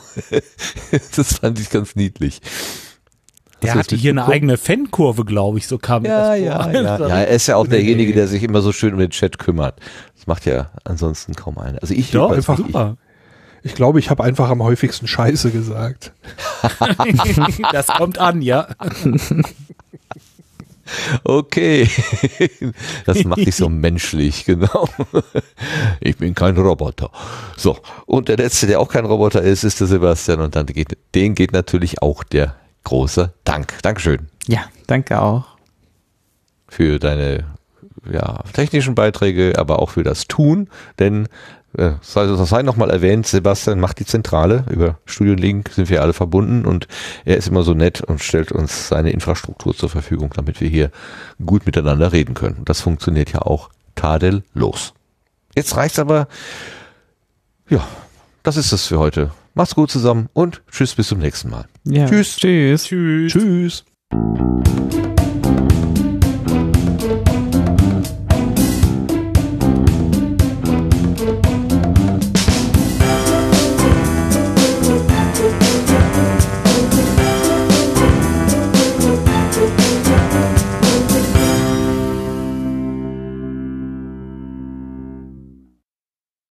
das 1.16 1.38
fand 1.38 1.60
ich 1.60 1.70
ganz 1.70 1.96
niedlich. 1.96 2.40
Der 3.62 3.74
hatte 3.74 3.96
hier 3.96 4.10
eine 4.10 4.26
eigene 4.26 4.58
Fankurve, 4.58 5.24
glaube 5.24 5.58
ich, 5.58 5.66
so 5.66 5.78
kam 5.78 6.04
ja, 6.04 6.18
das 6.18 6.26
vor. 6.28 6.36
Ja, 6.36 6.72
ja, 6.72 6.98
ja. 6.98 7.18
Er 7.20 7.28
ist 7.28 7.46
ja 7.46 7.56
auch 7.56 7.66
derjenige, 7.66 8.12
der 8.12 8.28
sich 8.28 8.42
immer 8.42 8.60
so 8.60 8.72
schön 8.72 8.92
um 8.92 9.00
den 9.00 9.10
Chat 9.10 9.38
kümmert. 9.38 9.80
Das 10.14 10.26
macht 10.26 10.44
ja 10.46 10.70
ansonsten 10.84 11.34
kaum 11.34 11.58
einer. 11.58 11.80
Also 11.80 11.94
ich 11.94 12.10
Doch, 12.10 12.32
einfach 12.32 12.56
super. 12.56 12.96
Ich 13.62 13.74
glaube, 13.74 13.98
ich 13.98 14.10
habe 14.10 14.22
einfach 14.22 14.50
am 14.50 14.62
häufigsten 14.62 15.08
Scheiße 15.08 15.50
gesagt. 15.50 16.12
das 17.72 17.88
kommt 17.88 18.18
an, 18.18 18.40
ja. 18.40 18.68
Okay, 21.24 21.88
das 23.06 23.24
macht 23.24 23.44
dich 23.44 23.56
so 23.56 23.68
menschlich, 23.68 24.44
genau. 24.44 24.88
Ich 26.00 26.16
bin 26.16 26.34
kein 26.34 26.56
Roboter. 26.56 27.10
So, 27.56 27.78
und 28.06 28.28
der 28.28 28.36
letzte, 28.36 28.66
der 28.66 28.80
auch 28.80 28.88
kein 28.88 29.04
Roboter 29.04 29.42
ist, 29.42 29.64
ist 29.64 29.80
der 29.80 29.86
Sebastian 29.86 30.40
und 30.40 30.54
dann 30.54 30.66
geht, 30.66 30.96
den 31.14 31.34
geht 31.34 31.52
natürlich 31.52 32.02
auch 32.02 32.22
der 32.22 32.54
große 32.84 33.32
Dank. 33.44 33.74
Dankeschön. 33.82 34.28
Ja, 34.46 34.64
danke 34.86 35.20
auch. 35.20 35.44
Für 36.68 36.98
deine 36.98 37.44
ja, 38.10 38.42
technischen 38.52 38.94
Beiträge, 38.94 39.54
aber 39.58 39.80
auch 39.80 39.90
für 39.90 40.02
das 40.02 40.26
Tun, 40.26 40.68
denn 40.98 41.28
äh, 41.76 41.92
das 42.14 42.48
sei 42.48 42.62
nochmal 42.62 42.90
erwähnt, 42.90 43.26
Sebastian 43.26 43.80
macht 43.80 44.00
die 44.00 44.06
Zentrale. 44.06 44.64
Über 44.70 44.98
Studio 45.04 45.34
Link 45.34 45.70
sind 45.70 45.90
wir 45.90 46.02
alle 46.02 46.12
verbunden 46.12 46.64
und 46.64 46.88
er 47.24 47.36
ist 47.36 47.48
immer 47.48 47.62
so 47.62 47.74
nett 47.74 48.00
und 48.00 48.22
stellt 48.22 48.52
uns 48.52 48.88
seine 48.88 49.10
Infrastruktur 49.10 49.76
zur 49.76 49.88
Verfügung, 49.88 50.30
damit 50.34 50.60
wir 50.60 50.68
hier 50.68 50.90
gut 51.44 51.66
miteinander 51.66 52.12
reden 52.12 52.34
können. 52.34 52.62
Das 52.64 52.80
funktioniert 52.80 53.32
ja 53.32 53.42
auch 53.42 53.70
tadellos. 53.94 54.94
Jetzt 55.54 55.76
reicht's 55.76 55.98
aber. 55.98 56.28
Ja, 57.68 57.86
das 58.42 58.56
ist 58.56 58.72
es 58.72 58.86
für 58.86 58.98
heute. 58.98 59.32
Macht's 59.54 59.74
gut 59.74 59.90
zusammen 59.90 60.28
und 60.34 60.62
tschüss 60.70 60.94
bis 60.94 61.08
zum 61.08 61.18
nächsten 61.18 61.50
Mal. 61.50 61.66
Ja. 61.84 62.06
Tschüss. 62.06 62.36
Tschüss. 62.36 62.84
Tschüss. 62.84 63.32
Tschüss. 63.32 63.84